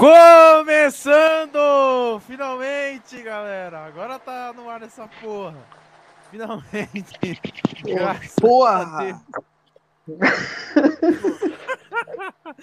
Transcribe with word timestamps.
Começando! 0.00 1.58
Finalmente, 2.26 3.20
galera! 3.22 3.84
Agora 3.84 4.18
tá 4.18 4.50
no 4.56 4.70
ar 4.70 4.80
essa 4.80 5.06
porra. 5.20 5.58
Finalmente. 6.30 7.38
Porra! 8.40 9.20
Deus. 10.08 10.26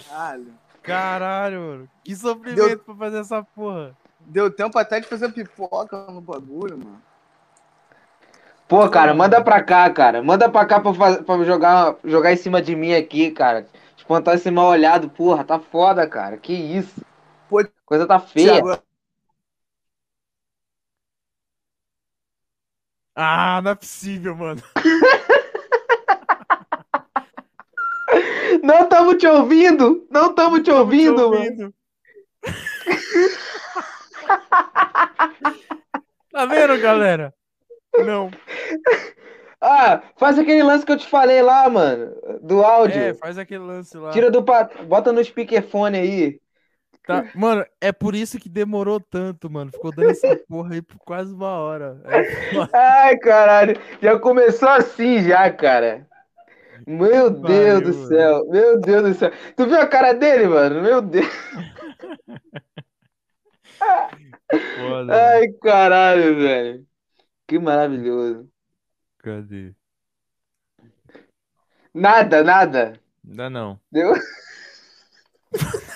Caralho. 0.10 0.48
Caralho, 0.82 1.62
mano. 1.62 1.90
Que 2.04 2.16
sofrimento 2.16 2.80
pra 2.80 2.96
fazer 2.96 3.20
essa 3.20 3.44
porra. 3.44 3.96
Deu 4.22 4.50
tempo 4.50 4.80
até 4.80 5.00
de 5.00 5.06
fazer 5.06 5.32
pipoca 5.32 6.08
no 6.10 6.20
bagulho, 6.20 6.76
mano. 6.80 7.00
Pô, 8.68 8.90
cara, 8.90 9.14
manda 9.14 9.44
pra 9.44 9.62
cá, 9.62 9.88
cara. 9.92 10.24
Manda 10.24 10.50
pra 10.50 10.66
cá 10.66 10.80
pra, 10.80 10.92
faz- 10.92 11.18
pra 11.18 11.44
jogar, 11.44 11.98
jogar 12.04 12.34
em 12.34 12.38
cima 12.38 12.64
de 12.64 12.76
mim 12.76 12.96
aqui, 12.96 13.30
cara. 13.30 13.68
Espantar 13.96 14.34
esse 14.34 14.50
mal 14.50 14.66
olhado, 14.70 15.08
porra. 15.08 15.44
Tá 15.44 15.60
foda, 15.60 16.08
cara. 16.08 16.36
Que 16.38 16.54
isso. 16.54 17.06
Pô, 17.50 17.64
Coisa 17.86 18.06
tá 18.06 18.20
feia. 18.20 18.62
Thiago, 18.62 18.82
Ah, 23.16 23.62
não 23.64 23.72
é 23.72 23.76
possível, 23.76 24.36
mano. 24.36 24.62
Não 28.64 28.88
tamo 28.88 29.16
te 29.16 29.28
ouvindo. 29.28 30.08
Não 30.10 30.34
tamo 30.34 30.62
te 30.62 30.70
ouvindo, 30.72 31.30
mano. 31.30 31.36
ouvindo. 31.36 31.74
tá 36.32 36.46
vendo, 36.46 36.80
galera? 36.80 37.34
Não. 38.06 38.30
Ah, 39.60 40.04
faz 40.18 40.38
aquele 40.38 40.62
lance 40.64 40.86
que 40.86 40.92
eu 40.92 40.98
te 40.98 41.08
falei 41.08 41.42
lá, 41.42 41.68
mano. 41.70 42.16
Do 42.42 42.64
áudio. 42.64 43.02
É, 43.02 43.14
faz 43.16 43.38
aquele 43.38 43.64
lance 43.64 43.98
lá. 43.98 44.12
Tira 44.12 44.30
do. 44.30 44.44
pa- 44.44 44.70
Bota 44.88 45.12
no 45.12 45.24
speakerphone 45.24 45.98
aí. 45.98 46.40
Tá, 47.08 47.26
Mano, 47.34 47.66
é 47.80 47.92
por 47.94 48.14
isso 48.14 48.38
que 48.38 48.50
demorou 48.50 49.00
tanto, 49.00 49.50
mano. 49.50 49.72
Ficou 49.72 49.94
dando 49.94 50.10
essa 50.12 50.36
porra 50.48 50.74
aí 50.76 50.82
por 50.82 50.98
quase 51.00 51.34
uma 51.34 51.52
hora. 51.58 52.02
É. 52.06 52.68
Ai, 52.74 53.18
caralho. 53.18 53.76
Já 54.02 54.20
começou 54.20 54.68
assim, 54.70 55.24
já, 55.24 55.50
cara. 55.52 56.06
Meu 56.86 57.34
Que 57.34 57.42
Deus 57.42 57.82
pariu, 57.82 57.82
do 57.82 57.94
mano. 57.94 58.08
céu. 58.08 58.46
Meu 58.50 58.80
Deus 58.82 59.04
do 59.04 59.14
céu. 59.14 59.32
Tu 59.56 59.66
viu 59.66 59.80
a 59.80 59.88
cara 59.88 60.14
dele, 60.14 60.48
mano? 60.48 60.82
Meu 60.82 61.02
Deus. 61.02 61.26
Foda. 64.76 65.14
Ai, 65.34 65.48
caralho, 65.62 66.36
velho. 66.36 66.86
Que 67.48 67.60
maravilhoso. 67.60 68.50
Cadê? 69.20 69.74
Nada, 71.94 72.44
nada. 72.44 73.00
Ainda 73.28 73.50
não. 73.50 73.80
Deu? 73.92 74.14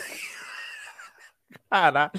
Caralho. 1.72 2.12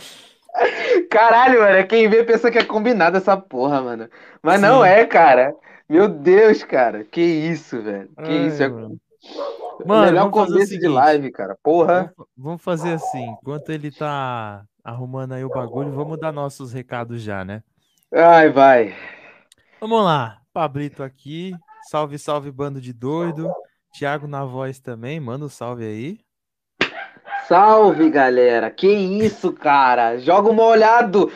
Caralho, 1.11 1.61
mano. 1.61 1.87
Quem 1.87 2.09
vê 2.09 2.25
pensa 2.25 2.51
que 2.51 2.59
é 2.59 2.65
combinado 2.65 3.19
essa 3.19 3.37
porra, 3.37 3.83
mano. 3.83 4.09
Mas 4.43 4.61
Sim. 4.61 4.67
não 4.67 4.85
é, 4.85 5.05
cara. 5.05 5.55
Meu 5.89 6.09
Deus, 6.09 6.65
cara. 6.65 7.05
Que 7.05 7.21
isso, 7.21 7.83
velho. 7.83 8.09
Que 8.17 8.31
Ai, 8.31 8.47
isso. 8.47 8.63
É 8.63 8.69
mano. 8.69 8.99
Mano, 9.87 10.07
melhor 10.07 10.31
começo 10.31 10.79
de 10.79 10.89
live, 10.89 11.31
cara. 11.31 11.57
Porra. 11.63 12.13
Vamos, 12.37 12.63
fazer 12.63 12.95
assim. 12.95 13.25
Enquanto 13.41 13.71
ele 13.71 13.91
tá 13.91 14.65
arrumando 14.83 15.33
aí 15.33 15.45
o 15.45 15.49
bagulho, 15.49 15.93
vamos 15.93 16.19
dar 16.19 16.33
nossos 16.33 16.73
recados 16.73 17.23
já, 17.23 17.45
né? 17.45 17.63
Ai, 18.13 18.51
vai. 18.51 18.95
Vamos 19.81 20.03
lá. 20.03 20.39
Pablito 20.53 21.03
aqui. 21.03 21.53
Salve, 21.91 22.19
salve, 22.19 22.51
bando 22.51 22.81
de 22.81 22.93
doido. 22.93 23.51
Thiago 23.93 24.27
na 24.27 24.45
voz 24.45 24.81
também. 24.81 25.21
Manda 25.21 25.45
um 25.45 25.49
salve 25.49 25.85
aí. 25.85 26.19
Salve, 27.49 28.11
galera. 28.11 28.71
Que 28.71 28.89
isso, 28.89 29.53
cara? 29.53 30.19
Joga 30.19 30.53
molhado. 30.53 31.31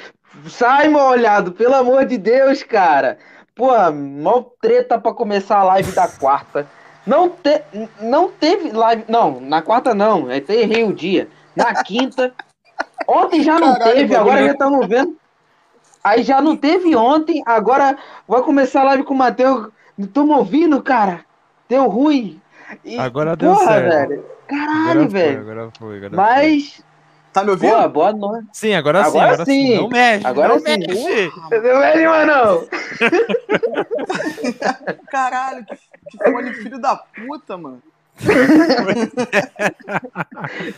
Sai, 0.46 0.88
molhado, 0.88 1.52
pelo 1.52 1.74
amor 1.74 2.04
de 2.04 2.18
Deus, 2.18 2.62
cara. 2.62 3.18
Pô, 3.54 3.72
mó 3.92 4.44
treta 4.60 4.98
pra 4.98 5.14
começar 5.14 5.58
a 5.58 5.64
live 5.64 5.92
da 5.92 6.06
quarta. 6.18 6.66
Não, 7.06 7.28
te... 7.30 7.62
não 8.00 8.28
teve 8.30 8.70
live. 8.72 9.04
Não, 9.08 9.40
na 9.40 9.62
quarta 9.62 9.94
não. 9.94 10.30
É 10.30 10.38
até 10.38 10.56
errei 10.56 10.84
o 10.84 10.92
dia. 10.92 11.28
Na 11.54 11.82
quinta. 11.82 12.32
Ontem 13.08 13.42
já 13.42 13.58
não 13.58 13.72
Caralho, 13.74 13.94
teve, 13.94 14.14
agora 14.14 14.44
já 14.44 14.52
estamos 14.52 14.86
vendo. 14.86 15.16
Aí 16.02 16.22
já 16.22 16.40
não 16.40 16.56
teve 16.56 16.94
ontem, 16.94 17.42
agora 17.46 17.96
vai 18.28 18.42
começar 18.42 18.82
a 18.82 18.84
live 18.84 19.02
com 19.04 19.14
o 19.14 19.16
Matheus. 19.16 19.68
Não 19.96 20.06
tô 20.06 20.24
me 20.24 20.32
ouvindo, 20.32 20.80
cara. 20.82 21.24
Deu 21.68 21.88
ruim. 21.88 22.40
E, 22.84 22.98
Agora 22.98 23.34
deu 23.36 23.54
porra, 23.54 23.66
certo. 23.66 23.88
velho. 23.88 24.35
Caralho, 24.48 24.90
Agora 24.90 25.00
foi, 25.00 25.08
velho. 25.08 25.40
agora 25.40 25.70
foi, 25.78 25.96
agora 25.96 26.10
foi. 26.10 26.16
Mas, 26.16 26.84
Tá 27.32 27.44
me 27.44 27.50
ouvindo? 27.50 27.74
pô, 27.74 27.88
boa 27.90 28.12
noite. 28.12 28.48
Sim, 28.52 28.72
agora, 28.74 29.04
sim, 29.04 29.08
Agora 29.10 29.24
agora 29.32 29.44
sim. 29.44 29.52
sim. 29.66 29.76
Não 29.76 29.88
mexe, 29.88 30.26
Agora 30.26 30.48
não 30.48 30.58
sim. 30.58 30.64
mexe. 30.78 31.32
Não 31.50 31.82
é 31.82 31.96
nenhuma, 31.96 32.24
não. 32.24 32.66
Caralho, 35.10 35.66
que, 35.66 35.76
que 36.18 36.30
fone 36.30 36.54
filho 36.54 36.78
da 36.78 36.96
puta, 36.96 37.58
mano. 37.58 37.82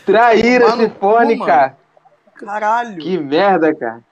Traíra 0.05 0.67
esse 0.69 0.91
fone, 0.91 1.39
cara. 1.39 1.77
Caralho. 2.35 2.99
Que 2.99 3.19
merda, 3.19 3.75
cara. 3.75 4.03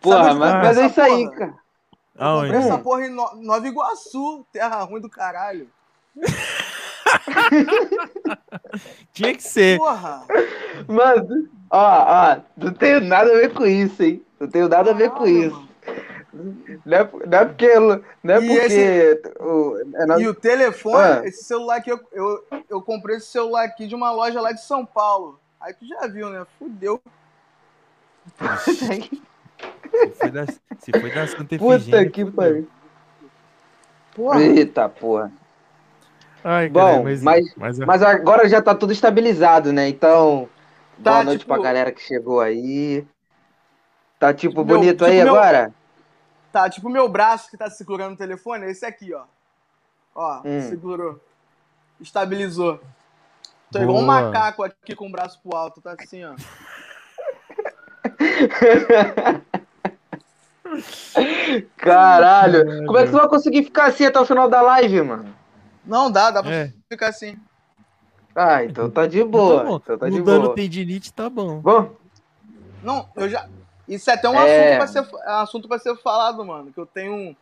Porra, 0.00 0.34
mas, 0.34 0.54
mas 0.54 0.78
é 0.78 0.86
isso 0.86 1.00
aí, 1.00 1.24
porra? 1.24 1.36
cara. 1.38 1.54
Aonde? 2.16 2.54
Essa 2.54 2.78
porra 2.78 3.06
em 3.06 3.10
No- 3.10 3.34
Nova 3.42 3.66
Iguaçu, 3.66 4.46
terra 4.52 4.82
ruim 4.84 5.00
do 5.00 5.08
caralho. 5.10 5.68
Tinha 9.12 9.34
que 9.34 9.42
ser. 9.42 9.78
Porra. 9.78 10.24
Mano, 10.88 11.48
ó, 11.70 12.34
ó, 12.34 12.40
não 12.56 12.72
tenho 12.72 13.00
nada 13.00 13.30
a 13.30 13.34
ver 13.36 13.52
com 13.52 13.64
isso, 13.66 14.02
hein? 14.02 14.24
Não 14.38 14.48
tenho 14.48 14.68
nada 14.68 14.90
a 14.90 14.94
ver 14.94 15.10
com 15.10 15.26
isso. 15.26 15.68
Não 16.84 16.96
é, 16.96 17.08
não 17.26 17.38
é 17.38 17.44
porque. 17.44 17.78
Não 18.22 18.34
é 18.34 18.38
E 18.44 18.48
porque. 18.48 19.22
o- 19.40 19.76
é 19.94 20.06
na- 20.06 20.18
E 20.20 20.26
o 20.26 20.34
telefone, 20.34 20.96
Ah. 20.96 21.22
esse 21.24 21.44
celular 21.44 21.76
aqui, 21.76 21.90
eu, 21.90 22.00
eu, 22.12 22.44
eu 22.68 22.82
comprei 22.82 23.16
esse 23.18 23.26
celular 23.28 23.64
aqui 23.64 23.86
de 23.86 23.94
uma 23.94 24.10
loja 24.10 24.40
lá 24.40 24.50
de 24.52 24.62
São 24.64 24.84
Paulo. 24.84 25.38
Aí 25.60 25.72
tu 25.72 25.86
já 25.86 26.06
viu, 26.08 26.28
né? 26.30 26.44
Fudeu. 26.58 27.00
Se 28.64 30.10
foi 30.18 30.30
da, 30.30 30.46
se 30.46 30.90
foi 31.00 31.10
da 31.14 31.26
Santa 31.28 31.56
Puta 31.58 31.76
Efigênia, 31.76 32.10
que 32.10 32.24
pariu. 32.24 32.66
Porra. 34.14 34.40
Eita, 34.42 34.88
porra. 34.88 35.30
Ai, 36.44 36.68
Bom, 36.68 36.80
caralho, 36.80 37.04
mas, 37.04 37.22
mas- 37.22 37.54
mas, 37.56 37.78
Mas 37.78 38.02
agora 38.02 38.46
já 38.48 38.60
tá 38.60 38.74
tudo 38.74 38.92
estabilizado, 38.92 39.72
né? 39.72 39.88
Então, 39.88 40.48
Tá, 41.02 41.12
boa 41.12 41.24
noite 41.24 41.40
tipo- 41.40 41.54
pra 41.54 41.62
galera 41.62 41.90
que 41.90 42.02
chegou 42.02 42.40
aí. 42.40 43.04
Tá 44.18 44.32
tipo, 44.34 44.50
Tipo, 44.52 44.64
meu- 44.64 44.76
bonito 44.78 44.92
tipo 44.98 45.04
aí 45.06 45.24
meu- 45.24 45.34
agora? 45.34 45.72
Tá, 46.52 46.68
tipo 46.70 46.88
meu 46.88 47.08
braço 47.08 47.50
que 47.50 47.56
tá 47.56 47.68
segurando 47.70 48.14
o 48.14 48.16
telefone, 48.16 48.66
é 48.66 48.70
esse 48.70 48.84
aqui, 48.86 49.12
ó. 49.14 49.22
Ó, 50.14 50.42
Hum. 50.44 50.60
segurou. 50.68 51.18
Estabilizou. 52.00 52.80
Tô 53.72 53.80
igual 53.80 53.98
um 53.98 54.06
macaco 54.06 54.62
aqui 54.62 54.94
com 54.94 55.08
o 55.08 55.10
braço 55.10 55.40
pro 55.42 55.56
alto, 55.56 55.80
tá 55.80 55.96
assim, 55.98 56.22
ó. 56.24 56.34
Caralho. 61.76 62.86
Como 62.86 62.98
é 62.98 63.04
que 63.04 63.10
tu 63.10 63.16
vai 63.18 63.28
conseguir 63.28 63.64
ficar 63.64 63.86
assim 63.86 64.04
até 64.06 64.18
o 64.20 64.24
final 64.26 64.48
da 64.48 64.62
live, 64.62 65.02
mano? 65.02 65.34
Não 65.84 66.10
dá, 66.10 66.30
dá 66.30 66.42
pra 66.42 66.52
É. 66.52 66.72
ficar 66.88 67.08
assim. 67.08 67.38
Ah, 68.34 68.64
então 68.64 68.90
tá 68.90 69.06
de 69.06 69.22
boa. 69.22 69.62
bom. 69.64 69.76
Então 69.76 69.98
tá 69.98 70.08
de 70.08 70.18
Mudando 70.18 70.42
boa. 70.44 70.54
tendinite, 70.54 71.12
tá 71.12 71.28
bom. 71.30 71.60
Bom, 71.60 71.94
Não, 72.82 73.08
eu 73.16 73.28
já. 73.28 73.48
Isso 73.88 74.10
é 74.10 74.14
até 74.14 74.28
um 74.28 74.34
É. 74.38 74.76
assunto, 74.76 74.76
pra 74.76 74.86
ser, 74.86 75.22
é 75.24 75.30
um 75.32 75.38
assunto 75.38 75.68
pra 75.68 75.78
ser 75.78 75.96
falado, 75.98 76.44
mano. 76.44 76.72
Que 76.72 76.78
eu 76.80 76.86
tenho 76.86 77.12
um. 77.14 77.36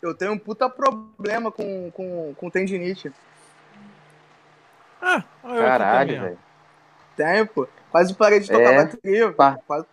Eu 0.00 0.14
tenho 0.14 0.32
um 0.32 0.38
puta 0.38 0.68
problema 0.70 1.50
com, 1.52 1.90
com, 1.90 2.34
com 2.34 2.50
tendinite. 2.50 3.12
Ah, 5.02 5.22
caralho, 5.42 6.20
velho. 6.20 6.38
Tenho, 7.16 7.46
pô. 7.46 7.68
Quase 7.90 8.14
parei 8.14 8.40
de 8.40 8.46
tocar 8.48 8.72
É? 8.72 8.84
bateria. 8.84 9.32
Pá. 9.32 9.58
Quase... 9.66 9.86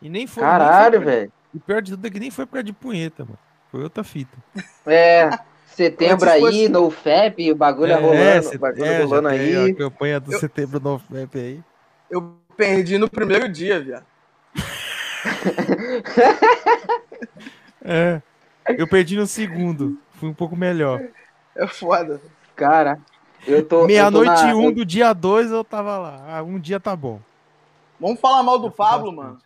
E 0.00 0.08
nem 0.08 0.26
foi. 0.26 0.42
Caralho, 0.42 1.00
velho. 1.00 1.32
O 1.54 1.60
pior 1.60 1.82
de 1.82 1.90
tudo 1.92 2.06
é 2.06 2.10
que 2.10 2.20
nem 2.20 2.30
foi 2.30 2.46
por 2.46 2.52
causa 2.52 2.64
de 2.64 2.72
punheta, 2.72 3.24
mano. 3.24 3.38
Foi 3.70 3.82
outra 3.82 4.02
fita. 4.04 4.36
É, 4.86 5.28
setembro 5.68 6.28
aí, 6.30 6.40
fosse- 6.40 6.68
no 6.68 6.90
FEP, 6.90 7.52
o 7.52 7.54
bagulho 7.54 7.94
rolando, 8.00 8.42
cê- 8.48 8.56
o 8.56 8.58
bagulho 8.58 8.84
é, 8.84 9.02
rolando 9.02 9.28
aí. 9.28 9.70
A 9.70 9.74
campanha 9.74 10.18
do 10.20 10.32
Eu- 10.32 10.40
setembro 10.40 10.80
no 10.80 10.98
FEP 10.98 11.38
aí. 11.38 11.60
Eu 12.10 12.34
perdi 12.56 12.96
no 12.98 13.08
primeiro 13.08 13.48
dia, 13.48 13.80
viado. 13.80 14.06
É. 17.84 18.20
Eu 18.76 18.86
perdi 18.86 19.16
no 19.16 19.26
segundo. 19.26 19.98
Fui 20.14 20.28
um 20.28 20.34
pouco 20.34 20.56
melhor. 20.56 21.02
É 21.56 21.66
foda. 21.66 22.20
Cara, 22.56 22.98
eu 23.46 23.64
tô. 23.64 23.86
Meia-noite 23.86 24.42
na- 24.42 24.50
e 24.50 24.54
um 24.54 24.72
do 24.72 24.84
dia 24.84 25.12
dois 25.12 25.50
eu 25.50 25.64
tava 25.64 25.96
lá. 25.96 26.24
Ah, 26.28 26.42
um 26.42 26.58
dia 26.58 26.78
tá 26.80 26.94
bom. 26.94 27.20
Vamos 28.00 28.20
falar 28.20 28.42
mal 28.42 28.58
do 28.58 28.70
Pablo, 28.70 29.10
bastante. 29.12 29.26
mano. 29.26 29.38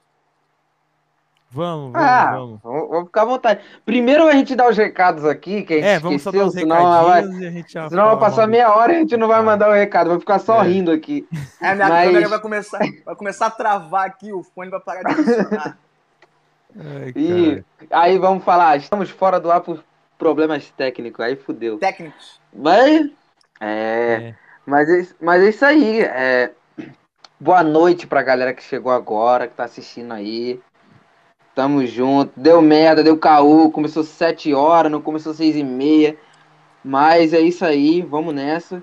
Vamos, 1.55 1.93
vamos, 1.93 2.09
Ah, 2.09 2.33
vamos. 2.33 2.61
vamos, 2.63 3.07
ficar 3.07 3.23
à 3.23 3.25
vontade. 3.27 3.61
Primeiro 3.85 4.27
a 4.27 4.33
gente 4.33 4.55
dá 4.57 4.69
os 4.69 4.77
recados 4.77 5.25
aqui, 5.25 5.63
que 5.63 5.75
a 5.75 5.77
gente 5.77 5.87
É, 5.87 5.99
vamos 5.99 6.23
só 6.23 6.31
dar 6.31 6.39
esqueceu, 6.39 6.47
os 6.47 6.55
senão 6.75 7.05
vai, 7.05 7.23
e 7.25 7.47
a 7.47 7.51
gente 7.51 7.73
já 7.73 7.89
senão 7.91 8.05
vai 8.07 8.19
passar 8.19 8.47
meia 8.47 8.75
hora 8.75 8.93
e 8.93 8.97
a 8.97 8.99
gente 9.01 9.17
não 9.19 9.29
vai 9.29 9.41
Ah. 9.41 9.43
mandar 9.43 9.69
o 9.69 9.73
recado, 9.73 10.09
vai 10.11 10.19
ficar 10.19 10.39
só 10.39 10.63
É. 10.65 10.69
rindo 10.69 10.91
aqui. 10.91 11.29
É, 11.61 11.69
a 11.71 11.75
minha 11.75 11.89
Mas- 11.89 12.07
câmera 12.07 12.29
vai 12.29 12.41
começar, 12.41 12.79
vai 13.05 13.15
começar 13.17 13.47
a 13.47 13.51
travar 13.51 14.07
aqui, 14.07 14.33
o 14.33 14.43
fone 14.43 14.71
vai 14.71 14.81
parar 14.81 15.03
de 15.03 15.15
funcionar. 15.15 15.79
Ai, 16.75 17.13
E 17.15 17.65
aí 17.91 18.19
vamos 18.19 18.43
falar, 18.45 18.77
estamos 18.79 19.11
fora 19.11 19.39
do 19.39 19.51
ar 19.53 19.61
por 19.61 19.85
problemas 20.17 20.71
técnicos, 20.71 21.21
aí 21.23 21.37
fudeu. 21.37 21.79
Técnicos. 21.79 22.41
Mas 22.51 23.11
é, 23.61 24.15
É. 24.31 24.35
mas 24.65 24.89
é, 24.89 25.01
isso- 25.01 25.15
mas 25.21 25.43
é 25.43 25.49
isso 25.51 25.65
aí. 25.67 26.01
é, 26.01 26.51
boa 27.39 27.63
noite 27.63 28.07
pra 28.07 28.23
galera 28.23 28.55
que 28.55 28.63
chegou 28.63 28.91
agora, 28.91 29.47
que 29.49 29.55
tá 29.55 29.65
assistindo 29.65 30.13
aí. 30.13 30.61
Tamo 31.55 31.85
junto. 31.87 32.33
Deu 32.37 32.63
merda, 32.63 33.03
deu 33.03 33.17
caô. 33.19 33.71
Começou 33.71 34.03
7 34.03 34.55
horas, 34.55 34.91
não 34.91 35.03
começou 35.03 35.35
6 35.35 35.57
e 35.57 35.63
meia. 35.65 36.17
Mas 36.85 37.33
é 37.33 37.41
isso 37.41 37.65
aí, 37.65 38.01
vamos 38.03 38.35
nessa. 38.35 38.83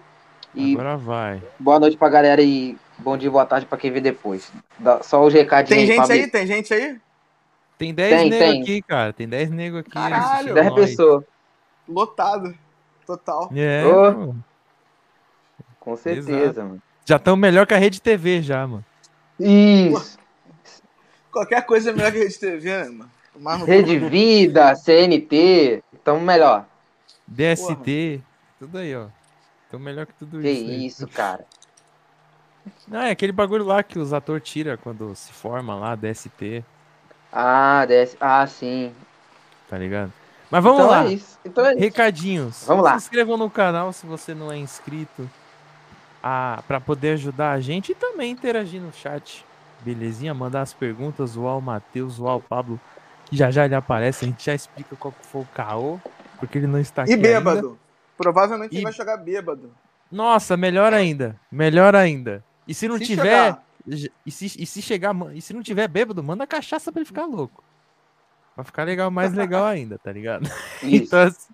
E 0.55 0.73
Agora 0.73 0.97
vai. 0.97 1.41
boa 1.59 1.79
noite 1.79 1.97
pra 1.97 2.09
galera 2.09 2.41
e 2.41 2.77
bom 2.97 3.15
dia, 3.17 3.29
boa 3.29 3.45
tarde 3.45 3.65
pra 3.65 3.77
quem 3.77 3.91
vê 3.91 3.99
depois. 4.01 4.51
Dá 4.79 5.01
Só 5.03 5.23
os 5.23 5.33
recadinhos 5.33 5.87
Tem 5.87 5.95
gente 5.97 6.11
aí? 6.11 6.27
Tem 6.27 6.47
gente 6.47 6.73
aí? 6.73 6.97
Tem 7.77 7.93
10 7.93 8.21
Tem, 8.21 8.29
negros 8.29 8.61
aqui, 8.61 8.81
cara. 8.81 9.13
Tem 9.13 9.27
10 9.27 9.51
negros 9.51 9.81
aqui. 9.81 9.91
Caralho. 9.91 10.15
assistindo 10.23 10.53
10 10.53 10.65
nós. 10.67 10.75
pessoas, 10.75 11.23
Lotado. 11.87 12.55
Total. 13.05 13.49
É, 13.55 13.83
pô. 13.83 14.35
com 15.79 15.95
certeza, 15.95 16.31
Exato. 16.43 16.59
mano. 16.59 16.81
Já 17.05 17.15
estão 17.15 17.35
melhor 17.35 17.65
que 17.65 17.73
a 17.73 17.77
Rede 17.77 17.99
TV 18.01 18.41
já, 18.41 18.67
mano. 18.67 18.85
Isso. 19.39 20.18
Qualquer 21.31 21.65
coisa 21.65 21.89
é 21.91 21.93
melhor 21.93 22.11
que 22.11 22.17
a 22.17 22.21
Rede 22.21 22.39
TV, 22.39 22.77
né, 22.83 22.89
mano? 22.89 23.59
Cu. 23.61 23.65
Rede 23.65 23.97
Vida, 23.99 24.75
CNT, 24.75 25.83
tamo 26.03 26.19
melhor. 26.21 26.65
DST, 27.27 28.21
tudo 28.59 28.77
aí, 28.79 28.95
ó. 28.95 29.07
Estão 29.65 29.79
melhor 29.79 30.05
que 30.07 30.13
tudo 30.13 30.41
Que 30.41 30.49
isso. 30.49 30.69
aí. 30.71 30.85
isso, 30.85 31.07
cara. 31.07 31.45
Não, 32.87 33.01
é 33.01 33.11
aquele 33.11 33.31
bagulho 33.31 33.63
lá 33.63 33.81
que 33.83 33.97
os 33.99 34.11
atores 34.13 34.47
tiram 34.47 34.75
quando 34.77 35.15
se 35.15 35.31
forma 35.31 35.75
lá, 35.75 35.95
DST, 35.95 36.63
Ah, 37.31 37.85
desce. 37.85 38.17
Ah, 38.19 38.45
sim. 38.47 38.93
tá 39.69 39.77
ligado? 39.77 40.11
Mas 40.49 40.63
vamos 40.63 40.79
então 40.79 40.89
lá. 40.91 41.05
é 41.05 41.13
isso. 41.13 41.39
Então 41.45 41.63
é 41.65 41.71
isso. 41.73 41.79
Recadinhos. 41.79 42.63
Vamos 42.65 42.83
lá. 42.83 42.91
Se 42.99 43.05
inscrevam 43.05 43.37
no 43.37 43.49
canal 43.49 43.93
se 43.93 44.05
você 44.07 44.33
não 44.33 44.51
é 44.51 44.57
inscrito. 44.57 45.29
Ah, 46.21 46.61
para 46.67 46.81
poder 46.81 47.11
ajudar 47.11 47.51
a 47.51 47.59
gente 47.61 47.91
e 47.91 47.95
também 47.95 48.31
interagir 48.31 48.81
no 48.81 48.91
chat. 48.91 49.45
Belezinha? 49.81 50.33
Mandar 50.33 50.61
as 50.61 50.73
perguntas, 50.73 51.31
zoar 51.31 51.57
o 51.57 51.61
Matheus, 51.61 52.13
zoar 52.13 52.35
o 52.37 52.41
Pablo. 52.41 52.79
Que 53.25 53.35
já 53.37 53.51
já 53.51 53.65
ele 53.65 53.75
aparece, 53.75 54.25
a 54.25 54.27
gente 54.27 54.43
já 54.43 54.55
explica 54.55 54.95
qual 54.95 55.13
foi 55.21 55.41
o 55.41 55.47
caô. 55.53 55.99
Porque 56.39 56.57
ele 56.57 56.67
não 56.67 56.79
está 56.79 57.03
aqui 57.03 57.11
E 57.11 57.15
ainda. 57.15 57.27
bêbado. 57.27 57.79
Provavelmente 58.17 58.71
E- 58.73 58.77
ele 58.77 58.83
vai 58.83 58.93
jogar 58.93 59.17
bêbado. 59.17 59.71
Nossa, 60.11 60.57
melhor 60.57 60.93
ainda. 60.93 61.35
Melhor 61.51 61.95
ainda. 61.95 62.43
E 62.67 62.73
se 62.73 62.87
não 62.87 62.97
Se 62.97 63.05
tiver. 63.05 63.23
chegar. 63.23 63.63
E 64.25 64.31
se, 64.31 64.45
e 64.61 64.65
se 64.65 64.81
chegar. 64.81 65.15
E 65.33 65.41
se 65.41 65.53
não 65.53 65.61
tiver 65.63 65.87
bêbado, 65.87 66.23
manda 66.23 66.45
cachaça 66.47 66.91
pra 66.91 66.99
ele 67.01 67.05
ficar 67.07 67.25
louco. 67.25 67.63
Pra 68.55 68.63
ficar 68.63 68.83
legal, 68.83 69.09
mais 69.11 69.33
legal 69.33 69.65
ainda, 69.67 69.97
tá 69.99 70.11
ligado? 70.11 70.49
Então, 70.83 71.19
assim, 71.21 71.47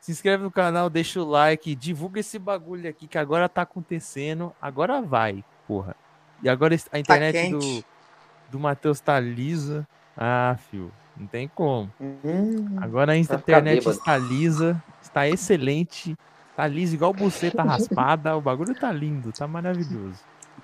se 0.00 0.12
inscreve 0.12 0.42
no 0.42 0.50
canal, 0.50 0.88
deixa 0.90 1.20
o 1.20 1.24
like, 1.28 1.74
divulga 1.74 2.20
esse 2.20 2.38
bagulho 2.38 2.88
aqui 2.88 3.06
que 3.06 3.18
agora 3.18 3.48
tá 3.48 3.62
acontecendo. 3.62 4.52
Agora 4.60 5.00
vai, 5.02 5.44
porra. 5.66 5.94
E 6.42 6.48
agora 6.48 6.76
a 6.92 6.98
internet 6.98 7.32
do, 7.50 7.58
Tá 7.58 7.62
quente. 7.62 7.86
do 8.50 8.58
Matheus 8.60 9.00
tá 9.00 9.18
lisa. 9.18 9.86
Ah, 10.16 10.56
fio, 10.70 10.90
não 11.16 11.26
tem 11.26 11.48
como. 11.48 11.90
Hum, 12.00 12.76
Agora 12.80 13.12
a 13.12 13.16
ficar 13.16 13.36
internet 13.36 13.88
está 13.88 14.16
lisa, 14.16 14.82
está 15.02 15.28
excelente, 15.28 16.14
tá 16.56 16.66
lisa 16.66 16.94
igual 16.94 17.12
buceta 17.12 17.62
raspada. 17.64 18.36
O 18.36 18.40
bagulho 18.40 18.74
tá 18.74 18.92
lindo, 18.92 19.32
tá 19.32 19.46
maravilhoso. 19.46 20.20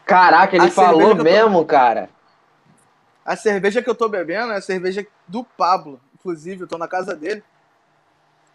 Caraca, 0.06 0.56
ele 0.56 0.66
A 0.66 0.70
cerveja 0.70 0.86
falou 0.92 1.14
que 1.14 1.20
eu 1.20 1.24
tô- 1.24 1.24
mesmo, 1.24 1.64
cara. 1.64 2.08
A 3.24 3.36
cerveja 3.36 3.82
que 3.82 3.88
eu 3.88 3.94
tô 3.94 4.08
bebendo 4.08 4.52
é 4.52 4.56
a 4.56 4.60
cerveja 4.60 5.06
do 5.28 5.44
Pablo. 5.44 6.00
Inclusive, 6.14 6.62
eu 6.62 6.66
tô 6.68 6.76
na 6.76 6.88
casa 6.88 7.14
dele. 7.14 7.42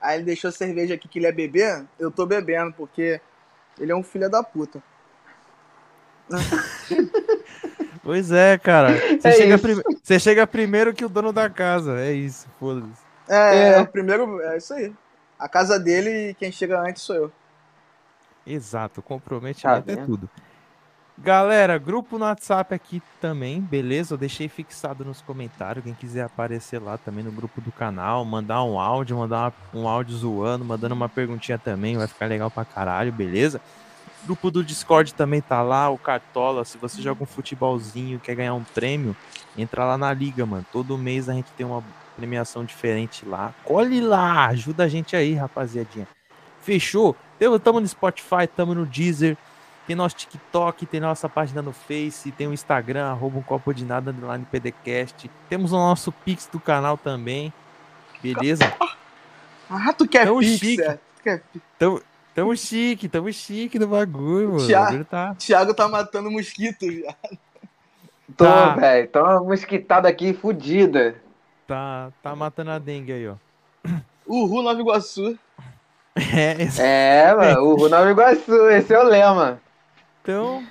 Aí 0.01 0.17
ele 0.17 0.25
deixou 0.25 0.49
a 0.49 0.51
cerveja 0.51 0.93
aqui 0.95 1.07
que 1.07 1.19
ele 1.19 1.25
ia 1.25 1.31
beber. 1.33 1.85
Eu 1.97 2.11
tô 2.11 2.25
bebendo, 2.25 2.73
porque 2.73 3.19
ele 3.79 3.91
é 3.91 3.95
um 3.95 4.03
filho 4.03 4.29
da 4.29 4.43
puta. 4.43 4.81
Pois 8.03 8.31
é, 8.31 8.57
cara. 8.57 8.93
Você, 9.19 9.27
É 9.27 9.31
chega, 9.33 9.57
prime- 9.57 9.83
você 10.01 10.17
chega 10.19 10.47
primeiro 10.47 10.93
que 10.93 11.03
o 11.03 11.09
dono 11.09 11.33
da 11.33 11.49
casa. 11.49 11.99
É 11.99 12.13
isso, 12.13 12.47
foda-se. 12.57 13.01
É, 13.27 13.55
É. 13.57 13.69
é 13.73 13.81
o 13.81 13.85
primeiro. 13.87 14.39
É 14.41 14.57
isso 14.57 14.73
aí. 14.73 14.93
A 15.37 15.49
casa 15.49 15.77
dele 15.77 16.29
e 16.29 16.33
quem 16.33 16.49
chega 16.51 16.79
antes 16.79 17.03
sou 17.03 17.15
eu. 17.17 17.31
Exato, 18.45 19.01
comprometimento 19.01 19.85
Tá 19.87 19.91
é 19.91 20.05
tudo. 20.05 20.29
Galera, 21.17 21.77
grupo 21.77 22.17
no 22.17 22.23
WhatsApp 22.25 22.73
aqui 22.73 23.01
também, 23.19 23.59
beleza? 23.59 24.13
Eu 24.13 24.17
deixei 24.17 24.47
fixado 24.47 25.03
nos 25.03 25.19
comentários. 25.19 25.83
Quem 25.83 25.93
quiser 25.93 26.23
aparecer 26.23 26.79
lá 26.81 26.97
também 26.97 27.23
no 27.25 27.31
grupo 27.31 27.59
do 27.59 27.71
canal, 27.73 28.23
mandar 28.23 28.63
um 28.63 28.79
áudio, 28.79 29.17
mandar 29.17 29.51
uma- 29.73 29.81
um 29.81 29.87
áudio 29.87 30.15
zoando, 30.15 30.63
mandando 30.63 30.95
uma 30.95 31.09
perguntinha 31.09 31.57
também, 31.57 31.97
vai 31.97 32.07
ficar 32.07 32.27
legal 32.27 32.49
pra 32.49 32.63
caralho, 32.63 33.11
beleza? 33.11 33.59
Grupo 34.27 34.51
do 34.51 34.61
Discord 34.61 35.13
também 35.13 35.39
tá 35.39 35.61
lá, 35.61 35.89
o 35.89 35.97
Cartola. 35.97 36.65
Se 36.65 36.77
você 36.77 37.01
joga 37.01 37.23
um 37.23 37.25
futebolzinho 37.25 38.17
e 38.17 38.19
quer 38.19 38.35
ganhar 38.35 38.53
um 38.53 38.63
prêmio, 38.63 39.15
entra 39.57 39.85
lá 39.85 39.97
na 39.97 40.13
liga, 40.13 40.45
mano. 40.45 40.65
Todo 40.69 40.97
mês 40.97 41.29
a 41.29 41.33
gente 41.33 41.49
tem 41.53 41.65
uma 41.65 41.81
premiação 42.17 42.65
diferente 42.65 43.25
lá. 43.25 43.53
Colhe 43.63 44.01
lá, 44.01 44.47
ajuda 44.47 44.83
a 44.83 44.87
gente 44.89 45.15
aí, 45.15 45.33
rapaziadinha. 45.33 46.05
Fechou? 46.61 47.15
Tamo, 47.63 47.79
no 47.79 47.87
Spotify, 47.87 48.47
tamo 48.53 48.75
no 48.75 48.85
Deezer, 48.85 49.37
tem 49.85 49.95
nosso 49.95 50.17
TikTok, 50.17 50.85
tem 50.85 50.99
nossa 50.99 51.29
página 51.29 51.61
no 51.61 51.71
Face, 51.71 52.29
tem 52.31 52.47
o 52.47 52.53
Instagram, 52.53 53.05
arroba 53.05 53.39
um 53.39 53.41
copo 53.41 53.73
de 53.73 53.85
nada, 53.85 54.11
underline 54.11 54.45
PDCast. 54.51 55.31
Temos 55.47 55.71
o 55.71 55.77
nosso 55.77 56.11
Pix 56.11 56.49
do 56.51 56.59
canal 56.59 56.97
também, 56.97 57.53
beleza? 58.21 58.73
Ah, 59.69 59.93
tu 59.93 60.05
quer 60.05 60.25
Tão 60.25 60.39
pix, 60.39 60.79
é. 60.79 60.95
Tu 60.95 61.23
quer 61.23 61.41
pix. 61.53 61.65
Tamo, 61.79 62.01
tamo 62.37 62.55
chique, 62.55 63.09
tamo 63.09 63.33
chique 63.33 63.79
no 63.79 63.87
bagulho, 63.87 64.49
mano. 64.51 64.63
O 64.63 64.67
Thiago. 64.67 64.85
bagulho 64.85 65.05
tá... 65.05 65.33
Thiago 65.35 65.73
tá 65.73 65.87
matando 65.87 66.29
mosquito 66.29 66.85
já. 66.91 67.15
Tô, 68.37 68.45
Tá. 68.45 68.75
velho. 68.75 69.07
Tô 69.07 69.23
uma 69.23 69.39
mosquitada 69.43 70.07
aqui 70.07 70.33
fudida. 70.33 71.15
Tá, 71.65 72.11
tá 72.21 72.35
matando 72.35 72.69
a 72.71 72.77
dengue 72.79 73.11
aí, 73.11 73.27
ó. 73.27 73.35
Uhul, 74.27 74.61
Nova 74.61 74.79
Iguaçu. 74.79 75.37
É, 76.15 76.61
ex- 76.61 76.79
É, 76.79 77.33
mano. 77.33 77.63
O 77.75 77.89
Nova 77.89 78.09
Iguaçu, 78.11 78.69
esse 78.69 78.93
é 78.93 78.99
o 78.99 79.03
lema. 79.03 79.59
então, 80.21 80.63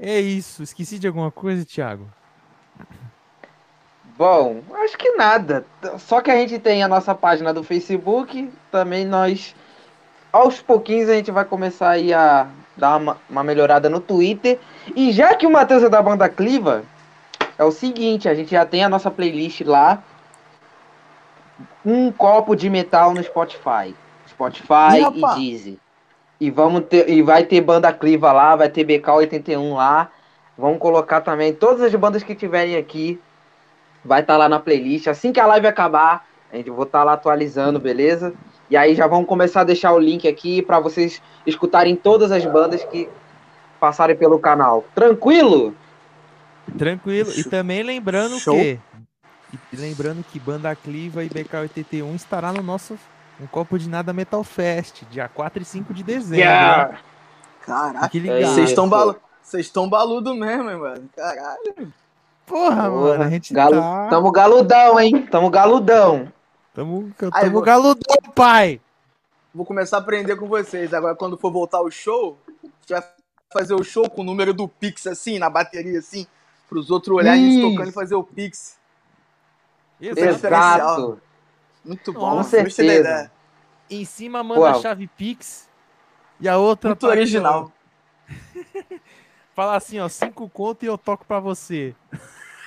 é 0.00 0.18
isso. 0.20 0.62
Esqueci 0.62 0.98
de 0.98 1.06
alguma 1.06 1.30
coisa, 1.30 1.64
Thiago? 1.64 2.08
Bom, 4.16 4.62
acho 4.74 4.96
que 4.98 5.10
nada. 5.12 5.64
Só 5.98 6.20
que 6.20 6.30
a 6.30 6.36
gente 6.36 6.58
tem 6.58 6.82
a 6.82 6.88
nossa 6.88 7.14
página 7.14 7.52
do 7.52 7.62
Facebook. 7.62 8.50
Também 8.70 9.04
nós, 9.06 9.54
aos 10.32 10.60
pouquinhos, 10.60 11.08
a 11.08 11.14
gente 11.14 11.30
vai 11.30 11.44
começar 11.44 11.90
aí 11.90 12.12
a 12.12 12.46
dar 12.76 12.96
uma, 12.96 13.18
uma 13.28 13.44
melhorada 13.44 13.90
no 13.90 14.00
Twitter. 14.00 14.58
E 14.96 15.12
já 15.12 15.34
que 15.34 15.46
o 15.46 15.50
Matheus 15.50 15.82
é 15.82 15.88
da 15.88 16.00
banda 16.00 16.28
Cliva, 16.28 16.84
é 17.58 17.64
o 17.64 17.70
seguinte: 17.70 18.28
a 18.28 18.34
gente 18.34 18.50
já 18.50 18.64
tem 18.64 18.82
a 18.82 18.88
nossa 18.88 19.10
playlist 19.10 19.60
lá. 19.60 20.02
Um 21.84 22.10
copo 22.10 22.56
de 22.56 22.70
metal 22.70 23.12
no 23.12 23.22
Spotify. 23.22 23.94
Spotify 24.28 24.96
e 24.96 25.00
rapaz. 25.00 25.34
Deezer. 25.36 25.76
E, 26.40 26.50
vamos 26.50 26.86
ter, 26.86 27.08
e 27.08 27.22
vai 27.22 27.44
ter 27.44 27.60
banda 27.60 27.92
Cliva 27.92 28.32
lá, 28.32 28.56
vai 28.56 28.68
ter 28.68 28.84
BK81 28.84 29.76
lá. 29.76 30.10
Vamos 30.56 30.78
colocar 30.78 31.20
também 31.20 31.52
todas 31.52 31.82
as 31.82 31.94
bandas 31.94 32.22
que 32.22 32.34
tiverem 32.34 32.76
aqui 32.76 33.20
vai 34.04 34.20
estar 34.20 34.36
lá 34.36 34.48
na 34.48 34.58
playlist. 34.58 35.06
Assim 35.06 35.32
que 35.32 35.40
a 35.40 35.46
live 35.46 35.66
acabar, 35.66 36.26
a 36.52 36.56
gente 36.56 36.70
vou 36.70 36.84
estar 36.84 37.04
lá 37.04 37.12
atualizando, 37.12 37.78
beleza? 37.78 38.34
E 38.72 38.76
aí 38.78 38.94
já 38.94 39.06
vamos 39.06 39.28
começar 39.28 39.60
a 39.60 39.64
deixar 39.64 39.92
o 39.92 39.98
link 39.98 40.26
aqui 40.26 40.62
para 40.62 40.80
vocês 40.80 41.20
escutarem 41.46 41.94
todas 41.94 42.32
as 42.32 42.42
bandas 42.46 42.82
que 42.82 43.06
passarem 43.78 44.16
pelo 44.16 44.38
canal. 44.38 44.82
Tranquilo? 44.94 45.74
Tranquilo. 46.78 47.30
E 47.36 47.44
também 47.44 47.82
lembrando 47.82 48.38
Show. 48.40 48.54
que. 48.54 48.80
e 49.74 49.76
lembrando 49.76 50.24
que 50.24 50.40
Banda 50.40 50.74
Cliva 50.74 51.22
e 51.22 51.28
BK81 51.28 52.14
estará 52.14 52.50
no 52.50 52.62
nosso 52.62 52.98
Um 53.38 53.46
Copo 53.46 53.78
de 53.78 53.90
Nada 53.90 54.10
Metal 54.10 54.42
Fest, 54.42 55.02
dia 55.10 55.28
4 55.28 55.60
e 55.60 55.66
5 55.66 55.92
de 55.92 56.02
dezembro. 56.02 56.42
hein? 56.42 56.98
Caraca, 57.66 58.08
Fique 58.08 58.26
É 58.30 58.46
vocês 58.46 58.70
estão 58.70 58.88
estão 59.52 59.86
baludo 59.86 60.34
mesmo, 60.34 60.70
hein, 60.70 60.78
mano. 60.78 61.10
Caralho. 61.14 61.92
Porra, 62.46 62.88
mano, 62.88 63.22
a 63.22 63.28
gente 63.28 63.52
Galo... 63.52 63.76
tá. 63.76 64.06
Tamo 64.08 64.32
galudão, 64.32 64.98
hein? 64.98 65.26
Tamo 65.30 65.50
galudão. 65.50 66.32
Tamo, 66.74 67.12
Aí, 67.20 67.30
tamo 67.30 67.52
vou- 67.52 67.62
galudão, 67.62 68.16
pai! 68.34 68.80
Vou 69.54 69.66
começar 69.66 69.98
a 69.98 70.00
aprender 70.00 70.36
com 70.36 70.48
vocês. 70.48 70.94
Agora, 70.94 71.14
quando 71.14 71.36
for 71.36 71.52
voltar 71.52 71.80
o 71.82 71.90
show, 71.90 72.38
a 72.48 72.52
gente 72.56 72.88
vai 72.90 73.04
fazer 73.52 73.74
o 73.74 73.84
show 73.84 74.08
com 74.08 74.22
o 74.22 74.24
número 74.24 74.54
do 74.54 74.66
Pix, 74.66 75.06
assim, 75.06 75.38
na 75.38 75.50
bateria, 75.50 75.98
assim, 75.98 76.26
pros 76.68 76.90
outros 76.90 77.14
olharem 77.14 77.32
a 77.44 77.50
gente 77.50 77.58
Isso. 77.60 77.70
tocando 77.70 77.88
e 77.90 77.92
fazer 77.92 78.14
o 78.14 78.24
Pix. 78.24 78.78
Exato. 80.00 81.20
Muito 81.84 82.12
bom, 82.12 82.36
Com 82.36 82.42
certeza. 82.42 83.30
Em 83.90 84.04
cima 84.06 84.42
manda 84.42 84.60
Pô. 84.60 84.66
a 84.66 84.74
chave 84.80 85.06
Pix 85.06 85.68
e 86.40 86.48
a 86.48 86.56
outra 86.56 86.90
Muito 86.90 87.00
tá 87.00 87.08
original. 87.08 87.70
Fala 89.54 89.76
assim, 89.76 90.00
ó, 90.00 90.08
cinco 90.08 90.48
conto 90.48 90.82
e 90.84 90.86
eu 90.86 90.96
toco 90.96 91.26
pra 91.26 91.38
você. 91.38 91.94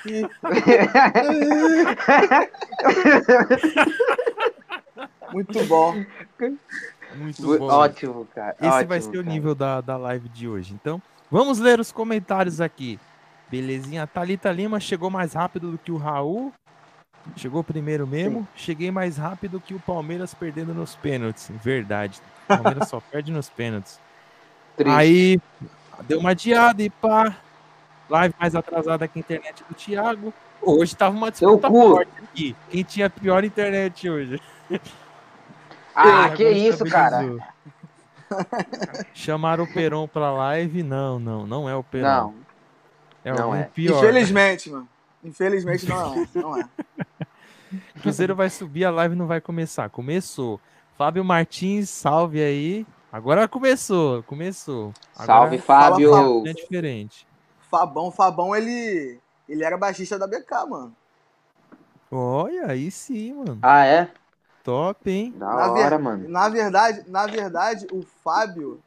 Muito 5.33 5.65
bom. 5.65 6.05
Muito 7.15 7.57
bom. 7.57 7.67
Ótimo, 7.67 8.27
cara. 8.33 8.55
Esse 8.59 8.67
ótimo, 8.67 8.87
vai 8.87 9.01
ser 9.01 9.09
o 9.09 9.23
cara. 9.23 9.23
nível 9.23 9.55
da, 9.55 9.81
da 9.81 9.97
live 9.97 10.29
de 10.29 10.47
hoje. 10.47 10.73
Então, 10.73 11.01
vamos 11.29 11.59
ler 11.59 11.79
os 11.79 11.91
comentários 11.91 12.61
aqui. 12.61 12.99
Belezinha. 13.49 14.07
Thalita 14.07 14.51
Lima 14.51 14.79
chegou 14.79 15.09
mais 15.09 15.33
rápido 15.33 15.71
do 15.71 15.77
que 15.77 15.91
o 15.91 15.97
Raul. 15.97 16.53
Chegou 17.35 17.63
primeiro 17.63 18.05
mesmo. 18.05 18.47
Cheguei 18.55 18.91
mais 18.91 19.17
rápido 19.17 19.59
que 19.59 19.73
o 19.73 19.79
Palmeiras 19.79 20.33
perdendo 20.33 20.73
nos 20.73 20.95
pênaltis. 20.95 21.51
Verdade. 21.63 22.21
O 22.43 22.47
Palmeiras 22.47 22.89
só 22.89 22.99
perde 23.11 23.31
nos 23.31 23.49
pênaltis. 23.49 23.99
Triste. 24.77 24.95
Aí, 24.95 25.39
deu 26.07 26.19
uma 26.19 26.31
adiada 26.31 26.83
e 26.83 26.89
pá. 26.89 27.35
Live 28.09 28.35
mais 28.39 28.55
atrasada 28.55 29.07
que 29.07 29.17
a 29.17 29.21
internet 29.21 29.63
do 29.67 29.75
Thiago. 29.75 30.33
Hoje 30.61 30.95
tava 30.95 31.15
uma 31.15 31.31
disputa 31.31 31.69
forte 31.69 32.11
aqui. 32.23 32.55
Quem 32.69 32.83
tinha 32.83 33.09
pior 33.09 33.43
internet 33.43 34.09
hoje? 34.09 34.41
Ah, 35.95 36.29
que 36.29 36.47
isso, 36.49 36.83
cara. 36.85 37.37
Chamaram 39.13 39.63
o 39.63 39.73
Peron 39.73 40.07
pra 40.07 40.31
live? 40.31 40.83
Não, 40.83 41.19
não, 41.19 41.47
não 41.47 41.69
é 41.69 41.75
o 41.75 41.83
Peron. 41.83 42.05
Não, 42.05 42.35
é 43.23 43.31
não 43.33 43.55
é. 43.55 43.63
pior. 43.63 43.97
Infelizmente, 43.97 44.69
mano. 44.69 44.87
Infelizmente 45.23 45.87
não 45.87 46.13
é. 46.13 46.27
Não 46.35 46.57
é. 46.59 46.67
Cruzeiro 48.01 48.35
vai 48.35 48.49
subir, 48.49 48.85
a 48.85 48.91
live 48.91 49.15
não 49.15 49.27
vai 49.27 49.41
começar. 49.41 49.89
Começou. 49.89 50.59
Fábio 50.97 51.25
Martins, 51.25 51.89
salve 51.89 52.41
aí. 52.41 52.85
Agora 53.11 53.47
começou, 53.47 54.23
começou. 54.23 54.93
salve, 55.13 55.55
Agora 55.55 55.61
Fábio. 55.61 56.47
é 56.47 56.53
diferente. 56.53 57.25
Fabão, 57.69 58.11
Fabão, 58.11 58.55
ele. 58.55 59.19
Ele 59.47 59.63
era 59.63 59.77
baixista 59.77 60.17
da 60.17 60.25
BK, 60.25 60.65
mano. 60.67 60.95
Olha, 62.11 62.67
aí 62.67 62.89
sim, 62.89 63.33
mano. 63.33 63.59
Ah, 63.61 63.85
é? 63.85 64.11
Top, 64.63 65.07
hein? 65.09 65.33
Da 65.37 65.45
Na 65.47 65.67
ver- 65.73 65.85
hora, 65.85 65.99
mano. 65.99 66.27
Na 66.27 66.49
verdade, 66.49 67.03
na 67.07 67.27
verdade, 67.27 67.85
o 67.91 68.01
Fábio, 68.23 68.81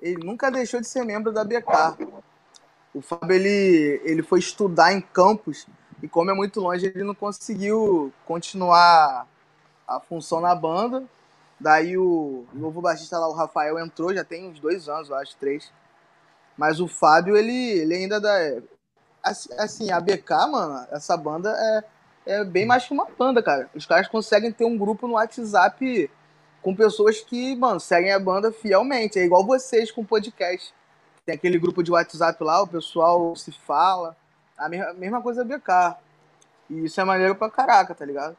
ele 0.00 0.22
nunca 0.22 0.50
deixou 0.50 0.80
de 0.80 0.86
ser 0.86 1.04
membro 1.04 1.32
da 1.32 1.42
BK. 1.44 1.96
O 2.92 3.00
Fábio, 3.00 3.34
ele, 3.34 4.00
ele 4.04 4.22
foi 4.22 4.38
estudar 4.40 4.92
em 4.92 5.00
campus 5.00 5.66
e 6.02 6.08
como 6.08 6.30
é 6.30 6.34
muito 6.34 6.60
longe, 6.60 6.86
ele 6.86 7.02
não 7.04 7.14
conseguiu 7.14 8.12
continuar 8.26 9.26
a 9.88 10.00
função 10.00 10.40
na 10.40 10.54
banda. 10.54 11.04
Daí 11.58 11.96
o 11.96 12.44
novo 12.52 12.80
baixista 12.82 13.18
lá, 13.18 13.28
o 13.28 13.32
Rafael, 13.32 13.78
entrou, 13.78 14.12
já 14.14 14.22
tem 14.24 14.46
uns 14.46 14.60
dois 14.60 14.88
anos, 14.88 15.08
eu 15.08 15.16
acho, 15.16 15.34
três. 15.36 15.72
Mas 16.56 16.80
o 16.80 16.88
Fábio, 16.88 17.36
ele, 17.36 17.52
ele 17.52 17.94
ainda 17.94 18.20
dá... 18.20 18.32
Assim, 19.22 19.48
assim, 19.58 19.90
a 19.90 20.00
BK, 20.00 20.30
mano, 20.50 20.86
essa 20.90 21.16
banda 21.16 21.50
é, 22.26 22.34
é 22.34 22.44
bem 22.44 22.66
mais 22.66 22.86
que 22.86 22.92
uma 22.92 23.06
banda, 23.18 23.42
cara. 23.42 23.70
Os 23.74 23.86
caras 23.86 24.06
conseguem 24.06 24.52
ter 24.52 24.64
um 24.64 24.76
grupo 24.76 25.08
no 25.08 25.14
WhatsApp 25.14 26.10
com 26.62 26.74
pessoas 26.74 27.20
que, 27.20 27.56
mano, 27.56 27.80
seguem 27.80 28.12
a 28.12 28.18
banda 28.18 28.52
fielmente. 28.52 29.18
É 29.18 29.24
igual 29.24 29.44
vocês 29.44 29.90
com 29.90 30.04
podcast. 30.04 30.74
Tem 31.24 31.34
aquele 31.34 31.58
grupo 31.58 31.82
de 31.82 31.90
WhatsApp 31.90 32.42
lá, 32.44 32.62
o 32.62 32.66
pessoal 32.66 33.34
se 33.34 33.50
fala. 33.50 34.16
A 34.56 34.68
mesma, 34.68 34.92
mesma 34.92 35.22
coisa 35.22 35.40
é 35.40 35.44
BK. 35.44 35.96
E 36.70 36.84
isso 36.84 37.00
é 37.00 37.04
maneiro 37.04 37.34
pra 37.34 37.50
caraca, 37.50 37.94
tá 37.94 38.04
ligado? 38.04 38.36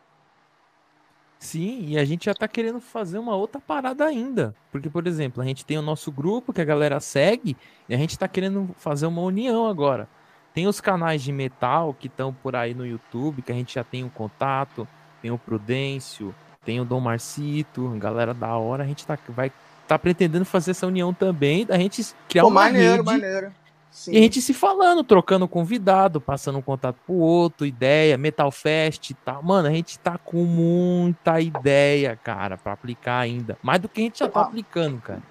Sim, 1.40 1.86
e 1.90 1.98
a 1.98 2.06
gente 2.06 2.26
já 2.26 2.34
tá 2.34 2.48
querendo 2.48 2.80
fazer 2.80 3.20
uma 3.20 3.36
outra 3.36 3.62
parada 3.62 4.06
ainda. 4.06 4.56
Porque, 4.72 4.90
por 4.90 5.06
exemplo, 5.06 5.42
a 5.42 5.46
gente 5.46 5.66
tem 5.66 5.78
o 5.78 5.82
nosso 5.82 6.12
grupo 6.12 6.54
que 6.54 6.62
a 6.62 6.66
galera 6.66 7.00
segue 7.00 7.56
e 7.88 7.94
a 7.94 7.98
gente 7.98 8.18
tá 8.18 8.28
querendo 8.28 8.70
fazer 8.78 9.06
uma 9.06 9.22
união 9.22 9.68
agora. 9.68 10.08
Tem 10.54 10.68
os 10.68 10.80
canais 10.80 11.22
de 11.22 11.32
metal 11.32 11.94
que 11.94 12.08
estão 12.08 12.34
por 12.34 12.56
aí 12.56 12.74
no 12.74 12.86
YouTube, 12.86 13.42
que 13.42 13.52
a 13.52 13.56
gente 13.56 13.76
já 13.76 13.84
tem 13.84 14.04
um 14.04 14.10
contato, 14.10 14.88
tem 15.22 15.30
o 15.30 15.38
Prudêncio, 15.38 16.34
tem 16.64 16.80
o 16.80 16.86
Dom 16.86 17.00
Marcito, 17.00 17.90
galera 18.00 18.34
da 18.34 18.56
hora, 18.58 18.84
a 18.84 18.88
gente 18.88 19.06
tá, 19.06 19.18
vai 19.30 19.52
tá 19.88 20.00
pretendendo 20.00 20.46
fazer 20.46 20.72
essa 20.72 20.88
união 20.88 21.14
também, 21.14 21.66
da 21.66 21.78
gente 21.78 22.04
criar 22.28 22.44
Pô, 22.44 22.50
uma 22.50 22.62
maneiro, 22.62 23.04
rede 23.04 23.06
maneiro. 23.06 23.52
Sim. 23.96 24.12
e 24.12 24.18
a 24.18 24.22
gente 24.22 24.42
se 24.42 24.54
falando, 24.54 25.06
trocando 25.06 25.48
convidado, 25.48 26.20
passando 26.20 26.58
um 26.58 26.62
contato 26.62 26.98
pro 27.06 27.16
outro, 27.16 27.66
ideia, 27.66 28.18
Metal 28.18 28.52
Fest 28.52 29.12
e 29.12 29.14
tal. 29.14 29.42
Mano, 29.42 29.70
a 29.70 29.72
gente 29.72 29.98
tá 30.00 30.18
com 30.18 30.44
muita 30.44 31.40
ideia, 31.40 32.20
cara, 32.22 32.58
pra 32.58 32.74
aplicar 32.74 33.20
ainda. 33.20 33.58
Mais 33.64 33.80
do 33.80 33.88
que 33.88 34.02
a 34.02 34.04
gente 34.04 34.20
já 34.20 34.28
tá 34.28 34.42
Ah. 34.42 34.44
aplicando, 34.44 35.00
cara. 35.02 35.22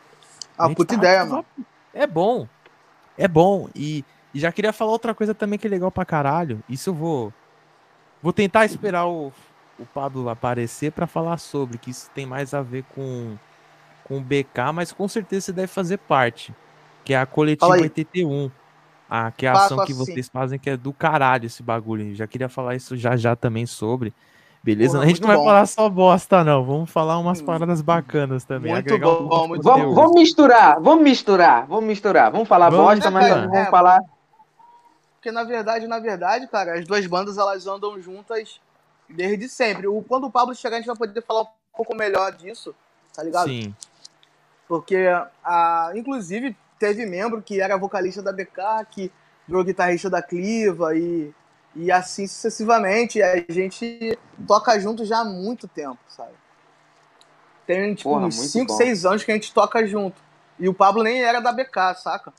Ah, 0.57 0.71
puta 0.71 0.95
tá- 0.95 0.99
ideia, 0.99 1.27
mano. 1.27 1.45
É 1.93 2.07
bom. 2.07 2.49
É 3.19 3.29
bom. 3.29 3.69
E, 3.75 4.03
e 4.33 4.41
já 4.41 4.51
queria 4.51 4.73
falar 4.73 4.93
outra 4.93 5.15
coisa 5.15 5.35
também 5.35 5.59
que 5.59 5.67
é 5.67 5.71
legal 5.71 5.91
pra 5.91 6.07
caralho. 6.07 6.63
Isso 6.67 6.89
eu 6.89 6.95
vou. 6.95 7.33
Vou 8.23 8.33
tentar 8.33 8.65
esperar 8.65 9.07
o, 9.07 9.31
o 9.79 9.85
Pablo 9.85 10.27
aparecer 10.31 10.91
pra 10.91 11.07
falar 11.07 11.37
sobre, 11.37 11.77
que 11.77 11.91
isso 11.91 12.09
tem 12.15 12.25
mais 12.25 12.55
a 12.55 12.63
ver 12.63 12.85
com, 12.95 13.37
com 14.05 14.17
o 14.17 14.21
BK, 14.23 14.73
mas 14.73 14.91
com 14.91 15.07
certeza 15.07 15.45
você 15.47 15.53
deve 15.53 15.67
fazer 15.69 15.99
parte. 15.99 16.55
Que 17.05 17.13
é 17.15 17.19
a 17.19 17.27
coletiva 17.27 17.67
Fala 17.67 17.77
aí. 17.77 17.83
81. 17.83 18.51
A, 19.09 19.31
que 19.31 19.47
é 19.47 19.51
a 19.51 19.55
Faço, 19.55 19.75
ação 19.75 19.87
que 19.87 19.93
vocês 19.93 20.29
fazem, 20.29 20.59
que 20.59 20.71
é 20.71 20.77
do 20.77 20.93
caralho 20.93 21.47
esse 21.47 21.63
bagulho. 21.63 22.15
Já 22.15 22.27
queria 22.27 22.49
falar 22.49 22.75
isso 22.75 22.97
já 22.97 23.17
já 23.17 23.37
também 23.37 23.67
sobre. 23.67 24.13
Beleza? 24.63 24.93
Porra, 24.95 25.05
a 25.05 25.07
gente 25.09 25.21
não 25.21 25.29
vai 25.29 25.37
bom. 25.37 25.45
falar 25.45 25.67
só 25.67 25.89
bosta, 25.91 26.43
não. 26.43 26.65
Vamos 26.65 26.91
falar 26.91 27.19
umas 27.19 27.41
Hum. 27.41 27.45
paradas 27.45 27.83
bacanas 27.83 28.45
também. 28.45 28.73
Muito 28.73 28.87
agregar 28.87 29.11
um 29.11 29.29
bom, 29.29 29.43
de 29.43 29.49
muito. 29.49 29.63
Vamos, 29.63 29.95
vamos 29.95 30.13
misturar, 30.15 30.81
vamos 30.81 31.05
misturar, 31.05 31.67
vamos 31.67 31.85
misturar. 31.85 32.33
Vamos 32.33 32.49
falar 32.49 32.71
Vamos 32.71 32.87
bosta, 32.87 33.11
mas 33.11 33.29
vamos 33.29 33.55
É. 33.55 33.67
falar. 33.67 34.01
Porque 35.17 35.31
na 35.31 35.45
verdade, 35.45 35.87
na 35.87 35.99
verdade, 36.01 36.47
cara, 36.49 36.79
as 36.79 36.87
duas 36.87 37.07
bandas 37.07 37.37
elas 37.37 37.67
andam 37.67 38.01
juntas 38.01 38.59
desde 39.09 39.49
sempre. 39.51 39.87
O, 39.87 40.03
quando 40.03 40.25
o 40.27 40.31
Pablo 40.31 40.55
chegar, 40.55 40.77
a 40.77 40.81
gente 40.81 40.87
vai 40.87 40.97
poder 40.97 41.23
falar 41.23 41.43
um 41.43 41.47
pouco 41.77 41.95
melhor 41.95 42.33
disso, 42.33 42.75
tá 43.15 43.23
ligado? 43.23 43.49
Sim. 43.49 43.75
Porque, 44.67 45.07
a, 45.45 45.93
inclusive, 45.95 46.57
teve 46.79 47.07
membro 47.07 47.43
que 47.43 47.61
era 47.61 47.77
vocalista 47.77 48.23
da 48.23 48.33
BK, 48.33 48.87
que 48.91 49.13
virou 49.47 49.65
guitarrista 49.65 50.09
da 50.09 50.23
Cliva 50.23 50.97
e, 50.97 51.33
e 51.75 51.91
assim 51.91 52.27
sucessivamente. 52.27 53.23
A 53.23 53.45
gente 53.49 54.19
toca 54.47 54.79
junto 54.79 55.05
já 55.05 55.21
há 55.21 55.25
muito 55.25 55.69
tempo, 55.69 55.99
sabe? 56.09 56.33
Tem, 57.67 57.95
tipo, 57.95 58.11
Porra, 58.11 58.27
uns 58.27 58.37
muito 58.37 58.51
5, 58.51 58.67
bom. 58.67 58.77
6 58.77 59.07
anos 59.07 59.25
que 59.25 59.31
a 59.31 59.35
gente 59.35 59.53
toca 59.53 59.87
junto. 59.87 60.23
E 60.59 60.69
o 60.69 60.75
Pablo 60.75 61.03
nem 61.03 61.23
era 61.23 61.41
da 61.41 61.53
BK, 61.53 61.95
saca? 61.97 62.33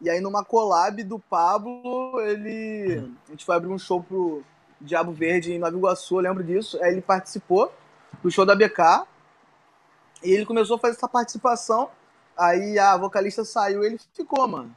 E 0.00 0.10
aí, 0.10 0.20
numa 0.20 0.44
collab 0.44 1.02
do 1.02 1.18
Pablo, 1.18 2.20
ele. 2.20 3.10
A 3.26 3.30
gente 3.30 3.44
foi 3.44 3.56
abrir 3.56 3.70
um 3.70 3.78
show 3.78 4.02
pro 4.02 4.42
Diabo 4.80 5.12
Verde 5.12 5.52
em 5.52 5.58
Nova 5.58 5.76
Iguaçu, 5.76 6.16
eu 6.16 6.20
lembro 6.20 6.42
disso. 6.42 6.82
Aí 6.82 6.92
ele 6.92 7.02
participou 7.02 7.72
do 8.22 8.30
show 8.30 8.44
da 8.44 8.54
BK. 8.54 9.06
E 10.22 10.30
ele 10.32 10.46
começou 10.46 10.76
a 10.76 10.78
fazer 10.78 10.96
essa 10.96 11.08
participação. 11.08 11.90
Aí 12.36 12.78
a 12.78 12.96
vocalista 12.96 13.44
saiu 13.44 13.82
e 13.82 13.86
ele 13.86 14.00
ficou, 14.14 14.46
mano. 14.48 14.74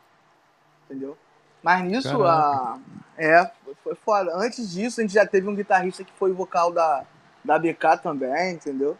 Entendeu? 0.85 1.17
Mas 1.63 1.83
nisso, 1.83 2.23
a. 2.23 2.79
É, 3.17 3.51
foi- 3.83 3.95
foda. 3.95 4.31
Antes 4.35 4.71
disso, 4.71 4.99
a 4.99 5.03
gente 5.03 5.13
já 5.13 5.25
teve 5.25 5.47
um 5.47 5.55
guitarrista 5.55 6.03
que 6.03 6.13
foi 6.13 6.31
vocal 6.31 6.71
da, 6.71 7.03
da 7.43 7.57
BK 7.57 7.97
também, 8.01 8.53
entendeu? 8.53 8.95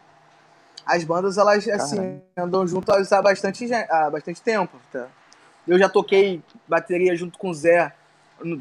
As 0.84 1.04
bandas, 1.04 1.38
elas, 1.38 1.66
assim, 1.68 2.20
andam 2.36 2.66
juntas 2.66 3.12
há 3.12 3.22
bastante, 3.22 3.72
há 3.72 4.10
bastante 4.10 4.42
tempo, 4.42 4.76
tá? 4.90 5.06
Eu 5.66 5.78
já 5.78 5.88
toquei 5.88 6.42
bateria 6.66 7.14
junto 7.14 7.38
com 7.38 7.50
o 7.50 7.54
Zé 7.54 7.92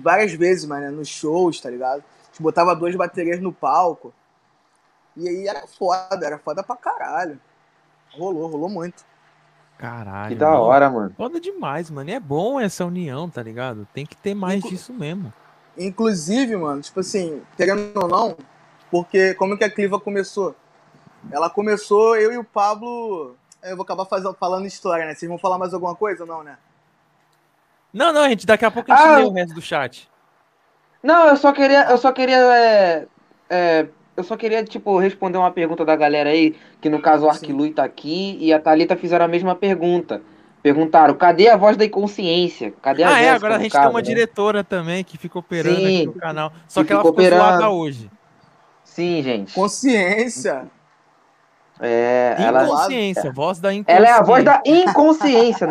várias 0.01 0.34
vezes, 0.34 0.66
mano, 0.66 0.92
nos 0.92 1.08
shows, 1.08 1.60
tá 1.62 1.70
ligado? 1.70 2.00
A 2.00 2.25
gente 2.27 2.42
botava 2.42 2.75
duas 2.75 2.96
baterias 2.96 3.39
no 3.39 3.54
palco. 3.54 4.13
E 5.16 5.27
aí 5.27 5.48
era 5.48 5.66
foda, 5.66 6.25
era 6.25 6.38
foda 6.38 6.62
pra 6.63 6.75
caralho. 6.75 7.39
Rolou, 8.12 8.48
rolou 8.48 8.70
muito. 8.70 9.04
Caralho. 9.77 10.29
Que 10.29 10.36
da 10.36 10.50
mano. 10.50 10.62
hora, 10.62 10.89
mano. 10.89 11.13
Foda 11.15 11.39
demais, 11.39 11.89
mano. 11.89 12.10
E 12.10 12.13
é 12.13 12.19
bom 12.19 12.60
essa 12.60 12.84
união, 12.86 13.29
tá 13.29 13.43
ligado? 13.43 13.88
Tem 13.93 14.05
que 14.05 14.15
ter 14.17 14.34
mais 14.34 14.57
Inclu- 14.60 14.72
disso 14.72 14.93
mesmo. 14.93 15.31
Inclusive, 15.77 16.55
mano, 16.57 16.81
tipo 16.81 17.00
assim, 17.00 17.42
querendo 17.55 17.92
ou 17.96 18.07
não, 18.07 18.35
porque 18.90 19.35
como 19.35 19.55
que 19.57 19.63
a 19.63 19.70
Cliva 19.70 20.00
começou? 20.00 20.55
Ela 21.31 21.50
começou, 21.50 22.16
eu 22.16 22.31
e 22.33 22.37
o 22.37 22.44
Pablo. 22.44 23.35
Eu 23.61 23.75
vou 23.75 23.83
acabar 23.83 24.05
fazendo, 24.05 24.33
falando 24.33 24.66
história, 24.66 25.05
né? 25.05 25.13
Vocês 25.13 25.29
vão 25.29 25.37
falar 25.37 25.57
mais 25.57 25.74
alguma 25.74 25.96
coisa 25.96 26.24
ou 26.24 26.27
não, 26.27 26.44
né? 26.44 26.57
Não, 27.94 28.11
não, 28.13 28.27
gente, 28.29 28.46
daqui 28.46 28.66
a 28.66 28.72
pouco 28.72 28.92
a 28.92 28.96
gente 28.96 29.05
Ah, 29.07 29.16
lê 29.18 29.24
eu- 29.24 29.27
o 29.27 29.33
resto 29.33 29.53
do 29.53 29.61
chat. 29.61 30.09
Não, 31.03 31.27
eu 31.27 31.37
só 31.37 31.51
queria, 31.53 31.90
eu 31.90 31.98
só 31.98 32.11
queria, 32.11 32.37
é, 32.37 33.07
é, 33.50 33.87
eu 34.18 34.24
só 34.24 34.36
queria, 34.36 34.64
tipo, 34.64 34.98
responder 34.98 35.38
uma 35.38 35.51
pergunta 35.51 35.86
da 35.86 35.96
galera 35.96 36.32
aí, 36.32 36.56
que 36.82 36.90
no 36.90 37.00
caso 37.00 37.27
o. 37.27 37.30
Arquilui 37.30 37.72
tá 37.72 37.84
aqui 37.84 38.36
e 38.42 38.51
a 38.51 38.60
Thalita 38.60 38.98
fizeram 38.98 39.25
a 39.25 39.27
mesma 39.27 39.56
pergunta. 39.56 40.22
Perguntaram, 40.64 41.14
cadê 41.16 41.48
a 41.48 41.56
voz 41.56 41.77
da 41.77 41.86
inconsciência? 41.86 42.74
Cadê 42.82 43.03
a 43.03 43.10
Ah, 43.14 43.22
é, 43.22 43.30
agora 43.30 43.56
a 43.56 43.60
gente 43.60 43.72
caso, 43.72 43.84
tem 43.84 43.90
uma 43.94 44.00
né? 44.00 44.03
diretora 44.03 44.64
também 44.64 45.03
que 45.03 45.18
fica 45.18 45.38
operando 45.38 45.75
Sim, 45.75 45.86
aqui 45.86 46.06
no 46.08 46.14
canal. 46.14 46.51
Só 46.68 46.82
que 46.82 46.88
que 46.88 46.94
ela 46.94 47.06
ficou 47.06 47.24
zoada 47.24 47.70
operando. 47.70 47.75
hoje. 47.77 48.12
Sim, 48.84 49.22
gente. 49.22 49.53
Consciência. 49.53 50.68
É, 51.79 52.35
ela, 52.40 52.63
Inconsciência, 52.63 53.31
voz 53.31 53.59
da 53.59 53.72
inconsciência. 53.74 53.98
ela 53.98 54.07
é 54.07 54.20
a 54.20 54.24
voz 54.24 54.44
da 54.44 54.61
inconsciência. 54.66 55.66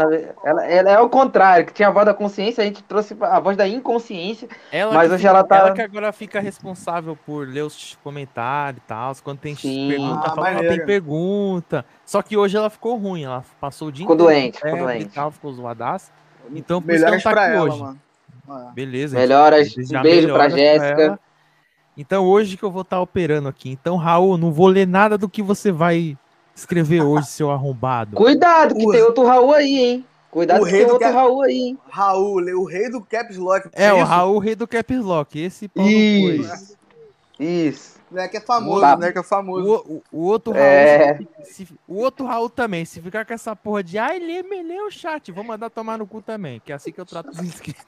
ela, 0.45 0.65
ela 0.67 0.91
é 0.91 1.01
o 1.01 1.09
contrário, 1.09 1.67
que 1.67 1.73
tinha 1.73 1.89
a 1.89 1.91
voz 1.91 2.07
da 2.07 2.15
consciência, 2.15 2.63
a 2.63 2.65
gente 2.67 2.83
trouxe 2.85 3.17
a 3.21 3.41
voz 3.41 3.57
da 3.57 3.67
inconsciência. 3.67 4.49
Ela 4.71 4.95
Mas 4.95 5.09
que 5.09 5.15
hoje 5.15 5.23
fica- 5.23 5.29
ela 5.31 5.45
tá- 5.45 5.57
Ela 5.59 5.73
que 5.73 5.83
agora 5.83 6.13
fica 6.13 6.39
responsável 6.41 7.17
por 7.27 7.49
ler 7.49 7.63
os 7.63 7.99
comentários 8.05 8.81
e 8.85 8.87
tal. 8.87 9.13
Quando 9.25 9.39
tem 9.39 9.55
Sim. 9.57 9.89
pergunta, 9.89 10.23
Ah, 10.31 10.35
fala, 10.35 10.53
ó, 10.57 10.59
tem 10.61 10.87
pergunta. 10.87 11.85
Só 12.05 12.23
que 12.23 12.37
hoje 12.37 12.57
ela 12.57 12.71
ficou 12.71 12.97
ruim. 12.97 13.25
Ela 13.25 13.43
passou 13.61 13.89
o 13.89 13.93
dia 13.93 14.05
Ficou 14.07 14.15
inteiro 14.15 14.33
com 14.33 14.41
doente, 14.41 14.57
ficou 14.59 14.77
e 14.77 14.81
doente. 14.83 15.15
tal, 15.15 15.31
ficou 15.31 15.53
zoadaça. 15.53 16.13
Então, 16.55 16.81
por 16.81 16.93
isso 16.95 17.01
que 17.05 17.09
ela 17.09 17.17
Melhoras 17.17 17.23
tá 17.25 17.31
pra 17.31 17.43
aqui 17.47 17.57
ela, 17.57 17.65
hoje. 17.65 17.81
mano. 17.83 18.01
Ah. 18.49 18.71
Beleza. 18.73 19.19
Melhoras, 19.19 19.75
um 19.77 20.03
beijo 20.03 20.29
pra 20.33 20.49
melhoras 20.49 20.53
Jéssica. 20.55 21.19
Então, 21.97 22.27
hoje 22.27 22.57
que 22.57 22.63
eu 22.63 22.71
vou 22.71 22.83
estar 22.83 23.01
operando 23.01 23.49
aqui. 23.49 23.71
Então, 23.71 23.97
Raul, 23.97 24.37
não 24.37 24.53
vou 24.53 24.67
ler 24.67 24.87
nada 24.87 25.17
do 25.17 25.29
que 25.29 25.43
você 25.43 25.73
vai 25.73 26.17
escrever 26.55 27.03
hoje, 27.03 27.27
seu 27.29 27.51
arrombado. 27.51 28.17
Cuidado, 28.17 28.75
que 28.75 28.87
O- 28.87 28.93
tem 28.93 29.03
outro 29.03 29.25
Raul 29.25 29.53
aí, 29.55 29.79
hein? 29.79 30.05
Cuidado 30.31 30.63
o 30.63 30.67
que 30.67 30.71
rei 30.73 30.85
do 30.85 30.93
outro 30.93 31.09
que- 31.09 31.15
Raul 31.15 31.43
aí, 31.43 31.57
hein? 31.59 31.79
Raul, 31.89 32.37
o 32.61 32.65
rei 32.67 32.91
do 32.91 33.01
Caps 33.01 33.37
Lock. 33.39 33.69
É, 33.73 33.93
o 33.93 33.97
isso? 33.97 34.05
Raul, 34.07 34.39
rei 34.39 34.55
do 34.55 34.67
Caps 34.69 34.99
Lock. 35.03 35.39
Esse 35.39 35.69
pau. 35.69 35.87
Isso. 35.87 36.77
Isso. 37.39 37.97
O 38.11 38.15
moleque 38.15 38.37
é 38.37 38.41
famoso, 38.41 38.81
Tá. 38.81 38.93
o 38.95 38.97
moleque 38.99 39.19
é 39.19 39.23
famoso. 39.23 39.67
O, 39.69 39.95
o, 39.95 40.03
o 40.13 40.27
outro 40.27 40.53
Raul, 40.53 40.65
É. 40.65 41.19
se- 41.45 41.65
se- 41.67 41.75
o 41.89 41.97
outro 41.97 42.25
Raul 42.27 42.49
também, 42.49 42.85
se 42.85 43.01
ficar 43.01 43.25
com 43.25 43.35
essa 43.35 43.57
porra 43.57 43.83
de 43.83 43.99
ai, 43.99 44.19
lê, 44.19 44.43
me 44.43 44.63
lê 44.63 44.81
o 44.81 44.91
chat, 44.91 45.33
vou 45.33 45.43
mandar 45.45 45.69
tomar 45.71 45.99
no 45.99 46.07
cu 46.07 46.23
também, 46.23 46.61
que 46.65 46.71
é 46.73 46.75
assim 46.77 46.93
que 46.93 47.01
eu 47.01 47.07
trato 47.07 47.31
os 47.31 47.39
inscritos. 47.41 47.85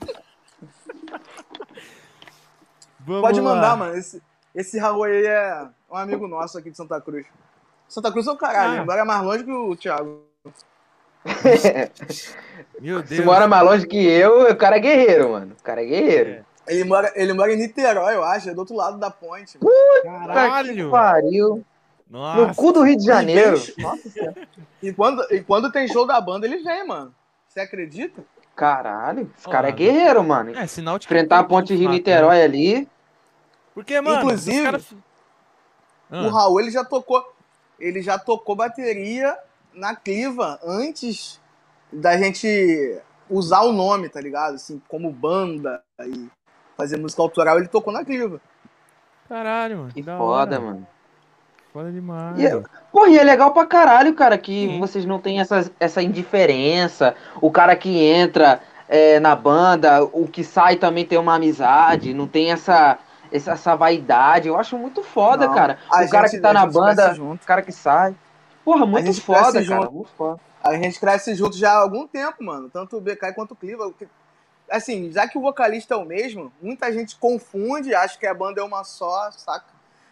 Vamos 3.09 3.23
Pode 3.23 3.41
lá. 3.41 3.55
mandar, 3.55 3.77
mano. 3.77 3.95
Esse, 3.97 4.23
esse 4.55 4.79
Raul 4.79 5.05
aí 5.05 5.25
é 5.27 5.67
um 5.91 5.97
amigo 5.97 6.29
nosso 6.29 6.59
aqui 6.59 6.71
de 6.71 6.77
Santa 6.77 7.01
Cruz. 7.01 7.27
Santa 7.89 8.13
Cruz 8.13 8.27
é 8.27 8.31
o 8.31 8.37
caralho, 8.37 8.81
Ah. 8.81 8.83
embora 8.83 9.01
é 9.01 9.05
mais 9.05 9.23
longe 9.23 9.45
que 9.45 9.51
o 9.51 9.75
Thiago. 9.75 10.23
Meu 12.81 13.03
Deus. 13.03 13.09
Se 13.09 13.23
mora 13.23 13.47
mais 13.49 13.65
longe 13.65 13.87
que 13.87 13.97
eu, 13.97 14.51
o 14.51 14.57
cara 14.57 14.77
é 14.77 14.81
guerreiro, 14.81 15.31
mano. 15.33 15.55
O 15.59 15.63
cara 15.63 15.83
é 15.83 15.87
guerreiro. 15.87 16.31
É. 16.31 16.45
Ele 16.69 16.85
mora, 16.85 17.11
ele 17.17 17.33
mora 17.33 17.53
em 17.53 17.57
Niterói, 17.57 18.15
eu 18.15 18.23
acho, 18.25 18.51
é 18.51 18.55
do 18.55 18.59
outro 18.61 18.77
lado 18.77 18.99
da 18.99 19.11
ponte. 19.11 19.57
Puta 19.59 19.73
que 20.03 20.09
Caralho. 20.09 20.91
pariu. 20.91 21.65
No 22.11 22.19
Nossa. 22.19 22.55
cu 22.55 22.73
do 22.73 22.83
Rio 22.83 22.97
de 22.97 23.05
Janeiro. 23.05 23.59
bem- 23.59 23.75
Nossa 23.85 24.09
senhora. 24.11 24.35
E 24.83 24.93
quando, 24.93 25.23
e 25.31 25.41
quando 25.43 25.73
tem 25.73 25.89
show 25.89 26.07
da 26.07 26.21
banda, 26.21 26.47
ele 26.47 26.59
vem, 26.63 26.87
mano. 26.87 27.15
Você 27.49 27.61
acredita? 27.61 28.23
Caralho, 28.55 29.31
esse 29.37 29.47
Ó, 29.49 29.51
cara 29.51 29.69
é 29.69 29.73
guerreiro, 29.73 30.23
mano. 30.25 30.57
É, 30.57 30.67
sinal 30.67 30.99
de 30.99 31.07
que 31.07 31.13
Enfrentar 31.15 31.39
a 31.39 31.45
ponte? 31.45 31.75
Rio-Niterói 31.75 32.43
ali. 32.43 32.89
Porque, 33.79 34.01
mano, 34.01 34.19
Inclusive, 34.19 34.59
os 34.59 34.65
caras- 34.65 34.95
Ah, 36.11 36.23
O 36.23 36.31
Raul, 36.31 36.61
ele 36.61 36.71
já 36.73 36.85
tocou. 36.85 37.25
Ele 37.79 38.03
já 38.03 38.19
tocou 38.19 38.57
bateria 38.57 39.39
na 39.73 39.95
Cliva 39.95 40.59
antes 40.65 41.41
da 41.93 42.17
gente 42.19 42.99
usar 43.31 43.61
o 43.61 43.73
nome, 43.73 44.09
tá 44.09 44.21
ligado? 44.21 44.57
Assim, 44.57 44.83
como 44.89 45.13
banda 45.13 45.81
e 46.05 46.29
fazer 46.77 46.97
música 46.97 47.23
autoral, 47.23 47.57
ele 47.59 47.69
tocou 47.69 47.93
na 47.93 48.05
Cliva. 48.05 48.41
Caralho, 49.29 49.79
mano. 49.79 49.93
Que 49.93 50.03
da 50.03 50.19
foda, 50.19 50.57
hora. 50.57 50.61
mano. 50.61 50.87
Foda 51.73 51.93
demais. 51.93 52.37
E 52.37 52.47
é- 52.47 52.61
Porra, 52.91 53.09
e 53.11 53.17
é 53.19 53.23
legal 53.23 53.53
pra 53.53 53.65
caralho, 53.65 54.13
cara, 54.13 54.37
que 54.37 54.67
Sim. 54.67 54.81
vocês 54.81 55.05
não 55.05 55.21
têm 55.21 55.39
essa, 55.39 55.71
essa 55.79 56.03
indiferença. 56.03 57.15
O 57.41 57.49
cara 57.53 57.77
que 57.77 58.03
entra 58.03 58.61
é, 58.89 59.21
na 59.21 59.37
banda, 59.37 60.03
o 60.03 60.27
que 60.27 60.43
sai 60.43 60.75
também 60.75 61.05
tem 61.05 61.17
uma 61.19 61.37
amizade, 61.37 62.13
não 62.13 62.27
tem 62.27 62.51
essa, 62.51 62.99
essa, 63.33 63.53
essa 63.53 63.75
vaidade. 63.77 64.49
Eu 64.49 64.59
acho 64.59 64.77
muito 64.79 65.03
foda, 65.03 65.47
Não, 65.47 65.55
cara. 65.55 65.79
o 65.87 65.91
cara 66.11 66.27
gente- 66.27 66.37
que 66.37 66.41
tá 66.43 66.53
na 66.53 66.67
banda, 66.67 67.13
junto. 67.15 67.43
o 67.43 67.47
cara 67.47 67.63
que 67.63 67.73
sai. 67.73 68.15
Porra, 68.65 68.85
muito 68.87 69.13
foda, 69.21 69.53
cara. 69.53 69.65
junto. 69.65 69.93
Muito 69.93 70.11
foda. 70.17 70.41
A 70.63 70.75
gente 70.75 70.99
cresce 71.01 71.35
junto 71.35 71.57
já 71.57 71.73
há 71.73 71.79
algum 71.83 72.07
tempo, 72.07 72.43
mano. 72.45 72.69
Tanto 72.69 72.97
o 72.97 73.01
BK 73.01 73.33
quanto 73.35 73.53
o 73.53 73.57
Cliva. 73.57 73.91
Assim, 74.71 75.11
já 75.11 75.27
que 75.27 75.39
o 75.39 75.41
vocalista 75.41 75.95
é 75.95 75.97
o 75.97 76.05
mesmo, 76.05 76.53
muita 76.61 76.93
gente 76.93 77.17
confunde, 77.17 77.95
acha 77.95 78.19
que 78.19 78.27
a 78.27 78.35
banda 78.35 78.61
é 78.61 78.65
uma 78.65 78.85
só, 78.85 79.31
saca? 79.33 79.65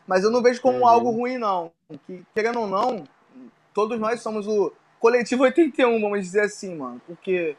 Mas 0.07 0.25
eu 0.25 0.31
não 0.31 0.41
vejo 0.43 0.63
como 0.63 0.79
Uhum. 0.79 0.87
algo 0.87 1.11
ruim, 1.11 1.37
não. 1.37 1.71
Que, 2.07 2.25
querendo 2.35 2.61
ou 2.61 2.67
não, 2.67 3.05
todos 3.75 3.99
nós 3.99 4.23
somos 4.23 4.47
o 4.47 4.73
coletivo 4.99 5.43
81, 5.43 6.01
vamos 6.01 6.21
dizer 6.23 6.43
assim, 6.43 6.75
mano. 6.75 7.01
Porque 7.07 7.55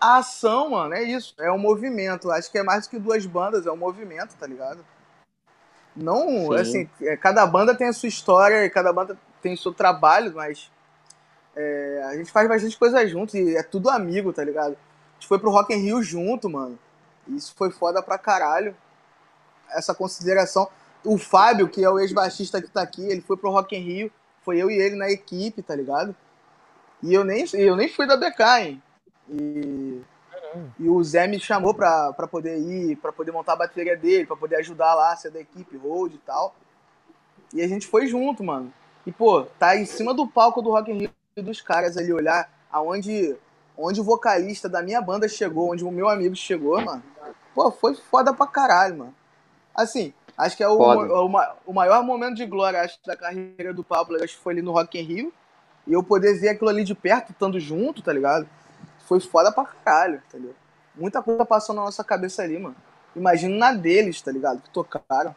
a 0.00 0.18
ação, 0.18 0.70
mano, 0.70 0.94
é 0.94 1.02
isso. 1.02 1.34
É 1.38 1.50
um 1.50 1.58
movimento. 1.58 2.30
Acho 2.30 2.50
que 2.50 2.58
é 2.58 2.62
mais 2.62 2.86
do 2.86 2.90
que 2.90 2.98
duas 2.98 3.24
bandas, 3.26 3.66
é 3.66 3.72
um 3.72 3.76
movimento, 3.76 4.34
tá 4.36 4.46
ligado? 4.46 4.84
Não, 5.94 6.26
Sim. 6.28 6.54
assim, 6.56 6.90
é, 7.00 7.16
cada 7.16 7.46
banda 7.46 7.74
tem 7.74 7.88
a 7.88 7.92
sua 7.92 8.08
história, 8.08 8.64
e 8.64 8.70
cada 8.70 8.92
banda 8.92 9.18
tem 9.40 9.54
o 9.54 9.58
seu 9.58 9.72
trabalho, 9.72 10.32
mas 10.34 10.70
é, 11.56 12.02
a 12.04 12.16
gente 12.16 12.30
faz 12.30 12.46
bastante 12.46 12.76
coisa 12.76 13.06
junto 13.06 13.34
e 13.36 13.56
é 13.56 13.62
tudo 13.62 13.88
amigo, 13.88 14.32
tá 14.32 14.44
ligado? 14.44 14.72
A 14.72 15.14
gente 15.14 15.26
foi 15.26 15.38
pro 15.38 15.50
Rock 15.50 15.72
in 15.72 15.78
Rio 15.78 16.02
junto, 16.02 16.50
mano. 16.50 16.78
Isso 17.28 17.54
foi 17.56 17.70
foda 17.70 18.02
pra 18.02 18.18
caralho. 18.18 18.76
Essa 19.70 19.94
consideração. 19.94 20.68
O 21.02 21.16
Fábio, 21.16 21.68
que 21.68 21.82
é 21.82 21.88
o 21.88 21.98
ex-baixista 21.98 22.60
que 22.60 22.68
tá 22.68 22.82
aqui, 22.82 23.02
ele 23.08 23.22
foi 23.22 23.36
pro 23.36 23.50
Rock 23.50 23.74
in 23.74 23.80
Rio. 23.80 24.12
Foi 24.44 24.58
eu 24.58 24.70
e 24.70 24.74
ele 24.74 24.96
na 24.96 25.10
equipe, 25.10 25.62
tá 25.62 25.74
ligado? 25.74 26.14
E 27.02 27.14
eu 27.14 27.24
nem, 27.24 27.44
eu 27.54 27.74
nem 27.74 27.88
fui 27.88 28.06
da 28.06 28.16
BK, 28.16 28.40
hein? 28.60 28.82
E, 29.28 30.00
e 30.78 30.88
o 30.88 31.02
Zé 31.02 31.26
me 31.26 31.40
chamou 31.40 31.74
pra, 31.74 32.12
pra 32.12 32.26
poder 32.26 32.58
ir, 32.58 32.96
pra 32.96 33.12
poder 33.12 33.32
montar 33.32 33.54
a 33.54 33.56
bateria 33.56 33.96
dele, 33.96 34.26
pra 34.26 34.36
poder 34.36 34.56
ajudar 34.56 34.94
lá, 34.94 35.16
ser 35.16 35.30
da 35.30 35.40
equipe, 35.40 35.76
road 35.76 36.14
e 36.14 36.18
tal. 36.18 36.54
E 37.52 37.62
a 37.62 37.68
gente 37.68 37.86
foi 37.86 38.06
junto, 38.06 38.42
mano. 38.44 38.72
E, 39.06 39.12
pô, 39.12 39.42
tá 39.58 39.76
em 39.76 39.84
cima 39.84 40.12
do 40.12 40.26
palco 40.26 40.60
do 40.62 40.70
Rock 40.70 40.90
in 40.90 40.98
Rio 40.98 41.10
dos 41.36 41.60
caras 41.60 41.96
ali, 41.96 42.12
olhar 42.12 42.50
aonde 42.70 43.36
onde 43.76 44.00
o 44.00 44.04
vocalista 44.04 44.68
da 44.68 44.82
minha 44.82 45.00
banda 45.00 45.28
chegou, 45.28 45.72
onde 45.72 45.84
o 45.84 45.90
meu 45.90 46.08
amigo 46.08 46.34
chegou, 46.34 46.80
mano. 46.80 47.02
Pô, 47.54 47.70
foi 47.70 47.94
foda 47.94 48.32
pra 48.32 48.46
caralho, 48.46 48.98
mano. 48.98 49.14
Assim, 49.74 50.14
acho 50.36 50.56
que 50.56 50.62
é 50.62 50.68
o, 50.68 50.78
Foda. 50.78 51.12
o, 51.12 51.30
o 51.66 51.72
maior 51.72 52.02
momento 52.02 52.36
de 52.36 52.46
glória, 52.46 52.80
acho, 52.80 52.98
da 53.04 53.16
carreira 53.16 53.74
do 53.74 53.84
Pablo, 53.84 54.16
acho 54.16 54.36
que 54.36 54.42
foi 54.42 54.54
ali 54.54 54.62
no 54.62 54.72
Rock 54.72 54.98
in 54.98 55.02
Rio. 55.02 55.32
E 55.86 55.92
eu 55.92 56.02
poder 56.02 56.38
ver 56.40 56.48
aquilo 56.48 56.70
ali 56.70 56.82
de 56.82 56.94
perto, 56.94 57.32
estando 57.32 57.60
junto, 57.60 58.02
tá 58.02 58.12
ligado? 58.12 58.48
Foi 59.06 59.20
foda 59.20 59.50
pra 59.50 59.64
caralho, 59.64 60.22
entendeu? 60.28 60.54
Muita 60.94 61.22
coisa 61.22 61.44
passou 61.44 61.74
na 61.74 61.82
nossa 61.82 62.02
cabeça 62.04 62.42
ali, 62.42 62.58
mano. 62.58 62.76
Imagina 63.14 63.56
na 63.56 63.72
deles, 63.72 64.20
tá 64.20 64.30
ligado? 64.30 64.60
Que 64.60 64.70
tocaram. 64.70 65.34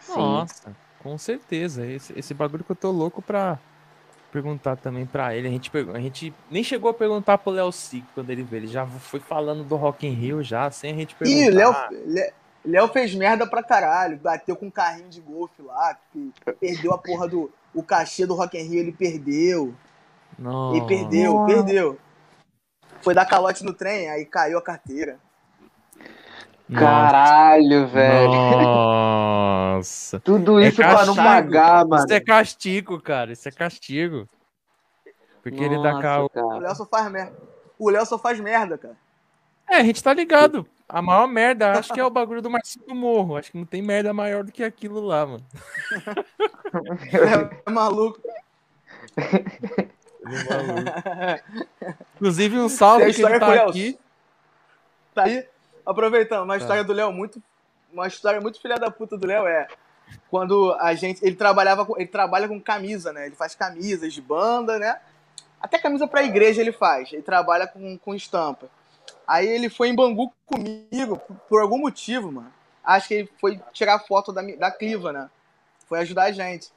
Sim. 0.00 0.16
Nossa, 0.16 0.76
com 1.02 1.16
certeza. 1.18 1.86
Esse, 1.86 2.18
esse 2.18 2.34
bagulho 2.34 2.64
que 2.64 2.72
eu 2.72 2.76
tô 2.76 2.90
louco 2.90 3.20
pra 3.22 3.58
perguntar 4.32 4.76
também 4.76 5.04
pra 5.06 5.34
ele. 5.34 5.48
A 5.48 5.50
gente, 5.50 5.70
a 5.94 6.00
gente 6.00 6.34
nem 6.50 6.62
chegou 6.64 6.90
a 6.90 6.94
perguntar 6.94 7.38
pro 7.38 7.52
Léo 7.52 7.70
Sig 7.72 8.04
quando 8.14 8.30
ele 8.30 8.42
veio. 8.42 8.60
Ele 8.60 8.66
já 8.68 8.86
foi 8.86 9.20
falando 9.20 9.62
do 9.64 9.76
Rock 9.76 10.06
in 10.06 10.12
Rio 10.14 10.42
já, 10.42 10.70
sem 10.70 10.92
a 10.92 10.96
gente 10.96 11.14
perguntar. 11.14 11.40
Ih, 11.40 11.50
Léo, 11.50 11.74
Lé- 12.06 12.32
Léo 12.64 12.88
fez 12.88 13.14
merda 13.14 13.46
pra 13.46 13.62
caralho. 13.62 14.16
Bateu 14.18 14.56
com 14.56 14.66
um 14.66 14.70
carrinho 14.70 15.08
de 15.08 15.20
golfe 15.20 15.60
lá. 15.62 15.96
Perdeu 16.60 16.92
a 16.92 16.98
porra 16.98 17.28
do. 17.28 17.50
O 17.74 17.82
cachê 17.82 18.26
do 18.26 18.34
Rock 18.34 18.58
in 18.58 18.62
Rio, 18.62 18.80
ele 18.80 18.92
perdeu. 18.92 19.74
Não. 20.38 20.74
Ele 20.74 20.86
perdeu, 20.86 21.44
perdeu. 21.46 21.98
Foi 23.02 23.14
dar 23.14 23.26
calote 23.26 23.64
no 23.64 23.72
trem, 23.72 24.10
aí 24.10 24.24
caiu 24.24 24.58
a 24.58 24.62
carteira. 24.62 25.18
Caralho, 26.72 27.88
velho. 27.88 28.30
Nossa. 28.32 30.20
Tudo 30.24 30.60
É 30.60 30.68
isso 30.68 30.76
pra 30.76 31.04
não 31.04 31.16
pagar, 31.16 31.84
mano. 31.86 32.04
Isso 32.04 32.14
é 32.14 32.20
castigo, 32.20 33.00
cara. 33.00 33.32
Isso 33.32 33.48
é 33.48 33.52
castigo. 33.52 34.28
Porque 35.42 35.62
ele 35.62 35.76
dá 35.76 35.92
Nossa, 35.92 36.02
carro. 36.02 36.30
O. 36.34 36.58
Léo 36.58 36.74
só 36.76 36.86
faz 36.86 37.10
merda. 37.10 37.36
O 37.78 37.90
Léo 37.90 38.06
só 38.06 38.18
faz 38.18 38.38
merda, 38.38 38.78
cara. 38.78 38.96
É, 39.68 39.76
a 39.76 39.84
gente 39.84 40.02
tá 40.02 40.12
ligado. 40.12 40.66
A 40.88 41.00
maior 41.00 41.26
merda, 41.28 41.78
acho 41.78 41.92
que 41.92 42.00
é 42.00 42.04
o 42.04 42.10
bagulho 42.10 42.42
do 42.42 42.50
Marcinho 42.50 42.84
do 42.86 42.94
Morro. 42.94 43.36
Acho 43.36 43.52
que 43.52 43.58
não 43.58 43.64
tem 43.64 43.80
merda 43.80 44.12
maior 44.12 44.42
do 44.42 44.50
que 44.50 44.62
aquilo 44.62 45.00
lá, 45.00 45.26
mano. 45.26 45.44
É 47.12 47.60
é 47.66 47.70
maluco. 47.70 48.20
Inclusive, 52.16 52.58
um 52.58 52.68
salve 52.68 53.04
Tem 53.04 53.14
que 53.14 53.20
ele 53.22 53.34
história 53.34 53.38
com 53.40 53.46
o 53.46 53.48
tá 53.48 53.54
Léo. 53.54 53.70
aqui. 53.70 53.98
Tá 55.14 55.24
aí, 55.24 55.46
aproveitando, 55.84 56.44
uma 56.44 56.54
Tá. 56.54 56.60
história 56.60 56.84
do 56.84 56.92
Léo 56.92 57.12
muito. 57.12 57.42
Uma 57.92 58.06
história 58.06 58.40
muito 58.40 58.60
filha 58.60 58.76
da 58.76 58.90
puta 58.90 59.16
do 59.16 59.26
Léo 59.26 59.46
é 59.46 59.66
quando 60.28 60.72
a 60.78 60.94
gente. 60.94 61.24
Ele 61.24 61.34
trabalhava 61.34 61.84
com. 61.84 61.96
Ele 61.96 62.08
trabalha 62.08 62.46
com 62.46 62.60
camisa, 62.60 63.12
né? 63.12 63.26
Ele 63.26 63.34
faz 63.34 63.54
camisas 63.54 64.12
de 64.12 64.20
banda, 64.20 64.78
né? 64.78 65.00
Até 65.60 65.78
camisa 65.78 66.06
pra 66.06 66.22
igreja 66.22 66.60
ele 66.60 66.72
faz. 66.72 67.12
Ele 67.12 67.22
trabalha 67.22 67.66
com, 67.66 67.98
com 67.98 68.14
estampa. 68.14 68.68
Aí 69.26 69.46
ele 69.46 69.68
foi 69.68 69.88
em 69.88 69.94
Bangu 69.94 70.32
comigo, 70.46 71.20
por, 71.48 71.60
algum 71.60 71.78
motivo, 71.78 72.32
mano. 72.32 72.52
Acho 72.82 73.08
que 73.08 73.14
ele 73.14 73.30
foi 73.40 73.60
tirar 73.72 73.98
foto 74.00 74.32
da, 74.32 74.42
da 74.42 74.70
Cliva, 74.70 75.12
né? 75.12 75.30
Foi 75.86 76.00
ajudar 76.00 76.24
a 76.24 76.32
gente. 76.32 76.72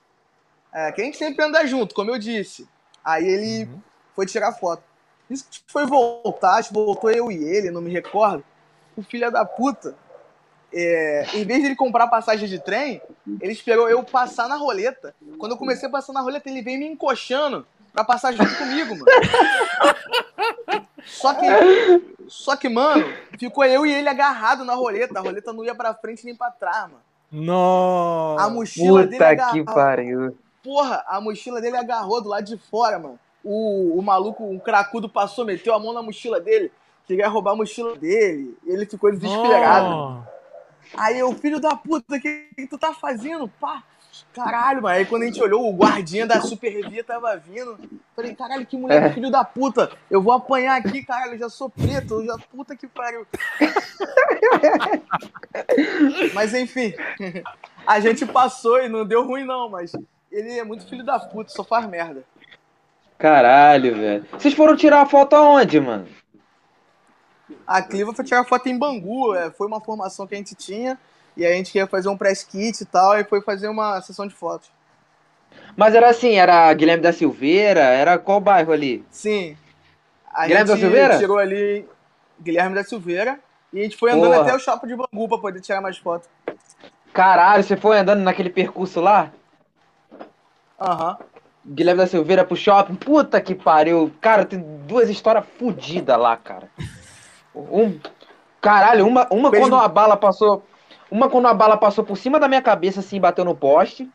É, 0.72 0.92
que 0.92 1.02
a 1.02 1.06
gente 1.06 1.18
sempre 1.18 1.44
anda 1.44 1.66
junto, 1.66 1.96
como 1.96 2.12
eu 2.12 2.20
disse. 2.20 2.68
Aí 3.04 3.26
ele 3.28 3.66
Uhum. 3.66 3.80
foi 4.16 4.26
tirar 4.26 4.52
foto. 4.54 4.84
Isso 5.30 5.46
que 5.50 5.62
foi 5.68 5.86
voltar, 5.86 6.56
acho 6.56 6.70
que 6.70 6.74
voltou 6.76 7.10
eu 7.12 7.32
e 7.32 7.36
ele, 7.44 7.72
não 7.72 7.82
me 7.82 7.92
recordo. 7.92 8.44
O 8.96 9.02
filho 9.02 9.32
da 9.32 9.44
puta, 9.46 9.96
é, 10.72 11.26
em 11.34 11.46
vez 11.46 11.62
de 11.62 11.68
ele 11.68 11.76
comprar 11.76 12.08
passagem 12.08 12.48
de 12.48 12.60
trem, 12.60 13.02
ele 13.42 13.52
esperou 13.54 13.90
eu 13.90 14.04
passar 14.04 14.48
na 14.48 14.56
roleta. 14.56 15.16
Quando 15.38 15.54
eu 15.54 15.58
comecei 15.58 15.88
a 15.88 15.92
passar 15.92 16.14
na 16.14 16.22
roleta, 16.22 16.50
ele 16.50 16.62
veio 16.62 16.80
me 16.80 16.86
encoxando 16.88 17.66
pra 17.92 18.04
passar 18.04 18.32
junto 18.34 18.56
comigo, 18.58 18.96
mano. 18.96 19.06
Só 21.06 21.34
que, 21.34 21.46
só 22.28 22.56
que, 22.56 22.70
mano, 22.70 23.06
ficou 23.38 23.66
eu 23.66 23.86
e 23.86 23.94
ele 23.94 24.08
agarrado 24.10 24.64
na 24.64 24.74
roleta. 24.74 25.20
A 25.20 25.22
roleta 25.22 25.52
não 25.52 25.64
ia 25.66 25.76
pra 25.76 25.94
frente 25.94 26.24
nem 26.26 26.36
pra 26.36 26.50
trás, 26.52 26.84
mano. 26.84 27.02
Nossa! 27.32 28.44
A 28.46 28.50
mochila 28.50 29.00
Puta 29.02 29.10
dele 29.12 29.24
agarrou. 29.24 29.54
que 29.54 29.64
pariu. 29.64 30.38
Porra, 30.64 31.04
a 31.08 31.20
mochila 31.20 31.60
dele 31.60 31.76
agarrou 31.76 32.22
do 32.22 32.30
lado 32.30 32.46
de 32.46 32.58
fora, 32.58 32.98
mano. 32.98 33.20
O, 33.44 34.00
o 34.00 34.02
maluco, 34.02 34.46
um 34.46 34.58
cracudo 34.58 35.10
passou, 35.10 35.44
meteu 35.44 35.74
a 35.74 35.80
mão 35.80 35.92
na 35.92 36.02
mochila 36.02 36.40
dele, 36.40 36.72
queria 37.06 37.28
roubar 37.28 37.52
a 37.52 37.56
mochila 37.58 37.98
dele. 37.98 38.58
E 38.66 38.72
ele 38.72 38.86
ficou 38.86 39.12
desesperado. 39.12 39.90
Nossa. 39.90 40.34
Aí 40.96 41.20
eu, 41.20 41.34
filho 41.34 41.60
da 41.60 41.76
puta, 41.76 42.16
o 42.16 42.22
que, 42.22 42.50
que 42.56 42.68
tu 42.68 42.78
tá 42.78 42.94
fazendo? 42.94 43.50
Pá, 43.60 43.84
caralho, 44.34 44.82
mano. 44.82 44.96
Aí 44.96 45.06
quando 45.06 45.24
a 45.24 45.26
gente 45.26 45.42
olhou, 45.42 45.68
o 45.68 45.76
guardinha 45.76 46.26
da 46.26 46.40
Supervia 46.40 47.04
tava 47.04 47.36
vindo. 47.36 47.78
Falei, 48.16 48.36
caralho, 48.36 48.66
que 48.66 48.78
moleque, 48.78 49.16
filho 49.16 49.32
da 49.32 49.44
puta. 49.44 49.92
Eu 50.10 50.22
vou 50.22 50.34
apanhar 50.34 50.78
aqui, 50.78 51.04
caralho, 51.04 51.34
eu 51.34 51.40
já 51.40 51.50
sou 51.50 51.70
preto, 51.70 52.22
eu 52.22 52.26
já 52.26 52.38
puta 52.38 52.76
que 52.76 52.88
pariu. 52.88 53.26
mas 56.34 56.54
enfim, 56.54 56.94
a 57.86 58.00
gente 58.00 58.26
passou 58.26 58.82
e 58.82 58.88
não 58.88 59.06
deu 59.06 59.26
ruim 59.26 59.44
não, 59.44 59.70
mas 59.70 59.94
ele 60.34 60.58
é 60.58 60.64
muito 60.64 60.88
filho 60.88 61.06
da 61.06 61.20
puta, 61.20 61.52
só 61.52 61.64
faz 61.64 61.88
merda. 61.88 62.24
Caralho, 63.18 63.96
velho. 63.96 64.26
Vocês 64.32 64.54
foram 64.54 64.76
tirar 64.76 65.02
a 65.02 65.06
foto 65.06 65.36
aonde, 65.36 65.80
mano? 65.80 66.08
A 67.68 67.82
Cliva 67.82 68.14
foi 68.14 68.26
tirar 68.26 68.44
foto 68.44 68.68
em 68.68 68.78
Bangu, 68.78 69.36
é, 69.36 69.52
foi 69.52 69.68
uma 69.68 69.80
formação 69.80 70.26
que 70.26 70.34
a 70.34 70.38
gente 70.38 70.56
tinha, 70.56 70.98
e 71.38 71.46
a 71.46 71.52
gente 71.54 71.72
queria 71.72 71.88
fazer 71.88 72.10
um 72.10 72.18
press 72.18 72.44
kit 72.44 72.82
e 72.82 72.86
tal, 72.86 73.18
e 73.18 73.24
foi 73.24 73.42
fazer 73.42 73.68
uma 73.68 74.02
sessão 74.02 74.28
de 74.28 74.34
fotos. 74.34 74.70
Mas 75.78 75.94
era 75.94 76.10
assim, 76.10 76.34
era 76.36 76.74
Guilherme 76.74 77.04
da 77.04 77.14
Silveira? 77.14 77.82
Era 77.82 78.18
qual 78.18 78.40
bairro 78.40 78.74
ali? 78.74 79.06
Sim. 79.12 79.56
A 80.32 80.48
Guilherme 80.48 80.68
da 80.68 80.78
Silveira? 80.78 81.20
chegou 81.20 81.38
ali, 81.38 81.88
Guilherme 82.42 82.76
da 82.76 82.84
Silveira, 82.84 83.40
e 83.72 83.80
a 83.80 83.84
gente 83.84 83.98
foi 83.98 84.12
andando 84.12 84.32
Porra. 84.32 84.42
até 84.42 84.56
o 84.56 84.60
shopping 84.60 84.88
de 84.88 84.96
Bangu 84.96 85.30
pra 85.30 85.38
poder 85.38 85.62
tirar 85.62 85.80
mais 85.80 85.98
fotos. 85.98 86.28
Caralho, 87.14 87.64
você 87.64 87.78
foi 87.78 88.00
andando 88.00 88.22
naquele 88.22 88.50
percurso 88.50 89.00
lá? 89.00 89.32
Aham. 90.84 91.18
Guilherme 91.66 92.02
da 92.02 92.08
Silveira 92.08 92.44
pro 92.44 92.58
shopping? 92.58 92.96
Puta 92.96 93.40
que 93.40 93.56
pariu. 93.56 94.12
Cara, 94.20 94.44
tem 94.44 94.60
duas 94.86 95.10
histórias 95.10 95.46
fodidas 95.58 96.20
lá, 96.20 96.36
cara. 96.36 96.70
Um... 97.56 97.98
Caralho, 98.60 99.08
uma, 99.08 99.28
uma 99.30 99.50
Beijo. 99.50 99.66
quando 99.66 99.82
a 99.82 99.88
bala 99.88 100.18
passou. 100.18 100.64
Uma 101.10 101.30
quando 101.30 101.48
a 101.48 101.54
bala 101.54 101.78
passou 101.78 102.04
por 102.04 102.18
cima 102.18 102.40
da 102.40 102.48
minha 102.48 102.62
cabeça, 102.62 103.00
assim, 103.00 103.20
bateu 103.20 103.46
no 103.46 103.56
poste. 103.56 104.10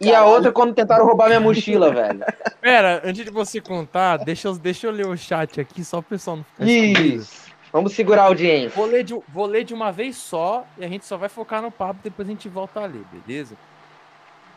E 0.00 0.08
a 0.08 0.12
Caralho. 0.12 0.30
outra 0.30 0.52
quando 0.52 0.74
tentaram 0.74 1.04
roubar 1.04 1.28
minha 1.28 1.40
mochila, 1.40 1.90
velho. 1.90 2.24
Pera, 2.60 3.02
antes 3.04 3.24
de 3.24 3.30
você 3.30 3.60
contar, 3.60 4.18
deixa 4.18 4.48
eu, 4.48 4.54
deixa 4.56 4.86
eu 4.86 4.90
ler 4.90 5.06
o 5.06 5.16
chat 5.16 5.60
aqui, 5.60 5.84
só 5.84 5.98
o 5.98 6.02
pessoal 6.02 6.36
não 6.36 6.44
ficar. 6.44 6.66
Isso. 6.66 7.46
Vamos 7.72 7.92
segurar 7.92 8.22
a 8.22 8.26
audiência. 8.26 8.70
Vou 8.76 8.86
ler, 8.86 9.04
de, 9.04 9.18
vou 9.28 9.46
ler 9.46 9.64
de 9.64 9.74
uma 9.74 9.90
vez 9.90 10.16
só 10.16 10.64
e 10.78 10.84
a 10.84 10.88
gente 10.88 11.04
só 11.04 11.16
vai 11.16 11.28
focar 11.28 11.60
no 11.60 11.70
papo, 11.70 12.00
depois 12.02 12.28
a 12.28 12.30
gente 12.30 12.48
volta 12.48 12.80
a 12.80 12.86
ler, 12.86 13.04
beleza? 13.12 13.54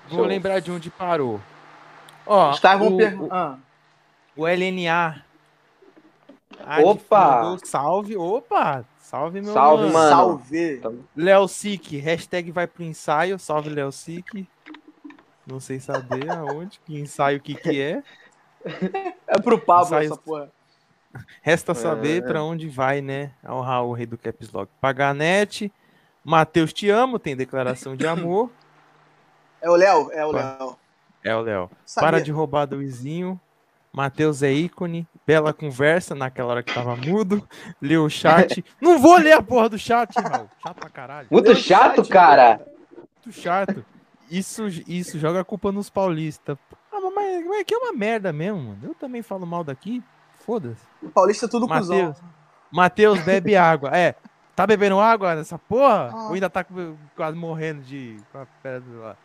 Vou 0.09 0.19
Show. 0.19 0.25
lembrar 0.25 0.59
de 0.59 0.71
onde 0.71 0.89
parou. 0.89 1.39
Ó, 2.25 2.51
o, 2.51 3.27
o, 4.37 4.43
o 4.43 4.47
LNA. 4.47 5.23
Opa! 6.83 7.57
salve. 7.63 8.17
Opa! 8.17 8.85
Salve, 8.99 9.41
meu 9.41 9.53
Salve, 9.53 9.83
mano. 9.85 9.93
mano. 9.93 10.09
Salve. 10.09 10.81
Léo 11.15 11.47
Sick, 11.47 11.97
hashtag 11.97 12.51
vai 12.51 12.67
pro 12.67 12.83
ensaio. 12.83 13.39
Salve, 13.39 13.69
Léo 13.69 13.91
Sick. 13.91 14.47
Não 15.47 15.59
sei 15.59 15.79
saber 15.79 16.29
aonde, 16.29 16.79
que 16.85 16.99
ensaio 16.99 17.41
que 17.41 17.55
que 17.55 17.81
é. 17.81 18.03
É 19.25 19.39
pro 19.39 19.57
Pablo 19.59 19.85
Ensaio- 19.87 20.05
essa 20.11 20.17
porra. 20.17 20.51
Resta 21.41 21.73
saber 21.73 22.21
É. 22.21 22.27
pra 22.27 22.43
onde 22.43 22.67
vai, 22.69 23.01
né? 23.01 23.31
Ao 23.43 23.61
Raul, 23.61 23.93
rei 23.93 24.05
do 24.05 24.15
Caps 24.17 24.51
Lock. 24.51 24.71
Paganete. 24.79 25.71
Matheus, 26.23 26.71
te 26.71 26.87
amo. 26.89 27.17
Tem 27.17 27.35
declaração 27.35 27.95
de 27.95 28.05
amor. 28.05 28.51
É 29.61 29.69
o 29.69 29.75
Léo? 29.75 30.11
É 30.11 30.25
o. 30.25 30.31
Léo. 30.31 30.77
É 31.23 31.35
o 31.35 31.41
Léo. 31.41 31.71
Sabia. 31.85 32.07
Para 32.11 32.23
de 32.23 32.31
roubar 32.31 32.65
do 32.65 32.81
Izinho. 32.81 33.39
Matheus 33.91 34.43
é 34.43 34.51
ícone. 34.51 35.07
Bela 35.25 35.51
conversa 35.53 36.13
naquela 36.15 36.51
hora 36.51 36.63
que 36.63 36.73
tava 36.73 36.95
mudo. 36.95 37.47
Leu 37.81 38.05
o 38.05 38.09
chat. 38.09 38.63
Não 38.79 38.99
vou 38.99 39.17
ler 39.17 39.33
a 39.33 39.41
porra 39.41 39.69
do 39.69 39.77
chat, 39.77 40.13
Raul. 40.19 40.49
Chato 40.61 40.75
pra 40.79 40.89
caralho. 40.89 41.27
Muito 41.29 41.55
chato, 41.55 41.97
chat, 41.97 42.09
cara. 42.09 42.61
Muito 43.25 43.31
chato. 43.37 43.83
Isso, 44.29 44.67
isso 44.87 45.17
joga 45.17 45.41
a 45.41 45.43
culpa 45.43 45.71
nos 45.71 45.89
paulistas. 45.89 46.57
Ah, 46.91 46.99
mas, 47.15 47.45
mas 47.45 47.61
aqui 47.61 47.73
é 47.73 47.77
uma 47.77 47.93
merda 47.93 48.31
mesmo, 48.31 48.59
mano. 48.59 48.79
Eu 48.83 48.93
também 48.95 49.21
falo 49.23 49.45
mal 49.45 49.63
daqui. 49.63 50.03
Foda-se. 50.45 50.81
O 51.01 51.09
Paulista 51.09 51.45
é 51.47 51.49
tudo 51.49 51.67
cuzão. 51.67 52.15
Matheus. 52.71 53.19
Bebe 53.21 53.55
água. 53.55 53.89
É. 53.95 54.15
Tá 54.55 54.67
bebendo 54.67 54.99
água 54.99 55.35
nessa 55.35 55.57
porra? 55.57 56.11
Ah. 56.13 56.27
Ou 56.27 56.33
ainda 56.33 56.49
tá 56.49 56.63
com- 56.63 56.95
quase 57.15 57.35
morrendo 57.37 57.81
de. 57.81 58.17
com 58.31 58.37
a 58.39 58.45
pedra 58.61 58.99
lá? 58.99 59.17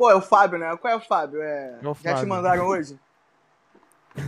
Pô, 0.00 0.10
é 0.10 0.14
o 0.14 0.22
Fábio, 0.22 0.58
né? 0.58 0.74
Qual 0.78 0.90
é 0.90 0.96
o 0.96 1.00
Fábio? 1.00 1.42
É... 1.42 1.74
É 1.82 1.86
o 1.86 1.92
Já 1.92 2.12
te 2.14 2.14
Fábio. 2.14 2.28
mandaram 2.30 2.64
hoje? 2.64 2.98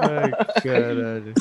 Ai, 0.00 0.30
caralho. 0.62 1.34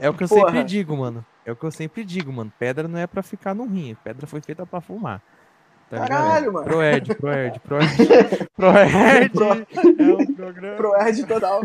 É, 0.00 0.06
é 0.06 0.10
o 0.10 0.14
que 0.14 0.24
eu 0.24 0.28
Porra. 0.28 0.46
sempre 0.46 0.64
digo, 0.64 0.96
mano. 0.96 1.24
É 1.44 1.52
o 1.52 1.56
que 1.56 1.62
eu 1.64 1.70
sempre 1.70 2.04
digo, 2.04 2.32
mano. 2.32 2.52
Pedra 2.58 2.88
não 2.88 2.98
é 2.98 3.06
pra 3.06 3.22
ficar 3.22 3.54
no 3.54 3.64
rim. 3.64 3.96
Pedra 4.02 4.26
foi 4.26 4.40
feita 4.40 4.66
pra 4.66 4.80
fumar. 4.80 5.22
Tá 5.88 6.00
ligado? 6.02 6.08
Caralho, 6.08 6.52
mano. 6.52 6.66
Proerd, 6.66 7.14
Proerd, 7.14 7.60
Proerd. 7.60 7.96
Proerd 8.56 9.32
é 9.40 10.02
um 10.02 10.34
programa. 10.34 10.76
Pro 10.76 11.00
Ed 11.00 11.24
total. 11.26 11.62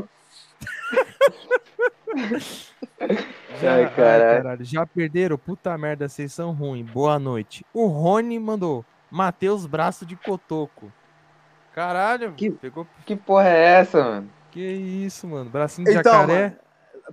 Já, 3.61 3.73
Ai, 3.75 3.93
caralho. 3.95 4.63
Já 4.65 4.85
perderam? 4.85 5.37
Puta 5.37 5.77
merda, 5.77 6.07
vocês 6.07 6.33
são 6.33 6.51
ruins. 6.51 6.89
Boa 6.89 7.17
noite. 7.19 7.65
O 7.73 7.87
Rony 7.87 8.39
mandou. 8.39 8.85
Mateus 9.09 9.65
Braço 9.65 10.05
de 10.05 10.15
Cotoco. 10.15 10.91
Caralho, 11.73 12.33
Que- 12.33 12.49
pegou. 12.51 12.87
que 13.05 13.15
porra 13.15 13.49
é 13.49 13.79
essa, 13.79 14.03
mano? 14.03 14.29
Que 14.51 14.59
isso, 14.61 15.27
mano? 15.27 15.49
Bracinho 15.49 15.85
de 15.85 15.91
Então, 15.97 16.11
jacaré. 16.11 16.43
mano, 16.43 16.55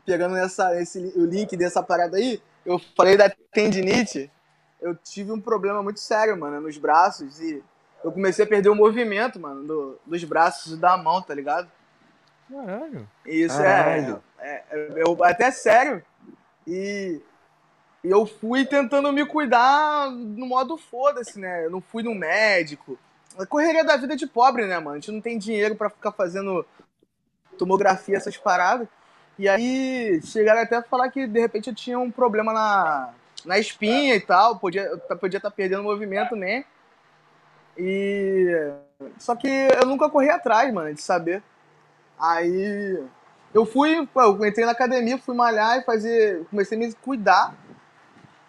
pegando 0.04 0.36
essa, 0.36 0.80
esse, 0.80 0.98
o 1.16 1.24
link 1.24 1.56
dessa 1.56 1.82
parada 1.82 2.16
aí, 2.16 2.40
eu 2.66 2.78
falei 2.96 3.16
da 3.16 3.30
tendinite. 3.52 4.30
Eu 4.80 4.94
tive 4.96 5.32
um 5.32 5.40
problema 5.40 5.82
muito 5.82 5.98
sério, 6.00 6.36
mano, 6.38 6.60
nos 6.60 6.76
braços 6.78 7.40
e 7.40 7.62
eu 8.04 8.12
comecei 8.12 8.44
a 8.44 8.48
perder 8.48 8.68
o 8.68 8.74
movimento, 8.76 9.40
mano, 9.40 9.64
do- 9.64 9.98
dos 10.06 10.22
braços 10.24 10.72
e 10.74 10.76
da 10.76 10.96
mão, 10.96 11.20
tá 11.22 11.34
ligado? 11.34 11.68
Caralho. 12.50 13.08
Isso 13.26 13.58
Caralho. 13.58 14.22
é, 14.38 14.48
é, 14.48 14.64
é- 14.70 14.92
eu, 14.96 15.22
até 15.24 15.50
sério. 15.50 16.02
E, 16.66 17.20
eu 18.02 18.26
fui 18.26 18.64
tentando 18.64 19.12
me 19.12 19.24
cuidar 19.26 20.10
no 20.10 20.46
modo 20.46 20.76
foda-se, 20.76 21.38
né? 21.38 21.64
Eu 21.64 21.70
não 21.70 21.80
fui 21.80 22.02
no 22.02 22.14
médico. 22.14 22.98
A 23.38 23.46
correria 23.46 23.84
da 23.84 23.96
vida 23.96 24.16
de 24.16 24.26
pobre, 24.26 24.66
né, 24.66 24.78
mano? 24.78 24.92
A 24.92 24.94
gente 24.94 25.10
não 25.10 25.20
tem 25.20 25.38
dinheiro 25.38 25.74
pra 25.74 25.90
ficar 25.90 26.12
fazendo 26.12 26.64
tomografia, 27.56 28.16
essas 28.16 28.36
paradas. 28.36 28.88
E 29.38 29.48
aí 29.48 30.20
chegaram 30.22 30.62
até 30.62 30.76
a 30.76 30.82
falar 30.82 31.10
que 31.10 31.26
de 31.26 31.40
repente 31.40 31.68
eu 31.68 31.74
tinha 31.74 31.98
um 31.98 32.10
problema 32.10 32.52
na, 32.52 33.10
na 33.44 33.58
espinha 33.58 34.14
e 34.14 34.20
tal. 34.20 34.58
Podia 34.58 34.92
estar 34.94 35.16
podia 35.16 35.40
tá 35.40 35.50
perdendo 35.50 35.82
movimento, 35.82 36.34
né? 36.34 36.64
E. 37.76 38.72
Só 39.18 39.36
que 39.36 39.48
eu 39.48 39.86
nunca 39.86 40.10
corri 40.10 40.30
atrás, 40.30 40.72
mano, 40.72 40.92
de 40.92 41.00
saber. 41.00 41.42
Aí 42.18 43.02
eu 43.54 43.64
fui, 43.64 44.06
pô, 44.06 44.22
eu 44.22 44.46
entrei 44.46 44.66
na 44.66 44.72
academia, 44.72 45.18
fui 45.18 45.34
malhar 45.34 45.78
e 45.78 45.84
fazer. 45.84 46.44
Comecei 46.50 46.76
a 46.76 46.80
me 46.80 46.92
cuidar 46.94 47.54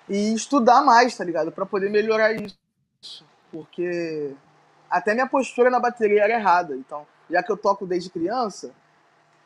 e 0.07 0.33
estudar 0.33 0.81
mais, 0.81 1.15
tá 1.15 1.23
ligado? 1.23 1.51
Pra 1.51 1.65
poder 1.65 1.89
melhorar 1.89 2.33
isso. 2.33 2.57
Porque 3.51 4.35
até 4.89 5.13
minha 5.13 5.27
postura 5.27 5.69
na 5.69 5.79
bateria 5.79 6.23
era 6.23 6.33
errada. 6.33 6.75
Então, 6.75 7.05
já 7.29 7.43
que 7.43 7.51
eu 7.51 7.57
toco 7.57 7.85
desde 7.85 8.09
criança, 8.09 8.71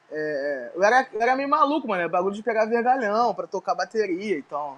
é, 0.10 0.72
eu, 0.74 0.84
era, 0.84 1.08
eu 1.12 1.22
era 1.22 1.36
meio 1.36 1.50
maluco, 1.50 1.88
mano. 1.88 2.04
É 2.04 2.08
bagulho 2.08 2.36
de 2.36 2.44
pegar 2.44 2.66
vergalhão 2.66 3.34
pra 3.34 3.48
tocar 3.48 3.76
bateria, 3.76 4.38
então. 4.38 4.78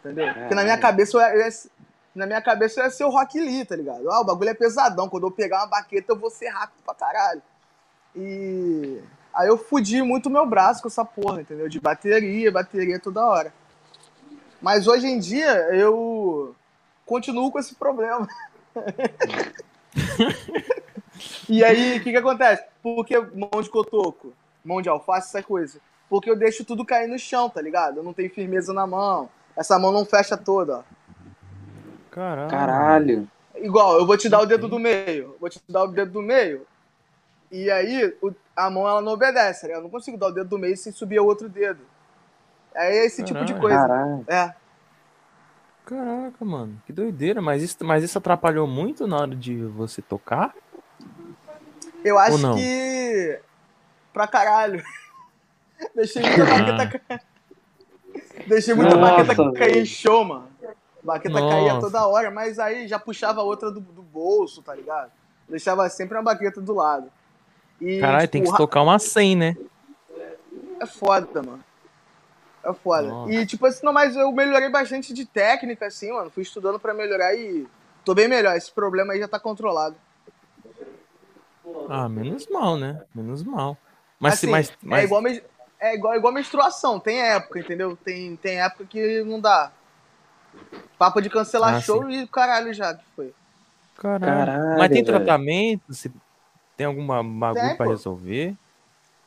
Entendeu? 0.00 0.32
Porque 0.34 0.54
na 0.54 0.64
minha 0.64 0.78
cabeça 0.78 1.16
eu 1.16 1.20
ia, 1.20 1.46
eu 1.46 1.52
na 2.14 2.26
minha 2.26 2.42
cabeça 2.42 2.80
eu 2.80 2.84
ia 2.84 2.90
ser 2.90 3.04
o 3.04 3.10
Rock 3.10 3.40
Lee, 3.40 3.64
tá 3.64 3.76
ligado? 3.76 4.10
Ah, 4.10 4.20
o 4.20 4.24
bagulho 4.24 4.50
é 4.50 4.54
pesadão. 4.54 5.08
Quando 5.08 5.26
eu 5.26 5.30
pegar 5.30 5.58
uma 5.58 5.66
baqueta, 5.68 6.12
eu 6.12 6.18
vou 6.18 6.30
ser 6.30 6.48
rápido 6.48 6.82
pra 6.84 6.94
caralho. 6.94 7.42
E 8.14 9.00
aí 9.34 9.48
eu 9.48 9.56
fudi 9.56 10.02
muito 10.02 10.30
meu 10.30 10.46
braço 10.46 10.82
com 10.82 10.88
essa 10.88 11.04
porra, 11.04 11.40
entendeu? 11.40 11.68
De 11.68 11.80
bateria, 11.80 12.52
bateria 12.52 13.00
toda 13.00 13.26
hora. 13.26 13.52
Mas 14.60 14.86
hoje 14.86 15.06
em 15.06 15.18
dia 15.18 15.52
eu 15.74 16.54
continuo 17.04 17.50
com 17.50 17.58
esse 17.58 17.74
problema. 17.74 18.28
e 21.48 21.64
aí, 21.64 21.98
o 21.98 22.02
que 22.02 22.10
que 22.10 22.16
acontece? 22.16 22.64
Por 22.82 23.04
que 23.04 23.18
mão 23.18 23.60
de 23.60 23.68
cotoco? 23.68 24.32
Mão 24.64 24.80
de 24.80 24.88
alface, 24.88 25.28
essa 25.28 25.42
coisa. 25.42 25.80
porque 26.08 26.30
eu 26.30 26.36
deixo 26.36 26.64
tudo 26.64 26.84
cair 26.84 27.08
no 27.08 27.18
chão, 27.18 27.48
tá 27.48 27.60
ligado? 27.60 27.98
Eu 27.98 28.02
não 28.02 28.12
tenho 28.12 28.30
firmeza 28.30 28.72
na 28.72 28.86
mão. 28.86 29.28
Essa 29.56 29.78
mão 29.78 29.90
não 29.90 30.04
fecha 30.04 30.36
toda, 30.36 30.78
ó. 30.78 30.82
Caralho. 32.10 32.50
Caralho. 32.50 33.28
Igual, 33.56 33.98
eu 33.98 34.06
vou 34.06 34.16
te 34.16 34.28
dar 34.28 34.40
o 34.40 34.46
dedo 34.46 34.68
do 34.68 34.78
meio. 34.78 35.36
Vou 35.40 35.48
te 35.48 35.60
dar 35.68 35.84
o 35.84 35.88
dedo 35.88 36.12
do 36.12 36.22
meio. 36.22 36.66
E 37.52 37.70
aí, 37.70 38.16
o- 38.22 38.34
a 38.56 38.68
mão 38.70 38.88
ela 38.88 39.00
não 39.00 39.12
obedece, 39.12 39.68
né? 39.68 39.74
Eu 39.74 39.82
não 39.82 39.90
consigo 39.90 40.16
dar 40.16 40.28
o 40.28 40.32
dedo 40.32 40.48
do 40.48 40.58
meio 40.58 40.76
sem 40.76 40.90
subir 40.90 41.20
o 41.20 41.26
outro 41.26 41.48
dedo. 41.48 41.80
É 42.74 43.04
esse 43.04 43.22
tipo 43.22 43.44
de 43.44 43.54
coisa. 43.54 44.22
É. 44.26 44.54
Caraca, 45.84 46.44
mano. 46.44 46.80
Que 46.86 46.92
doideira. 46.92 47.42
Mas 47.42 47.62
isso, 47.62 47.76
mas 47.84 48.02
isso 48.02 48.16
atrapalhou 48.16 48.66
muito 48.66 49.06
na 49.06 49.18
hora 49.18 49.36
de 49.36 49.62
você 49.66 50.00
tocar? 50.00 50.54
Eu 52.04 52.18
acho 52.18 52.38
não? 52.38 52.54
que. 52.56 53.38
Pra 54.12 54.26
caralho. 54.26 54.82
Deixei 55.94 56.22
muita 56.22 56.44
baqueta 56.46 56.98
ca- 57.08 57.20
Deixei 58.46 58.74
muita 58.74 58.96
Nossa, 58.96 59.24
baqueta 59.24 59.52
cair 59.52 59.78
em 59.78 59.84
show, 59.84 60.24
mano. 60.24 60.48
Baqueta 61.02 61.34
caía 61.34 61.74
Nossa. 61.74 61.80
toda 61.86 62.06
hora, 62.06 62.30
mas 62.30 62.58
aí 62.58 62.86
já 62.86 62.98
puxava 62.98 63.40
a 63.40 63.44
outra 63.44 63.70
do, 63.70 63.80
do 63.80 64.02
bolso, 64.02 64.62
tá 64.62 64.74
ligado? 64.74 65.10
Deixava 65.48 65.88
sempre 65.90 66.16
uma 66.16 66.22
baqueta 66.22 66.60
do 66.60 66.72
lado. 66.72 67.10
E, 67.82 67.98
Caralho, 67.98 68.22
tipo, 68.22 68.32
tem 68.32 68.44
que 68.44 68.56
tocar 68.56 68.82
uma 68.82 68.98
100, 68.98 69.34
né? 69.36 69.56
É 70.80 70.86
foda, 70.86 71.42
mano. 71.42 71.64
É 72.64 72.72
foda. 72.72 73.08
Nossa. 73.08 73.32
E, 73.32 73.44
tipo 73.44 73.66
assim, 73.66 73.84
não, 73.84 73.92
mas 73.92 74.14
eu 74.14 74.30
melhorei 74.30 74.70
bastante 74.70 75.12
de 75.12 75.26
técnica, 75.26 75.86
assim, 75.86 76.12
mano. 76.12 76.30
Fui 76.30 76.44
estudando 76.44 76.78
pra 76.78 76.94
melhorar 76.94 77.34
e 77.34 77.66
tô 78.04 78.14
bem 78.14 78.28
melhor. 78.28 78.56
Esse 78.56 78.70
problema 78.70 79.12
aí 79.12 79.18
já 79.18 79.26
tá 79.26 79.40
controlado. 79.40 79.96
Ah, 81.88 82.08
menos 82.08 82.46
mal, 82.46 82.76
né? 82.76 83.02
Menos 83.12 83.42
mal. 83.42 83.76
Mas, 84.20 84.34
se 84.34 84.46
Assim, 84.46 84.52
mas, 84.52 84.70
É, 84.70 84.74
mas 84.82 85.04
igual, 85.04 85.22
é 85.80 85.94
igual, 85.94 86.14
igual 86.14 86.32
menstruação, 86.32 87.00
tem 87.00 87.20
época, 87.20 87.58
entendeu? 87.58 87.96
Tem, 87.96 88.36
tem 88.36 88.60
época 88.60 88.84
que 88.84 89.24
não 89.24 89.40
dá. 89.40 89.72
Papo 90.96 91.20
de 91.20 91.28
cancelar 91.28 91.74
Ah, 91.74 91.80
show 91.80 92.08
e 92.08 92.28
caralho 92.28 92.72
já 92.72 92.94
que 92.94 93.04
foi. 93.16 93.34
Caralho. 93.96 94.46
Caralho, 94.46 94.78
Mas 94.78 94.88
tem 94.90 95.02
velho. 95.02 95.16
tratamento? 95.16 95.92
Se 95.92 96.12
tem 96.82 96.86
alguma 96.86 97.22
bagulho 97.22 97.76
pra 97.76 97.86
pô. 97.86 97.92
resolver? 97.92 98.54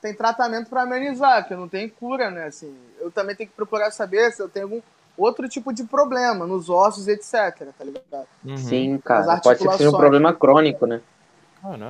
Tem 0.01 0.13
tratamento 0.13 0.69
pra 0.69 0.81
amenizar, 0.81 1.47
que 1.47 1.55
não 1.55 1.67
tem 1.67 1.87
cura, 1.89 2.29
né? 2.29 2.45
Assim, 2.45 2.75
eu 2.99 3.09
também 3.09 3.35
tenho 3.35 3.49
que 3.49 3.55
procurar 3.55 3.89
saber 3.91 4.31
se 4.31 4.41
eu 4.41 4.49
tenho 4.49 4.65
algum 4.65 4.81
outro 5.17 5.47
tipo 5.47 5.73
de 5.73 5.83
problema 5.85 6.45
nos 6.45 6.69
ossos, 6.69 7.07
etc, 7.07 7.71
tá 7.77 7.83
ligado? 7.83 8.27
Uhum. 8.43 8.57
Sim, 8.57 8.97
cara. 9.03 9.39
Pode 9.39 9.59
ser 9.59 9.67
que 9.69 9.77
seja 9.77 9.89
um 9.89 9.97
problema 9.97 10.33
crônico, 10.33 10.85
né? 10.85 11.01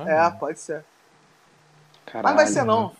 É, 0.06 0.30
pode 0.30 0.58
ser. 0.60 0.84
Caralho. 2.06 2.24
Mas 2.24 2.36
vai 2.36 2.46
ser 2.46 2.64
não. 2.64 2.92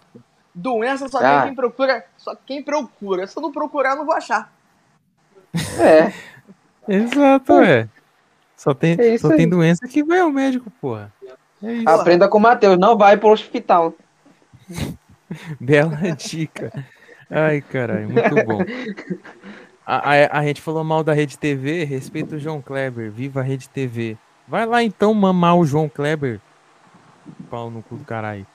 Doença 0.55 1.09
só 1.09 1.19
Ah. 1.19 1.21
tem 1.41 1.49
quem 1.49 1.55
procura. 1.55 2.05
Só 2.19 2.35
quem 2.35 2.63
procura. 2.63 3.27
Se 3.27 3.39
eu 3.39 3.43
não 3.43 3.53
procurar, 3.53 3.91
eu 3.93 3.97
não 3.97 4.05
vou 4.05 4.15
achar. 4.15 4.53
É, 5.81 6.13
Exato, 6.89 7.53
é. 7.61 7.89
Só 8.57 8.75
tem, 8.75 8.97
É 8.99 9.17
só 9.19 9.29
tem 9.29 9.49
doença 9.49 9.87
que 9.87 10.03
vai 10.03 10.19
ao 10.21 10.31
médico, 10.31 10.71
porra. 10.81 11.13
É 11.63 11.73
isso. 11.73 11.89
aprenda 11.89 12.29
com 12.29 12.39
o 12.39 12.41
Matheus. 12.41 12.79
Não 12.79 12.97
vai 12.97 13.17
pro 13.17 13.31
hospital. 13.31 13.95
Bela 15.61 15.97
dica. 16.17 16.73
Ai, 17.31 17.61
caralho, 17.61 18.09
muito 18.09 18.35
bom. 18.47 18.61
A, 19.85 20.13
a, 20.13 20.39
a 20.41 20.45
gente 20.45 20.61
falou 20.61 20.83
mal 20.83 21.05
da 21.05 21.13
Rede 21.13 21.39
TV, 21.39 21.85
respeita 21.85 22.37
o 22.37 22.39
João 22.39 22.61
Kleber, 22.61 23.11
viva 23.11 23.41
a 23.41 23.43
Rede 23.43 23.69
TV. 23.69 24.17
Vai 24.47 24.67
lá 24.67 24.83
então 24.83 25.13
mamar 25.15 25.57
o 25.57 25.65
João 25.65 25.89
Kleber. 25.89 26.41
Pau 27.51 27.71
no 27.71 27.83
cu 27.83 27.97
do 27.97 28.05
caralho. 28.05 28.47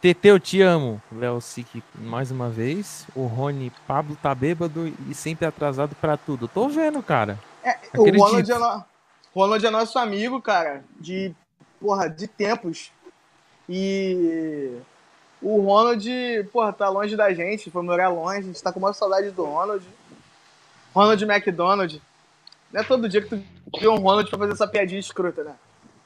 TT, 0.00 0.28
eu 0.28 0.40
te 0.40 0.62
amo. 0.62 1.00
Léo 1.12 1.40
Sick, 1.40 1.82
mais 1.94 2.30
uma 2.30 2.48
vez. 2.48 3.06
O 3.14 3.26
Rony 3.26 3.70
Pablo 3.86 4.16
tá 4.22 4.34
bêbado 4.34 4.92
e 5.08 5.14
sempre 5.14 5.46
atrasado 5.46 5.94
pra 6.00 6.16
tudo. 6.16 6.48
Tô 6.48 6.68
vendo, 6.68 7.02
cara. 7.02 7.38
O 7.94 8.00
Acredito. 8.00 8.22
Ronald 8.22 8.50
é, 8.50 8.58
no... 8.58 8.84
Ronald 9.34 9.66
é 9.66 9.70
nosso 9.70 9.98
amigo, 9.98 10.40
cara. 10.40 10.82
De. 10.98 11.34
Porra, 11.80 12.08
de 12.08 12.26
tempos. 12.28 12.92
E. 13.68 14.76
O 15.42 15.62
Ronald, 15.62 16.06
porra, 16.52 16.72
tá 16.72 16.88
longe 16.90 17.16
da 17.16 17.32
gente. 17.32 17.70
Foi 17.70 17.82
morar 17.82 18.08
longe. 18.08 18.38
A 18.38 18.42
gente 18.42 18.62
tá 18.62 18.70
com 18.72 18.78
uma 18.78 18.92
saudade 18.92 19.30
do 19.30 19.44
Ronald. 19.44 19.82
Ronald 20.94 21.22
McDonald. 21.24 22.02
Não 22.72 22.80
é 22.80 22.84
todo 22.84 23.08
dia 23.08 23.22
que 23.22 23.28
tu 23.28 23.42
vê 23.80 23.88
um 23.88 23.96
Ronald 23.96 24.28
pra 24.28 24.38
fazer 24.38 24.52
essa 24.52 24.66
piadinha 24.68 25.00
escrota, 25.00 25.42
né? 25.42 25.54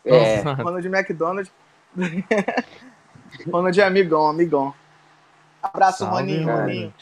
É. 0.04 0.40
Ronald 0.40 0.86
McDonald. 0.86 1.50
Ronald 3.50 3.80
é 3.80 3.84
amigão, 3.84 4.26
amigão. 4.28 4.72
Abraço, 5.62 5.98
Salve, 6.00 6.14
Roninho, 6.20 6.44
Ronald. 6.46 6.62
Roninho. 6.68 6.94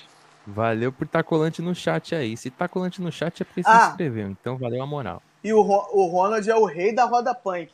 Valeu 0.47 0.93
por 0.93 1.05
estar 1.05 1.23
colante 1.23 1.61
no 1.63 1.75
chat 1.75 2.15
aí. 2.15 2.37
Se 2.37 2.51
tá 2.51 2.67
colante 2.67 3.01
no 3.03 3.13
chat 3.13 3.43
é 3.43 3.45
porque 3.45 3.63
se 3.63 3.69
Ah. 3.69 3.89
inscreveu. 3.91 4.29
Então 4.29 4.57
valeu 4.57 4.83
a 4.83 4.87
moral. 4.87 5.23
E 5.45 5.53
o, 5.53 5.61
Ro- 5.61 5.89
o 5.93 6.07
Ronald 6.07 6.49
é 6.49 6.55
o 6.57 6.65
rei 6.65 6.95
da 6.95 7.05
roda 7.05 7.35
punk. 7.35 7.71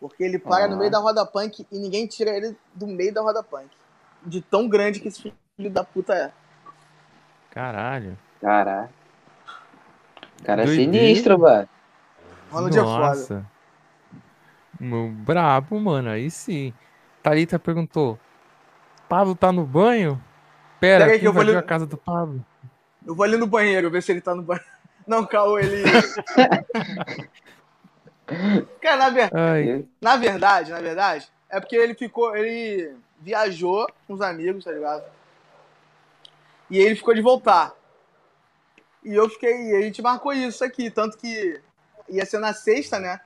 Porque 0.00 0.24
ele 0.24 0.38
para 0.38 0.64
Ah. 0.64 0.68
no 0.68 0.78
meio 0.78 0.90
da 0.90 0.98
roda 0.98 1.26
punk 1.26 1.66
e 1.70 1.78
ninguém 1.78 2.06
tira 2.06 2.30
ele 2.30 2.56
do 2.74 2.86
meio 2.86 3.12
da 3.12 3.20
roda 3.20 3.42
punk. 3.42 3.68
De 4.24 4.40
tão 4.40 4.68
grande 4.68 4.98
que 5.00 5.08
esse 5.08 5.32
filho 5.56 5.70
da 5.70 5.84
puta 5.84 6.14
é. 6.14 6.32
Caralho. 7.50 8.16
Caralho. 8.40 8.88
Cara 10.44 10.62
é 10.62 10.66
sinistro, 10.66 11.38
velho. 11.38 11.68
Ronald 12.50 12.76
é 12.78 12.80
foda. 12.82 12.98
Nossa. 13.08 13.46
Meu, 14.78 15.08
brabo, 15.10 15.78
mano. 15.78 16.08
Aí 16.10 16.30
sim. 16.30 16.72
Thalita 17.22 17.58
perguntou: 17.58 18.18
Pablo 19.08 19.34
tá 19.34 19.52
no 19.52 19.66
banho? 19.66 20.22
Pera, 20.80 21.00
Pera 21.00 21.04
aí 21.04 21.10
quem 21.12 21.20
que 21.20 21.26
eu 21.28 21.32
vou 21.34 21.42
ali- 21.42 21.54
a 21.54 21.62
casa 21.62 21.86
do 21.86 21.98
Pablo? 21.98 22.42
Eu 23.06 23.14
vou 23.14 23.24
ali 23.24 23.36
no 23.36 23.46
banheiro 23.46 23.90
ver 23.90 24.02
se 24.02 24.12
ele 24.12 24.20
tá 24.22 24.34
no 24.34 24.42
banheiro. 24.42 24.68
Não, 25.06 25.26
Caô, 25.26 25.58
ele. 25.58 25.82
Cara, 28.80 28.96
na, 28.96 29.10
ver- 29.10 29.30
Ai, 29.34 29.84
na 30.00 30.16
verdade, 30.16 30.70
na 30.70 30.80
verdade, 30.80 31.28
é 31.48 31.58
porque 31.60 31.76
ele 31.76 31.94
ficou. 31.94 32.36
Ele 32.36 32.94
viajou 33.20 33.86
com 34.06 34.14
os 34.14 34.20
amigos, 34.20 34.64
tá 34.64 34.72
ligado? 34.72 35.04
E 36.70 36.78
ele 36.78 36.94
ficou 36.96 37.14
de 37.14 37.20
voltar. 37.20 37.74
E 39.04 39.14
eu 39.14 39.28
fiquei. 39.28 39.70
E 39.70 39.76
a 39.76 39.80
gente 39.82 40.00
marcou 40.00 40.32
isso 40.32 40.64
aqui. 40.64 40.90
Tanto 40.90 41.18
que 41.18 41.60
ia 42.08 42.24
ser 42.24 42.38
na 42.38 42.54
sexta, 42.54 42.98
né? 42.98 43.20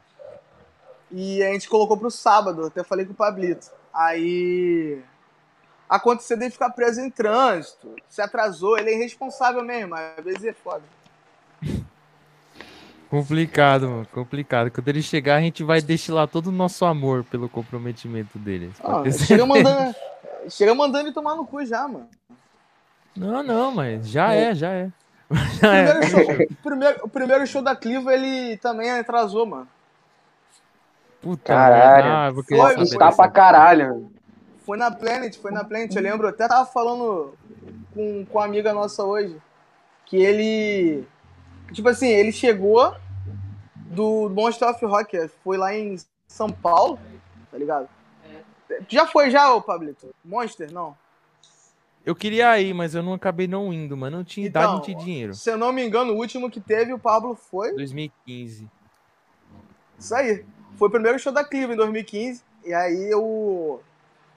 E 1.10 1.42
a 1.42 1.52
gente 1.52 1.68
colocou 1.68 1.96
pro 1.96 2.10
sábado. 2.10 2.66
Até 2.66 2.82
falei 2.82 3.04
com 3.04 3.12
o 3.12 3.16
Pablito. 3.16 3.70
Aí. 3.92 5.00
Aconteceu 5.88 6.36
dele 6.38 6.50
ficar 6.50 6.70
preso 6.70 7.00
em 7.00 7.10
trânsito. 7.10 7.94
Se 8.08 8.22
atrasou. 8.22 8.78
Ele 8.78 8.90
é 8.90 8.94
irresponsável 8.94 9.62
mesmo. 9.62 9.94
Às 9.94 10.24
vezes 10.24 10.44
é 10.44 10.52
foda. 10.52 10.82
Complicado, 13.20 13.88
mano. 13.88 14.06
Complicado. 14.12 14.70
Quando 14.70 14.88
ele 14.88 15.02
chegar, 15.02 15.36
a 15.36 15.40
gente 15.40 15.62
vai 15.62 15.80
destilar 15.80 16.26
todo 16.28 16.48
o 16.48 16.52
nosso 16.52 16.84
amor 16.84 17.24
pelo 17.24 17.48
comprometimento 17.48 18.38
dele. 18.38 18.72
Ah, 18.82 19.02
chega, 19.10 19.46
mandando, 19.46 19.94
chega 20.48 20.74
mandando 20.74 21.06
ele 21.08 21.14
tomar 21.14 21.34
no 21.36 21.46
cu 21.46 21.64
já, 21.64 21.86
mano. 21.86 22.08
Não, 23.16 23.42
não, 23.42 23.72
mas 23.72 24.08
já 24.08 24.32
é, 24.34 24.54
já 24.54 24.70
é. 24.72 24.88
Já 25.60 25.74
é. 25.74 25.84
Primeiro 25.94 26.10
show, 26.10 26.46
primeiro, 26.62 27.00
o 27.02 27.08
primeiro 27.08 27.46
show 27.46 27.62
da 27.62 27.74
Cliva, 27.74 28.12
ele 28.12 28.56
também 28.58 28.90
atrasou, 28.90 29.46
mano. 29.46 29.66
Puta, 31.22 31.54
Caralho. 31.54 32.04
merda. 32.04 32.18
Ah, 32.18 32.30
vou 32.30 32.44
querer 32.44 32.60
Foi, 32.60 32.70
saber 32.72 32.82
Está 32.84 33.06
dessa- 33.06 33.16
pra 33.16 33.30
caralho. 33.30 34.10
Foi 34.66 34.76
na 34.76 34.90
Planet, 34.90 35.36
foi 35.38 35.50
na 35.50 35.64
Planet, 35.64 35.94
eu 35.94 36.02
lembro. 36.02 36.26
Eu 36.26 36.30
até 36.30 36.46
tava 36.46 36.66
falando 36.66 37.34
com, 37.94 38.24
com 38.26 38.38
uma 38.38 38.44
amiga 38.44 38.72
nossa 38.74 39.02
hoje. 39.04 39.36
Que 40.04 40.16
ele. 40.18 41.04
Tipo 41.72 41.88
assim, 41.88 42.08
ele 42.08 42.30
chegou 42.30 42.94
do 43.94 44.28
Monster 44.30 44.68
of 44.68 44.84
Rock, 44.84 45.28
foi 45.42 45.56
lá 45.56 45.74
em 45.74 45.96
São 46.26 46.50
Paulo, 46.50 46.98
tá 47.50 47.58
ligado? 47.58 47.88
Já 48.88 49.06
foi 49.06 49.30
já, 49.30 49.54
ô 49.54 49.62
Pablito? 49.62 50.14
Monster? 50.24 50.72
Não. 50.72 50.96
Eu 52.04 52.14
queria 52.14 52.60
ir, 52.60 52.74
mas 52.74 52.94
eu 52.94 53.02
não 53.02 53.14
acabei 53.14 53.48
não 53.48 53.72
indo, 53.72 53.96
mano. 53.96 54.18
Não 54.18 54.24
tinha 54.24 54.46
idade, 54.46 54.66
Então, 54.66 54.76
não 54.76 54.82
tinha 54.82 54.98
dinheiro. 54.98 55.34
Se 55.34 55.50
eu 55.50 55.56
não 55.56 55.72
me 55.72 55.84
engano, 55.84 56.12
o 56.12 56.16
último 56.16 56.50
que 56.50 56.60
teve, 56.60 56.92
o 56.92 56.98
Pablo 56.98 57.34
foi. 57.34 57.74
2015. 57.74 58.70
Isso 59.98 60.14
aí. 60.14 60.44
Foi 60.76 60.88
o 60.88 60.90
primeiro 60.90 61.18
show 61.18 61.32
da 61.32 61.44
Cliva 61.44 61.72
em 61.72 61.76
2015. 61.76 62.42
E 62.64 62.74
aí 62.74 63.14
o, 63.14 63.80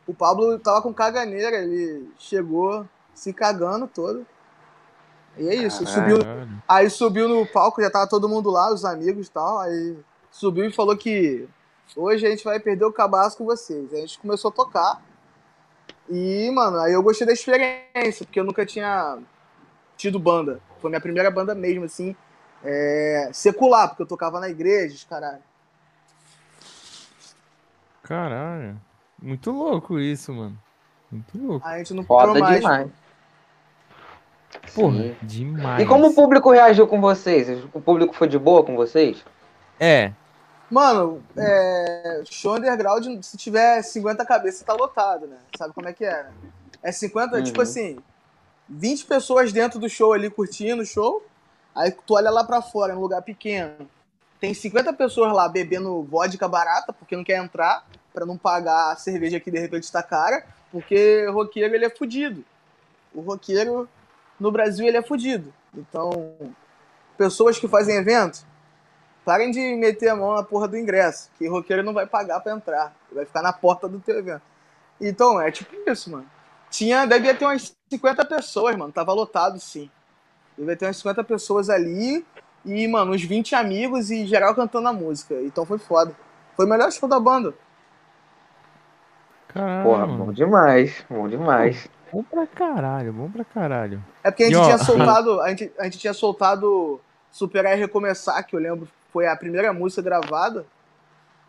o 0.06 0.14
Pablo 0.14 0.58
tava 0.60 0.82
com 0.82 0.94
caganeira, 0.94 1.58
ele 1.58 2.10
chegou 2.18 2.88
se 3.14 3.34
cagando 3.34 3.88
todo. 3.88 4.26
E 5.38 5.48
é 5.48 5.56
isso. 5.56 5.86
Subiu, 5.86 6.20
Caralho. 6.20 6.64
aí 6.68 6.90
subiu 6.90 7.28
no 7.28 7.46
palco, 7.46 7.82
já 7.82 7.90
tava 7.90 8.08
todo 8.08 8.30
mundo 8.30 8.50
lá, 8.50 8.74
os 8.74 8.84
amigos 8.84 9.28
e 9.28 9.32
tal. 9.32 9.60
Aí 9.60 9.98
subiu 10.32 10.66
e 10.66 10.72
falou 10.72 10.96
que 10.98 11.48
hoje 11.96 12.26
a 12.26 12.30
gente 12.30 12.44
vai 12.44 12.60
perder 12.60 12.86
o 12.86 12.94
cabaço 12.94 13.38
com 13.38 13.46
vocês. 13.46 13.92
Aí 13.94 14.00
a 14.00 14.06
gente 14.06 14.20
começou 14.20 14.50
a 14.50 14.54
tocar. 14.54 15.02
E, 16.10 16.50
mano, 16.52 16.78
aí 16.80 16.94
eu 16.94 17.04
gostei 17.04 17.28
da 17.28 17.34
experiência, 17.34 18.26
porque 18.26 18.40
eu 18.40 18.46
nunca 18.46 18.66
tinha 18.66 19.18
tido 19.98 20.20
banda. 20.20 20.62
Foi 20.80 20.90
minha 20.90 21.02
primeira 21.02 21.30
banda 21.30 21.54
mesmo, 21.54 21.84
assim, 21.86 22.16
é, 22.64 23.30
secular, 23.34 23.90
porque 23.90 24.04
eu 24.04 24.08
tocava 24.08 24.40
na 24.40 24.50
igreja, 24.50 25.06
caralho. 25.10 25.44
Caralho. 28.04 28.80
Muito 29.22 29.52
louco 29.52 30.00
isso, 30.00 30.32
mano. 30.34 30.58
Muito 31.12 31.38
louco. 31.38 31.68
A 31.68 31.78
gente 31.78 31.94
não 31.94 32.04
Foda 32.04 32.28
parou 32.28 32.40
mais. 32.42 32.60
demais. 32.60 32.92
Porra, 34.74 34.98
Sim. 34.98 35.16
demais. 35.22 35.84
E 35.84 35.86
como 35.86 36.08
o 36.08 36.14
público 36.14 36.52
reagiu 36.52 36.88
com 36.88 37.02
vocês? 37.02 37.64
O 37.74 37.82
público 37.82 38.14
foi 38.14 38.28
de 38.28 38.38
boa 38.38 38.64
com 38.64 38.76
vocês? 38.76 39.24
É, 39.80 40.12
Mano, 40.70 41.24
é, 41.38 42.24
show 42.26 42.56
underground, 42.58 43.24
se 43.24 43.38
tiver 43.38 43.82
50 43.82 44.26
cabeças, 44.26 44.64
tá 44.64 44.74
lotado, 44.74 45.26
né? 45.26 45.38
Sabe 45.58 45.74
como 45.74 45.88
é 45.88 45.94
que 45.94 46.04
é? 46.04 46.24
né? 46.24 46.32
É 46.84 46.92
50, 46.92 47.38
Uhum. 47.38 47.44
tipo 47.44 47.62
assim, 47.62 47.98
20 48.68 49.06
pessoas 49.06 49.54
dentro 49.54 49.80
do 49.80 49.90
show 49.90 50.12
ali 50.12 50.30
curtindo 50.30 50.82
o 50.82 50.86
show. 50.86 51.26
Aí 51.74 51.92
tu 51.92 52.16
olha 52.16 52.30
lá 52.30 52.44
pra 52.44 52.62
fora, 52.62 52.94
num 52.94 53.02
lugar 53.02 53.22
pequeno. 53.22 53.90
Tem 54.42 54.54
50 54.54 54.92
pessoas 54.94 55.32
lá 55.32 55.48
bebendo 55.48 56.04
vodka 56.04 56.48
barata, 56.48 56.92
porque 56.92 57.16
não 57.16 57.24
quer 57.24 57.38
entrar, 57.38 57.86
pra 58.14 58.26
não 58.26 58.38
pagar 58.38 58.92
a 58.92 58.96
cerveja 58.98 59.40
que 59.40 59.50
de 59.50 59.60
repente 59.60 59.92
tá 59.92 60.04
cara, 60.04 60.46
porque 60.72 61.28
roqueiro 61.28 61.74
ele 61.74 61.86
é 61.86 61.90
fudido. 61.90 62.44
O 63.14 63.22
roqueiro 63.22 63.88
no 64.40 64.52
Brasil 64.52 64.86
ele 64.88 64.98
é 64.98 65.02
fudido. 65.02 65.54
Então, 65.74 66.34
pessoas 67.18 67.58
que 67.58 67.68
fazem 67.68 67.96
evento, 67.96 68.46
parem 69.26 69.52
de 69.52 69.76
meter 69.76 70.10
a 70.10 70.16
mão 70.16 70.36
na 70.36 70.44
porra 70.44 70.68
do 70.68 70.78
ingresso, 70.78 71.30
que 71.38 71.48
roqueiro 71.48 71.84
não 71.84 71.94
vai 71.94 72.06
pagar 72.08 72.40
pra 72.40 72.54
entrar. 72.54 72.96
Vai 73.12 73.26
ficar 73.26 73.42
na 73.42 73.52
porta 73.52 73.88
do 73.88 74.00
teu 74.00 74.18
evento. 74.18 74.44
Então, 75.00 75.40
é 75.42 75.52
tipo 75.52 75.76
isso, 75.90 76.12
mano. 76.12 76.26
Tinha, 76.70 77.06
devia 77.06 77.34
ter 77.34 77.46
umas 77.46 77.76
50 77.90 78.26
pessoas, 78.26 78.76
mano. 78.76 78.92
Tava 78.92 79.14
lotado, 79.14 79.60
sim. 79.60 79.90
Devia 80.58 80.76
ter 80.76 80.86
umas 80.86 80.98
50 80.98 81.24
pessoas 81.24 81.70
ali 81.70 82.26
e, 82.66 82.88
mano, 82.88 83.14
uns 83.14 83.24
20 83.24 83.56
amigos 83.56 84.12
e 84.12 84.26
geral 84.26 84.54
cantando 84.54 84.88
a 84.88 84.94
música. 84.94 85.36
Então 85.42 85.66
foi 85.66 85.78
foda. 85.78 86.16
Foi 86.56 86.66
o 86.66 86.70
melhor 86.70 86.92
show 86.92 87.08
da 87.08 87.20
banda. 87.20 87.54
caralho. 89.48 89.84
Porra, 89.84 90.08
bom 90.08 90.32
demais, 90.32 91.06
bom 91.10 91.28
demais. 91.28 91.90
Bom 92.12 92.24
pra 92.24 92.48
caralho, 92.48 93.14
bom 93.14 93.30
pra 93.30 93.44
caralho. 93.44 94.04
É 94.24 94.32
porque 94.32 94.44
a 94.44 94.46
gente 94.48 94.56
E, 94.56 94.60
ó, 94.60 94.64
tinha 94.66 94.78
soltado, 94.84 95.42
a 95.42 95.50
gente, 95.50 95.72
a 95.78 95.84
gente 95.84 95.98
tinha 95.98 96.14
soltado 96.14 97.02
Superar 97.32 97.78
e 97.78 97.80
Recomeçar, 97.80 98.46
que 98.46 98.56
eu 98.56 98.60
lembro 98.60 98.88
foi 99.12 99.28
a 99.28 99.36
primeira 99.36 99.74
música 99.74 100.02
gravada. 100.02 100.66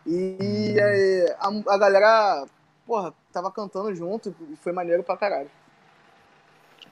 E 0.07 0.75
é, 0.79 1.37
a, 1.39 1.75
a 1.75 1.79
galera, 1.79 2.47
porra, 2.87 3.13
tava 3.33 3.51
cantando 3.51 3.95
junto 3.95 4.35
e 4.51 4.57
foi 4.57 4.73
maneiro 4.73 5.03
pra 5.03 5.17
caralho. 5.17 5.51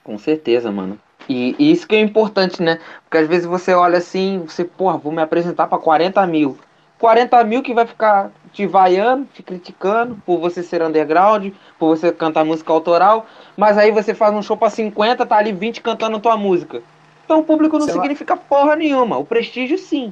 Com 0.03 0.17
certeza, 0.17 0.71
mano. 0.71 0.99
E, 1.27 1.55
e 1.57 1.71
isso 1.71 1.87
que 1.87 1.95
é 1.95 1.99
importante, 1.99 2.61
né? 2.61 2.79
Porque 3.03 3.17
às 3.17 3.27
vezes 3.27 3.45
você 3.45 3.73
olha 3.73 3.97
assim, 3.97 4.43
você, 4.47 4.63
porra, 4.63 4.97
vou 4.97 5.11
me 5.11 5.21
apresentar 5.21 5.67
pra 5.67 5.77
40 5.77 6.25
mil. 6.27 6.57
40 6.99 7.43
mil 7.43 7.61
que 7.61 7.73
vai 7.73 7.85
ficar 7.85 8.31
te 8.53 8.65
vaiando, 8.65 9.25
te 9.33 9.43
criticando 9.43 10.19
por 10.25 10.39
você 10.39 10.63
ser 10.63 10.81
underground, 10.81 11.53
por 11.77 11.95
você 11.95 12.11
cantar 12.11 12.43
música 12.43 12.71
autoral, 12.73 13.27
mas 13.55 13.77
aí 13.77 13.91
você 13.91 14.13
faz 14.15 14.33
um 14.33 14.41
show 14.41 14.57
pra 14.57 14.69
50, 14.69 15.25
tá 15.25 15.37
ali 15.37 15.51
20 15.51 15.81
cantando 15.81 16.19
tua 16.19 16.35
música. 16.35 16.81
Então 17.23 17.39
o 17.39 17.43
público 17.43 17.77
não 17.77 17.85
Sei 17.85 17.93
lá. 17.93 18.01
significa 18.01 18.35
porra 18.35 18.75
nenhuma. 18.75 19.17
O 19.17 19.25
prestígio 19.25 19.77
sim. 19.77 20.11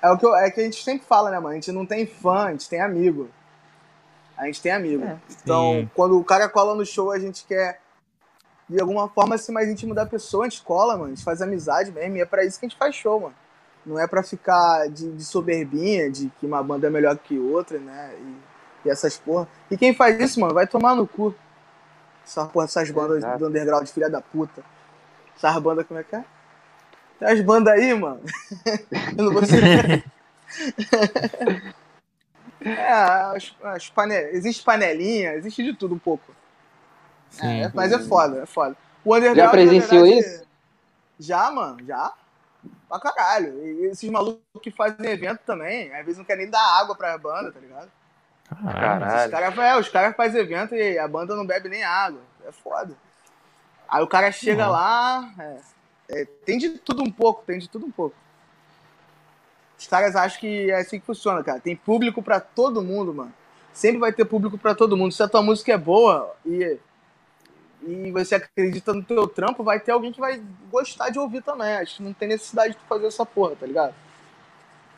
É 0.00 0.10
o 0.10 0.16
que, 0.16 0.24
eu- 0.24 0.34
é 0.36 0.50
que 0.50 0.60
a 0.60 0.64
gente 0.64 0.82
sempre 0.82 1.06
fala, 1.06 1.30
né, 1.30 1.36
mano? 1.38 1.50
A 1.50 1.54
gente 1.54 1.72
não 1.72 1.84
tem 1.84 2.06
fã, 2.06 2.46
a 2.46 2.50
gente 2.52 2.68
tem 2.68 2.80
amigo. 2.80 3.28
A 4.36 4.46
gente 4.46 4.62
tem 4.62 4.70
amigo. 4.72 5.04
É. 5.04 5.16
Então, 5.42 5.72
Sim. 5.80 5.90
quando 5.94 6.16
o 6.18 6.22
cara 6.24 6.48
cola 6.48 6.74
no 6.76 6.86
show, 6.86 7.10
a 7.10 7.18
gente 7.18 7.44
quer, 7.44 7.80
de 8.68 8.80
alguma 8.80 9.08
forma, 9.08 9.36
ser 9.36 9.50
mais 9.50 9.68
íntimo 9.68 9.92
da 9.92 10.06
pessoa. 10.06 10.46
A 10.46 10.48
gente 10.48 10.62
cola, 10.62 10.92
mano. 10.96 11.06
A 11.06 11.08
gente 11.08 11.24
faz 11.24 11.42
amizade 11.42 11.90
mesmo. 11.90 12.16
E 12.16 12.20
é 12.20 12.24
pra 12.24 12.44
isso 12.44 12.60
que 12.60 12.64
a 12.66 12.68
gente 12.68 12.78
faz 12.78 12.94
show, 12.94 13.18
mano. 13.20 13.34
Não 13.88 13.98
é 13.98 14.06
pra 14.06 14.22
ficar 14.22 14.86
de, 14.88 15.10
de 15.12 15.24
soberbinha, 15.24 16.10
de 16.10 16.30
que 16.38 16.44
uma 16.44 16.62
banda 16.62 16.86
é 16.86 16.90
melhor 16.90 17.16
que 17.16 17.38
outra, 17.38 17.78
né? 17.78 18.14
E, 18.20 18.86
e 18.86 18.90
essas 18.90 19.16
porra. 19.16 19.48
E 19.70 19.78
quem 19.78 19.94
faz 19.94 20.20
isso, 20.20 20.38
mano, 20.38 20.52
vai 20.52 20.66
tomar 20.66 20.94
no 20.94 21.06
cu. 21.06 21.34
Essa 22.22 22.44
porra, 22.44 22.66
essas 22.66 22.90
bandas 22.90 23.18
Exato. 23.18 23.38
do 23.38 23.46
underground, 23.48 23.88
filha 23.88 24.10
da 24.10 24.20
puta. 24.20 24.62
Essas 25.34 25.58
bandas, 25.62 25.86
como 25.86 25.98
é 25.98 26.04
que 26.04 26.14
é? 26.14 26.24
Tem 27.18 27.28
as 27.28 27.40
bandas 27.40 27.72
aí, 27.72 27.94
mano. 27.94 28.20
Eu 29.16 29.24
não 29.24 29.32
vou 29.32 29.44
ser. 29.46 30.04
É, 32.60 32.92
as, 32.92 33.54
as 33.62 33.88
pane... 33.88 34.16
existe 34.32 34.64
panelinha, 34.64 35.34
existe 35.34 35.62
de 35.62 35.72
tudo 35.74 35.94
um 35.94 35.98
pouco. 35.98 36.34
Sim. 37.30 37.62
É, 37.62 37.70
mas 37.72 37.92
é 37.92 38.00
foda, 38.00 38.42
é 38.42 38.46
foda. 38.46 38.76
O 39.04 39.14
underground, 39.14 39.38
Já 39.38 39.48
presenciou 39.48 40.02
verdade, 40.02 40.26
isso? 40.26 40.44
Já, 41.20 41.50
mano, 41.52 41.78
já. 41.86 42.12
Pra 42.88 42.98
caralho. 42.98 43.62
E 43.62 43.86
esses 43.86 44.08
malucos 44.08 44.40
que 44.62 44.70
fazem 44.70 45.10
evento 45.10 45.40
também, 45.44 45.92
às 45.94 46.04
vezes 46.04 46.18
não 46.18 46.24
querem 46.24 46.44
nem 46.44 46.50
dar 46.50 46.80
água 46.80 46.96
pra 46.96 47.18
banda, 47.18 47.52
tá 47.52 47.60
ligado? 47.60 47.90
Caralho. 48.48 49.00
Caralho. 49.00 49.24
Os 49.24 49.30
caras 49.30 49.58
é, 49.58 49.80
os 49.80 49.88
cara 49.88 50.12
fazem 50.14 50.40
evento 50.40 50.74
e 50.74 50.98
a 50.98 51.06
banda 51.06 51.36
não 51.36 51.46
bebe 51.46 51.68
nem 51.68 51.84
água. 51.84 52.20
É 52.46 52.52
foda. 52.52 52.94
Aí 53.86 54.02
o 54.02 54.06
cara 54.06 54.32
chega 54.32 54.66
Nossa. 54.66 54.78
lá. 54.78 55.34
é, 55.38 55.60
é, 56.08 56.24
tem 56.44 56.58
de 56.58 56.70
tudo 56.78 57.02
um 57.02 57.10
pouco, 57.10 57.42
tem 57.44 57.58
de 57.58 57.68
tudo 57.68 57.86
um 57.86 57.90
pouco. 57.90 58.16
Os 59.78 59.86
caras 59.86 60.16
acham 60.16 60.40
que 60.40 60.70
é 60.70 60.80
assim 60.80 60.98
que 60.98 61.06
funciona, 61.06 61.42
cara. 61.44 61.60
Tem 61.60 61.76
público 61.76 62.22
pra 62.22 62.40
todo 62.40 62.82
mundo, 62.82 63.14
mano. 63.14 63.32
Sempre 63.72 63.98
vai 63.98 64.12
ter 64.12 64.24
público 64.24 64.58
pra 64.58 64.74
todo 64.74 64.96
mundo. 64.96 65.12
Se 65.12 65.22
a 65.22 65.28
tua 65.28 65.42
música 65.42 65.72
é 65.72 65.78
boa 65.78 66.34
e, 66.44 66.78
e 67.86 68.10
você 68.10 68.34
acredita 68.36 68.92
no 68.92 69.02
teu 69.02 69.26
trampo, 69.28 69.62
vai 69.62 69.78
ter 69.80 69.92
alguém 69.92 70.12
que 70.12 70.20
vai 70.20 70.40
gostar 70.70 71.10
de 71.10 71.18
ouvir 71.18 71.42
também. 71.42 71.74
Acho 71.76 71.96
que 71.96 72.02
não 72.02 72.12
tem 72.12 72.28
necessidade 72.28 72.70
de 72.72 72.76
tu 72.76 72.84
fazer 72.88 73.06
essa 73.06 73.24
porra, 73.24 73.54
tá 73.58 73.66
ligado? 73.66 73.94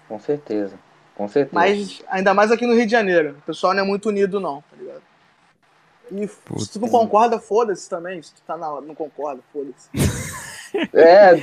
Com 0.08 0.18
certeza. 0.18 0.74
Com 1.14 1.28
certeza. 1.28 1.54
Mas 1.54 2.02
ainda 2.08 2.32
mais 2.34 2.50
aqui 2.50 2.66
no 2.66 2.74
Rio 2.74 2.86
de 2.86 2.92
Janeiro. 2.92 3.36
O 3.38 3.42
pessoal 3.42 3.74
não 3.74 3.82
é 3.82 3.86
muito 3.86 4.08
unido, 4.08 4.40
não, 4.40 4.62
tá 4.62 4.76
ligado? 4.78 5.02
E 6.10 6.26
Puta. 6.26 6.60
se 6.64 6.72
tu 6.72 6.80
não 6.80 6.88
concorda, 6.88 7.38
foda-se 7.38 7.88
também. 7.88 8.20
Se 8.22 8.34
tu 8.34 8.42
tá 8.46 8.56
na, 8.56 8.80
não 8.80 8.94
concorda, 8.94 9.40
foda-se. 9.52 9.88
É. 10.94 11.34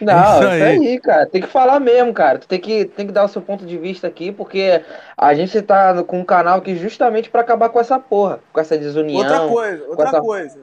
Não, 0.00 0.32
Isso 0.34 0.38
isso 0.42 0.48
aí. 0.48 0.62
aí. 0.88 1.00
cara. 1.00 1.26
Tem 1.26 1.42
que 1.42 1.46
falar 1.46 1.78
mesmo, 1.78 2.12
cara. 2.14 2.38
Tu 2.38 2.48
tem 2.48 2.58
que, 2.58 2.86
tem 2.86 3.06
que 3.06 3.12
dar 3.12 3.24
o 3.24 3.28
seu 3.28 3.40
ponto 3.42 3.64
de 3.66 3.76
vista 3.76 4.06
aqui, 4.08 4.32
porque 4.32 4.82
a 5.16 5.34
gente 5.34 5.60
tá 5.62 6.02
com 6.02 6.20
um 6.20 6.24
canal 6.24 6.58
aqui 6.58 6.74
justamente 6.74 7.28
pra 7.30 7.42
acabar 7.42 7.68
com 7.68 7.78
essa 7.78 7.98
porra, 7.98 8.40
com 8.52 8.58
essa 8.58 8.76
desunião. 8.78 9.18
Outra 9.20 9.46
coisa, 9.46 9.84
outra 9.88 10.08
essa- 10.08 10.20
coisa. 10.20 10.60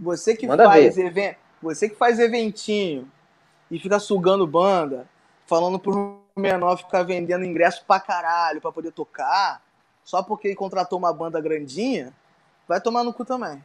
Você 0.00 0.36
que 0.36 0.46
Manda 0.46 0.64
faz 0.64 0.96
evento, 0.98 1.36
você 1.62 1.88
que 1.88 1.94
faz 1.96 2.18
eventinho 2.18 3.10
e 3.70 3.78
fica 3.78 3.98
sugando 3.98 4.46
banda, 4.46 5.06
falando 5.46 5.78
pro 5.78 6.20
menor 6.36 6.76
ficar 6.76 7.02
vendendo 7.02 7.44
ingresso 7.44 7.84
pra 7.86 8.00
caralho 8.00 8.60
pra 8.60 8.72
poder 8.72 8.90
tocar, 8.92 9.62
só 10.04 10.22
porque 10.22 10.48
ele 10.48 10.56
contratou 10.56 10.98
uma 10.98 11.12
banda 11.12 11.40
grandinha, 11.40 12.12
vai 12.66 12.80
tomar 12.80 13.04
no 13.04 13.12
cu 13.12 13.24
também. 13.24 13.64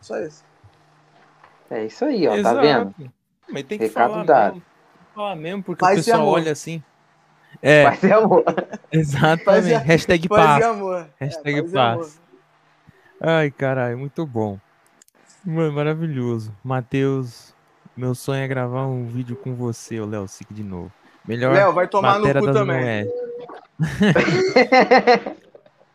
Só 0.00 0.18
isso. 0.18 0.44
É 1.70 1.84
isso 1.84 2.04
aí, 2.04 2.26
ó, 2.26 2.32
tá 2.32 2.36
Exato. 2.38 2.60
vendo? 2.60 2.94
Mas 3.48 3.62
tem 3.64 3.78
que 3.78 3.86
Recado 3.86 4.10
falar 4.12 4.24
dado. 4.24 4.54
mesmo. 4.54 4.60
Tem 4.62 5.06
que 5.08 5.14
falar 5.14 5.36
mesmo, 5.36 5.62
porque 5.62 5.80
Paz 5.80 5.96
o 5.98 6.00
e 6.00 6.04
pessoal 6.04 6.22
amor. 6.22 6.34
olha 6.34 6.52
assim. 6.52 6.82
É, 7.62 7.84
Vai 7.84 7.96
ser 7.96 8.12
amor. 8.12 8.44
exatamente. 8.92 9.44
Paz 9.44 9.66
e- 9.66 9.74
Hashtag 9.74 10.28
Paz 10.28 10.44
paz. 10.46 10.60
e 10.64 10.68
amor. 10.68 11.08
Hashtag 11.18 11.58
É, 11.58 11.62
paz 11.62 11.70
e 11.70 11.74
paz. 11.74 11.94
amor. 11.94 12.10
Ai, 13.20 13.50
caralho, 13.50 13.98
muito 13.98 14.26
bom. 14.26 14.58
Mano, 15.46 15.72
maravilhoso. 15.72 16.52
Matheus, 16.64 17.54
meu 17.96 18.14
sonho 18.16 18.42
é 18.42 18.48
gravar 18.48 18.86
um 18.86 19.06
vídeo 19.06 19.36
com 19.36 19.54
você, 19.54 20.00
o 20.00 20.04
Léo 20.06 20.26
Sick 20.26 20.52
de 20.52 20.64
novo. 20.64 20.92
Melhor 21.26 21.54
Léo, 21.54 21.72
vai 21.72 21.86
tomar 21.86 22.18
no 22.18 22.26
cu 22.32 22.52
também. 22.52 23.08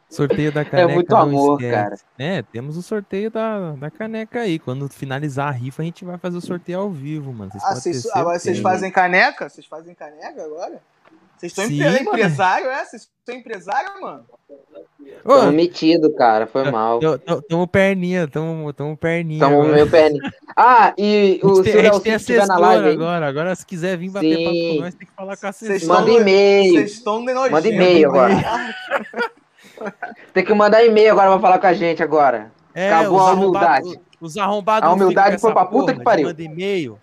Sorteio 0.10 0.52
da 0.52 0.66
caneca. 0.66 0.93
muito 0.93 1.10
não 1.10 1.22
amor, 1.22 1.60
cara. 1.60 1.95
É, 2.20 2.41
temos 2.41 2.76
o 2.76 2.82
sorteio 2.82 3.32
da, 3.32 3.72
da 3.72 3.89
caneca 3.89 4.41
aí. 4.41 4.60
Quando 4.60 4.89
finalizar 4.89 5.47
a 5.47 5.52
rifa, 5.52 5.82
a 5.82 5.86
gente 5.86 6.04
vai 6.04 6.18
fazer 6.18 6.38
o 6.38 6.41
sorteio 6.41 6.80
ao 6.80 6.91
vivo, 6.91 7.32
mano. 7.32 7.49
Vocês 7.49 7.64
Ah, 7.64 7.76
vocês, 7.76 8.04
ter 8.04 8.10
agora 8.12 8.38
vocês 8.38 8.58
certeza. 8.58 8.62
fazem 8.64 8.91
caneca? 8.91 9.47
Vocês 9.47 9.66
fazem 9.66 9.95
caneca 9.95 10.43
agora? 10.43 10.82
Vocês 11.42 11.52
estão 11.54 11.66
Sim, 11.66 11.74
empre- 11.82 12.04
mano. 12.04 12.10
empresário, 12.20 12.68
é? 12.70 12.86
Vocês 12.86 13.02
estão 13.20 13.36
empresário, 13.36 14.00
mano? 14.00 14.26
Ô, 15.26 15.39
Tamo 15.39 15.52
metido, 15.52 16.14
cara. 16.14 16.46
Foi 16.46 16.70
mal. 16.70 17.00
tamo- 17.48 17.68
perninha, 17.68 18.28
tamo, 18.28 18.72
tamo 18.72 18.96
perninha. 18.96 19.39
Tamo 19.39 19.64
meu 19.64 19.89
perninho. 19.89 20.22
Ah, 20.56 20.94
e 20.96 21.39
A 21.44 21.48
o 21.48 21.56
gente 21.56 21.64
tem, 21.64 21.72
se 21.74 21.78
o 21.78 21.80
a 21.80 21.84
Léo 21.84 21.94
gente 21.94 22.04
tem 22.04 22.12
Cid 22.12 22.16
estiver 22.22 22.38
na 22.38 22.44
assessora 22.54 22.60
live 22.68 22.88
aí, 22.88 22.94
agora. 22.94 23.28
Agora, 23.28 23.56
se 23.56 23.66
quiser 23.66 23.98
vir 23.98 24.10
bater 24.12 24.38
papo 24.44 24.52
Sim. 24.56 24.76
com 24.78 24.82
nós, 24.84 24.94
tem 24.96 25.08
que 25.08 25.14
falar 25.16 25.38
com 25.38 25.48
a 25.48 25.52
Vocês 25.52 25.72
assessora. 25.72 26.00
Manda 26.02 26.12
e-mail. 26.12 26.74
Vocês 26.74 26.92
estão 26.92 27.26
de 27.26 27.34
nojento. 27.34 27.52
Manda 27.54 27.68
e-mail 27.68 28.10
agora. 28.10 28.34
Tem 30.34 30.46
que 30.46 30.54
mandar 30.54 30.86
e-mail 30.86 31.12
agora 31.12 31.32
pra 31.32 31.39
falar 31.39 31.60
com 31.60 31.68
a 31.68 31.74
gente 31.74 32.04
agora. 32.04 32.52
É, 32.74 32.92
Acabou 32.94 33.20
a 33.20 33.34
humildade. 33.34 34.00
Os 34.20 34.38
arrombados 34.38 34.88
A 34.88 34.94
humildade 34.94 35.39
foi 35.39 35.52
pra 35.52 35.66
puta 35.66 35.94
que 35.94 36.04
pariu. 36.04 36.28
Manda 36.28 36.44
e-mail. 36.44 37.00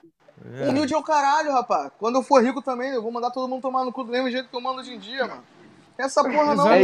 É. 0.60 0.68
Humilde 0.68 0.94
é 0.94 0.96
o 0.96 1.02
caralho, 1.02 1.52
rapaz. 1.52 1.90
Quando 1.98 2.16
eu 2.16 2.22
for 2.22 2.42
rico 2.42 2.62
também, 2.62 2.90
eu 2.90 3.02
vou 3.02 3.10
mandar 3.10 3.30
todo 3.30 3.48
mundo 3.48 3.62
tomar 3.62 3.84
no 3.84 3.92
cu 3.92 4.04
do 4.04 4.12
mesmo 4.12 4.30
jeito 4.30 4.48
que 4.48 4.56
eu 4.56 4.60
mando 4.60 4.80
hoje 4.80 4.94
em 4.94 4.98
dia, 4.98 5.26
mano. 5.26 5.42
Essa 5.96 6.22
porra 6.22 6.54
não, 6.54 6.70
É 6.70 6.80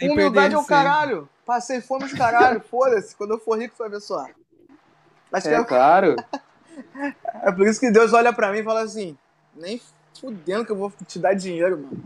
Humildade 0.00 0.32
perder 0.32 0.54
é 0.54 0.58
o 0.58 0.64
caralho. 0.64 1.28
Passei 1.44 1.80
fome 1.80 2.04
os 2.04 2.12
caralho, 2.12 2.60
foda-se. 2.70 3.16
Quando 3.16 3.32
eu 3.32 3.38
for 3.38 3.58
rico, 3.58 3.76
você 3.76 3.82
vai 3.82 3.90
ver 3.90 4.00
só. 4.00 4.26
Acho 5.32 5.48
que 5.48 5.54
É 5.54 5.58
é, 5.58 5.64
claro. 5.64 6.16
é 7.42 7.52
por 7.52 7.66
isso 7.66 7.80
que 7.80 7.90
Deus 7.90 8.12
olha 8.12 8.32
pra 8.32 8.52
mim 8.52 8.58
e 8.58 8.64
fala 8.64 8.82
assim: 8.82 9.16
nem 9.54 9.80
fudendo 10.20 10.64
que 10.64 10.72
eu 10.72 10.76
vou 10.76 10.92
te 11.06 11.18
dar 11.18 11.34
dinheiro, 11.34 11.78
mano. 11.78 12.02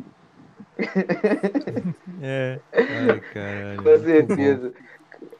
É. 2.23 2.59
Ai, 2.73 3.21
caralho. 3.33 3.83
Com 3.83 4.05
certeza. 4.05 4.73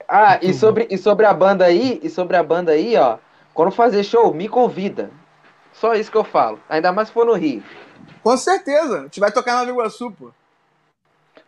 Ah, 0.07 0.39
e 0.43 0.53
sobre, 0.53 0.87
e 0.91 0.99
sobre 0.99 1.25
a 1.25 1.33
banda 1.33 1.64
aí, 1.64 1.99
e 2.03 2.11
sobre 2.11 2.37
a 2.37 2.43
banda 2.43 2.73
aí, 2.73 2.97
ó. 2.97 3.19
Quando 3.57 3.70
fazer 3.72 4.04
show, 4.04 4.34
me 4.34 4.48
convida. 4.50 5.11
Só 5.72 5.94
isso 5.94 6.11
que 6.11 6.16
eu 6.16 6.24
falo. 6.24 6.61
Ainda 6.68 6.92
mais 6.92 7.09
se 7.09 7.14
for 7.14 7.24
no 7.24 7.32
Rio. 7.32 7.62
Com 8.22 8.36
certeza. 8.36 8.98
A 9.00 9.02
gente 9.04 9.18
vai 9.18 9.32
tocar 9.32 9.52
na 9.54 9.59
Nova 9.61 9.70
Iguaçu, 9.70 10.11
pô. 10.12 10.30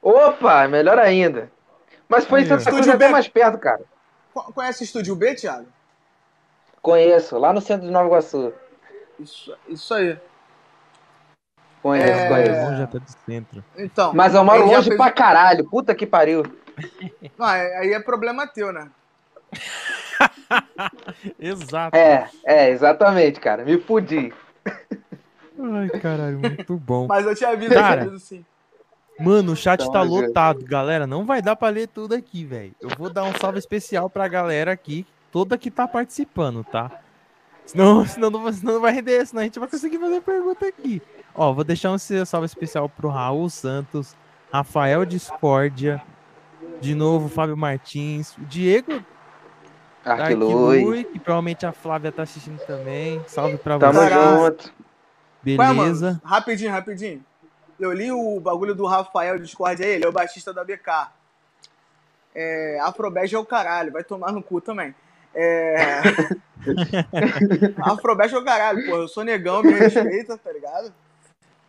Opa, 0.00 0.66
melhor 0.68 0.98
ainda. 0.98 1.52
Mas 2.08 2.24
foi 2.24 2.46
Santa 2.46 2.62
ó. 2.66 2.72
Cruz 2.72 2.88
é 2.88 2.96
bem 2.96 3.10
mais 3.10 3.28
perto, 3.28 3.58
cara. 3.58 3.82
Co- 4.32 4.50
Conhece 4.54 4.82
o 4.82 4.84
Estúdio 4.84 5.14
B, 5.14 5.34
Thiago? 5.34 5.66
Conheço, 6.80 7.36
lá 7.36 7.52
no 7.52 7.60
centro 7.60 7.86
de 7.86 7.92
Nova 7.92 8.06
Iguaçu. 8.06 8.54
Isso, 9.20 9.54
isso 9.68 9.92
aí. 9.92 10.16
Conheço, 11.82 12.10
É. 12.10 12.28
conheço. 12.28 12.70
Longe 12.70 12.82
até 12.84 12.98
do 13.00 13.10
centro. 13.26 13.64
Então. 13.76 14.14
Mas 14.14 14.34
eu 14.34 14.42
moro 14.42 14.60
ele 14.62 14.70
já 14.70 14.76
longe 14.76 14.88
fez- 14.88 14.96
pra 14.98 15.12
caralho. 15.12 15.68
Puta 15.68 15.94
que 15.94 16.06
pariu. 16.06 16.42
Não, 17.36 17.44
aí 17.46 17.92
é 17.92 18.00
problema 18.00 18.46
teu, 18.46 18.72
né? 18.72 18.88
Exato. 21.38 21.96
É, 21.96 22.28
é, 22.44 22.70
exatamente, 22.70 23.40
cara. 23.40 23.64
Me 23.64 23.78
fudi. 23.78 24.32
Ai, 25.60 25.88
caralho, 26.00 26.38
muito 26.38 26.76
bom. 26.76 27.06
Mas 27.08 27.26
eu 27.26 27.34
te 27.34 27.44
aviso, 27.44 27.74
Cara. 27.74 28.02
eu 28.02 28.08
aviso 28.08 28.24
sim. 28.24 28.44
Mano, 29.18 29.52
o 29.52 29.56
chat 29.56 29.80
Então, 29.80 29.92
tá 29.92 30.02
Deus. 30.04 30.12
lotado, 30.28 30.64
galera. 30.64 31.06
Não 31.06 31.24
vai 31.26 31.42
dar 31.42 31.56
pra 31.56 31.68
ler 31.68 31.88
tudo 31.88 32.14
aqui, 32.14 32.44
velho. 32.44 32.72
Eu 32.80 32.90
vou 32.96 33.10
dar 33.12 33.24
um 33.24 33.34
salve 33.34 33.58
especial 33.58 34.08
pra 34.08 34.28
galera 34.28 34.70
aqui, 34.70 35.04
toda 35.32 35.58
que 35.58 35.70
tá 35.70 35.88
participando, 35.88 36.62
tá? 36.62 36.90
Senão, 37.66 38.06
senão, 38.06 38.30
não, 38.30 38.42
vai- 38.44 38.52
senão 38.52 38.74
não 38.74 38.80
vai 38.80 38.92
render, 38.92 39.26
senão 39.26 39.40
a 39.40 39.44
gente 39.44 39.58
vai 39.58 39.68
conseguir 39.68 39.98
fazer 39.98 40.20
pergunta 40.20 40.66
aqui. 40.66 41.02
Ó, 41.34 41.52
vou 41.52 41.64
deixar 41.64 41.90
um 41.90 41.98
salve 41.98 42.46
especial 42.46 42.88
pro 42.88 43.08
Raul 43.08 43.50
Santos, 43.50 44.14
Rafael 44.52 45.04
Discórdia, 45.04 46.00
de 46.80 46.94
novo, 46.94 47.28
Fábio 47.28 47.56
Martins, 47.56 48.36
o 48.36 48.42
Diego 48.42 49.02
Arquilui. 50.12 50.76
Arquilui, 50.76 51.04
que 51.04 51.18
provavelmente 51.18 51.66
a 51.66 51.72
Flávia 51.72 52.12
tá 52.12 52.22
assistindo 52.22 52.58
também. 52.66 53.22
Salve 53.26 53.58
pra 53.58 53.78
Tamo 53.78 53.92
você. 53.92 54.08
Caralho. 54.08 54.38
junto. 54.38 54.72
Ué, 55.46 55.56
Beleza. 55.56 56.06
mano, 56.06 56.20
rapidinho, 56.24 56.70
rapidinho. 56.70 57.24
Eu 57.78 57.92
li 57.92 58.10
o 58.10 58.40
bagulho 58.40 58.74
do 58.74 58.86
Rafael 58.86 59.38
Discord 59.38 59.82
aí, 59.82 59.90
ele 59.90 60.04
é 60.04 60.08
o 60.08 60.12
baixista 60.12 60.52
da 60.52 60.64
BK. 60.64 61.10
É, 62.34 62.78
Afrobege 62.82 63.34
é 63.34 63.38
o 63.38 63.44
caralho, 63.44 63.92
vai 63.92 64.02
tomar 64.04 64.32
no 64.32 64.42
cu 64.42 64.60
também. 64.60 64.94
É... 65.34 66.02
Afrobege 67.82 68.34
é 68.34 68.38
o 68.38 68.44
caralho, 68.44 68.84
pô. 68.86 68.96
Eu 68.96 69.08
sou 69.08 69.24
negão, 69.24 69.62
me 69.62 69.72
respeita, 69.72 70.36
tá 70.36 70.52
ligado? 70.52 70.92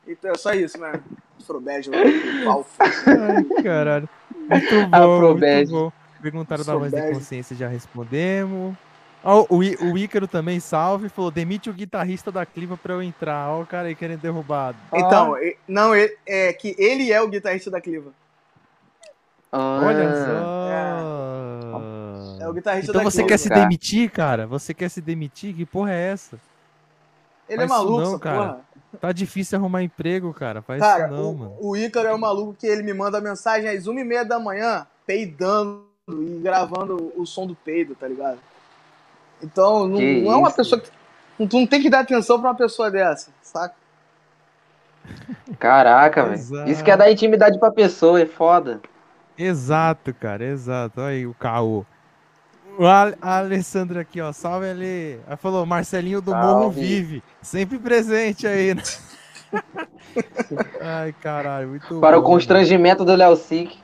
Então 0.07 0.31
é 0.31 0.37
só 0.37 0.53
isso, 0.53 0.79
mano. 0.79 1.03
Afrobege, 1.39 1.89
o 1.89 2.45
pau. 2.45 2.65
Ai, 2.79 3.63
caralho. 3.63 4.09
Muito 4.49 4.87
bom, 4.87 5.15
Afrobege. 5.15 5.71
muito 5.71 5.91
bom. 5.91 5.98
Perguntaram 6.21 6.63
da 6.65 6.75
voz 6.75 6.91
de 6.91 7.11
consciência, 7.13 7.55
já 7.55 7.67
respondemos. 7.67 8.75
Ó, 9.23 9.45
o, 9.49 9.61
I- 9.63 9.75
o 9.75 9.97
Ícaro 9.97 10.27
também, 10.27 10.59
salve, 10.61 11.09
falou, 11.09 11.29
demite 11.29 11.69
o 11.69 11.73
guitarrista 11.73 12.31
da 12.31 12.45
Cliva 12.45 12.77
pra 12.77 12.93
eu 12.93 13.03
entrar. 13.03 13.49
Ó 13.49 13.61
o 13.61 13.65
cara 13.65 13.87
aí 13.89 13.95
querendo 13.95 14.21
derrubar. 14.21 14.73
Então, 14.93 15.37
e- 15.37 15.57
não, 15.67 15.93
ele- 15.95 16.17
é 16.25 16.53
que 16.53 16.73
ele 16.77 17.11
é 17.11 17.21
o 17.21 17.27
guitarrista 17.27 17.69
da 17.69 17.81
Cliva. 17.81 18.11
Ah, 19.51 19.81
Olha 19.83 20.15
só. 20.15 20.59
É 22.41 22.47
o 22.47 22.53
guitarrista 22.53 22.91
Então 22.91 23.03
da 23.03 23.09
você 23.09 23.17
Cliva. 23.17 23.29
quer 23.29 23.37
se 23.37 23.49
demitir, 23.49 24.09
cara? 24.11 24.47
Você 24.47 24.73
quer 24.73 24.89
se 24.89 25.01
demitir? 25.01 25.53
Que 25.55 25.65
porra 25.65 25.91
é 25.93 26.11
essa? 26.11 26.37
Ele 27.49 27.63
é 27.63 27.67
faz 27.67 27.81
isso 27.81 27.89
maluco, 27.91 28.11
não, 28.11 28.19
cara. 28.19 28.37
porra. 28.37 28.61
Tá 29.01 29.11
difícil 29.11 29.57
arrumar 29.59 29.83
emprego, 29.83 30.33
cara. 30.33 30.61
Faz 30.61 30.79
Cara, 30.79 31.07
isso 31.07 31.13
não, 31.15 31.31
o, 31.31 31.37
mano. 31.37 31.57
o 31.59 31.75
Ícaro 31.77 32.07
é 32.07 32.13
o 32.13 32.17
maluco 32.17 32.53
que 32.53 32.65
ele 32.65 32.81
me 32.83 32.93
manda 32.93 33.19
mensagem 33.21 33.69
às 33.69 33.85
1h30 33.85 34.23
da 34.27 34.39
manhã, 34.39 34.87
peidando 35.05 35.85
e 36.11 36.39
gravando 36.39 37.11
o 37.15 37.25
som 37.25 37.45
do 37.45 37.55
peido, 37.55 37.95
tá 37.95 38.07
ligado? 38.07 38.39
Então, 39.41 39.87
não, 39.87 39.99
não 39.99 40.31
é 40.31 40.35
uma 40.35 40.51
pessoa 40.51 40.79
que. 40.79 40.89
Tu 41.37 41.57
não 41.57 41.65
tem 41.65 41.81
que 41.81 41.89
dar 41.89 42.01
atenção 42.01 42.39
pra 42.39 42.49
uma 42.49 42.55
pessoa 42.55 42.91
dessa, 42.91 43.31
saca? 43.41 43.75
Caraca, 45.57 46.25
velho. 46.25 46.69
Isso 46.69 46.83
que 46.83 46.91
é 46.91 46.97
dar 46.97 47.11
intimidade 47.11 47.57
pra 47.57 47.71
pessoa, 47.71 48.21
é 48.21 48.25
foda. 48.25 48.81
Exato, 49.37 50.13
cara, 50.13 50.43
exato. 50.43 50.99
Olha 50.99 51.09
aí 51.09 51.25
o 51.25 51.33
caô. 51.33 51.85
O 52.77 52.85
a 52.85 53.13
Alessandra 53.21 54.01
aqui, 54.01 54.21
ó. 54.21 54.31
Salve 54.31 54.69
ali. 54.69 55.19
Ela 55.25 55.37
falou, 55.37 55.65
Marcelinho 55.65 56.21
do 56.21 56.35
Morro 56.35 56.69
vive. 56.69 57.23
Sempre 57.41 57.79
presente 57.79 58.45
aí, 58.45 58.73
né? 58.73 58.83
Ai, 60.81 61.13
caralho, 61.21 61.69
muito 61.69 61.99
Para 61.99 62.17
o 62.17 62.21
bom, 62.21 62.27
constrangimento 62.27 63.03
do 63.03 63.15
Léo 63.15 63.35
Sick. 63.35 63.77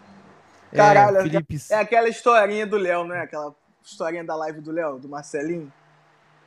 Mano. 0.75 0.93
Caralho, 0.95 1.17
é, 1.17 1.23
Felipe, 1.23 1.57
É 1.69 1.75
aquela 1.75 2.09
historinha 2.09 2.65
do 2.65 2.77
Léo, 2.77 3.05
né? 3.05 3.21
Aquela 3.21 3.53
historinha 3.83 4.23
da 4.23 4.35
live 4.35 4.61
do 4.61 4.71
Léo, 4.71 4.97
do 4.99 5.07
Marcelinho. 5.07 5.71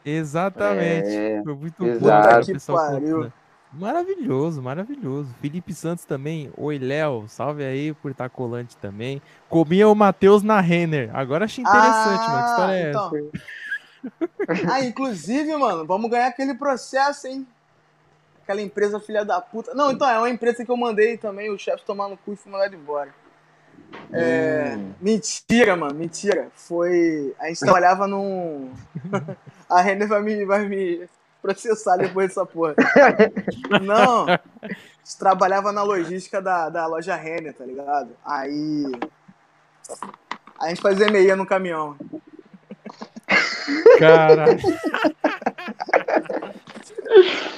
exatamente. 0.04 1.08
É, 1.08 1.42
Foi 1.42 1.54
muito 1.54 1.84
bom. 1.84 2.40
Que 2.44 2.52
pessoal 2.52 2.92
contando. 2.92 3.32
Maravilhoso, 3.72 4.62
maravilhoso. 4.62 5.28
Felipe 5.40 5.74
Santos 5.74 6.04
também. 6.04 6.50
Oi, 6.56 6.78
Léo. 6.78 7.26
Salve 7.28 7.64
aí 7.64 7.92
por 7.92 8.10
estar 8.10 8.30
colante 8.30 8.76
também. 8.76 9.20
Comia 9.48 9.88
o 9.88 9.94
Matheus 9.94 10.42
na 10.42 10.60
Renner. 10.60 11.10
Agora 11.14 11.44
achei 11.44 11.62
interessante, 11.62 12.30
mano. 12.30 12.44
Que 12.44 12.50
história 12.50 12.74
é 12.74 12.90
essa? 12.90 13.08
então. 13.08 13.30
ah, 14.72 14.84
inclusive, 14.84 15.54
mano, 15.56 15.84
vamos 15.84 16.10
ganhar 16.10 16.28
aquele 16.28 16.54
processo, 16.54 17.26
hein? 17.26 17.46
Aquela 18.42 18.62
empresa 18.62 18.98
filha 18.98 19.24
da 19.24 19.40
puta. 19.40 19.74
Não, 19.74 19.90
então, 19.90 20.08
é 20.08 20.18
uma 20.18 20.30
empresa 20.30 20.64
que 20.64 20.70
eu 20.70 20.76
mandei 20.76 21.18
também 21.18 21.50
o 21.50 21.58
chefe 21.58 21.84
tomar 21.84 22.08
no 22.08 22.16
cu 22.16 22.32
e 22.32 22.36
fui 22.36 22.50
mandado 22.50 22.74
embora. 22.74 23.14
É, 24.12 24.74
Hum. 24.76 24.94
Mentira, 25.00 25.76
mano, 25.76 25.94
mentira. 25.94 26.48
Foi. 26.54 27.34
A 27.38 27.48
gente 27.48 27.60
trabalhava 27.60 28.06
num. 28.06 28.72
A 29.68 29.80
Renner 29.82 30.08
vai 30.08 30.22
me, 30.22 30.44
vai 30.46 30.66
me 30.66 31.06
processar 31.42 31.96
depois 31.96 32.28
dessa 32.28 32.46
porra. 32.46 32.74
Não. 33.82 34.26
A 34.28 34.40
gente 34.66 35.18
trabalhava 35.18 35.72
na 35.72 35.82
logística 35.82 36.40
da, 36.40 36.68
da 36.70 36.86
loja 36.86 37.14
Renner, 37.14 37.54
tá 37.54 37.64
ligado? 37.64 38.10
Aí. 38.24 38.84
A 40.58 40.68
gente 40.68 40.80
fazia 40.80 41.10
meia 41.10 41.36
no 41.36 41.46
caminhão. 41.46 41.96
Caralho. 43.98 44.58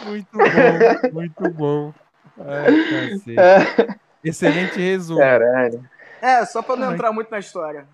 muito 0.06 0.36
bom, 0.36 1.10
muito 1.12 1.50
bom. 1.50 1.94
Ai, 2.38 3.10
cacete. 3.10 3.98
Excelente 4.24 4.78
resumo. 4.78 5.20
Caralho. 5.20 5.88
É, 6.20 6.44
só 6.44 6.62
pra 6.62 6.76
não 6.76 6.88
Ai. 6.88 6.94
entrar 6.94 7.12
muito 7.12 7.30
na 7.30 7.38
história. 7.38 7.86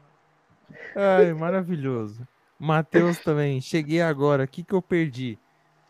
Ai, 0.95 1.33
maravilhoso. 1.33 2.27
Matheus 2.59 3.19
também. 3.19 3.61
Cheguei 3.61 4.01
agora. 4.03 4.45
O 4.45 4.49
que, 4.49 4.63
que 4.65 4.73
eu 4.75 4.83
perdi? 4.83 5.39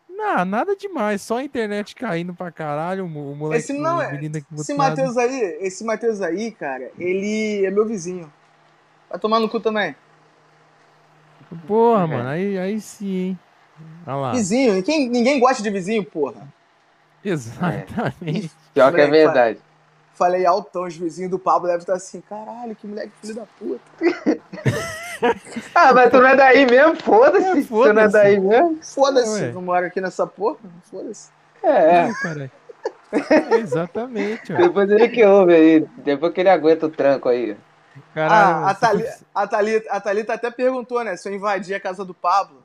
Não, 0.09 0.43
nada 0.45 0.75
demais. 0.75 1.21
Só 1.21 1.37
a 1.37 1.43
internet 1.43 1.95
caindo 1.95 2.33
pra 2.33 2.51
caralho. 2.51 3.05
O 3.05 3.09
mo- 3.09 3.31
o 3.31 3.35
moleque, 3.35 3.63
Esse 3.63 3.73
não 3.73 4.01
é- 4.01 4.19
Esse. 4.55 4.73
Matheus 4.73 5.15
aí, 5.17 5.57
esse 5.61 5.83
Matheus 5.83 6.21
aí, 6.21 6.51
cara, 6.51 6.91
ele 6.97 7.65
é 7.65 7.71
meu 7.71 7.85
vizinho. 7.85 8.31
Vai 9.09 9.19
tomar 9.19 9.39
no 9.39 9.47
cu 9.47 9.59
também. 9.59 9.95
Porra, 11.67 12.03
É. 12.03 12.07
mano. 12.07 12.29
Aí, 12.29 12.57
aí 12.57 12.81
sim, 12.81 13.15
hein? 13.15 13.39
Olha 14.05 14.15
lá. 14.15 14.31
Vizinho, 14.33 14.73
ninguém, 14.73 15.07
ninguém 15.09 15.39
gosta 15.39 15.61
de 15.63 15.69
vizinho, 15.69 16.03
porra. 16.03 16.47
Exatamente. 17.23 18.51
Pior 18.73 18.93
que 18.93 19.01
é 19.01 19.07
verdade. 19.07 19.59
Falei 20.17 20.47
altão, 20.47 20.83
os 20.85 20.97
vizinhos 20.97 21.29
do 21.29 21.37
Pablo 21.37 21.67
devem 21.67 21.77
estar 21.81 21.93
assim, 21.93 22.21
caralho, 22.21 22.75
que 22.75 22.87
moleque 22.87 23.11
filho 23.21 23.35
da 23.35 23.45
puta. 23.59 23.81
Ah, 25.73 25.91
mas 25.95 26.11
tu 26.11 26.19
não 26.19 26.27
é 26.27 26.35
daí 26.35 26.63
mesmo? 26.67 26.95
Foda-se. 26.97 27.43
É, 27.47 27.63
tu 27.63 27.93
não 27.93 28.01
é 28.03 28.07
daí 28.07 28.39
mesmo? 28.39 28.77
Foda-se, 28.83 29.47
não 29.51 29.63
moro 29.63 29.83
aqui 29.87 29.99
nessa 29.99 30.27
porra, 30.27 30.57
foda-se. 30.91 31.29
É. 31.63 32.01
Ai. 32.01 32.51
É, 33.11 33.55
Exatamente, 33.55 34.53
ó. 34.53 34.57
Depois 34.57 34.87
ele 34.91 35.09
que 35.09 35.25
ouve 35.25 35.55
aí. 35.55 35.79
Depois 35.97 36.31
que 36.33 36.41
ele 36.41 36.49
aguenta 36.49 36.85
o 36.85 36.89
tranco 36.89 37.29
aí. 37.29 37.57
Caralho, 38.13 38.65
Ah, 38.65 38.69
a, 38.69 38.75
Thali, 38.75 39.05
a, 39.33 39.47
Thalita, 39.47 39.91
a 39.91 39.99
Thalita 39.99 40.33
até 40.35 40.51
perguntou, 40.51 41.03
né, 41.03 41.17
se 41.17 41.27
eu 41.27 41.33
invadi 41.33 41.73
a 41.73 41.79
casa 41.79 42.05
do 42.05 42.13
Pablo. 42.13 42.63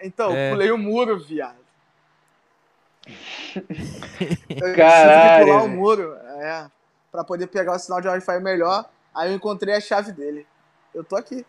Então, 0.00 0.30
É. 0.32 0.50
pulei 0.50 0.70
o 0.70 0.78
muro, 0.78 1.18
viado. 1.18 1.56
Eu 4.48 4.76
Caralho, 4.76 5.38
tive 5.38 5.38
que 5.38 5.44
pular 5.52 5.64
o 5.64 5.68
muro, 5.68 6.14
é, 6.38 6.66
pra 7.10 7.24
poder 7.24 7.46
pegar 7.48 7.74
o 7.74 7.78
sinal 7.78 8.00
de 8.00 8.08
Wi-Fi 8.08 8.40
melhor. 8.40 8.88
Aí 9.14 9.30
eu 9.30 9.34
encontrei 9.36 9.74
a 9.74 9.80
chave 9.80 10.12
dele. 10.12 10.46
Eu 10.94 11.02
tô 11.04 11.16
aqui. 11.16 11.44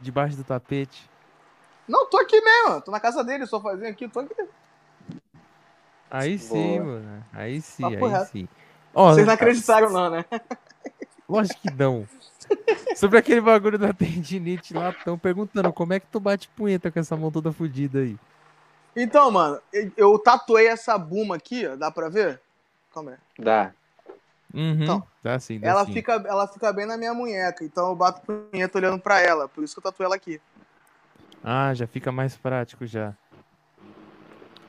Debaixo 0.00 0.36
do 0.36 0.44
tapete. 0.44 1.08
Não, 1.86 2.08
tô 2.08 2.18
aqui 2.18 2.40
mesmo. 2.40 2.80
Tô 2.80 2.90
na 2.90 3.00
casa 3.00 3.22
dele, 3.22 3.46
sofazinho 3.46 3.90
aqui, 3.90 4.08
tô 4.08 4.20
aqui. 4.20 4.34
Aí 6.10 6.38
sim, 6.38 6.78
Boa. 6.80 6.84
mano. 6.94 7.24
Aí 7.32 7.60
sim, 7.60 7.82
Papo 7.82 8.04
aí 8.06 8.10
reto. 8.12 8.30
sim. 8.30 8.48
Ó, 8.94 9.12
Vocês 9.12 9.26
não 9.26 9.34
acreditaram, 9.34 9.90
não, 9.90 10.10
né? 10.10 10.24
Lógico 11.28 11.60
que 11.60 11.70
não. 11.72 12.06
Sobre 12.96 13.18
aquele 13.18 13.40
bagulho 13.40 13.78
da 13.78 13.92
tendinite 13.92 14.74
lá, 14.74 14.90
estão 14.90 15.18
perguntando 15.18 15.72
como 15.72 15.94
é 15.94 16.00
que 16.00 16.06
tu 16.06 16.20
bate 16.20 16.48
punheta 16.50 16.90
com 16.90 16.98
essa 17.00 17.16
mão 17.16 17.30
toda 17.30 17.52
fodida 17.52 18.00
aí. 18.00 18.18
Então, 18.94 19.30
mano, 19.30 19.58
eu- 19.72 19.92
eu 19.96 20.18
tatuei 20.18 20.66
essa 20.66 20.98
buma 20.98 21.36
aqui, 21.36 21.66
ó. 21.66 21.76
Dá 21.76 21.90
pra 21.90 22.10
ver? 22.10 22.40
Calma 22.92 23.12
aí. 23.12 23.16
Dá. 23.38 23.72
Uhum, 24.54 24.82
Então, 24.82 25.06
dá 25.22 25.38
sim, 25.38 25.58
dá 25.58 25.70
Ela 25.70 25.86
sim. 25.86 25.92
fica, 25.92 26.12
ela 26.26 26.48
fica 26.48 26.72
bem 26.72 26.86
na 26.86 26.96
minha 26.96 27.14
munheca, 27.14 27.64
então 27.64 27.88
eu 27.88 27.96
bato 27.96 28.22
punheta 28.22 28.78
olhando 28.78 28.98
pra 28.98 29.20
ela. 29.20 29.48
Por 29.48 29.64
isso 29.64 29.74
que 29.74 29.78
eu 29.78 29.82
tatuei 29.82 30.06
ela 30.06 30.16
aqui. 30.16 30.40
Ah, 31.42 31.72
já 31.74 31.86
fica 31.86 32.12
mais 32.12 32.36
prático 32.36 32.86
já. 32.86 33.14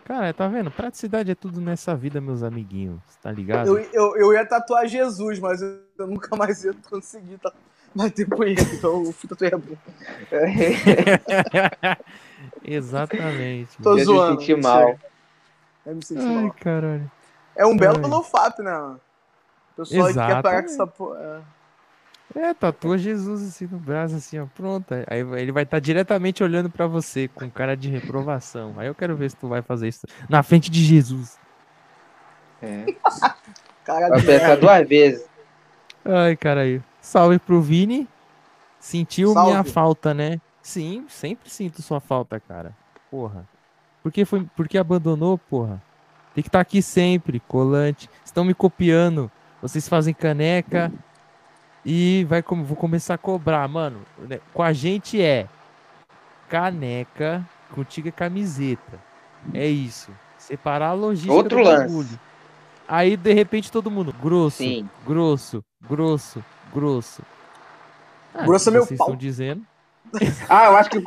Cara, 0.05 0.33
tá 0.33 0.47
vendo? 0.47 0.69
Praticidade 0.69 1.31
é 1.31 1.35
tudo 1.35 1.61
nessa 1.61 1.95
vida, 1.95 2.19
meus 2.19 2.43
amiguinhos. 2.43 2.99
Tá 3.21 3.31
ligado? 3.31 3.67
Eu, 3.67 3.77
eu, 3.93 4.17
eu 4.17 4.33
ia 4.33 4.45
tatuar 4.45 4.85
Jesus, 4.87 5.39
mas 5.39 5.61
eu, 5.61 5.79
eu 5.97 6.07
nunca 6.07 6.35
mais 6.35 6.63
ia 6.63 6.73
conseguir 6.89 7.37
ta- 7.37 7.53
bater 7.95 8.27
punheta, 8.27 8.63
então 8.73 9.05
eu 9.05 9.11
fui 9.13 9.29
tatuar 9.29 9.53
a 9.53 9.57
bunda. 9.57 9.77
Exatamente. 12.63 13.81
Tô 13.81 13.97
Eu 13.97 14.05
zoando. 14.05 14.31
me 14.31 14.37
senti 14.39 14.55
mal. 14.55 14.99
Eu 15.85 15.95
me 15.95 16.03
senti 16.03 16.21
Ai, 16.21 16.33
mal. 16.33 16.55
caralho. 16.59 17.11
É 17.55 17.65
um 17.65 17.77
belo 17.77 17.99
Ai. 18.03 18.09
nofap, 18.09 18.61
né? 18.61 18.71
Pessoal 19.75 20.07
que 20.07 20.13
quer 20.13 20.41
parar 20.41 20.63
com 20.63 20.69
essa 20.69 20.87
porra. 20.87 21.43
É, 22.35 22.53
tatua 22.53 22.97
Jesus 22.97 23.43
assim 23.43 23.67
no 23.67 23.77
braço, 23.77 24.15
assim, 24.15 24.39
ó. 24.39 24.45
Pronto. 24.55 24.93
Aí 25.07 25.19
ele 25.39 25.51
vai 25.51 25.63
estar 25.63 25.79
diretamente 25.79 26.43
olhando 26.43 26.69
pra 26.69 26.87
você 26.87 27.27
com 27.27 27.49
cara 27.49 27.77
de 27.77 27.89
reprovação. 27.89 28.73
Aí 28.77 28.87
eu 28.87 28.95
quero 28.95 29.15
ver 29.15 29.29
se 29.29 29.35
tu 29.35 29.47
vai 29.47 29.61
fazer 29.61 29.87
isso 29.87 30.07
na 30.27 30.41
frente 30.41 30.71
de 30.71 30.83
Jesus. 30.83 31.37
É. 32.61 32.85
Cara 33.83 34.07
Vai 34.07 34.21
de 34.21 34.25
pensar 34.25 34.55
duas 34.55 34.87
vezes. 34.87 35.27
Ai, 36.05 36.37
caralho. 36.37 36.81
Salve 37.01 37.37
pro 37.37 37.61
Vini. 37.61 38.07
Sentiu 38.79 39.33
Salve. 39.33 39.51
minha 39.51 39.63
falta, 39.63 40.13
né? 40.13 40.39
Sim, 40.61 41.05
sempre 41.09 41.49
sinto 41.49 41.81
sua 41.81 41.99
falta, 41.99 42.39
cara. 42.39 42.73
Porra. 43.11 43.45
Por 44.01 44.11
que, 44.11 44.23
foi, 44.25 44.45
por 44.55 44.67
que 44.67 44.77
abandonou, 44.77 45.37
porra? 45.37 45.81
Tem 46.33 46.41
que 46.41 46.47
estar 46.47 46.61
aqui 46.61 46.81
sempre, 46.81 47.41
colante. 47.41 48.09
Estão 48.25 48.43
me 48.43 48.53
copiando. 48.53 49.29
Vocês 49.63 49.87
fazem 49.87 50.13
caneca 50.13 50.91
e 51.85 52.25
vai 52.29 52.43
como 52.43 52.63
vou 52.65 52.75
começar 52.75 53.13
a 53.13 53.17
cobrar, 53.17 53.65
mano. 53.67 54.01
né, 54.19 54.39
Com 54.53 54.61
a 54.61 54.73
gente 54.73 55.21
é 55.21 55.47
caneca, 56.49 57.43
contigo 57.73 58.09
é 58.09 58.11
camiseta. 58.11 58.99
É 59.53 59.65
isso. 59.65 60.11
Separar 60.37 60.89
a 60.89 60.93
logística 60.93 61.33
Outro 61.33 61.57
do 61.59 61.63
lance. 61.63 61.87
bagulho. 61.87 62.19
Aí 62.87 63.15
de 63.15 63.33
repente 63.33 63.71
todo 63.71 63.89
mundo 63.89 64.13
grosso, 64.21 64.57
Sim. 64.57 64.87
grosso, 65.05 65.63
grosso, 65.87 66.43
grosso. 66.73 67.21
Ah, 68.35 68.43
Grosso 68.43 68.69
é 68.69 68.71
meu 68.73 68.85
vocês 68.85 68.97
pau. 68.97 69.07
estão 69.07 69.17
dizendo? 69.17 69.63
Ah, 70.49 70.65
eu 70.65 70.75
acho 70.75 70.89
que. 70.89 71.03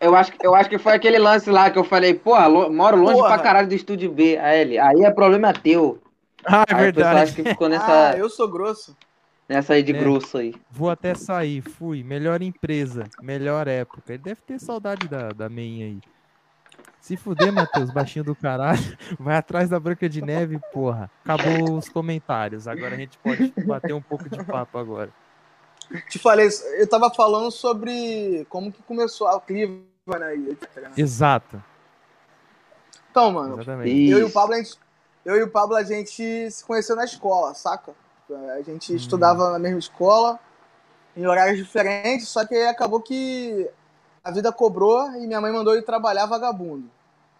Eu 0.00 0.14
acho, 0.14 0.32
eu 0.40 0.54
acho 0.54 0.70
que 0.70 0.78
foi 0.78 0.92
aquele 0.92 1.18
lance 1.18 1.50
lá 1.50 1.68
que 1.70 1.78
eu 1.78 1.82
falei, 1.84 2.14
porra, 2.14 2.46
lo- 2.46 2.72
moro 2.72 2.96
longe 2.96 3.14
Porra. 3.18 3.34
pra 3.34 3.42
caralho 3.42 3.66
do 3.68 3.74
estúdio 3.74 4.10
B. 4.12 4.38
Aí 4.38 4.60
ele, 4.60 4.78
aí 4.78 5.02
é 5.02 5.10
problema 5.10 5.52
teu. 5.52 5.98
Ah, 6.46 6.64
é 6.68 6.74
aí 6.74 6.80
verdade. 6.82 7.20
acho 7.20 7.34
que 7.34 7.44
ficou 7.44 7.68
nessa, 7.68 8.10
Ah, 8.10 8.16
eu 8.16 8.28
sou 8.28 8.48
grosso. 8.48 8.96
nessa 9.48 9.74
aí 9.74 9.82
de 9.82 9.94
É. 9.94 9.98
grosso 9.98 10.38
aí. 10.38 10.54
Vou 10.70 10.90
até 10.90 11.14
sair, 11.14 11.60
fui. 11.62 12.02
Melhor 12.02 12.42
empresa, 12.42 13.04
melhor 13.22 13.66
época. 13.68 14.02
Ele 14.12 14.22
deve 14.22 14.40
ter 14.42 14.58
saudade 14.58 15.08
da, 15.08 15.28
da 15.30 15.48
meinha 15.48 15.86
aí. 15.86 16.00
Se 17.00 17.16
fuder, 17.18 17.52
Matheus, 17.52 17.90
baixinho 17.90 18.24
do 18.24 18.34
caralho. 18.34 18.80
Vai 19.20 19.36
atrás 19.36 19.68
da 19.68 19.78
Branca 19.78 20.08
de 20.08 20.22
Neve, 20.22 20.58
porra. 20.72 21.10
Acabou 21.22 21.76
os 21.76 21.88
comentários. 21.88 22.66
Agora 22.66 22.94
a 22.94 22.98
gente 22.98 23.18
pode 23.18 23.52
bater 23.66 23.92
um 23.92 24.00
pouco 24.00 24.28
de 24.28 24.42
papo 24.42 24.78
agora. 24.78 25.10
Te 26.08 26.18
falei, 26.18 26.48
eu 26.78 26.88
tava 26.88 27.10
falando 27.10 27.50
sobre 27.50 28.46
como 28.48 28.72
que 28.72 28.82
começou 28.84 29.28
a 29.28 29.38
Cliva, 29.38 29.82
né? 30.18 30.56
Exato. 30.96 31.62
Então, 33.10 33.30
mano, 33.32 33.56
Exatamente. 33.60 34.10
eu 34.10 34.18
e 34.18 34.22
o 34.22 34.26
Isso. 34.26 34.34
Pablo, 34.34 34.54
a 34.54 34.56
gente, 34.56 34.72
eu 35.24 35.36
e 35.36 35.42
o 35.42 35.50
Pablo, 35.50 35.76
a 35.76 35.82
gente 35.82 36.50
se 36.50 36.64
conheceu 36.64 36.94
na 36.94 37.04
escola, 37.04 37.54
saca? 37.54 37.92
A 38.56 38.62
gente 38.62 38.92
Hum. 38.92 38.96
estudava 38.96 39.50
na 39.50 39.58
mesma 39.58 39.78
escola, 39.78 40.38
em 41.16 41.26
horários 41.26 41.58
diferentes, 41.58 42.28
só 42.28 42.44
que 42.44 42.54
aí 42.54 42.66
acabou 42.66 43.00
que 43.00 43.68
a 44.22 44.30
vida 44.30 44.52
cobrou 44.52 45.10
e 45.16 45.26
minha 45.26 45.40
mãe 45.40 45.52
mandou 45.52 45.74
eu 45.74 45.80
ir 45.80 45.84
trabalhar 45.84 46.26
vagabundo. 46.26 46.90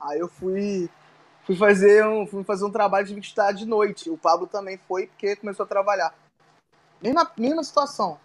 Aí 0.01 0.19
eu 0.19 0.29
fui, 0.29 0.89
fui, 1.45 1.57
fazer 1.57 2.07
um, 2.07 2.27
fui 2.27 2.45
fazer 2.45 2.65
um 2.65 2.71
trabalho 2.71 3.07
de 3.07 3.19
estudar 3.19 3.53
de 3.53 3.65
noite. 3.65 4.11
O 4.11 4.19
Pablo 4.19 4.47
também 4.47 4.79
foi, 4.87 5.07
porque 5.07 5.37
começou 5.37 5.65
a 5.65 5.69
trabalhar. 5.69 6.15
Mesma, 7.03 7.31
mesma 7.37 7.65
situação. 7.65 8.19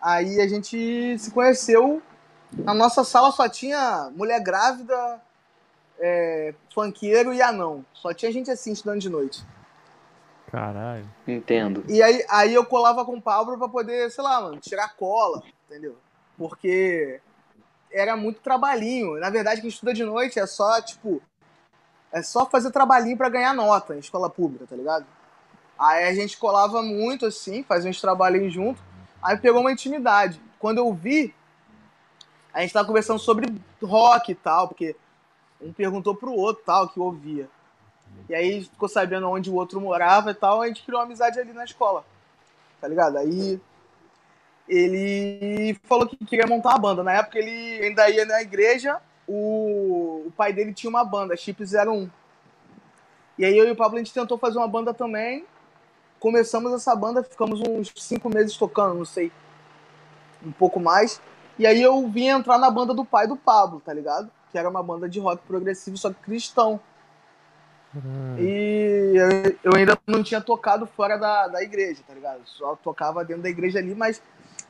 Aí 0.00 0.40
a 0.40 0.48
gente 0.48 1.18
se 1.18 1.30
conheceu. 1.30 2.02
Na 2.52 2.72
nossa 2.74 3.04
sala 3.04 3.32
só 3.32 3.48
tinha 3.48 4.10
mulher 4.14 4.40
grávida, 4.40 5.20
é, 5.98 6.54
funkeiro 6.72 7.32
e 7.32 7.42
anão. 7.42 7.84
Só 7.92 8.12
tinha 8.12 8.32
gente 8.32 8.50
assim 8.50 8.72
estudando 8.72 9.00
de 9.00 9.08
noite. 9.08 9.44
Caralho. 10.50 11.08
Entendo. 11.26 11.84
E 11.88 12.02
aí, 12.02 12.24
aí 12.28 12.54
eu 12.54 12.64
colava 12.64 13.04
com 13.04 13.16
o 13.16 13.22
Pablo 13.22 13.58
pra 13.58 13.68
poder, 13.68 14.10
sei 14.10 14.22
lá, 14.22 14.40
mano, 14.40 14.60
tirar 14.60 14.94
cola, 14.94 15.42
entendeu? 15.68 15.96
Porque 16.38 17.20
era 17.92 18.16
muito 18.16 18.40
trabalhinho. 18.40 19.18
Na 19.18 19.30
verdade, 19.30 19.60
quem 19.60 19.68
estuda 19.68 19.92
de 19.92 20.04
noite 20.04 20.38
é 20.38 20.46
só, 20.46 20.80
tipo, 20.80 21.20
é 22.12 22.22
só 22.22 22.46
fazer 22.46 22.70
trabalhinho 22.70 23.16
pra 23.16 23.28
ganhar 23.28 23.52
nota 23.52 23.96
em 23.96 23.98
escola 23.98 24.30
pública, 24.30 24.66
tá 24.68 24.76
ligado? 24.76 25.06
Aí 25.78 26.04
a 26.04 26.14
gente 26.14 26.36
colava 26.36 26.82
muito 26.82 27.26
assim, 27.26 27.64
fazia 27.64 27.90
uns 27.90 28.00
trabalhinhos 28.00 28.52
junto. 28.52 28.80
Aí 29.20 29.36
pegou 29.36 29.60
uma 29.60 29.72
intimidade. 29.72 30.40
Quando 30.58 30.78
eu 30.78 30.92
vi, 30.92 31.34
a 32.52 32.60
gente 32.60 32.72
tava 32.72 32.86
conversando 32.86 33.18
sobre 33.18 33.52
rock 33.82 34.30
e 34.30 34.34
tal, 34.36 34.68
porque 34.68 34.94
um 35.64 35.72
perguntou 35.72 36.14
pro 36.14 36.32
outro 36.32 36.62
tal, 36.64 36.88
que 36.88 37.00
ouvia. 37.00 37.48
E 38.28 38.34
aí 38.34 38.64
ficou 38.64 38.88
sabendo 38.88 39.28
onde 39.28 39.50
o 39.50 39.54
outro 39.54 39.80
morava 39.80 40.30
e 40.30 40.34
tal, 40.34 40.62
a 40.62 40.66
gente 40.66 40.82
criou 40.82 41.00
uma 41.00 41.06
amizade 41.06 41.38
ali 41.40 41.52
na 41.52 41.64
escola. 41.64 42.04
Tá 42.80 42.86
ligado? 42.86 43.16
Aí 43.16 43.60
ele 44.68 45.78
falou 45.84 46.06
que 46.06 46.16
queria 46.24 46.46
montar 46.46 46.70
uma 46.70 46.78
banda. 46.78 47.02
Na 47.02 47.12
época 47.12 47.38
ele 47.38 47.84
ainda 47.84 48.08
ia 48.08 48.24
na 48.24 48.42
igreja, 48.42 49.00
o, 49.26 50.24
o 50.26 50.32
pai 50.36 50.52
dele 50.52 50.72
tinha 50.72 50.90
uma 50.90 51.04
banda, 51.04 51.36
Chip 51.36 51.62
01. 51.62 52.08
E 53.38 53.44
aí 53.44 53.56
eu 53.56 53.66
e 53.66 53.70
o 53.70 53.76
Pablo 53.76 53.96
a 53.96 53.98
gente 53.98 54.12
tentou 54.12 54.38
fazer 54.38 54.58
uma 54.58 54.68
banda 54.68 54.94
também. 54.94 55.44
Começamos 56.20 56.72
essa 56.72 56.94
banda, 56.94 57.22
ficamos 57.22 57.60
uns 57.60 57.92
cinco 57.96 58.28
meses 58.28 58.56
tocando, 58.56 58.94
não 58.94 59.04
sei. 59.04 59.32
Um 60.44 60.52
pouco 60.52 60.78
mais. 60.78 61.20
E 61.58 61.66
aí 61.66 61.82
eu 61.82 62.06
vim 62.08 62.28
entrar 62.28 62.58
na 62.58 62.70
banda 62.70 62.94
do 62.94 63.04
pai 63.04 63.26
do 63.26 63.36
Pablo, 63.36 63.80
tá 63.80 63.92
ligado? 63.92 64.30
Que 64.54 64.58
era 64.58 64.70
uma 64.70 64.84
banda 64.84 65.08
de 65.08 65.18
rock 65.18 65.42
progressivo, 65.48 65.98
só 65.98 66.10
que 66.10 66.22
cristão. 66.22 66.78
Caralho. 67.92 68.38
E 68.38 69.14
eu, 69.64 69.74
ainda 69.74 69.98
não 70.06 70.22
tinha 70.22 70.40
tocado 70.40 70.86
fora 70.86 71.16
da, 71.16 71.48
da 71.48 71.60
igreja, 71.60 72.04
tá 72.06 72.14
ligado? 72.14 72.38
Só 72.44 72.76
tocava 72.76 73.24
dentro 73.24 73.42
da 73.42 73.48
igreja 73.48 73.80
ali, 73.80 73.96
mas 73.96 74.22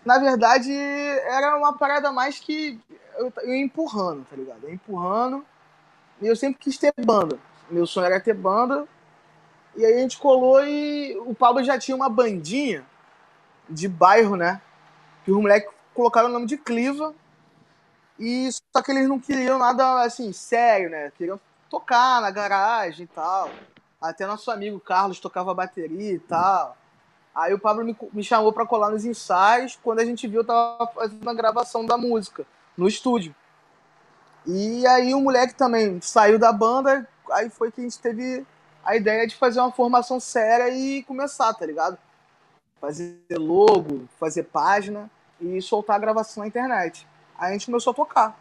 na 0.03 0.19
verdade 0.19 0.73
era 0.73 1.55
uma 1.59 1.77
parada 1.77 2.11
mais 2.11 2.39
que 2.39 2.81
eu, 3.19 3.31
eu 3.43 3.53
ia 3.53 3.63
empurrando, 3.63 4.25
tá 4.25 4.35
ligado? 4.35 4.61
Eu 4.63 4.71
ia 4.71 4.75
empurrando. 4.75 5.45
E 6.23 6.29
eu 6.29 6.35
sempre 6.35 6.61
quis 6.61 6.79
ter 6.79 6.95
banda. 7.05 7.39
Meu 7.71 7.87
sonho 7.87 8.07
era 8.07 8.19
ter 8.19 8.33
banda. 8.33 8.89
E 9.77 9.85
aí 9.85 9.97
a 9.97 9.99
gente 9.99 10.17
colou 10.17 10.65
e 10.65 11.15
o 11.27 11.35
Pablo 11.35 11.63
já 11.63 11.79
tinha 11.79 11.95
uma 11.95 12.09
bandinha 12.09 12.87
de 13.69 13.87
bairro, 13.87 14.35
né? 14.35 14.63
Que 15.27 15.31
os 15.31 15.37
moleques 15.37 15.71
colocaram 15.93 16.31
o 16.31 16.33
nome 16.33 16.47
de 16.47 16.57
Cliva. 16.57 17.15
E 18.19 18.49
só 18.53 18.83
que 18.83 18.93
eles 18.93 19.09
não 19.09 19.19
queriam 19.19 19.59
nada 19.59 20.03
assim, 20.03 20.33
sério, 20.33 20.91
né? 20.91 21.13
Queriam 21.17 21.41
tocar 21.69 22.21
na 22.21 22.31
garagem 22.31 23.05
e 23.05 23.09
tal. 23.09 23.51
Até 24.01 24.27
nosso 24.27 24.51
amigo 24.51 24.79
Carlos 24.79 25.19
tocava 25.19 25.55
bateria 25.55 26.13
e 26.13 26.19
tal. 26.19 26.77
Aí 27.35 27.53
o 27.53 27.59
Pablo 27.59 27.85
me, 27.85 27.97
me 28.13 28.23
chamou 28.23 28.53
pra 28.53 28.67
colar 28.67 28.91
nos 28.91 29.05
ensaios. 29.05 29.79
Quando 29.83 29.99
a 29.99 30.05
gente 30.05 30.29
viu, 30.29 30.41
eu 30.41 30.47
tava 30.47 30.87
fazendo 30.95 31.29
a 31.29 31.35
gravação 31.35 31.85
da 31.85 31.97
música 31.97 32.47
no 32.77 32.87
estúdio. 32.87 33.35
E 34.47 34.87
aí 34.87 35.15
o 35.15 35.21
moleque 35.21 35.55
também 35.55 36.01
saiu 36.01 36.39
da 36.39 36.53
banda. 36.53 37.09
Aí 37.33 37.51
foi 37.51 37.73
que 37.73 37.81
a 37.81 37.85
gente 37.85 37.99
teve 37.99 38.47
a 38.85 38.95
ideia 38.95 39.27
de 39.27 39.35
fazer 39.35 39.59
uma 39.59 39.73
formação 39.73 40.21
séria 40.21 40.69
e 40.69 41.03
começar, 41.03 41.53
tá 41.55 41.67
ligado? 41.67 41.99
Fazer 42.81 43.19
logo, 43.31 44.07
fazer 44.21 44.45
página 44.45 45.11
e 45.41 45.61
soltar 45.61 45.97
a 45.97 45.99
gravação 45.99 46.43
na 46.43 46.49
internet. 46.49 47.07
Aí 47.39 47.51
a 47.51 47.53
gente 47.53 47.67
começou 47.67 47.91
a 47.93 47.95
tocar. 47.95 48.39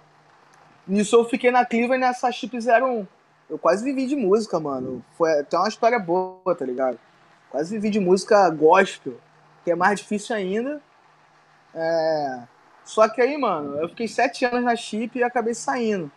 Nisso 0.88 1.16
eu 1.16 1.26
fiquei 1.26 1.50
na 1.50 1.66
e 1.72 1.98
nessa 1.98 2.32
Chip 2.32 2.58
01. 2.58 3.08
Eu 3.50 3.58
quase 3.58 3.84
vivi 3.84 4.06
de 4.06 4.16
música, 4.16 4.60
mano. 4.60 5.04
Foi 5.18 5.40
até 5.40 5.58
uma 5.58 5.68
história 5.68 6.00
boa, 6.00 6.56
tá 6.56 6.66
ligado? 6.66 7.00
Quase 7.50 7.74
vivi 7.76 7.90
de 7.90 8.00
música 8.00 8.50
gospel, 8.50 9.18
que 9.64 9.72
é 9.72 9.76
mais 9.76 10.00
difícil 10.00 10.36
ainda. 10.36 10.82
É... 11.74 12.44
Só 12.84 13.08
que 13.08 13.22
aí, 13.22 13.38
mano, 13.38 13.78
eu 13.80 13.88
fiquei 13.90 14.08
sete 14.08 14.44
anos 14.46 14.64
na 14.64 14.76
Chip 14.76 15.18
e 15.18 15.24
acabei 15.24 15.54
saindo. 15.54 16.12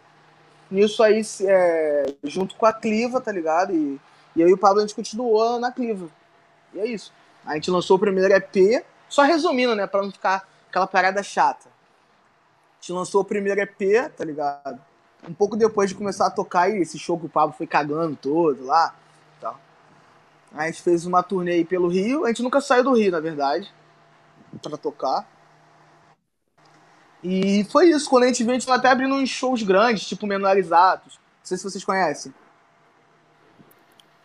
Nisso 0.70 1.02
aí, 1.02 1.22
é... 1.42 2.14
junto 2.24 2.56
com 2.56 2.66
a 2.66 2.72
Cliva, 2.72 3.20
tá 3.20 3.30
ligado? 3.30 3.72
E, 3.72 4.00
e 4.34 4.42
aí 4.42 4.52
o 4.52 4.58
Pablo 4.58 4.78
a 4.78 4.82
gente 4.82 4.94
continuou 4.94 5.60
na 5.60 5.70
Cliva. 5.70 6.08
E 6.74 6.80
é 6.80 6.86
isso. 6.86 7.12
A 7.44 7.54
gente 7.54 7.70
lançou 7.70 7.96
o 7.96 8.00
primeiro 8.00 8.34
EP, 8.34 8.84
só 9.08 9.22
resumindo, 9.22 9.74
né, 9.76 9.86
pra 9.86 10.02
não 10.02 10.10
ficar 10.10 10.46
aquela 10.68 10.86
parada 10.86 11.22
chata. 11.22 11.75
A 12.76 12.82
gente 12.82 12.92
lançou 12.92 13.22
o 13.22 13.24
primeiro 13.24 13.60
EP, 13.60 14.12
tá 14.16 14.24
ligado? 14.24 14.80
Um 15.28 15.34
pouco 15.34 15.56
depois 15.56 15.90
de 15.90 15.96
começar 15.96 16.26
a 16.26 16.30
tocar, 16.30 16.70
e 16.70 16.80
esse 16.80 16.98
show 16.98 17.18
que 17.18 17.26
o 17.26 17.28
Pablo 17.28 17.54
foi 17.56 17.66
cagando 17.66 18.16
todo 18.16 18.64
lá. 18.64 18.94
Tal. 19.40 19.58
A 20.54 20.66
gente 20.66 20.82
fez 20.82 21.04
uma 21.04 21.22
turnê 21.22 21.52
aí 21.52 21.64
pelo 21.64 21.88
Rio. 21.88 22.24
A 22.24 22.28
gente 22.28 22.42
nunca 22.42 22.60
saiu 22.60 22.84
do 22.84 22.94
Rio, 22.94 23.10
na 23.10 23.20
verdade, 23.20 23.72
pra 24.62 24.76
tocar. 24.76 25.26
E 27.22 27.64
foi 27.64 27.88
isso. 27.88 28.08
Quando 28.08 28.24
a 28.24 28.26
gente 28.28 28.44
veio, 28.44 28.52
a 28.56 28.58
gente 28.58 28.66
tá 28.66 28.74
até 28.76 28.88
abrindo 28.88 29.14
uns 29.14 29.28
shows 29.28 29.62
grandes, 29.62 30.06
tipo 30.06 30.26
Menorizados. 30.26 31.14
Não 31.14 31.44
sei 31.44 31.56
se 31.56 31.64
vocês 31.64 31.84
conhecem. 31.84 32.32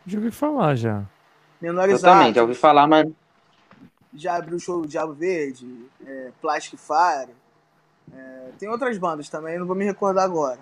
Já 0.05 0.17
ouvi 0.17 0.31
falar 0.31 0.75
já. 0.75 1.03
Menorizados. 1.59 2.03
Eu 2.03 2.09
também, 2.09 2.33
já 2.33 2.41
ouvi 2.41 2.55
falar, 2.55 2.87
mas 2.87 3.07
Já 4.13 4.35
abriu 4.35 4.57
o 4.57 4.59
show 4.59 4.81
do 4.81 4.87
Diabo 4.87 5.13
Verde, 5.13 5.85
é, 6.05 6.31
Plastic 6.41 6.79
Fire. 6.79 7.33
É, 8.13 8.49
tem 8.59 8.69
outras 8.69 8.97
bandas 8.97 9.29
também, 9.29 9.57
não 9.57 9.65
vou 9.65 9.75
me 9.75 9.85
recordar 9.85 10.25
agora. 10.25 10.59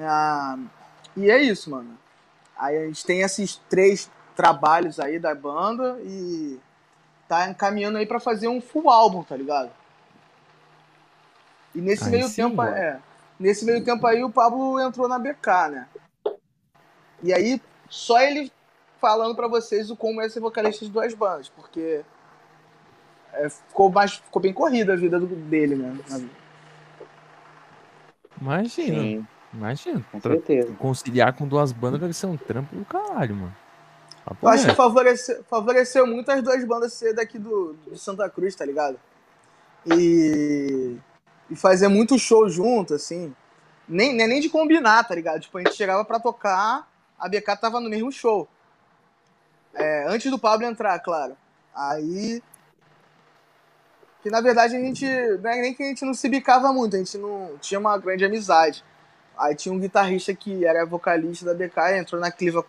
Ah, 0.00 0.58
e 1.16 1.30
é 1.30 1.40
isso, 1.40 1.70
mano. 1.70 1.96
Aí 2.56 2.76
a 2.76 2.86
gente 2.86 3.04
tem 3.04 3.20
esses 3.20 3.56
três 3.68 4.10
trabalhos 4.36 4.98
aí 4.98 5.18
da 5.18 5.34
banda 5.34 5.98
e 6.02 6.58
tá 7.28 7.48
encaminhando 7.48 7.98
aí 7.98 8.06
pra 8.06 8.20
fazer 8.20 8.48
um 8.48 8.60
full 8.60 8.90
álbum, 8.90 9.22
tá 9.22 9.36
ligado? 9.36 9.70
E 11.74 11.80
nesse 11.80 12.04
Aí 12.04 12.10
meio 12.10 12.28
sim, 12.28 12.36
tempo, 12.36 12.56
mano. 12.56 12.76
é, 12.76 13.00
nesse 13.38 13.64
meio 13.64 13.84
tempo 13.84 14.06
aí 14.06 14.22
o 14.22 14.30
Pablo 14.30 14.78
entrou 14.80 15.08
na 15.08 15.18
BK, 15.18 15.68
né? 15.70 15.88
E 17.22 17.32
aí 17.32 17.60
só 17.88 18.20
ele 18.20 18.52
falando 19.00 19.34
pra 19.34 19.48
vocês 19.48 19.90
o 19.90 19.96
como 19.96 20.20
é 20.20 20.28
ser 20.28 20.40
vocalista 20.40 20.84
de 20.84 20.90
duas 20.90 21.12
bandas, 21.14 21.48
porque 21.48 22.04
é, 23.34 23.48
ficou 23.48 23.90
mais 23.90 24.14
ficou 24.14 24.40
bem 24.40 24.52
corrida 24.52 24.92
a 24.92 24.96
vida 24.96 25.18
do- 25.18 25.26
dele, 25.26 25.74
né? 25.76 25.96
Imagina, 28.40 28.68
sim, 28.68 29.26
imagina. 29.52 30.04
com 30.10 30.20
Tra- 30.20 30.32
certeza. 30.32 30.72
Conciliar 30.74 31.32
com 31.34 31.46
duas 31.46 31.72
bandas 31.72 32.00
deve 32.00 32.12
ser 32.12 32.26
um 32.26 32.36
trampo 32.36 32.74
do 32.74 32.84
caralho, 32.84 33.34
mano. 33.36 33.56
Eu 34.42 34.48
acho 34.48 34.66
que 34.66 34.74
favoreceu, 34.74 35.44
favoreceu 35.44 36.06
muito 36.06 36.30
as 36.30 36.42
duas 36.42 36.64
bandas 36.64 36.92
ser 36.94 37.14
daqui 37.14 37.38
do, 37.38 37.76
de 37.90 37.98
Santa 37.98 38.28
Cruz, 38.28 38.54
tá 38.54 38.64
ligado? 38.64 38.98
E, 39.86 40.96
e 41.50 41.56
fazer 41.56 41.88
muito 41.88 42.18
show 42.18 42.48
junto, 42.48 42.94
assim. 42.94 43.34
Nem, 43.86 44.14
nem, 44.14 44.26
nem 44.26 44.40
de 44.40 44.48
combinar, 44.48 45.04
tá 45.04 45.14
ligado? 45.14 45.40
Tipo, 45.40 45.58
a 45.58 45.60
gente 45.62 45.74
chegava 45.74 46.04
pra 46.04 46.18
tocar, 46.18 46.88
a 47.18 47.28
BK 47.28 47.56
tava 47.56 47.80
no 47.80 47.90
mesmo 47.90 48.10
show. 48.10 48.48
É, 49.74 50.06
antes 50.08 50.30
do 50.30 50.38
Pablo 50.38 50.66
entrar, 50.66 50.98
claro. 51.00 51.36
Aí. 51.74 52.42
Que 54.24 54.30
na 54.30 54.40
verdade 54.40 54.74
a 54.74 54.80
gente. 54.80 55.06
É 55.06 55.36
nem 55.60 55.74
que 55.74 55.82
a 55.82 55.86
gente 55.86 56.02
não 56.02 56.14
se 56.14 56.26
bicava 56.30 56.72
muito, 56.72 56.96
a 56.96 56.98
gente 56.98 57.18
não 57.18 57.58
tinha 57.60 57.78
uma 57.78 57.98
grande 57.98 58.24
amizade. 58.24 58.82
Aí 59.38 59.54
tinha 59.54 59.72
um 59.72 59.78
guitarrista 59.78 60.34
que 60.34 60.64
era 60.64 60.86
vocalista 60.86 61.44
da 61.44 61.52
BK, 61.52 61.98
entrou 61.98 62.18
na 62.18 62.32
Cliva 62.32 62.64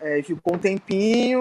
é, 0.00 0.22
ficou 0.22 0.54
um 0.54 0.58
tempinho, 0.58 1.40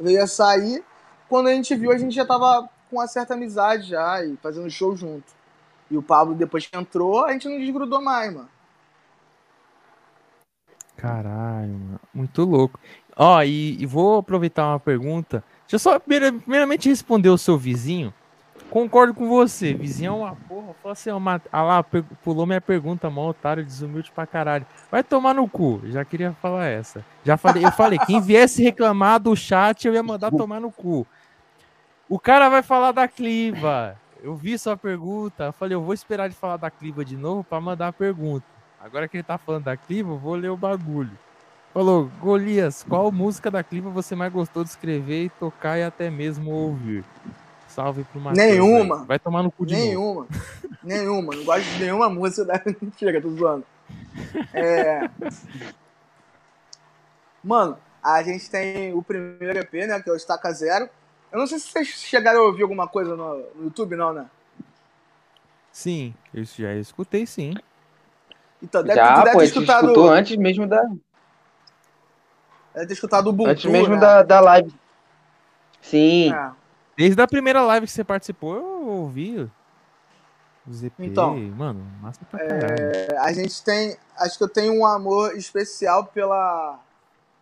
veio 0.00 0.22
a 0.22 0.26
sair. 0.26 0.82
Quando 1.28 1.48
a 1.48 1.52
gente 1.52 1.74
viu, 1.74 1.92
a 1.92 1.98
gente 1.98 2.14
já 2.14 2.24
tava 2.24 2.66
com 2.88 2.96
uma 2.96 3.06
certa 3.06 3.34
amizade 3.34 3.88
já 3.88 4.24
e 4.24 4.36
fazendo 4.36 4.70
show 4.70 4.96
junto. 4.96 5.34
E 5.90 5.96
o 5.98 6.02
Pablo, 6.02 6.34
depois 6.34 6.66
que 6.66 6.78
entrou, 6.78 7.26
a 7.26 7.32
gente 7.32 7.48
não 7.48 7.58
desgrudou 7.58 8.00
mais, 8.00 8.32
mano. 8.32 8.48
Caralho, 10.96 11.72
mano. 11.72 12.00
Muito 12.14 12.42
louco. 12.44 12.80
Ó, 13.16 13.42
e, 13.42 13.76
e 13.82 13.84
vou 13.84 14.18
aproveitar 14.18 14.68
uma 14.68 14.80
pergunta. 14.80 15.44
Deixa 15.62 15.74
eu 15.74 15.78
só 15.78 15.98
primeira- 15.98 16.32
primeiramente 16.32 16.88
responder 16.88 17.28
o 17.28 17.36
seu 17.36 17.58
vizinho. 17.58 18.14
Concordo 18.70 19.14
com 19.14 19.28
você. 19.28 19.72
Vizinho 19.74 20.08
é 20.08 20.14
uma 20.14 20.36
porra. 20.48 20.74
Falou 20.82 20.92
assim, 20.92 21.10
ó, 21.10 21.18
Mat- 21.18 21.46
ah 21.52 21.62
lá, 21.62 21.82
pulou 21.82 22.46
minha 22.46 22.60
pergunta, 22.60 23.08
mó 23.08 23.28
otário, 23.30 23.64
desumilde 23.64 24.10
pra 24.10 24.26
caralho. 24.26 24.66
Vai 24.90 25.02
tomar 25.02 25.34
no 25.34 25.48
cu. 25.48 25.80
Já 25.86 26.04
queria 26.04 26.32
falar 26.42 26.66
essa. 26.66 27.04
Já 27.24 27.36
falei, 27.36 27.64
eu 27.64 27.72
falei, 27.72 27.98
quem 28.00 28.20
viesse 28.20 28.62
reclamar 28.62 29.20
do 29.20 29.34
chat, 29.34 29.86
eu 29.86 29.94
ia 29.94 30.02
mandar 30.02 30.30
tomar 30.30 30.60
no 30.60 30.70
cu. 30.70 31.06
O 32.08 32.18
cara 32.18 32.48
vai 32.48 32.62
falar 32.62 32.92
da 32.92 33.08
Cliva. 33.08 33.96
Eu 34.22 34.34
vi 34.34 34.58
sua 34.58 34.76
pergunta. 34.76 35.44
Eu 35.44 35.52
falei, 35.52 35.74
eu 35.74 35.82
vou 35.82 35.94
esperar 35.94 36.26
ele 36.26 36.34
falar 36.34 36.56
da 36.56 36.70
Cliva 36.70 37.04
de 37.04 37.16
novo 37.16 37.42
pra 37.44 37.60
mandar 37.60 37.88
a 37.88 37.92
pergunta. 37.92 38.44
Agora 38.80 39.08
que 39.08 39.16
ele 39.16 39.24
tá 39.24 39.38
falando 39.38 39.64
da 39.64 39.76
Cliva, 39.76 40.12
eu 40.12 40.18
vou 40.18 40.34
ler 40.34 40.50
o 40.50 40.56
bagulho. 40.56 41.10
Falou, 41.72 42.10
Golias, 42.20 42.84
qual 42.88 43.10
música 43.12 43.50
da 43.50 43.62
Cliva 43.62 43.90
você 43.90 44.14
mais 44.14 44.32
gostou 44.32 44.62
de 44.64 44.70
escrever 44.70 45.24
e 45.24 45.28
tocar 45.28 45.78
e 45.78 45.82
até 45.82 46.08
mesmo 46.10 46.50
ouvir? 46.50 47.04
Salve 47.76 48.04
pro 48.04 48.18
Matheus. 48.18 48.46
Nenhuma. 48.46 49.00
aí. 49.00 49.06
Vai 49.06 49.18
tomar 49.18 49.42
no 49.42 49.52
cu 49.52 49.66
de 49.66 49.74
novo. 49.74 49.86
Nenhuma. 49.86 50.26
Nenhuma. 50.82 51.36
Não 51.36 51.44
gosto 51.44 51.62
de 51.62 51.78
nenhuma 51.78 52.08
música 52.08 52.46
da. 52.46 52.62
Chega, 52.96 53.20
tô 53.20 53.28
zoando. 53.28 53.66
É. 54.54 55.10
Mano, 57.44 57.76
a 58.02 58.22
gente 58.22 58.48
tem 58.50 58.94
o 58.94 59.02
primeiro 59.02 59.58
EP, 59.58 59.74
né? 59.86 60.00
Que 60.00 60.08
é 60.08 60.12
o 60.14 60.16
Estaca 60.16 60.50
Zero. 60.52 60.88
Eu 61.30 61.38
não 61.38 61.46
sei 61.46 61.58
se 61.58 61.68
vocês 61.68 61.88
chegaram 61.88 62.40
a 62.40 62.44
ouvir 62.44 62.62
alguma 62.62 62.88
coisa 62.88 63.14
no, 63.14 63.44
YouTube, 63.60 63.94
não, 63.94 64.14
né? 64.14 64.26
Sim, 65.70 66.14
eu 66.32 66.44
já 66.44 66.72
escutei 66.76 67.26
sim. 67.26 67.52
Então, 68.62 68.82
deve, 68.82 68.98
tu 68.98 69.04
Já, 69.04 69.16
deve 69.16 69.32
pô, 69.32 69.38
ter 69.40 69.44
escutado. 69.44 69.84
escutou 69.84 70.08
antes 70.08 70.34
mesmo 70.38 70.66
da, 70.66 70.82
Deve 72.72 72.86
ter 72.86 72.92
escutado 72.94 73.26
o 73.26 73.30
Ubuntu, 73.30 73.50
antes 73.50 73.70
mesmo 73.70 73.96
né? 73.96 74.00
da, 74.00 74.22
da 74.22 74.40
live. 74.40 74.74
Sim, 75.82 76.32
É. 76.32 76.55
Desde 76.96 77.20
a 77.20 77.26
primeira 77.26 77.62
live 77.62 77.86
que 77.86 77.92
você 77.92 78.04
participou, 78.04 78.56
eu 78.56 78.88
ouvi 78.88 79.50
EP. 80.82 80.92
Então, 80.98 81.36
mano, 81.36 81.80
massa 82.00 82.20
pra 82.28 82.40
caralho. 82.40 82.76
É, 82.80 83.18
a 83.18 83.32
gente 83.32 83.62
tem. 83.62 83.96
Acho 84.18 84.36
que 84.36 84.44
eu 84.44 84.48
tenho 84.48 84.72
um 84.74 84.86
amor 84.86 85.36
especial 85.36 86.06
pela 86.06 86.80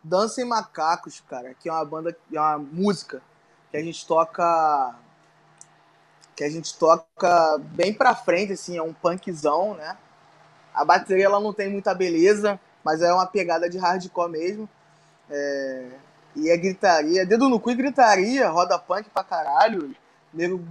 Dança 0.03 0.43
em 0.43 0.45
Macacos, 0.45 1.23
cara, 1.29 1.55
que 1.55 1.69
é 1.69 1.73
uma 1.73 1.85
banda, 1.85 2.17
é 2.33 2.39
uma 2.39 2.59
música 2.59 3.23
que 3.71 3.77
a 3.77 3.83
gente 3.83 4.07
toca. 4.07 4.95
Que 6.37 6.45
a 6.45 6.51
gente 6.51 6.77
toca 6.77 7.59
bem 7.59 7.95
pra 7.95 8.15
frente, 8.15 8.53
assim, 8.53 8.77
é 8.77 8.83
um 8.83 8.93
punkzão, 8.93 9.75
né? 9.75 9.97
A 10.75 10.85
bateria 10.85 11.27
ela 11.27 11.39
não 11.39 11.53
tem 11.53 11.71
muita 11.71 11.95
beleza, 11.95 12.59
mas 12.83 13.01
é 13.01 13.13
uma 13.13 13.27
pegada 13.27 13.71
de 13.71 13.79
hardcore 13.79 14.31
mesmo. 14.31 14.69
É, 15.31 15.91
e 16.37 16.51
é 16.51 16.57
gritaria, 16.57 17.25
dedo 17.25 17.49
no 17.49 17.61
cu 17.61 17.71
e 17.71 17.75
gritaria, 17.75 18.49
roda 18.49 18.79
punk 18.79 19.09
pra 19.11 19.23
caralho, 19.23 19.95
nego 20.33 20.63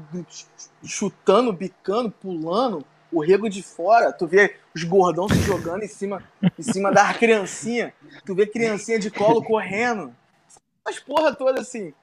chutando, 0.84 1.54
bicando, 1.54 2.12
pulando, 2.12 2.86
o 3.12 3.22
rego 3.22 3.50
de 3.50 3.62
fora, 3.62 4.12
tu 4.12 4.28
vê 4.28 4.56
os 4.76 4.84
gordão 4.84 5.30
se 5.30 5.40
jogando 5.42 5.84
em 5.84 5.88
cima, 5.88 6.24
em 6.58 6.64
cima 6.64 6.92
da 6.92 7.14
criancinha, 7.14 7.94
tu 8.26 8.34
vê 8.36 8.46
criancinha 8.46 9.00
de 9.00 9.12
colo 9.12 9.44
correndo, 9.44 10.14
as 10.86 11.00
porra 11.00 11.34
toda 11.34 11.62
assim. 11.62 11.94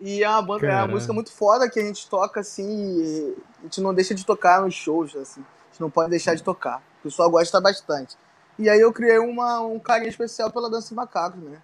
E 0.00 0.22
é 0.22 0.28
uma 0.28 0.42
banda, 0.42 0.66
é 0.66 0.76
uma 0.76 0.88
música 0.88 1.12
muito 1.12 1.32
foda 1.32 1.68
que 1.68 1.80
a 1.80 1.82
gente 1.82 2.08
toca 2.08 2.40
assim, 2.40 3.00
e 3.00 3.36
a 3.58 3.62
gente 3.62 3.80
não 3.80 3.92
deixa 3.92 4.14
de 4.14 4.24
tocar 4.24 4.60
nos 4.60 4.74
shows, 4.74 5.16
assim. 5.16 5.40
A 5.40 5.72
gente 5.72 5.80
não 5.80 5.90
pode 5.90 6.10
deixar 6.10 6.34
de 6.34 6.42
tocar. 6.42 6.82
O 7.00 7.04
pessoal 7.04 7.28
gosta 7.28 7.60
bastante. 7.60 8.16
E 8.58 8.68
aí 8.68 8.80
eu 8.80 8.92
criei 8.92 9.18
uma, 9.18 9.60
um 9.60 9.78
carinho 9.78 10.08
especial 10.08 10.52
pela 10.52 10.70
dança 10.70 10.88
de 10.88 10.94
macacos, 10.94 11.40
né? 11.42 11.60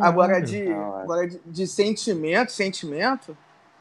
Agora 0.00 0.40
de, 0.40 0.64
Da 0.64 0.78
hora. 0.78 1.02
agora 1.02 1.28
de, 1.28 1.40
de 1.44 1.66
sentimento, 1.66 2.52
sentimento, 2.52 3.36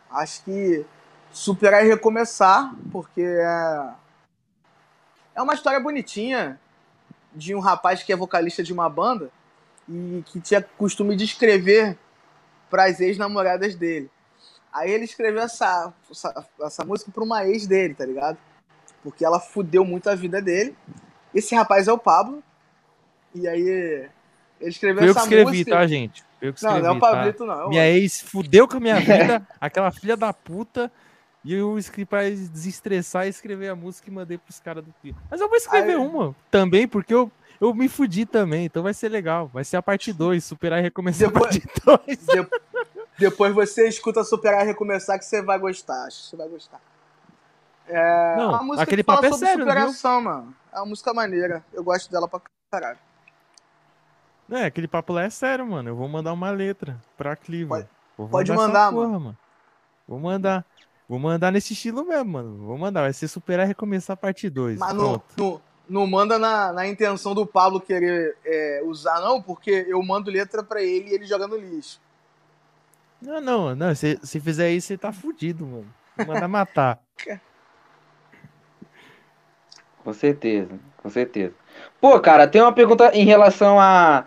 acho 0.10 0.44
que 0.44 0.86
superar 1.32 1.86
e 1.86 1.90
recomeçar, 1.90 2.74
porque 2.92 3.22
é, 3.22 3.90
é 5.36 5.42
uma 5.42 5.54
história 5.54 5.80
bonitinha 5.80 6.60
de 7.34 7.56
um 7.56 7.60
rapaz 7.60 8.04
que 8.04 8.12
é 8.12 8.16
vocalista 8.16 8.62
de 8.62 8.74
uma 8.74 8.90
banda 8.90 9.32
e 9.88 10.24
que 10.28 10.42
tinha 10.42 10.62
costume 10.62 11.16
de 11.16 11.24
escrever 11.24 11.98
para 12.70 12.86
as 12.86 13.00
ex-namoradas 13.00 13.76
dele. 13.76 14.10
Aí 14.72 14.92
ele 14.92 15.06
escreveu 15.06 15.42
essa, 15.42 15.94
essa, 16.10 16.48
essa 16.62 16.86
música 16.86 17.12
para 17.12 17.24
uma 17.24 17.46
ex 17.46 17.68
dele, 17.68 17.94
tá 17.94 18.06
ligado? 18.06 18.38
Porque 19.04 19.26
ela 19.26 19.40
fudeu 19.40 19.84
muito 19.84 20.10
a 20.10 20.16
vida 20.16 20.42
dele. 20.42 20.76
Esse 21.34 21.56
rapaz 21.56 21.88
é 21.88 21.94
o 21.94 21.98
Pablo. 21.98 22.42
E 23.34 23.48
aí 23.48 24.10
ele 24.62 24.70
escreveu 24.70 25.04
eu 25.06 25.14
que 25.14 25.20
escrevi, 25.22 25.46
música. 25.46 25.72
tá, 25.72 25.88
gente? 25.88 26.24
Eu 26.42 26.54
que 26.54 26.64
Não, 26.64 26.70
escrevi, 26.78 26.88
não 26.88 26.94
é 26.94 26.98
o 26.98 27.00
tá? 27.02 27.12
Pablito, 27.12 27.46
não. 27.46 27.66
é 27.66 27.70
Minha 27.70 27.90
ex 27.90 28.22
fudeu 28.22 28.68
com 28.68 28.78
a 28.78 28.80
minha 28.80 28.96
vida, 29.02 29.46
aquela 29.60 29.92
filha 29.92 30.16
da 30.16 30.32
puta. 30.32 30.92
E 31.44 31.54
eu 31.56 31.78
escrevi 31.80 32.06
pra 32.06 32.22
desestressar 32.30 33.26
e 33.26 33.30
escrever 33.30 33.70
a 33.70 33.76
música 33.76 34.08
e 34.10 34.14
mandei 34.14 34.38
pros 34.38 34.60
caras 34.60 34.84
do 34.86 34.94
Twitter. 35.02 35.20
Mas 35.30 35.42
eu 35.42 35.48
vou 35.50 35.58
escrever 35.58 35.92
Aí- 35.94 35.98
uma 35.98 36.36
também, 36.52 36.88
porque 36.88 37.12
eu, 37.14 37.32
eu 37.60 37.74
me 37.74 37.90
fudi 37.90 38.28
também. 38.28 38.66
Então 38.66 38.84
vai 38.84 38.94
ser 38.94 39.10
legal. 39.10 39.50
Vai 39.52 39.64
ser 39.64 39.76
a 39.78 39.82
parte 39.82 40.14
2, 40.14 40.44
superar 40.44 40.78
e 40.80 40.84
recomeçar 40.84 41.28
Depois- 41.32 41.56
a 41.58 41.88
parte 41.90 42.08
2. 42.08 42.26
De- 42.46 42.48
Depois 43.18 43.54
você 43.54 43.88
escuta 43.88 44.24
Superar 44.24 44.64
e 44.64 44.66
Recomeçar 44.68 45.18
que 45.20 45.26
você 45.26 45.42
vai 45.42 45.58
gostar. 45.60 46.06
Acho 46.06 46.22
que 46.24 46.30
você 46.30 46.36
vai 46.38 46.48
gostar. 46.48 46.80
É 47.88 48.36
Não, 48.38 48.74
aquele 48.80 49.04
papo 49.04 49.26
é 49.26 49.32
sério, 49.34 49.66
viu? 49.66 49.74
superação, 49.74 50.22
mano. 50.22 50.56
É 50.72 50.78
uma 50.78 50.86
música 50.86 51.14
maneira. 51.14 51.64
Eu 51.74 51.84
gosto 51.84 52.10
dela 52.12 52.28
pra 52.28 52.40
caralho. 52.72 52.98
É, 54.52 54.66
aquele 54.66 54.88
papo 54.88 55.14
lá 55.14 55.24
é 55.24 55.30
sério, 55.30 55.66
mano. 55.66 55.90
Eu 55.90 55.96
vou 55.96 56.08
mandar 56.08 56.34
uma 56.34 56.52
letra 56.52 57.00
pra 57.18 57.36
Cliva. 57.36 57.88
Pode- 58.18 58.30
pode 58.30 58.52
mandar, 58.52 58.92
porra, 58.92 59.20
mano. 59.20 59.38
Vou 60.08 60.20
mandar. 60.20 60.66
Vou 61.08 61.20
mandar 61.20 61.52
nesse 61.52 61.74
estilo 61.74 62.06
mesmo, 62.06 62.32
mano. 62.32 62.58
Vou 62.66 62.78
mandar. 62.78 63.02
Vai 63.02 63.14
ser 63.14 63.28
superar 63.28 63.66
e 63.66 63.70
recomeçar 63.70 64.14
a 64.14 64.18
parte 64.18 64.50
2. 64.50 64.80
Mas 64.80 64.94
no, 64.94 65.22
no, 65.38 65.62
não 65.90 66.06
manda 66.08 66.38
na, 66.38 66.72
na 66.72 66.88
intenção 66.88 67.34
do 67.34 67.46
Pablo 67.46 67.80
querer 67.82 68.38
é, 68.46 68.82
usar, 68.86 69.20
não, 69.20 69.42
porque 69.42 69.86
eu 69.88 70.02
mando 70.04 70.30
letra 70.32 70.64
para 70.64 70.82
ele 70.82 71.10
e 71.10 71.14
ele 71.14 71.26
joga 71.26 71.48
no 71.48 71.58
lixo. 71.58 72.00
Não, 73.22 73.40
não, 73.40 73.76
não. 73.76 73.94
Se, 73.96 74.20
se 74.24 74.40
fizer 74.40 74.72
isso, 74.72 74.88
você 74.88 74.98
tá 74.98 75.12
fudido, 75.14 75.66
mano. 75.66 75.94
Manda 76.26 76.48
matar. 76.48 77.00
com 80.04 80.14
certeza, 80.14 80.80
com 80.98 81.10
certeza. 81.10 81.54
Pô, 82.00 82.20
cara, 82.20 82.48
tem 82.48 82.62
uma 82.62 82.74
pergunta 82.74 83.12
em 83.16 83.26
relação 83.26 83.80
a. 83.80 84.26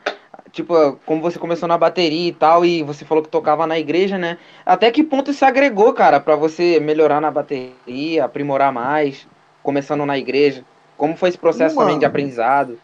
Tipo, 0.55 1.01
como 1.05 1.21
você 1.21 1.37
começou 1.37 1.69
na 1.69 1.77
bateria 1.77 2.29
e 2.29 2.33
tal, 2.33 2.65
e 2.65 2.81
você 2.85 3.05
falou 3.05 3.25
que 3.25 3.29
tocava 3.29 3.67
na 3.67 3.77
igreja, 3.77 4.17
né? 4.17 4.39
Até 4.65 4.89
que 4.93 5.03
ponto 5.03 5.33
isso 5.33 5.45
agregou, 5.45 5.93
cara, 5.93 6.21
para 6.21 6.37
você 6.37 6.79
melhorar 6.79 7.21
na 7.21 7.29
bateria, 7.29 8.25
aprimorar 8.25 8.73
mais, 8.73 9.27
começando 9.65 10.07
na 10.07 10.17
igreja? 10.17 10.65
Como 10.97 11.17
foi 11.17 11.31
esse 11.31 11.39
processo 11.39 11.75
Mano, 11.75 11.89
também 11.89 11.99
de 11.99 12.07
aprendizado? 12.07 12.79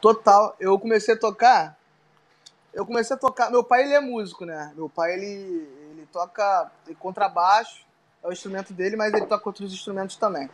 Total. 0.00 0.56
Eu 0.58 0.78
comecei 0.78 1.12
a 1.12 1.18
tocar. 1.18 1.76
Eu 2.72 2.86
comecei 2.86 3.14
a 3.14 3.18
tocar. 3.18 3.50
Meu 3.50 3.62
pai, 3.62 3.82
ele 3.82 3.92
é 3.92 4.00
músico, 4.00 4.46
né? 4.46 4.72
Meu 4.74 4.88
pai, 4.88 5.12
ele, 5.12 5.68
ele 5.90 6.08
toca 6.10 6.72
contrabaixo, 6.98 7.84
é 8.24 8.28
o 8.28 8.32
instrumento 8.32 8.72
dele, 8.72 8.96
mas 8.96 9.12
ele 9.12 9.26
toca 9.26 9.46
outros 9.46 9.70
instrumentos 9.70 10.16
também. 10.16 10.48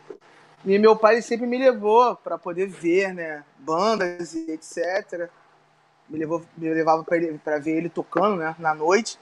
E 0.65 0.77
meu 0.77 0.97
pai 0.97 1.21
sempre 1.21 1.47
me 1.47 1.57
levou 1.57 2.17
para 2.17 2.37
poder 2.37 2.67
ver, 2.67 3.13
né, 3.13 3.43
bandas 3.59 4.33
e 4.33 4.51
etc. 4.51 5.29
Me 6.09 6.19
levou, 6.19 6.43
me 6.57 6.73
levava 6.73 7.03
para 7.03 7.59
ver 7.59 7.77
ele 7.77 7.89
tocando, 7.89 8.37
né, 8.37 8.55
na 8.59 8.73
noite. 8.73 9.19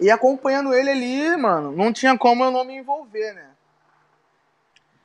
E 0.00 0.10
acompanhando 0.10 0.74
ele 0.74 0.90
ali, 0.90 1.36
mano, 1.36 1.72
não 1.72 1.92
tinha 1.92 2.16
como 2.18 2.42
eu 2.42 2.50
não 2.50 2.64
me 2.64 2.76
envolver, 2.76 3.32
né? 3.34 3.50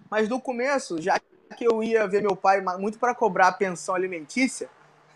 Mas 0.09 0.29
no 0.29 0.39
começo, 0.39 1.01
já 1.01 1.19
que 1.55 1.65
eu 1.65 1.83
ia 1.83 2.07
ver 2.07 2.21
meu 2.21 2.35
pai 2.35 2.61
muito 2.77 2.97
para 2.97 3.13
cobrar 3.13 3.47
a 3.47 3.51
pensão 3.51 3.93
alimentícia, 3.93 4.69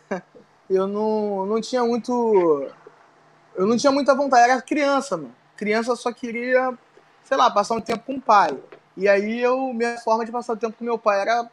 eu 0.70 0.88
não, 0.88 1.46
não 1.46 1.62
tinha 1.62 1.84
muito. 1.84 2.70
Eu 3.56 3.66
não 3.66 3.78
tinha 3.78 3.92
muita 3.92 4.16
vontade, 4.16 4.50
era 4.50 4.62
criança, 4.62 5.18
mano. 5.18 5.36
Criança 5.56 5.96
só 5.96 6.12
queria, 6.12 6.78
sei 7.24 7.38
lá, 7.38 7.50
passar 7.50 7.76
um 7.76 7.82
tempo 7.82 8.04
com 8.06 8.16
o 8.16 8.22
pai. 8.22 8.58
E 8.96 9.08
aí 9.08 9.40
eu, 9.42 9.74
minha 9.74 9.98
forma 10.00 10.26
de 10.26 10.32
passar 10.32 10.54
o 10.54 10.58
tempo 10.58 10.78
com 10.78 10.84
meu 10.84 10.98
pai 10.98 11.22
era 11.22 11.50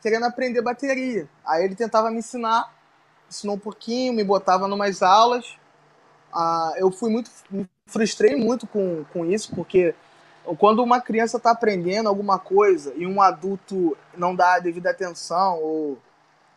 querendo 0.00 0.24
aprender 0.24 0.62
bateria. 0.62 1.28
Aí 1.44 1.64
ele 1.64 1.74
tentava 1.74 2.10
me 2.10 2.18
ensinar, 2.18 2.72
ensinou 3.28 3.56
um 3.56 3.58
pouquinho, 3.58 4.12
me 4.12 4.24
botava 4.24 4.68
numas 4.68 5.02
aulas. 5.02 5.56
Ah, 6.32 6.74
eu 6.76 6.90
fui 6.90 7.10
muito, 7.10 7.30
me 7.50 7.68
frustrei 7.86 8.36
muito 8.36 8.66
com, 8.66 9.04
com 9.12 9.24
isso, 9.24 9.54
porque 9.54 9.94
quando 10.58 10.82
uma 10.82 11.00
criança 11.00 11.38
está 11.38 11.50
aprendendo 11.50 12.08
alguma 12.08 12.38
coisa 12.38 12.92
e 12.96 13.06
um 13.06 13.20
adulto 13.20 13.96
não 14.16 14.34
dá 14.34 14.54
a 14.54 14.58
devida 14.58 14.90
atenção 14.90 15.58
ou 15.60 15.98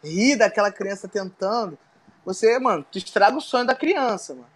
ri 0.04 0.36
daquela 0.36 0.72
criança 0.72 1.08
tentando, 1.08 1.78
você, 2.26 2.60
mano, 2.60 2.86
tu 2.92 2.98
estraga 2.98 3.38
o 3.38 3.42
sonho 3.42 3.66
da 3.66 3.76
criança, 3.76 4.34
mano. 4.34 4.48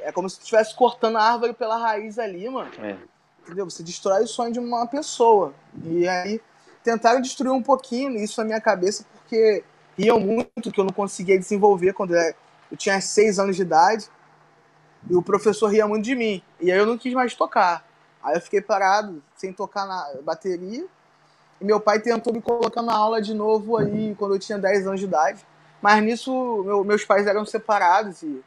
É 0.00 0.12
como 0.12 0.28
se 0.28 0.36
tu 0.36 0.40
estivesse 0.40 0.74
cortando 0.74 1.16
a 1.16 1.22
árvore 1.22 1.54
pela 1.54 1.78
raiz 1.78 2.18
ali, 2.18 2.48
mano. 2.48 2.70
É 2.78 2.96
entendeu? 3.44 3.68
Você 3.68 3.82
destrói 3.82 4.24
o 4.24 4.26
sonho 4.26 4.52
de 4.52 4.58
uma 4.58 4.86
pessoa. 4.86 5.54
E 5.84 6.08
aí 6.08 6.40
tentaram 6.82 7.20
destruir 7.20 7.52
um 7.52 7.62
pouquinho 7.62 8.16
isso 8.18 8.40
na 8.40 8.46
minha 8.46 8.60
cabeça, 8.60 9.04
porque 9.12 9.62
riam 9.96 10.20
muito 10.20 10.70
que 10.70 10.80
eu 10.80 10.84
não 10.84 10.92
conseguia 10.92 11.38
desenvolver 11.38 11.92
quando 11.92 12.14
eu 12.14 12.76
tinha 12.76 13.00
seis 13.00 13.38
anos 13.38 13.56
de 13.56 13.62
idade. 13.62 14.08
E 15.08 15.14
o 15.14 15.22
professor 15.22 15.68
ria 15.68 15.86
muito 15.86 16.04
de 16.04 16.14
mim. 16.14 16.42
E 16.60 16.72
aí 16.72 16.78
eu 16.78 16.86
não 16.86 16.96
quis 16.96 17.12
mais 17.12 17.34
tocar. 17.34 17.84
Aí 18.22 18.36
eu 18.36 18.40
fiquei 18.40 18.60
parado, 18.60 19.22
sem 19.36 19.52
tocar 19.52 19.86
na 19.86 20.22
bateria. 20.22 20.86
E 21.60 21.64
meu 21.64 21.78
pai 21.78 22.00
tentou 22.00 22.32
me 22.32 22.40
colocar 22.40 22.82
na 22.82 22.94
aula 22.94 23.20
de 23.20 23.34
novo 23.34 23.76
aí 23.76 24.14
quando 24.18 24.34
eu 24.34 24.38
tinha 24.38 24.58
10 24.58 24.86
anos 24.86 25.00
de 25.00 25.06
idade. 25.06 25.44
Mas 25.80 26.02
nisso, 26.02 26.62
meu, 26.64 26.82
meus 26.82 27.04
pais 27.04 27.26
eram 27.26 27.44
separados 27.44 28.22
e, 28.22 28.42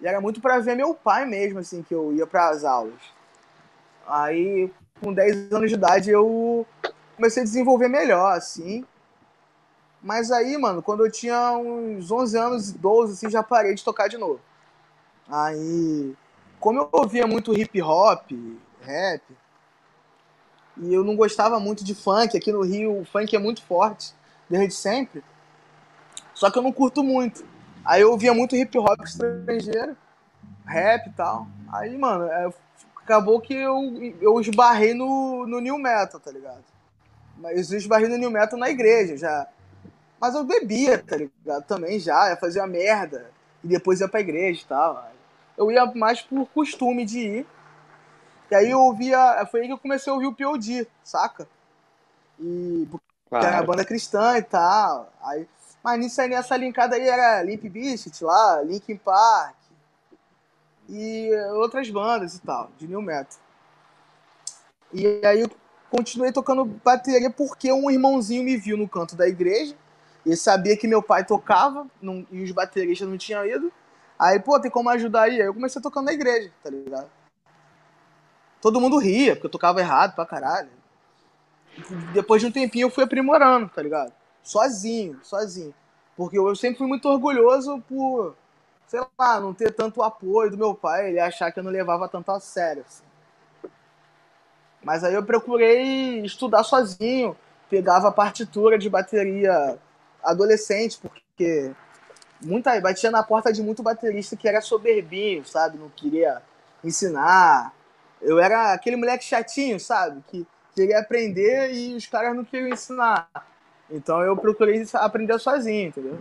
e 0.00 0.06
era 0.06 0.20
muito 0.20 0.40
para 0.40 0.58
ver 0.58 0.74
meu 0.74 0.92
pai 0.92 1.24
mesmo, 1.24 1.60
assim, 1.60 1.82
que 1.82 1.94
eu 1.94 2.12
ia 2.12 2.26
para 2.26 2.48
as 2.48 2.64
aulas. 2.64 3.00
Aí, 4.06 4.72
com 5.00 5.12
10 5.12 5.52
anos 5.52 5.70
de 5.70 5.76
idade, 5.76 6.10
eu 6.10 6.66
comecei 7.14 7.42
a 7.42 7.46
desenvolver 7.46 7.86
melhor, 7.86 8.36
assim. 8.36 8.84
Mas 10.02 10.30
aí, 10.30 10.56
mano, 10.56 10.82
quando 10.82 11.04
eu 11.04 11.10
tinha 11.10 11.52
uns 11.56 12.10
11 12.10 12.38
anos, 12.38 12.72
12, 12.72 13.12
assim, 13.14 13.30
já 13.30 13.42
parei 13.42 13.74
de 13.74 13.84
tocar 13.84 14.08
de 14.08 14.16
novo. 14.16 14.40
Aí, 15.28 16.14
como 16.60 16.78
eu 16.78 16.88
ouvia 16.92 17.26
muito 17.26 17.52
hip 17.52 17.82
hop, 17.82 18.30
rap, 18.80 19.22
e 20.76 20.94
eu 20.94 21.02
não 21.02 21.16
gostava 21.16 21.58
muito 21.58 21.84
de 21.84 21.94
funk, 21.94 22.36
aqui 22.36 22.52
no 22.52 22.62
Rio 22.62 23.00
o 23.00 23.04
funk 23.04 23.34
é 23.34 23.38
muito 23.38 23.62
forte, 23.62 24.14
desde 24.48 24.74
sempre. 24.74 25.24
Só 26.32 26.50
que 26.50 26.58
eu 26.58 26.62
não 26.62 26.72
curto 26.72 27.02
muito. 27.02 27.44
Aí 27.84 28.02
eu 28.02 28.12
ouvia 28.12 28.32
muito 28.32 28.54
hip 28.54 28.78
hop 28.78 29.02
estrangeiro, 29.02 29.96
rap 30.64 31.08
e 31.08 31.12
tal. 31.12 31.48
Aí, 31.72 31.96
mano, 31.98 32.24
eu 32.24 32.54
acabou 32.96 33.40
que 33.40 33.54
eu, 33.54 33.80
eu 34.20 34.40
esbarrei 34.40 34.94
no, 34.94 35.46
no 35.46 35.60
New 35.60 35.78
Metal, 35.78 36.20
tá 36.20 36.30
ligado? 36.30 36.62
Mas 37.36 37.72
eu 37.72 37.78
esbarrei 37.78 38.08
no 38.08 38.16
New 38.16 38.30
Metal 38.30 38.58
na 38.58 38.70
igreja 38.70 39.16
já. 39.16 39.48
Mas 40.20 40.34
eu 40.34 40.44
bebia, 40.44 40.98
tá 40.98 41.16
ligado? 41.16 41.64
Também 41.66 41.98
já, 41.98 42.30
ia 42.30 42.36
fazer 42.36 42.64
merda. 42.66 43.30
E 43.62 43.68
depois 43.68 44.00
ia 44.00 44.08
pra 44.08 44.20
igreja 44.20 44.62
e 44.62 44.66
tal. 44.66 45.10
Eu 45.56 45.70
ia 45.70 45.86
mais 45.94 46.20
por 46.20 46.46
costume 46.48 47.04
de 47.04 47.18
ir. 47.18 47.46
E 48.50 48.54
aí 48.54 48.70
eu 48.70 48.80
ouvia. 48.80 49.46
Foi 49.50 49.60
aí 49.60 49.66
que 49.66 49.72
eu 49.72 49.78
comecei 49.78 50.10
a 50.10 50.14
ouvir 50.14 50.26
o 50.26 50.34
POD, 50.34 50.86
saca? 51.02 51.48
E. 52.40 52.88
Claro. 53.28 53.46
Era 53.46 53.58
a 53.58 53.62
banda 53.62 53.84
cristã 53.84 54.38
e 54.38 54.42
tal. 54.42 55.12
Aí, 55.22 55.46
mas 55.84 55.98
nisso 55.98 56.20
aí, 56.20 56.28
nessa 56.28 56.56
linkada 56.56 56.96
aí 56.96 57.06
era 57.06 57.42
Limp 57.42 57.64
Bizkit 57.64 58.24
lá, 58.24 58.62
Linkin 58.62 58.96
Park, 58.96 59.54
e 60.88 61.30
outras 61.52 61.90
bandas 61.90 62.34
e 62.34 62.40
tal, 62.40 62.70
de 62.78 62.88
new 62.88 63.02
metal. 63.02 63.38
E 64.92 65.20
aí 65.24 65.40
eu 65.40 65.50
continuei 65.90 66.32
tocando 66.32 66.64
bateria 66.64 67.30
porque 67.30 67.70
um 67.70 67.90
irmãozinho 67.90 68.42
me 68.42 68.56
viu 68.56 68.76
no 68.76 68.88
canto 68.88 69.14
da 69.14 69.28
igreja. 69.28 69.76
E 70.28 70.36
sabia 70.36 70.76
que 70.76 70.86
meu 70.86 71.02
pai 71.02 71.24
tocava 71.24 71.86
não, 72.02 72.26
e 72.30 72.42
os 72.42 72.52
bateristas 72.52 73.08
não 73.08 73.16
tinham 73.16 73.46
ido. 73.46 73.72
Aí, 74.18 74.38
pô, 74.38 74.60
tem 74.60 74.70
como 74.70 74.90
ajudar 74.90 75.22
aí? 75.22 75.40
Aí 75.40 75.46
eu 75.46 75.54
comecei 75.54 75.80
tocando 75.80 76.04
na 76.04 76.12
igreja, 76.12 76.52
tá 76.62 76.68
ligado? 76.68 77.08
Todo 78.60 78.80
mundo 78.80 78.98
ria, 78.98 79.34
porque 79.34 79.46
eu 79.46 79.50
tocava 79.50 79.80
errado 79.80 80.14
pra 80.14 80.26
caralho. 80.26 80.68
Depois 82.12 82.42
de 82.42 82.48
um 82.48 82.52
tempinho 82.52 82.86
eu 82.86 82.90
fui 82.90 83.04
aprimorando, 83.04 83.70
tá 83.70 83.80
ligado? 83.80 84.12
Sozinho, 84.42 85.18
sozinho. 85.22 85.74
Porque 86.14 86.38
eu 86.38 86.54
sempre 86.54 86.76
fui 86.76 86.86
muito 86.86 87.08
orgulhoso 87.08 87.82
por 87.88 88.36
sei 88.86 89.00
lá, 89.18 89.38
não 89.38 89.54
ter 89.54 89.72
tanto 89.72 90.02
apoio 90.02 90.50
do 90.50 90.56
meu 90.56 90.74
pai, 90.74 91.10
ele 91.10 91.20
achar 91.20 91.52
que 91.52 91.60
eu 91.60 91.62
não 91.62 91.70
levava 91.70 92.08
tanto 92.08 92.30
a 92.30 92.40
sério. 92.40 92.84
Assim. 92.86 93.04
Mas 94.82 95.04
aí 95.04 95.14
eu 95.14 95.22
procurei 95.22 96.20
estudar 96.20 96.64
sozinho, 96.64 97.36
pegava 97.68 98.10
partitura 98.10 98.78
de 98.78 98.88
bateria 98.88 99.78
adolescente, 100.30 100.98
porque 100.98 101.72
muita 102.40 102.80
batia 102.80 103.10
na 103.10 103.22
porta 103.22 103.52
de 103.52 103.62
muito 103.62 103.82
baterista 103.82 104.36
que 104.36 104.48
era 104.48 104.60
soberbinho, 104.60 105.44
sabe? 105.44 105.78
Não 105.78 105.88
queria 105.88 106.42
ensinar. 106.84 107.72
Eu 108.20 108.38
era 108.38 108.72
aquele 108.72 108.96
moleque 108.96 109.24
chatinho, 109.24 109.78
sabe? 109.78 110.22
Que 110.28 110.46
queria 110.74 111.00
aprender 111.00 111.72
e 111.72 111.94
os 111.94 112.06
caras 112.06 112.34
não 112.36 112.44
queriam 112.44 112.68
ensinar. 112.68 113.28
Então 113.90 114.20
eu 114.20 114.36
procurei 114.36 114.86
aprender 114.94 115.38
sozinho, 115.38 115.88
entendeu? 115.88 116.18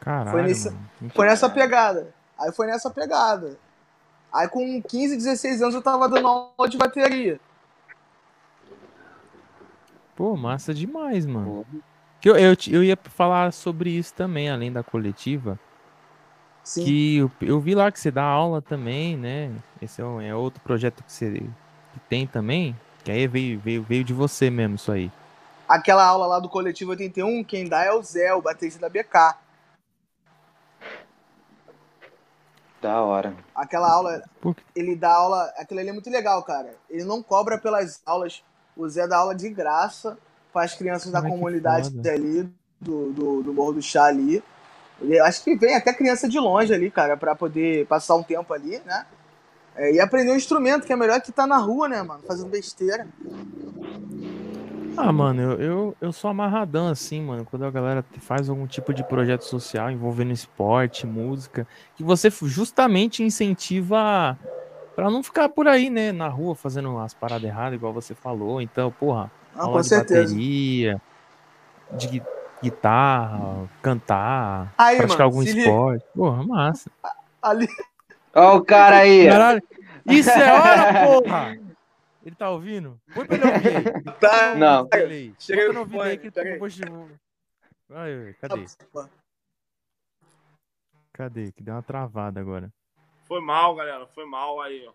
Caralho, 0.00 0.30
foi, 0.30 0.42
nesse, 0.42 0.76
foi 1.14 1.26
nessa 1.26 1.48
pegada. 1.48 2.14
Aí 2.38 2.52
foi 2.52 2.66
nessa 2.66 2.90
pegada. 2.90 3.56
Aí 4.32 4.48
com 4.48 4.82
15, 4.82 5.16
16 5.16 5.62
anos 5.62 5.74
eu 5.74 5.82
tava 5.82 6.08
dando 6.08 6.26
aula 6.26 6.68
de 6.68 6.76
bateria. 6.76 7.40
Pô, 10.14 10.36
massa 10.36 10.74
demais, 10.74 11.26
mano. 11.26 11.66
Eu, 12.24 12.36
eu, 12.36 12.56
eu 12.70 12.84
ia 12.84 12.96
falar 12.96 13.52
sobre 13.52 13.90
isso 13.90 14.14
também, 14.14 14.50
além 14.50 14.70
da 14.70 14.82
coletiva. 14.82 15.58
Sim. 16.62 16.84
Que 16.84 17.16
eu, 17.16 17.30
eu 17.40 17.60
vi 17.60 17.74
lá 17.74 17.90
que 17.90 17.98
você 17.98 18.10
dá 18.10 18.22
aula 18.22 18.62
também, 18.62 19.16
né? 19.16 19.50
Esse 19.80 20.00
é, 20.00 20.04
um, 20.04 20.20
é 20.20 20.34
outro 20.34 20.60
projeto 20.62 21.02
que 21.02 21.12
você 21.12 21.30
que 21.92 22.00
tem 22.08 22.26
também. 22.26 22.76
Que 23.04 23.10
aí 23.10 23.26
veio, 23.26 23.58
veio, 23.58 23.82
veio 23.82 24.04
de 24.04 24.12
você 24.12 24.48
mesmo, 24.48 24.76
isso 24.76 24.92
aí. 24.92 25.10
Aquela 25.68 26.04
aula 26.04 26.26
lá 26.26 26.38
do 26.38 26.48
Coletivo 26.48 26.90
81, 26.92 27.42
quem 27.44 27.68
dá 27.68 27.82
é 27.82 27.92
o 27.92 28.02
Zé, 28.02 28.32
o 28.34 28.42
baterista 28.42 28.80
da 28.80 28.88
BK. 28.88 29.36
Da 32.80 33.00
hora. 33.00 33.34
Aquela 33.54 33.90
aula, 33.90 34.22
ele 34.74 34.94
dá 34.94 35.14
aula, 35.14 35.52
aquilo 35.56 35.80
ali 35.80 35.88
é 35.88 35.92
muito 35.92 36.10
legal, 36.10 36.42
cara. 36.42 36.74
Ele 36.90 37.04
não 37.04 37.22
cobra 37.22 37.58
pelas 37.58 38.02
aulas, 38.04 38.42
o 38.76 38.88
Zé 38.88 39.06
dá 39.06 39.18
aula 39.18 39.34
de 39.34 39.48
graça 39.48 40.18
para 40.52 40.64
as 40.64 40.74
crianças 40.74 41.10
da 41.10 41.22
comunidade 41.22 41.90
ali, 42.08 42.48
do, 42.80 43.12
do, 43.12 43.42
do 43.42 43.54
Morro 43.54 43.74
do 43.74 43.82
Chá 43.82 44.04
ali. 44.04 44.42
Ele, 45.00 45.18
acho 45.20 45.42
que 45.42 45.56
vem 45.56 45.74
até 45.74 45.92
criança 45.92 46.28
de 46.28 46.38
longe 46.38 46.72
ali, 46.72 46.90
cara, 46.90 47.16
para 47.16 47.34
poder 47.34 47.86
passar 47.86 48.14
um 48.14 48.22
tempo 48.22 48.52
ali, 48.52 48.80
né? 48.84 49.06
É, 49.74 49.94
e 49.94 50.00
aprender 50.00 50.30
um 50.30 50.36
instrumento, 50.36 50.86
que 50.86 50.92
é 50.92 50.96
melhor 50.96 51.20
que 51.20 51.32
tá 51.32 51.46
na 51.46 51.56
rua, 51.56 51.88
né, 51.88 52.02
mano? 52.02 52.22
Fazendo 52.26 52.50
besteira. 52.50 53.06
Ah, 54.96 55.10
mano, 55.10 55.40
eu, 55.40 55.60
eu, 55.60 55.96
eu 56.00 56.12
sou 56.12 56.30
amarradão 56.30 56.88
assim, 56.88 57.22
mano. 57.22 57.46
Quando 57.46 57.64
a 57.64 57.70
galera 57.70 58.04
faz 58.20 58.50
algum 58.50 58.66
tipo 58.66 58.92
de 58.92 59.02
projeto 59.02 59.42
social 59.42 59.90
envolvendo 59.90 60.32
esporte, 60.32 61.06
música, 61.06 61.66
que 61.96 62.04
você 62.04 62.30
justamente 62.30 63.22
incentiva 63.22 64.38
pra 64.94 65.10
não 65.10 65.22
ficar 65.22 65.48
por 65.48 65.66
aí, 65.68 65.88
né, 65.90 66.12
na 66.12 66.28
rua 66.28 66.54
fazendo 66.54 66.98
as 66.98 67.14
paradas 67.14 67.44
erradas, 67.48 67.74
igual 67.74 67.92
você 67.92 68.14
falou. 68.14 68.60
Então, 68.60 68.90
porra, 68.92 69.30
Ah, 69.54 69.62
aula 69.62 69.72
com 69.74 69.80
de 69.80 69.88
certeza. 69.88 70.22
bateria, 70.34 71.02
de 71.92 72.08
gui- 72.08 72.22
guitarra, 72.62 73.68
cantar, 73.82 74.72
Aí, 74.78 74.96
praticar 74.98 75.26
mano, 75.26 75.30
algum 75.30 75.42
se 75.42 75.52
liga. 75.52 75.60
esporte. 75.68 76.04
Porra, 76.14 76.42
massa. 76.46 76.90
Ali. 77.42 77.66
Ó 78.34 78.56
o 78.56 78.64
cara 78.64 78.98
aí. 78.98 79.28
Caralho, 79.28 79.62
isso 80.06 80.30
é 80.30 80.52
hora, 80.52 81.06
porra! 81.06 81.58
Ele 82.24 82.36
tá 82.36 82.50
ouvindo? 82.50 83.00
Põe 83.12 83.26
pra 83.26 83.36
ele 83.36 83.44
ouvir 83.46 83.76
aí. 83.76 84.14
Tá. 84.20 84.54
Não. 84.54 84.88
Chega 85.40 85.72
no 85.72 85.80
ouvido 85.80 86.00
aí 86.02 86.16
que 86.18 86.30
vou... 86.30 86.68
vou- 86.88 87.08
Ai, 87.90 88.26
ai, 88.26 88.34
cadê? 88.40 88.64
Cadê? 91.12 91.52
Que 91.52 91.62
deu 91.62 91.74
uma 91.74 91.82
travada 91.82 92.40
agora. 92.40 92.70
Foi 93.32 93.40
mal, 93.40 93.74
galera. 93.74 94.06
Foi 94.08 94.26
mal 94.26 94.60
aí, 94.60 94.86
ó. 94.86 94.92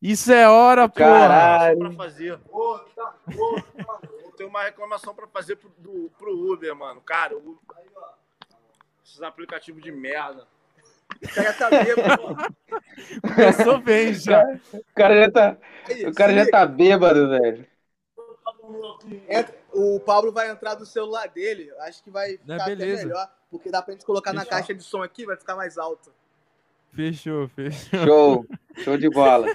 Isso 0.00 0.32
é 0.32 0.48
hora, 0.48 0.88
porra! 0.88 1.04
Caralho. 1.10 1.78
Pra 1.80 1.90
fazer. 1.94 2.38
Ô, 2.48 2.78
tá, 2.94 3.12
ô, 3.36 3.56
mano, 3.84 4.00
eu 4.24 4.30
tenho 4.36 4.48
uma 4.48 4.62
reclamação 4.62 5.12
pra 5.12 5.26
fazer 5.26 5.56
pro, 5.56 5.68
do, 5.76 6.08
pro 6.16 6.52
Uber, 6.52 6.72
mano. 6.76 7.00
Cara, 7.00 7.36
o- 7.36 7.58
esses 9.04 9.20
aplicativos 9.20 9.82
de 9.82 9.90
merda. 9.90 10.46
O 11.20 11.34
cara 11.34 11.52
tá 11.52 11.68
bêbado. 11.70 12.36
Começou 13.34 13.80
bem 13.80 14.14
já. 14.14 14.44
O 14.72 14.94
cara 14.94 15.24
já 15.24 15.30
tá, 15.32 15.56
Aí, 15.88 16.06
o 16.06 16.14
cara 16.14 16.32
já 16.32 16.48
tá 16.48 16.64
bêbado, 16.64 17.28
velho. 17.30 17.66
Entra- 19.28 19.58
o 19.72 19.98
Pablo 19.98 20.30
vai 20.30 20.48
entrar 20.50 20.76
do 20.76 20.86
celular 20.86 21.26
dele. 21.26 21.68
Acho 21.80 22.00
que 22.04 22.10
vai 22.10 22.38
Não, 22.46 22.54
ficar 22.54 22.62
até 22.62 22.76
beleza. 22.76 23.06
melhor. 23.08 23.28
Porque 23.50 23.70
dá 23.72 23.82
pra 23.82 23.92
gente 23.92 24.06
colocar 24.06 24.32
na 24.32 24.42
Fechou. 24.42 24.56
caixa 24.56 24.72
de 24.72 24.84
som 24.84 25.02
aqui, 25.02 25.26
vai 25.26 25.36
ficar 25.36 25.56
mais 25.56 25.76
alto. 25.76 26.12
Fechou, 26.94 27.48
fechou. 27.48 28.04
Show. 28.04 28.46
Show 28.78 28.96
de 28.98 29.08
bola. 29.10 29.46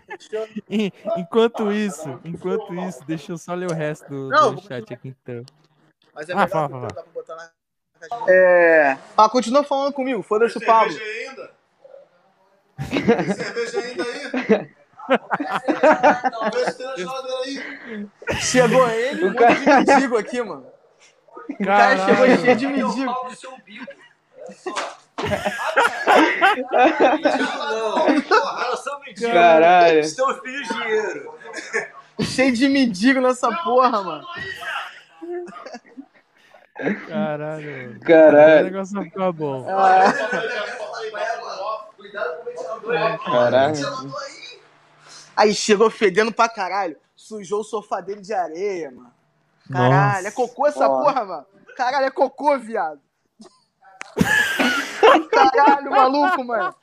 En- 0.69 0.91
Enquanto 1.17 1.71
isso, 1.71 2.19
enquanto 2.23 2.73
isso, 2.88 3.03
deixa 3.05 3.31
eu 3.31 3.38
só 3.38 3.53
ler 3.53 3.69
o 3.69 3.73
resto 3.73 4.07
do, 4.09 4.29
Não, 4.29 4.55
do 4.55 4.61
chat 4.61 4.93
aqui 4.93 5.09
então. 5.09 5.43
Mas 6.13 6.29
é 6.29 6.33
Ah, 6.33 6.36
melhor 6.36 6.49
fala, 6.49 6.69
fala. 6.69 6.88
dá 6.88 7.03
pra 7.03 7.11
botar 7.13 7.36
na 7.36 7.49
caixa. 8.09 8.25
É. 8.31 8.97
Ah, 9.17 9.29
continua 9.29 9.63
falando 9.63 9.93
comigo. 9.93 10.21
Foda-se 10.23 10.57
o 10.57 10.65
Pablo. 10.65 10.95
ainda? 10.97 11.51
Tem 12.89 13.33
cerveja 13.33 13.79
ainda 13.79 14.03
aí? 14.03 14.75
Chegou 18.41 18.88
ele 18.89 19.25
O 19.27 19.36
cara- 19.36 19.53
de 19.53 19.65
mendigo 19.93 20.17
aqui, 20.17 20.41
mano. 20.41 20.65
O 21.49 21.65
cara 21.65 21.97
chegou 22.05 22.25
cheio 22.38 22.55
de 22.57 22.67
mendigo. 22.67 23.13
Não. 29.22 29.32
Caralho. 29.32 29.99
Estão 29.99 30.34
filhos 30.41 30.68
de 30.68 30.74
dinheiro. 30.74 31.34
Cheio 32.22 32.53
de 32.53 32.68
mendigo 32.68 33.22
nessa 33.22 33.51
porra, 33.63 34.03
mano. 34.03 34.26
Caralho. 37.07 37.88
mano. 37.88 37.97
O 37.97 37.99
Caralho. 38.01 38.66
negócio 38.66 38.95
vai 38.95 39.05
ficar 39.05 39.32
bom. 39.32 39.66
Ah, 39.70 40.13
Caralho. 43.26 44.13
Aí 45.36 45.53
chegou 45.53 45.89
fedendo 45.89 46.32
pra 46.32 46.47
caralho. 46.47 46.95
Sujou 47.16 47.61
o 47.61 47.63
sofá 47.63 48.01
dele 48.01 48.22
de 48.22 48.34
areia, 48.34 48.91
mano. 48.91 49.11
Caralho, 49.72 50.16
Nossa. 50.16 50.28
é 50.28 50.32
cocô 50.32 50.68
essa 50.68 50.88
porra, 50.88 51.26
mano? 51.26 51.45
Caralho, 51.76 52.05
é 52.05 52.11
cocô, 52.11 52.57
viado. 52.59 53.01
Caralho, 55.32 55.91
maluco, 55.91 56.43
mano. 56.43 56.76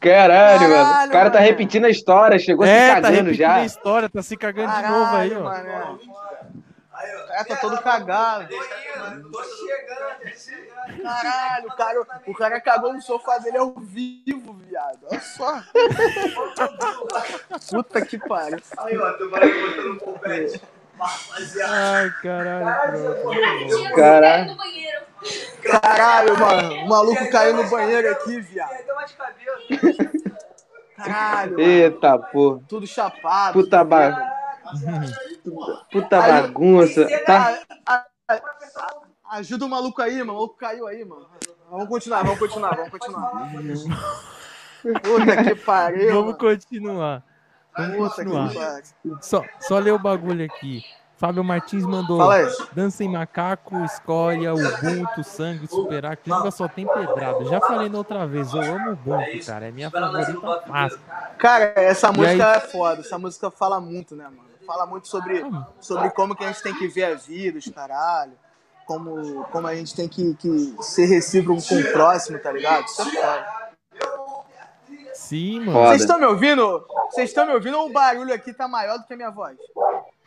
Caralho, 0.00 0.60
mano. 0.68 0.74
Caralho, 0.84 1.08
O 1.08 1.12
cara 1.12 1.30
tá 1.30 1.38
mano. 1.38 1.50
repetindo 1.50 1.84
a 1.84 1.90
história, 1.90 2.38
chegou 2.38 2.64
se 2.66 2.72
É, 2.72 2.88
tá 2.88 2.94
cagando 3.02 3.14
repetindo 3.16 3.34
já. 3.36 3.54
a 3.56 3.64
história, 3.64 4.08
tá 4.08 4.22
se 4.22 4.36
cagando 4.36 4.72
de 4.72 4.82
novo 4.82 5.16
aí, 5.16 5.30
Caralho, 5.30 5.40
ó. 5.40 5.44
mano. 5.44 6.00
O 6.96 7.26
cara 7.28 7.44
tá 7.44 7.56
todo 7.56 7.82
cagado. 7.82 8.48
Caralho, 11.02 11.66
o 11.68 11.76
cara, 11.76 12.00
o 12.26 12.34
cara 12.34 12.60
cagou 12.60 12.92
no 12.92 13.02
sofá 13.02 13.38
dele 13.38 13.58
ao 13.58 13.74
vivo, 13.74 14.54
viado. 14.54 14.98
Olha 15.10 15.20
só. 15.20 15.62
Puta 17.70 18.04
que 18.06 18.18
pariu. 18.18 18.58
Aí, 18.78 18.96
ó, 18.96 19.12
teu 19.12 19.30
barulho 19.30 19.98
botando 20.00 20.02
um. 20.06 20.76
Ai, 21.68 22.10
caralho. 22.22 23.20
pronto. 23.20 23.94
Caralho. 23.94 24.56
Caralho, 25.70 26.38
mano. 26.38 26.74
O 26.84 26.88
maluco 26.88 27.30
caiu 27.30 27.54
no 27.54 27.68
banheiro 27.68 28.10
aqui, 28.12 28.40
viado. 28.40 28.74
Caralho. 30.96 31.60
Eita, 31.60 32.18
porra. 32.18 32.60
Tudo 32.68 32.86
chapado. 32.86 33.52
Puta 33.52 33.84
ba... 33.84 34.34
Puta 35.92 36.20
bagunça. 36.20 37.06
Tá? 37.24 37.60
Ajuda 39.30 39.66
o 39.66 39.68
maluco 39.68 40.00
aí, 40.02 40.18
mano. 40.18 40.32
O 40.32 40.36
maluco 40.36 40.56
caiu 40.56 40.86
aí, 40.86 41.04
mano. 41.04 41.26
Vamos 41.70 41.88
continuar, 41.88 42.22
vamos 42.24 42.38
continuar, 42.38 42.76
vamos 42.76 42.90
continuar. 42.90 43.30
Puta 45.02 45.44
que 45.44 45.54
pariu. 45.56 46.08
Vamos 46.08 46.24
mano. 46.26 46.38
continuar. 46.38 47.22
Vamos 47.76 47.96
Puta 47.96 48.24
que 48.24 48.30
continuar. 48.30 48.54
pariu. 48.54 49.18
Só, 49.20 49.44
só 49.60 49.78
ler 49.78 49.92
o 49.92 49.98
bagulho 49.98 50.44
aqui. 50.44 50.84
Fábio 51.16 51.42
Martins 51.42 51.84
mandou. 51.84 52.20
Dança 52.72 53.02
em 53.02 53.08
Macaco, 53.08 53.82
Escória, 53.84 54.52
Ubuntu, 54.54 55.24
Sangue, 55.24 55.66
Superar, 55.66 56.16
Clínica 56.16 56.50
só 56.50 56.68
tem 56.68 56.86
pedrada. 56.86 57.44
Já 57.46 57.60
falei 57.60 57.88
na 57.88 57.98
outra 57.98 58.26
vez, 58.26 58.52
eu 58.52 58.60
amo 58.60 58.92
Ubuntu, 58.92 59.46
cara. 59.46 59.68
É 59.68 59.70
minha 59.70 59.90
favorita 59.90 60.62
fácil. 60.66 61.00
Cara, 61.38 61.72
essa 61.76 62.12
música 62.12 62.52
aí? 62.52 62.56
é 62.56 62.60
foda. 62.60 63.00
Essa 63.00 63.18
música 63.18 63.50
fala 63.50 63.80
muito, 63.80 64.14
né, 64.14 64.24
mano? 64.24 64.46
Fala 64.66 64.84
muito 64.84 65.08
sobre, 65.08 65.44
sobre 65.80 66.10
como 66.10 66.34
que 66.34 66.44
a 66.44 66.48
gente 66.48 66.62
tem 66.62 66.74
que 66.74 66.88
ver 66.88 67.04
a 67.04 67.14
vida, 67.14 67.58
os 67.58 67.68
caralho. 67.68 68.32
Como, 68.84 69.44
como 69.44 69.66
a 69.66 69.74
gente 69.74 69.96
tem 69.96 70.08
que, 70.08 70.34
que 70.34 70.76
ser 70.80 71.06
recíproco 71.06 71.60
com 71.66 71.76
o 71.76 71.92
próximo, 71.92 72.38
tá 72.38 72.52
ligado? 72.52 72.84
Isso 72.84 73.02
é 73.02 73.04
foda. 73.04 73.46
Sim, 75.14 75.60
mano. 75.60 75.86
Vocês 75.86 76.02
estão 76.02 76.18
me 76.18 76.26
ouvindo? 76.26 76.86
Vocês 77.10 77.30
estão 77.30 77.46
me 77.46 77.52
ouvindo 77.54 77.78
ou 77.78 77.88
o 77.88 77.92
barulho 77.92 78.34
aqui 78.34 78.52
tá 78.52 78.68
maior 78.68 78.98
do 78.98 79.04
que 79.04 79.14
a 79.14 79.16
minha 79.16 79.30
voz? 79.30 79.56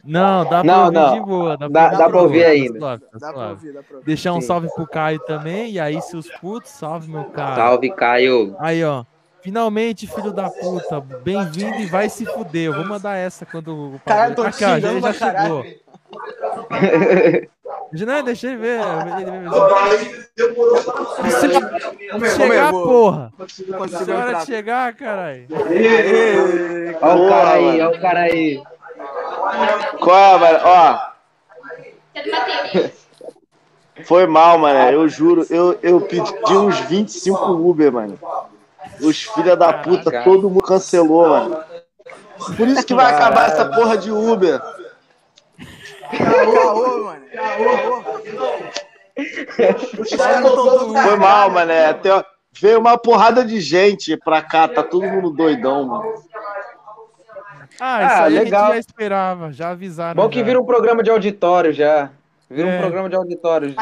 Não, 0.04 0.44
dá 0.46 0.50
pra 0.50 0.64
Não, 0.64 0.84
ouvir 0.86 0.94
não. 0.96 1.14
de 1.14 1.20
boa. 1.22 1.58
Dá, 1.58 1.68
Dá- 1.68 1.90
dá 1.90 2.10
pra 2.10 2.22
ouvir 2.22 2.44
tá 2.44 2.50
ainda. 2.50 2.80
suave, 2.80 3.04
tá 3.04 3.18
Dá 3.20 3.34
pra 3.34 3.50
ouvir, 3.50 3.74
dá 3.74 3.84
pra 3.84 3.96
ouvir. 3.98 4.06
Deixar 4.06 4.34
um 4.34 4.42
Sim. 4.42 4.48
salve 4.48 4.74
pro 4.74 4.88
Caio 4.88 5.20
também. 5.20 5.72
E 5.72 5.80
aí, 5.80 6.02
seus 6.02 6.28
putos, 6.40 6.72
salve, 6.72 7.10
meu 7.12 7.26
cara. 7.26 7.56
Salve, 7.56 7.90
Caio. 7.92 8.56
Aí, 8.60 8.84
ó. 8.84 9.04
Finalmente, 9.42 10.06
filho 10.08 10.32
da 10.34 10.50
puta. 10.50 11.00
Bem-vindo 11.24 11.78
e 11.78 11.86
vai 11.86 12.10
se 12.10 12.26
fuder. 12.26 12.66
Eu 12.68 12.74
vou 12.76 12.86
mandar 12.86 13.16
essa 13.16 13.46
quando 13.46 13.96
o 13.96 14.02
Caralho, 14.06 14.36
tô 14.36 14.42
Aqui, 14.44 14.64
ó, 14.66 14.68
já, 14.68 14.76
xingando 14.76 15.02
já 15.02 15.14
pra 15.14 15.42
chegou. 15.42 15.66
Não, 17.92 18.24
deixa 18.24 18.48
ele 18.48 18.58
ver. 18.58 18.80
ele- 18.82 19.22
ele- 19.32 19.48
é, 22.26 22.30
Chegar, 22.30 22.72
porra. 22.72 23.32
Se 23.48 24.12
é 24.12 24.16
hora 24.16 24.34
de 24.36 24.46
chegar, 24.46 24.94
caralho. 24.94 25.48
Ó 27.02 27.16
o 27.16 27.30
cara 27.30 27.50
aí, 27.54 27.82
ó 27.82 27.90
o 27.92 28.00
cara 28.02 28.20
aí. 28.22 28.62
Qual 30.00 30.18
é, 30.18 30.38
mano? 30.38 30.60
Ó, 30.64 31.10
foi 34.06 34.28
mal, 34.28 34.58
mano. 34.58 34.80
Eu 34.92 35.08
juro, 35.08 35.46
eu, 35.50 35.78
eu 35.82 36.02
pedi 36.02 36.54
uns 36.54 36.80
25 36.80 37.52
Uber, 37.52 37.92
mano. 37.92 38.20
Os 39.02 39.24
filha 39.24 39.56
da 39.56 39.74
puta, 39.74 40.24
todo 40.24 40.50
mundo 40.50 40.64
cancelou, 40.64 41.30
mano. 41.30 41.64
Por 42.56 42.68
isso 42.68 42.86
que 42.86 42.94
vai 42.94 43.14
acabar 43.14 43.48
essa 43.50 43.66
porra 43.66 43.98
de 43.98 44.12
Uber. 44.12 44.62
Caô, 46.18 47.04
mano. 47.04 47.26
Caô. 47.34 48.04
Foi 51.04 51.16
mal, 51.18 51.50
mano. 51.50 51.72
É, 51.72 51.88
até, 51.88 52.26
veio 52.60 52.80
uma 52.80 52.98
porrada 52.98 53.44
de 53.44 53.60
gente 53.60 54.18
pra 54.18 54.42
cá, 54.42 54.68
tá 54.68 54.84
todo 54.84 55.06
mundo 55.06 55.30
doidão, 55.30 55.86
mano. 55.86 56.14
Ah, 57.82 58.04
isso 58.04 58.14
Ah, 58.16 58.24
aí 58.26 58.34
legal. 58.34 58.62
a 58.62 58.66
gente 58.66 58.74
já 58.74 58.80
esperava. 58.80 59.52
Já 59.54 59.70
avisaram. 59.70 60.16
Bom 60.22 60.30
que 60.30 60.40
já. 60.40 60.46
vira 60.46 60.60
um 60.62 60.66
programa 60.66 61.02
de 61.04 61.10
auditório 61.10 61.72
já. 61.74 62.10
Vira 62.50 62.68
É. 62.70 62.78
um 62.78 62.82
programa 62.82 63.10
de 63.10 63.16
auditório. 63.16 63.76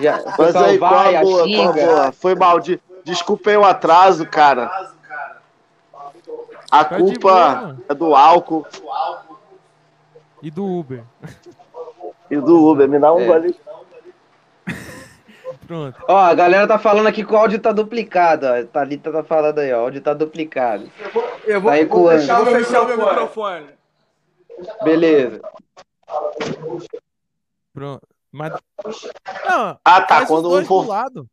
Já, 0.00 0.22
Mas 0.38 0.56
aí, 0.56 0.78
vai, 0.78 1.16
a 1.16 1.20
boa, 1.22 1.32
qual 1.38 1.44
a 1.44 1.48
xinga. 1.48 1.72
boa? 1.86 2.12
Foi 2.12 2.34
mal. 2.34 2.60
De, 2.60 2.80
desculpa 3.04 3.50
aí 3.50 3.56
o 3.56 3.64
atraso, 3.64 4.26
cara. 4.26 4.70
A 6.70 6.84
Tá 6.84 6.96
culpa 6.96 7.76
é 7.88 7.94
do 7.94 8.14
álcool 8.14 8.66
E 10.42 10.50
do 10.50 10.64
Uber. 10.64 11.02
e 12.30 12.36
do 12.36 12.70
Uber. 12.70 12.88
Me 12.88 12.98
dá 12.98 13.12
um 13.12 13.20
É. 13.20 13.26
gole. 13.26 13.56
Pronto. 15.66 15.96
Ó, 16.08 16.16
a 16.16 16.34
galera 16.34 16.66
tá 16.66 16.78
falando 16.78 17.06
aqui 17.06 17.24
que 17.24 17.32
o 17.32 17.36
áudio 17.36 17.58
tá 17.58 17.72
duplicado, 17.72 18.46
ó. 18.46 18.64
Thalita 18.64 19.10
tá 19.12 19.24
falando 19.24 19.58
aí, 19.60 19.72
ó. 19.72 19.78
O 19.78 19.80
áudio 19.84 20.00
tá 20.02 20.12
duplicado. 20.14 20.90
Eu 21.46 21.60
vou, 21.60 21.72
Tá 21.72 21.84
vou 21.86 22.10
fechar, 22.10 22.42
vou 22.44 22.54
fechar 22.54 22.82
o 22.82 22.86
meu 22.86 22.98
microfone. 22.98 23.66
Beleza. 24.82 25.40
Pronto. 27.72 28.06
Mas. 28.32 28.52
Não, 29.46 29.78
Ah, 29.84 30.00
tá. 30.02 30.26
Quando 30.26 30.52
um 30.52 30.64
for. 30.64 30.82
do 30.84 30.88
lado. 30.88 31.26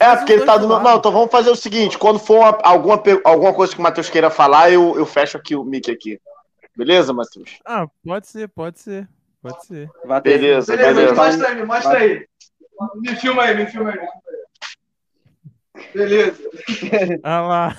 É, 0.00 0.04
Faz 0.04 0.18
porque 0.20 0.32
ele 0.34 0.44
tá 0.44 0.56
do 0.56 0.68
meu. 0.68 0.78
Não, 0.80 0.96
então 0.98 1.10
vamos 1.10 1.30
fazer 1.30 1.50
o 1.50 1.56
seguinte: 1.56 1.98
quando 1.98 2.18
for 2.18 2.38
uma- 2.38 2.58
alguma, 2.62 3.02
alguma 3.24 3.52
coisa 3.54 3.72
que 3.74 3.80
o 3.80 3.82
Matheus 3.82 4.08
queira 4.10 4.30
falar, 4.30 4.70
eu, 4.70 4.96
eu 4.96 5.04
fecho 5.06 5.36
aqui 5.36 5.56
o 5.56 5.64
mic 5.64 5.90
aqui. 5.90 6.20
Beleza, 6.76 7.12
Matheus? 7.12 7.58
Ah, 7.64 7.86
pode 8.06 8.28
ser, 8.28 8.48
pode 8.48 8.78
ser. 8.78 9.08
Pode 9.42 9.64
ser. 9.66 9.90
Beleza, 10.22 10.76
Beleza, 10.76 10.94
beleza. 10.94 11.14
mostra 11.14 11.48
aí, 11.48 11.64
mostra 11.64 11.98
aí. 11.98 12.27
Me 12.96 13.16
filma 13.16 13.42
aí, 13.42 13.56
me 13.56 13.66
filma 13.66 13.90
aí. 13.90 13.98
Beleza. 15.94 16.38
Ah 17.22 17.40
lá. 17.40 17.76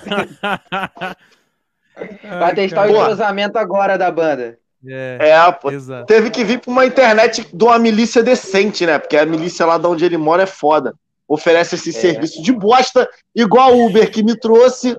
Vai 2.40 2.56
testar 2.56 2.86
o 2.86 2.92
Boa. 2.92 3.02
entrosamento 3.04 3.58
agora 3.58 3.98
da 3.98 4.10
banda. 4.12 4.58
É, 4.88 5.18
É, 5.32 5.52
pô. 5.52 5.70
exato. 5.72 6.06
Teve 6.06 6.30
que 6.30 6.44
vir 6.44 6.60
pra 6.60 6.72
uma 6.72 6.86
internet 6.86 7.46
de 7.54 7.64
uma 7.64 7.78
milícia 7.78 8.24
decente, 8.24 8.86
né? 8.86 8.98
Porque 8.98 9.18
a 9.18 9.26
milícia 9.26 9.66
lá 9.66 9.78
de 9.78 9.86
onde 9.88 10.06
ele 10.06 10.18
mora 10.18 10.44
é 10.44 10.48
foda. 10.48 10.96
Oferece 11.28 11.76
esse 11.76 11.92
serviço 11.92 12.42
de 12.42 12.52
bosta, 12.54 13.08
igual 13.36 13.76
o 13.76 13.86
Uber 13.86 14.10
que 14.10 14.24
me 14.24 14.38
trouxe. 14.40 14.98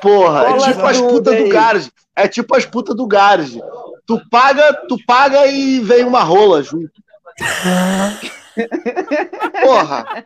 Porra, 0.00 0.50
é 0.50 0.56
tipo 0.58 0.86
as 0.86 1.00
putas 1.00 1.36
do 1.36 1.42
aí. 1.44 1.48
garage. 1.48 1.90
É 2.14 2.28
tipo 2.28 2.56
as 2.56 2.64
putas 2.64 2.94
do 2.96 3.06
garage. 3.06 3.60
Tu 4.06 4.20
paga, 4.30 4.72
tu 4.88 4.96
paga 5.06 5.46
e 5.46 5.80
vem 5.80 6.04
uma 6.04 6.22
rola 6.22 6.62
junto. 6.62 7.02
Porra. 9.62 10.24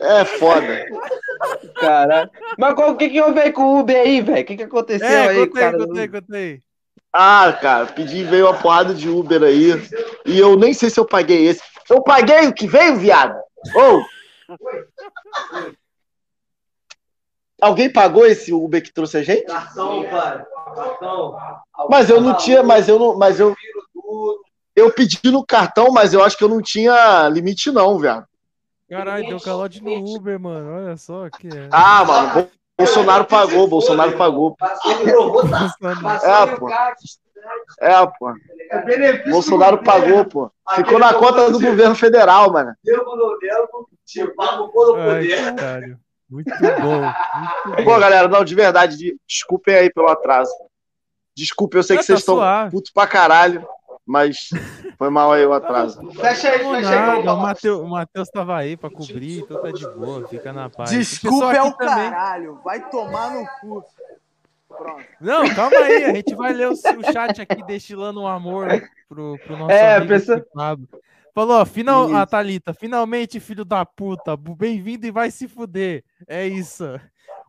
É 0.00 0.24
foda. 0.24 0.86
Cara. 1.80 2.30
Mas 2.58 2.74
qual- 2.74 2.90
o 2.92 2.96
que, 2.96 3.08
que 3.10 3.20
houve 3.20 3.40
aí 3.40 3.52
com 3.52 3.62
o 3.62 3.80
Uber 3.80 3.96
aí, 3.96 4.20
velho? 4.20 4.42
O 4.42 4.44
que, 4.44 4.56
que 4.56 4.62
aconteceu 4.62 5.06
É, 5.06 5.28
aí 5.28 5.46
contei, 5.46 5.62
cara? 5.62 5.78
contei, 5.78 6.08
contei. 6.08 6.62
Ah, 7.12 7.52
cara, 7.60 7.86
pedi, 7.86 8.24
veio 8.24 8.46
uma 8.46 8.58
porrada 8.58 8.94
de 8.94 9.08
Uber 9.08 9.42
aí. 9.42 9.72
E 10.24 10.38
eu 10.38 10.56
nem 10.56 10.72
sei 10.74 10.90
se 10.90 10.98
eu 11.00 11.04
paguei 11.06 11.46
esse. 11.46 11.62
Eu 11.88 12.02
paguei 12.02 12.46
o 12.46 12.52
que 12.54 12.66
veio, 12.66 12.96
viado? 12.96 13.38
Ô! 13.74 14.02
Alguém 17.60 17.90
pagou 17.90 18.26
esse 18.26 18.52
Uber 18.52 18.82
que 18.82 18.92
trouxe 18.92 19.16
a 19.18 19.22
gente? 19.22 19.44
Cartão, 19.46 20.04
pai. 20.10 20.44
Cartão. 20.74 21.38
Mas 21.88 22.10
eu 22.10 22.20
não 22.20 22.36
tinha, 22.36 22.62
mas 22.62 22.86
eu 22.88 22.98
não, 22.98 23.16
mas 23.16 23.40
eu 23.40 23.54
eu 24.76 24.92
pedi 24.92 25.18
no 25.24 25.44
cartão, 25.44 25.90
mas 25.90 26.12
eu 26.12 26.22
acho 26.22 26.36
que 26.36 26.44
eu 26.44 26.48
não 26.48 26.60
tinha 26.62 27.28
limite 27.28 27.70
não, 27.72 27.98
viado. 27.98 28.26
Caralho, 28.88 29.26
deu 29.26 29.40
calote 29.40 29.82
no 29.82 30.14
Uber, 30.14 30.38
mano. 30.38 30.76
Olha 30.76 30.96
só 30.96 31.28
que 31.30 31.48
é. 31.48 31.68
Ah, 31.72 32.04
mano, 32.04 32.34
Bo- 32.34 32.50
Bolsonaro 32.78 33.24
pagou, 33.24 33.66
Bolsonaro 33.66 34.16
pagou. 34.16 34.54
Tá? 34.56 34.76
É, 36.22 36.46
pô. 36.56 36.66
cara- 36.66 36.94
É, 37.80 38.06
pô. 38.06 38.30
É 38.70 38.82
benefício 38.84 39.30
Bolsonaro 39.30 39.82
pagou, 39.82 40.24
pô. 40.24 40.50
Ficou 40.74 40.98
na 40.98 41.14
conta 41.14 41.50
do 41.50 41.58
governo 41.60 41.94
federal, 41.94 42.52
mano. 42.52 42.74
Deu 42.84 43.04
quando 43.04 43.38
eu 43.42 43.86
te 44.04 44.26
pago. 44.34 44.70
Muito 46.28 46.50
bom. 46.60 47.00
Muito 47.66 47.84
Pô, 47.84 47.90
bom. 47.92 48.00
galera, 48.00 48.26
não, 48.28 48.44
de 48.44 48.54
verdade, 48.54 48.96
de- 48.96 49.16
desculpem 49.26 49.74
aí 49.76 49.92
pelo 49.92 50.08
atraso. 50.08 50.50
Desculpa, 51.36 51.76
eu 51.76 51.82
sei 51.82 51.96
que 51.96 52.02
vocês 52.02 52.24
tá 52.24 52.32
estão 52.32 52.70
putos 52.70 52.90
pra 52.90 53.06
caralho, 53.06 53.66
mas 54.06 54.48
foi 54.96 55.10
mal 55.10 55.32
aí 55.32 55.44
o 55.44 55.52
atraso. 55.52 56.00
Fecha 56.14 56.48
aí, 56.50 56.58
fecha 56.60 57.12
aí. 57.14 57.26
o. 57.26 57.36
Matheus, 57.36 57.80
o 57.80 57.88
Matheus 57.88 58.28
tava 58.28 58.56
aí 58.56 58.76
pra 58.76 58.88
cobrir, 58.90 59.40
então 59.40 59.60
tá 59.60 59.70
de 59.70 59.86
boa, 59.90 60.26
fica 60.28 60.52
na 60.52 60.70
paz. 60.70 60.90
O 60.90 60.94
Desculpa 60.94 61.52
é 61.52 61.62
o 61.62 61.72
também- 61.72 62.10
caralho. 62.10 62.60
Vai 62.64 62.88
tomar 62.88 63.30
no 63.34 63.46
cu. 63.60 63.84
Pronto. 64.68 65.04
Não, 65.20 65.48
calma 65.54 65.76
aí, 65.76 66.04
a 66.04 66.14
gente 66.14 66.34
vai 66.34 66.52
ler 66.52 66.68
o, 66.68 66.72
o 66.72 67.12
chat 67.12 67.40
aqui 67.40 67.62
destilando 67.64 68.20
um 68.20 68.26
amor 68.26 68.68
pro, 69.08 69.38
pro 69.44 69.56
nosso 69.56 69.70
É, 69.72 69.96
amigo 69.96 70.12
pessoa- 70.12 70.44
Pablo. 70.54 70.88
Falou, 71.34 71.66
final, 71.66 72.06
Isso. 72.06 72.16
a 72.16 72.24
Thalita, 72.26 72.72
finalmente, 72.72 73.38
filho 73.38 73.62
da 73.64 73.84
puta, 73.84 74.34
bem-vindo 74.36 75.06
e 75.06 75.10
vai 75.10 75.30
se 75.30 75.46
fuder. 75.46 76.02
É 76.26 76.46
isso. 76.46 76.98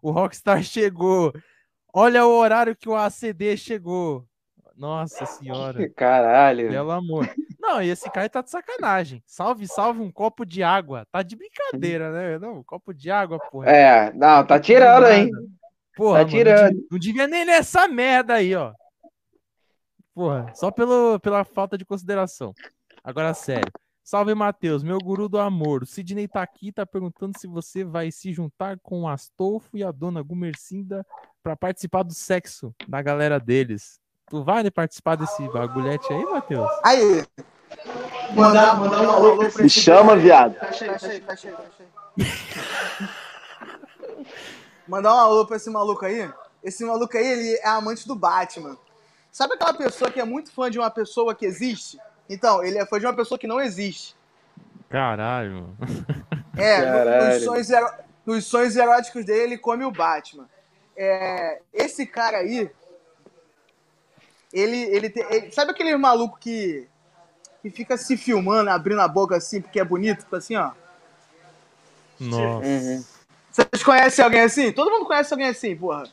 O 0.01 0.11
Rockstar 0.11 0.61
chegou. 0.61 1.33
Olha 1.93 2.25
o 2.25 2.37
horário 2.37 2.75
que 2.75 2.89
o 2.89 2.95
ACD 2.95 3.55
chegou. 3.55 4.26
Nossa 4.78 5.25
senhora. 5.25 5.89
Caralho. 5.95 6.69
Pelo 6.69 6.91
amor. 6.91 7.28
Não, 7.59 7.82
e 7.82 7.89
esse 7.89 8.09
cara 8.11 8.30
tá 8.30 8.41
de 8.41 8.51
sacanagem. 8.51 9.21
Salve, 9.25 9.67
salve 9.67 9.99
um 10.01 10.11
copo 10.11 10.45
de 10.45 10.61
água. 10.63 11.05
Tá 11.11 11.21
de 11.23 11.36
brincadeira, 11.36 12.11
né? 12.11 12.38
Não, 12.39 12.59
um 12.59 12.63
copo 12.63 12.93
de 12.93 13.09
água, 13.09 13.39
porra. 13.51 13.69
É, 13.71 14.13
não, 14.13 14.45
tá 14.45 14.59
tirando, 14.59 15.07
hein? 15.07 15.30
Porra, 15.95 16.19
Tá 16.19 16.25
mano, 16.25 16.32
não 16.32 16.38
tirando. 16.38 16.69
devia- 16.69 16.88
Não 16.91 16.99
devia 16.99 17.28
nem 17.28 17.43
nessa 17.45 17.88
merda 17.88 18.36
aí, 18.36 18.53
ó. 18.55 18.71
Porra, 20.13 20.51
só 20.55 20.71
pelo, 20.71 21.19
pela 21.19 21.43
falta 21.43 21.78
de 21.78 21.86
consideração. 21.86 22.53
Agora, 23.03 23.34
sério. 23.34 23.71
Salve, 24.03 24.34
Matheus, 24.34 24.84
meu 24.84 24.97
guru 24.99 25.28
do 25.28 25.38
amor. 25.38 25.84
O 25.84 25.86
Sidney 25.86 26.28
tá 26.30 26.41
aqui, 26.41 26.71
tá 26.71 26.86
perguntando 26.86 27.38
se 27.38 27.45
você 27.45 27.84
vai 27.84 28.09
se 28.09 28.32
juntar 28.32 28.80
com 28.82 29.01
o 29.01 29.07
Astolfo 29.07 29.75
e 29.75 29.84
a 29.84 29.91
dona 29.91 30.21
Gumercinda 30.21 31.05
pra 31.43 31.57
participar 31.57 32.03
do 32.03 32.13
sexo 32.13 32.73
da 32.88 33.01
galera 33.01 33.38
deles. 33.39 33.99
Tu 34.30 34.43
vai 34.43 34.61
né, 34.63 34.69
participar 34.69 35.15
desse 35.15 35.41
bagulhete 35.49 36.11
aí, 36.11 36.23
Matheus? 36.25 36.69
Aí. 36.84 37.25
Mandar, 38.36 38.78
mandar 38.80 39.01
um 39.01 39.09
alô 39.11 39.38
pra 39.38 39.45
Me 39.61 39.67
esse 39.67 39.69
chama, 39.82 40.09
cara 40.09 40.19
viado. 40.19 40.53
Fecha 40.59 40.86
aí, 40.86 40.91
fecha 40.99 41.07
aí, 41.07 41.21
fecha 41.21 41.47
aí, 41.49 41.55
fecha 41.55 41.84
aí. 42.19 43.09
Mandar 44.88 45.13
um 45.15 45.19
alô 45.19 45.45
pra 45.45 45.55
esse 45.57 45.69
maluco 45.69 46.05
aí. 46.05 46.30
Esse 46.63 46.84
maluco 46.84 47.17
aí, 47.17 47.25
ele 47.25 47.55
é 47.55 47.67
amante 47.69 48.07
do 48.07 48.15
Batman. 48.15 48.78
Sabe 49.32 49.53
aquela 49.53 49.73
pessoa 49.73 50.11
que 50.11 50.19
é 50.19 50.25
muito 50.25 50.51
fã 50.51 50.69
de 50.69 50.78
uma 50.80 50.89
pessoa 50.89 51.34
que 51.36 51.45
existe? 51.45 51.97
Então, 52.30 52.63
ele 52.63 52.78
é 52.78 52.86
fã 52.86 52.99
de 52.99 53.05
uma 53.05 53.13
pessoa 53.15 53.38
que 53.38 53.47
não 53.47 53.61
existe. 53.61 54.15
Caralho. 54.89 55.69
É, 56.59 56.82
Caralho. 56.82 57.34
nos 57.36 57.43
sonhos, 57.43 57.69
ero- 57.69 57.93
nos 58.25 58.45
sonhos 58.47 58.75
eróticos 58.75 59.23
dele, 59.23 59.41
ele 59.43 59.57
come 59.59 59.86
o 59.86 59.91
Batman. 59.91 60.49
É, 60.97 61.61
esse 61.71 62.03
cara 62.03 62.38
aí, 62.38 62.67
ele, 64.53 64.77
ele, 64.95 65.09
te- 65.09 65.25
ele- 65.29 65.51
Sabe 65.51 65.71
aquele 65.71 65.95
maluco 65.97 66.37
que, 66.39 66.87
que 67.61 67.69
fica 67.69 67.97
se 67.97 68.15
filmando, 68.17 68.69
abrindo 68.69 69.01
a 69.01 69.07
boca 69.07 69.35
assim, 69.35 69.61
porque 69.61 69.79
é 69.79 69.83
bonito? 69.85 70.19
Tipo 70.19 70.35
assim, 70.35 70.55
ó. 70.55 70.71
Nossa. 72.19 72.67
Uhum. 72.67 73.03
Vocês 73.51 73.83
conhecem 73.83 74.23
alguém 74.23 74.41
assim? 74.41 74.71
Todo 74.71 74.91
mundo 74.91 75.05
conhece 75.05 75.33
alguém 75.33 75.47
assim, 75.49 75.75
porra. 75.75 76.03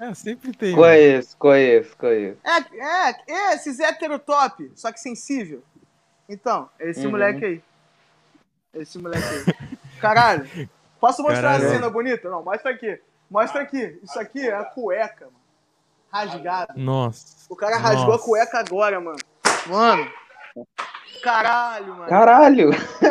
É, 0.00 0.12
sempre 0.14 0.52
tem. 0.52 0.70
mano. 0.72 0.82
Conheço, 0.82 1.36
conheço, 1.36 1.96
conheço. 1.96 2.38
É, 2.44 3.08
é, 3.08 3.16
é 3.28 3.54
esses 3.54 3.78
hétero 3.80 4.18
top, 4.18 4.70
só 4.74 4.90
que 4.92 4.98
sensível. 5.00 5.62
Então, 6.28 6.68
é 6.78 6.90
esse 6.90 7.04
Uhum. 7.04 7.12
moleque 7.12 7.44
aí. 7.44 7.62
Esse 8.74 8.98
moleque 8.98 9.24
aí. 9.24 9.76
Caralho, 10.00 10.48
posso 11.00 11.22
mostrar 11.22 11.42
Caralho. 11.52 11.66
a 11.68 11.70
cena 11.70 11.90
bonita? 11.90 12.28
Não, 12.28 12.42
mostra 12.42 12.72
aqui. 12.72 13.00
Mostra 13.30 13.62
aqui. 13.62 13.98
Isso 14.02 14.18
aqui 14.18 14.46
é 14.48 14.54
a 14.54 14.64
cueca, 14.64 15.26
mano. 15.26 15.43
Rasgada. 16.14 16.72
Nossa. 16.76 17.34
O 17.50 17.56
cara 17.56 17.76
rasgou 17.76 18.06
Nossa. 18.12 18.22
a 18.22 18.26
cueca 18.26 18.58
agora, 18.60 19.00
mano. 19.00 19.18
Mano. 19.66 20.08
Caralho, 21.22 21.94
mano. 21.94 22.08
Caralho, 22.08 22.70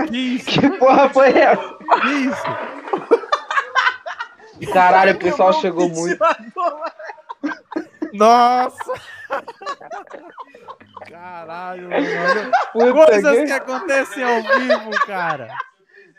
Que 0.10 0.18
isso? 0.18 0.50
que 0.62 0.70
porra 0.78 1.10
foi 1.10 1.30
essa? 1.38 1.78
Que 2.02 2.08
isso? 2.10 2.44
Caralho, 4.74 5.16
o 5.16 5.20
pessoal 5.20 5.52
chegou 5.54 5.88
o 5.88 5.90
muito. 5.90 6.24
Nossa! 8.14 8.94
Caralho, 11.10 11.90
mano. 11.90 12.52
Puta 12.72 12.94
Coisas 12.94 13.38
que- 13.40 13.46
que 13.46 13.52
acontecem 13.52 14.24
ao 14.24 14.42
vivo, 14.42 14.92
cara. 15.06 15.50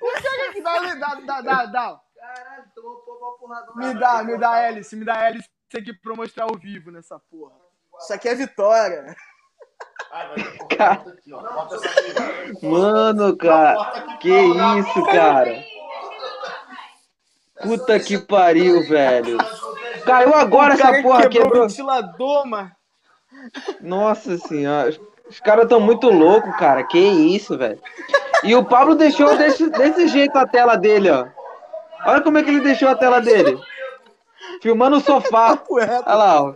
Pega 0.00 0.50
aqui, 0.50 0.60
dá, 0.60 0.80
dá, 0.94 1.14
dá, 1.24 1.40
dá, 1.40 1.66
dá. 1.66 2.00
Caralho, 2.18 2.64
tomou 2.74 3.02
uma 3.18 3.36
porradão. 3.38 3.74
Me 3.76 3.94
dá, 3.94 4.22
me 4.24 4.36
dá 4.36 4.58
hélice, 4.58 4.96
me 4.96 5.04
dá 5.04 5.28
hélice 5.28 5.48
aqui 5.78 5.92
pra 5.92 6.12
eu 6.12 6.16
mostrar 6.16 6.44
ao 6.44 6.56
vivo 6.58 6.90
nessa 6.90 7.18
porra. 7.18 7.52
Isso 8.00 8.12
aqui 8.12 8.28
é 8.28 8.34
vitória. 8.34 9.16
Mano, 12.62 13.36
cara, 13.36 14.16
que 14.20 14.30
isso, 14.30 15.04
cara? 15.06 15.64
Puta 17.62 17.98
que 18.00 18.18
pariu, 18.18 18.86
velho. 18.88 19.38
Caiu 20.04 20.34
agora 20.34 20.74
o 20.74 20.78
cara 20.78 20.96
essa 20.96 21.02
porra, 21.02 21.28
quebrou, 21.28 21.28
o 21.28 21.44
quebrou. 21.44 21.68
ventilador, 21.68 22.46
mano. 22.46 22.72
Nossa 23.80 24.36
senhora. 24.38 24.96
Os 25.28 25.40
caras 25.40 25.68
tão 25.68 25.80
muito 25.80 26.10
loucos, 26.10 26.54
cara. 26.56 26.84
Que 26.84 26.98
isso, 26.98 27.56
velho. 27.56 27.80
E 28.42 28.54
o 28.54 28.64
Pablo 28.64 28.94
deixou 28.94 29.36
desse, 29.36 29.70
desse 29.70 30.08
jeito 30.08 30.36
a 30.36 30.46
tela 30.46 30.76
dele, 30.76 31.10
ó. 31.10 31.26
Olha 32.06 32.20
como 32.20 32.36
é 32.36 32.42
que 32.42 32.50
ele 32.50 32.60
deixou 32.60 32.88
a 32.88 32.94
tela 32.94 33.20
dele. 33.20 33.58
Filmando 34.62 34.96
o 34.96 35.00
sofá. 35.00 35.56
Cueca. 35.58 36.02
Olha 36.06 36.14
lá, 36.14 36.42
ó. 36.42 36.54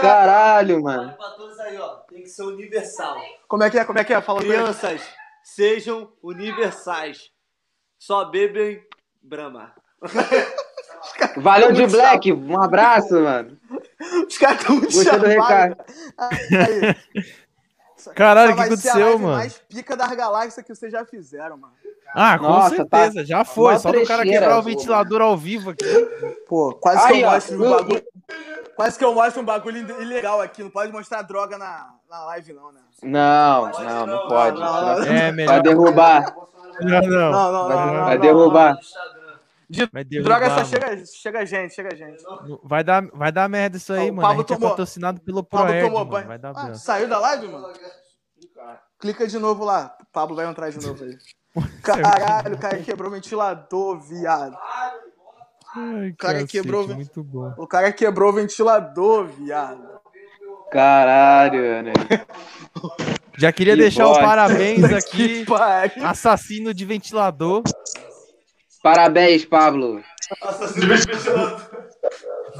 Caralho, 0.00 0.82
mano. 0.82 1.14
Pra 1.16 1.30
todos 1.30 1.58
aí, 1.60 1.76
ó. 1.78 1.96
Tem 2.08 2.22
que 2.22 2.28
ser 2.28 2.42
universal. 2.42 3.16
Como 3.48 3.62
é 3.62 3.70
que 3.70 3.78
é? 3.78 3.84
Como 3.84 3.98
é 3.98 4.04
que 4.04 4.12
é? 4.12 4.20
Fala. 4.20 4.40
Crianças, 4.40 5.02
sejam 5.42 6.12
universais. 6.22 7.30
Só 7.98 8.24
bebem 8.26 8.84
Brahma. 9.22 9.72
Valeu 11.36 11.72
de 11.72 11.86
Black. 11.86 12.32
Um 12.32 12.60
abraço, 12.60 13.14
mano. 13.14 13.58
Os 14.26 14.38
caras 14.38 14.60
estão 14.60 14.76
muito 14.76 14.92
Gostei 14.92 15.18
do 15.18 15.26
recado. 15.26 15.76
Caralho, 18.14 18.52
o 18.52 18.54
que 18.54 18.60
vai 18.60 18.76
ser 18.76 18.88
a 18.88 18.92
aconteceu, 18.92 19.06
live 19.06 19.22
mano? 19.22 19.36
mais 19.36 19.58
pica 19.58 19.96
das 19.96 20.12
galáxias 20.12 20.66
que 20.66 20.74
vocês 20.74 20.90
já 20.90 21.04
fizeram, 21.04 21.56
mano. 21.56 21.74
Ah, 22.14 22.38
com 22.38 22.44
Nossa, 22.44 22.76
certeza, 22.76 23.24
já 23.24 23.44
foi. 23.44 23.78
Só 23.78 23.90
do 23.90 24.04
cara 24.06 24.22
quebrar 24.22 24.58
o 24.58 24.62
ventilador 24.62 25.22
ao 25.22 25.36
vivo 25.36 25.70
aqui. 25.70 25.84
Pô, 26.46 26.74
quase 26.74 27.06
que 27.06 27.12
Aí, 27.14 27.22
eu 27.22 27.28
ó, 27.28 27.32
mostro 27.32 27.56
um 27.64 27.70
bagulho. 27.70 28.02
Quase 28.76 28.98
que 28.98 29.04
eu 29.04 29.14
mostro 29.14 29.42
um 29.42 29.44
bagulho 29.44 30.02
ilegal 30.02 30.40
aqui. 30.40 30.62
Não 30.62 30.70
pode 30.70 30.92
mostrar 30.92 31.22
droga 31.22 31.56
na, 31.56 31.94
na 32.10 32.24
live, 32.26 32.52
não, 32.52 32.70
né? 32.72 32.80
Não, 33.02 33.70
não, 33.70 34.06
não 34.06 34.28
pode. 34.28 34.60
Não, 34.60 34.72
não, 34.72 34.98
não. 34.98 35.04
É, 35.04 35.20
Vai 35.20 35.32
melhor. 35.32 35.62
derrubar. 35.62 36.34
Não, 36.80 37.00
não. 37.00 37.10
Não, 37.10 37.30
não, 37.30 37.52
não. 37.52 37.68
Vai, 37.68 37.86
não, 37.86 38.04
vai 38.04 38.14
não, 38.16 38.20
derrubar. 38.22 38.74
Vai 39.92 40.04
não. 40.04 40.04
derrubar, 40.04 40.38
Droga 40.38 40.50
só 40.50 40.64
chega, 40.64 41.06
chega 41.06 41.38
a 41.40 41.44
gente, 41.46 41.74
chega 41.74 41.94
a 41.94 41.96
gente. 41.96 42.22
Vai 42.62 42.84
dar, 42.84 43.06
vai 43.14 43.32
dar 43.32 43.48
merda 43.48 43.78
isso 43.78 43.92
aí, 43.92 44.10
O 44.10 44.14
mano. 44.14 44.26
A 44.26 44.30
Pablo 44.30 44.42
gente 44.42 44.52
é 44.52 44.56
tomou- 44.56 44.70
patrocinado 44.70 45.20
pelo 45.22 45.42
Proerd, 45.42 45.80
tomou 45.86 45.98
mano. 46.00 46.10
banho. 46.10 46.26
Vai 46.28 46.38
dar 46.38 46.52
Ah, 46.54 46.74
saiu 46.74 47.08
da 47.08 47.18
live, 47.18 47.48
mano? 47.48 47.72
Clica 48.98 49.26
de 49.26 49.38
novo 49.38 49.64
lá. 49.64 49.96
O 50.00 50.06
Pablo 50.12 50.36
vai 50.36 50.46
entrar 50.46 50.70
de 50.70 50.84
novo 50.86 51.02
aí. 51.04 51.16
Caralho, 51.82 52.54
o 52.54 52.58
cara 52.58 52.78
quebrou 52.78 53.08
o 53.10 53.14
ventilador, 53.14 54.00
viado. 54.00 54.56
Ai, 55.74 56.12
cara 56.18 56.34
cacete, 56.34 56.52
quebrou- 56.52 56.88
muito 56.88 57.22
bom. 57.22 57.52
O 57.58 57.66
cara 57.66 57.92
quebrou 57.92 58.30
o 58.30 58.32
ventilador, 58.34 59.26
viado. 59.26 59.88
Caralho, 60.70 61.82
né? 61.82 61.92
Já 63.36 63.52
queria 63.52 63.74
Que 63.74 63.80
deixar 63.82 64.06
o 64.06 64.08
bosta. 64.10 64.24
parabéns 64.24 64.84
aqui, 64.92 65.44
assassino 66.02 66.72
de 66.72 66.84
ventilador. 66.84 67.62
Parabéns, 68.82 69.44
Pablo. 69.44 70.02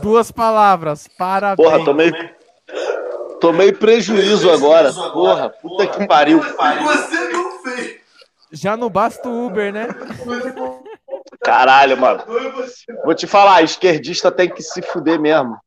Duas 0.02 0.30
palavras, 0.30 1.08
parabéns. 1.18 1.68
Porra, 1.68 1.84
tomei. 1.84 2.12
Tomei 3.40 3.72
prejuízo 3.72 4.50
agora. 4.50 4.92
Porra, 4.92 5.50
puta 5.50 5.86
que 5.86 6.06
pariu. 6.06 6.40
Você 6.40 7.28
não 7.32 7.62
fez. 7.62 8.01
Já 8.52 8.76
não 8.76 8.90
basta 8.90 9.28
o 9.28 9.46
Uber, 9.46 9.72
né? 9.72 9.88
Caralho, 11.40 11.96
mano. 11.96 12.22
Vou 13.04 13.14
te 13.14 13.26
falar, 13.26 13.62
esquerdista 13.62 14.30
tem 14.30 14.48
que 14.48 14.62
se 14.62 14.82
fuder 14.82 15.18
mesmo. 15.18 15.58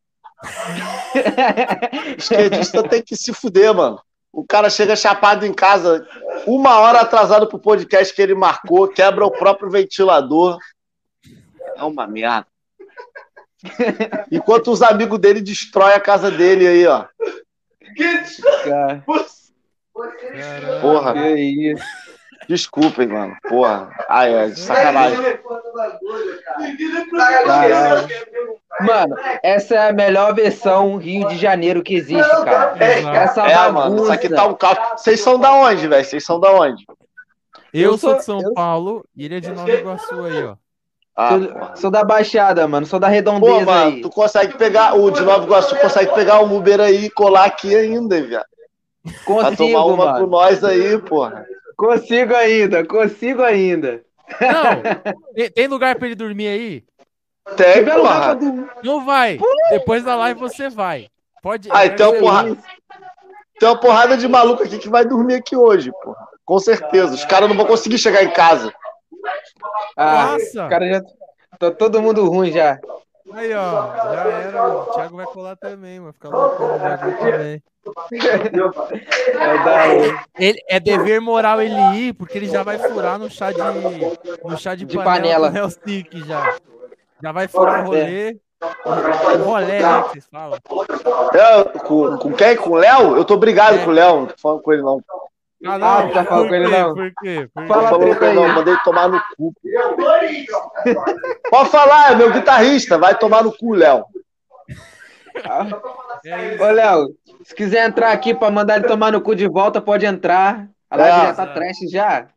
Esquerdista 2.17 2.87
tem 2.87 3.01
que 3.01 3.15
se 3.15 3.33
fuder, 3.33 3.73
mano. 3.73 3.99
O 4.31 4.45
cara 4.45 4.69
chega 4.69 4.95
chapado 4.95 5.45
em 5.45 5.53
casa, 5.53 6.05
uma 6.45 6.79
hora 6.79 7.01
atrasado 7.01 7.47
pro 7.47 7.57
podcast 7.57 8.13
que 8.13 8.21
ele 8.21 8.35
marcou, 8.35 8.87
quebra 8.87 9.25
o 9.25 9.31
próprio 9.31 9.69
ventilador. 9.69 10.59
É 11.75 11.83
uma 11.83 12.05
merda. 12.05 12.45
Enquanto 14.31 14.71
os 14.71 14.81
amigos 14.81 15.17
dele 15.19 15.41
destroem 15.41 15.95
a 15.95 15.99
casa 15.99 16.29
dele 16.29 16.67
aí, 16.67 16.85
ó. 16.85 17.05
Caralho. 18.63 19.03
Porra, 20.81 21.13
que 21.13 21.29
isso. 21.71 22.04
Desculpem, 22.47 23.07
mano. 23.07 23.35
Porra. 23.47 23.89
Ai, 24.09 24.33
é 24.33 24.47
de 24.47 24.59
sacanagem. 24.59 25.17
Mano, 28.81 29.15
essa 29.41 29.75
é 29.75 29.89
a 29.89 29.93
melhor 29.93 30.33
versão 30.35 30.97
Rio 30.97 31.27
de 31.29 31.37
Janeiro 31.37 31.81
que 31.81 31.95
existe, 31.95 32.29
cara. 32.43 32.75
Essa 32.83 33.47
É, 33.47 33.71
mano, 33.71 34.03
isso 34.03 34.11
aqui 34.11 34.29
tá 34.29 34.45
um 34.45 34.53
caos. 34.53 34.77
Vocês 34.97 35.19
são 35.21 35.39
da 35.39 35.51
onde, 35.53 35.87
velho? 35.87 36.03
Vocês 36.03 36.23
são 36.25 36.39
da 36.39 36.51
onde? 36.51 36.85
Eu, 37.73 37.91
Eu 37.91 37.97
sou 37.97 38.09
sou- 38.11 38.19
de 38.19 38.25
São 38.25 38.41
eu- 38.41 38.53
Paulo 38.53 39.03
e 39.15 39.25
ele 39.25 39.37
é 39.37 39.39
de 39.39 39.51
Nova 39.51 39.69
Iguaçu 39.71 40.23
aí, 40.25 40.43
ó. 40.45 40.55
Ah, 41.17 41.29
Sou, 41.29 41.75
sou 41.75 41.91
da 41.91 42.03
Baixada, 42.03 42.67
mano. 42.67 42.85
Sou 42.85 42.99
da 42.99 43.07
Pô, 43.07 43.13
redondeza 43.13 43.65
mano, 43.65 43.95
aí. 43.95 44.01
tu 44.01 44.09
consegue 44.09 44.57
pegar, 44.57 44.95
o 44.97 45.09
de 45.11 45.21
Nova 45.21 45.45
Iguaçu 45.45 45.75
consegue 45.77 46.13
pegar 46.13 46.41
um 46.41 46.55
Uber 46.57 46.81
aí 46.81 47.05
e 47.05 47.09
colar 47.09 47.45
aqui 47.45 47.73
ainda, 47.73 48.21
viado. 48.21 48.45
Pra 49.03 49.13
tomar 49.25 49.49
Consigo, 49.55 49.79
uma 49.79 50.03
com 50.05 50.13
mano. 50.13 50.27
nós 50.27 50.63
aí, 50.63 50.97
porra. 50.99 51.45
Consigo 51.77 52.35
ainda, 52.35 52.85
consigo 52.85 53.41
ainda. 53.43 54.03
Não, 54.41 55.49
tem, 55.53 55.67
lugar 55.67 55.95
pra 55.97 56.07
ele 56.07 56.15
dormir 56.15 56.47
aí? 56.47 56.83
Tem, 57.55 57.85
porra. 57.85 58.37
Não 58.83 59.05
vai. 59.05 59.37
Depois 59.69 60.03
da 60.03 60.15
live 60.15 60.39
você 60.39 60.69
vai. 60.69 61.07
Pode. 61.41 61.69
Ah, 61.71 61.85
então, 61.85 62.11
vai- 62.11 62.19
porra. 62.21 62.57
Tem 63.59 63.69
uma 63.69 63.79
porrada 63.79 64.17
de 64.17 64.27
maluco 64.27 64.63
aqui 64.63 64.77
que 64.79 64.89
vai 64.89 65.05
dormir 65.05 65.35
aqui 65.35 65.55
hoje, 65.55 65.91
porra. 66.03 66.27
Com 66.43 66.59
certeza. 66.59 67.13
Os 67.13 67.23
caras 67.25 67.47
não 67.47 67.55
vão 67.55 67.65
conseguir 67.65 67.97
chegar 67.97 68.23
em 68.23 68.31
casa. 68.31 68.73
Ah, 69.95 70.31
Nossa. 70.33 70.67
cara 70.67 70.87
já. 70.89 71.01
Tá 71.57 71.71
todo 71.71 72.01
mundo 72.01 72.27
ruim 72.27 72.51
já. 72.51 72.79
Aí, 73.33 73.53
ó. 73.53 73.95
Já 73.95 74.25
era, 74.25 74.61
mano. 74.61 74.79
O 74.79 74.85
Thiago 74.93 75.15
vai 75.17 75.25
colar 75.25 75.55
também, 75.55 75.99
mano. 75.99 76.13
Fica 76.13 76.29
louco 76.29 76.63
bagulho 76.79 77.17
também. 77.17 77.63
É. 80.37 80.43
Ele, 80.43 80.59
é 80.67 80.79
dever 80.79 81.21
moral 81.21 81.61
ele 81.61 81.79
ir, 81.97 82.13
porque 82.13 82.37
ele 82.37 82.47
já 82.47 82.63
vai 82.63 82.77
furar 82.77 83.17
no 83.19 83.29
chá 83.29 83.51
de. 83.51 83.59
No 84.43 84.57
chá 84.57 84.75
de, 84.75 84.85
De 84.85 84.97
panela. 84.97 85.47
panela. 85.47 85.69
do 85.69 86.23
já. 86.25 86.55
Já 87.21 87.31
vai 87.31 87.47
furar 87.47 87.83
o 87.83 87.87
rolê. 87.87 88.37
O 88.61 89.43
rolê, 89.43 89.79
né? 89.79 90.01
Que 90.03 90.09
vocês 90.09 90.27
falam. 90.31 90.57
É, 91.33 91.63
com, 91.79 92.17
com 92.17 92.33
quem? 92.33 92.55
Com 92.57 92.71
o 92.71 92.75
Léo? 92.75 93.15
Eu 93.15 93.25
tô 93.25 93.37
brigado 93.37 93.77
É. 93.77 93.83
com 93.83 93.91
o 93.91 93.93
Léo, 93.93 94.15
não 94.21 94.25
tô 94.27 94.33
falando 94.37 94.61
com 94.61 94.73
ele, 94.73 94.81
não. 94.81 95.01
Ah, 95.65 95.73
Ah, 95.75 96.03
não 96.03 96.09
tá 96.11 96.23
falando 96.25 96.43
por 96.43 96.49
com 96.49 96.55
ele, 96.55 96.69
quê? 96.69 96.77
não. 96.77 96.93
Por 96.95 97.11
quê? 97.21 97.49
Por 97.53 97.63
quê? 97.63 97.67
Fala 97.67 97.81
Não 97.81 97.89
falou 97.89 98.15
com 98.15 98.25
ele, 98.25 98.33
não. 98.33 98.47
Mandei 98.49 98.75
tomar 98.83 99.07
no 99.09 99.21
cu. 99.37 99.53
Pode 101.49 101.69
falar, 101.69 102.11
é 102.11 102.15
meu 102.15 102.31
guitarrista. 102.31 102.97
Vai 102.97 103.17
tomar 103.17 103.43
no 103.43 103.51
cu, 103.55 103.73
Léo. 103.73 104.05
É. 105.43 106.63
Ô, 106.63 106.71
Léo, 106.71 107.07
se 107.43 107.53
quiser 107.53 107.87
entrar 107.87 108.11
aqui 108.11 108.33
pra 108.33 108.49
mandar 108.49 108.77
ele 108.77 108.87
tomar 108.87 109.11
no 109.11 109.21
cu 109.21 109.35
de 109.35 109.47
volta, 109.47 109.81
pode 109.81 110.05
entrar. 110.05 110.67
A 110.89 110.97
live 110.97 111.17
É. 111.17 111.25
já 111.27 111.33
tá 111.33 111.47
trash 111.47 111.77
já. 111.91 112.27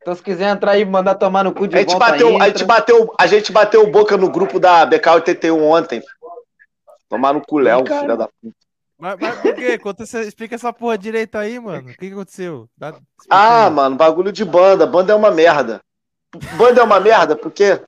Então, 0.00 0.14
se 0.14 0.22
quiser 0.22 0.50
entrar 0.50 0.72
aí 0.72 0.82
e 0.82 0.84
mandar 0.84 1.14
tomar 1.14 1.44
no 1.44 1.54
cu 1.54 1.66
de 1.66 1.76
A 1.76 1.78
gente, 1.80 1.92
volta, 1.92 2.10
bateu, 2.10 2.42
a, 2.42 2.48
gente 2.48 2.64
bateu, 2.64 3.14
a 3.18 3.26
gente 3.26 3.52
bateu 3.52 3.90
boca 3.90 4.16
no 4.18 4.30
grupo 4.30 4.60
da 4.60 4.86
BK81 4.86 5.58
ontem. 5.62 6.02
Tomar 7.08 7.32
no 7.32 7.40
cu, 7.40 7.58
Léo, 7.58 7.86
filha 7.86 8.16
da 8.16 8.28
puta. 8.28 8.54
Mas, 8.98 9.16
mas 9.18 9.40
por 9.40 9.54
quê? 9.54 9.78
Conta 9.78 10.02
explica 10.02 10.54
essa 10.54 10.72
porra 10.72 10.96
direito 10.98 11.36
aí, 11.36 11.58
mano. 11.58 11.80
O 11.88 11.92
que, 11.92 11.96
que 12.08 12.12
aconteceu? 12.12 12.68
Dá- 12.76 12.94
Ah, 13.30 13.66
aí. 13.66 13.72
mano, 13.72 13.96
bagulho 13.96 14.30
de 14.30 14.44
banda. 14.44 14.86
Banda 14.86 15.12
é 15.12 15.16
uma 15.16 15.30
merda. 15.30 15.80
Banda 16.56 16.80
é 16.80 16.84
uma 16.84 17.00
merda 17.00 17.36
porque. 17.36 17.80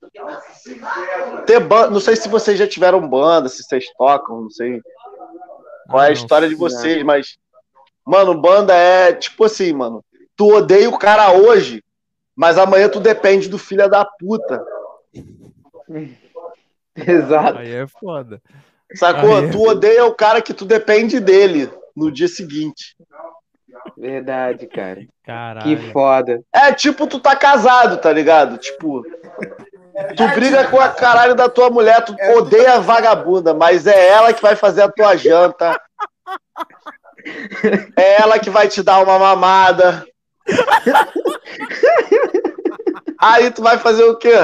Ter 1.46 1.60
banda. 1.60 1.90
Não 1.90 2.00
sei 2.00 2.16
se 2.16 2.28
vocês 2.28 2.58
já 2.58 2.66
tiveram 2.66 3.06
banda, 3.08 3.48
se 3.48 3.62
vocês 3.62 3.86
tocam, 3.96 4.42
não 4.42 4.50
sei 4.50 4.80
qual 5.88 6.02
é 6.02 6.08
a 6.08 6.12
história 6.12 6.48
de 6.48 6.54
vocês, 6.54 7.02
mas. 7.02 7.38
Mano, 8.04 8.40
banda 8.40 8.74
é 8.74 9.12
tipo 9.12 9.44
assim, 9.44 9.72
mano. 9.72 10.04
Tu 10.36 10.46
odeia 10.52 10.88
o 10.88 10.98
cara 10.98 11.32
hoje, 11.32 11.82
mas 12.36 12.58
amanhã 12.58 12.88
tu 12.88 13.00
depende 13.00 13.48
do 13.48 13.58
filho 13.58 13.88
da 13.88 14.04
puta. 14.04 14.64
Exato. 16.94 17.58
Aí 17.58 17.72
é 17.74 17.86
foda. 17.86 18.40
Sacou? 18.94 19.36
Aí 19.36 19.44
é- 19.46 19.50
Tu 19.50 19.62
odeia 19.68 20.04
o 20.06 20.14
cara 20.14 20.40
que 20.40 20.54
tu 20.54 20.64
depende 20.64 21.20
dele 21.20 21.70
no 21.94 22.10
dia 22.10 22.28
seguinte. 22.28 22.96
Verdade, 23.96 24.66
cara. 24.66 25.00
Caralho. 25.24 25.62
Que 25.62 25.92
foda. 25.92 26.40
É 26.52 26.72
tipo, 26.72 27.06
tu 27.06 27.18
tá 27.18 27.34
casado, 27.34 27.96
tá 27.96 28.12
ligado? 28.12 28.58
Tipo, 28.58 29.02
tu 30.16 30.28
briga 30.34 30.68
com 30.68 30.78
a 30.80 30.88
caralho 30.90 31.34
da 31.34 31.48
tua 31.48 31.70
mulher, 31.70 32.04
tu 32.04 32.14
odeia 32.36 32.74
a 32.74 32.80
vagabunda, 32.80 33.54
mas 33.54 33.86
é 33.86 34.08
ela 34.08 34.32
que 34.32 34.42
vai 34.42 34.54
fazer 34.54 34.82
a 34.82 34.90
tua 34.90 35.16
janta. 35.16 35.80
É 37.96 38.22
ela 38.22 38.38
que 38.38 38.50
vai 38.50 38.68
te 38.68 38.82
dar 38.82 39.02
uma 39.02 39.18
mamada. 39.18 40.06
Aí 43.18 43.50
tu 43.50 43.62
vai 43.62 43.78
fazer 43.78 44.04
o 44.04 44.16
quê? 44.16 44.36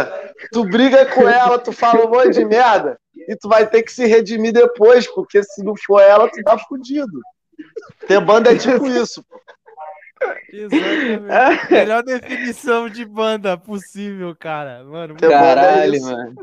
Tu 0.50 0.64
briga 0.64 1.06
com 1.06 1.28
ela, 1.28 1.58
tu 1.58 1.72
fala 1.72 2.06
um 2.06 2.10
monte 2.10 2.32
de 2.32 2.44
merda 2.44 2.98
e 3.28 3.36
tu 3.36 3.48
vai 3.48 3.66
ter 3.66 3.82
que 3.82 3.92
se 3.92 4.06
redimir 4.06 4.52
depois, 4.52 5.06
porque 5.06 5.42
se 5.44 5.62
não 5.62 5.74
for 5.76 6.00
ela, 6.00 6.28
tu 6.28 6.42
tá 6.42 6.58
fudido. 6.58 7.20
Ter 8.06 8.20
banda 8.20 8.52
é 8.52 8.58
tipo 8.58 8.86
isso. 8.86 9.24
Exatamente. 10.52 11.70
Melhor 11.72 12.02
definição 12.02 12.88
de 12.88 13.04
banda 13.04 13.56
possível, 13.56 14.34
cara. 14.38 14.84
Mano, 14.84 15.14
é 15.20 15.28
Caralho, 15.28 15.94
isso. 15.94 16.04
mano. 16.10 16.34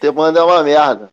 Ter 0.00 0.12
banda 0.12 0.40
é 0.40 0.42
uma 0.42 0.62
merda. 0.62 1.10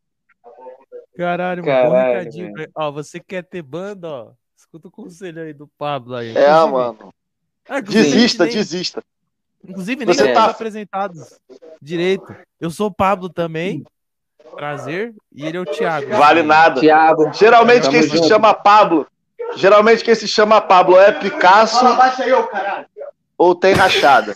caralho, 1.16 1.66
mano. 1.66 1.92
Caralho, 1.92 2.30
Ó, 2.76 2.92
você 2.92 3.20
quer 3.20 3.44
ter 3.44 3.62
banda, 3.62 4.08
ó. 4.08 4.32
Escuta 4.58 4.88
o 4.88 4.92
conselho 4.92 5.42
aí 5.42 5.54
do 5.54 5.68
Pablo 5.78 6.16
aí. 6.16 6.36
É, 6.38 6.50
Inclusive- 6.50 6.72
mano. 6.72 7.14
Ah, 7.70 7.80
Desista, 7.82 8.46
nem- 8.46 8.54
desista. 8.54 9.04
Inclusive, 9.68 10.06
nem 10.06 10.14
Você 10.16 10.34
tá- 10.34 10.46
apresentados 10.46 11.40
direito. 11.82 12.34
Eu 12.62 12.70
sou 12.70 12.88
o 12.88 12.94
Pablo 12.94 13.30
também. 13.30 13.84
Prazer. 14.56 15.14
E 15.34 15.46
ele 15.46 15.58
é 15.58 15.60
o 15.60 15.66
Thiago. 15.66 16.10
Vale 16.16 16.42
nada. 16.44 16.80
Thiago. 16.80 17.32
Geralmente 17.34 17.82
Tamo 17.84 17.92
quem 17.94 18.04
se 18.04 18.16
junto. 18.16 18.28
chama 18.28 18.54
Pablo, 18.54 19.06
geralmente 19.58 20.04
quem 20.04 20.16
se 20.16 20.28
chama 20.28 20.62
Pablo 20.62 21.00
é 21.00 21.12
Picasso 21.12 21.86
ou 23.38 23.54
tem 23.56 23.74
rachada. 23.74 24.36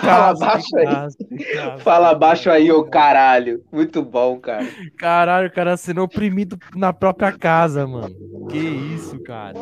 Fala 0.00 0.34
baixo 0.34 0.76
aí. 0.76 1.80
Fala 1.80 2.14
baixo 2.14 2.50
aí, 2.50 2.70
ô 2.70 2.84
caralho. 2.84 3.64
Muito 3.72 4.02
bom, 4.02 4.38
cara. 4.38 4.66
Caralho, 4.98 5.48
o 5.48 5.52
cara 5.52 5.76
sendo 5.76 6.02
oprimido 6.02 6.58
na 6.74 6.92
própria 6.92 7.32
casa, 7.32 7.86
mano. 7.86 8.14
Que 8.50 8.58
isso, 8.58 9.20
cara. 9.22 9.54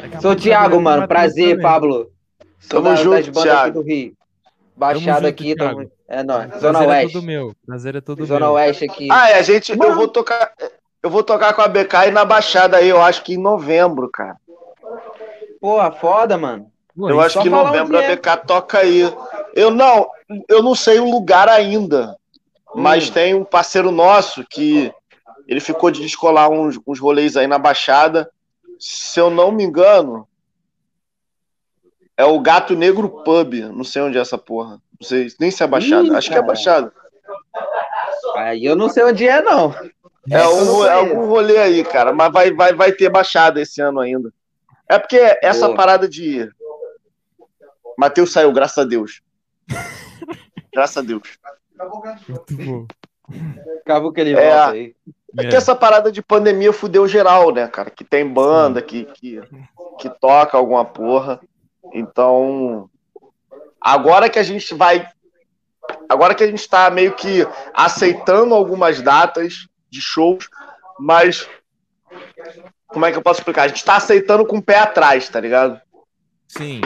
Daqui 0.00 0.20
Sou 0.20 0.32
o 0.32 0.34
pouco 0.34 0.36
Thiago, 0.36 0.80
mano. 0.80 1.08
Prazer, 1.08 1.50
também. 1.50 1.62
Pablo. 1.62 2.10
Sou 2.60 2.82
Tamo 2.82 2.94
da, 2.94 2.96
junto, 2.96 3.16
das 3.16 3.28
bandas 3.28 3.42
aqui 3.42 3.48
Thiago. 3.48 3.82
do 3.82 3.86
Rio. 3.86 4.12
Baixada 4.76 5.28
aqui, 5.28 5.54
Thiago. 5.54 5.76
tamo... 5.80 5.90
é 6.08 6.22
nóis. 6.22 6.50
Zona 6.60 6.78
Prazer 6.78 6.88
é 6.88 6.88
Oeste. 6.88 7.12
todo 7.12 7.26
meu. 7.26 7.54
Prazer 7.66 7.96
é 7.96 8.00
todo 8.00 8.24
Zona 8.24 8.46
meu. 8.46 8.54
Oeste 8.54 8.84
aqui. 8.84 9.08
Ah, 9.10 9.30
é, 9.30 9.34
a 9.38 9.42
gente. 9.42 9.72
Eu 9.72 9.78
Mano. 9.78 9.94
vou 9.96 10.08
tocar. 10.08 10.52
Eu 11.02 11.10
vou 11.10 11.22
tocar 11.22 11.52
com 11.52 11.62
a 11.62 11.68
BK 11.68 12.10
na 12.12 12.24
Baixada 12.24 12.76
aí, 12.76 12.88
eu 12.88 13.02
acho 13.02 13.22
que 13.24 13.34
em 13.34 13.38
novembro, 13.38 14.08
cara. 14.08 14.36
Porra, 15.60 15.90
foda, 15.90 16.38
mano. 16.38 16.70
Pô, 16.96 17.08
Eu 17.08 17.20
acho 17.20 17.40
que 17.40 17.48
em 17.48 17.50
novembro 17.50 17.98
a. 17.98 18.02
BK 18.02 18.36
toca 18.46 18.78
aí. 18.78 19.00
Eu 19.54 19.70
não, 19.70 20.08
eu 20.48 20.62
não 20.62 20.74
sei 20.74 21.00
o 21.00 21.10
lugar 21.10 21.48
ainda, 21.48 22.16
mas 22.74 23.08
Hum. 23.08 23.12
tem 23.12 23.34
um 23.34 23.44
parceiro 23.44 23.90
nosso 23.90 24.44
que 24.48 24.92
ele 25.48 25.60
ficou 25.60 25.90
de 25.90 26.00
descolar 26.00 26.48
uns, 26.50 26.78
uns 26.86 27.00
rolês 27.00 27.36
aí 27.36 27.46
na 27.46 27.58
Baixada. 27.58 28.30
Se 28.78 29.18
eu 29.18 29.30
não 29.30 29.50
me 29.50 29.64
engano, 29.64 30.26
é 32.16 32.24
o 32.24 32.38
Gato 32.40 32.76
Negro 32.76 33.08
Pub. 33.24 33.54
Não 33.54 33.84
sei 33.84 34.02
onde 34.02 34.18
é 34.18 34.20
essa 34.20 34.38
porra. 34.38 34.80
Não 35.00 35.06
sei 35.08 35.28
nem 35.40 35.50
se 35.50 35.62
é 35.62 35.66
Baixada. 35.66 36.08
Ih, 36.08 36.14
acho 36.14 36.28
que 36.28 36.34
é 36.34 36.36
cara. 36.36 36.46
Baixada. 36.46 36.92
Aí 38.36 38.64
eu 38.64 38.76
não 38.76 38.88
sei 38.88 39.04
onde 39.04 39.26
é, 39.26 39.42
não. 39.42 39.74
É, 40.30 40.46
um, 40.46 40.84
é 40.84 40.92
algum 40.92 41.26
rolê 41.26 41.58
aí, 41.58 41.84
cara. 41.84 42.12
Mas 42.12 42.32
vai, 42.32 42.52
vai, 42.52 42.72
vai 42.72 42.92
ter 42.92 43.08
Baixada 43.08 43.60
esse 43.60 43.80
ano 43.80 44.00
ainda. 44.00 44.32
É 44.88 44.98
porque 44.98 45.18
essa 45.42 45.66
Boa. 45.66 45.76
parada 45.76 46.08
de. 46.08 46.48
Matheus 47.98 48.32
saiu, 48.32 48.52
graças 48.52 48.78
a 48.78 48.84
Deus. 48.84 49.20
graças 50.72 50.96
a 50.96 51.02
Deus. 51.02 51.22
Muito 52.28 52.56
bom. 52.56 52.86
Acabou 53.84 54.12
que 54.12 54.20
ele 54.20 54.34
É. 54.34 54.50
volta 54.54 54.72
aí. 54.72 54.94
É 55.38 55.48
que 55.48 55.56
essa 55.56 55.74
parada 55.74 56.12
de 56.12 56.20
pandemia 56.22 56.72
fudeu 56.72 57.08
geral, 57.08 57.50
né, 57.52 57.66
cara? 57.66 57.90
Que 57.90 58.04
tem 58.04 58.26
banda, 58.26 58.82
que, 58.82 59.06
que, 59.06 59.40
que 59.98 60.10
toca 60.20 60.58
alguma 60.58 60.84
porra. 60.84 61.40
Então, 61.94 62.88
agora 63.80 64.28
que 64.28 64.38
a 64.38 64.42
gente 64.42 64.74
vai. 64.74 65.08
Agora 66.08 66.34
que 66.34 66.44
a 66.44 66.46
gente 66.46 66.68
tá 66.68 66.90
meio 66.90 67.14
que 67.14 67.46
aceitando 67.74 68.54
algumas 68.54 69.00
datas 69.00 69.66
de 69.92 70.00
shows, 70.00 70.48
mas. 70.98 71.46
Como 72.88 73.06
é 73.06 73.12
que 73.12 73.18
eu 73.18 73.22
posso 73.22 73.40
explicar? 73.40 73.62
A 73.62 73.68
gente 73.68 73.84
tá 73.84 73.96
aceitando 73.96 74.44
com 74.44 74.58
o 74.58 74.62
pé 74.62 74.78
atrás, 74.78 75.28
tá 75.28 75.40
ligado? 75.40 75.80
Sim. 76.48 76.80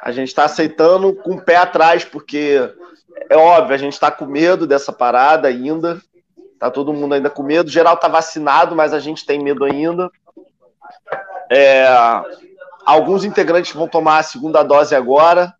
A 0.00 0.12
gente 0.12 0.34
tá 0.34 0.44
aceitando 0.44 1.14
com 1.14 1.34
o 1.34 1.40
pé 1.42 1.56
atrás, 1.56 2.04
porque 2.04 2.72
é 3.28 3.36
óbvio, 3.36 3.74
a 3.74 3.78
gente 3.78 3.98
tá 3.98 4.10
com 4.10 4.26
medo 4.26 4.66
dessa 4.66 4.92
parada 4.92 5.48
ainda. 5.48 6.00
Tá 6.58 6.70
todo 6.70 6.92
mundo 6.92 7.14
ainda 7.14 7.30
com 7.30 7.42
medo. 7.42 7.70
Geral 7.70 7.96
tá 7.96 8.08
vacinado, 8.08 8.74
mas 8.74 8.92
a 8.92 9.00
gente 9.00 9.24
tem 9.24 9.42
medo 9.42 9.64
ainda. 9.64 10.10
É, 11.50 11.86
alguns 12.84 13.24
integrantes 13.24 13.72
vão 13.72 13.88
tomar 13.88 14.18
a 14.18 14.22
segunda 14.22 14.62
dose 14.62 14.94
agora, 14.94 15.54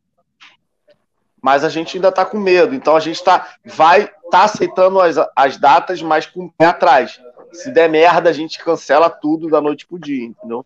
mas 1.43 1.65
a 1.65 1.69
gente 1.69 1.97
ainda 1.97 2.10
tá 2.12 2.24
com 2.24 2.39
medo. 2.39 2.74
Então 2.74 2.97
a 2.97 3.01
gente 3.01 3.23
tá, 3.23 3.47
vai 3.65 4.10
tá 4.31 4.44
aceitando 4.44 5.01
as, 5.01 5.16
as 5.35 5.56
datas, 5.56 6.02
mas 6.02 6.27
com 6.27 6.44
o 6.47 6.52
pé 6.52 6.66
atrás. 6.66 7.20
Se 7.52 7.70
der 7.70 7.89
merda, 7.89 8.28
a 8.28 8.32
gente 8.32 8.62
cancela 8.62 9.09
tudo 9.09 9.48
da 9.48 9.60
noite 9.60 9.86
pro 9.86 9.98
dia, 9.98 10.27
entendeu? 10.27 10.65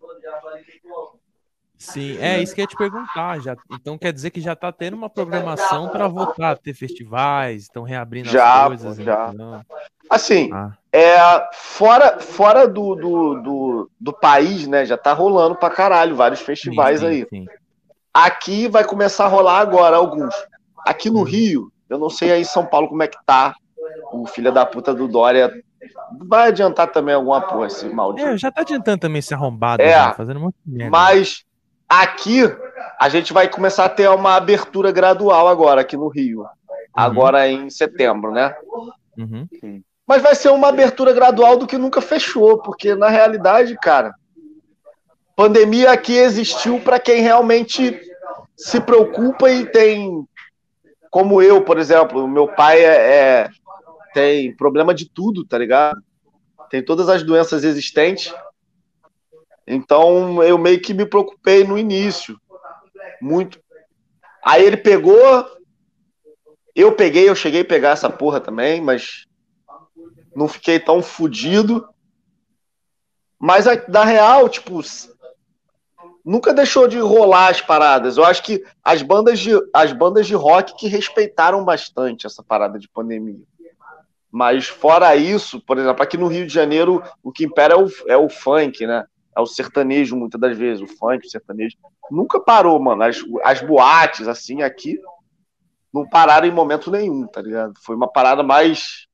Sim, 1.77 2.17
é 2.19 2.41
isso 2.41 2.55
que 2.55 2.61
eu 2.61 2.63
ia 2.63 2.67
te 2.67 2.77
perguntar. 2.77 3.39
Já, 3.41 3.57
então 3.73 3.97
quer 3.97 4.13
dizer 4.13 4.29
que 4.29 4.39
já 4.39 4.55
tá 4.55 4.71
tendo 4.71 4.95
uma 4.95 5.09
programação 5.09 5.89
para 5.89 6.07
voltar 6.07 6.51
a 6.51 6.55
ter 6.55 6.73
festivais, 6.73 7.63
estão 7.63 7.83
reabrindo 7.83 8.29
Já, 8.29 8.63
as 8.63 8.67
coisas. 8.67 8.97
já. 8.97 9.31
então. 9.33 9.65
Assim, 10.09 10.49
Ah, 10.53 10.71
É, 10.91 11.17
fora 11.53 12.19
fora 12.19 12.67
do, 12.67 12.95
do, 12.95 13.41
do, 13.41 13.91
do 13.99 14.13
país, 14.13 14.65
né? 14.67 14.85
Já 14.85 14.97
tá 14.97 15.11
rolando 15.11 15.55
pra 15.55 15.69
caralho 15.69 16.15
vários 16.15 16.39
sim, 16.39 16.45
festivais 16.45 17.01
sim, 17.01 17.05
aí. 17.05 17.27
sim. 17.29 17.45
Aqui 18.13 18.67
vai 18.69 18.85
começar 18.85 19.25
a 19.25 19.29
rolar 19.29 19.59
agora 19.59 19.97
alguns. 19.97 20.33
Aqui 20.85 21.09
Uhum. 21.09 21.15
no 21.15 21.23
Rio, 21.23 21.71
eu 21.89 21.97
não 21.97 22.09
sei 22.09 22.31
aí 22.31 22.41
em 22.41 22.45
São 22.45 22.65
Paulo 22.65 22.87
como 22.87 23.03
é 23.03 23.07
que 23.07 23.17
tá. 23.25 23.55
O 24.11 24.25
filho 24.27 24.51
da 24.51 24.65
puta 24.65 24.93
do 24.93 25.07
Dória 25.07 25.51
vai 26.19 26.47
adiantar 26.49 26.87
também 26.91 27.13
alguma 27.15 27.41
porra, 27.41 27.67
esse 27.67 27.87
maldito. 27.89 28.27
É, 28.27 28.37
já 28.37 28.51
tá 28.51 28.61
adiantando 28.61 28.99
também 28.99 29.19
esse 29.19 29.33
arrombado, 29.33 29.81
É, 29.81 29.91
já, 29.91 30.13
fazendo 30.13 30.37
um 30.37 30.43
monte 30.43 30.55
de 30.65 30.73
merda. 30.77 30.91
Mas 30.91 31.43
aqui 31.89 32.41
a 32.99 33.09
gente 33.09 33.33
vai 33.33 33.49
começar 33.49 33.85
a 33.85 33.89
ter 33.89 34.07
uma 34.09 34.35
abertura 34.35 34.91
gradual 34.91 35.47
agora 35.47 35.81
aqui 35.81 35.97
no 35.97 36.07
Rio. 36.07 36.45
Agora 36.93 37.47
em 37.47 37.69
setembro, 37.69 38.31
né? 38.31 38.55
Uhum. 39.17 39.47
Mas 40.07 40.21
vai 40.21 40.35
ser 40.35 40.49
uma 40.49 40.67
abertura 40.69 41.11
gradual 41.13 41.57
do 41.57 41.65
que 41.67 41.77
nunca 41.77 42.01
fechou, 42.01 42.59
porque 42.59 42.93
na 42.95 43.09
realidade, 43.09 43.75
cara, 43.81 44.13
pandemia 45.35 45.91
aqui 45.91 46.15
existiu 46.15 46.79
para 46.79 46.99
quem 46.99 47.21
realmente 47.21 47.99
se 48.55 48.79
preocupa 48.79 49.49
e 49.49 49.65
tem, 49.65 50.25
como 51.13 51.43
eu, 51.43 51.63
por 51.63 51.77
exemplo, 51.77 52.27
meu 52.27 52.47
pai 52.47 52.83
é, 52.83 53.43
é- 53.43 53.49
tem 54.15 54.51
problema 54.55 54.95
de 54.95 55.07
tudo, 55.07 55.45
tá 55.45 55.59
ligado? 55.59 56.01
Tem 56.71 56.83
todas 56.83 57.07
as 57.07 57.21
doenças 57.21 57.63
existentes. 57.63 58.33
Então 59.67 60.41
eu 60.41 60.57
meio 60.57 60.81
que 60.81 60.91
me 60.91 61.05
preocupei 61.05 61.63
no 61.63 61.77
início, 61.77 62.35
muito. 63.21 63.61
Aí 64.43 64.65
ele 64.65 64.75
pegou, 64.75 65.15
eu 66.75 66.95
peguei, 66.95 67.29
eu 67.29 67.35
cheguei 67.35 67.61
a 67.61 67.65
pegar 67.65 67.91
essa 67.91 68.09
porra 68.09 68.41
também, 68.41 68.81
mas 68.81 69.27
não 70.35 70.47
fiquei 70.47 70.79
tão 70.79 71.03
fudido. 71.03 71.87
Mas 73.39 73.67
a- 73.67 73.75
da 73.75 74.03
real, 74.03 74.49
tipo, 74.49 74.81
nunca 76.23 76.53
deixou 76.53 76.87
de 76.87 76.99
rolar 76.99 77.49
as 77.49 77.61
paradas. 77.61 78.17
Eu 78.17 78.25
acho 78.25 78.43
que 78.43 78.63
as 78.83 79.01
bandas 79.01 79.39
de, 79.39 79.51
as 79.73 79.91
bandas 79.91 80.27
de 80.27 80.35
rock 80.35 80.75
que 80.75 80.87
respeitaram 80.87 81.63
bastante 81.63 82.25
essa 82.25 82.43
parada 82.43 82.79
de 82.79 82.87
pandemia. 82.87 83.43
Mas 84.31 84.67
fora 84.67 85.15
isso, 85.15 85.61
por 85.61 85.77
exemplo, 85.77 86.01
aqui 86.01 86.17
no 86.17 86.27
Rio 86.27 86.47
de 86.47 86.53
Janeiro, 86.53 87.03
o 87.21 87.31
que 87.31 87.45
impera 87.45 87.75
é 87.75 87.77
o, 87.77 87.87
é 88.07 88.17
o 88.17 88.29
funk, 88.29 88.85
né? 88.85 89.05
É 89.35 89.41
o 89.41 89.45
sertanejo, 89.45 90.15
muitas 90.15 90.39
das 90.39 90.57
vezes, 90.57 90.81
o 90.81 90.87
funk, 90.87 91.25
o 91.25 91.29
sertanejo. 91.29 91.75
Nunca 92.09 92.39
parou, 92.39 92.79
mano. 92.79 93.03
As, 93.03 93.17
as 93.43 93.61
boates, 93.61 94.27
assim, 94.27 94.61
aqui, 94.61 94.99
não 95.93 96.07
pararam 96.07 96.47
em 96.47 96.51
momento 96.51 96.89
nenhum, 96.89 97.27
tá 97.27 97.41
ligado? 97.41 97.73
Foi 97.83 97.95
uma 97.95 98.11
parada 98.11 98.41
mais 98.41 99.07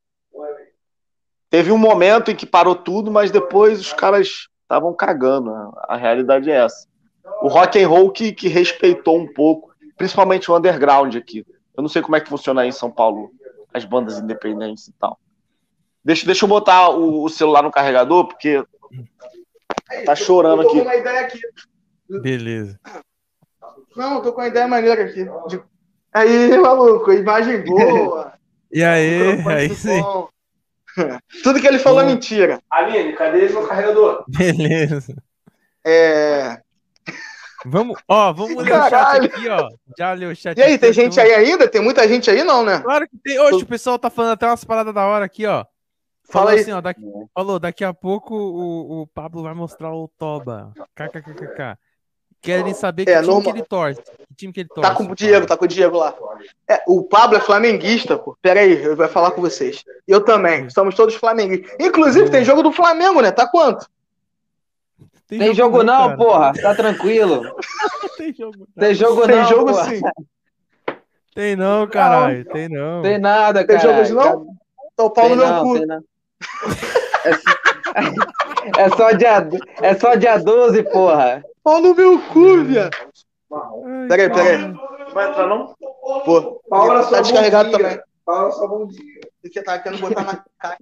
Teve 1.50 1.72
um 1.72 1.78
momento 1.78 2.30
em 2.30 2.36
que 2.36 2.46
parou 2.46 2.76
tudo, 2.76 3.10
mas 3.10 3.32
depois 3.32 3.80
os 3.80 3.92
caras 3.92 4.48
estavam 4.62 4.94
cagando. 4.94 5.52
A, 5.52 5.86
a 5.90 5.96
realidade 5.98 6.50
é 6.52 6.56
essa. 6.64 6.88
O 7.42 7.48
rock 7.48 7.82
and 7.82 7.88
roll 7.88 8.12
que, 8.12 8.32
que 8.32 8.48
respeitou 8.48 9.18
um 9.18 9.32
pouco, 9.32 9.74
principalmente 9.98 10.50
o 10.52 10.58
underground 10.58 11.16
aqui. 11.16 11.46
Eu 11.76 11.82
não 11.82 11.90
sei 11.90 12.02
como 12.02 12.16
é 12.16 12.20
que 12.22 12.30
funciona 12.30 12.62
aí 12.62 12.70
em 12.70 12.74
São 12.74 12.92
Paulo, 12.92 13.32
as 13.74 13.86
bandas 13.86 14.18
independentes 14.20 14.88
e 14.88 14.94
tal. 14.94 15.18
Deixa, 16.04 16.26
deixa 16.26 16.46
eu 16.46 16.50
botar 16.50 16.90
o, 16.90 17.24
o 17.24 17.30
celular 17.30 17.62
no 17.62 17.72
carregador, 17.72 18.26
porque 18.28 18.64
tá 20.06 20.16
chorando 20.16 20.64
Eu 20.64 20.68
tô 20.68 20.74
com 20.74 20.78
aqui. 20.80 20.88
uma 20.88 20.96
ideia 20.96 21.20
aqui. 21.22 21.40
Beleza. 22.22 22.80
Não, 23.96 24.22
tô 24.22 24.34
com 24.34 24.42
uma 24.42 24.48
ideia 24.48 24.68
maneira 24.68 25.04
aqui. 25.04 25.26
De- 25.48 25.62
Aí, 26.12 26.58
maluco, 26.58 27.12
imagem 27.12 27.62
boa. 27.66 28.34
E 28.72 28.84
aí, 28.84 29.42
aí 29.48 29.76
sim. 29.76 30.02
Tudo 31.44 31.60
que 31.62 31.68
ele 31.68 31.78
falou 31.80 32.02
é 32.02 32.06
mentira. 32.06 32.60
Aline, 32.70 33.14
cadê 33.14 33.48
meu 33.50 33.68
carregador? 33.68 34.26
Beleza. 34.28 35.16
É... 35.86 36.60
Vamos, 37.66 38.00
ó, 38.08 38.32
vamos 38.32 38.56
ler 38.64 38.72
o 38.72 38.76
chat 38.84 38.90
Caralho. 38.90 39.26
aqui, 39.26 39.50
ó. 39.50 39.70
Já 39.98 40.14
leu 40.14 40.30
o 40.32 40.36
chat 40.36 40.58
E 40.58 40.62
aí, 40.62 40.74
aqui, 40.74 40.78
tem 40.80 40.90
então- 40.92 41.04
gente 41.04 41.20
aí 41.20 41.34
ainda? 41.34 41.68
Tem 41.68 41.82
muita 41.82 42.08
gente 42.08 42.30
aí, 42.30 42.44
não, 42.44 42.64
né? 42.64 42.80
Claro 42.80 43.08
que 43.08 43.18
tem. 43.18 43.38
Oxe, 43.40 43.64
o 43.64 43.68
pessoal 43.68 44.00
tá 44.00 44.10
falando 44.10 44.32
até 44.34 44.46
umas 44.48 44.64
paradas 44.64 44.94
da 44.94 45.06
hora 45.06 45.26
aqui, 45.26 45.46
ó. 45.46 45.66
Falou 46.30 46.48
Fala 46.48 46.52
aí. 46.52 46.60
assim, 46.62 46.72
ó. 46.72 46.80
Daqui, 46.80 47.02
falou, 47.34 47.60
daqui 47.60 47.84
a 47.84 47.94
pouco 47.94 48.34
o, 48.36 49.02
o 49.02 49.08
Pablo 49.08 49.44
vai 49.44 49.54
mostrar 49.54 49.92
o 49.94 50.08
Toba. 50.18 50.72
KKKKK. 50.96 51.78
Querem 52.42 52.74
saber 52.74 53.04
que 53.04 53.12
É, 53.12 53.16
time 53.16 53.28
normal. 53.28 53.44
que 53.54 53.60
ele 53.60 53.68
torce. 53.68 54.02
Que 54.30 54.36
time 54.38 54.54
que 54.54 54.62
ele 54.62 54.70
torce. 54.70 54.90
Tá 54.90 54.96
com 54.96 55.04
o 55.04 55.14
Diego, 55.16 55.46
tá 55.46 55.58
com 55.58 55.66
o 55.66 55.68
Diego 55.68 55.98
lá. 55.98 56.16
É, 56.70 56.82
o 56.88 57.04
Pablo 57.04 57.36
é 57.36 57.42
flamenguista, 57.42 58.18
pô. 58.18 58.38
Pera 58.42 58.62
aí, 58.62 58.82
eu 58.82 58.96
vou 58.96 59.08
falar 59.10 59.32
com 59.32 59.42
vocês. 59.42 59.84
Eu 60.08 60.24
também. 60.24 60.70
Somos 60.70 60.96
todos 60.96 61.16
flamenguistas. 61.16 61.76
Inclusive, 61.78 62.30
tem 62.30 62.46
jogo 62.46 62.64
do 62.64 62.72
Flamengo, 62.72 63.22
né? 63.22 63.30
Tá 63.32 63.46
quanto? 63.46 63.86
Tem 65.30 65.54
jogo 65.54 65.84
não, 65.84 66.06
cara. 66.06 66.18
porra. 66.18 66.54
Tá 66.54 66.74
tranquilo. 66.76 67.44
Tem 68.18 68.34
jogo 68.34 68.58
não. 68.58 68.66
Tem 68.76 68.94
jogo 68.96 69.28
tem 69.28 69.36
não, 69.38 69.46
jogo 69.46 69.72
porra. 69.72 69.84
sim. 69.86 70.02
Tem 71.36 71.56
não, 71.56 71.88
caralho. 71.88 72.44
Tem 72.46 72.68
não. 72.68 73.02
Tem 73.02 73.18
nada, 73.20 73.66
Tem 73.66 73.78
cara. 73.78 74.04
jogo 74.04 74.20
não? 74.22 74.48
Tô 74.96 75.10
pau 75.10 75.28
Tem 75.28 75.36
no 75.36 75.42
meu 75.42 75.52
não, 75.54 75.64
cu. 75.64 75.78
tem 75.78 75.86
não. 75.86 76.04
É, 78.76 78.82
é 78.82 78.90
só 78.90 79.12
dia, 79.12 79.50
é 79.82 79.96
só 79.96 80.16
dia 80.16 80.38
12, 80.38 80.84
porra. 80.84 81.44
Pau 81.64 81.80
no 81.80 81.96
meu 81.96 82.20
cu, 82.34 82.64
viado. 82.66 82.96
Ai, 83.52 84.08
Peraí, 84.08 84.30
peraí. 84.30 84.74
Vai 85.14 85.30
entrar 85.30 85.48
não? 85.48 85.74
Pô, 86.26 86.62
Paula, 86.70 87.06
tá 87.10 87.22
descarregado 87.22 87.70
dia. 87.70 87.78
também. 87.78 88.00
Fala 88.26 88.52
só 88.52 88.68
bom 88.68 88.88
dia. 88.88 89.22
Porque 89.42 89.62
tá 89.64 89.80
querendo 89.80 90.02
botar 90.02 90.24
na 90.24 90.44
caixa. 90.60 90.80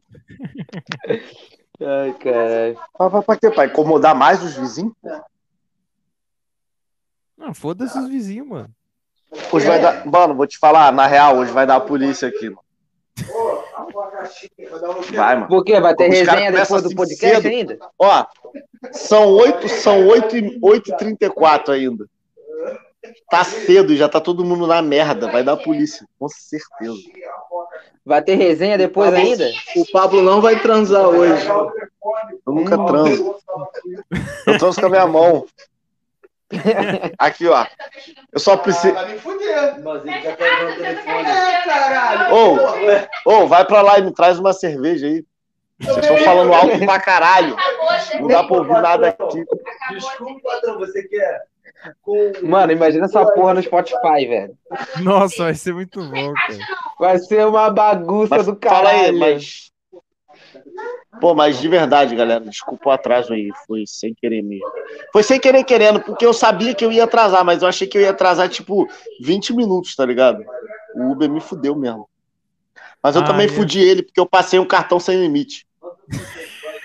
Ai, 1.80 2.14
caralho. 2.14 2.80
Pra, 2.98 3.22
pra, 3.22 3.36
quê, 3.38 3.52
pai? 3.52 3.68
Incomodar 3.68 4.16
mais 4.16 4.44
os 4.44 4.56
vizinhos? 4.56 4.94
Não, 7.38 7.54
foda-se 7.54 7.98
os 7.98 8.10
vizinhos, 8.10 8.48
mano. 8.48 8.70
Hoje 9.52 9.68
vai 9.68 9.80
dar. 9.80 10.06
Mano, 10.06 10.34
vou 10.36 10.48
te 10.48 10.58
falar, 10.58 10.92
na 10.92 11.06
real, 11.06 11.38
hoje 11.38 11.52
vai 11.52 11.68
dar 11.68 11.76
a 11.76 11.82
polícia 11.82 12.28
aqui. 12.28 12.50
mano. 12.50 12.62
Vai, 15.14 15.36
mano. 15.36 15.48
Por 15.48 15.64
quê? 15.64 15.80
Vai 15.80 15.96
ter 15.96 16.10
Os 16.10 16.18
resenha 16.18 16.52
depois 16.52 16.82
do 16.82 16.88
assim 16.88 16.96
podcast 16.96 17.42
cedo. 17.42 17.48
ainda? 17.48 17.80
Ó, 18.00 18.26
são 18.92 19.30
8, 19.34 19.70
são 19.70 20.08
8 20.08 20.38
e 20.38 20.60
8 20.62 20.92
e 20.92 20.98
34 20.98 21.74
ainda. 21.74 22.08
Tá 23.30 23.44
cedo, 23.44 23.96
já 23.96 24.10
tá 24.10 24.20
todo 24.20 24.44
mundo 24.46 24.66
na 24.68 24.82
merda. 24.82 25.32
Vai 25.32 25.44
dar 25.44 25.54
a 25.54 25.58
polícia, 25.58 26.08
com 26.20 26.28
certeza. 26.28 26.98
Vai 28.08 28.22
ter 28.22 28.36
resenha 28.36 28.78
depois 28.78 29.14
ainda? 29.14 29.52
O 29.76 29.86
Pablo 29.92 30.22
não 30.22 30.40
vai 30.40 30.58
transar 30.62 31.10
hoje. 31.10 31.46
Eu 31.46 32.54
nunca 32.54 32.78
transo. 32.86 33.36
Eu 34.46 34.58
transo 34.58 34.80
com 34.80 34.86
a 34.86 34.90
minha 34.90 35.06
mão. 35.06 35.46
Aqui, 37.20 37.46
ó. 37.50 37.66
Eu 38.32 38.40
só 38.40 38.56
preciso. 38.56 38.94
Vai 38.94 39.12
me 39.12 39.20
fuder. 39.20 39.84
Mas 39.84 40.06
ele 40.06 40.22
já 40.22 40.36
tá 40.38 40.46
o 40.46 40.76
telefone. 40.78 41.30
É, 41.30 41.62
caralho. 41.66 42.36
Ô, 43.26 43.30
ô, 43.30 43.48
vai 43.48 43.66
pra 43.66 43.82
lá 43.82 44.00
e 44.00 44.04
me 44.04 44.14
traz 44.14 44.40
uma 44.40 44.54
cerveja 44.54 45.06
aí. 45.06 45.26
Vocês 45.78 45.98
estão 45.98 46.18
falando 46.20 46.54
alto 46.54 46.80
pra 46.80 47.02
caralho. 47.02 47.58
Não 48.22 48.28
dá 48.30 48.42
pra 48.42 48.58
ouvir 48.58 48.82
nada 48.82 49.10
aqui. 49.10 49.44
Desculpa, 49.92 50.50
patrão, 50.50 50.80
você 50.80 51.04
quer? 51.04 51.42
Mano, 52.44 52.72
imagina 52.72 53.06
essa 53.06 53.26
porra 53.34 53.54
no 53.54 53.62
Spotify, 53.62 54.26
velho. 54.28 54.58
Nossa, 55.02 55.44
vai 55.44 55.56
ser 55.56 55.74
muito 55.74 56.00
bom, 56.04 56.34
cara. 56.34 56.60
Vai 57.00 57.20
ser 57.20 57.46
uma 57.46 57.70
bagunça 57.70 58.36
Mas 58.38 58.46
do 58.46 58.58
fala 58.62 58.84
caralho. 58.90 59.06
aí, 59.06 59.12
mas. 59.12 59.72
Pô, 61.20 61.34
mas 61.34 61.60
de 61.60 61.68
verdade, 61.68 62.16
galera, 62.16 62.44
desculpa 62.44 62.90
o 62.90 62.92
atraso 62.92 63.34
aí. 63.34 63.50
Foi 63.66 63.84
sem 63.88 64.14
querer 64.14 64.42
mesmo. 64.44 64.66
Foi 65.12 65.24
sem 65.24 65.40
querer 65.40 65.64
querendo, 65.64 66.00
porque 66.02 66.26
eu 66.26 66.34
sabia 66.34 66.76
que 66.76 66.86
eu 66.86 66.92
ia 66.92 67.06
atrasar, 67.06 67.44
mas 67.44 67.62
eu 67.62 67.68
achei 67.68 67.88
que 67.88 67.98
eu 67.98 68.02
ia 68.02 68.12
atrasar, 68.12 68.48
tipo, 68.50 68.88
20 69.22 69.54
minutos, 69.54 69.96
tá 69.96 70.06
ligado? 70.06 70.44
O 70.96 71.12
Uber 71.12 71.30
me 71.30 71.40
fudeu 71.42 71.76
mesmo. 71.76 72.08
Mas 73.02 73.16
eu 73.16 73.22
Ah, 73.22 73.26
também 73.26 73.46
é. 73.46 73.50
fudi 73.50 73.80
ele, 73.80 74.04
porque 74.04 74.20
eu 74.20 74.26
passei 74.28 74.60
um 74.60 74.66
cartão 74.66 75.00
sem 75.00 75.20
limite. 75.20 75.66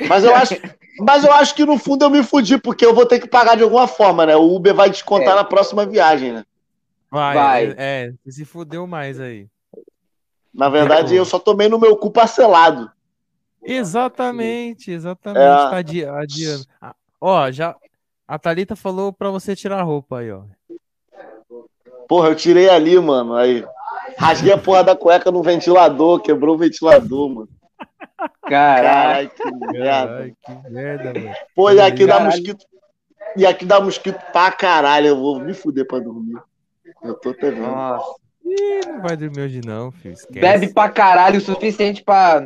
Mas 0.08 0.24
eu 0.24 0.34
acho. 0.36 0.54
Mas 1.00 1.24
eu 1.24 1.32
acho 1.32 1.54
que 1.54 1.64
no 1.64 1.78
fundo 1.78 2.04
eu 2.04 2.10
me 2.10 2.22
fudi, 2.22 2.58
porque 2.58 2.84
eu 2.84 2.94
vou 2.94 3.06
ter 3.06 3.18
que 3.18 3.26
pagar 3.28 3.56
de 3.56 3.62
alguma 3.62 3.86
forma, 3.86 4.26
né? 4.26 4.36
O 4.36 4.54
Uber 4.54 4.74
vai 4.74 4.90
descontar 4.90 5.32
É. 5.32 5.36
na 5.36 5.44
próxima 5.44 5.86
viagem, 5.86 6.32
né? 6.32 6.44
Vai, 7.10 7.34
Vai. 7.34 7.64
É, 7.70 7.74
é, 7.78 8.12
você 8.24 8.32
se 8.32 8.44
fudeu 8.44 8.86
mais 8.86 9.18
aí. 9.20 9.46
Na 10.52 10.68
verdade, 10.68 11.08
Tem 11.10 11.16
eu 11.18 11.24
só 11.24 11.38
tomei 11.38 11.68
no 11.68 11.78
meu 11.78 11.96
cu 11.96 12.10
parcelado. 12.10 12.90
Exatamente, 13.62 14.90
exatamente. 14.90 15.40
É. 15.42 15.48
Tá 15.70 15.76
adi- 15.78 16.04
adiando. 16.04 16.64
Ah, 16.80 16.94
Ó, 17.20 17.50
já. 17.50 17.74
A 18.26 18.38
Thalita 18.38 18.74
falou 18.76 19.12
pra 19.12 19.30
você 19.30 19.54
tirar 19.56 19.78
a 19.80 19.82
roupa 19.82 20.18
aí, 20.18 20.30
ó. 20.32 20.42
Porra, 22.08 22.28
eu 22.28 22.34
tirei 22.34 22.68
ali, 22.68 22.98
mano. 22.98 23.34
Aí. 23.34 23.64
Rasguei 24.18 24.52
a 24.52 24.58
porra 24.58 24.84
da 24.84 24.94
cueca 24.96 25.30
no 25.30 25.42
ventilador, 25.42 26.20
quebrou 26.20 26.54
o 26.54 26.58
ventilador, 26.58 27.28
mano. 27.28 27.48
Caralho. 28.48 29.30
Que 29.30 29.50
merda. 29.72 30.16
Ai, 30.18 30.32
que 30.44 30.70
merda, 30.70 31.20
mano. 31.20 31.34
Pô, 31.54 31.70
e 31.70 31.80
aqui 31.80 32.06
dá 32.06 32.14
Caralho. 32.18 32.30
mosquito. 32.30 32.66
E 33.36 33.46
aqui 33.46 33.64
dá 33.64 33.80
mosquito 33.80 34.18
pra 34.32 34.52
caralho. 34.52 35.06
Eu 35.08 35.16
vou 35.18 35.40
me 35.40 35.54
fuder 35.54 35.86
pra 35.86 35.98
dormir. 35.98 36.36
Eu 37.02 37.14
tô 37.14 37.30
até 37.30 37.50
vendo. 37.50 37.66
Nossa. 37.66 38.14
Ih, 38.44 38.80
não 38.86 39.00
vai 39.00 39.16
dormir 39.16 39.40
hoje 39.42 39.60
não, 39.64 39.90
filho. 39.90 40.14
Esquece. 40.14 40.40
Bebe 40.40 40.72
pra 40.72 40.88
caralho 40.88 41.38
o 41.38 41.40
suficiente 41.40 42.02
pra. 42.02 42.40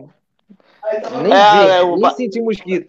Nem 1.23 1.33
É, 1.33 1.67
ver, 1.67 1.71
é, 1.79 1.83
o 1.83 1.97
nem 1.97 2.11
sentir 2.15 2.41
mosquito. 2.43 2.89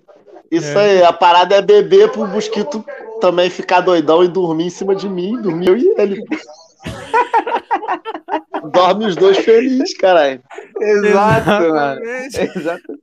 Isso 0.51 0.77
aí, 0.77 1.03
a 1.03 1.11
parada 1.11 1.55
é 1.55 1.61
beber 1.61 2.11
pro 2.11 2.27
mosquito 2.27 2.85
também 3.19 3.49
ficar 3.49 3.81
doidão 3.81 4.23
e 4.23 4.27
dormir 4.27 4.65
em 4.67 4.69
cima 4.69 4.95
de 4.95 5.09
mim. 5.09 5.41
Dormir 5.41 5.67
eu 5.67 5.77
e 5.77 5.93
ele. 5.97 6.23
Dorme 8.65 9.05
os 9.05 9.15
dois 9.15 9.37
felizes, 9.37 9.95
caralho. 9.97 10.41
Exato, 10.79 11.49
mano. 11.49 12.01
Exatamente. 12.03 12.59
Exato. 12.59 12.99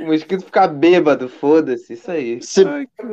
O 0.00 0.06
mosquito 0.06 0.44
ficar 0.44 0.68
bêbado, 0.68 1.28
foda-se, 1.28 1.92
isso 1.92 2.10
aí. 2.10 2.42
Se, 2.42 2.64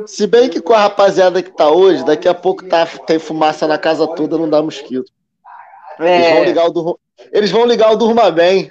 se 0.06 0.26
bem 0.26 0.48
que 0.48 0.60
com 0.60 0.72
a 0.72 0.80
rapaziada 0.80 1.42
que 1.42 1.50
tá 1.50 1.70
hoje, 1.70 2.04
daqui 2.04 2.28
a 2.28 2.34
pouco 2.34 2.64
tá, 2.66 2.84
tem 3.06 3.18
fumaça 3.18 3.66
na 3.68 3.78
casa 3.78 4.06
toda, 4.06 4.36
não 4.36 4.50
dá 4.50 4.60
mosquito. 4.62 5.10
Eles 5.98 6.28
vão 6.28 6.38
É, 6.38 6.44
ligar 6.44 6.68
o. 6.68 6.98
Eles 7.32 7.50
vão 7.50 7.66
ligar 7.66 7.92
o 7.92 7.96
Durma 7.96 8.30
Bem. 8.30 8.70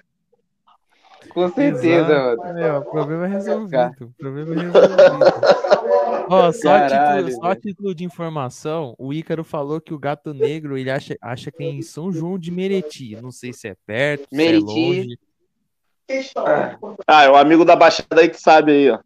Com 1.36 1.50
certeza, 1.50 2.14
Exato. 2.14 2.38
mano. 2.38 2.80
O 2.80 2.86
problema 2.86 3.26
é 3.26 3.30
resolvido. 3.30 4.06
O 4.06 4.14
problema 4.18 4.56
é 4.56 4.64
resolvido. 4.64 4.96
Ó, 6.30 6.52
só, 6.52 6.88
título, 6.88 7.32
só 7.34 7.56
título 7.56 7.94
de 7.94 8.04
informação, 8.06 8.96
o 8.98 9.14
Ícaro 9.14 9.44
falou 9.44 9.80
que 9.80 9.94
o 9.94 10.00
gato 10.00 10.34
negro 10.34 10.78
ele 10.78 10.90
acha, 10.90 11.16
acha 11.22 11.52
que 11.52 11.62
é 11.62 11.68
em 11.68 11.82
São 11.82 12.12
João 12.12 12.40
de 12.40 12.50
Meriti. 12.52 13.16
Não 13.22 13.32
sei 13.32 13.54
se 13.54 13.68
é 13.68 13.76
perto, 13.86 14.28
Meriti. 14.32 14.66
se 14.66 14.80
é 16.10 16.32
longe. 16.38 16.78
Ah, 17.06 17.24
é 17.26 17.30
o 17.30 17.36
amigo 17.36 17.66
da 17.66 17.76
Baixada 17.76 18.22
aí 18.22 18.30
que 18.30 18.40
sabe 18.40 18.72
aí, 18.72 18.90
ó. 18.90 19.00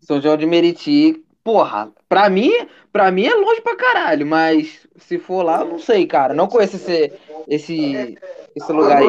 São 0.00 0.20
João 0.22 0.36
de 0.36 0.46
Meriti, 0.46 1.22
porra, 1.42 1.90
pra 2.08 2.28
mim, 2.28 2.52
pra 2.92 3.10
mim 3.10 3.26
é 3.26 3.34
longe 3.34 3.60
pra 3.60 3.76
caralho, 3.76 4.26
mas 4.26 4.86
se 4.96 5.18
for 5.18 5.42
lá, 5.42 5.60
eu 5.60 5.66
não 5.66 5.78
sei, 5.78 6.06
cara. 6.06 6.34
Não 6.34 6.46
conheço 6.46 6.76
esse, 6.76 7.12
esse, 7.48 8.18
esse 8.54 8.72
lugar 8.72 8.98
aí. 8.98 9.08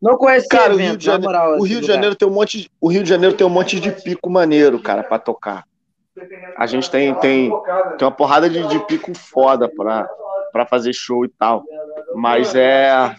Não 0.00 0.16
conheço 0.16 0.48
Cara, 0.48 0.72
o 0.72 0.76
evento, 0.76 0.88
Rio 0.90 0.96
de 0.96 1.06
na 1.06 1.12
Janeiro, 1.12 1.32
moral, 1.32 1.58
o 1.58 1.62
Rio 1.62 1.80
de. 1.80 1.86
Janeiro 1.86 2.16
tem 2.16 2.28
um 2.28 2.32
monte 2.32 2.60
de, 2.62 2.70
o 2.80 2.88
Rio 2.88 3.02
de 3.02 3.08
Janeiro 3.08 3.36
tem 3.36 3.46
um 3.46 3.50
monte 3.50 3.78
de 3.78 3.90
pico 3.90 4.30
maneiro, 4.30 4.80
cara, 4.80 5.02
pra 5.02 5.18
tocar. 5.18 5.64
A 6.56 6.66
gente 6.66 6.90
tem 6.90 7.14
tem, 7.14 7.50
tem 7.50 8.08
uma 8.08 8.10
porrada 8.10 8.50
de, 8.50 8.66
de 8.66 8.78
pico 8.86 9.14
foda 9.14 9.68
pra, 9.68 10.08
pra 10.52 10.66
fazer 10.66 10.92
show 10.92 11.24
e 11.24 11.28
tal. 11.28 11.62
Mas 12.14 12.54
é 12.54 13.14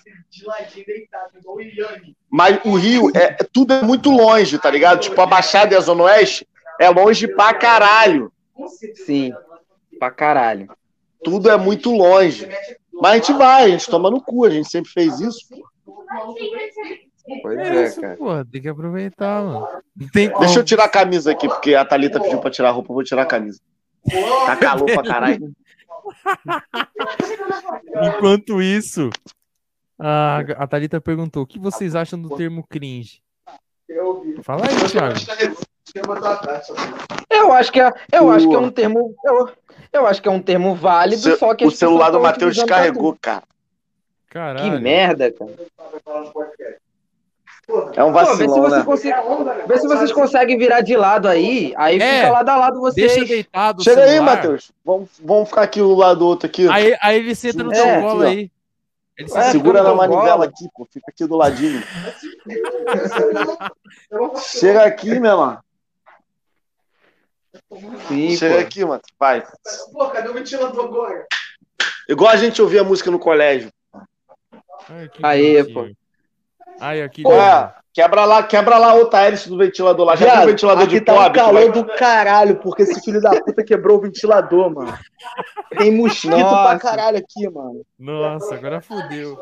Mas 2.30 2.60
o 2.66 2.76
Rio 2.76 3.10
é- 3.16 3.38
tudo 3.52 3.74
é 3.74 3.82
muito 3.82 4.10
longe, 4.12 4.58
tá 4.58 4.70
ligado? 4.70 5.00
Tipo 5.00 5.20
a 5.22 5.26
Baixada 5.26 5.74
e 5.74 5.78
a 5.78 5.82
Zona 5.82 6.04
Oeste 6.04 6.46
é 6.80 6.90
longe 6.90 7.28
pra 7.28 7.54
caralho. 7.54 8.32
Sim, 9.06 9.32
pra 9.98 10.12
caralho. 10.12 10.70
Tudo 11.24 11.50
é 11.50 11.58
muito 11.58 11.92
longe. 11.92 12.48
Mas 12.94 13.12
a 13.12 13.16
gente 13.16 13.34
vai, 13.34 13.64
a 13.66 13.70
gente 13.70 13.90
toma 13.90 14.10
no 14.10 14.22
cu, 14.22 14.46
a 14.46 14.50
gente 14.50 14.70
sempre 14.70 14.92
fez 14.92 15.20
isso. 15.20 15.40
Pois 17.42 17.60
É 17.60 17.76
é, 17.76 17.86
isso, 17.86 18.02
cara. 18.02 18.18
porra, 18.18 18.46
tem 18.46 18.62
que 18.62 18.68
aproveitar, 18.68 19.44
mano. 19.44 19.68
Como. 19.68 20.40
Deixa 20.40 20.60
eu 20.60 20.64
tirar 20.64 20.86
a 20.86 20.90
camisa 20.90 21.32
aqui, 21.32 21.48
porque 21.48 21.76
a 21.76 21.86
Thalita 21.86 22.20
pediu 22.20 22.40
pra 22.40 22.50
tirar 22.50 22.70
a 22.70 22.72
roupa, 22.72 22.90
eu 22.92 22.96
vou 22.96 23.04
tirar 23.04 23.22
a 23.22 23.26
camisa. 23.26 23.60
Tá 24.46 24.56
calor 24.56 24.86
pra 24.86 25.04
caralho. 25.04 25.52
Enquanto 28.02 28.62
isso, 28.62 29.10
a, 30.00 30.40
a 30.58 30.68
Thalita 30.68 31.00
perguntou: 31.00 31.44
o 31.44 31.48
que 31.48 31.60
vocês 31.60 31.96
acham 31.96 32.20
do 32.20 32.36
termo 32.36 32.66
cringe? 32.68 33.22
Fala 34.42 34.66
aí, 34.66 34.76
Thiago. 34.90 35.16
Eu 37.30 37.52
acho 37.54 37.72
que 37.72 37.80
é, 37.82 37.92
eu 38.12 38.26
O- 38.26 38.32
acho 38.32 38.48
que 38.48 38.56
é 38.56 38.60
um 38.60 38.72
termo, 38.72 39.16
eu, 39.26 39.50
eu 39.94 40.08
acho 40.08 40.22
que 40.22 40.28
é 40.28 40.32
um 40.32 40.42
termo 40.42 40.76
válido, 40.76 41.38
só 41.38 41.54
que 41.56 41.66
o 41.66 41.72
celular 41.72 42.10
do 42.12 42.20
Matheus 42.20 42.56
descarregou, 42.56 43.18
cara. 43.20 43.44
Caralho. 44.30 44.72
Que 44.76 44.80
merda, 44.80 45.32
cara. 45.32 45.52
É 47.96 48.04
um 48.04 48.12
Pô, 48.12 48.20
vê 48.20 48.26
se, 48.26 48.48
vacilão, 48.48 48.62
você 48.64 48.78
né? 48.78 48.84
consegue, 48.84 49.18
vê 49.68 49.78
se 49.78 49.88
vocês 49.88 50.12
conseguem 50.12 50.58
virar 50.58 50.82
de 50.82 50.96
lado 50.98 51.28
aí, 51.28 51.72
aí 51.78 52.00
É, 52.02 52.16
fica 52.22 52.32
lado 52.32 52.50
a 52.50 52.56
lado 52.56 52.80
vocês. 52.80 53.12
Deixa 53.14 53.26
deitado 53.26 53.84
Chega 53.84 54.02
aí, 54.02 54.10
celular. 54.14 54.36
Matheus. 54.38 54.72
Vamos, 54.84 55.10
vamos 55.24 55.50
ficar 55.50 55.62
aqui 55.62 55.80
um 55.80 55.94
lado 55.96 56.18
do 56.20 56.28
outro 56.28 56.48
aqui. 56.48 56.68
Aí, 56.68 56.98
aí 57.00 57.18
ele 57.20 57.36
senta 57.36 57.64
no 57.64 57.72
É, 57.72 57.76
teu 57.76 58.02
colo 58.02 58.24
aí. 58.24 58.50
Ele 59.18 59.30
É, 59.36 59.52
Segura 59.52 59.84
na 59.84 59.94
manivela 59.94 60.30
colo. 60.32 60.44
aqui, 60.44 60.68
pô. 60.76 60.88
Fica 60.92 61.06
aqui 61.12 61.28
do 61.28 61.36
ladinho. 61.36 61.84
Chega 64.38 64.86
aqui, 64.86 65.20
meu 65.20 65.32
irmão. 65.32 65.58
Sim, 68.08 68.36
Chega 68.36 68.56
pô. 68.56 68.62
aqui, 68.62 68.86
mano. 68.86 69.02
Vai. 69.20 69.44
Pô, 69.94 70.08
cadê 70.10 70.30
o 70.30 70.34
ventilador 70.34 70.86
agora? 70.86 71.26
Igual 72.08 72.32
a 72.32 72.36
gente 72.36 72.62
ouvia 72.62 72.84
música 72.84 73.12
no 73.12 73.20
colégio. 73.20 73.72
Ai, 74.90 75.10
Aí, 75.22 75.64
bonitinho. 75.64 75.98
Ai, 76.80 77.02
aqui. 77.04 77.22
Pô, 77.24 77.34
é, 77.34 77.74
quebra 77.94 78.26
lá, 78.26 78.42
quebra 78.42 78.78
lá 78.80 78.94
outra 78.96 79.22
hélice 79.22 79.50
do 79.50 79.58
ventilador 79.58 80.06
lá. 80.06 80.16
Já 80.16 80.32
tem 80.32 80.44
um 80.44 80.46
ventilador 80.48 80.84
aqui 80.86 80.94
de 80.94 81.02
tá 81.02 81.14
um 81.14 81.16
pobre. 81.18 81.32
que 81.32 81.40
calor 81.40 81.54
vai- 81.62 81.72
do 81.72 81.86
caralho, 81.96 82.56
porque 82.62 82.82
esse 82.84 83.00
filho 83.02 83.22
da 83.22 83.32
puta 83.42 83.64
quebrou 83.64 83.98
o 83.98 84.02
ventilador, 84.02 84.74
mano. 84.74 84.98
Tem 85.78 85.96
mosquito 85.96 86.32
Nossa. 86.32 86.70
pra 86.70 86.80
caralho 86.80 87.18
aqui, 87.18 87.48
mano. 87.50 87.86
Nossa, 88.00 88.56
agora 88.56 88.82
fudeu. 88.82 89.38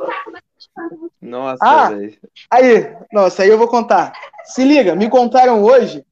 Nossa, 1.22 1.64
Ah! 1.64 1.90
velho. 1.90 2.18
Aí, 2.52 2.96
nossa, 3.14 3.44
aí 3.44 3.50
eu 3.50 3.58
vou 3.58 3.68
contar. 3.68 4.12
Se 4.44 4.64
liga, 4.64 4.96
me 4.96 5.10
contaram 5.10 5.64
hoje 5.64 6.04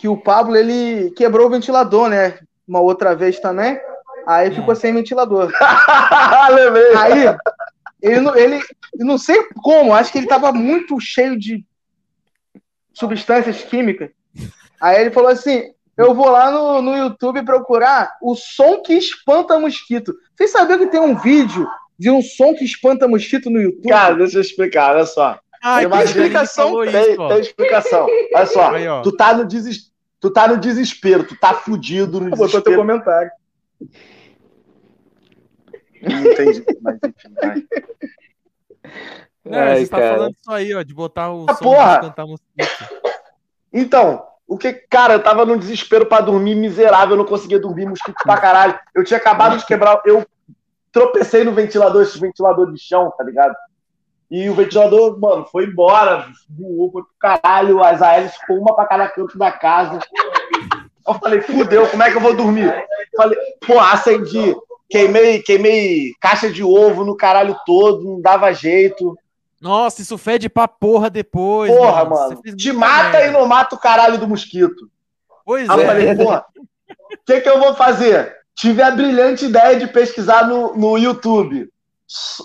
que 0.00 0.08
o 0.08 0.16
Pablo, 0.16 0.56
ele 0.56 1.10
quebrou 1.10 1.46
o 1.46 1.50
ventilador, 1.50 2.08
né? 2.08 2.38
Uma 2.66 2.80
outra 2.80 3.14
vez 3.14 3.38
também. 3.38 3.78
Aí 4.26 4.50
ficou 4.50 4.74
sem 4.74 4.94
ventilador. 4.94 5.52
Lembrei. 6.54 6.96
Aí, 6.96 7.36
ele, 8.00 8.20
não- 8.20 8.34
ele, 8.36 8.60
não 8.96 9.18
sei 9.18 9.42
como, 9.62 9.92
acho 9.94 10.10
que 10.10 10.18
ele 10.18 10.26
tava 10.26 10.52
muito 10.52 10.98
cheio 11.00 11.38
de 11.38 11.64
substâncias 12.94 13.62
químicas. 13.62 14.10
Aí 14.80 15.00
ele 15.00 15.10
falou 15.10 15.30
assim: 15.30 15.64
eu 15.96 16.14
vou 16.14 16.30
lá 16.30 16.50
no, 16.50 16.80
no 16.82 16.96
YouTube 16.96 17.44
procurar 17.44 18.12
o 18.22 18.34
som 18.34 18.80
que 18.82 18.94
espanta 18.94 19.58
mosquito. 19.58 20.14
Vocês 20.36 20.50
sabiam 20.50 20.78
que 20.78 20.86
tem 20.86 21.00
um 21.00 21.16
vídeo 21.16 21.68
de 21.98 22.10
um 22.10 22.22
som 22.22 22.54
que 22.54 22.64
espanta 22.64 23.06
mosquito 23.06 23.50
no 23.50 23.60
YouTube? 23.60 23.88
Cara, 23.90 24.14
deixa 24.14 24.38
eu 24.38 24.40
explicar, 24.40 24.94
olha 24.94 25.04
só. 25.04 25.38
Ah, 25.62 25.80
Tem 25.80 25.88
explicação, 26.04 26.70
Tem, 26.90 27.10
isso, 27.12 27.28
tem 27.28 27.40
explicação. 27.40 28.06
Olha 28.34 28.46
só. 28.46 28.70
Aí. 28.70 28.84
Tu 29.02 29.12
tá 29.14 29.34
no 29.34 29.44
desespero. 29.44 29.89
Tu 30.20 30.30
tá 30.30 30.46
no 30.46 30.58
desespero, 30.58 31.24
tu 31.24 31.34
tá 31.36 31.54
fudido 31.54 32.20
no 32.20 32.30
Botou 32.30 32.36
teu 32.46 32.46
desespero. 32.48 32.76
comentário. 32.76 33.30
Não 36.02 36.24
entendi, 36.26 36.64
mas 36.80 36.98
enfim. 37.02 37.66
Não, 39.44 39.58
Ai, 39.58 39.84
você 39.84 39.90
tá 39.90 39.96
falando 39.98 40.34
isso 40.38 40.50
aí, 40.52 40.74
ó, 40.74 40.82
de 40.82 40.94
botar 40.94 41.32
o 41.32 41.46
Ah, 41.48 41.54
som 41.54 41.64
porra! 41.64 41.94
de 41.94 42.00
cantar 42.02 42.26
mosquito. 42.26 42.88
Então, 43.72 44.26
o 44.46 44.58
que, 44.58 44.72
cara, 44.72 45.14
eu 45.14 45.22
tava 45.22 45.46
num 45.46 45.56
desespero 45.58 46.04
pra 46.06 46.20
dormir 46.20 46.54
miserável, 46.54 47.14
eu 47.14 47.18
não 47.18 47.24
conseguia 47.24 47.58
dormir, 47.58 47.86
mosquito 47.86 48.16
pra 48.22 48.38
caralho. 48.38 48.78
Eu 48.94 49.04
tinha 49.04 49.18
acabado 49.18 49.56
de 49.58 49.64
quebrar, 49.66 50.00
eu 50.04 50.26
tropecei 50.92 51.44
no 51.44 51.52
ventilador, 51.52 52.02
esse 52.02 52.18
ventilador 52.18 52.70
de 52.72 52.78
chão, 52.80 53.10
tá 53.16 53.24
ligado? 53.24 53.54
E 54.30 54.48
o 54.48 54.54
ventilador, 54.54 55.18
mano, 55.18 55.44
foi 55.46 55.64
embora, 55.64 56.28
voou, 56.48 56.92
foi 56.92 57.02
pro 57.02 57.12
caralho, 57.18 57.82
as 57.82 58.00
ALs 58.00 58.36
ficou 58.36 58.58
uma 58.58 58.74
pra 58.76 58.86
cada 58.86 59.08
canto 59.08 59.36
da 59.36 59.50
casa. 59.50 59.98
Eu 61.06 61.14
falei, 61.14 61.40
fudeu, 61.40 61.88
como 61.88 62.02
é 62.02 62.10
que 62.10 62.16
eu 62.16 62.20
vou 62.20 62.36
dormir? 62.36 62.72
Falei, 63.16 63.36
pô, 63.66 63.80
acendi, 63.80 64.54
queimei, 64.88 65.42
queimei 65.42 66.12
caixa 66.20 66.48
de 66.48 66.62
ovo 66.62 67.04
no 67.04 67.16
caralho 67.16 67.56
todo, 67.66 68.04
não 68.04 68.20
dava 68.20 68.52
jeito. 68.52 69.18
Nossa, 69.60 70.00
isso 70.00 70.16
fede 70.16 70.48
pra 70.48 70.68
porra 70.68 71.10
depois. 71.10 71.70
Porra, 71.74 72.04
mano, 72.04 72.40
fez 72.40 72.54
te 72.54 72.72
mata 72.72 73.18
merda. 73.18 73.26
e 73.26 73.30
não 73.32 73.46
mata 73.46 73.74
o 73.74 73.80
caralho 73.80 74.16
do 74.16 74.28
mosquito. 74.28 74.88
Pois 75.44 75.68
Aí 75.68 75.76
eu 75.76 75.82
é. 75.82 75.86
falei, 75.86 76.14
porra, 76.14 76.46
o 76.56 77.24
que, 77.26 77.40
que 77.40 77.48
eu 77.48 77.58
vou 77.58 77.74
fazer? 77.74 78.36
Tive 78.54 78.80
a 78.80 78.92
brilhante 78.92 79.46
ideia 79.46 79.76
de 79.76 79.88
pesquisar 79.88 80.46
no, 80.46 80.76
no 80.76 80.96
YouTube. 80.96 81.68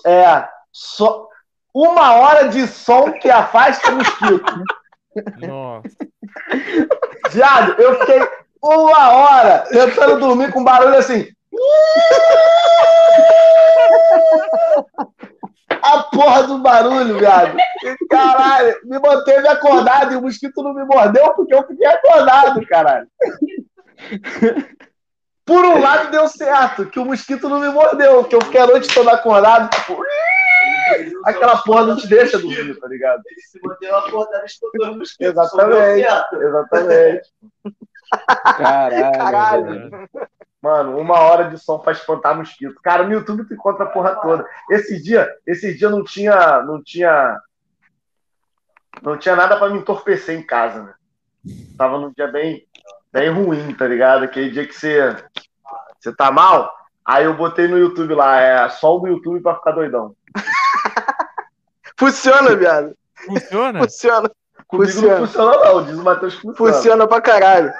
É, 0.05 0.47
só 0.71 1.27
uma 1.75 2.13
hora 2.13 2.47
de 2.47 2.65
som 2.67 3.11
que 3.11 3.29
afasta 3.29 3.91
o 3.91 3.95
mosquito. 3.97 4.63
Nossa. 5.45 5.89
Viado, 7.31 7.81
eu 7.81 7.99
fiquei 7.99 8.25
uma 8.63 9.09
hora 9.09 9.65
tentando 9.69 10.19
dormir 10.19 10.53
com 10.53 10.63
barulho 10.63 10.95
assim. 10.95 11.27
A 15.81 16.03
porra 16.03 16.43
do 16.43 16.59
barulho, 16.59 17.19
viado. 17.19 17.57
Caralho, 18.09 18.79
me 18.85 18.97
manteve 18.97 19.47
acordado 19.49 20.13
e 20.13 20.15
o 20.15 20.21
mosquito 20.21 20.63
não 20.63 20.73
me 20.73 20.85
mordeu 20.85 21.33
porque 21.33 21.53
eu 21.53 21.67
fiquei 21.67 21.87
acordado, 21.87 22.65
caralho. 22.67 23.07
Por 25.45 25.63
um 25.63 25.79
lado 25.79 26.09
deu 26.09 26.27
certo, 26.27 26.85
que 26.87 26.99
o 26.99 27.05
mosquito 27.05 27.49
não 27.49 27.59
me 27.59 27.69
mordeu, 27.69 28.23
que 28.23 28.35
eu 28.35 28.41
fiquei 28.41 28.61
a 28.61 28.67
noite 28.67 28.91
toda 28.91 29.11
acordado, 29.11 29.69
tipo, 29.69 30.01
aquela 31.25 31.57
porra 31.57 31.85
não 31.85 31.97
te 31.97 32.07
deixa 32.07 32.37
dormir, 32.37 32.79
tá 32.79 32.87
ligado? 32.87 33.21
Ele 33.25 33.41
se 33.41 33.59
manteve 33.61 33.93
acordado 33.93 34.45
escutando 34.45 34.91
os 34.91 34.97
mosquitos. 34.97 35.27
Exatamente, 35.27 36.35
exatamente. 36.35 37.29
Caralho. 38.57 39.17
Caralho. 39.17 40.09
Mano, 40.61 40.97
uma 40.97 41.19
hora 41.19 41.49
de 41.49 41.59
som 41.59 41.77
pra 41.77 41.91
espantar 41.91 42.35
mosquito. 42.35 42.81
Cara, 42.81 43.03
no 43.03 43.13
YouTube 43.13 43.45
tu 43.45 43.53
encontra 43.53 43.83
a 43.83 43.89
porra 43.89 44.15
toda. 44.15 44.47
Esse 44.71 44.99
dia, 44.99 45.31
esse 45.45 45.77
dia 45.77 45.89
não 45.89 46.03
tinha, 46.03 46.61
não 46.63 46.81
tinha, 46.81 47.39
não 49.01 49.15
tinha 49.15 49.35
nada 49.35 49.57
pra 49.57 49.69
me 49.69 49.77
entorpecer 49.77 50.35
em 50.35 50.41
casa, 50.41 50.81
né? 50.81 50.93
Tava 51.77 51.99
num 51.99 52.11
dia 52.11 52.27
bem, 52.27 52.65
bem 53.13 53.29
ruim, 53.29 53.75
tá 53.75 53.87
ligado? 53.87 54.23
Aquele 54.23 54.49
dia 54.49 54.65
que 54.65 54.73
você, 54.73 55.15
você 55.99 56.15
tá 56.15 56.31
mal. 56.31 56.73
Aí 57.05 57.25
eu 57.25 57.35
botei 57.35 57.67
no 57.67 57.77
YouTube 57.77 58.15
lá, 58.15 58.41
é 58.41 58.67
só 58.69 58.95
o 58.95 58.99
do 58.99 59.07
YouTube 59.07 59.41
pra 59.41 59.53
ficar 59.53 59.73
doidão. 59.73 60.15
Funciona, 61.97 62.55
viado. 62.55 62.95
Funciona? 63.25 63.79
Funciona. 63.79 64.31
Comigo 64.67 64.91
Funciona. 64.91 65.19
não 65.19 65.27
funciona 65.27 65.57
não, 65.65 65.83
diz 65.85 65.95
o 65.97 66.03
Matheus 66.03 66.35
que 66.35 66.41
funciona. 66.41 66.73
Funciona 66.73 67.07
pra 67.07 67.21
caralho. 67.21 67.73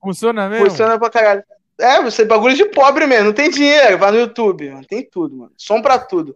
Funciona 0.00 0.48
mesmo? 0.48 0.66
Funciona 0.70 0.98
pra 0.98 1.10
caralho. 1.10 1.44
É, 1.78 2.02
você 2.02 2.22
é 2.22 2.24
bagulho 2.24 2.54
de 2.54 2.64
pobre 2.66 3.06
mesmo. 3.06 3.26
Não 3.26 3.32
tem 3.32 3.50
dinheiro. 3.50 3.98
Vai 3.98 4.10
no 4.10 4.18
YouTube. 4.18 4.70
Mano. 4.70 4.84
Tem 4.84 5.08
tudo, 5.08 5.36
mano. 5.36 5.52
Som 5.56 5.80
pra 5.80 5.98
tudo. 5.98 6.34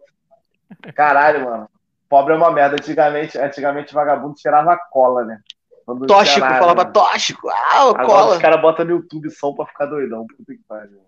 Caralho, 0.94 1.44
mano. 1.44 1.68
Pobre 2.08 2.32
é 2.34 2.36
uma 2.36 2.50
merda. 2.50 2.76
Antigamente, 2.76 3.36
antigamente 3.38 3.92
vagabundo 3.92 4.34
tirava 4.34 4.76
cola, 4.90 5.24
né? 5.24 5.40
Quando 5.84 6.06
Tóxico. 6.06 6.40
nada, 6.40 6.58
Falava 6.58 6.84
né? 6.84 6.90
tóxico. 6.92 7.48
Ah, 7.48 7.80
Agora 7.82 8.06
cola. 8.06 8.32
os 8.34 8.38
caras 8.38 8.60
botam 8.60 8.84
no 8.84 8.90
YouTube 8.92 9.30
som 9.30 9.54
pra 9.54 9.66
ficar 9.66 9.86
doidão. 9.86 10.26
Puta 10.26 10.52
que 10.52 10.60
pariu. 10.68 10.98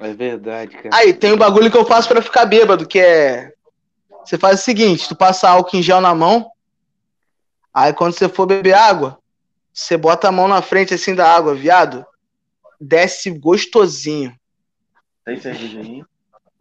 É 0.00 0.12
verdade, 0.12 0.76
cara. 0.76 0.90
Aí, 0.94 1.14
tem 1.14 1.32
um 1.32 1.38
bagulho 1.38 1.70
que 1.70 1.76
eu 1.76 1.86
faço 1.86 2.08
pra 2.08 2.20
ficar 2.20 2.44
bêbado, 2.46 2.86
que 2.86 2.98
é. 2.98 3.52
Você 4.24 4.38
faz 4.38 4.60
o 4.60 4.62
seguinte: 4.62 5.08
tu 5.08 5.16
passa 5.16 5.48
álcool 5.48 5.76
em 5.76 5.82
gel 5.82 6.00
na 6.00 6.14
mão. 6.14 6.50
Aí, 7.72 7.92
quando 7.92 8.12
você 8.12 8.28
for 8.28 8.46
beber 8.46 8.74
água, 8.74 9.18
você 9.72 9.96
bota 9.96 10.28
a 10.28 10.32
mão 10.32 10.46
na 10.46 10.62
frente 10.62 10.94
assim 10.94 11.14
da 11.14 11.28
água, 11.28 11.54
viado. 11.54 12.06
Desce 12.80 13.30
gostosinho. 13.30 14.34
Tem? 15.24 15.38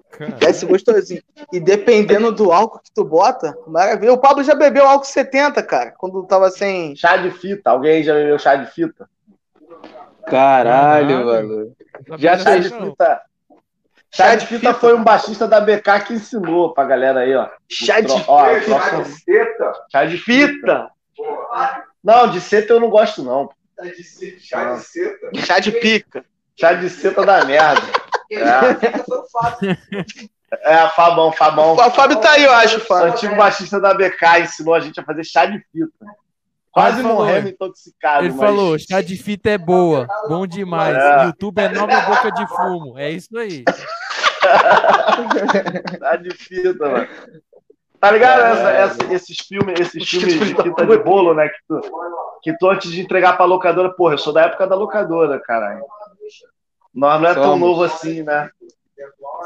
Caralho. 0.09 0.37
Desce 0.37 0.65
gostosinho. 0.65 1.21
E 1.51 1.59
dependendo 1.59 2.31
do 2.31 2.51
álcool 2.51 2.79
que 2.79 2.91
tu 2.91 3.03
bota, 3.03 3.55
maravilha. 3.67 4.13
O 4.13 4.17
Pablo 4.17 4.43
já 4.43 4.55
bebeu 4.55 4.87
álcool 4.87 5.05
70, 5.05 5.61
cara, 5.63 5.91
quando 5.91 6.23
tava 6.23 6.49
sem. 6.49 6.95
Chá 6.95 7.17
de 7.17 7.31
fita. 7.31 7.71
Alguém 7.71 8.03
já 8.03 8.13
bebeu 8.13 8.39
chá 8.39 8.55
de 8.55 8.71
fita? 8.71 9.09
Caralho, 10.25 11.07
Caralho. 11.07 11.25
mano. 11.25 11.75
Não 12.07 12.17
Já 12.17 12.37
Chá 12.37 12.57
de 12.57 12.69
fita. 12.69 13.21
Chá 14.15 14.35
de 14.35 14.45
fita 14.45 14.73
foi 14.75 14.93
um 14.95 15.03
baixista 15.03 15.47
da 15.47 15.59
BK 15.59 15.99
que 16.05 16.13
ensinou 16.13 16.73
pra 16.73 16.83
galera 16.83 17.21
aí, 17.21 17.35
ó. 17.35 17.49
Chá 17.69 17.99
de 17.99 18.07
Tro- 18.07 18.23
ó, 18.27 18.45
Chá 18.45 18.61
troca- 18.61 19.01
de 19.03 19.09
seta. 19.09 19.73
Chá 19.91 20.05
de 20.05 20.17
fita. 20.17 20.91
fita. 21.15 21.83
Não, 22.03 22.27
de 22.29 22.39
seta 22.41 22.73
eu 22.73 22.79
não 22.79 22.89
gosto, 22.89 23.23
não. 23.23 23.49
Chá 23.75 23.85
de 23.89 24.03
seta. 24.03 24.37
Chá 24.39 24.73
de 24.75 24.81
seta. 24.83 25.29
Chá 25.45 25.59
de 25.59 25.71
pica. 25.71 26.25
Chá 26.59 26.73
de 26.73 26.89
seta 26.89 27.25
da 27.25 27.43
merda. 27.43 27.81
É, 28.31 28.43
fácil. 29.31 29.77
é 30.61 30.87
Fabão, 30.89 31.31
Fabão. 31.31 31.73
O 31.73 31.89
Fábio 31.91 32.17
tá 32.19 32.31
aí, 32.33 32.43
eu 32.43 32.51
acho, 32.51 32.77
O 32.77 32.81
Fábio. 32.81 33.13
antigo 33.13 33.35
baixista 33.35 33.79
da 33.79 33.93
BK 33.95 34.39
ensinou 34.41 34.75
a 34.75 34.79
gente 34.79 34.99
a 34.99 35.03
fazer 35.03 35.23
chá 35.23 35.45
de 35.47 35.57
fita. 35.71 36.05
Quase 36.71 37.03
morrendo 37.03 37.49
intoxicado. 37.49 38.25
Ele 38.25 38.33
mas- 38.33 38.39
falou, 38.39 38.77
chá 38.79 38.99
de 39.01 39.15
fita 39.15 39.49
é 39.51 39.57
boa, 39.59 40.07
bom 40.27 40.45
demais. 40.47 40.95
É. 40.97 41.25
YouTube 41.25 41.59
é 41.59 41.69
nova 41.69 41.99
boca 42.01 42.31
de 42.31 42.47
fumo. 42.47 42.97
É 42.97 43.11
isso 43.11 43.35
aí. 43.37 43.63
Tá 45.99 46.15
de 46.17 46.31
fita, 46.31 46.89
mano. 46.89 47.07
Tá 47.99 48.11
ligado? 48.11 48.41
É, 48.41 48.51
Essa- 48.51 48.71
é. 48.71 48.81
essa- 48.81 49.13
esses 49.13 49.37
filmes, 49.47 49.79
esses 49.79 50.09
filmes 50.09 50.33
de 50.39 50.45
fita 50.55 50.85
de 50.85 50.97
bolo, 50.97 51.33
né? 51.33 51.47
Que 51.49 51.55
tu, 51.67 51.81
que 52.43 52.57
tu 52.57 52.69
antes 52.69 52.91
de 52.91 53.01
entregar 53.01 53.37
pra 53.37 53.45
locadora, 53.45 53.93
porra, 53.93 54.15
eu 54.15 54.17
sou 54.17 54.33
da 54.33 54.41
época 54.43 54.67
da 54.67 54.75
locadora, 54.75 55.39
caralho. 55.39 55.85
Nós 56.93 57.21
não 57.21 57.29
é 57.29 57.33
tão 57.33 57.57
novo 57.57 57.83
assim, 57.83 58.21
né? 58.23 58.49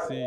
Sim. 0.08 0.26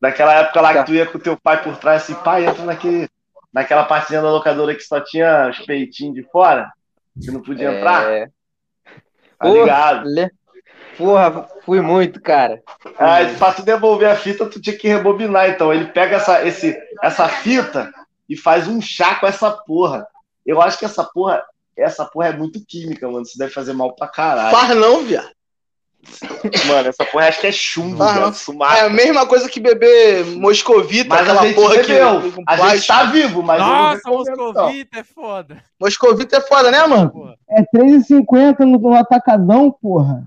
Daquela 0.00 0.34
época 0.34 0.60
lá 0.60 0.74
que 0.74 0.84
tu 0.86 0.94
ia 0.94 1.06
com 1.06 1.18
teu 1.18 1.36
pai 1.36 1.62
por 1.62 1.76
trás, 1.78 2.02
assim, 2.02 2.14
pai, 2.22 2.46
entra 2.46 2.64
naquele, 2.64 3.08
naquela 3.52 3.84
partezinha 3.84 4.20
da 4.22 4.30
locadora 4.30 4.74
que 4.74 4.82
só 4.82 5.00
tinha 5.00 5.48
os 5.50 5.58
peitinhos 5.60 6.14
de 6.14 6.22
fora, 6.30 6.70
que 7.20 7.30
não 7.30 7.40
podia 7.42 7.72
entrar, 7.72 8.08
É. 8.10 8.28
tá 9.38 9.48
ligado? 9.48 10.04
Le- 10.06 10.30
Porra, 10.96 11.46
fui 11.64 11.80
muito, 11.80 12.20
cara. 12.20 12.62
Aí, 12.98 13.34
pra 13.36 13.52
tu 13.52 13.62
devolver 13.62 14.08
a 14.08 14.16
fita, 14.16 14.46
tu 14.46 14.60
tinha 14.60 14.76
que 14.76 14.88
rebobinar. 14.88 15.50
Então, 15.50 15.72
ele 15.72 15.86
pega 15.86 16.16
essa, 16.16 16.46
esse, 16.46 16.76
essa 17.02 17.28
fita 17.28 17.92
e 18.28 18.36
faz 18.36 18.68
um 18.68 18.80
chá 18.80 19.16
com 19.16 19.26
essa 19.26 19.50
porra. 19.50 20.06
Eu 20.44 20.60
acho 20.60 20.78
que 20.78 20.84
essa 20.84 21.04
porra, 21.04 21.42
essa 21.76 22.04
porra 22.04 22.28
é 22.28 22.36
muito 22.36 22.64
química, 22.66 23.06
mano. 23.08 23.22
Isso 23.22 23.38
deve 23.38 23.52
fazer 23.52 23.72
mal 23.72 23.94
pra 23.94 24.08
caralho. 24.08 24.56
Faz 24.56 24.76
não, 24.76 25.04
viado. 25.04 25.30
Mano, 26.66 26.88
essa 26.88 27.04
porra 27.04 27.28
acho 27.28 27.40
que 27.40 27.46
é 27.46 27.52
chumbo, 27.52 28.02
Ah, 28.02 28.30
não. 28.48 28.66
É 28.66 28.80
a 28.82 28.90
mesma 28.90 29.26
coisa 29.26 29.48
que 29.48 29.58
beber 29.58 30.24
moscovita, 30.36 31.08
Mas 31.08 31.22
aquela 31.22 31.54
porra 31.54 31.76
bebeu. 31.76 32.32
que. 32.32 32.42
A 32.46 32.76
gente 32.76 32.86
tá 32.86 33.04
vivo, 33.04 33.42
mas 33.42 33.58
Nossa. 33.58 34.10
Moscovita 34.10 34.98
é 34.98 35.04
foda. 35.04 35.64
Moscovita 35.80 36.36
é 36.36 36.40
foda, 36.40 36.70
né, 36.70 36.86
mano? 36.86 37.10
Porra. 37.10 37.34
É 37.48 37.60
R$3,50 37.60 38.60
no, 38.60 38.78
no 38.78 38.94
atacadão, 38.94 39.70
porra. 39.70 40.24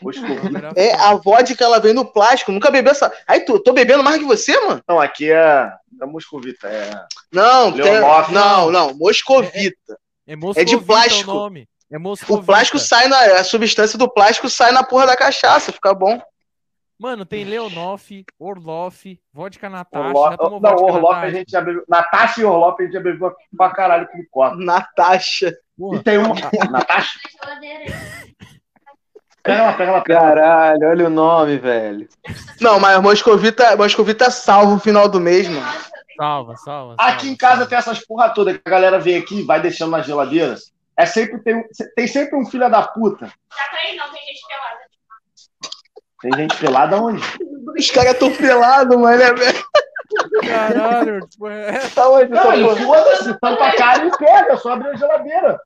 Moscovita. 0.00 0.72
É, 0.76 0.94
a 0.94 1.14
vodka 1.14 1.64
ela 1.64 1.80
vem 1.80 1.92
no 1.92 2.04
plástico. 2.04 2.52
Nunca 2.52 2.70
bebeu 2.70 2.92
essa. 2.92 3.12
Aí, 3.26 3.40
tu, 3.40 3.58
tô 3.58 3.72
bebendo 3.72 4.02
mais 4.02 4.18
que 4.18 4.24
você, 4.24 4.58
mano? 4.60 4.82
Não, 4.88 5.00
aqui 5.00 5.30
é, 5.30 5.72
é 6.00 6.06
moscovita, 6.06 6.68
é... 6.68 6.90
Não, 7.32 7.72
tem... 7.72 8.00
Não, 8.30 8.70
não. 8.70 8.94
Moscovita. 8.94 9.98
É 10.26 10.36
Moscovita 10.36 10.82
plástico. 10.82 11.30
o 11.30 11.34
nome. 11.34 11.68
É 11.90 11.98
O 12.28 12.42
plástico 12.42 12.78
sai 12.78 13.06
na. 13.06 13.38
A 13.38 13.44
substância 13.44 13.96
do 13.98 14.10
plástico 14.10 14.50
sai 14.50 14.72
na 14.72 14.82
porra 14.82 15.06
da 15.06 15.16
cachaça, 15.16 15.70
fica 15.70 15.94
bom. 15.94 16.20
Mano, 16.98 17.26
tem 17.26 17.44
Leonoff, 17.44 18.24
Orloff, 18.38 19.20
vodka 19.32 19.68
Natasha. 19.68 20.36
Tomou 20.38 20.60
não, 20.60 20.70
vodka 20.70 20.92
Orloff 20.94 21.24
a 21.24 21.30
gente 21.30 21.50
já 21.50 21.60
bebeu. 21.60 21.84
Natasha 21.88 22.40
e 22.40 22.44
Orloff 22.44 22.82
a 22.82 22.84
gente 22.86 22.94
já 22.94 23.00
bebeu 23.00 23.32
pra 23.56 23.70
caralho 23.70 24.08
com 24.08 24.24
copo. 24.30 24.56
Natasha. 24.56 25.56
Porra, 25.76 25.98
E 25.98 26.02
tem 26.02 26.18
uma. 26.18 26.34
Natasha? 26.70 27.18
Pega 29.46 29.62
lá, 29.62 29.72
pega 29.74 29.92
lá, 29.92 30.00
pega 30.00 30.20
lá. 30.20 30.26
Caralho, 30.28 30.88
olha 30.88 31.06
o 31.06 31.10
nome, 31.10 31.56
velho. 31.58 32.08
Não, 32.60 32.80
mas 32.80 33.00
Moscovita, 33.00 33.76
Moscovita 33.76 34.28
salva 34.30 34.74
o 34.74 34.80
final 34.80 35.08
do 35.08 35.20
mês, 35.20 35.48
mano. 35.48 35.64
salva, 36.16 36.56
salva. 36.56 36.94
Aqui 36.98 37.26
salva, 37.26 37.26
em 37.26 37.36
casa 37.36 37.54
salva. 37.54 37.68
tem 37.68 37.78
essas 37.78 38.04
porra 38.04 38.28
toda 38.30 38.52
que 38.52 38.60
a 38.64 38.70
galera 38.70 38.98
vem 38.98 39.16
aqui 39.16 39.40
e 39.40 39.44
vai 39.44 39.60
deixando 39.60 39.92
na 39.92 40.02
geladeira. 40.02 40.56
É 40.98 41.06
sempre 41.06 41.38
tem, 41.40 41.62
tem 41.94 42.06
sempre 42.06 42.36
um 42.36 42.44
filho 42.46 42.68
da 42.68 42.82
puta. 42.82 43.26
Já 43.26 43.64
pra 43.70 43.88
ele 43.88 43.96
não, 43.98 44.10
tem 44.10 44.22
gente 44.24 44.46
pelada. 44.48 44.78
Tem 46.20 46.32
gente 46.34 46.56
pelada 46.56 46.96
onde? 46.96 47.22
Os 47.78 47.90
caras 47.90 48.18
tão 48.18 48.34
pelados, 48.34 48.96
mano. 48.98 49.22
É 49.22 49.32
velho. 49.32 49.64
Caralho, 50.48 51.26
tipo, 51.28 51.48
é... 51.48 51.78
Tá 51.90 52.08
onde 52.08 52.30
Não, 52.30 52.42
porra? 52.42 52.76
foda-se, 52.76 53.40
tampa 53.40 53.66
a 53.66 53.76
cara 53.76 54.06
e 54.06 54.10
pega, 54.16 54.52
é 54.52 54.56
só 54.56 54.72
abrir 54.72 54.88
a 54.88 54.96
geladeira. 54.96 55.60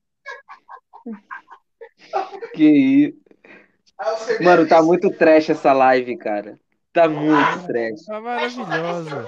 Que 2.55 2.65
isso. 2.65 3.20
Mano, 4.43 4.66
tá 4.66 4.82
muito 4.82 5.10
trash 5.10 5.51
essa 5.51 5.72
live, 5.72 6.16
cara. 6.16 6.59
Tá 6.93 7.09
muito 7.09 7.66
trash. 7.66 8.05
tá 8.06 8.20
maravilhosa. 8.20 9.27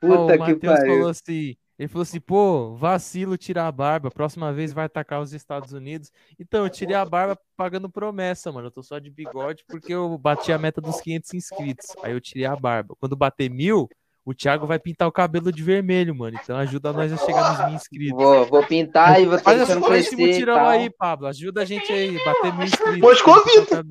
Puta 0.00 0.22
o 0.22 0.26
que 0.28 0.38
Matheus 0.38 0.60
pariu. 0.60 0.94
falou 0.94 1.08
assim, 1.08 1.56
ele 1.78 1.88
falou 1.88 2.02
assim, 2.02 2.20
pô, 2.20 2.74
vacilo 2.74 3.38
tirar 3.38 3.66
a 3.66 3.72
barba, 3.72 4.10
próxima 4.10 4.52
vez 4.52 4.70
vai 4.72 4.84
atacar 4.84 5.20
os 5.20 5.32
Estados 5.32 5.72
Unidos. 5.72 6.12
Então, 6.38 6.64
eu 6.64 6.70
tirei 6.70 6.94
a 6.94 7.04
barba 7.04 7.38
pagando 7.56 7.88
promessa, 7.88 8.52
mano, 8.52 8.66
eu 8.66 8.70
tô 8.70 8.82
só 8.82 8.98
de 8.98 9.10
bigode 9.10 9.64
porque 9.66 9.92
eu 9.92 10.18
bati 10.18 10.52
a 10.52 10.58
meta 10.58 10.80
dos 10.80 11.00
500 11.00 11.34
inscritos, 11.34 11.86
aí 12.02 12.12
eu 12.12 12.20
tirei 12.20 12.44
a 12.44 12.54
barba. 12.54 12.94
Quando 13.00 13.16
bater 13.16 13.48
mil, 13.48 13.88
o 14.30 14.34
Thiago 14.34 14.66
vai 14.66 14.78
pintar 14.78 15.08
o 15.08 15.12
cabelo 15.12 15.50
de 15.50 15.62
vermelho, 15.62 16.14
mano, 16.14 16.38
então 16.40 16.56
ajuda 16.56 16.92
nós 16.92 17.12
a 17.12 17.16
chegar 17.16 17.50
nos 17.50 17.66
mil 17.66 17.74
inscritos. 17.74 18.16
Vou, 18.16 18.46
vou 18.46 18.64
pintar 18.64 19.20
e 19.20 19.26
vou 19.26 19.38
Faz 19.38 19.60
esse 19.60 19.80
crescer 19.80 20.16
mutirão 20.16 20.68
aí, 20.68 20.88
Pablo, 20.88 21.26
ajuda 21.26 21.62
a 21.62 21.64
gente 21.64 21.92
aí, 21.92 22.16
bater 22.24 22.54
mil 22.54 22.64
inscritos. 22.64 23.00
Moscovita. 23.00 23.84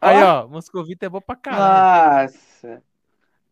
Aí, 0.00 0.22
ó, 0.22 0.48
Moscovita 0.48 1.06
é 1.06 1.08
bom 1.08 1.20
pra 1.20 1.36
caralho. 1.36 2.24
Nossa. 2.24 2.82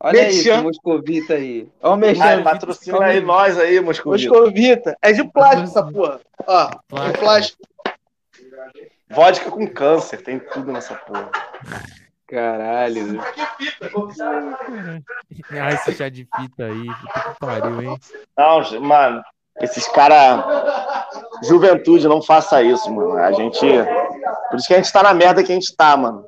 Olha 0.05 0.23
Mexão. 0.23 0.55
isso, 0.55 0.63
moscovita 0.65 1.35
aí. 1.35 1.69
Olha 1.81 1.95
o 1.95 1.97
mexão. 1.97 2.27
Ai, 2.27 2.43
patrocina 2.43 3.05
aí 3.05 3.21
nós 3.21 3.57
aí, 3.57 3.81
Moscovita. 3.81 4.29
Moscovita. 4.29 4.97
É 5.01 5.13
de 5.13 5.23
plástico 5.31 5.63
essa 5.63 5.83
porra. 5.85 6.21
Ó, 6.45 6.71
de 7.07 7.19
plástico. 7.19 7.63
Vodka 9.09 9.49
com 9.49 9.65
câncer, 9.69 10.21
tem 10.23 10.41
tudo 10.41 10.73
nessa 10.73 10.97
porra. 10.97 11.31
Caralho. 12.33 13.21
Ah, 15.51 15.75
esse 15.75 15.93
chá 15.93 16.09
de 16.09 16.27
fita 16.35 16.65
aí, 16.65 16.87
puta 16.87 17.21
que 17.21 17.39
pariu, 17.39 17.83
hein? 17.83 17.99
Não, 18.35 18.81
mano, 18.81 19.23
esses 19.61 19.87
caras. 19.89 20.43
Juventude, 21.45 22.09
não 22.09 22.23
faça 22.23 22.63
isso, 22.63 22.91
mano. 22.91 23.19
A 23.19 23.33
gente. 23.33 23.61
Por 24.49 24.57
isso 24.57 24.67
que 24.67 24.73
a 24.73 24.79
gente 24.79 24.91
tá 24.91 25.03
na 25.03 25.13
merda 25.13 25.45
que 25.45 25.53
a 25.53 25.55
gente 25.55 25.77
tá, 25.77 25.95
mano. 25.95 26.25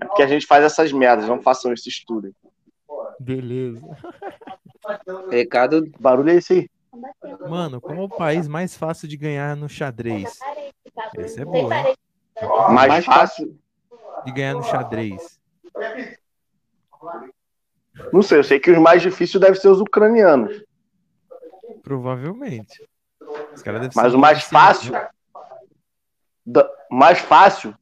É 0.00 0.04
porque 0.04 0.22
a 0.22 0.26
gente 0.26 0.46
faz 0.46 0.64
essas 0.64 0.90
merdas, 0.92 1.28
não 1.28 1.40
façam 1.40 1.72
esse 1.72 1.88
estudo. 1.88 2.26
aí. 2.26 2.34
Beleza. 3.20 3.86
Recado 5.30 5.88
barulho 6.00 6.30
é 6.30 6.34
esse 6.34 6.52
aí? 6.54 6.70
Mano, 7.48 7.80
qual 7.80 7.96
é 7.96 8.00
o 8.00 8.08
país 8.08 8.48
mais 8.48 8.76
fácil 8.76 9.06
de 9.06 9.16
ganhar 9.16 9.54
no 9.54 9.68
xadrez? 9.68 10.36
Essa 11.16 11.42
é 11.42 11.44
hein? 11.44 11.68
Mais, 12.70 12.88
mais 12.88 13.04
fácil? 13.04 13.56
De 14.24 14.32
ganhar 14.32 14.54
no 14.54 14.62
xadrez. 14.62 15.38
Não 18.12 18.22
sei, 18.22 18.38
eu 18.38 18.44
sei 18.44 18.60
que 18.60 18.70
os 18.70 18.78
mais 18.78 19.02
difíceis 19.02 19.40
devem 19.40 19.60
ser 19.60 19.68
os 19.68 19.80
ucranianos. 19.80 20.62
Provavelmente. 21.82 22.86
Mas 23.94 24.14
o 24.14 24.18
mais 24.18 24.42
fácil. 24.44 24.92
da- 26.44 26.68
mais 26.90 27.18
fácil? 27.20 27.74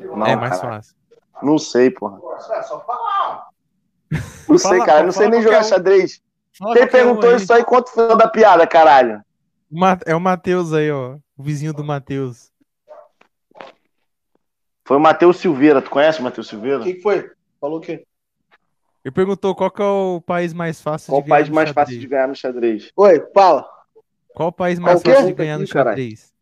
Não, 0.00 0.16
né? 0.16 0.32
É 0.32 0.36
mais 0.36 0.60
cara. 0.60 0.74
fácil. 0.74 0.96
Não 1.42 1.58
sei, 1.58 1.90
porra. 1.90 2.18
Não 4.48 4.58
sei, 4.58 4.70
Fala- 4.72 4.86
cara. 4.86 5.02
Não 5.04 5.12
sei 5.12 5.24
fala 5.24 5.30
nem 5.34 5.42
jogar 5.42 5.60
um. 5.60 5.64
xadrez. 5.64 6.20
Fala 6.58 6.74
Quem 6.74 6.84
um 6.84 6.88
perguntou 6.88 7.34
isso 7.34 7.52
aí? 7.52 7.64
Quanto 7.64 7.90
foi 7.90 8.16
da 8.16 8.28
piada, 8.28 8.66
caralho? 8.66 9.22
É 10.04 10.14
o 10.14 10.20
Matheus 10.20 10.72
aí, 10.72 10.90
ó. 10.90 11.16
O 11.36 11.42
vizinho 11.42 11.72
do 11.72 11.82
Matheus. 11.82 12.51
Foi 14.84 14.96
o 14.96 15.00
Matheus 15.00 15.36
Silveira. 15.38 15.82
Tu 15.82 15.90
conhece 15.90 16.20
o 16.20 16.22
Matheus 16.22 16.48
Silveira? 16.48 16.80
O 16.80 16.84
que, 16.84 16.94
que 16.94 17.02
foi? 17.02 17.30
Falou 17.60 17.78
o 17.78 17.80
quê? 17.80 18.04
Ele 19.04 19.12
perguntou 19.12 19.54
qual 19.54 19.70
que 19.70 19.82
é 19.82 19.84
o 19.84 20.20
país 20.24 20.52
mais 20.52 20.80
fácil 20.80 21.12
Qual 21.12 21.20
o 21.20 21.24
de 21.24 21.28
ganhar 21.28 21.38
país 21.38 21.48
no 21.48 21.54
mais 21.54 21.68
xadrez. 21.68 21.86
fácil 21.86 22.00
de 22.00 22.06
ganhar 22.06 22.28
no 22.28 22.34
xadrez? 22.36 22.90
Oi, 22.96 23.24
fala. 23.34 23.66
Qual 24.34 24.48
o 24.48 24.52
país 24.52 24.78
mais 24.78 25.02
Qual 25.02 25.14
fácil 25.14 25.28
de 25.28 25.34
ganhar 25.34 25.58
no 25.58 25.68
caralho. 25.68 25.96
xadrez? 25.96 26.32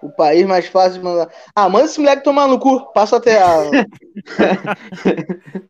O 0.00 0.10
país 0.10 0.46
mais 0.46 0.66
fácil 0.68 0.98
de 1.00 1.04
mandar. 1.04 1.28
Ah, 1.54 1.68
manda 1.68 1.86
esse 1.86 1.98
moleque 1.98 2.22
tomar 2.22 2.46
no 2.46 2.58
cu. 2.60 2.92
Passa 2.92 3.16
até 3.16 3.42
a. 3.42 3.62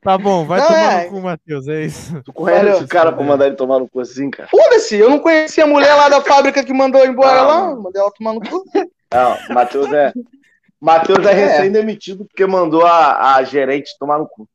Tá 0.03 0.17
bom, 0.19 0.45
vai 0.47 0.61
Não, 0.61 0.67
tomar 0.67 0.93
é. 0.93 1.05
no 1.05 1.11
cu, 1.11 1.21
Matheus. 1.23 1.69
É 1.69 1.83
isso. 1.83 2.23
Tu 2.23 2.33
conhece 2.33 2.65
Valeu. 2.65 2.79
esse 2.79 2.87
cara 2.87 3.13
pra 3.13 3.25
mandar 3.25 3.47
ele 3.47 3.57
tomar 3.57 3.79
no 3.79 3.89
cu 3.89 4.01
assim, 4.01 4.31
cara? 4.31 4.49
Foda-se, 4.49 4.97
eu 4.97 5.11
não 5.11 5.19
conhecia 5.19 5.65
a 5.65 5.67
mulher 5.67 5.95
lá 5.95 6.09
da 6.09 6.21
fábrica 6.21 6.65
que 6.65 6.73
mandou 6.73 7.05
embora 7.07 7.41
Ah, 7.41 7.47
lá. 7.47 7.77
Mandei 7.77 8.01
ela 8.01 8.11
tomar 8.13 8.35
no 8.35 8.41
cu. 8.41 8.65
Não, 9.13 9.37
o 9.51 9.55
Matheus 9.55 9.93
é. 9.93 10.13
Matheus 10.81 11.27
é 11.27 11.33
recém-demitido 11.33 12.25
porque 12.25 12.47
mandou 12.47 12.87
a, 12.87 13.35
a 13.37 13.43
gerente 13.43 13.97
tomar 13.99 14.19
no 14.19 14.27
cu. 14.29 14.49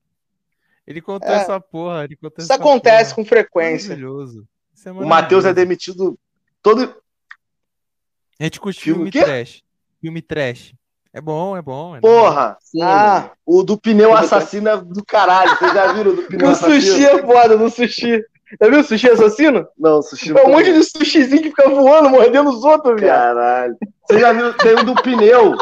Ele 0.88 1.02
contou 1.02 1.30
É. 1.30 1.36
essa 1.36 1.60
porra. 1.60 2.04
Ele 2.04 2.16
contou 2.16 2.42
Isso 2.44 2.52
essa 2.52 2.62
acontece 2.62 3.14
porra. 3.14 3.16
com 3.24 3.30
frequência. 3.30 3.90
Maravilhoso. 3.90 4.46
Isso 4.76 4.90
é 4.90 4.92
O 4.92 4.96
Matheus 5.06 5.46
é 5.46 5.50
maravilhoso. 5.50 5.54
demitido 5.56 6.20
todo. 6.62 6.96
A 8.40 8.44
gente 8.44 8.60
curte 8.60 8.82
Filme 8.82 9.12
filme, 9.12 9.26
trash. 9.26 9.64
Filme 10.02 10.22
trash. 10.22 10.74
É 11.14 11.22
bom, 11.22 11.56
é 11.56 11.62
bom. 11.62 11.96
É 11.96 12.00
Porra! 12.02 12.58
Sim, 12.60 12.82
Ah, 12.82 13.32
O 13.46 13.62
do 13.64 13.78
pneu 13.78 14.16
assassino 14.16 14.68
é 14.70 14.78
do 14.78 15.06
caralho. 15.06 15.56
Vocês 15.58 15.72
já 15.74 15.94
viram 15.94 16.12
o 16.12 16.16
do 16.16 16.24
pneu 16.28 16.48
no 16.48 16.52
assassino? 16.54 16.82
sushi 16.82 17.06
é 17.06 17.22
foda, 17.22 17.56
no 17.58 17.70
sushi. 17.70 18.26
Já 18.62 18.70
viu 18.70 18.80
o 18.80 18.84
sushi 18.84 19.10
assassino? 19.10 19.68
Não, 19.78 20.02
sushi 20.02 20.36
É 20.38 20.44
um 20.46 20.52
monte 20.52 20.74
de 20.74 20.84
sushizinho 20.84 21.42
que 21.44 21.50
fica 21.50 21.70
voando, 21.70 22.10
mordendo 22.10 22.50
os 22.50 22.64
outros, 22.64 23.00
viado. 23.00 23.36
Caralho. 23.36 23.78
Você 24.10 24.20
já 24.20 24.34
viu? 24.34 24.54
Tem 24.56 24.74
o 24.74 24.84
do 24.84 24.96
pneu. 24.96 25.56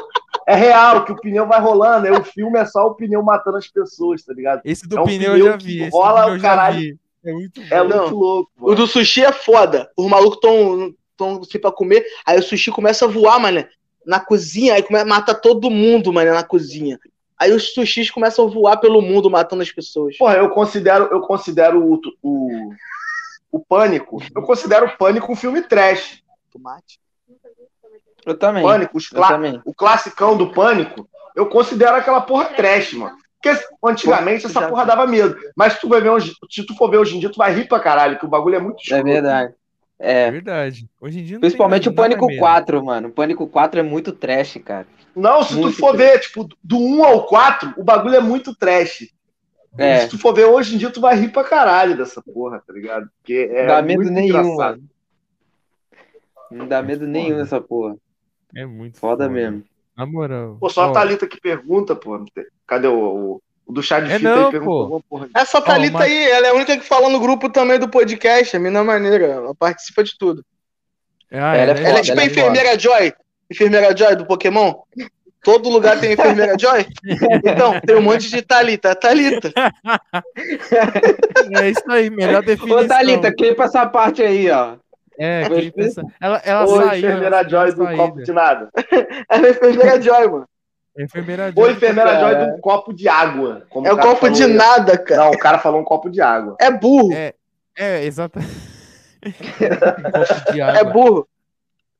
É 0.51 0.55
real, 0.55 1.05
que 1.05 1.11
o 1.11 1.15
pneu 1.15 1.47
vai 1.47 1.59
rolando. 1.59 2.07
Aí 2.07 2.13
o 2.13 2.23
filme 2.23 2.59
é 2.59 2.65
só 2.65 2.85
o 2.87 2.95
pneu 2.95 3.23
matando 3.23 3.57
as 3.57 3.67
pessoas, 3.67 4.23
tá 4.23 4.33
ligado? 4.33 4.61
Esse 4.65 4.87
do 4.87 4.97
É 4.97 5.01
um 5.01 5.05
pneu 5.05 5.33
pneu 5.33 5.37
eu 5.37 5.51
já 5.51 5.57
que 5.57 5.65
vi. 5.65 5.81
Esse 5.83 5.91
rola 5.91 6.21
do 6.21 6.25
pneu 6.27 6.37
o 6.37 6.41
caralho. 6.41 6.99
É 7.23 7.31
muito 7.31 7.61
bom. 7.61 7.67
É 7.69 7.83
muito 7.83 8.15
louco. 8.15 8.51
O 8.59 8.75
do 8.75 8.87
sushi 8.87 9.23
é 9.23 9.31
foda. 9.31 9.89
Os 9.95 10.09
malucos 10.09 10.39
tão, 10.39 10.93
tão 11.15 11.41
assim 11.41 11.59
pra 11.59 11.71
comer, 11.71 12.05
aí 12.25 12.39
o 12.39 12.43
sushi 12.43 12.71
começa 12.71 13.05
a 13.05 13.07
voar, 13.07 13.39
mano, 13.39 13.65
na 14.05 14.19
cozinha, 14.19 14.73
aí 14.73 14.83
começa, 14.83 15.05
mata 15.05 15.33
todo 15.33 15.69
mundo, 15.69 16.11
mano, 16.11 16.33
na 16.33 16.43
cozinha. 16.43 16.99
Aí 17.41 17.51
os 17.51 17.73
sushis 17.73 18.11
começam 18.11 18.45
a 18.45 18.49
voar 18.51 18.77
pelo 18.77 19.01
mundo, 19.01 19.29
matando 19.29 19.63
as 19.63 19.71
pessoas. 19.71 20.15
Porra, 20.15 20.35
eu 20.35 20.49
considero, 20.49 21.05
eu 21.11 21.21
considero 21.21 21.83
o, 21.83 21.99
o, 22.21 22.69
o 23.51 23.59
Pânico. 23.59 24.21
Eu 24.35 24.43
considero 24.43 24.85
o 24.85 24.97
Pânico 24.97 25.31
um 25.31 25.35
filme 25.35 25.61
trash. 25.63 26.21
Tomate. 26.51 27.00
Eu 28.25 28.37
também. 28.37 28.63
Pânico, 28.63 28.97
os 28.97 29.07
clá- 29.09 29.27
também. 29.29 29.61
o 29.65 29.73
classicão 29.73 30.37
do 30.37 30.51
Pânico, 30.51 31.07
eu 31.35 31.47
considero 31.47 31.95
aquela 31.95 32.21
porra 32.21 32.45
trash, 32.45 32.93
mano. 32.93 33.15
Porque 33.41 33.59
antigamente 33.83 34.45
essa 34.45 34.67
porra 34.67 34.85
dava 34.85 35.07
medo. 35.07 35.35
Mas 35.55 35.73
se 35.73 35.81
tu, 35.81 35.89
vai 35.89 35.99
ver 35.99 36.09
hoje, 36.09 36.33
se 36.49 36.63
tu 36.63 36.75
for 36.75 36.89
ver 36.91 36.97
hoje 36.97 37.17
em 37.17 37.19
dia, 37.19 37.29
tu 37.31 37.37
vai 37.37 37.51
rir 37.53 37.67
pra 37.67 37.79
caralho, 37.79 38.19
que 38.19 38.25
o 38.25 38.29
bagulho 38.29 38.55
é 38.55 38.59
muito 38.59 38.77
É 38.81 38.83
escuro. 38.83 39.03
verdade. 39.03 39.53
É 39.97 40.21
É. 40.27 40.31
verdade. 40.31 40.87
Hoje 40.99 41.19
em 41.19 41.23
dia 41.23 41.35
não 41.37 41.41
Principalmente 41.41 41.83
tem 41.83 41.91
o 41.91 41.95
Pânico 41.95 42.27
nada 42.27 42.39
4, 42.39 42.85
mano. 42.85 43.07
O 43.07 43.11
Pânico 43.11 43.47
4 43.47 43.79
é 43.79 43.83
muito 43.83 44.11
trash, 44.11 44.59
cara. 44.63 44.85
Não, 45.15 45.43
se 45.43 45.55
Muito 45.55 45.75
tu 45.75 45.79
for 45.79 45.97
ver, 45.97 46.19
tipo, 46.19 46.47
do 46.63 46.77
1 46.79 47.03
ao 47.03 47.25
4, 47.25 47.73
o 47.77 47.83
bagulho 47.83 48.15
é 48.15 48.19
muito 48.21 48.55
trash. 48.55 49.07
É. 49.77 49.99
Se 50.01 50.09
tu 50.09 50.17
for 50.19 50.33
ver 50.33 50.45
hoje 50.45 50.75
em 50.75 50.77
dia, 50.77 50.89
tu 50.91 51.01
vai 51.01 51.15
rir 51.15 51.29
pra 51.29 51.43
caralho 51.43 51.97
dessa 51.97 52.21
porra, 52.21 52.61
tá 52.65 52.71
ligado? 52.73 53.09
Porque 53.17 53.49
é 53.51 53.61
Não 53.61 53.67
dá 53.75 53.81
medo 53.81 54.01
muito 54.01 54.13
nenhum, 54.13 54.27
engraçado. 54.29 54.55
mano. 54.57 54.83
Não 56.51 56.67
dá 56.67 56.81
medo 56.81 57.07
nenhum 57.07 57.37
nessa 57.37 57.59
porra. 57.61 57.95
É 58.55 58.65
muito 58.65 58.97
Foda 58.99 59.27
mesmo. 59.29 59.63
Na 59.97 60.05
moral. 60.05 60.57
Pô, 60.59 60.69
só 60.69 60.83
a 60.85 60.87
Ó, 60.89 60.91
Thalita 60.93 61.27
que 61.27 61.39
pergunta, 61.39 61.95
pô. 61.95 62.23
Cadê 62.65 62.87
o, 62.87 62.93
o, 62.95 63.41
o 63.65 63.71
do 63.73 63.83
chá 63.83 63.99
de 63.99 64.11
É 64.11 64.17
fita 64.17 64.35
não, 64.35 64.49
aí? 64.49 64.59
Pô. 64.59 65.01
porra. 65.09 65.29
Essa 65.35 65.61
Thalita 65.61 65.99
mas- 65.99 66.09
aí, 66.11 66.29
ela 66.31 66.47
é 66.47 66.49
a 66.49 66.53
única 66.53 66.77
que 66.77 66.85
fala 66.85 67.09
no 67.09 67.19
grupo 67.19 67.49
também 67.49 67.77
do 67.79 67.89
podcast. 67.89 68.55
A 68.55 68.59
mina 68.59 68.83
maneira, 68.83 69.25
ela 69.25 69.53
participa 69.55 70.03
de 70.03 70.17
tudo. 70.17 70.43
Ah, 71.31 71.55
Ela 71.55 71.55
é 71.55 71.61
Ela 71.61 71.71
é 71.71 71.75
Foda, 71.75 72.01
tipo 72.01 72.11
ela 72.13 72.21
a 72.21 72.23
é 72.23 72.27
enfermeira 72.27 72.79
Joy. 72.79 73.13
Enfermeira 73.49 73.95
Joy 73.97 74.15
do 74.15 74.25
Pokémon. 74.25 74.73
Todo 75.43 75.69
lugar 75.69 75.99
tem 75.99 76.13
enfermeira 76.13 76.55
Joy. 76.59 76.85
Então, 77.43 77.79
tem 77.81 77.95
um 77.95 78.01
monte 78.01 78.29
de 78.29 78.41
Thalita. 78.41 78.93
Thalita. 78.95 79.51
É 81.59 81.69
isso 81.69 81.91
aí, 81.91 82.09
melhor 82.09 82.43
definição. 82.43 82.79
Ô, 82.83 82.87
Thalita, 82.87 83.33
clipa 83.33 83.63
essa 83.65 83.85
parte 83.85 84.21
aí, 84.21 84.49
ó. 84.49 84.75
É, 85.21 85.47
que 85.47 85.53
ele 85.53 85.71
pensa. 85.71 86.01
Ela, 86.19 86.41
ela 86.43 86.63
Ô, 86.63 86.77
saiu. 86.77 86.97
enfermeira 86.97 87.37
ela 87.37 87.47
Joy 87.47 87.71
do 87.73 87.87
copo 87.95 88.23
de 88.23 88.31
nada. 88.31 88.69
Ela 89.29 89.47
é 89.47 89.51
enfermeira 89.51 90.01
Joy, 90.01 90.27
mano. 90.27 90.49
Enfermeira 90.97 91.53
Ou 91.55 91.65
Joy. 91.65 91.73
enfermeira 91.73 92.19
Joy 92.19 92.31
cara. 92.31 92.45
do 92.47 92.59
copo 92.59 92.91
de 92.91 93.07
água. 93.07 93.65
como 93.69 93.87
É 93.87 93.93
o 93.93 93.95
um 93.95 93.99
copo 93.99 94.15
falou 94.15 94.35
de 94.35 94.47
nada, 94.47 94.97
cara. 94.97 95.25
Não, 95.25 95.31
o 95.31 95.37
cara 95.37 95.59
falou 95.59 95.79
um 95.79 95.83
copo 95.83 96.09
de 96.09 96.21
água. 96.21 96.55
É 96.59 96.71
burro. 96.71 97.13
É, 97.13 97.35
é, 97.77 98.03
exatamente. 98.03 98.51
um. 100.51 100.59
É 100.75 100.83
burro. 100.83 101.27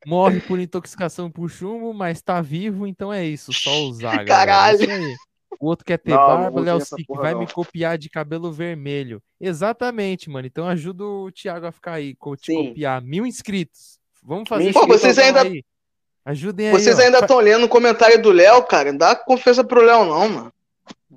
Morre 0.03 0.39
por 0.39 0.59
intoxicação 0.59 1.29
por 1.29 1.47
chumbo, 1.47 1.93
mas 1.93 2.23
tá 2.23 2.41
vivo, 2.41 2.87
então 2.87 3.13
é 3.13 3.23
isso. 3.23 3.53
Só 3.53 3.71
usar, 3.83 4.25
galera. 4.25 4.25
Caralho. 4.25 4.79
É 4.79 4.83
isso 4.83 4.91
aí. 4.91 5.15
O 5.59 5.67
outro 5.67 5.85
quer 5.85 5.97
ter 5.97 6.11
Não, 6.11 6.17
barba, 6.17 6.59
Léo 6.61 6.79
porra, 7.07 7.21
vai 7.21 7.33
não. 7.33 7.41
me 7.41 7.47
copiar 7.47 7.97
de 7.97 8.09
cabelo 8.09 8.51
vermelho. 8.51 9.21
Exatamente, 9.39 10.29
mano. 10.29 10.47
Então 10.47 10.67
ajuda 10.67 11.03
o 11.03 11.31
Thiago 11.31 11.67
a 11.67 11.71
ficar 11.71 11.93
aí, 11.93 12.15
co- 12.15 12.35
te 12.35 12.51
copiar. 12.53 13.01
Mil 13.01 13.25
inscritos. 13.25 13.99
Vamos 14.23 14.47
fazer 14.49 14.71
Pô, 14.73 14.79
esse 14.79 14.87
vocês 14.87 15.17
ainda- 15.19 15.41
aí. 15.43 15.63
Ajudem 16.25 16.67
aí. 16.67 16.73
Vocês 16.73 16.97
ó. 16.97 17.01
ainda 17.01 17.19
estão 17.19 17.39
lendo 17.39 17.65
o 17.65 17.69
comentário 17.69 18.21
do 18.21 18.31
Léo, 18.31 18.63
cara. 18.63 18.91
Não 18.91 18.97
dá 18.97 19.15
confiança 19.15 19.63
pro 19.63 19.81
Léo, 19.81 20.05
não, 20.05 20.29
mano. 20.29 20.53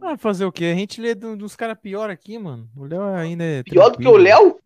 Ah, 0.02 0.16
fazer 0.19 0.44
o 0.44 0.52
quê? 0.52 0.66
A 0.66 0.74
gente 0.74 1.01
lê 1.01 1.15
do- 1.15 1.36
dos 1.36 1.55
caras 1.56 1.78
pior 1.81 2.11
aqui, 2.11 2.39
mano. 2.39 2.69
O 2.77 2.85
Léo 2.85 3.02
ainda 3.15 3.44
é. 3.44 3.62
Pior 3.62 3.90
do 3.90 3.98
que 3.98 4.09
o. 4.09 4.16
Léo? 4.16 4.59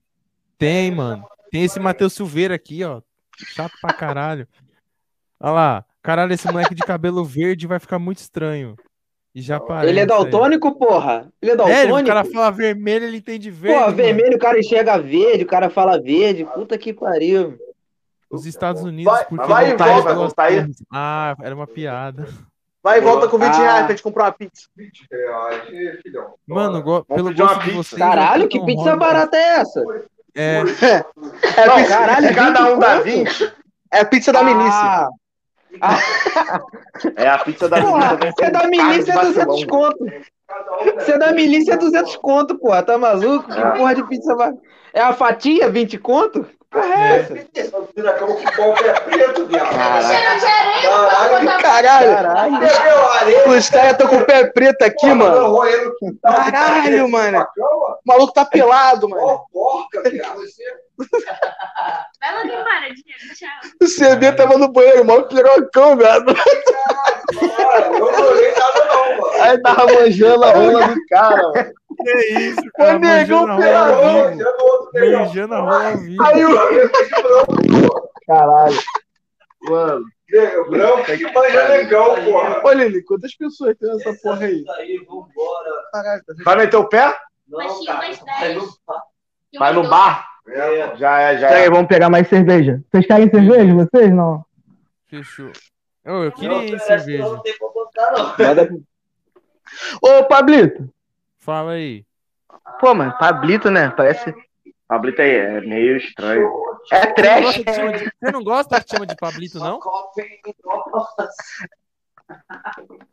Tem, 0.57 0.91
mano. 0.91 1.25
Tem 1.51 1.63
esse 1.65 1.79
Matheus 1.79 2.13
Silveira 2.15 2.55
aqui, 2.55 2.83
ó. 2.85 3.01
Chato 3.37 3.73
pra 3.81 3.93
caralho. 3.93 4.49
Olha 5.41 5.53
lá. 5.53 5.85
Caralho, 6.03 6.33
esse 6.33 6.51
moleque 6.51 6.75
de 6.75 6.83
cabelo 6.83 7.25
verde 7.25 7.67
vai 7.67 7.79
ficar 7.79 7.99
muito 7.99 8.19
estranho. 8.19 8.77
E 9.39 9.41
já 9.41 9.57
aparece. 9.59 9.89
Ele 9.89 9.99
é 10.01 10.03
aí. 10.03 10.09
daltônico, 10.09 10.73
porra? 10.77 11.29
Ele 11.41 11.53
é 11.53 11.55
É, 11.55 11.57
daltônico? 11.57 12.01
o 12.01 12.05
cara 12.07 12.25
fala 12.25 12.51
vermelho, 12.51 13.05
ele 13.05 13.19
entende 13.19 13.51
verde. 13.53 13.79
Mano. 13.81 13.95
vermelho 13.95 14.35
o 14.37 14.39
cara 14.41 14.59
enxerga 14.59 14.99
verde, 14.99 15.45
o 15.45 15.47
cara 15.47 15.71
fala 15.71 16.01
verde. 16.01 16.45
Puta 16.45 16.77
que 16.77 16.93
pariu. 16.93 17.57
Os 18.29 18.47
Estados 18.47 18.83
Unidos, 18.83 19.13
Vai- 19.13 19.25
porque 19.27 19.47
vai 19.47 19.71
e 19.71 19.75
tá 19.75 19.85
volta, 19.87 20.15
não 20.15 20.29
tá 20.29 20.43
aí? 20.45 20.67
Ah, 20.93 21.37
era 21.41 21.55
uma 21.55 21.69
piada. 21.69 22.27
Vai 22.83 22.99
e 22.99 23.01
volta 23.01 23.29
com 23.29 23.39
20 23.39 23.55
Ah. 23.55 23.59
reais 23.61 23.81
pra 23.87 23.91
gente 23.91 24.03
comprar 24.03 24.25
uma 24.25 24.33
pizza. 24.33 24.67
reais, 25.11 26.01
filhão. 26.03 26.35
Mano, 26.47 26.83
go- 26.83 27.05
pelo 27.05 27.33
gosto 27.33 27.61
de 27.65 27.71
vocês. 27.71 27.99
Caralho, 27.99 28.49
que 28.49 28.59
pizza 28.65 28.83
rola. 28.83 28.97
barata 28.97 29.37
é 29.37 29.61
essa? 29.61 29.85
É, 30.35 30.63
É, 31.57 31.67
Não, 31.67 31.77
pizza, 31.77 31.89
caralho, 31.89 32.35
cada 32.35 32.61
20 32.65 32.73
um 32.75 32.79
dá 32.81 32.93
conto? 32.97 33.05
20, 33.05 33.53
é 33.93 34.01
a 34.01 34.05
pizza 34.05 34.33
da 34.33 34.43
milícia. 34.43 34.69
Ah, 34.73 35.09
é 37.17 37.29
a 37.29 37.39
pizza 37.39 37.69
da 37.69 37.81
porra, 37.81 38.17
milícia. 38.17 38.33
você 38.37 38.45
é 38.45 38.51
da 38.51 38.67
milícia 38.69 39.13
é 39.13 39.21
200 39.21 39.65
conto. 39.65 40.07
Você 40.95 41.13
é 41.13 41.19
da 41.19 41.33
milícia 41.33 41.73
é 41.75 41.77
200 41.77 42.17
conto, 42.17 42.59
porra. 42.59 42.83
Tá 42.83 42.99
maluco? 42.99 43.49
Que 43.49 43.79
porra 43.79 43.95
de 43.95 44.07
pizza 44.09 44.35
barata? 44.35 44.59
É 44.93 45.01
a 45.01 45.13
fatia 45.13 45.69
20 45.69 45.99
conto? 45.99 46.47
Porra? 46.71 47.27
Vira 47.97 48.13
cama 48.13 48.35
com 48.35 48.75
preto, 49.05 49.47
viado. 49.47 49.71
Caralho, 49.71 51.63
Caralho. 51.63 52.15
Caralho. 52.61 53.51
Os 53.51 53.71
caras 53.71 53.93
estão 53.93 54.07
com 54.07 54.17
o 54.17 54.25
pé 54.27 54.45
preto 54.53 54.83
aqui, 54.83 55.07
mano. 55.07 55.53
Roendo 55.53 55.89
o 55.89 55.97
quintal. 55.97 56.35
Caralho, 56.35 57.09
mano. 57.09 57.47
O 57.59 57.99
maluco 58.07 58.33
tá 58.35 58.45
pelado, 58.45 59.09
mano. 59.09 59.23
Ó, 59.23 59.39
porca, 59.51 60.03
viado. 60.11 60.41
Vai 62.21 62.35
logo 62.35 62.47
embora, 62.47 62.93
Diego. 62.95 63.35
Tchau. 63.35 63.71
O 63.83 63.87
CD 63.87 64.33
tava 64.33 64.59
no 64.59 64.69
banheiro, 64.69 65.03
o 65.03 65.07
maluco 65.07 65.29
olhei 68.29 68.53
nada 68.53 68.85
não, 68.85 69.17
mano. 69.17 69.43
Aí 69.43 69.63
tava 69.63 69.87
manjando 69.87 70.45
a 70.45 70.51
rola 70.51 70.89
do 70.89 71.07
cara, 71.09 71.43
mano. 71.43 71.78
Que 71.97 72.11
isso, 72.39 72.61
Ô, 72.61 72.71
cara. 72.77 72.99
negão, 72.99 73.47
Não, 73.47 73.57
outro 73.57 74.91
negão. 74.93 75.21
Manjando 75.21 75.55
a 75.55 75.61
rola 75.61 75.91
ao 75.91 75.99
vivo. 75.99 76.23
Aí 76.25 76.45
o. 76.45 76.51
Caralho. 78.27 78.79
Mano, 79.63 80.05
Negro 80.31 80.71
branco 80.71 81.05
que 81.05 81.33
manja 81.33 81.69
negão, 81.69 82.15
porra. 82.25 82.63
Ô, 82.65 82.73
Lili, 82.73 83.03
quantas 83.03 83.35
pessoas 83.35 83.75
tem 83.79 83.89
nessa 83.91 84.15
porra 84.23 84.45
aí? 84.45 84.65
aí, 84.77 84.99
vambora. 84.99 85.71
Caralho, 85.93 86.23
tá 86.25 86.35
vai 86.45 86.57
meter 86.57 86.77
o 86.77 86.89
pé? 86.89 87.17
Baixinho, 87.49 87.95
mais 87.97 88.21
10. 88.41 88.63
E 89.53 89.59
Vai 89.59 89.73
no 89.73 89.89
bar? 89.89 90.27
É, 90.49 90.97
Já 90.97 91.21
é, 91.21 91.39
já 91.39 91.49
Pera 91.49 91.61
aí, 91.61 91.67
é. 91.67 91.71
vamos 91.71 91.89
pegar 91.89 92.11
mais 92.11 92.29
cerveja. 92.29 92.83
Vocês 92.91 93.07
querem 93.07 93.31
cerveja? 93.31 93.75
Vocês 93.75 94.11
não? 94.15 94.45
Fechou. 95.09 95.51
Eu 96.05 96.31
queria 96.33 96.79
cerveja. 96.79 97.23
não 97.25 97.43
tem 97.43 97.57
pra 97.59 97.69
botar, 97.69 98.13
não. 98.13 98.47
Manda 98.47 98.69
Ô, 100.03 100.25
Pablito. 100.25 100.89
Fala 101.49 101.71
aí. 101.73 102.05
Pô, 102.79 102.93
mano, 102.93 103.17
Pablito, 103.19 103.71
né? 103.71 103.91
Parece. 103.97 104.35
Pablito 104.87 105.23
aí 105.23 105.31
é 105.31 105.61
meio 105.63 105.97
estranho. 105.97 106.47
É 106.93 107.01
Você 107.01 107.07
não 107.07 107.15
trash. 107.15 107.41
gosta 107.43 107.65
que 107.65 107.73
chama 107.73 107.93
de- 107.95 108.05
Você 108.05 108.31
não 108.33 108.45
gosta 108.45 108.81
que 108.85 108.91
chama 108.91 109.07
de 109.07 109.17
Pablito, 109.17 109.59
não? 109.59 109.81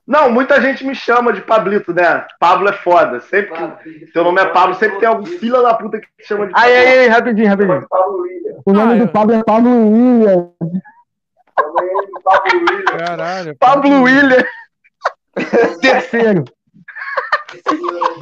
Não, 0.05 0.29
muita 0.29 0.59
gente 0.61 0.83
me 0.85 0.93
chama 0.93 1.31
de 1.31 1.39
Pablito, 1.43 1.93
né? 1.93 2.27
Pablo 2.37 2.67
é 2.67 2.73
foda. 2.73 3.21
Sempre 3.21 3.53
que 3.83 4.07
teu 4.07 4.25
nome 4.25 4.41
é 4.41 4.45
Pablo, 4.47 4.75
sempre 4.75 4.99
tem 4.99 5.07
algum 5.07 5.25
filho 5.25 5.61
da 5.63 5.73
puta 5.73 5.97
que 6.01 6.07
te 6.17 6.27
chama 6.27 6.47
de 6.47 6.51
Aí, 6.57 6.73
Pablo. 6.73 6.89
aí, 6.91 6.99
aí, 6.99 7.07
rapidinho, 7.07 7.47
rapidinho. 7.47 7.87
Pablo 7.87 8.21
William. 8.21 8.55
O 8.65 8.73
nome 8.73 8.93
Ah, 8.95 9.05
do 9.05 9.07
Pablo 9.13 9.33
é 9.35 9.43
Pablo 9.45 9.91
William. 9.93 10.51
Pablo 12.21 12.59
William. 12.69 12.97
Caralho. 12.97 13.55
Pablo 13.57 14.01
William. 14.03 14.43
Terceiro. 15.79 16.43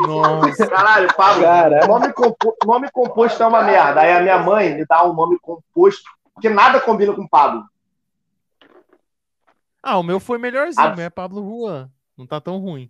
Nossa. 0.07 0.67
Caralho, 0.67 1.13
Pablo. 1.15 1.43
Caralho. 1.43 1.87
Nome, 1.87 2.13
compo- 2.13 2.55
nome 2.65 2.89
composto 2.91 3.41
é 3.41 3.47
uma 3.47 3.63
merda. 3.63 4.01
Aí 4.01 4.11
a 4.11 4.21
minha 4.21 4.37
mãe 4.39 4.75
me 4.75 4.85
dá 4.85 5.03
um 5.05 5.13
nome 5.13 5.37
composto, 5.41 6.03
porque 6.33 6.49
nada 6.49 6.79
combina 6.79 7.13
com 7.13 7.27
Pablo. 7.27 7.63
Ah, 9.81 9.97
o 9.97 10.03
meu 10.03 10.19
foi 10.19 10.37
melhorzinho. 10.37 10.85
Ah. 10.87 10.93
O 10.93 10.95
meu 10.95 11.05
é 11.05 11.09
Pablo 11.09 11.43
Juan. 11.43 11.89
Não 12.17 12.25
tá 12.27 12.39
tão 12.39 12.57
ruim. 12.57 12.89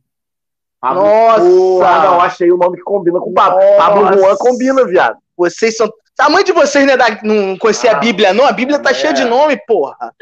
Pablo. 0.80 1.02
Nossa! 1.04 1.40
Porra, 1.42 2.04
não, 2.04 2.22
achei 2.22 2.52
o 2.52 2.58
nome 2.58 2.78
que 2.78 2.84
combina 2.84 3.20
com 3.20 3.34
Pablo. 3.34 3.60
Nossa. 3.60 3.78
Pablo 3.78 4.14
Juan 4.18 4.36
combina, 4.38 4.86
viado. 4.86 5.18
Vocês 5.38 5.76
são. 5.78 5.90
A 6.20 6.30
mãe 6.30 6.44
de 6.44 6.52
vocês 6.52 6.86
não, 6.86 6.94
é 6.94 6.98
da... 6.98 7.06
não 7.24 7.58
conhecia 7.58 7.92
a 7.94 7.96
Bíblia, 7.96 8.34
não? 8.36 8.46
A 8.46 8.52
Bíblia 8.52 8.78
tá 8.78 8.92
É. 8.92 8.94
cheia 8.94 9.14
de 9.14 9.24
nome, 9.24 9.58
porra. 9.66 10.14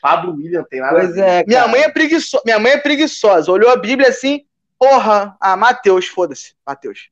Pablo 0.00 0.32
William 0.34 0.64
tem 0.70 0.80
nada 0.80 0.96
a 0.96 1.00
Pois 1.00 1.14
ver. 1.14 1.20
é, 1.22 1.44
Minha 1.46 1.60
cara. 1.60 1.70
mãe 1.72 1.80
é 1.82 1.90
preguiçosa. 1.90 2.42
Minha 2.46 2.58
mãe 2.58 2.72
é 2.72 2.78
preguiçosa. 2.78 3.52
Olhou 3.52 3.70
a 3.70 3.76
Bíblia 3.76 4.08
assim, 4.08 4.46
porra. 4.78 5.36
Ah, 5.40 5.56
Mateus, 5.56 6.06
foda-se. 6.06 6.54
Mateus. 6.66 7.10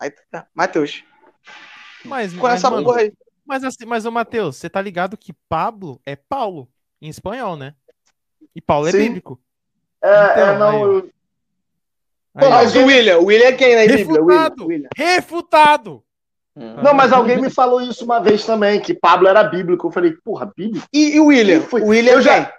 Aí 0.00 0.10
tá. 0.30 0.46
Mateus. 0.54 1.02
Mas, 2.04 2.32
Com 2.32 2.42
mas, 2.42 2.54
essa 2.54 2.70
mano, 2.70 2.84
porra 2.84 3.00
aí. 3.00 3.12
mas, 3.44 3.64
assim, 3.64 3.84
mas 3.84 4.04
ô 4.06 4.10
Matheus, 4.10 4.56
você 4.56 4.70
tá 4.70 4.80
ligado 4.80 5.16
que 5.16 5.32
Pablo 5.48 6.00
é 6.06 6.14
Paulo 6.16 6.68
em 7.02 7.08
espanhol, 7.08 7.56
né? 7.56 7.74
E 8.54 8.60
Paulo 8.60 8.86
é 8.88 8.92
Sim. 8.92 8.98
bíblico. 8.98 9.40
É, 10.02 10.08
Então, 10.32 10.48
é, 10.48 10.58
não, 10.58 10.68
aí, 10.96 11.02
Pô, 12.32 12.44
Aí, 12.44 12.50
mas 12.50 12.76
o 12.76 12.84
William, 12.84 13.18
o 13.18 13.24
William 13.24 13.46
é 13.48 13.52
quem 13.52 13.74
na 13.74 13.96
Bíblia? 13.96 14.22
O 14.22 14.26
William. 14.26 14.38
Refutado. 14.44 14.66
William. 14.66 14.88
Refutado! 14.96 16.04
Não, 16.54 16.92
mas 16.94 17.12
alguém 17.12 17.40
me 17.40 17.50
falou 17.50 17.80
isso 17.80 18.04
uma 18.04 18.20
vez 18.20 18.44
também, 18.44 18.80
que 18.80 18.92
Pablo 18.94 19.28
era 19.28 19.42
bíblico. 19.44 19.86
Eu 19.88 19.92
falei, 19.92 20.12
porra, 20.24 20.52
bíblico? 20.56 20.86
E, 20.92 21.14
e 21.16 21.20
o 21.20 21.26
William? 21.26 21.60
Foi- 21.62 21.80
O 21.82 21.86
William 21.88 22.12
eu 22.12 22.18
é 22.18 22.22
já- 22.22 22.44
quem? 22.46 22.57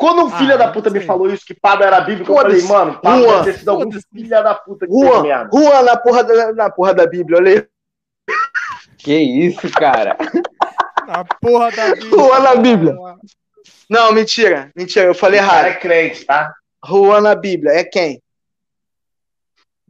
Quando 0.00 0.22
um 0.22 0.28
Ah, 0.34 0.38
filho 0.38 0.56
da 0.56 0.64
não 0.68 0.72
puta 0.72 0.88
me 0.88 1.00
falou 1.02 1.30
isso, 1.30 1.44
que 1.44 1.52
Pablo 1.52 1.84
era 1.84 2.00
bíblico, 2.00 2.32
eu 2.32 2.36
falei, 2.36 2.62
mano, 2.62 2.98
Pablo 3.02 3.26
deve 3.26 3.44
ter 3.52 3.58
sido 3.58 3.70
algum 3.70 3.90
filho 3.92 4.28
da 4.30 4.54
puta 4.54 4.86
que 4.86 4.92
Juan, 4.94 5.22
merda. 5.22 5.50
Juan 5.52 5.82
na 5.82 5.94
porra 5.98 6.24
da, 6.24 6.52
na 6.54 6.70
porra 6.70 6.94
da 6.94 7.06
Bíblia, 7.06 7.36
olha 7.38 7.50
aí. 7.52 8.34
Que 8.96 9.14
isso, 9.14 9.70
cara. 9.72 10.16
A 11.06 11.22
porra 11.22 11.70
da 11.70 11.90
Bíblia. 11.94 12.10
Juan 12.10 12.40
na 12.40 12.54
Bíblia. 12.56 12.96
Não, 13.90 14.10
mentira. 14.14 14.70
Mentira, 14.74 15.04
eu 15.04 15.14
falei 15.14 15.38
O 15.38 15.42
cara 15.46 15.68
errado. 15.68 15.76
é 15.76 15.80
crente, 15.80 16.24
tá? 16.24 16.54
Juan 16.88 17.20
na 17.20 17.34
Bíblia, 17.34 17.72
é 17.72 17.84
quem? 17.84 18.22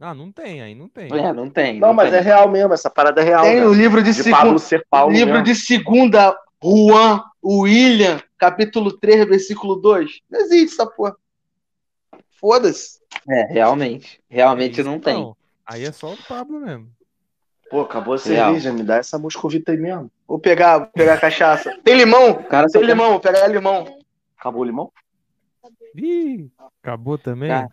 Ah, 0.01 0.13
não 0.13 0.29
tem, 0.29 0.61
aí 0.61 0.75
não 0.75 0.89
tem. 0.89 1.05
É, 1.17 1.31
não 1.31 1.49
tem. 1.49 1.79
Não, 1.79 1.93
mas 1.93 2.09
tem. 2.09 2.19
é 2.19 2.21
real 2.21 2.49
mesmo, 2.49 2.73
essa 2.73 2.89
parada 2.89 3.21
é 3.21 3.23
real. 3.23 3.43
Tem 3.43 3.57
cara. 3.59 3.69
o 3.69 3.73
livro 3.73 4.03
de, 4.03 4.11
de 4.11 4.15
segunda. 4.23 4.37
Pablo 4.43 4.59
ser 4.59 4.85
Paulo 4.89 5.13
livro 5.13 5.33
mesmo. 5.35 5.45
de 5.45 5.55
segunda, 5.55 6.35
Juan, 6.61 7.23
William, 7.41 8.19
capítulo 8.41 8.91
3, 8.91 9.27
versículo 9.27 9.75
2. 9.75 10.21
Não 10.27 10.39
existe 10.39 10.73
essa 10.73 10.87
porra. 10.89 11.15
Foda-se. 12.39 12.99
É, 13.29 13.43
realmente. 13.43 14.19
Realmente 14.27 14.81
Isso 14.81 14.89
não 14.89 14.99
tem. 14.99 15.31
Aí 15.63 15.85
é 15.85 15.91
só 15.91 16.11
o 16.11 16.17
Pablo 16.27 16.59
mesmo. 16.59 16.89
Pô, 17.69 17.81
acabou 17.81 18.15
a 18.15 18.17
Real. 18.17 18.47
cerveja, 18.47 18.73
me 18.73 18.81
dá 18.83 18.97
essa 18.97 19.19
moscovita 19.19 19.71
aí 19.71 19.77
mesmo. 19.77 20.11
Vou 20.27 20.39
pegar, 20.39 20.79
vou 20.79 20.87
pegar 20.87 21.13
a 21.13 21.19
cachaça. 21.19 21.77
Tem 21.83 21.95
limão? 21.95 22.31
O 22.31 22.43
cara 22.43 22.67
Tem 22.67 22.81
limão, 22.83 23.11
vou 23.11 23.19
pegar 23.19 23.47
limão. 23.47 23.85
Acabou 24.37 24.63
o 24.63 24.65
limão? 24.65 24.91
Ih, 25.95 26.49
acabou 26.81 27.17
também? 27.19 27.49
Cara, 27.49 27.69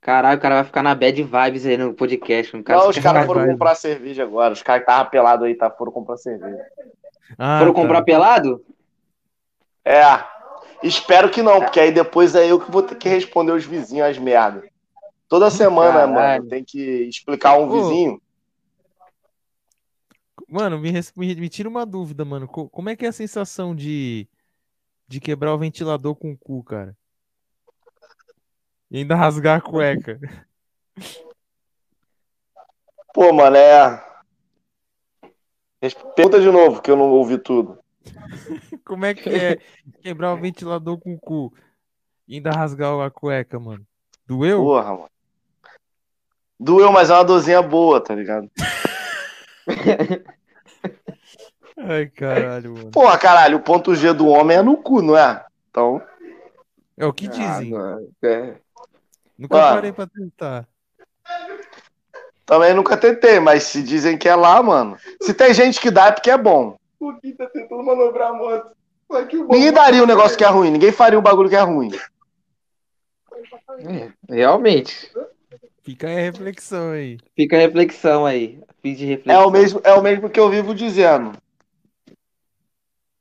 Caralho, 0.00 0.38
o 0.38 0.40
cara 0.40 0.54
vai 0.56 0.64
ficar 0.64 0.82
na 0.82 0.94
bad 0.94 1.22
vibes 1.22 1.66
aí 1.66 1.76
no 1.76 1.92
podcast. 1.92 2.62
Cara 2.62 2.80
Não, 2.80 2.88
os 2.88 2.98
caras 2.98 3.26
foram 3.26 3.42
vai. 3.42 3.50
comprar 3.50 3.74
cerveja 3.74 4.22
agora. 4.22 4.54
Os 4.54 4.62
caras 4.62 4.84
que 4.84 4.90
estavam 4.90 5.10
pelados 5.10 5.44
aí 5.46 5.54
tá, 5.54 5.70
foram 5.70 5.92
comprar 5.92 6.16
cerveja. 6.16 6.64
Ah, 7.36 7.58
Foram 7.58 7.74
tá. 7.74 7.80
comprar 7.82 8.02
pelado? 8.02 8.64
É. 9.88 10.22
Espero 10.82 11.30
que 11.30 11.42
não, 11.42 11.60
porque 11.60 11.80
aí 11.80 11.90
depois 11.90 12.34
é 12.34 12.46
eu 12.46 12.60
que 12.60 12.70
vou 12.70 12.82
ter 12.82 12.94
que 12.96 13.08
responder 13.08 13.52
os 13.52 13.64
vizinhos 13.64 14.06
as 14.06 14.18
merdas. 14.18 14.68
Toda 15.26 15.50
semana, 15.50 16.00
Caralho. 16.00 16.12
mano, 16.12 16.48
tem 16.48 16.62
que 16.62 16.78
explicar 17.08 17.58
um 17.58 17.68
Ô. 17.68 17.72
vizinho. 17.72 18.22
Mano, 20.46 20.78
me, 20.78 20.92
me, 20.92 21.34
me 21.34 21.48
tira 21.48 21.68
uma 21.68 21.84
dúvida, 21.86 22.24
mano. 22.24 22.46
Co- 22.46 22.68
Como 22.68 22.88
é 22.90 22.96
que 22.96 23.06
é 23.06 23.08
a 23.08 23.12
sensação 23.12 23.74
de, 23.74 24.28
de 25.06 25.20
quebrar 25.20 25.54
o 25.54 25.58
ventilador 25.58 26.14
com 26.14 26.32
o 26.32 26.38
cu, 26.38 26.62
cara? 26.62 26.96
E 28.90 28.98
ainda 28.98 29.14
rasgar 29.14 29.58
a 29.58 29.60
cueca. 29.60 30.20
Pô, 33.12 33.32
mano, 33.32 33.56
é. 33.56 34.04
Pergunta 36.14 36.40
de 36.40 36.50
novo, 36.50 36.80
que 36.80 36.90
eu 36.90 36.96
não 36.96 37.10
ouvi 37.10 37.38
tudo. 37.38 37.78
Como 38.84 39.04
é 39.04 39.14
que 39.14 39.28
é 39.28 39.58
quebrar 40.02 40.34
o 40.34 40.40
ventilador 40.40 40.98
com 40.98 41.14
o 41.14 41.18
cu 41.18 41.52
e 42.26 42.36
ainda 42.36 42.50
rasgar 42.50 42.98
a 43.00 43.10
cueca, 43.10 43.58
mano? 43.58 43.86
Doeu? 44.26 44.62
Porra, 44.62 44.90
mano. 44.90 45.10
Doeu, 46.60 46.90
mas 46.92 47.10
é 47.10 47.14
uma 47.14 47.24
dorzinha 47.24 47.62
boa, 47.62 48.00
tá 48.00 48.14
ligado? 48.14 48.50
Ai, 51.78 52.06
caralho, 52.06 52.74
mano. 52.74 52.90
Porra, 52.90 53.16
caralho, 53.16 53.58
o 53.58 53.62
ponto 53.62 53.94
G 53.94 54.12
do 54.12 54.26
homem 54.26 54.56
é 54.56 54.62
no 54.62 54.76
cu, 54.76 55.00
não 55.00 55.16
é? 55.16 55.44
Então. 55.70 56.02
É 56.96 57.06
o 57.06 57.12
que 57.12 57.28
dizem. 57.28 57.76
Ah, 57.76 57.98
é. 58.22 58.56
Nunca 59.38 59.56
Mano. 59.56 59.74
parei 59.76 59.92
pra 59.92 60.06
tentar. 60.08 60.68
Também 62.44 62.74
nunca 62.74 62.96
tentei, 62.96 63.38
mas 63.38 63.62
se 63.64 63.82
dizem 63.82 64.18
que 64.18 64.28
é 64.28 64.34
lá, 64.34 64.60
mano. 64.62 64.96
Se 65.22 65.32
tem 65.32 65.54
gente 65.54 65.80
que 65.80 65.90
dá, 65.90 66.06
é 66.06 66.12
porque 66.12 66.30
é 66.30 66.36
bom. 66.36 66.76
O 67.00 67.12
Gui 67.20 67.32
tá 67.34 67.46
tentando 67.46 67.82
manobrar 67.82 68.30
a 68.30 68.34
moto. 68.34 68.70
Só 69.10 69.24
que 69.24 69.36
o 69.36 69.46
Ninguém 69.48 69.72
daria 69.72 70.02
um 70.02 70.06
negócio 70.06 70.36
que 70.36 70.44
é 70.44 70.48
ruim, 70.48 70.70
ninguém 70.70 70.92
faria 70.92 71.18
um 71.18 71.22
bagulho 71.22 71.48
que 71.48 71.56
é 71.56 71.60
ruim. 71.60 71.90
É, 73.80 74.12
realmente. 74.28 75.10
Fica 75.82 76.08
aí 76.08 76.18
a 76.18 76.22
reflexão 76.22 76.90
aí. 76.90 77.18
Fica 77.34 77.56
a 77.56 77.60
reflexão 77.60 78.26
aí. 78.26 78.60
Fiz 78.82 78.98
de 78.98 79.04
É 79.04 79.08
reflexão. 79.08 79.48
o 79.48 79.50
mesmo, 79.50 79.80
é 79.84 79.92
o 79.94 80.02
mesmo 80.02 80.28
que 80.28 80.38
eu 80.38 80.50
vivo 80.50 80.74
dizendo. 80.74 81.32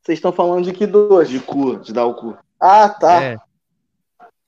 Vocês 0.01 0.17
estão 0.17 0.31
falando 0.31 0.63
de 0.65 0.73
que 0.73 0.85
dois? 0.87 1.29
De 1.29 1.39
cu, 1.39 1.77
de 1.77 1.93
dar 1.93 2.05
o 2.05 2.15
cu. 2.15 2.37
Ah, 2.59 2.89
tá. 2.89 3.23
É. 3.23 3.37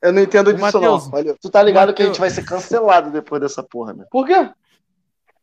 Eu 0.01 0.13
não 0.13 0.21
entendo 0.21 0.51
disso, 0.53 0.63
Matheus, 0.65 1.03
não. 1.05 1.11
Valeu. 1.11 1.37
Tu 1.39 1.49
tá 1.49 1.61
ligado 1.61 1.89
Mateus- 1.89 1.95
que 1.97 2.03
a 2.03 2.05
gente 2.07 2.19
vai 2.19 2.29
ser 2.29 2.43
cancelado 2.45 3.11
depois 3.11 3.41
dessa 3.41 3.61
porra, 3.61 3.93
né? 3.93 4.05
Por 4.09 4.25
quê? 4.25 4.49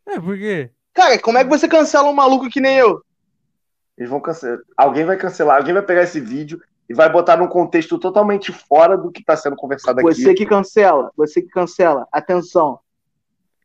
É, 0.07 0.19
por 0.21 0.37
quê? 0.37 0.71
Cara, 0.95 1.19
como 1.21 1.37
é 1.39 1.45
que 1.45 1.51
você 1.51 1.69
cancela 1.69 2.09
um 2.09 2.15
maluco 2.15 2.49
que 2.49 2.61
nem 2.61 2.77
eu? 2.79 3.03
Eles 3.97 4.11
vão 4.11 4.21
cancelar. 4.21 4.59
Alguém 4.77 5.05
vai 5.05 5.17
cancelar, 5.17 5.57
alguém 5.57 5.75
vai 5.75 5.83
pegar 5.83 6.03
esse 6.03 6.21
vídeo 6.21 6.61
e 6.89 6.95
vai 6.95 7.11
botar 7.11 7.37
num 7.37 7.49
contexto 7.49 7.99
totalmente 7.99 8.53
fora 8.53 8.97
do 8.97 9.11
que 9.11 9.25
tá 9.25 9.37
sendo 9.37 9.57
conversado 9.57 10.01
aqui. 10.01 10.15
Você 10.15 10.35
que 10.35 10.47
cancela, 10.47 11.11
você 11.17 11.43
que 11.43 11.49
cancela. 11.49 12.07
Atenção. 12.13 12.79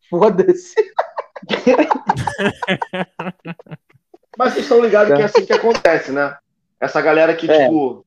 Foda-se. 0.09 0.75
Mas 4.37 4.53
vocês 4.53 4.65
estão 4.65 4.81
ligados 4.81 5.13
que 5.13 5.21
é 5.21 5.25
assim 5.25 5.45
que 5.45 5.53
acontece, 5.53 6.11
né? 6.11 6.37
Essa 6.79 7.01
galera 7.01 7.35
que, 7.35 7.49
É. 7.49 7.65
tipo. 7.65 8.05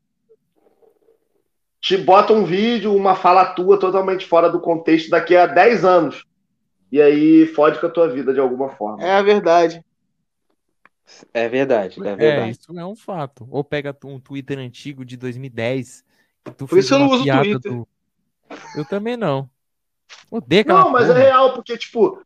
Te 1.80 1.98
bota 1.98 2.32
um 2.32 2.44
vídeo, 2.44 2.94
uma 2.96 3.14
fala 3.14 3.44
tua 3.44 3.78
totalmente 3.78 4.26
fora 4.26 4.48
do 4.48 4.58
contexto 4.58 5.10
daqui 5.10 5.36
a 5.36 5.46
10 5.46 5.84
anos. 5.84 6.24
E 6.90 7.00
aí 7.00 7.46
fode 7.46 7.78
com 7.78 7.86
a 7.86 7.90
tua 7.90 8.08
vida 8.08 8.32
de 8.32 8.40
alguma 8.40 8.70
forma. 8.70 9.04
É 9.04 9.12
a 9.12 9.22
verdade. 9.22 9.84
É 11.32 11.48
verdade, 11.48 12.00
é 12.02 12.08
É, 12.08 12.16
verdade. 12.16 12.50
isso 12.52 12.78
é 12.78 12.84
um 12.84 12.96
fato. 12.96 13.46
Ou 13.50 13.62
pega 13.62 13.96
um 14.04 14.18
Twitter 14.18 14.58
antigo 14.58 15.04
de 15.04 15.16
2010. 15.16 16.04
Que 16.44 16.50
tu 16.52 16.66
Por 16.66 16.78
isso 16.78 16.94
eu 16.94 16.98
não 16.98 17.06
uso 17.08 17.24
Twitter. 17.24 17.58
do- 17.72 17.88
Eu 18.76 18.84
também 18.84 19.16
não. 19.16 19.48
Odeio 20.30 20.64
Não, 20.66 20.90
mas 20.90 21.06
porra. 21.06 21.18
é 21.18 21.22
real, 21.24 21.52
porque, 21.54 21.76
tipo, 21.78 22.22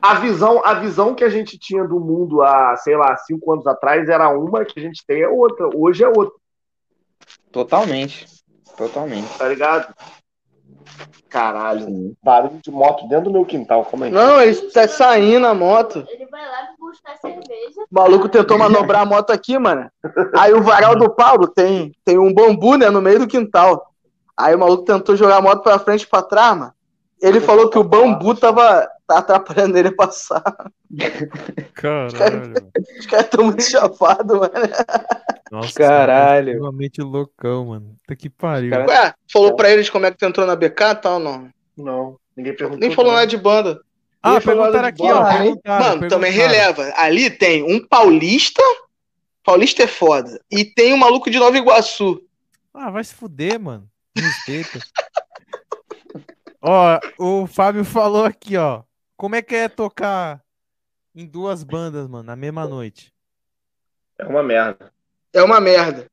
a 0.00 0.14
visão, 0.16 0.64
a 0.64 0.74
visão 0.74 1.14
que 1.14 1.24
a 1.24 1.28
gente 1.28 1.58
tinha 1.58 1.84
do 1.84 1.98
mundo 2.00 2.42
há, 2.42 2.76
sei 2.76 2.96
lá, 2.96 3.16
cinco 3.18 3.52
anos 3.52 3.66
atrás 3.66 4.08
era 4.08 4.28
uma, 4.28 4.64
que 4.64 4.78
a 4.78 4.82
gente 4.82 5.04
tem 5.06 5.22
é 5.22 5.28
outra. 5.28 5.68
Hoje 5.74 6.04
é 6.04 6.08
outra, 6.08 6.34
Totalmente. 7.52 8.26
Totalmente. 8.76 9.38
tá 9.38 9.48
ligado? 9.48 9.94
Caralho, 11.28 11.86
Sim. 11.86 12.16
barulho 12.22 12.60
de 12.62 12.70
moto 12.70 13.08
dentro 13.08 13.24
do 13.24 13.32
meu 13.32 13.44
quintal, 13.44 13.84
como 13.84 14.04
é 14.04 14.08
que 14.08 14.14
Não, 14.14 14.40
ele 14.40 14.54
tá 14.70 14.86
saindo 14.86 15.46
a 15.46 15.52
moto. 15.52 16.06
Ele 16.08 16.26
vai 16.26 16.46
lá 16.46 16.68
buscar 16.78 17.16
cerveja. 17.16 17.82
O 17.90 17.94
maluco 17.94 18.28
tentou 18.28 18.56
manobrar 18.56 19.02
a 19.02 19.06
moto 19.06 19.30
aqui, 19.30 19.58
mano. 19.58 19.90
Aí 20.38 20.52
o 20.52 20.62
varal 20.62 20.94
do 20.94 21.10
Paulo 21.10 21.48
tem, 21.48 21.92
tem 22.04 22.18
um 22.18 22.32
bambu, 22.32 22.76
né, 22.76 22.88
no 22.88 23.02
meio 23.02 23.18
do 23.18 23.26
quintal. 23.26 23.90
Aí 24.36 24.54
o 24.54 24.58
maluco 24.58 24.84
tentou 24.84 25.16
jogar 25.16 25.38
a 25.38 25.42
moto 25.42 25.62
pra 25.62 25.78
frente 25.78 26.02
e 26.02 26.06
pra 26.06 26.22
trás, 26.22 26.56
mano. 26.56 26.72
Ele 27.20 27.40
falou 27.40 27.68
que 27.68 27.78
o 27.78 27.84
bambu 27.84 28.34
tava 28.34 28.88
tá 29.06 29.18
atrapalhando 29.18 29.76
ele 29.78 29.88
a 29.88 29.94
passar. 29.94 30.42
Caralho. 31.74 32.70
Os 32.98 33.06
caras 33.06 33.28
tão 33.28 33.44
muito 33.44 33.62
chapados, 33.62 34.38
mano. 34.38 34.52
Nossa, 35.50 35.72
Caralho. 35.74 36.06
cara 36.06 36.34
tá 36.34 36.38
extremamente 36.40 37.00
loucão, 37.02 37.66
mano. 37.66 37.96
Puta 38.00 38.16
que 38.16 38.30
pariu. 38.30 38.70
Cara- 38.70 38.86
Ué, 38.86 39.14
falou 39.32 39.54
pra 39.56 39.70
eles 39.70 39.90
como 39.90 40.06
é 40.06 40.10
que 40.10 40.16
tu 40.18 40.24
entrou 40.24 40.46
na 40.46 40.56
BK 40.56 40.80
e 40.80 40.94
tal, 40.96 41.18
não? 41.18 41.48
Não, 41.76 42.18
ninguém 42.36 42.54
perguntou. 42.56 42.80
Nem 42.80 42.90
falou 42.90 43.12
nada 43.12 43.26
de 43.26 43.36
banda. 43.36 43.80
Ah, 44.22 44.40
perguntaram 44.40 44.88
aqui, 44.88 45.02
ó. 45.02 45.24
perguntaram, 45.36 45.84
Mano, 45.96 46.08
também 46.08 46.32
releva. 46.32 46.90
Ali 46.96 47.28
tem 47.28 47.62
um 47.62 47.86
paulista. 47.86 48.62
Paulista 49.44 49.82
é 49.82 49.86
foda. 49.86 50.40
E 50.50 50.64
tem 50.64 50.94
um 50.94 50.96
maluco 50.96 51.30
de 51.30 51.38
Nova 51.38 51.58
Iguaçu. 51.58 52.22
Ah, 52.72 52.90
vai 52.90 53.04
se 53.04 53.14
fuder, 53.14 53.60
mano. 53.60 53.86
Respeita. 54.16 54.78
ó, 56.62 56.98
o 57.18 57.46
Fábio 57.46 57.84
falou 57.84 58.24
aqui, 58.24 58.56
ó. 58.56 58.82
Como 59.24 59.36
é 59.36 59.40
que 59.40 59.54
é 59.54 59.70
tocar 59.70 60.44
em 61.14 61.26
duas 61.26 61.64
bandas, 61.64 62.06
mano, 62.06 62.24
na 62.24 62.36
mesma 62.36 62.68
noite? 62.68 63.10
É 64.18 64.26
uma 64.26 64.42
merda. 64.42 64.92
É 65.32 65.42
uma 65.42 65.58
merda. 65.62 66.10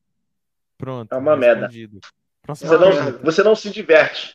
Pronto. 0.78 1.12
É 1.12 1.18
uma 1.18 1.36
merda. 1.36 1.68
Você 2.48 2.64
não, 2.64 2.90
pergunta. 2.90 3.18
você 3.22 3.42
não 3.42 3.54
se 3.54 3.68
diverte. 3.68 4.34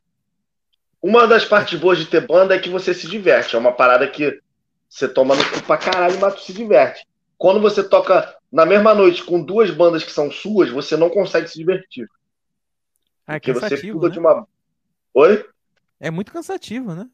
Uma 1.01 1.25
das 1.25 1.43
partes 1.43 1.79
boas 1.79 1.97
de 1.97 2.05
ter 2.05 2.27
banda 2.27 2.55
é 2.55 2.59
que 2.59 2.69
você 2.69 2.93
se 2.93 3.07
diverte. 3.07 3.55
É 3.55 3.57
uma 3.57 3.71
parada 3.71 4.07
que 4.07 4.39
você 4.87 5.07
toma 5.07 5.35
no 5.35 5.43
cu 5.49 5.63
pra 5.63 5.79
caralho, 5.79 6.19
mas 6.19 6.35
tu 6.35 6.41
se 6.41 6.53
diverte. 6.53 7.03
Quando 7.35 7.59
você 7.59 7.83
toca 7.83 8.37
na 8.51 8.63
mesma 8.63 8.93
noite 8.93 9.23
com 9.23 9.41
duas 9.41 9.71
bandas 9.71 10.03
que 10.03 10.11
são 10.11 10.29
suas, 10.29 10.69
você 10.69 10.95
não 10.95 11.09
consegue 11.09 11.47
se 11.47 11.57
divertir. 11.57 12.07
Ah, 13.25 13.37
é 13.37 13.39
Porque 13.39 13.53
você 13.55 13.61
cansativo, 13.61 13.97
pula 13.97 14.09
né? 14.09 14.13
de 14.13 14.19
uma. 14.19 14.47
Oi? 15.15 15.49
É 15.99 16.11
muito 16.11 16.31
cansativo, 16.31 16.93
né? 16.93 17.09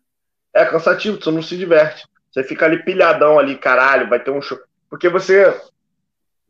É 0.53 0.65
cansativo, 0.65 1.17
tu 1.17 1.31
não 1.31 1.41
se 1.41 1.57
diverte. 1.57 2.05
Você 2.31 2.43
fica 2.43 2.65
ali 2.65 2.83
pilhadão 2.83 3.39
ali, 3.39 3.57
caralho, 3.57 4.09
vai 4.09 4.19
ter 4.19 4.31
um 4.31 4.41
show. 4.41 4.57
Porque 4.89 5.09
você, 5.09 5.55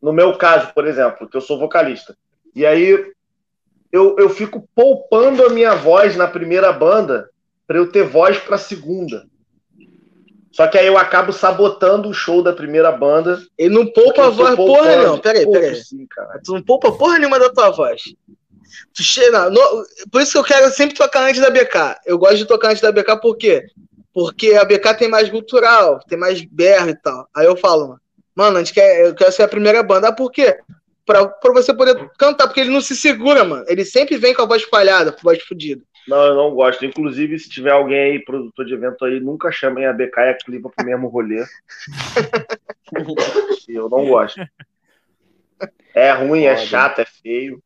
no 0.02 0.12
meu 0.12 0.36
caso, 0.36 0.72
por 0.74 0.86
exemplo, 0.86 1.28
que 1.28 1.36
eu 1.36 1.40
sou 1.40 1.58
vocalista, 1.58 2.16
e 2.54 2.64
aí 2.66 3.12
eu, 3.92 4.16
eu 4.18 4.28
fico 4.28 4.68
poupando 4.74 5.44
a 5.44 5.50
minha 5.50 5.74
voz 5.74 6.16
na 6.16 6.26
primeira 6.26 6.72
banda 6.72 7.28
pra 7.66 7.78
eu 7.78 7.90
ter 7.90 8.02
voz 8.04 8.38
pra 8.38 8.58
segunda. 8.58 9.26
Só 10.52 10.68
que 10.68 10.78
aí 10.78 10.86
eu 10.86 10.96
acabo 10.96 11.32
sabotando 11.32 12.08
o 12.08 12.14
show 12.14 12.40
da 12.42 12.52
primeira 12.52 12.92
banda. 12.92 13.42
Ele 13.58 13.74
não 13.74 13.84
porque 13.86 14.02
poupa 14.02 14.26
a 14.26 14.30
voz 14.30 14.54
porra 14.54 14.56
poupando. 14.56 14.96
nenhuma. 14.98 15.18
Peraí, 15.18 15.44
Poupo 15.44 15.58
peraí. 15.60 15.76
sim. 15.82 16.06
Tu 16.44 16.52
não 16.54 16.62
poupa 16.62 16.92
porra 16.92 17.18
nenhuma 17.18 17.40
da 17.40 17.50
tua 17.50 17.70
voz. 17.70 18.02
Tu 18.94 19.02
chega. 19.02 19.50
no- 19.50 19.84
Por 20.12 20.20
isso 20.22 20.32
que 20.32 20.38
eu 20.38 20.44
quero 20.44 20.70
sempre 20.70 20.96
tocar 20.96 21.28
antes 21.28 21.40
da 21.40 21.50
BK. 21.50 21.98
Eu 22.06 22.16
gosto 22.18 22.36
de 22.36 22.44
tocar 22.46 22.68
antes 22.70 22.80
da 22.82 22.92
BK 22.92 23.16
por 23.20 23.36
quê? 23.36 23.66
Porque 24.14 24.54
a 24.54 24.64
BK 24.64 24.94
tem 24.94 25.08
mais 25.08 25.28
cultural, 25.28 25.98
tem 26.08 26.16
mais 26.16 26.42
berro 26.44 26.88
e 26.88 26.94
tal. 26.94 27.28
Aí 27.34 27.46
eu 27.46 27.56
falo, 27.56 27.98
mano, 28.34 28.56
a 28.56 28.62
gente 28.62 28.72
quer, 28.72 29.06
eu 29.06 29.14
quero 29.14 29.32
ser 29.32 29.42
a 29.42 29.48
primeira 29.48 29.82
banda. 29.82 30.08
Ah, 30.08 30.12
por 30.12 30.30
quê? 30.30 30.56
Pra, 31.04 31.26
pra 31.26 31.52
você 31.52 31.74
poder 31.74 32.08
cantar, 32.16 32.46
porque 32.46 32.60
ele 32.60 32.70
não 32.70 32.80
se 32.80 32.96
segura, 32.96 33.44
mano. 33.44 33.64
Ele 33.66 33.84
sempre 33.84 34.16
vem 34.16 34.32
com 34.32 34.42
a 34.42 34.46
voz 34.46 34.62
falhada, 34.62 35.10
com 35.10 35.18
a 35.18 35.32
voz 35.32 35.42
fodida. 35.42 35.82
Não, 36.06 36.22
eu 36.22 36.34
não 36.34 36.54
gosto. 36.54 36.84
Inclusive, 36.84 37.38
se 37.38 37.48
tiver 37.48 37.72
alguém 37.72 37.98
aí, 37.98 38.24
produtor 38.24 38.64
de 38.64 38.74
evento 38.74 39.04
aí, 39.04 39.18
nunca 39.18 39.50
chamem 39.50 39.84
a 39.84 39.92
BK 39.92 40.18
e 40.18 40.28
a 40.30 40.38
Clipa 40.38 40.70
pro 40.70 40.86
mesmo 40.86 41.08
rolê. 41.08 41.44
eu 43.68 43.88
não 43.88 44.06
gosto. 44.06 44.40
É 45.94 46.12
ruim, 46.12 46.44
é 46.44 46.56
chato, 46.56 47.00
é 47.00 47.04
feio. 47.04 47.62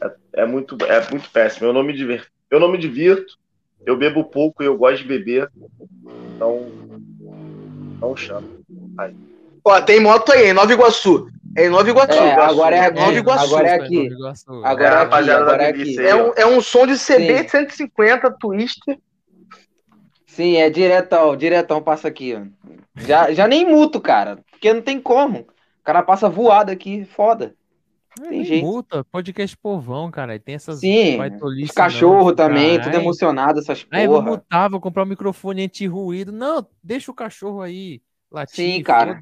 É, 0.00 0.42
é 0.42 0.46
muito, 0.46 0.76
é 0.84 1.10
muito 1.10 1.30
péssimo. 1.30 1.68
Eu 1.68 1.72
não 1.72 1.82
me 1.82 1.92
divirto. 1.92 2.28
Eu 2.50 2.60
não 2.60 2.70
me 2.70 2.78
divirto. 2.78 3.38
Eu 3.84 3.96
bebo 3.96 4.24
pouco 4.24 4.62
e 4.62 4.66
eu 4.66 4.76
gosto 4.76 5.02
de 5.02 5.08
beber. 5.08 5.50
Então, 6.34 6.66
não 8.00 8.16
chama. 8.16 8.46
Ó, 9.64 9.80
tem 9.80 10.00
moto 10.00 10.32
aí, 10.32 10.48
em 10.50 10.52
Nova 10.52 10.72
Iguaçu. 10.72 11.28
É 11.56 11.66
em 11.66 11.70
Nova 11.70 11.88
Iguaçu. 11.88 12.12
É, 12.12 12.34
agora 12.34 12.76
é 12.76 12.90
Nova 12.90 13.08
aqui. 13.08 13.18
Iguaçu. 13.18 13.44
Agora 13.44 13.68
é 13.68 13.76
Nova 13.78 13.84
aqui. 13.84 14.10
Agora 14.64 14.94
É, 14.94 14.98
é 14.98 15.02
aqui. 15.02 15.30
Agora 15.30 15.62
é 15.62 15.68
aqui. 15.70 15.98
aí. 15.98 16.06
É 16.06 16.14
um, 16.14 16.32
é 16.36 16.46
um 16.46 16.60
som 16.60 16.86
de 16.86 16.94
CB 16.94 17.38
Sim. 17.42 17.48
150 17.48 18.30
Twister. 18.38 18.98
Sim, 20.26 20.56
é 20.56 20.70
diretão, 20.70 21.36
diretão 21.36 21.82
passa 21.82 22.06
aqui, 22.06 22.34
ó. 22.36 22.42
Já, 22.96 23.32
já 23.32 23.48
nem 23.48 23.66
muto, 23.66 24.00
cara, 24.00 24.38
porque 24.50 24.72
não 24.72 24.80
tem 24.80 25.00
como. 25.00 25.40
O 25.40 25.84
cara 25.84 26.02
passa 26.02 26.28
voado 26.28 26.70
aqui, 26.70 27.04
foda. 27.04 27.54
É, 28.20 28.28
Tem 28.28 28.44
jeito. 28.44 28.64
multa, 28.64 29.04
podcast 29.04 29.56
povão, 29.56 30.10
cara. 30.10 30.34
e 30.34 30.38
Tem 30.38 30.54
essas 30.54 30.80
Sim, 30.80 31.18
Os 31.64 31.70
cachorros 31.70 32.26
não, 32.28 32.34
também, 32.34 32.78
cara. 32.78 32.90
tudo 32.90 33.00
emocionado, 33.02 33.58
essas 33.60 33.86
Aí 33.90 34.06
vou 34.06 34.16
porra. 34.22 34.30
mutar, 34.32 34.70
vou 34.70 34.80
comprar 34.80 35.02
um 35.04 35.06
microfone 35.06 35.62
anti-ruído. 35.64 36.32
Não, 36.32 36.66
deixa 36.82 37.10
o 37.10 37.14
cachorro 37.14 37.60
aí 37.62 38.00
latir. 38.30 38.56
Sim, 38.56 38.82
cara. 38.82 39.18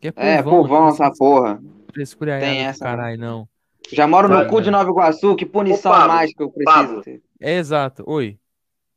Que 0.00 0.08
é 0.08 0.12
É, 0.16 0.42
povão, 0.42 0.62
povão 0.62 0.80
não 0.82 0.88
essa 0.90 1.10
porra. 1.12 1.60
frescura 1.92 2.38
Tem 2.38 2.60
essa, 2.66 2.84
né? 2.84 2.90
caralho, 2.90 3.18
não. 3.18 3.48
Já 3.92 4.06
moro 4.06 4.28
no 4.28 4.46
cu 4.48 4.60
de 4.60 4.70
Nova 4.70 4.90
Iguaçu, 4.90 5.36
que 5.36 5.46
punição 5.46 5.92
Ô, 5.92 5.94
Pablo, 5.94 6.08
mais 6.14 6.34
que 6.34 6.42
eu 6.42 6.50
preciso 6.50 6.74
Pablo. 6.86 7.02
ter. 7.02 7.22
É 7.40 7.56
exato. 7.56 8.02
Oi. 8.06 8.36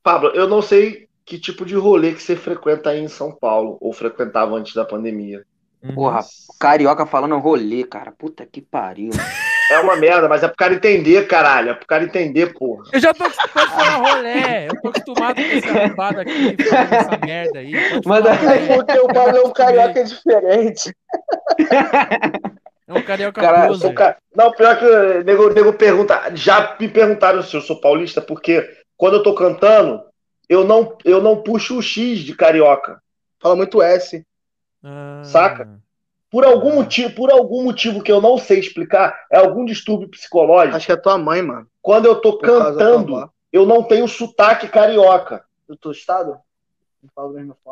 Pablo, 0.02 0.30
eu 0.30 0.48
não 0.48 0.62
sei 0.62 1.08
que 1.26 1.38
tipo 1.38 1.64
de 1.64 1.76
rolê 1.76 2.14
que 2.14 2.24
você 2.24 2.36
frequenta 2.36 2.90
aí 2.90 3.00
em 3.00 3.08
São 3.08 3.32
Paulo, 3.32 3.78
ou 3.80 3.94
frequentava 3.94 4.56
antes 4.56 4.74
da 4.74 4.84
pandemia. 4.84 5.46
Uhum. 5.82 5.96
Porra, 5.96 6.20
carioca 6.60 7.06
falando 7.06 7.38
rolê, 7.38 7.84
cara. 7.86 8.12
Puta 8.12 8.46
que 8.46 8.62
pariu. 8.62 9.12
É 9.72 9.80
uma 9.80 9.96
merda, 9.96 10.28
mas 10.28 10.44
é 10.44 10.48
pro 10.48 10.58
cara 10.58 10.74
entender, 10.74 11.28
caralho. 11.28 11.70
É 11.70 11.74
pro 11.74 11.88
cara 11.88 12.04
entender, 12.04 12.54
porra. 12.54 12.84
Eu 12.92 13.00
já 13.00 13.14
tô 13.14 13.24
acostumado 13.24 13.68
a 13.68 13.68
falar 13.70 13.96
rolé. 14.14 14.68
Eu 14.68 14.82
tô 14.82 14.88
acostumado 14.90 15.36
com 15.36 15.42
esse 15.42 15.70
arrombado 15.70 16.20
aqui 16.22 16.58
falando 16.64 16.94
essa 16.94 17.18
merda 17.26 17.60
aí. 17.60 17.74
Rolé. 18.06 18.76
Porque 18.76 19.00
o 19.00 19.08
Pablo 19.08 19.38
é 19.38 19.42
um 19.42 19.54
carioca 19.54 20.04
diferente. 20.04 20.94
É 22.88 22.94
um 22.94 23.02
carioca 23.04 23.40
Cara, 23.42 23.68
closer. 23.68 23.94
ca- 23.94 24.18
Não, 24.36 24.52
pior 24.52 24.78
que 24.80 24.86
o 24.86 25.24
nego, 25.24 25.54
nego 25.54 25.74
pergunta. 25.74 26.32
Já 26.34 26.76
me 26.80 26.88
perguntaram 26.88 27.42
se 27.44 27.56
eu 27.56 27.62
sou 27.62 27.80
paulista, 27.80 28.22
porque 28.22 28.68
quando 28.98 29.18
eu 29.18 29.24
tô 29.24 29.36
cantando, 29.36 30.02
eu 30.50 30.64
não, 30.66 30.98
eu 31.06 31.22
não 31.22 31.42
puxo 31.44 31.78
o 31.78 31.82
X 31.82 32.20
de 32.20 32.36
carioca. 32.36 33.00
Fala 33.42 33.56
muito 33.56 33.82
S. 33.82 34.26
Ah, 34.84 35.22
Saca? 35.24 35.80
Por 36.30 36.46
algum 36.46 36.76
motivo, 36.76 37.14
por 37.16 37.32
algum 37.32 37.64
motivo 37.64 38.04
que 38.04 38.12
eu 38.12 38.22
não 38.22 38.38
sei 38.38 38.60
explicar, 38.60 39.26
é 39.32 39.38
algum 39.38 39.66
distúrbio 39.66 40.10
psicológico. 40.10 40.78
Acho 40.78 40.86
que 40.86 40.92
é 40.92 40.96
tua 40.96 41.18
mãe, 41.18 41.42
mano. 41.42 41.68
Quando 41.82 42.06
eu 42.06 42.16
tô 42.22 42.34
Por 42.38 42.42
cantando, 42.46 43.32
eu 43.52 43.66
não 43.66 43.84
tenho 43.84 44.08
sotaque 44.08 44.68
carioca. 44.68 45.44
Do 45.68 45.76
teu 45.76 45.92
estado? 45.92 46.38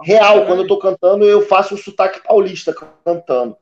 Real, 0.04 0.46
quando 0.46 0.64
eu 0.64 0.68
tô 0.68 0.80
cantando, 0.80 1.26
eu 1.26 1.42
faço 1.42 1.76
um 1.76 1.78
sotaque 1.78 2.24
paulista 2.24 2.74
cantando. 3.04 3.58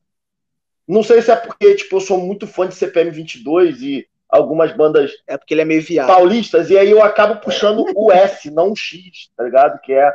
Não 0.87 1.01
sei 1.01 1.21
se 1.21 1.31
é 1.31 1.35
porque, 1.35 1.75
tipo, 1.75 1.95
eu 1.95 2.01
sou 2.01 2.17
muito 2.19 2.45
fã 2.45 2.67
de 2.67 2.75
CPM 2.75 3.09
22 3.09 3.81
e 3.81 4.07
algumas 4.29 4.71
bandas 4.71 5.11
É 5.27 5.37
porque 5.37 5.53
ele 5.53 5.61
é 5.61 5.65
meio 5.65 5.81
viado. 5.81 6.07
paulistas, 6.07 6.69
e 6.69 6.77
aí 6.77 6.91
eu 6.91 7.03
acabo 7.03 7.41
puxando 7.41 7.85
o 7.95 8.11
S, 8.11 8.51
não 8.51 8.71
o 8.71 8.75
X, 8.75 9.29
tá 9.35 9.43
ligado? 9.43 9.79
Que 9.81 9.93
é 9.93 10.13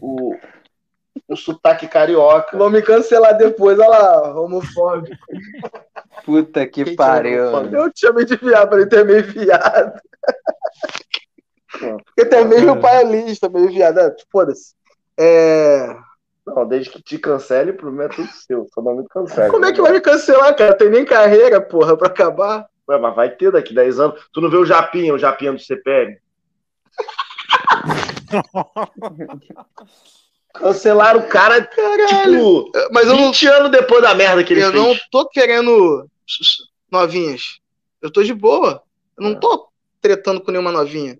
o, 0.00 0.36
o 1.28 1.36
sotaque 1.36 1.88
carioca. 1.88 2.56
Vão 2.56 2.70
me 2.70 2.82
cancelar 2.82 3.36
depois, 3.36 3.78
olha 3.78 3.88
lá, 3.88 4.40
homofóbico. 4.40 5.16
Puta 6.24 6.66
que 6.66 6.84
Quem 6.84 6.96
pariu. 6.96 7.44
Eu 7.72 7.90
te 7.90 8.00
chamei 8.00 8.24
de 8.24 8.36
viado, 8.36 8.70
falei, 8.70 8.86
tu 8.86 8.96
é 8.96 9.04
meio 9.04 9.24
viado. 9.24 10.00
Porque 12.04 12.26
tu 12.26 12.34
é 12.34 12.44
meio 12.44 12.66
Cara. 12.66 12.80
paulista, 12.80 13.48
meio 13.48 13.68
viado. 13.68 13.98
É, 13.98 14.14
Foda-se. 14.30 14.74
É... 15.18 15.96
Não, 16.46 16.66
desde 16.66 16.90
que 16.90 17.02
te 17.02 17.18
cancele, 17.18 17.70
o 17.70 17.76
problema 17.76 18.04
é 18.04 18.08
tudo 18.08 18.28
seu. 18.28 18.66
Só 18.74 18.82
não 18.82 18.96
me 18.96 19.06
cancele. 19.08 19.50
Como 19.50 19.64
é 19.64 19.72
que 19.72 19.80
vai 19.80 19.92
me 19.92 20.00
cancelar, 20.00 20.54
cara? 20.56 20.76
Tem 20.76 20.90
nem 20.90 21.04
carreira, 21.04 21.60
porra, 21.60 21.96
pra 21.96 22.08
acabar. 22.08 22.66
Ué, 22.88 22.98
mas 22.98 23.14
vai 23.14 23.30
ter 23.30 23.52
daqui 23.52 23.72
10 23.72 24.00
anos. 24.00 24.20
Tu 24.32 24.40
não 24.40 24.50
vê 24.50 24.56
o 24.56 24.66
Japinha, 24.66 25.14
o 25.14 25.18
Japinha 25.18 25.52
do 25.52 25.58
CPM? 25.58 26.18
Cancelaram 30.54 31.20
o 31.20 31.28
cara, 31.28 31.62
tipo, 31.62 32.70
Mas 32.92 33.06
eu 33.06 33.16
não, 33.16 33.26
20 33.32 33.46
anos 33.46 33.70
depois 33.70 34.02
da 34.02 34.14
merda 34.14 34.44
que 34.44 34.52
ele 34.52 34.62
eu 34.62 34.70
fez. 34.70 34.82
não 34.82 34.96
tô 35.10 35.28
querendo 35.28 36.08
novinhas. 36.90 37.58
Eu 38.00 38.10
tô 38.10 38.22
de 38.22 38.34
boa. 38.34 38.82
Eu 39.16 39.24
não 39.24 39.38
tô 39.40 39.68
tretando 40.00 40.40
com 40.40 40.50
nenhuma 40.50 40.72
novinha. 40.72 41.18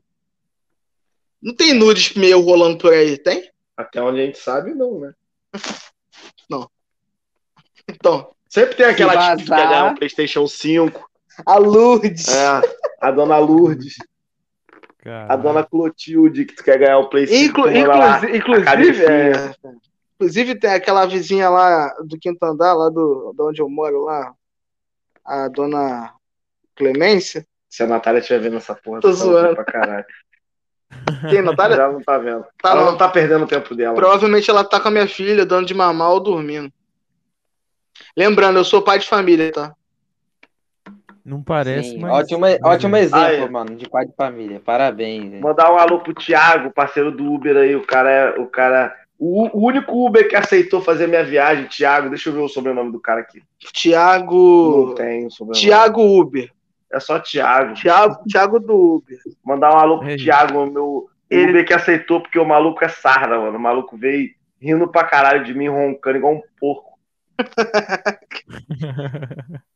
Não 1.40 1.54
tem 1.54 1.72
nudes 1.72 2.14
meio 2.14 2.40
rolando 2.40 2.78
por 2.78 2.92
aí, 2.92 3.16
tem? 3.18 3.50
Até 3.76 4.00
onde 4.02 4.20
a 4.20 4.26
gente 4.26 4.38
sabe, 4.38 4.74
não, 4.74 5.00
né? 5.00 5.12
Então, 7.88 8.30
Sempre 8.48 8.76
tem 8.76 8.86
aquela 8.86 9.36
tipo 9.36 9.48
ganhar 9.50 9.66
vazar. 9.68 9.92
um 9.92 9.94
PlayStation 9.94 10.46
5. 10.46 11.10
a 11.46 11.56
Lourdes. 11.56 12.28
É, 12.28 12.60
a 13.00 13.10
dona 13.10 13.38
Lourdes, 13.38 13.96
a 15.10 15.26
Caralho. 15.26 15.42
dona 15.42 15.64
Clotilde, 15.64 16.44
que 16.44 16.54
tu 16.54 16.62
quer 16.64 16.78
ganhar 16.78 16.98
um 16.98 17.08
Play 17.08 17.26
5. 17.26 17.44
Inclu- 17.68 17.70
inclusive, 17.72 18.36
inclusive, 18.36 19.04
é, 19.04 19.54
inclusive 20.14 20.54
tem 20.58 20.70
aquela 20.70 21.04
vizinha 21.06 21.48
lá 21.50 21.92
do 22.04 22.18
quinto 22.18 22.42
andar, 22.44 22.72
lá 22.74 22.88
do, 22.88 23.32
de 23.34 23.42
onde 23.42 23.62
eu 23.62 23.68
moro 23.68 24.04
lá, 24.04 24.32
a 25.24 25.48
dona 25.48 26.12
Clemência. 26.76 27.46
Se 27.68 27.82
a 27.82 27.86
Natália 27.86 28.20
estiver 28.20 28.40
vendo 28.40 28.56
essa 28.56 28.74
porra, 28.74 29.00
Tô 29.00 29.08
tá 29.08 29.14
zoando. 29.14 29.54
pra 29.54 29.64
caralho. 29.64 30.04
Quem, 31.30 31.40
Natália? 31.42 31.74
Ela 31.76 31.92
não 31.92 32.02
tá 32.02 32.18
vendo. 32.18 32.44
Tá 32.62 32.70
ela 32.70 32.80
não. 32.84 32.90
não 32.92 32.98
tá 32.98 33.08
perdendo 33.08 33.44
o 33.44 33.48
tempo 33.48 33.74
dela. 33.74 33.94
Provavelmente 33.94 34.50
ela 34.50 34.62
tá 34.62 34.78
com 34.78 34.88
a 34.88 34.90
minha 34.90 35.08
filha, 35.08 35.46
dando 35.46 35.66
de 35.66 35.72
mamar 35.74 36.10
ou 36.10 36.20
dormindo. 36.20 36.70
Lembrando, 38.16 38.58
eu 38.58 38.64
sou 38.64 38.82
pai 38.82 38.98
de 38.98 39.08
família, 39.08 39.50
tá? 39.50 39.74
Não 41.24 41.42
parece, 41.42 41.90
Sim, 41.90 41.98
mas. 42.00 42.10
ótimo, 42.12 42.40
mas 42.40 42.58
ótimo 42.64 42.96
é. 42.96 43.00
exemplo, 43.00 43.24
Ah, 43.24 43.32
é. 43.32 43.48
mano, 43.48 43.76
de 43.76 43.88
pai 43.88 44.06
de 44.06 44.12
família. 44.16 44.60
Parabéns. 44.64 45.30
velho. 45.30 45.42
Mandar 45.42 45.72
um 45.72 45.76
alô 45.76 46.00
pro 46.00 46.12
Thiago, 46.14 46.72
parceiro 46.72 47.12
do 47.12 47.32
Uber 47.32 47.56
aí. 47.56 47.76
O 47.76 47.86
cara 47.86 48.10
é. 48.10 48.30
O, 48.40 48.46
cara, 48.46 48.92
o, 49.18 49.46
o 49.56 49.66
único 49.68 50.04
Uber 50.06 50.28
que 50.28 50.34
aceitou 50.34 50.80
fazer 50.82 51.06
minha 51.06 51.22
viagem, 51.24 51.66
Thiago. 51.68 52.08
Deixa 52.08 52.28
eu 52.28 52.32
ver 52.32 52.40
o 52.40 52.48
sobrenome 52.48 52.90
do 52.90 52.98
cara 53.00 53.20
aqui. 53.20 53.38
Não 53.38 53.70
Tiago. 53.72 54.94
tem 54.96 55.26
o 55.26 55.30
sobrenome. 55.30 55.60
Tiago 55.64 56.02
Uber. 56.20 56.50
É 56.92 56.98
só 57.00 57.18
Thiago. 57.20 57.74
Tiago, 57.74 58.22
Tiago 58.28 58.58
do 58.58 58.96
Uber. 58.96 59.18
Mandar 59.44 59.72
um 59.74 59.78
alô 59.78 59.98
pro 60.00 60.10
Ei. 60.10 60.16
Thiago, 60.16 60.66
meu 60.66 61.08
Ele- 61.30 61.50
Uber 61.52 61.64
que 61.66 61.72
aceitou, 61.72 62.20
porque 62.20 62.38
o 62.38 62.44
maluco 62.44 62.84
é 62.84 62.88
sarda, 62.88 63.38
mano. 63.38 63.56
O 63.56 63.60
maluco 63.60 63.96
veio 63.96 64.28
rindo 64.60 64.86
pra 64.88 65.04
caralho 65.04 65.44
de 65.44 65.54
mim, 65.54 65.68
roncando 65.68 66.18
igual 66.18 66.34
um 66.34 66.42
porco. 66.58 66.98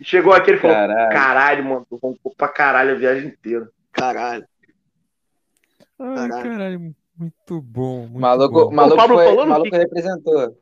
E 0.00 0.04
Chegou 0.04 0.32
aqui, 0.32 0.50
ele 0.50 0.58
falou: 0.58 0.76
Caralho. 0.76 1.10
caralho, 1.14 1.64
mano, 1.64 1.86
roncou 2.02 2.34
pra 2.36 2.48
caralho 2.48 2.92
a 2.92 2.98
viagem 2.98 3.28
inteira. 3.28 3.68
Caralho. 3.92 4.44
Ai, 5.98 6.28
Caralho. 6.28 6.50
caralho, 6.50 6.80
muito 7.16 7.60
bom. 7.60 7.98
Muito 8.06 8.18
Maluco, 8.18 8.64
bom. 8.66 8.70
maluco, 8.72 8.96
Pablo 8.96 9.16
foi- 9.16 9.24
falou 9.26 9.46
maluco 9.46 9.70
Pique. 9.70 9.76
representou. 9.82 10.56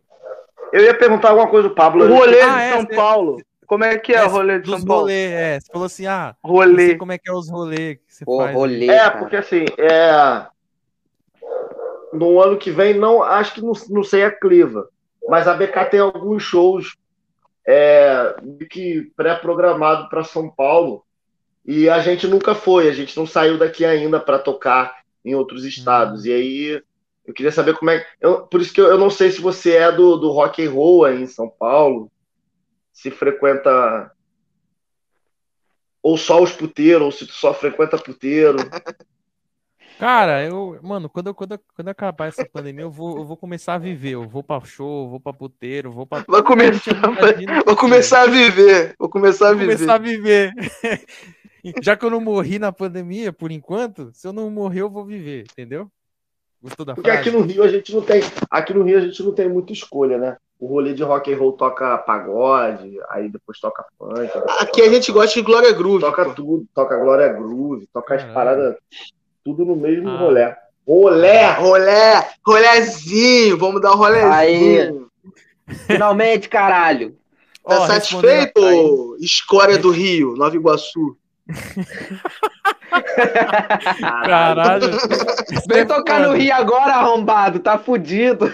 Eu 0.73 0.85
ia 0.85 0.94
perguntar 0.97 1.31
alguma 1.31 1.48
coisa 1.48 1.69
do 1.69 1.74
Pablo. 1.74 2.05
O 2.05 2.09
rolê 2.15 2.40
Ah, 2.43 2.57
de 2.57 2.62
é, 2.62 2.73
São 2.73 2.81
cê- 2.86 2.94
Paulo. 2.97 3.43
Como 3.66 3.85
é 3.85 3.97
que 3.98 4.12
é, 4.12 4.16
É, 4.16 4.24
o 4.24 4.28
rolê 4.28 4.59
de 4.59 4.69
São 4.69 4.85
Paulo? 4.85 5.02
rolê, 5.02 5.27
é. 5.32 5.61
Você 5.61 5.66
falou 5.73 5.86
assim, 5.86 6.07
ah, 6.07 6.35
não 6.44 6.51
Rolê. 6.51 6.86
sei 6.89 6.97
como 6.97 7.12
é 7.12 7.19
que 7.19 7.31
é 7.31 7.32
os 7.32 7.48
rolês 7.48 7.98
que 7.98 8.15
você 8.15 8.24
Pô, 8.24 8.39
faz. 8.39 8.55
rolê. 8.55 8.89
É, 8.89 8.97
cara. 8.98 9.19
porque 9.19 9.36
assim, 9.36 9.65
é. 9.78 10.47
No 12.12 12.40
ano 12.43 12.57
que 12.59 12.70
vem, 12.73 12.94
não, 12.94 13.23
acho 13.23 13.55
que 13.55 13.62
não, 13.62 13.73
não 13.89 14.02
sei 14.02 14.24
a 14.24 14.31
Cliva, 14.32 14.89
mas 15.28 15.47
a 15.47 15.55
BK 15.55 15.85
tem 15.89 16.01
alguns 16.01 16.43
shows 16.43 16.97
é, 17.66 18.34
que 18.70 19.10
pré-programado 19.16 20.08
para 20.08 20.24
São 20.24 20.50
Paulo 20.50 21.04
e 21.64 21.88
a 21.88 22.00
gente 22.00 22.26
nunca 22.26 22.54
foi, 22.54 22.88
a 22.88 22.92
gente 22.92 23.16
não 23.16 23.26
saiu 23.26 23.58
daqui 23.58 23.84
ainda 23.84 24.18
para 24.18 24.38
tocar 24.38 25.02
em 25.24 25.34
outros 25.34 25.64
estados. 25.64 26.24
E 26.24 26.32
aí 26.32 26.82
eu 27.26 27.34
queria 27.34 27.52
saber 27.52 27.76
como 27.76 27.90
é. 27.90 28.04
Eu, 28.20 28.46
por 28.46 28.60
isso 28.60 28.72
que 28.72 28.80
eu, 28.80 28.86
eu 28.86 28.98
não 28.98 29.10
sei 29.10 29.30
se 29.30 29.40
você 29.40 29.76
é 29.76 29.92
do, 29.92 30.16
do 30.16 30.30
rock 30.30 30.64
and 30.64 30.70
roll 30.70 31.04
aí 31.04 31.22
em 31.22 31.26
São 31.26 31.48
Paulo, 31.48 32.10
se 32.92 33.10
frequenta 33.10 34.10
ou 36.02 36.16
só 36.16 36.42
os 36.42 36.52
puteiros, 36.52 37.02
ou 37.02 37.12
se 37.12 37.26
tu 37.26 37.32
só 37.32 37.52
frequenta 37.52 37.98
puteiro. 37.98 38.58
Cara, 40.01 40.43
eu, 40.43 40.78
mano, 40.82 41.09
quando, 41.10 41.27
eu- 41.27 41.35
quando, 41.35 41.52
eu- 41.52 41.60
quando 41.77 41.89
acabar 41.89 42.27
essa 42.28 42.44
pandemia, 42.51 42.82
eu 42.85 42.90
vou, 42.90 43.18
eu 43.18 43.24
vou 43.24 43.36
começar 43.36 43.74
a 43.74 43.78
viver. 43.78 44.12
Eu 44.14 44.27
vou 44.27 44.43
pra 44.43 44.59
show, 44.62 45.09
vou 45.10 45.20
pra 45.20 45.32
puteiro, 45.32 45.93
vou 45.93 46.06
pra. 46.06 46.24
Vou 46.27 46.43
começar, 46.43 46.94
vou 47.66 47.77
começar 47.77 48.22
a 48.22 48.27
viver. 48.27 48.94
Vou 48.98 49.09
começar 49.10 49.48
a 49.48 49.51
Vou 49.51 49.59
viver. 49.60 49.74
começar 49.74 49.94
a 49.94 49.98
viver. 49.98 50.52
Já 51.82 51.94
que 51.94 52.05
eu 52.06 52.10
não 52.10 52.20
morri 52.20 52.59
na 52.59 52.72
pandemia, 52.72 53.31
por 53.32 53.51
enquanto, 53.52 54.10
se 54.14 54.27
eu 54.27 54.32
não 54.32 54.48
morrer, 54.51 54.81
eu 54.81 54.89
vou 54.90 55.05
viver, 55.05 55.44
entendeu? 55.52 55.86
Gostou 56.62 56.86
da 56.86 56.94
Porque 56.94 57.10
frase? 57.10 57.28
aqui 57.28 57.36
no 57.39 57.43
Rio 57.44 57.62
a 57.62 57.68
gente 57.68 57.94
não 57.94 58.02
tem, 58.02 58.22
aqui 58.51 58.72
no 58.74 58.82
Rio 58.82 58.97
a 58.98 59.01
gente 59.02 59.22
não 59.22 59.32
tem 59.35 59.48
muita 59.48 59.72
escolha, 59.72 60.16
né? 60.18 60.36
O 60.59 60.66
rolê 60.66 60.93
de 60.94 61.02
rock 61.02 61.32
and 61.32 61.39
roll 61.39 61.52
toca 61.52 61.97
pagode, 61.98 62.98
aí 63.09 63.28
depois 63.31 63.59
toca 63.60 63.85
funk, 63.98 64.31
Aqui 64.60 64.82
a 64.82 64.90
gente 64.90 65.10
gosta 65.12 65.35
de 65.39 65.43
Glória 65.44 65.72
Groove. 65.72 66.01
toca 66.05 66.24
pô. 66.27 66.35
tudo, 66.35 66.66
toca 66.74 66.98
Glória 66.98 67.28
Groove, 67.32 67.86
toca 67.93 68.14
as 68.14 68.24
paradas, 68.24 68.77
tudo 69.44 69.64
no 69.64 69.76
mesmo 69.76 70.08
Ah. 70.08 70.16
rolê. 70.18 70.54
Rolê! 70.86 71.46
Rolé, 71.52 72.28
rolézinho, 72.44 73.56
vamos 73.58 73.80
dar 73.80 73.92
um 73.92 73.96
rolézinho. 73.96 75.08
Finalmente, 75.86 76.48
caralho. 76.48 77.16
Tá 77.66 77.80
Ó, 77.82 77.86
satisfeito, 77.86 79.16
escória 79.20 79.78
do 79.78 79.90
Rio, 79.90 80.34
Nova 80.34 80.56
Iguaçu? 80.56 81.16
Caralho. 84.00 84.88
Vem 85.68 85.86
tocar 85.86 86.20
no 86.20 86.34
Rio 86.34 86.54
agora, 86.54 86.94
arrombado. 86.94 87.60
Tá 87.60 87.78
fudido. 87.78 88.52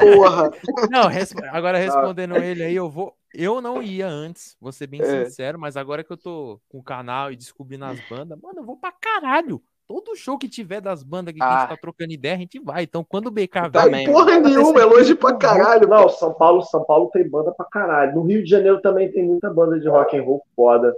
Porra. 0.00 0.50
Não, 0.90 1.08
agora 1.52 1.78
respondendo 1.78 2.36
ele 2.36 2.62
aí, 2.62 2.74
eu 2.76 2.88
vou. 2.88 3.14
Eu 3.34 3.60
não 3.60 3.82
ia 3.82 4.06
antes, 4.08 4.56
vou 4.60 4.72
ser 4.72 4.86
bem 4.86 5.02
É. 5.02 5.24
sincero, 5.26 5.58
mas 5.58 5.76
agora 5.76 6.02
que 6.02 6.10
eu 6.12 6.16
tô 6.16 6.58
com 6.68 6.78
o 6.78 6.82
canal 6.82 7.30
e 7.30 7.36
descobrindo 7.36 7.84
as 7.84 8.00
bandas, 8.08 8.38
mano, 8.40 8.60
eu 8.60 8.64
vou 8.64 8.76
pra 8.76 8.90
caralho. 8.90 9.60
Todo 9.88 10.14
show 10.14 10.36
que 10.36 10.48
tiver 10.50 10.82
das 10.82 11.02
bandas 11.02 11.32
que 11.32 11.42
a 11.42 11.46
Ah. 11.46 11.60
gente 11.60 11.68
tá 11.70 11.76
trocando 11.80 12.12
ideia, 12.12 12.34
a 12.34 12.38
gente 12.38 12.60
vai. 12.60 12.82
Então, 12.82 13.02
quando 13.02 13.28
o 13.28 13.30
BK 13.30 13.70
Também. 13.70 13.90
vai, 13.90 14.04
Tá 14.04 14.12
Porra 14.12 14.38
nenhuma, 14.38 14.80
é 14.80 14.84
longe 14.84 15.14
pra 15.14 15.32
caralho. 15.34 15.88
Não, 15.88 16.10
São 16.10 16.34
Paulo, 16.34 16.62
São 16.62 16.84
Paulo 16.84 17.08
tem 17.10 17.26
banda 17.26 17.52
pra 17.52 17.64
caralho. 17.64 18.14
No 18.16 18.22
Rio 18.24 18.44
de 18.44 18.50
Janeiro 18.50 18.82
também 18.82 19.10
tem 19.10 19.24
muita 19.24 19.48
banda 19.48 19.80
de 19.80 19.88
rock 19.88 20.14
and 20.18 20.22
roll 20.22 20.42
foda. 20.54 20.94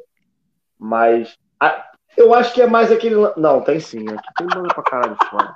Mas 0.77 1.37
a- 1.61 1.85
eu 2.17 2.35
acho 2.35 2.53
que 2.53 2.61
é 2.62 2.67
mais 2.67 2.91
aquele. 2.91 3.15
Não, 3.37 3.61
tem 3.61 3.79
sim. 3.79 4.09
Aqui 4.09 4.29
tem 4.37 4.47
banda 4.49 4.75
pra 4.75 4.83
caralho 4.83 5.17
foda. 5.31 5.55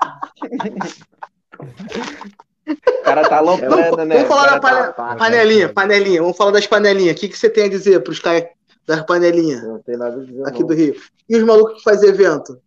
O 2.68 3.02
cara 3.02 3.28
tá 3.28 3.38
aloprando, 3.38 4.04
né? 4.04 4.14
Vamos 4.24 4.28
falar 4.28 4.46
da 4.52 4.60
pane- 4.60 4.92
tá- 4.92 5.16
panelinha, 5.16 5.72
panelinha. 5.72 6.22
Vamos 6.22 6.36
falar 6.36 6.52
das 6.52 6.66
panelinhas. 6.68 7.16
O 7.16 7.20
que, 7.20 7.28
que 7.28 7.36
você 7.36 7.50
tem 7.50 7.64
a 7.64 7.68
dizer 7.68 8.00
pros 8.04 8.20
caras 8.20 8.44
das 8.86 9.02
panelinhas 9.04 9.62
Não 9.64 9.82
tem 9.82 9.96
nada 9.96 10.16
a 10.20 10.24
dizer. 10.24 10.46
aqui 10.46 10.60
não. 10.60 10.68
do 10.68 10.74
Rio? 10.74 10.94
E 11.28 11.36
os 11.36 11.42
malucos 11.42 11.74
que 11.78 11.82
fazem 11.82 12.08
evento? 12.10 12.58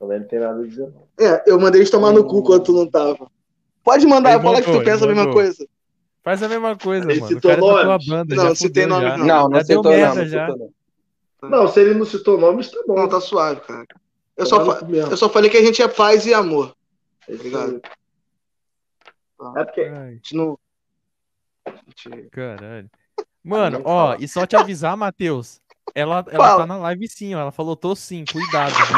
Também 0.00 0.18
não 0.20 0.26
tem 0.26 0.40
nada 0.40 0.60
a 0.60 0.66
dizer. 0.66 0.88
Não. 0.88 1.06
É, 1.24 1.44
eu 1.46 1.60
mandei 1.60 1.80
eles 1.82 1.90
tomar 1.90 2.10
no 2.12 2.24
cu 2.26 2.42
quando 2.42 2.64
tu 2.64 2.72
não 2.72 2.90
tava. 2.90 3.30
Pode 3.84 4.06
mandar, 4.06 4.32
Ele 4.34 4.42
fala 4.42 4.56
que 4.56 4.62
tu 4.64 4.68
mandou, 4.70 4.84
pensa 4.84 5.04
a 5.04 5.06
mesma 5.08 5.22
mandou. 5.24 5.34
coisa. 5.34 5.68
faz 6.24 6.42
a 6.42 6.48
mesma 6.48 6.76
coisa, 6.76 7.10
Ele 7.10 7.20
mano. 7.20 7.32
O 7.32 7.34
citou 7.36 7.56
tua 7.58 7.84
nomes? 7.84 8.06
banda, 8.08 8.34
Não, 8.34 8.54
citei 8.54 8.86
nomes, 8.86 9.08
já. 9.08 9.16
não. 9.18 9.26
Não, 9.26 9.48
não 9.48 9.60
citou 9.64 9.82
não, 9.84 9.90
merda 9.90 10.14
não 11.42 11.66
já. 11.66 11.68
se 11.68 11.80
ele 11.80 11.94
não 11.94 12.04
citou 12.06 12.38
nomes, 12.40 12.70
tá 12.70 12.82
bom. 12.86 12.94
Não, 12.96 13.08
tá 13.08 13.20
suave, 13.20 13.60
cara. 13.60 13.86
Eu 14.36 14.46
só, 14.46 14.58
Tomar 14.60 14.76
fa- 14.80 14.86
eu 14.90 15.16
só 15.16 15.28
falei 15.28 15.50
que 15.50 15.56
a 15.58 15.62
gente 15.62 15.82
é 15.82 15.88
paz 15.88 16.24
e 16.26 16.32
amor. 16.34 16.74
É 17.28 17.34
Obrigado. 17.34 17.80
aí. 19.40 19.52
É 19.56 19.64
porque. 19.64 19.80
Ai, 19.82 20.08
A 20.08 20.10
gente 20.12 20.34
não. 20.36 20.58
a 21.66 21.70
gente- 21.70 22.28
caralho. 22.30 22.90
Mano, 23.42 23.78
Nem 23.78 23.86
ó, 23.86 24.16
e 24.18 24.28
só 24.28 24.46
te 24.46 24.56
avisar, 24.56 24.96
Matheus. 24.96 25.60
Ela, 25.94 26.24
ela 26.30 26.44
Fala. 26.46 26.58
tá 26.62 26.66
na 26.66 26.76
live 26.78 27.08
sim, 27.08 27.34
ó. 27.34 27.40
Ela 27.40 27.50
falou, 27.52 27.74
tô 27.76 27.94
sim, 27.96 28.24
cuidado, 28.30 28.72
viu? 28.72 28.96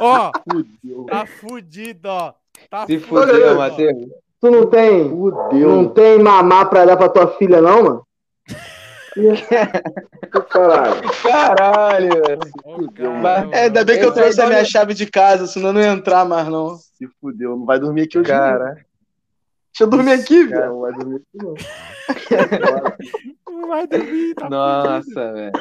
ó, 0.00 0.30
Fudeu. 0.50 1.06
tá 1.06 1.26
fudido, 1.26 2.08
ó. 2.08 2.34
Tá 2.70 2.86
Se 2.86 2.98
fudeu. 3.00 3.56
Matheus. 3.56 4.06
Tu 4.40 4.50
não 4.50 4.66
tem, 4.66 5.08
Fudeu. 5.08 5.68
não 5.68 5.88
tem 5.88 6.18
mamar 6.18 6.68
pra 6.68 6.84
dar 6.84 6.96
pra 6.96 7.08
tua 7.08 7.28
filha, 7.38 7.60
não, 7.60 7.82
mano? 7.82 8.06
Caralho. 10.50 11.02
Caralho, 11.22 12.08
velho. 12.22 12.40
Cara, 13.22 13.48
É, 13.52 13.64
ainda 13.64 13.84
bem 13.84 13.98
que 13.98 14.04
eu 14.06 14.12
trouxe 14.14 14.40
a 14.40 14.46
minha 14.46 14.64
chave 14.64 14.94
de 14.94 15.06
casa, 15.06 15.46
senão 15.46 15.68
eu 15.68 15.72
não 15.74 15.80
ia 15.80 15.88
entrar 15.92 16.24
mais, 16.24 16.48
não. 16.48 16.76
Se 16.76 17.06
fudeu. 17.20 17.56
Não 17.56 17.66
vai 17.66 17.78
dormir 17.78 18.02
aqui 18.02 18.18
hoje. 18.18 18.28
Cara, 18.28 18.76
Deixa 19.72 19.84
eu 19.84 19.86
dormir 19.86 20.12
aqui, 20.12 20.44
velho. 20.44 20.66
Não 20.66 20.80
vai 20.82 20.92
dormir 20.92 21.16
aqui, 21.16 21.38
não. 21.42 21.54
Não 23.50 23.68
vai 23.68 23.86
dormir, 23.86 24.34
tá 24.34 24.50
nossa, 24.50 25.32
velho. 25.32 25.52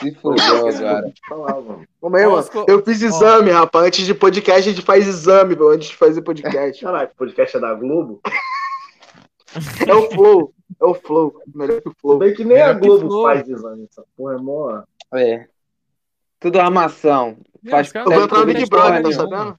Se 0.00 0.14
fudeu 0.14 0.68
agora. 0.68 1.12
Mano. 1.30 2.16
Aí, 2.16 2.26
Ó, 2.26 2.36
mano. 2.36 2.66
Eu 2.66 2.82
fiz 2.82 3.02
exame, 3.02 3.50
rapaz. 3.50 3.86
Antes 3.86 4.06
de 4.06 4.14
podcast, 4.14 4.68
a 4.68 4.72
gente 4.72 4.84
faz 4.84 5.06
exame, 5.06 5.54
velho, 5.54 5.68
antes 5.68 5.88
de 5.88 5.96
fazer 5.96 6.22
podcast. 6.22 6.80
Caralho, 6.82 7.10
podcast 7.14 7.56
é 7.56 7.60
da 7.60 7.74
Globo? 7.74 8.20
É 9.86 9.92
o 9.92 10.10
Flow. 10.10 10.54
É 10.80 10.84
o 10.86 10.94
Flow. 10.94 11.42
Melhor 11.54 11.82
que 11.82 11.88
o 11.90 11.94
Flow. 12.00 12.18
Bem 12.18 12.32
que 12.32 12.42
nem 12.42 12.58
a 12.58 12.72
Melhor 12.72 12.80
que 12.80 12.86
Globo 12.86 13.22
faz 13.24 13.46
exame. 13.46 13.86
Essa 13.90 14.02
porra 14.16 14.36
é 14.36 14.38
mó. 14.38 14.82
É. 15.12 15.46
Tudo 16.40 16.58
armação. 16.58 17.36
Faz 17.68 17.94
Eu 17.94 18.04
vou 18.04 18.22
entrar 18.22 18.38
no 18.38 18.46
Big 18.46 18.66
Brother, 18.66 19.02
tá 19.02 19.08
teste, 19.08 19.22
não, 19.22 19.28
sabendo? 19.28 19.58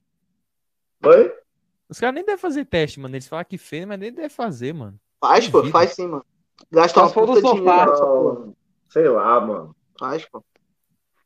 Oi? 1.04 1.43
Os 1.88 2.00
caras 2.00 2.14
nem 2.14 2.24
devem 2.24 2.40
fazer 2.40 2.64
teste, 2.64 2.98
mano. 2.98 3.14
Eles 3.14 3.28
falam 3.28 3.44
que 3.44 3.58
fez, 3.58 3.84
mas 3.84 3.98
nem 3.98 4.12
devem 4.12 4.30
fazer, 4.30 4.72
mano. 4.72 4.98
Faz, 5.20 5.48
pô. 5.48 5.64
Faz 5.66 5.92
sim, 5.92 6.06
mano. 6.06 6.24
Gasta 6.70 7.00
uma 7.00 7.08
for 7.08 7.26
do 7.26 7.34
puta 7.34 7.40
sofá. 7.40 7.84
dinheiro 7.84 8.54
sei 8.94 9.08
lá, 9.08 9.40
mano. 9.40 9.74
Faz, 9.98 10.24
pô. 10.24 10.44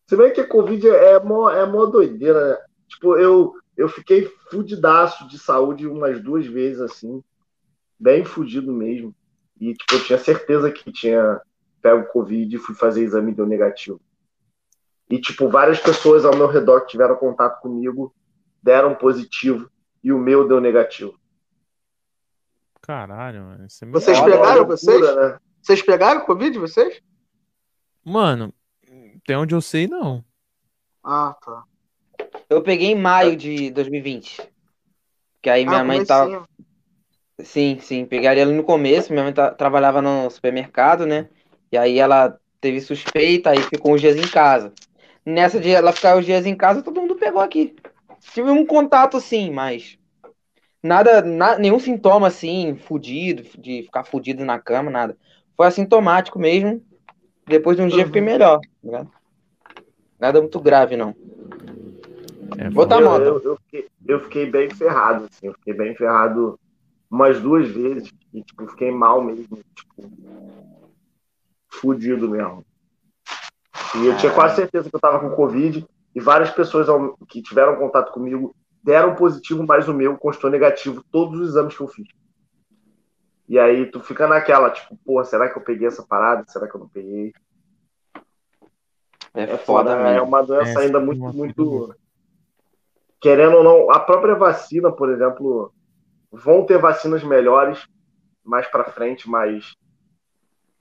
Se 0.07 0.17
bem 0.17 0.33
que 0.33 0.41
a 0.41 0.49
Covid 0.49 0.89
é 0.89 1.23
mó, 1.23 1.51
é 1.51 1.67
mó 1.67 1.85
doideira, 1.85 2.53
né? 2.53 2.59
Tipo, 2.89 3.17
eu, 3.17 3.55
eu 3.77 3.89
fiquei 3.91 4.25
fudidaço 4.51 5.29
de 5.29 5.39
saúde 5.39 5.87
umas 5.87 6.23
duas 6.23 6.47
vezes, 6.47 6.81
assim. 6.81 7.23
Bem 8.01 8.25
fudido 8.25 8.73
mesmo. 8.73 9.15
E, 9.61 9.75
tipo, 9.75 9.95
eu 9.95 10.05
tinha 10.05 10.19
certeza 10.19 10.71
que 10.71 10.91
tinha 10.91 11.41
pego 11.83 12.07
Covid 12.07 12.57
e 12.57 12.59
fui 12.59 12.75
fazer 12.75 13.03
exame 13.03 13.33
e 13.33 13.35
deu 13.35 13.47
negativo. 13.47 14.01
E, 15.11 15.21
tipo, 15.21 15.49
várias 15.49 15.79
pessoas 15.79 16.25
ao 16.25 16.37
meu 16.37 16.47
redor 16.47 16.83
que 16.83 16.93
tiveram 16.93 17.17
contato 17.17 17.61
comigo 17.61 18.15
deram 18.63 18.95
positivo 18.95 19.71
e 20.03 20.13
o 20.13 20.19
meu 20.19 20.47
deu 20.47 20.61
negativo. 20.61 21.19
Caralho, 22.81 23.43
mano. 23.43 23.67
Isso 23.67 23.85
é 23.85 23.87
meio 23.87 24.01
Vocês 24.01 24.21
pegaram, 24.21 24.57
loucura, 24.59 24.77
vocês? 24.77 25.17
né? 25.17 25.39
Vocês 25.61 25.83
pegaram 25.83 26.25
Covid, 26.25 26.59
vocês? 26.59 27.03
Mano, 28.05 28.55
até 29.17 29.37
onde 29.37 29.55
eu 29.55 29.61
sei, 29.61 29.87
não. 29.87 30.25
Ah, 31.05 31.37
tá. 31.45 31.65
Eu 32.49 32.63
peguei 32.63 32.89
em 32.89 32.95
maio 32.95 33.37
de 33.37 33.71
2020. 33.71 34.41
Que 35.43 35.51
aí 35.51 35.67
minha 35.67 35.81
ah, 35.81 35.85
mãe 35.85 36.05
tava. 36.05 36.49
Sim, 37.41 37.79
sim. 37.81 38.07
Pegaria 38.07 38.43
ali 38.43 38.55
no 38.55 38.65
começo. 38.65 39.13
Minha 39.13 39.25
mãe 39.25 39.33
ta- 39.33 39.53
trabalhava 39.53 40.01
no 40.01 40.31
supermercado, 40.31 41.07
né? 41.07 41.29
E 41.71 41.77
aí 41.77 41.99
ela 41.99 42.39
teve 42.61 42.81
suspeita, 42.81 43.51
aí 43.51 43.63
ficou 43.63 43.95
uns 43.95 44.01
dias 44.01 44.17
em 44.17 44.27
casa. 44.27 44.73
Nessa 45.25 45.61
de 45.61 45.71
ela 45.71 45.93
ficar 45.93 46.17
os 46.17 46.25
dias 46.25 46.47
em 46.47 46.57
casa, 46.57 46.83
todo 46.83 47.01
mundo 47.01 47.17
pegou 47.17 47.41
aqui. 47.43 47.77
Tive 48.21 48.51
um 48.51 48.65
contato, 48.65 49.21
sim, 49.21 49.51
mas 49.51 49.99
nada, 50.83 51.23
na- 51.23 51.59
nenhum 51.59 51.79
sintoma 51.79 52.27
assim, 52.29 52.77
fudido, 52.77 53.43
de 53.59 53.83
ficar 53.83 54.05
fudido 54.05 54.45
na 54.45 54.59
cama, 54.59 54.91
nada. 54.91 55.17
Foi 55.57 55.67
assintomático 55.67 56.39
mesmo. 56.39 56.83
Depois 57.47 57.77
de 57.77 57.83
um 57.83 57.89
dia 57.89 58.01
Uhum. 58.01 58.07
fiquei 58.07 58.21
melhor, 58.21 58.61
tá 58.61 58.69
ligado? 58.85 59.11
Nada 60.21 60.41
muito 60.41 60.61
grave, 60.61 60.97
não. 60.97 61.15
É, 62.59 62.71
foda. 62.71 62.97
eu, 62.97 63.05
moto. 63.05 63.23
eu, 63.23 63.43
eu 63.43 63.57
fiquei, 63.57 63.89
eu 64.07 64.21
fiquei 64.21 64.47
bem 64.51 64.71
ferrado, 64.71 65.27
assim. 65.31 65.47
Eu 65.47 65.55
fiquei 65.55 65.75
bem 65.75 65.95
ferrado 65.95 66.59
umas 67.11 67.41
duas 67.41 67.69
vezes. 67.69 68.13
E, 68.35 68.43
tipo, 68.43 68.67
fiquei 68.69 68.91
mal 68.91 69.23
mesmo. 69.23 69.59
Tipo, 69.75 70.11
fudido 71.69 72.29
mesmo. 72.29 72.65
E 73.97 74.07
eu 74.07 74.17
tinha 74.17 74.33
quase 74.33 74.57
certeza 74.57 74.91
que 74.91 74.95
eu 74.97 75.01
tava 75.01 75.21
com 75.21 75.31
Covid. 75.35 75.87
E 76.19 76.21
várias 76.21 76.51
pessoas 76.51 76.89
que 77.29 77.41
tiveram 77.41 77.77
contato 77.77 78.13
comigo 78.13 78.53
deram 78.83 79.15
positivo, 79.15 79.65
mas 79.65 79.87
o 79.87 79.95
meu 79.95 80.19
constou 80.19 80.51
negativo 80.51 81.05
todos 81.13 81.39
os 81.39 81.51
exames 81.51 81.77
que 81.77 81.81
eu 81.81 81.87
fiz. 81.87 82.09
E 83.49 83.57
aí 83.57 83.87
tu 83.87 84.01
fica 84.01 84.27
naquela, 84.27 84.69
tipo, 84.69 84.97
porra, 85.07 85.25
será 85.25 85.49
que 85.49 85.57
eu 85.57 85.63
peguei 85.63 85.87
essa 85.87 86.05
parada? 86.05 86.45
Será 86.49 86.67
que 86.67 86.75
eu 86.75 86.81
não 86.81 86.89
peguei? 86.89 87.33
É 89.33 89.43
É 89.45 89.57
foda 89.59 89.97
foda, 89.97 90.09
é 90.11 90.21
uma 90.21 90.43
doença 90.43 90.81
É, 90.81 90.87
ainda 90.87 90.99
muito, 90.99 91.23
muito. 91.33 91.95
Querendo 93.21 93.59
ou 93.59 93.63
não, 93.63 93.91
a 93.93 94.01
própria 94.01 94.35
vacina, 94.35 94.91
por 94.91 95.11
exemplo, 95.11 95.73
vão 96.33 96.67
ter 96.67 96.79
vacinas 96.79 97.23
melhores 97.23 97.87
mais 98.45 98.67
para 98.67 98.91
frente, 98.91 99.31
mas 99.31 99.77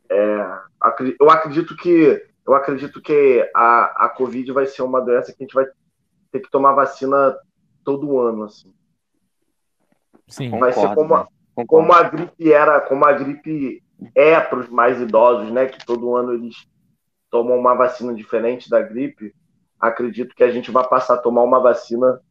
é, 0.09 0.59
eu 1.19 1.29
acredito 1.29 1.75
que 1.77 2.26
eu 2.47 2.53
acredito 2.55 3.01
que 3.01 3.49
a, 3.53 4.05
a 4.05 4.09
Covid 4.09 4.51
vai 4.53 4.65
ser 4.65 4.81
uma 4.81 5.01
doença 5.01 5.33
que 5.33 5.43
a 5.43 5.45
gente 5.45 5.53
vai 5.53 5.65
ter 6.31 6.39
que 6.39 6.49
tomar 6.49 6.73
vacina 6.73 7.37
todo 7.83 8.19
ano, 8.19 8.43
assim. 8.45 8.73
Sim. 10.27 10.49
Vai 10.51 10.71
ser 10.73 10.81
Concordo, 10.87 10.95
como 11.01 11.15
a- 11.15 11.19
né? 11.23 11.27
Concordo. 11.55 11.67
como 11.87 11.93
a 11.93 12.03
gripe 12.03 12.53
era, 12.53 12.81
como 12.81 13.05
a 13.05 13.13
gripe 13.13 13.83
é 14.15 14.39
para 14.39 14.59
os 14.59 14.69
mais 14.69 15.01
idosos, 15.01 15.51
né? 15.51 15.65
Que 15.67 15.85
todo 15.85 16.15
ano 16.15 16.33
eles 16.33 16.67
tomam 17.29 17.57
uma 17.57 17.73
vacina 17.75 18.13
diferente 18.13 18.69
da 18.69 18.81
gripe. 18.81 19.33
Acredito 19.79 20.35
que 20.35 20.43
a 20.43 20.51
gente 20.51 20.71
vai 20.71 20.87
passar 20.87 21.15
a 21.15 21.21
tomar 21.21 21.43
uma 21.43 21.59
vacina 21.59 22.21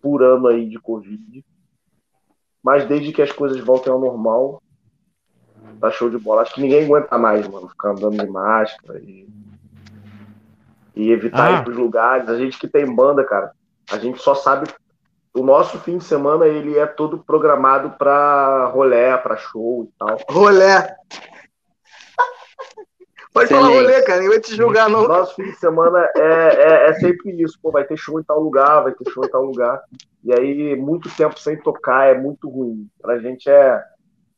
por 0.00 0.22
ano 0.22 0.46
aí 0.46 0.68
de 0.68 0.78
Covid. 0.78 1.44
Mas 2.62 2.86
desde 2.86 3.12
que 3.12 3.22
as 3.22 3.32
coisas 3.32 3.58
voltem 3.60 3.92
ao 3.92 3.98
normal, 4.00 4.62
tá 5.78 5.90
show 5.90 6.08
de 6.10 6.18
bola. 6.18 6.42
Acho 6.42 6.54
que 6.54 6.60
ninguém 6.62 6.84
aguenta 6.84 7.16
mais, 7.18 7.46
mano, 7.48 7.68
ficar 7.68 7.90
andando 7.90 8.16
de 8.18 8.26
máscara 8.30 8.98
e, 9.00 9.28
e 10.96 11.10
evitar 11.10 11.48
Ah. 11.54 11.58
ir 11.60 11.64
pros 11.64 11.76
lugares. 11.76 12.28
A 12.28 12.36
gente 12.36 12.58
que 12.58 12.66
tem 12.68 12.86
banda, 12.94 13.24
cara, 13.24 13.52
a 13.90 13.98
gente 13.98 14.20
só 14.20 14.34
sabe 14.34 14.68
o 15.32 15.42
nosso 15.44 15.78
fim 15.80 15.98
de 15.98 16.04
semana 16.04 16.46
ele 16.46 16.76
é 16.78 16.86
todo 16.86 17.18
programado 17.18 17.90
pra 17.98 18.66
rolé, 18.66 19.16
pra 19.16 19.36
show 19.36 19.84
e 19.84 19.98
tal. 19.98 20.18
Rolé. 20.28 20.96
Pode 23.32 23.48
falar 23.48 23.68
Excelente. 23.68 23.82
rolê, 23.86 24.02
cara. 24.02 24.18
Ninguém 24.18 24.30
vai 24.30 24.40
te 24.40 24.56
julgar, 24.56 24.88
O 24.88 24.90
não. 24.90 25.06
nosso 25.06 25.36
fim 25.36 25.44
de 25.44 25.54
semana 25.56 26.04
é, 26.16 26.22
é, 26.22 26.90
é 26.90 26.92
sempre 26.94 27.30
isso, 27.40 27.56
pô, 27.62 27.70
vai 27.70 27.84
ter 27.84 27.96
show 27.96 28.18
em 28.18 28.24
tal 28.24 28.40
lugar, 28.40 28.82
vai 28.82 28.92
ter 28.92 29.08
show 29.08 29.24
em 29.24 29.28
tal 29.30 29.44
lugar. 29.44 29.80
E 30.24 30.32
aí, 30.32 30.74
muito 30.74 31.08
tempo 31.16 31.38
sem 31.38 31.56
tocar 31.56 32.08
é 32.08 32.18
muito 32.18 32.48
ruim. 32.50 32.88
Pra 33.00 33.18
gente 33.20 33.48
é, 33.48 33.80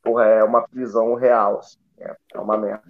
porra, 0.02 0.24
é 0.24 0.42
uma 0.44 0.66
prisão 0.66 1.14
real, 1.14 1.58
assim. 1.58 1.78
É, 1.98 2.16
é 2.34 2.38
uma 2.40 2.56
merda. 2.56 2.82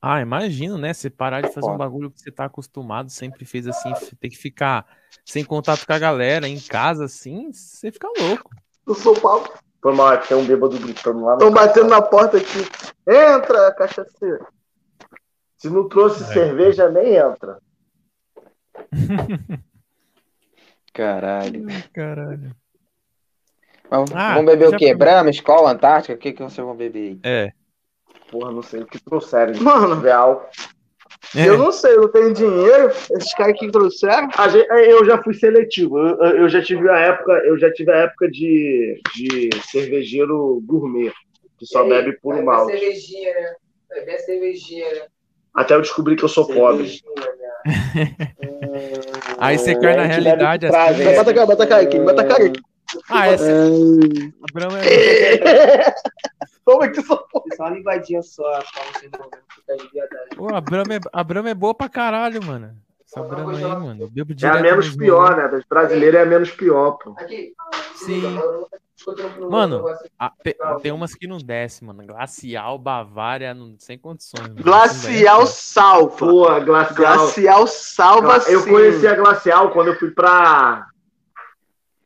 Ah, 0.00 0.20
imagino, 0.20 0.78
né? 0.78 0.94
Você 0.94 1.10
parar 1.10 1.40
de 1.40 1.52
fazer 1.52 1.68
um 1.68 1.76
bagulho 1.76 2.10
que 2.10 2.20
você 2.20 2.30
tá 2.30 2.44
acostumado, 2.44 3.10
sempre 3.10 3.44
fez 3.44 3.66
assim, 3.66 3.92
ter 4.20 4.28
que 4.28 4.36
ficar 4.38 4.86
sem 5.24 5.44
contato 5.44 5.84
com 5.84 5.92
a 5.92 5.98
galera, 5.98 6.46
em 6.46 6.60
casa, 6.60 7.06
assim, 7.06 7.52
você 7.52 7.90
fica 7.90 8.08
louco. 8.16 8.50
Do 8.86 8.94
São 8.94 9.14
Paulo. 9.14 9.52
Foi 9.82 9.94
mal, 9.94 10.16
tem 10.18 10.36
um 10.36 10.44
bêbado 10.46 10.78
gritando 10.78 11.24
lá. 11.24 11.34
Estão 11.34 11.50
batendo 11.52 11.88
na 11.88 12.00
porta 12.02 12.36
aqui. 12.36 12.58
Entra, 13.06 13.72
cachaceiro. 13.74 14.46
Se 15.56 15.68
não 15.68 15.88
trouxe 15.88 16.22
É. 16.22 16.26
cerveja, 16.26 16.88
nem 16.88 17.16
entra. 17.16 17.58
Caralho. 20.92 21.66
Caralho. 21.92 22.54
Vamos, 23.90 24.10
Ah, 24.14 24.34
vamos 24.34 24.50
beber 24.52 24.68
o 24.68 24.76
quê? 24.76 24.94
Brahma, 24.94 25.30
Escola, 25.30 25.70
Antártica? 25.72 26.14
O 26.14 26.18
que, 26.18 26.32
que 26.32 26.42
vocês 26.42 26.64
vão 26.66 26.76
beber 26.76 26.98
aí? 26.98 27.18
É. 27.24 27.52
Porra, 28.30 28.52
não 28.52 28.62
sei 28.62 28.80
o 28.82 28.86
que 28.86 29.02
trouxeram. 29.02 29.54
gente. 29.54 29.62
Mano, 29.64 30.00
Real. 30.00 30.50
É. 31.34 31.48
eu 31.48 31.58
não 31.58 31.72
sei, 31.72 31.92
eu 31.94 32.02
não 32.02 32.08
tenho 32.12 32.32
dinheiro. 32.32 32.88
Esses 32.88 33.34
caras 33.34 33.58
que 33.58 33.70
trouxeram. 33.70 34.28
A 34.36 34.48
gente- 34.48 34.66
eu 34.70 35.04
já 35.04 35.22
fui 35.22 35.34
seletivo. 35.34 35.98
Eu, 35.98 36.16
eu 36.42 36.48
já 36.48 36.62
tive 36.62 36.88
a 36.90 36.98
época, 36.98 37.32
eu 37.44 37.58
já 37.58 37.72
tive 37.72 37.90
a 37.90 37.96
época 37.96 38.30
de, 38.30 39.00
de 39.16 39.50
cervejeiro 39.70 40.62
gourmet, 40.66 41.12
que 41.58 41.66
só 41.66 41.84
bebe 41.86 42.12
puro 42.20 42.44
mal. 42.44 42.66
cervejinha, 42.66 43.32
né? 43.34 43.54
Beber 43.90 44.14
a 44.14 44.18
cervejinha, 44.18 44.94
né? 44.94 45.00
Até 45.54 45.74
eu 45.74 45.80
descobri 45.80 46.14
que 46.14 46.24
eu 46.24 46.28
sou 46.28 46.46
pobre. 46.46 47.00
Aí 49.38 49.58
você 49.58 49.74
cai 49.78 49.96
na 49.96 50.04
realidade 50.04 50.66
bebe 50.68 50.76
assim. 50.76 51.04
né? 51.04 51.14
Bota 51.16 51.34
cá, 51.34 51.46
bota 51.46 51.66
cá, 51.66 51.80
aqui, 51.80 51.98
bota 51.98 52.24
cá 52.24 52.34
aqui. 52.36 52.52
Ah, 53.10 53.26
essa 53.28 53.44
É, 53.46 53.54
a 53.54 54.52
Brahma 54.52 54.78
é. 54.80 55.94
Como 56.64 56.84
é 56.84 56.88
que 56.90 57.02
só 57.02 57.16
Só 57.56 57.62
uma 57.64 57.70
ligadinha 57.70 58.22
só, 58.22 58.42
pra 58.50 58.82
você 58.92 59.08
não 59.12 59.24
ficar 59.48 59.76
de 59.76 59.92
verdade. 59.92 60.36
Pô, 60.36 60.54
a 60.54 60.60
Brahma 60.60 60.94
é, 60.94 61.00
a 61.12 61.24
Brahma 61.24 61.50
é 61.50 61.54
boa 61.54 61.74
pra 61.74 61.88
caralho, 61.88 62.42
mano. 62.44 62.74
Essa 63.06 63.22
Brahma 63.22 63.52
aí, 63.56 63.62
mano. 63.64 64.02
Eu 64.02 64.08
bebo 64.10 64.32
É 64.32 64.34
direto. 64.34 64.56
a 64.58 64.60
menos 64.62 64.86
nos 64.86 64.96
pior, 64.96 65.36
né? 65.36 65.48
Das 65.48 65.64
brasileiras 65.64 66.20
é 66.20 66.22
a 66.24 66.26
menos 66.26 66.50
pior, 66.50 66.92
pô. 66.92 67.14
Aqui. 67.18 67.52
Sim. 67.94 68.22
Mano, 69.48 69.84
Ah, 70.18 70.32
te- 70.42 70.56
tem 70.82 70.92
umas 70.92 71.14
que 71.14 71.26
não 71.26 71.38
desce, 71.38 71.84
mano. 71.84 72.04
Glacial, 72.04 72.76
Bavária, 72.78 73.54
não, 73.54 73.74
sem 73.78 73.96
condições. 73.96 74.48
mano. 74.48 74.62
Glacial 74.62 75.46
salva. 75.46 76.16
Pô, 76.16 76.60
glacial. 76.60 76.94
Glacial 76.96 77.66
salva 77.66 78.36
Eu 78.48 78.60
sim. 78.60 78.70
conheci 78.70 79.06
a 79.06 79.14
Glacial 79.14 79.70
quando 79.70 79.88
eu 79.88 79.98
fui 79.98 80.10
pra, 80.10 80.86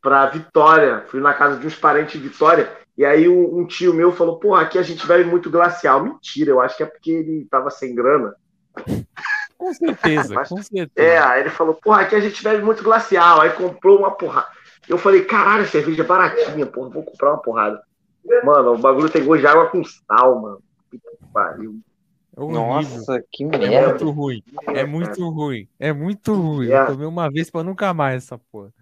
pra 0.03 0.27
Vitória. 0.27 1.05
Fui 1.09 1.21
na 1.21 1.33
casa 1.33 1.57
de 1.59 1.67
uns 1.67 1.75
parentes 1.77 2.21
de 2.21 2.29
Vitória. 2.29 2.71
E 2.99 3.05
aí 3.05 3.27
um, 3.29 3.61
um 3.61 3.67
tio 3.67 3.95
meu 3.95 4.13
falou, 4.13 4.39
porra, 4.39 4.63
aqui 4.63 4.77
a 4.77 4.83
gente 4.83 5.07
bebe 5.07 5.25
muito 5.25 5.49
Glacial. 5.51 6.03
Mentira, 6.05 6.51
eu 6.51 6.61
acho 6.61 6.77
que 6.77 6.83
é 6.83 6.87
porque 6.87 7.11
ele 7.11 7.47
tava 7.51 7.71
sem 7.71 7.95
grana. 7.95 8.35
Com 9.57 9.73
certeza, 9.73 10.35
Mas- 10.35 10.49
com 10.49 10.63
certeza. 10.63 11.09
É, 11.09 11.19
aí 11.19 11.41
ele 11.41 11.51
falou, 11.51 11.75
porra, 11.75 12.03
aqui 12.03 12.15
a 12.15 12.21
gente 12.21 12.43
bebe 12.43 12.63
muito 12.63 12.83
Glacial. 12.83 13.41
Aí 13.41 13.51
comprou 13.51 14.01
uma 14.01 14.11
porrada. 14.11 14.49
Eu 14.89 14.99
falei, 14.99 15.25
caralho, 15.25 15.67
cerveja 15.67 16.03
é 16.03 16.07
baratinha, 16.07 16.67
porra, 16.67 16.91
vou 16.91 17.03
comprar 17.05 17.31
uma 17.31 17.41
porrada. 17.41 17.81
Mano, 18.45 18.75
o 18.75 18.79
bagulho 18.79 19.09
tem 19.09 19.25
gosto 19.25 19.41
de 19.41 19.47
água 19.47 19.67
com 19.69 19.83
sal, 19.85 20.41
mano. 20.41 20.59
Puta 20.91 21.11
que 21.19 21.27
pariu. 21.33 21.79
É. 22.37 22.41
Nossa, 22.41 23.23
que 23.31 23.45
É 23.45 23.47
merda. 23.47 23.89
muito 23.91 24.11
ruim. 24.11 24.43
É 24.69 24.85
muito 24.87 25.29
ruim. 25.31 25.69
É 25.79 25.93
muito 25.93 26.35
ruim. 26.35 26.71
É. 26.71 26.81
Eu 26.83 26.87
tomei 26.87 27.07
uma 27.07 27.31
vez 27.31 27.51
pra 27.51 27.63
nunca 27.63 27.93
mais 27.95 28.25
essa 28.25 28.39
porra. 28.51 28.73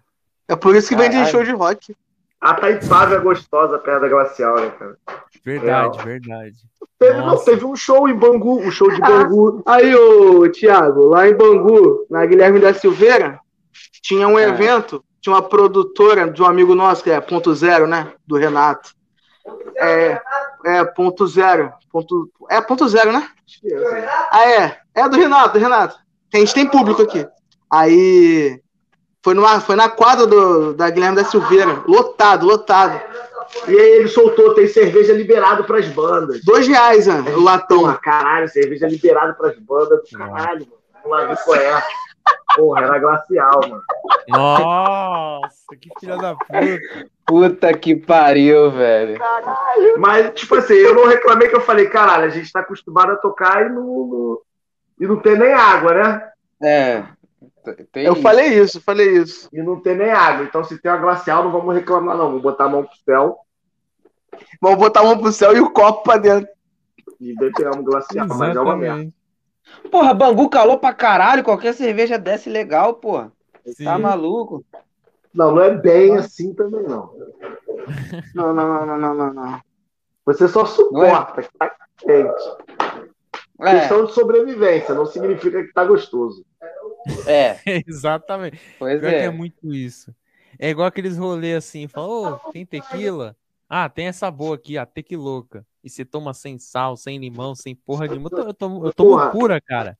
É 0.51 0.55
por 0.55 0.75
isso 0.75 0.89
que 0.89 0.95
vem 0.95 1.09
de 1.09 1.15
Caralho. 1.15 1.31
show 1.31 1.43
de 1.43 1.51
rock. 1.51 1.95
A 2.41 2.53
Taipava 2.55 3.15
é 3.15 3.19
gostosa 3.19 3.77
perto 3.77 4.01
da 4.01 4.09
Glacial, 4.09 4.55
né, 4.59 4.69
cara? 4.77 4.97
Verdade, 5.45 5.95
Real. 5.97 6.05
verdade. 6.05 6.55
Teve, 6.99 7.17
não, 7.19 7.37
teve 7.43 7.65
um 7.65 7.75
show 7.75 8.07
em 8.09 8.13
Bangu, 8.15 8.59
um 8.59 8.71
show 8.71 8.91
de 8.91 8.99
Bangu. 8.99 9.61
Aí, 9.65 9.95
ô 9.95 10.49
Thiago, 10.51 11.05
lá 11.07 11.27
em 11.27 11.33
Bangu, 11.35 12.05
na 12.09 12.25
Guilherme 12.25 12.59
da 12.59 12.73
Silveira, 12.73 13.39
tinha 14.01 14.27
um 14.27 14.37
Ah. 14.37 14.41
evento, 14.43 15.03
tinha 15.21 15.33
uma 15.35 15.41
produtora 15.41 16.29
de 16.29 16.41
um 16.41 16.45
amigo 16.45 16.75
nosso, 16.75 17.03
que 17.03 17.11
é 17.11 17.21
Ponto 17.21 17.53
Zero, 17.55 17.87
né? 17.87 18.11
Do 18.27 18.37
Renato. 18.37 18.91
É, 19.77 20.21
é 20.65 20.83
ponto 20.85 21.25
zero. 21.27 21.71
Ponto, 21.91 22.29
é 22.49 22.61
ponto 22.61 22.87
zero, 22.87 23.11
né? 23.11 23.27
Ah, 24.31 24.47
é. 24.47 24.77
É 24.93 25.09
do 25.09 25.17
Renato, 25.17 25.53
do 25.53 25.59
Renato. 25.59 25.95
A 26.33 26.37
gente 26.37 26.53
tem 26.53 26.67
público 26.69 27.01
aqui. 27.01 27.27
Aí 27.69 28.60
foi, 29.23 29.33
numa, 29.33 29.59
foi 29.59 29.75
na 29.75 29.89
quadra 29.89 30.25
do, 30.25 30.73
da 30.73 30.89
Guilherme 30.89 31.15
da 31.17 31.23
Silveira. 31.23 31.83
Lotado, 31.87 32.45
lotado. 32.45 32.99
E 33.67 33.71
aí 33.77 33.89
ele 33.97 34.07
soltou, 34.07 34.53
tem 34.53 34.67
cerveja 34.67 35.13
liberado 35.13 35.63
pras 35.65 35.87
bandas. 35.89 36.41
Dois 36.43 36.67
reais, 36.67 37.07
né, 37.07 37.21
o 37.35 37.41
latão. 37.41 37.79
Porra, 37.79 37.97
caralho, 37.97 38.47
cerveja 38.49 38.87
liberado 38.87 39.33
pras 39.35 39.57
bandas 39.59 39.99
caralho, 40.09 40.65
mano. 40.67 40.81
Vamos 41.03 41.17
lá 41.19 41.25
ver 41.25 41.37
qual 41.43 41.57
é. 41.57 41.83
Porra, 42.55 42.81
era 42.83 42.99
glacial, 42.99 43.59
mano. 43.67 43.81
Nossa, 44.29 45.75
que 45.79 45.89
filha 45.99 46.17
da 46.17 46.35
puta. 46.35 46.79
Puta 47.25 47.73
que 47.77 47.95
pariu, 47.95 48.71
velho. 48.71 49.19
Mas, 49.97 50.31
tipo 50.33 50.55
assim, 50.55 50.73
eu 50.75 50.93
não 50.93 51.07
reclamei 51.07 51.47
que 51.47 51.55
eu 51.55 51.61
falei, 51.61 51.87
caralho, 51.87 52.25
a 52.25 52.29
gente 52.29 52.51
tá 52.51 52.59
acostumado 52.59 53.11
a 53.13 53.15
tocar 53.17 53.65
e 53.65 53.69
não, 53.69 53.81
não- 53.83 54.37
e 54.99 55.07
não 55.07 55.15
tem 55.17 55.37
nem 55.37 55.51
água, 55.53 55.93
né? 55.93 56.29
É. 56.61 57.03
Tem 57.91 58.05
Eu 58.05 58.13
isso. 58.13 58.21
falei 58.21 58.47
isso, 58.61 58.77
eu 58.77 58.81
falei 58.81 59.09
isso. 59.17 59.49
E 59.53 59.61
não 59.61 59.79
tem 59.79 59.95
nem 59.95 60.09
água. 60.11 60.45
Então, 60.45 60.63
se 60.63 60.77
tem 60.81 60.91
uma 60.91 60.97
glacial, 60.97 61.43
não 61.43 61.51
vamos 61.51 61.73
reclamar, 61.75 62.17
não. 62.17 62.27
Vamos 62.27 62.41
botar 62.41 62.65
a 62.65 62.69
mão 62.69 62.83
pro 62.83 62.95
céu 63.05 63.37
Vamos 64.61 64.79
botar 64.79 65.01
a 65.01 65.03
mão 65.03 65.17
pro 65.17 65.31
céu 65.31 65.55
e 65.55 65.59
o 65.59 65.69
copo 65.71 66.03
pra 66.03 66.17
dentro. 66.17 66.49
e 67.19 67.35
beber 67.35 67.69
um 67.75 67.83
glacial. 67.83 68.27
Mas 68.27 68.55
é 68.55 68.59
uma 68.59 68.75
merda. 68.75 69.11
Porra, 69.91 70.13
Bangu 70.13 70.49
calor 70.49 70.77
pra 70.79 70.93
caralho. 70.93 71.43
Qualquer 71.43 71.73
cerveja 71.73 72.17
desce 72.17 72.49
legal, 72.49 72.95
porra. 72.95 73.31
Sim. 73.65 73.83
Tá 73.83 73.97
maluco? 73.99 74.65
Não, 75.33 75.51
não 75.51 75.61
é 75.61 75.71
bem 75.75 76.17
assim 76.17 76.53
também, 76.53 76.83
não. 76.83 77.13
Não, 78.35 78.53
não, 78.53 78.85
não, 78.85 78.97
não, 78.97 79.13
não, 79.15 79.33
não. 79.33 79.61
Você 80.25 80.47
só 80.47 80.65
suporta 80.65 81.41
que 81.41 81.49
tá 81.57 81.71
quente. 81.97 82.43
É, 83.59 83.79
Questão 83.79 84.05
de 84.05 84.13
sobrevivência, 84.13 84.93
não 84.93 85.05
significa 85.05 85.63
que 85.63 85.73
tá 85.73 85.83
gostoso. 85.83 86.45
É, 87.27 87.59
Exatamente. 87.87 88.59
pois 88.77 88.99
Pior 88.99 89.09
que 89.09 89.15
é 89.15 89.25
é. 89.25 89.29
muito 89.29 89.73
isso. 89.73 90.13
É 90.59 90.69
igual 90.69 90.87
aqueles 90.87 91.17
rolês 91.17 91.57
assim, 91.57 91.87
fala, 91.87 92.07
ô, 92.07 92.51
tem 92.51 92.65
tequila? 92.65 93.35
Ah, 93.69 93.89
tem 93.89 94.07
essa 94.07 94.29
boa 94.29 94.55
aqui, 94.55 94.77
a 94.77 94.85
tequiloca. 94.85 95.65
E 95.83 95.89
você 95.89 96.03
toma 96.05 96.33
sem 96.33 96.59
sal, 96.59 96.97
sem 96.97 97.17
limão, 97.17 97.55
sem 97.55 97.73
porra 97.73 98.07
de... 98.07 98.15
Eu 98.15 98.29
tomo, 98.29 98.43
eu 98.43 98.53
tomo, 98.53 98.85
eu 98.87 98.93
tomo 98.93 99.31
pura, 99.31 99.59
cara. 99.61 99.97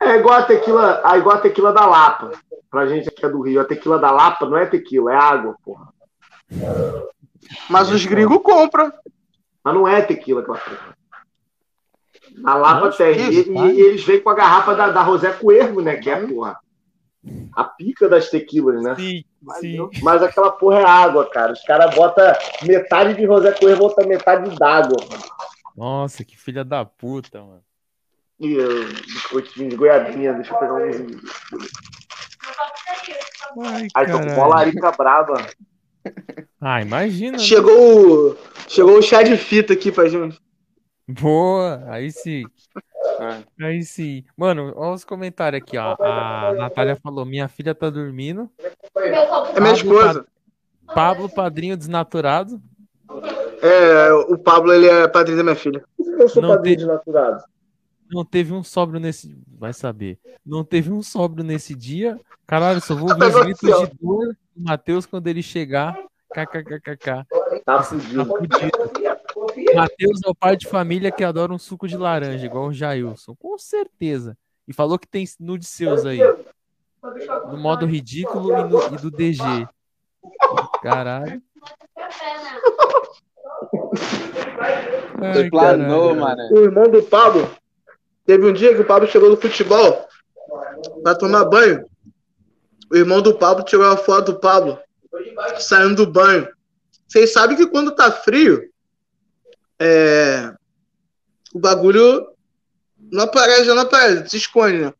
É 0.00 0.16
igual 0.16 0.38
a 0.38 0.42
tequila, 0.44 1.02
é 1.04 1.18
igual 1.18 1.36
a 1.36 1.40
tequila 1.40 1.72
da 1.72 1.84
Lapa. 1.84 2.30
Pra 2.70 2.86
gente 2.86 3.08
aqui 3.08 3.24
é 3.24 3.28
do 3.28 3.40
Rio. 3.40 3.60
A 3.60 3.64
tequila 3.64 3.98
da 3.98 4.10
Lapa 4.10 4.46
não 4.46 4.56
é 4.56 4.66
tequila, 4.66 5.12
é 5.12 5.16
água, 5.16 5.56
porra. 5.64 5.92
Mas 7.68 7.90
os 7.90 8.06
gringos 8.06 8.40
compram. 8.42 8.92
Mas 9.64 9.74
não 9.74 9.88
é 9.88 10.00
tequila 10.00 10.40
aquela 10.40 10.58
porra. 10.58 10.97
A 12.44 12.54
Lapa 12.54 12.86
Não, 12.86 12.92
tem. 12.96 13.16
E, 13.18 13.40
isso, 13.40 13.52
e- 13.52 13.72
e 13.74 13.80
eles 13.80 14.04
vêm 14.04 14.20
com 14.20 14.30
a 14.30 14.34
garrafa 14.34 14.74
da, 14.74 14.90
da 14.90 15.02
Rosé 15.02 15.32
Cuervo, 15.32 15.80
né? 15.80 15.96
Que 15.96 16.10
é, 16.10 16.16
porra. 16.26 16.58
A 17.54 17.64
pica 17.64 18.08
das 18.08 18.30
tequilas, 18.30 18.82
né? 18.82 18.94
Sim, 18.94 19.24
sim. 19.60 19.88
Mas 20.02 20.22
aquela 20.22 20.50
porra 20.52 20.80
é 20.80 20.84
água, 20.84 21.28
cara. 21.28 21.52
Os 21.52 21.62
caras 21.62 21.94
botam 21.94 22.24
metade 22.62 23.14
de 23.14 23.24
Rosé 23.26 23.52
Cuervo, 23.52 23.84
outra 23.84 24.06
metade 24.06 24.56
d'água. 24.56 24.96
mano. 25.10 25.22
Nossa, 25.76 26.24
que 26.24 26.36
filha 26.38 26.64
da 26.64 26.84
puta, 26.84 27.40
mano. 27.40 27.62
E 28.40 28.56
uh, 28.56 28.84
biscoitinho 29.04 29.68
de 29.68 29.76
goiabinha, 29.76 30.32
deixa 30.32 30.54
eu 30.54 30.58
pegar 30.58 30.74
um. 30.74 30.80
Ai, 33.64 33.88
Aí 33.94 34.06
tô 34.06 34.18
com 34.20 34.34
bolarica 34.34 34.92
braba. 34.92 35.46
Ah, 36.60 36.80
imagina. 36.80 37.32
né? 37.32 37.38
Chegou, 37.42 38.30
o- 38.30 38.36
chegou 38.68 38.98
o 38.98 39.02
chá 39.02 39.22
de 39.22 39.36
fita 39.36 39.72
aqui 39.72 39.90
pra 39.90 40.08
gente. 40.08 40.38
Boa, 41.08 41.82
aí 41.88 42.10
sim. 42.12 42.44
É. 43.58 43.64
Aí 43.66 43.82
sim. 43.82 44.24
Mano, 44.36 44.72
olha 44.76 44.92
os 44.94 45.04
comentários 45.04 45.62
aqui, 45.62 45.76
ó. 45.78 45.96
A 45.98 46.52
Natália 46.54 46.96
falou: 46.96 47.24
minha 47.24 47.48
filha 47.48 47.74
tá 47.74 47.88
dormindo. 47.88 48.50
É 49.54 49.60
minha 49.60 49.72
esposa. 49.72 50.26
Pablo, 50.94 51.28
padrinho 51.28 51.76
desnaturado. 51.76 52.60
É, 53.62 54.12
o 54.12 54.38
Pablo, 54.38 54.72
ele 54.72 54.86
é 54.86 55.08
padrinho 55.08 55.38
da 55.38 55.42
minha 55.44 55.56
filha. 55.56 55.82
Eu 55.98 56.28
sou 56.28 56.42
Não 56.42 56.50
padrinho 56.50 56.76
tem- 56.76 56.86
desnaturado. 56.86 57.42
Não 58.10 58.24
teve 58.24 58.52
um 58.52 58.62
sóbrio 58.62 59.00
nesse. 59.00 59.36
Vai 59.58 59.72
saber. 59.72 60.18
Não 60.44 60.64
teve 60.64 60.90
um 60.90 61.02
sóbrio 61.02 61.44
nesse 61.44 61.74
dia. 61.74 62.18
Caralho, 62.46 62.80
só 62.80 62.94
vou 62.94 63.08
ver 63.08 63.12
os 63.14 63.18
Negócio, 63.18 63.44
gritos 63.44 63.90
de 63.90 63.96
dor 64.00 64.28
do 64.56 64.62
Matheus 64.62 65.04
quando 65.04 65.26
ele 65.26 65.42
chegar. 65.42 65.98
KKKKK. 66.46 67.24
Tá 67.64 67.78
Tá 67.78 67.82
fudido. 67.82 68.28
Matheus 69.74 70.20
é 70.24 70.28
o 70.30 70.34
pai 70.34 70.56
de 70.56 70.66
família 70.66 71.10
que 71.10 71.22
adora 71.24 71.52
um 71.52 71.58
suco 71.58 71.86
de 71.88 71.96
laranja, 71.96 72.44
igual 72.46 72.66
o 72.68 72.72
Jailson. 72.72 73.34
Com 73.36 73.58
certeza. 73.58 74.36
E 74.66 74.72
falou 74.72 74.98
que 74.98 75.06
tem 75.08 75.24
nudes 75.40 75.68
seus 75.68 76.04
aí. 76.04 76.20
No 77.50 77.56
modo 77.56 77.86
ridículo 77.86 78.52
e, 78.52 78.64
no- 78.64 78.94
e 78.94 78.96
do 79.00 79.10
DG. 79.10 79.42
Caralho. 80.82 81.40
Ai, 85.20 85.50
planou, 85.50 86.14
mano. 86.14 86.42
O 86.52 86.58
irmão 86.58 86.88
do 86.90 87.02
Pablo, 87.02 87.48
teve 88.24 88.46
um 88.46 88.52
dia 88.52 88.74
que 88.74 88.80
o 88.82 88.86
Pablo 88.86 89.08
chegou 89.08 89.30
no 89.30 89.36
futebol 89.36 90.06
pra 91.02 91.14
tomar 91.14 91.44
banho. 91.44 91.84
O 92.90 92.96
irmão 92.96 93.20
do 93.20 93.36
Pablo 93.36 93.64
tirou 93.64 93.86
a 93.86 93.96
foto 93.96 94.32
do 94.32 94.40
Pablo 94.40 94.78
saindo 95.60 96.06
do 96.06 96.12
banho. 96.12 96.48
Vocês 97.06 97.32
sabem 97.32 97.56
que 97.56 97.66
quando 97.66 97.94
tá 97.94 98.12
frio, 98.12 98.62
é, 99.78 100.52
o 101.54 101.58
bagulho 101.58 102.26
não 103.10 103.24
aparece, 103.24 103.68
não 103.68 103.80
aparece, 103.80 104.28
se 104.28 104.36
esconde, 104.36 104.78
né? 104.78 104.92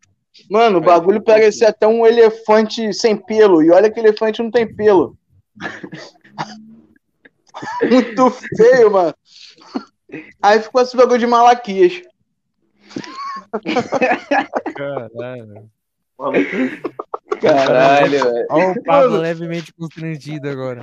Mano, 0.51 0.79
o 0.79 0.81
bagulho 0.81 1.23
parecia 1.23 1.69
até 1.69 1.87
um 1.87 2.07
elefante 2.07 2.93
sem 2.95 3.17
pelo. 3.17 3.63
E 3.63 3.71
olha 3.71 3.91
que 3.91 3.99
elefante 3.99 4.43
não 4.43 4.51
tem 4.51 4.73
pelo. 4.73 5.17
Muito 7.83 8.31
feio, 8.31 8.93
mano. 8.93 9.15
Aí 10.41 10.63
ficou 10.63 10.81
esse 10.81 10.97
bagulho 10.97 11.19
de 11.19 11.27
Malaquias. 11.27 12.01
Caralho. 14.75 15.71
Caralho, 17.41 18.11
velho. 18.11 18.47
Olha 18.51 18.73
o 18.73 18.83
Pablo 18.83 19.17
levemente 19.19 19.73
constrangido 19.73 20.49
agora. 20.49 20.83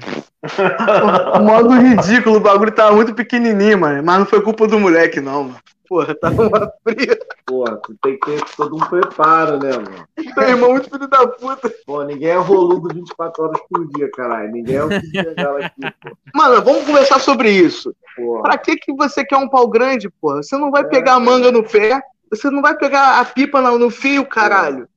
O 1.35 1.39
modo 1.43 1.73
ridículo, 1.73 2.37
o 2.37 2.39
bagulho 2.39 2.71
tava 2.71 2.95
muito 2.95 3.13
pequenininho, 3.13 3.79
mano. 3.79 4.03
Mas 4.03 4.19
não 4.19 4.25
foi 4.25 4.41
culpa 4.41 4.67
do 4.67 4.79
moleque, 4.79 5.19
não, 5.19 5.43
mano. 5.45 5.59
Porra, 5.87 6.15
tava 6.15 6.47
uma 6.47 6.71
fria. 6.83 7.17
Porra, 7.45 7.77
tu 7.77 7.95
tem 8.01 8.17
que 8.19 8.25
ter 8.25 8.43
todo 8.57 8.75
um 8.75 8.79
preparo, 8.79 9.59
né, 9.59 9.71
mano? 9.71 10.07
Teu 10.33 10.43
irmão 10.43 10.71
muito 10.71 10.89
filho 10.89 11.07
da 11.07 11.27
puta. 11.27 11.71
Pô, 11.85 12.03
ninguém 12.03 12.29
é 12.29 12.37
roludo 12.37 12.93
24 12.93 13.43
horas 13.43 13.61
por 13.69 13.87
dia, 13.89 14.09
caralho. 14.11 14.51
Ninguém 14.51 14.77
é 14.77 14.83
o 14.83 14.89
que 14.89 14.95
aqui, 14.95 15.95
pô. 16.01 16.17
Mano, 16.33 16.61
vamos 16.63 16.85
conversar 16.85 17.19
sobre 17.19 17.51
isso. 17.51 17.95
Porra. 18.15 18.43
Pra 18.43 18.57
que 18.57 18.77
que 18.77 18.93
você 18.93 19.23
quer 19.23 19.37
um 19.37 19.49
pau 19.49 19.67
grande, 19.67 20.09
porra? 20.09 20.41
Você 20.41 20.57
não 20.57 20.71
vai 20.71 20.83
pegar 20.85 21.15
a 21.15 21.19
manga 21.19 21.51
no 21.51 21.63
pé, 21.63 22.01
você 22.31 22.49
não 22.49 22.61
vai 22.61 22.75
pegar 22.75 23.19
a 23.19 23.25
pipa 23.25 23.61
no, 23.61 23.77
no 23.77 23.91
fio, 23.91 24.25
caralho. 24.25 24.87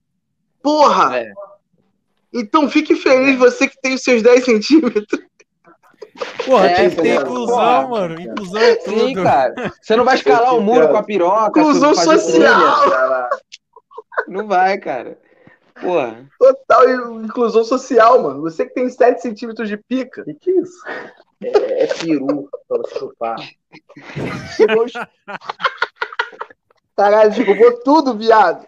Porra! 0.62 1.18
É. 1.18 1.32
Então 2.32 2.68
fique 2.68 2.94
feliz 2.96 3.38
você 3.38 3.68
que 3.68 3.80
tem 3.80 3.94
os 3.94 4.02
seus 4.02 4.22
10 4.22 4.44
centímetros. 4.44 5.06
Porra, 6.44 6.66
É, 6.66 6.74
tem 6.74 6.90
que 6.90 6.96
ter 7.02 7.20
inclusão, 7.20 7.56
Porra. 7.56 7.88
mano. 7.88 8.20
Inclusão 8.20 8.60
é 8.60 8.74
tudo. 8.76 8.98
Sim, 9.06 9.14
cara. 9.14 9.72
Você 9.80 9.96
não 9.96 10.04
vai 10.04 10.14
escalar 10.16 10.54
o 10.56 10.60
muro 10.60 10.88
com 10.88 10.96
a 10.96 11.02
piroca. 11.02 11.60
Inclusão 11.60 11.94
social. 11.94 12.20
trilha. 12.32 13.28
Não 14.26 14.46
vai, 14.48 14.78
cara. 14.78 15.16
Porra. 15.80 16.28
Total 16.38 16.90
inclusão 17.22 17.62
social, 17.64 18.20
mano. 18.22 18.40
Você 18.42 18.66
que 18.66 18.74
tem 18.74 18.88
7 18.90 19.22
centímetros 19.22 19.68
de 19.68 19.76
pica. 19.76 20.24
Que 20.24 20.34
que 20.34 20.50
é 20.50 20.60
isso? 20.60 20.82
É, 21.40 21.84
é 21.84 21.86
peru 21.86 22.48
pra 22.68 22.78
você 22.78 22.98
chupar. 22.98 23.36
Chegou. 24.56 24.86
Caralho, 26.96 27.30
derrubou 27.32 27.80
tudo, 27.84 28.16
viado. 28.18 28.66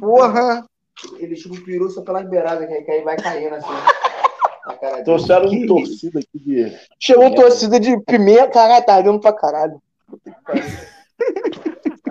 Porra. 0.00 0.64
Ele 1.18 1.36
chupa 1.36 1.56
o 1.56 1.64
peru 1.64 1.88
só 1.90 2.02
pelas 2.02 2.28
beiradas, 2.28 2.66
que 2.68 2.90
aí- 2.90 3.02
vai 3.02 3.16
caindo 3.16 3.54
assim. 3.54 3.68
Trouxeram 5.04 5.48
um 5.50 5.66
torcida 5.66 6.18
aqui 6.20 6.38
de. 6.38 6.78
Chegou 6.98 7.34
torcida 7.34 7.80
de 7.80 7.98
pimenta, 8.02 8.48
caralho, 8.50 8.84
tá 8.86 9.00
dando 9.00 9.20
pra 9.20 9.32
caralho. 9.32 9.82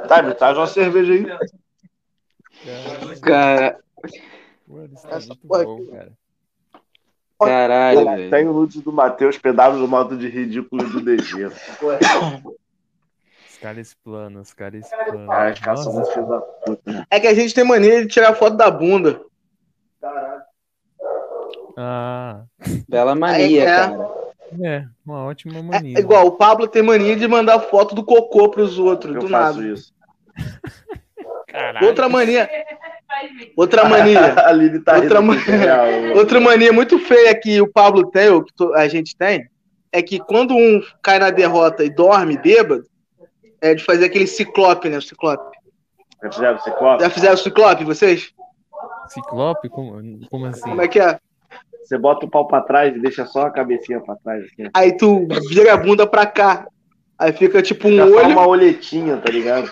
Tá, 0.07 0.21
me 0.21 0.33
traz 0.33 0.57
uma 0.57 0.67
cerveja 0.67 1.13
aí. 1.13 1.25
Cara, 3.21 3.79
Mano, 4.67 4.89
isso 4.93 5.07
tá 5.07 5.15
Essa 5.15 5.27
muito 5.27 5.47
bom, 5.47 5.85
cara. 5.87 6.11
caralho, 7.39 8.03
velho. 8.05 8.29
Tem 8.29 8.47
o 8.47 8.53
nudes 8.53 8.81
do 8.81 8.91
Matheus, 8.91 9.37
pedaços 9.37 9.79
do 9.79 9.87
modo 9.87 10.17
de 10.17 10.27
ridículo 10.27 10.89
do 10.89 10.99
DG. 10.99 11.49
Os 13.57 13.61
caras 13.61 13.87
explanam, 13.87 14.41
os 14.41 14.53
caras 14.53 14.85
explanam. 14.85 15.27
Cara, 15.27 15.53
os 15.53 15.59
caras 15.59 15.79
são 15.83 15.93
Nossa, 15.93 15.99
muito 15.99 16.13
filhos 16.13 16.29
da 16.29 16.41
puta. 16.41 17.07
É 17.09 17.19
que 17.19 17.27
a 17.27 17.33
gente 17.33 17.55
tem 17.55 17.63
mania 17.63 18.01
de 18.01 18.07
tirar 18.07 18.35
foto 18.35 18.55
da 18.55 18.69
bunda. 18.69 19.19
Ah, 21.75 22.43
Bela 22.87 23.15
mania, 23.15 23.61
É, 23.63 23.63
é. 23.63 23.65
cara. 23.65 24.09
é, 24.63 24.85
uma 25.05 25.23
ótima 25.25 25.59
É 25.59 25.61
mania. 25.61 25.99
igual, 25.99 26.27
o 26.27 26.31
Pablo 26.37 26.67
tem 26.67 26.81
mania 26.83 27.15
de 27.15 27.27
mandar 27.27 27.59
foto 27.61 27.93
do 27.95 28.03
cocô 28.03 28.49
pros 28.49 28.77
outros, 28.79 29.15
Eu 29.15 29.21
do 29.21 29.27
faço 29.27 29.59
nada. 29.61 29.73
isso. 29.73 29.93
Caralho. 31.47 31.87
Outra 31.87 32.07
mania, 32.09 32.49
outra 33.55 33.85
mania, 33.85 34.35
A 34.47 34.51
Lili 34.51 34.79
tá 34.79 34.95
Outra 34.97 35.19
rindo. 35.19 35.33
ma- 35.33 35.39
aqui, 35.41 35.51
real. 35.51 35.87
outra 36.17 36.39
mania 36.39 36.71
muito 36.73 36.99
feia 36.99 37.33
que 37.39 37.59
o 37.61 37.71
Pablo 37.71 38.09
tem, 38.11 38.29
ou 38.29 38.43
que 38.43 38.51
a 38.75 38.87
gente 38.87 39.15
tem, 39.15 39.47
é 39.91 40.01
que 40.01 40.19
quando 40.19 40.53
um 40.55 40.81
cai 41.01 41.17
na 41.19 41.29
derrota 41.31 41.83
e 41.83 41.89
dorme 41.89 42.37
bêbado, 42.37 42.83
é 43.61 43.73
de 43.73 43.83
fazer 43.83 44.05
aquele 44.05 44.27
ciclope, 44.27 44.89
né? 44.89 44.97
o 44.97 45.01
Ciclope. 45.01 45.57
Já 46.23 46.31
fizeram 46.31 46.59
ciclope? 46.59 47.03
Já 47.03 47.09
fizeram 47.09 47.37
ciclope, 47.37 47.83
vocês? 47.83 48.33
Ciclope? 49.09 49.69
Como, 49.69 50.27
como 50.29 50.45
assim? 50.45 50.61
Como 50.61 50.81
é 50.81 50.87
que 50.87 50.99
é? 50.99 51.19
Você 51.83 51.97
bota 51.97 52.25
o 52.25 52.29
pau 52.29 52.47
pra 52.47 52.61
trás 52.61 52.95
e 52.95 52.99
deixa 52.99 53.25
só 53.25 53.43
a 53.43 53.51
cabecinha 53.51 54.01
pra 54.01 54.15
trás. 54.17 54.43
Assim. 54.43 54.69
Aí 54.73 54.97
tu 54.97 55.27
vira 55.49 55.73
a 55.73 55.77
bunda 55.77 56.05
pra 56.05 56.25
cá. 56.25 56.67
Aí 57.17 57.31
fica 57.31 57.61
tipo 57.61 57.87
um 57.87 57.95
Já 57.95 58.07
só 58.07 58.15
olho. 58.15 58.27
uma 58.29 58.47
olhetinha, 58.47 59.17
tá 59.17 59.31
ligado? 59.31 59.71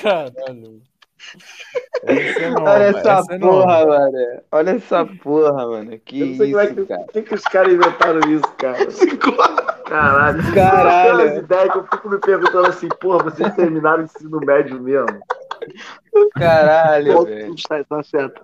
Caralho. 0.00 0.80
Essa 2.04 2.40
é 2.40 2.50
Olha 2.52 2.82
essa 2.84 3.10
essa 3.12 3.34
é 3.34 3.38
porra, 3.38 3.86
mano. 3.86 4.42
Olha 4.50 4.70
essa 4.70 5.06
porra, 5.06 5.66
mano. 5.66 5.98
Que 6.04 6.20
Eu 6.20 6.26
não 6.26 6.36
sei 6.36 6.50
como 6.50 6.60
é 6.60 6.64
isso, 6.64 6.74
que, 6.74 6.86
cara. 6.86 7.02
por 7.04 7.12
que, 7.12 7.22
que 7.22 7.34
os 7.34 7.42
caras 7.44 7.72
inventaram 7.72 8.20
isso, 8.30 8.52
cara. 8.58 8.78
Caralho. 9.88 10.54
Caralho. 10.54 11.14
Umas 11.14 11.38
ideias 11.38 11.72
que 11.72 11.78
eu 11.78 11.86
fico 11.86 12.08
me 12.10 12.18
perguntando 12.18 12.66
assim, 12.66 12.88
porra, 13.00 13.24
vocês 13.24 13.54
terminaram 13.54 14.02
o 14.02 14.04
ensino 14.04 14.40
médio 14.40 14.80
mesmo? 14.80 15.20
Caralho, 16.34 17.24
velho. 17.24 17.54
Tá, 17.68 17.84
tá 17.84 18.02
certo. 18.02 18.42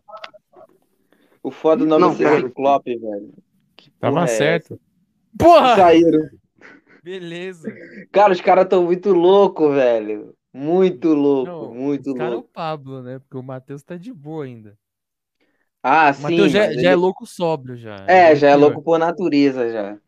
O 1.43 1.51
foda 1.51 1.85
do 1.85 1.87
nome 1.87 2.23
Não, 2.23 2.29
é. 2.29 2.41
Ciclope, 2.41 2.97
velho. 2.97 3.33
Que 3.77 3.91
Tava 3.93 4.25
é 4.25 4.27
certo. 4.27 4.75
essa? 4.75 4.81
Porra! 5.39 5.77
Saíram. 5.77 6.29
Beleza. 7.03 7.73
Cara, 8.13 8.33
os 8.33 8.41
caras 8.41 8.67
tão 8.69 8.85
muito 8.85 9.13
loucos, 9.13 9.75
velho. 9.75 10.35
Muito 10.53 11.13
louco, 11.15 11.51
Não, 11.51 11.75
muito 11.75 12.11
Os 12.11 12.17
caras 12.17 12.29
é 12.33 12.35
o 12.35 12.39
louco. 12.39 12.51
Pablo, 12.53 13.03
né? 13.03 13.19
Porque 13.19 13.37
o 13.37 13.43
Matheus 13.43 13.83
tá 13.83 13.97
de 13.97 14.13
boa 14.13 14.45
ainda. 14.45 14.77
Ah, 15.83 16.11
O 16.11 16.15
sim. 16.15 16.23
Matheus 16.23 16.51
já, 16.53 16.67
mas 16.67 16.75
já 16.75 16.81
é 16.89 16.93
ele- 16.93 16.95
louco 16.97 17.27
sóbrio 17.27 17.77
já. 17.77 17.97
É, 18.09 18.35
já 18.35 18.49
é 18.49 18.53
pior. 18.57 18.61
louco 18.61 18.83
por 18.83 18.99
natureza 18.99 19.71
já. 19.71 19.99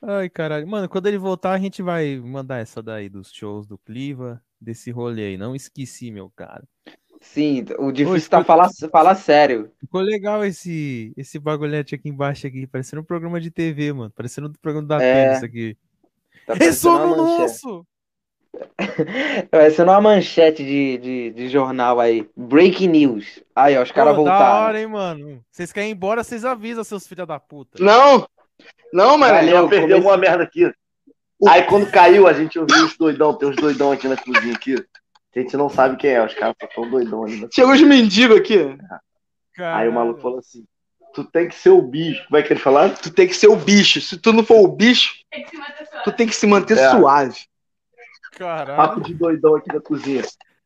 Ai, 0.00 0.28
caralho. 0.28 0.66
Mano, 0.66 0.88
quando 0.88 1.06
ele 1.06 1.18
voltar, 1.18 1.52
a 1.52 1.58
gente 1.58 1.82
vai 1.82 2.16
mandar 2.18 2.58
essa 2.58 2.82
daí 2.82 3.08
dos 3.08 3.32
shows 3.32 3.66
do 3.66 3.78
Cliva, 3.78 4.40
desse 4.60 4.90
rolê 4.90 5.28
aí. 5.28 5.36
Não 5.36 5.54
esqueci, 5.56 6.10
meu 6.10 6.30
cara. 6.30 6.62
Sim, 7.20 7.64
o 7.78 7.90
difícil 7.90 8.12
Oi, 8.12 8.20
tá 8.20 8.38
ficou- 8.40 8.44
falar, 8.44 8.68
falar 8.92 9.14
sério. 9.14 9.72
Ficou 9.80 10.02
legal 10.02 10.44
esse, 10.44 11.12
esse 11.16 11.38
bagulhete 11.38 11.94
aqui 11.94 12.08
embaixo 12.10 12.46
aqui, 12.46 12.66
parecendo 12.66 13.00
um 13.00 13.04
programa 13.04 13.40
de 13.40 13.50
TV, 13.50 13.92
mano. 13.94 14.10
Parecendo 14.14 14.48
um 14.48 14.52
programa 14.52 14.86
da 14.86 15.02
É, 15.02 15.34
aqui. 15.36 15.74
Tá 16.46 16.54
parecendo 16.54 16.66
Ressono 16.98 17.14
uma 17.14 17.48
nosso! 18.54 19.48
Parecendo 19.50 19.90
uma 19.90 20.00
manchete 20.00 20.64
de, 20.64 20.98
de, 20.98 21.30
de 21.30 21.48
jornal 21.48 22.00
aí. 22.00 22.28
Breaking 22.36 22.88
news. 22.88 23.42
Aí, 23.54 23.76
ó, 23.76 23.82
os 23.82 23.90
caras 23.92 24.14
Pô, 24.16 24.24
Da 24.24 24.30
voltaram. 24.30 24.64
hora, 24.66 24.80
hein, 24.80 24.86
mano. 24.86 25.40
Vocês 25.50 25.72
querem 25.72 25.90
ir 25.90 25.92
embora, 25.92 26.22
vocês 26.24 26.44
avisam, 26.44 26.84
seus 26.84 27.06
filha 27.06 27.26
da 27.26 27.38
puta. 27.38 27.82
Não! 27.82 28.26
Não, 28.92 29.18
mano. 29.18 29.34
Valeu. 29.34 29.56
Eu 29.56 29.68
perdi 29.68 29.92
alguma 29.92 30.16
merda 30.16 30.44
aqui. 30.44 30.70
Aí 31.48 31.62
quando 31.64 31.90
caiu, 31.90 32.26
a 32.26 32.32
gente 32.32 32.58
ouviu 32.58 32.84
os 32.86 32.96
doidão, 32.96 33.34
tem 33.34 33.48
uns 33.48 33.56
doidão 33.56 33.92
aqui 33.92 34.08
na 34.08 34.16
cozinha 34.16 34.54
aqui. 34.54 34.76
A 35.34 35.40
gente 35.40 35.56
não 35.56 35.68
sabe 35.68 35.96
quem 35.96 36.10
é, 36.10 36.24
os 36.24 36.32
caras 36.32 36.54
só 36.60 36.68
tão 36.68 36.88
doidão 36.88 37.24
ali. 37.24 37.46
Chegou 37.52 37.72
os 37.72 37.82
mendigos 37.82 38.36
aqui. 38.38 38.56
Aí 38.58 38.78
Caralho. 39.56 39.90
o 39.90 39.94
maluco 39.94 40.20
falou 40.20 40.38
assim: 40.38 40.64
Tu 41.12 41.24
tem 41.24 41.48
que 41.48 41.54
ser 41.56 41.70
o 41.70 41.82
bicho. 41.82 42.24
Como 42.28 42.36
é 42.38 42.42
que 42.42 42.52
ele 42.52 42.60
falou? 42.60 42.88
Tu 42.90 43.10
tem 43.12 43.26
que 43.26 43.34
ser 43.34 43.48
o 43.48 43.56
bicho. 43.56 44.00
Se 44.00 44.16
tu 44.16 44.32
não 44.32 44.44
for 44.44 44.60
o 44.60 44.68
bicho, 44.68 45.12
tu 46.04 46.12
tem 46.12 46.26
que 46.28 46.34
se 46.36 46.46
manter 46.46 46.78
É. 46.78 46.90
suave. 46.90 47.36
Caralho. 48.36 48.76
Papo 48.76 49.00
de 49.02 49.14
doidão 49.14 49.54
aqui 49.56 49.72
na 49.72 49.80
cozinha. 49.80 50.22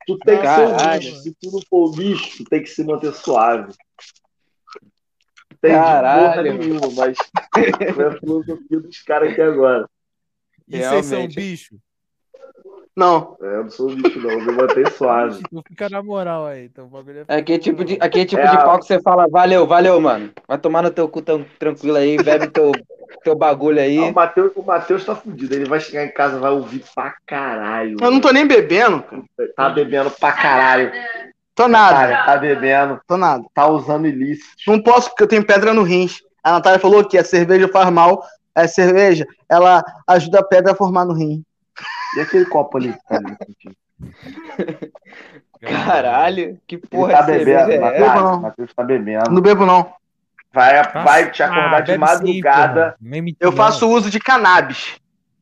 Tu 0.06 0.18
tem 0.20 0.40
que 0.40 0.46
ser 0.46 0.66
o 0.66 0.70
Caralho. 0.76 1.00
bicho. 1.00 1.16
Se 1.22 1.34
tu 1.34 1.50
não 1.52 1.60
for 1.68 1.88
o 1.88 1.92
bicho, 1.92 2.38
tu 2.38 2.44
tem 2.44 2.62
que 2.62 2.68
se 2.68 2.82
manter 2.84 3.12
suave. 3.12 3.72
Tem 5.60 5.72
Caralho. 5.72 6.28
porra 6.28 6.42
nenhuma, 6.42 6.90
mas 6.96 7.18
foi 7.94 8.04
a 8.06 8.18
filosofia 8.18 8.80
dos 8.80 9.02
caras 9.02 9.32
aqui 9.32 9.42
agora. 9.42 9.88
E 10.68 10.78
vocês 10.78 11.06
são 11.06 11.18
Realmente. 11.18 11.34
bicho? 11.36 11.76
Não. 12.98 13.36
É, 13.40 13.46
Eu 13.46 13.62
não 13.62 13.70
sou 13.70 13.94
bicho, 13.94 14.18
não. 14.18 14.30
Eu 14.30 14.40
me 14.40 14.52
mantenho 14.52 14.90
suave. 14.90 15.40
Então 15.46 15.62
fica 15.68 15.88
na 15.88 16.02
moral 16.02 16.46
aí. 16.46 16.64
Então 16.64 16.86
o 16.86 16.88
bagulho 16.88 17.24
é. 17.28 17.36
Aqui 17.38 17.52
é 17.52 17.58
tipo 17.58 17.84
de, 17.84 17.96
aqui 18.00 18.20
é 18.20 18.24
tipo 18.24 18.42
É 18.42 18.46
de 18.48 18.56
a- 18.56 18.60
pau 18.62 18.78
que 18.80 18.86
você 18.86 19.00
fala, 19.00 19.28
valeu, 19.28 19.66
valeu, 19.68 20.00
mano. 20.00 20.30
Vai 20.48 20.58
tomar 20.58 20.82
no 20.82 20.90
teu 20.90 21.08
cu 21.08 21.22
tão 21.22 21.44
tranquilo 21.60 21.96
aí, 21.96 22.16
bebe 22.16 22.48
teu, 22.48 22.72
teu 23.22 23.36
bagulho 23.36 23.80
aí. 23.80 23.98
Ah, 23.98 24.10
o 24.10 24.14
Matheus, 24.14 24.50
o 24.56 24.62
Matheus 24.62 25.04
tá 25.04 25.14
fudido. 25.14 25.54
Ele 25.54 25.64
vai 25.66 25.78
chegar 25.78 26.04
em 26.04 26.12
casa 26.12 26.40
vai 26.40 26.50
ouvir 26.50 26.82
pra 26.92 27.14
caralho. 27.24 27.96
Eu 28.00 28.10
não 28.10 28.20
tô 28.20 28.32
nem 28.32 28.46
bebendo, 28.46 29.00
cara. 29.02 29.22
Tá 29.56 29.68
bebendo 29.70 30.10
pra 30.10 30.32
caralho. 30.32 30.90
Tô 31.54 31.68
nada. 31.68 31.96
Cara, 31.98 32.24
tá 32.24 32.36
bebendo, 32.36 33.00
Tô 33.06 33.16
nada. 33.16 33.44
tá 33.54 33.66
usando 33.68 34.08
ilícito. 34.08 34.48
Não 34.66 34.82
posso 34.82 35.08
porque 35.10 35.22
eu 35.22 35.28
tenho 35.28 35.46
pedra 35.46 35.72
no 35.72 35.82
rins. 35.84 36.18
A 36.42 36.52
Natália 36.52 36.78
falou 36.80 37.04
que 37.04 37.16
a 37.16 37.22
cerveja 37.24 37.68
faz 37.68 37.88
mal. 37.90 38.24
A 38.54 38.66
cerveja, 38.66 39.24
ela 39.48 39.84
ajuda 40.08 40.40
a 40.40 40.44
pedra 40.44 40.72
a 40.72 40.74
formar 40.74 41.04
no 41.04 41.12
rim. 41.14 41.44
E 42.16 42.20
aquele 42.20 42.46
copo 42.46 42.78
ali 42.78 42.92
que 42.92 43.04
tá 43.08 43.16
ali? 43.16 43.36
Caralho, 45.60 46.58
que 46.66 46.76
Ele 46.76 46.86
porra 46.88 47.12
tá 47.14 47.20
de 47.22 47.26
cerveja 47.32 47.66
bebendo, 47.66 47.84
é 47.84 47.88
essa? 47.88 48.00
Natália. 48.06 48.22
não. 48.22 48.34
O 48.38 48.42
Matheus 48.42 48.74
tá 48.74 48.84
bebendo. 48.84 49.30
Não 49.30 49.40
bebo, 49.42 49.66
não. 49.66 49.92
Vai, 50.52 50.82
Tá- 50.90 51.02
vai 51.02 51.30
te 51.30 51.42
acordar 51.42 51.74
Ah, 51.74 51.80
de 51.80 51.92
sim, 51.92 51.98
madrugada. 51.98 52.96
me 53.00 53.36
Eu 53.40 53.52
faço 53.52 53.88
uso 53.88 54.08
de 54.10 54.18
cannabis. 54.18 54.96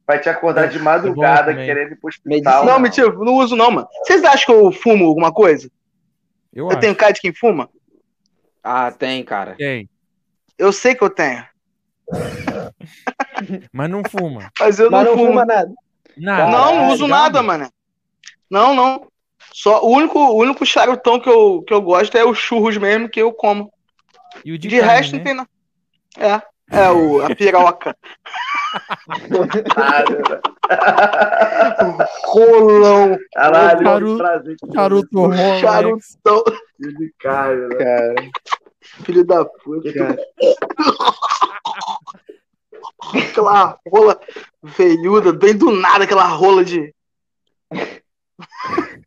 vai 0.07 0.19
te 0.19 0.29
acordar 0.29 0.69
de 0.69 0.79
madrugada 0.79 1.55
querendo 1.55 1.93
ir 1.93 1.97
pro 1.97 2.09
hospital. 2.09 2.65
Não, 2.65 2.79
mentira, 2.79 3.13
não 3.13 3.35
uso 3.35 3.55
não, 3.57 3.71
mano. 3.71 3.89
Vocês 4.05 4.25
acham 4.25 4.47
que 4.47 4.53
eu 4.53 4.73
fumo 4.73 5.05
alguma 5.07 5.33
coisa? 5.33 5.71
Eu 6.53 6.65
Eu 6.65 6.71
acho. 6.71 6.81
tenho 6.81 6.97
cara 6.97 7.13
de 7.13 7.21
quem 7.21 7.33
fuma? 7.35 7.69
Ah, 8.65 8.91
tem, 8.91 9.23
cara. 9.23 9.55
Tem. 9.57 9.89
Eu 10.59 10.73
sei 10.73 10.95
que 10.95 11.05
eu 11.05 11.11
tenho. 11.11 11.45
Mas 13.73 13.91
não 13.91 14.03
fuma. 14.09 14.51
Mas 14.59 14.79
eu 14.79 14.91
Mas 14.91 15.05
não 15.05 15.11
não 15.13 15.19
fumo. 15.19 15.29
fuma 15.33 15.45
nada. 15.45 15.71
Nada. 16.17 16.51
Não, 16.51 16.89
uso 16.93 17.07
nada, 17.07 17.43
mano. 17.43 17.71
Não, 18.51 18.75
não. 18.75 19.07
Só 19.53 19.83
o 19.85 19.91
único, 19.91 20.19
o 20.19 20.37
único 20.37 20.65
charutão 20.67 21.21
que 21.21 21.29
eu, 21.29 21.63
que 21.67 21.73
eu 21.73 21.81
gosto 21.81 22.17
é 22.17 22.25
os 22.25 22.39
churros 22.39 22.77
mesmo 22.77 23.09
que 23.09 23.21
eu 23.21 23.33
como. 23.33 23.73
E 24.45 24.53
o 24.53 24.59
de, 24.59 24.69
De, 24.69 24.79
carne, 24.79 24.93
resto 24.93 25.13
né? 25.13 25.19
não 25.19 25.25
tem 25.25 25.35
nada. 25.35 25.49
É, 26.19 26.43
é 26.85 26.91
o, 26.91 27.23
a 27.23 27.35
piroca. 27.35 27.97
Rolão. 32.25 33.17
Caralho, 33.35 33.83
Charuto- 33.83 34.13
que 34.13 34.19
prazer. 34.19 34.57
Charuto 34.75 35.21
Rolex. 35.21 35.61
Charutão. 35.61 36.45
de 36.79 37.15
cara, 37.19 37.69
né? 37.69 37.77
Cara. 37.77 38.15
Filho 39.05 39.25
da 39.25 39.45
puta, 39.45 39.93
cara. 39.93 40.17
Aquela 43.31 43.79
rola 43.89 44.21
veiuda, 44.63 45.33
bem 45.33 45.57
do 45.57 45.71
nada, 45.71 46.05
aquela 46.05 46.27
rola 46.29 46.65
de 46.65 46.95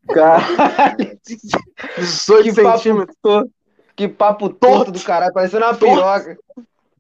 Caralho, 0.08 1.20
18 1.98 2.44
que 2.56 2.62
papo 2.62 2.78
centímetros. 2.78 3.18
torto. 3.22 3.52
Que 3.96 4.08
papo 4.08 4.50
torto 4.50 4.92
do 4.92 5.00
caralho, 5.02 5.34
parecendo 5.34 5.66
uma 5.66 5.76
Torto. 5.76 5.86
piroca. 5.96 6.38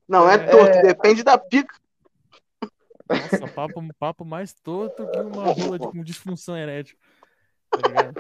Não, 0.08 0.30
é 0.30 0.38
torto, 0.38 0.82
depende 0.82 1.24
da 1.24 1.38
pica. 1.38 1.74
Nossa, 3.10 3.48
papo, 3.48 3.82
papo 3.98 4.26
mais 4.26 4.54
torto 4.54 5.08
que 5.10 5.20
uma 5.20 5.46
rola 5.46 5.80
de, 5.80 5.88
com 5.88 6.04
disfunção 6.04 6.58
erétil. 6.58 6.98
Tá? 7.72 8.12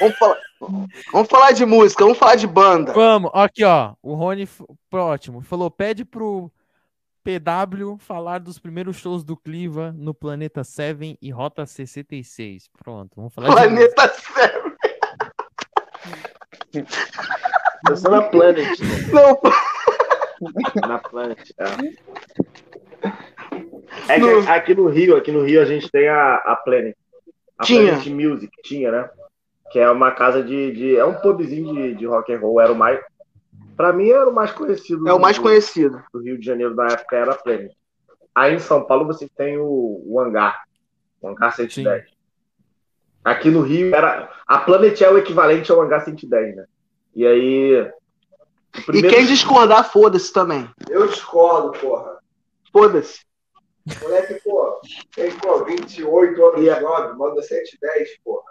Vamos 0.00 0.16
falar, 0.18 0.38
vamos 1.12 1.28
falar 1.28 1.52
de 1.52 1.66
música, 1.66 2.02
vamos 2.04 2.18
falar 2.18 2.36
de 2.36 2.46
banda. 2.46 2.92
Vamos, 2.92 3.30
aqui 3.34 3.64
ó. 3.64 3.94
O 4.02 4.14
Rony, 4.14 4.42
f- 4.46 4.64
ótimo, 4.92 5.42
falou: 5.42 5.70
pede 5.70 6.04
pro 6.04 6.50
PW 7.24 7.96
falar 7.98 8.38
dos 8.40 8.58
primeiros 8.58 8.96
shows 8.96 9.22
do 9.24 9.36
Cliva 9.36 9.92
no 9.96 10.12
Planeta 10.14 10.64
7 10.64 11.18
e 11.20 11.30
Rota 11.30 11.66
66. 11.66 12.68
Pronto, 12.82 13.10
vamos 13.16 13.34
falar 13.34 13.48
de. 13.48 13.54
Planeta 13.54 14.08
Sério. 14.08 14.76
Eu 17.88 17.96
sou 17.96 18.10
na 18.10 18.22
Planet. 18.22 18.78
né? 18.80 18.86
Não, 19.12 19.40
Na 20.88 20.98
Planet, 20.98 21.50
é. 21.58 21.64
É 24.08 24.20
que 24.20 24.48
aqui 24.48 24.74
no 24.74 24.88
Rio, 24.88 25.16
aqui 25.16 25.32
no 25.32 25.42
Rio 25.44 25.60
a 25.60 25.64
gente 25.64 25.90
tem 25.90 26.08
a, 26.08 26.34
a 26.36 26.56
Planet. 26.56 26.96
A 27.58 27.64
Tinha. 27.64 27.92
Planet 27.98 28.06
Music, 28.08 28.50
tinha, 28.62 28.90
né? 28.90 29.10
Que 29.70 29.78
é 29.78 29.90
uma 29.90 30.10
casa 30.12 30.42
de. 30.42 30.72
de- 30.72 30.96
é 30.96 31.04
um 31.04 31.14
pubzinho 31.20 31.74
de, 31.74 31.94
de 31.94 32.06
rock 32.06 32.32
and 32.32 32.38
roll. 32.40 32.60
Era 32.60 32.72
o 32.72 32.76
mais. 32.76 33.00
Pra 33.80 33.92
mim 33.94 34.10
era 34.10 34.28
o 34.28 34.34
mais 34.34 34.52
conhecido. 34.52 35.08
é 35.08 35.12
o 35.14 35.18
mais 35.18 35.36
do- 35.36 35.42
conhecido. 35.42 36.02
do 36.12 36.20
Rio 36.20 36.38
de 36.38 36.44
Janeiro 36.44 36.74
na 36.74 36.86
época 36.88 37.16
era 37.16 37.32
a 37.32 37.34
Planet. 37.34 37.72
Aí 38.34 38.54
em 38.54 38.58
São 38.58 38.84
Paulo 38.84 39.06
você 39.06 39.26
tem 39.28 39.56
o, 39.58 40.02
o 40.06 40.20
Hangar, 40.20 40.64
o 41.22 41.28
Hangar 41.28 41.54
110. 41.56 42.04
Aqui 43.24 43.50
no 43.50 43.62
Rio 43.62 43.94
era. 43.94 44.30
A 44.46 44.58
Planet 44.58 45.00
é 45.00 45.10
o 45.10 45.16
equivalente 45.16 45.72
ao 45.72 45.80
Hangar 45.80 46.04
110, 46.04 46.56
né? 46.56 46.64
E 47.14 47.26
aí. 47.26 47.80
o 47.80 47.90
E 48.78 48.82
primeiro- 48.84 49.16
quem 49.16 49.24
discordar, 49.26 49.90
foda-se 49.90 50.30
também. 50.32 50.68
Eu 50.88 51.06
discordo, 51.06 51.72
porra. 51.78 52.18
Foda-se. 52.72 53.20
Moleque, 54.02 54.34
pô, 54.44 54.78
tem, 55.16 55.30
pô, 55.38 55.64
28 55.64 56.44
anos 56.44 56.60
de 56.60 56.66
job, 56.80 57.18
manda 57.18 57.42
110, 57.42 58.18
porra. 58.22 58.44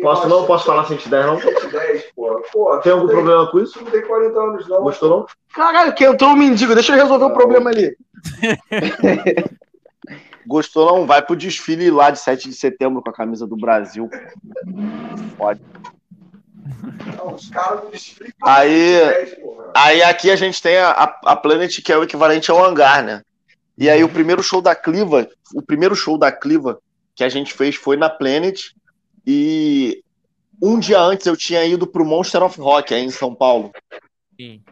Posso 0.00 0.28
não? 0.28 0.46
Posso 0.46 0.64
falar 0.66 0.86
110, 0.86 1.26
não? 1.26 1.40
110, 1.40 2.04
porra. 2.14 2.40
Porra, 2.52 2.80
Tem 2.80 2.92
algum 2.92 3.08
problema 3.08 3.50
com 3.50 3.58
isso? 3.60 3.82
Não 3.82 3.90
tem 3.90 4.02
40 4.02 4.38
anos, 4.38 4.68
não. 4.68 4.82
Gostou 4.82 5.10
não? 5.10 5.26
Caralho, 5.52 5.94
que 5.94 6.04
entrou 6.04 6.30
um 6.30 6.36
mendigo, 6.36 6.74
deixa 6.74 6.92
eu 6.94 7.02
resolver 7.02 7.24
o 7.24 7.32
problema 7.32 7.70
ali. 7.70 7.96
Gostou 10.46 10.86
não? 10.86 11.06
Vai 11.06 11.20
pro 11.20 11.36
desfile 11.36 11.90
lá 11.90 12.10
de 12.10 12.18
7 12.18 12.48
de 12.48 12.54
setembro 12.54 13.02
com 13.02 13.10
a 13.10 13.12
camisa 13.12 13.46
do 13.46 13.56
Brasil. 13.56 14.08
Pode. 15.36 15.60
Não, 17.16 17.34
os 17.34 17.50
caras 17.50 17.80
do. 17.80 17.90
Aí- 18.42 18.98
110, 18.98 19.34
porra. 19.40 19.58
Aí 19.74 20.02
aqui 20.02 20.30
a 20.30 20.36
gente 20.36 20.62
tem 20.62 20.78
a, 20.78 20.90
a 21.24 21.36
Planet, 21.36 21.80
que 21.82 21.92
é 21.92 21.98
o 21.98 22.02
equivalente 22.02 22.50
ao 22.50 22.64
hangar, 22.64 23.02
né? 23.02 23.22
E 23.76 23.88
aí 23.88 24.02
o 24.02 24.08
primeiro 24.08 24.42
show 24.42 24.60
da 24.60 24.74
Cliva, 24.74 25.28
o 25.54 25.62
primeiro 25.62 25.94
show 25.94 26.18
da 26.18 26.32
Cliva 26.32 26.80
que 27.14 27.22
a 27.24 27.28
gente 27.28 27.52
fez 27.52 27.74
foi 27.76 27.96
na 27.96 28.08
Planet. 28.08 28.70
E 29.30 30.02
um 30.62 30.80
dia 30.80 30.98
antes 30.98 31.26
eu 31.26 31.36
tinha 31.36 31.62
ido 31.62 31.86
pro 31.86 32.02
Monster 32.02 32.42
of 32.42 32.58
Rock 32.58 32.94
aí 32.94 33.04
em 33.04 33.10
São 33.10 33.34
Paulo. 33.34 33.70
Sim. 34.40 34.62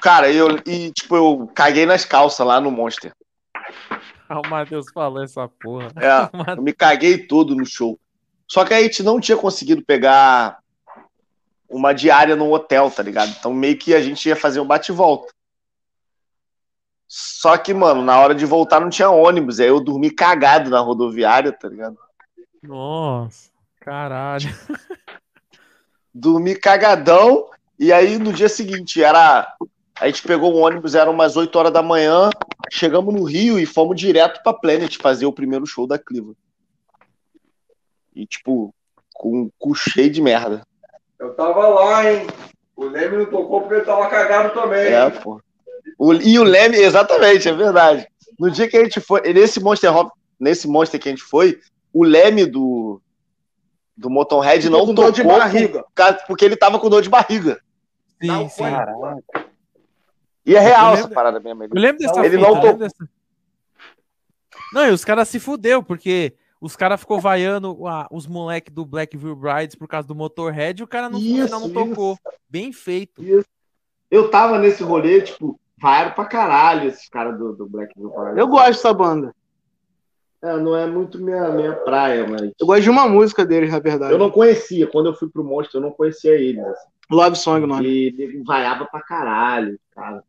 Cara, 0.00 0.30
eu 0.30 0.60
e 0.64 0.92
tipo, 0.92 1.16
eu 1.16 1.50
caguei 1.52 1.86
nas 1.86 2.04
calças 2.04 2.46
lá 2.46 2.60
no 2.60 2.70
Monster. 2.70 3.12
Ah, 4.28 4.38
o 4.38 4.48
Matheus 4.48 4.86
falou 4.94 5.24
essa 5.24 5.48
porra. 5.48 5.88
É, 5.96 6.30
eu 6.56 6.62
me 6.62 6.72
caguei 6.72 7.26
todo 7.26 7.56
no 7.56 7.66
show. 7.66 7.98
Só 8.46 8.64
que 8.64 8.72
a 8.72 8.80
gente 8.80 9.02
não 9.02 9.18
tinha 9.18 9.36
conseguido 9.36 9.84
pegar 9.84 10.60
uma 11.68 11.92
diária 11.92 12.36
no 12.36 12.52
hotel, 12.52 12.88
tá 12.92 13.02
ligado? 13.02 13.34
Então 13.36 13.52
meio 13.52 13.76
que 13.76 13.92
a 13.92 14.00
gente 14.00 14.28
ia 14.28 14.36
fazer 14.36 14.60
um 14.60 14.66
bate 14.66 14.92
e 14.92 14.94
volta. 14.94 15.32
Só 17.08 17.58
que, 17.58 17.74
mano, 17.74 18.02
na 18.02 18.20
hora 18.20 18.36
de 18.36 18.46
voltar 18.46 18.78
não 18.78 18.88
tinha 18.88 19.10
ônibus. 19.10 19.58
Aí 19.58 19.66
eu 19.66 19.80
dormi 19.80 20.12
cagado 20.12 20.70
na 20.70 20.78
rodoviária, 20.78 21.50
tá 21.50 21.68
ligado? 21.68 21.98
Nossa, 22.62 23.50
caralho. 23.80 24.48
Dormi 26.14 26.54
cagadão. 26.54 27.48
E 27.78 27.92
aí 27.92 28.18
no 28.18 28.32
dia 28.32 28.48
seguinte 28.48 29.02
era. 29.02 29.54
A 29.98 30.06
gente 30.06 30.22
pegou 30.22 30.54
um 30.54 30.62
ônibus, 30.62 30.94
eram 30.94 31.12
umas 31.12 31.36
8 31.36 31.54
horas 31.58 31.72
da 31.72 31.82
manhã. 31.82 32.30
Chegamos 32.70 33.14
no 33.14 33.24
Rio 33.24 33.58
e 33.58 33.66
fomos 33.66 33.98
direto 34.00 34.42
pra 34.42 34.52
Planet 34.54 34.96
fazer 34.98 35.26
o 35.26 35.32
primeiro 35.32 35.66
show 35.66 35.86
da 35.86 35.98
Cliva. 35.98 36.34
E, 38.14 38.26
tipo, 38.26 38.74
com 39.14 39.42
o 39.42 39.52
cu 39.58 39.74
cheio 39.74 40.10
de 40.10 40.20
merda. 40.20 40.66
Eu 41.18 41.34
tava 41.34 41.66
lá, 41.68 42.10
hein? 42.10 42.26
O 42.76 42.84
Leme 42.84 43.18
não 43.18 43.26
tocou 43.26 43.60
porque 43.60 43.74
ele 43.74 43.84
tava 43.84 44.08
cagado 44.08 44.52
também. 44.54 44.92
É, 44.92 45.10
pô. 45.10 45.40
O- 45.98 46.14
e 46.14 46.38
o 46.38 46.42
Leme, 46.44 46.76
exatamente, 46.76 47.48
é 47.48 47.52
verdade. 47.52 48.06
No 48.38 48.50
dia 48.50 48.68
que 48.68 48.76
a 48.76 48.82
gente 48.82 49.00
foi, 49.00 49.20
nesse 49.32 49.60
Monster 49.60 49.94
Hop, 49.96 50.10
nesse 50.38 50.66
Monster 50.66 51.00
que 51.00 51.08
a 51.08 51.12
gente 51.12 51.22
foi, 51.22 51.60
o 51.92 52.02
Leme 52.04 52.46
do 52.46 53.00
do 53.96 54.08
Motorhead 54.10 54.68
não 54.70 54.80
com 54.80 54.94
tocou 54.94 55.04
dor 55.04 55.12
de 55.12 55.22
barriga. 55.22 55.84
por 55.94 56.26
porque 56.26 56.44
ele 56.44 56.56
tava 56.56 56.78
com 56.78 56.88
dor 56.88 57.02
de 57.02 57.08
barriga. 57.10 57.60
Sim, 58.20 58.26
Não, 58.26 58.48
sim. 58.48 58.56
foi. 58.64 59.42
E 60.44 60.56
é 60.56 60.60
real 60.60 60.92
Eu 60.92 60.98
essa 60.98 61.08
parada 61.08 61.38
mesmo. 61.38 61.62
Eu 61.62 61.68
Ele... 61.72 61.80
lembro 61.80 61.98
dessa 61.98 62.20
Ele 62.20 62.36
fita, 62.36 62.42
não 62.42 62.56
eu 62.56 62.62
lembro 62.62 62.78
dessa- 62.78 63.08
Não, 64.72 64.86
e 64.86 64.90
os 64.90 65.04
caras 65.04 65.28
se 65.28 65.38
fudeu, 65.38 65.82
porque 65.82 66.34
os 66.60 66.74
caras 66.74 67.00
ficou 67.00 67.20
vaiando 67.20 67.86
ah, 67.86 68.08
os 68.10 68.26
moleques 68.26 68.72
do 68.72 68.84
Blackville 68.84 69.34
Brides 69.34 69.76
por 69.76 69.86
causa 69.86 70.08
do 70.08 70.14
Motorhead 70.14 70.80
e 70.80 70.84
o 70.84 70.88
cara 70.88 71.08
no 71.08 71.18
Isso, 71.18 71.50
não 71.50 71.70
tocou. 71.70 72.18
Bem 72.48 72.72
feito. 72.72 73.22
Eu 74.10 74.30
tava 74.30 74.58
nesse 74.58 74.82
rolê, 74.82 75.20
tipo, 75.22 75.58
vaiaram 75.80 76.12
pra 76.12 76.24
caralho 76.24 76.88
esses 76.88 77.08
caras 77.08 77.38
do, 77.38 77.52
do 77.54 77.68
Black 77.68 77.92
Veil 77.96 78.10
Brides. 78.10 78.38
Eu 78.38 78.48
gosto 78.48 78.68
dessa 78.68 78.92
banda. 78.94 79.34
É, 80.42 80.56
não 80.56 80.76
é 80.76 80.86
muito 80.86 81.18
minha, 81.20 81.48
minha 81.50 81.72
praia, 81.72 82.26
mas. 82.28 82.50
Eu 82.58 82.66
gosto 82.66 82.82
de 82.82 82.90
uma 82.90 83.08
música 83.08 83.44
deles, 83.46 83.70
na 83.70 83.78
verdade. 83.78 84.12
Eu 84.12 84.18
não 84.18 84.30
conhecia, 84.30 84.86
quando 84.88 85.06
eu 85.06 85.14
fui 85.14 85.28
pro 85.28 85.44
Monster, 85.44 85.78
eu 85.80 85.82
não 85.84 85.92
conhecia 85.92 86.32
eles. 86.34 86.64
assim. 86.64 86.88
Love 87.10 87.36
Song, 87.36 87.62
o 87.64 87.66
nome. 87.66 87.86
E 87.86 88.42
vaiava 88.44 88.84
pra 88.86 89.00
caralho, 89.02 89.78
cara. 89.94 90.24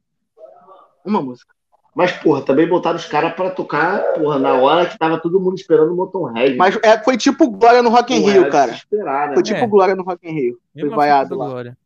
Uma 1.04 1.22
música. 1.22 1.54
Mas, 1.96 2.12
porra, 2.12 2.42
também 2.42 2.68
botaram 2.68 2.98
os 2.98 3.06
caras 3.06 3.34
pra 3.34 3.52
tocar, 3.52 4.02
porra, 4.14 4.40
na 4.40 4.54
hora 4.54 4.86
que 4.88 4.98
tava 4.98 5.20
todo 5.20 5.40
mundo 5.40 5.56
esperando 5.56 5.94
o 5.94 5.96
Motorhead. 5.96 6.56
Mas 6.58 6.78
é, 6.84 6.98
foi 7.04 7.18
tipo 7.18 7.48
Glória 7.50 7.84
no 7.84 7.90
Rock 7.90 8.14
in 8.14 8.20
Rio, 8.20 8.42
era 8.42 8.50
cara. 8.50 8.72
Esperar, 8.72 9.28
né? 9.30 9.34
Foi 9.36 9.44
tipo 9.44 9.60
É. 9.60 9.68
Glória 9.68 9.96
no 9.96 10.04
Rock 10.04 10.28
in 10.28 10.32
Rio. 10.34 10.60
Foi 10.80 10.90
vaiado 10.90 11.36
lá. 11.36 11.46
Glória. 11.48 11.78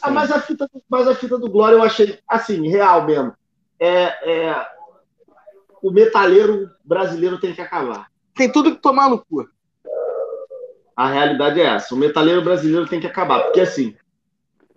Ah, 0.00 0.10
mas 0.12 0.30
a 0.30 0.40
fita, 0.40 0.68
do- 0.72 0.82
mas 0.88 1.08
a 1.08 1.14
fita 1.14 1.36
do 1.38 1.50
Glória 1.50 1.74
eu 1.76 1.82
achei, 1.82 2.18
assim, 2.28 2.68
real 2.68 3.04
mesmo. 3.04 3.32
É, 3.80 4.04
é, 4.48 4.66
o 5.82 5.90
metaleiro 5.90 6.70
brasileiro 6.84 7.38
tem 7.38 7.52
que 7.52 7.60
acabar. 7.60 8.08
Tem 8.34 8.50
tudo 8.50 8.74
que 8.74 8.82
tomar 8.82 9.08
no 9.08 9.18
cu. 9.18 9.48
A 10.96 11.08
realidade 11.08 11.60
é 11.60 11.64
essa. 11.64 11.94
O 11.94 11.98
metaleiro 11.98 12.42
brasileiro 12.42 12.86
tem 12.86 13.00
que 13.00 13.06
acabar. 13.06 13.44
Porque, 13.44 13.60
assim, 13.60 13.96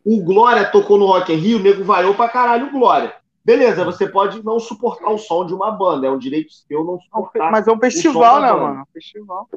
o 0.06 0.24
Glória 0.24 0.66
tocou 0.66 0.98
no 0.98 1.06
Rock 1.06 1.34
in 1.34 1.38
Rio, 1.38 1.60
o 1.60 1.62
nego 1.62 1.84
vaiou 1.84 2.14
pra 2.14 2.30
caralho 2.30 2.68
o 2.68 2.72
Glória. 2.72 3.14
Beleza, 3.44 3.84
você 3.84 4.08
pode 4.08 4.44
não 4.44 4.58
suportar 4.58 5.10
o 5.10 5.18
som 5.18 5.46
de 5.46 5.54
uma 5.54 5.72
banda. 5.72 6.08
É 6.08 6.10
um 6.10 6.18
direito 6.18 6.54
seu 6.54 6.84
não 6.84 7.00
suportar. 7.00 7.52
Mas 7.52 7.68
é 7.68 7.72
um 7.72 7.80
festival, 7.80 8.40
né, 8.40 8.48
banda. 8.48 8.64
mano? 8.64 8.82
Um 8.82 8.94
festival. 8.94 9.50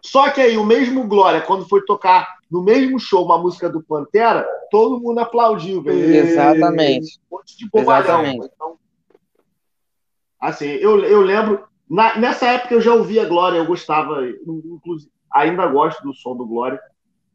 Só 0.00 0.30
que 0.30 0.40
aí 0.40 0.56
o 0.56 0.64
mesmo 0.64 1.06
Glória, 1.08 1.40
quando 1.40 1.68
foi 1.68 1.84
tocar 1.84 2.38
no 2.48 2.62
mesmo 2.62 2.98
show 3.00 3.24
uma 3.24 3.38
música 3.38 3.68
do 3.68 3.82
Pantera, 3.82 4.46
todo 4.70 5.00
mundo 5.00 5.18
aplaudiu. 5.18 5.82
velho. 5.82 5.98
Exatamente. 5.98 7.18
Um 7.30 7.36
monte 7.36 7.58
de 7.58 7.68
bobalhão. 7.68 8.20
Exatamente. 8.20 8.50
Então, 8.54 8.78
assim, 10.40 10.66
eu, 10.66 11.02
eu 11.04 11.20
lembro. 11.20 11.66
na- 11.88 12.16
nessa 12.18 12.46
época 12.46 12.74
eu 12.74 12.80
já 12.80 12.94
ouvia 12.94 13.24
Glória, 13.28 13.58
eu 13.58 13.66
gostava, 13.66 14.26
inclusive, 14.28 15.10
ainda 15.32 15.66
gosto 15.66 16.02
do 16.02 16.12
som 16.14 16.36
do 16.36 16.46
Glória. 16.46 16.80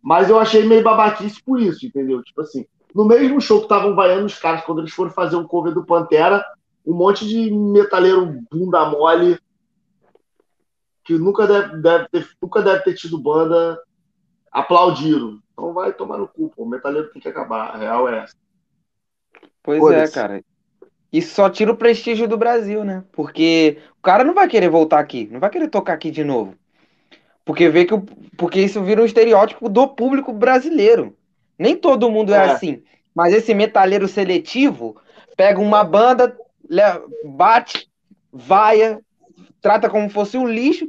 Mas 0.02 0.30
eu 0.30 0.38
achei 0.40 0.64
meio 0.68 0.84
babaquice 0.84 1.42
por 1.44 1.60
isso, 1.62 1.86
entendeu? 1.86 2.22
Tipo 2.24 2.42
assim, 2.42 2.66
no 2.94 3.06
mesmo 3.06 3.40
show 3.42 3.60
que 3.60 3.66
estavam 3.66 3.96
vaiando 3.96 4.26
os 4.26 4.38
caras 4.38 4.64
quando 4.64 4.80
eles 4.80 4.94
foram 4.94 5.12
fazer 5.12 5.36
um 5.38 5.48
cover 5.48 5.74
do 5.74 5.86
Pantera, 5.86 6.44
um 6.86 6.94
monte 6.94 7.26
de 7.28 7.50
metaleiro 7.50 8.42
bunda 8.52 8.86
mole 8.90 9.40
que 11.06 11.18
nunca 11.18 11.48
deve, 11.48 11.78
deve 11.78 12.08
ter, 12.10 12.28
nunca 12.42 12.62
deve 12.62 12.84
ter 12.84 12.94
tido 12.94 13.18
banda 13.18 13.82
aplaudiram. 14.52 15.40
Então 15.52 15.74
vai 15.74 15.94
tomar 15.94 16.18
no 16.18 16.28
cu, 16.28 16.50
pô. 16.50 16.64
O 16.64 16.70
metaleiro 16.70 17.10
tem 17.12 17.22
que 17.22 17.28
acabar. 17.28 17.72
A 17.72 17.78
real 17.78 18.08
é 18.10 18.20
essa. 18.20 18.36
Pois 19.64 19.82
é, 19.96 20.08
cara. 20.14 20.44
Isso 21.14 21.36
só 21.36 21.48
tira 21.48 21.72
o 21.72 21.78
prestígio 21.78 22.28
do 22.28 22.38
Brasil, 22.38 22.84
né? 22.84 23.04
Porque 23.12 23.78
o 24.00 24.02
cara 24.02 24.24
não 24.24 24.34
vai 24.34 24.48
querer 24.48 24.68
voltar 24.70 25.00
aqui, 25.00 25.30
não 25.32 25.40
vai 25.40 25.52
querer 25.52 25.68
tocar 25.70 25.94
aqui 25.94 26.10
de 26.10 26.24
novo. 26.24 26.56
Porque 27.46 27.70
vê 27.70 27.86
que 27.86 27.94
o- 27.94 28.04
porque 28.36 28.60
isso 28.60 28.82
vira 28.82 29.00
um 29.02 29.06
estereótipo 29.06 29.70
do 29.70 29.88
público 29.88 30.34
brasileiro. 30.34 31.16
Nem 31.58 31.76
todo 31.76 32.10
mundo 32.10 32.34
é, 32.34 32.38
É. 32.38 32.52
assim. 32.52 32.82
Mas 33.14 33.32
esse 33.32 33.54
metaleiro 33.54 34.08
seletivo 34.08 34.98
pega 35.38 35.60
uma 35.60 35.84
banda, 35.84 36.36
bate, 37.24 37.88
vaia, 38.32 39.00
trata 39.62 39.90
como 39.90 40.10
fosse 40.10 40.36
um 40.36 40.48
lixo, 40.48 40.88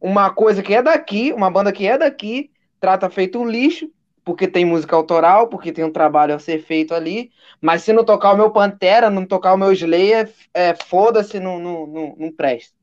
uma 0.00 0.30
coisa 0.30 0.62
que 0.62 0.74
é 0.74 0.80
daqui, 0.82 1.32
uma 1.32 1.50
banda 1.50 1.70
que 1.70 1.86
é 1.86 1.98
daqui, 1.98 2.50
trata 2.80 3.10
feito 3.10 3.38
um 3.38 3.46
lixo, 3.46 3.90
porque 4.26 4.48
tem 4.48 4.64
música 4.64 4.96
autoral, 4.96 5.46
porque 5.46 5.70
tem 5.70 5.84
um 5.84 5.92
trabalho 5.92 6.34
a 6.34 6.38
ser 6.40 6.58
feito 6.58 6.92
ali. 6.92 7.30
Mas 7.60 7.82
se 7.82 7.92
não 7.92 8.04
tocar 8.04 8.32
o 8.32 8.36
meu 8.36 8.50
Pantera, 8.50 9.08
não 9.08 9.24
tocar 9.24 9.54
o 9.54 9.56
meu 9.56 9.72
Slayer, 9.72 10.28
é, 10.52 10.74
foda-se, 10.74 11.38
não, 11.38 11.60
não, 11.60 11.86
não, 11.86 12.16
não 12.18 12.32
presta. 12.32 12.74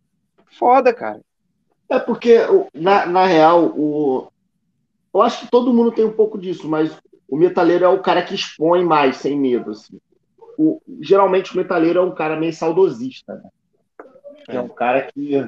Foda, 0.57 0.93
cara. 0.93 1.19
É 1.89 1.99
porque, 1.99 2.37
na, 2.73 3.05
na 3.05 3.25
real, 3.25 3.65
o... 3.77 4.31
eu 5.13 5.21
acho 5.21 5.41
que 5.41 5.51
todo 5.51 5.73
mundo 5.73 5.91
tem 5.91 6.05
um 6.05 6.13
pouco 6.13 6.39
disso, 6.39 6.65
mas 6.65 6.97
o 7.27 7.35
metaleiro 7.35 7.83
é 7.83 7.89
o 7.89 8.01
cara 8.01 8.23
que 8.23 8.33
expõe 8.33 8.85
mais, 8.85 9.17
sem 9.17 9.37
medo. 9.37 9.71
Assim. 9.71 9.99
O- 10.57 10.81
geralmente 11.01 11.53
o 11.53 11.57
metaleiro 11.57 11.99
é 11.99 12.03
um 12.03 12.15
cara 12.15 12.37
meio 12.37 12.53
saudosista. 12.53 13.35
Né? 13.35 13.49
É 14.47 14.61
um 14.61 14.69
cara 14.69 15.11
que 15.11 15.45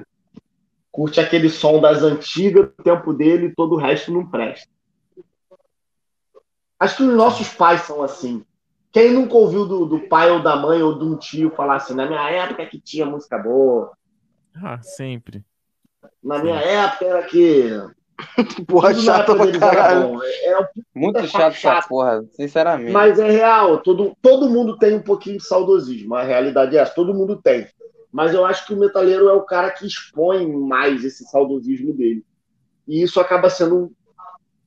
curte 0.91 1.21
aquele 1.21 1.49
som 1.49 1.79
das 1.79 2.03
antigas, 2.03 2.65
do 2.65 2.83
tempo 2.83 3.13
dele, 3.13 3.45
e 3.45 3.55
todo 3.55 3.75
o 3.75 3.79
resto 3.79 4.11
não 4.11 4.29
presta. 4.29 4.74
Acho 6.85 6.97
que 6.97 7.03
os 7.03 7.15
nossos 7.15 7.49
pais 7.49 7.81
são 7.81 8.03
assim. 8.03 8.45
Quem 8.91 9.11
nunca 9.11 9.33
ouviu 9.35 9.65
do, 9.65 9.85
do 9.85 9.99
pai 10.07 10.29
ou 10.31 10.41
da 10.41 10.55
mãe 10.55 10.81
ou 10.81 10.97
de 10.97 11.03
um 11.03 11.17
tio 11.17 11.49
falar 11.51 11.77
assim, 11.77 11.93
na 11.95 12.05
minha 12.05 12.29
época 12.29 12.65
que 12.67 12.79
tinha 12.79 13.05
música 13.05 13.37
boa, 13.39 13.91
Ah, 14.55 14.79
sempre. 14.81 15.43
na 16.23 16.39
minha 16.39 16.55
época 16.59 17.05
era 17.05 17.23
que 17.23 17.69
Porra, 18.67 18.91
Tudo 18.93 19.01
chata 19.03 19.35
pra 19.35 19.59
caralho. 19.59 20.07
bom. 20.09 20.23
É, 20.23 20.45
é 20.45 20.59
um- 20.59 20.65
Muito 20.95 21.19
É 21.19 21.27
chato 21.27 21.53
chato. 21.53 21.77
essa 21.79 21.87
porra, 21.87 22.23
sinceramente. 22.31 22.91
mas 22.93 23.19
é 23.19 23.29
real. 23.29 23.79
Todo, 23.81 24.15
todo 24.21 24.49
mundo 24.49 24.77
tem 24.77 24.95
um 24.95 25.01
pouquinho 25.01 25.37
de 25.37 25.43
saudosismo. 25.45 26.15
A 26.15 26.23
realidade 26.23 26.77
é 26.77 26.79
essa. 26.79 26.93
Todo 26.93 27.13
mundo 27.13 27.41
tem. 27.41 27.67
Mas 28.11 28.33
eu 28.33 28.45
acho 28.45 28.65
que 28.65 28.73
o 28.73 28.77
metaleiro 28.79 29.27
é 29.27 29.33
o 29.33 29.41
cara 29.41 29.71
que 29.71 29.85
expõe 29.85 30.47
mais 30.47 31.03
esse 31.03 31.25
saudosismo 31.25 31.91
dele. 31.93 32.23
E 32.87 33.01
isso 33.03 33.19
acaba 33.19 33.49
sendo 33.49 33.91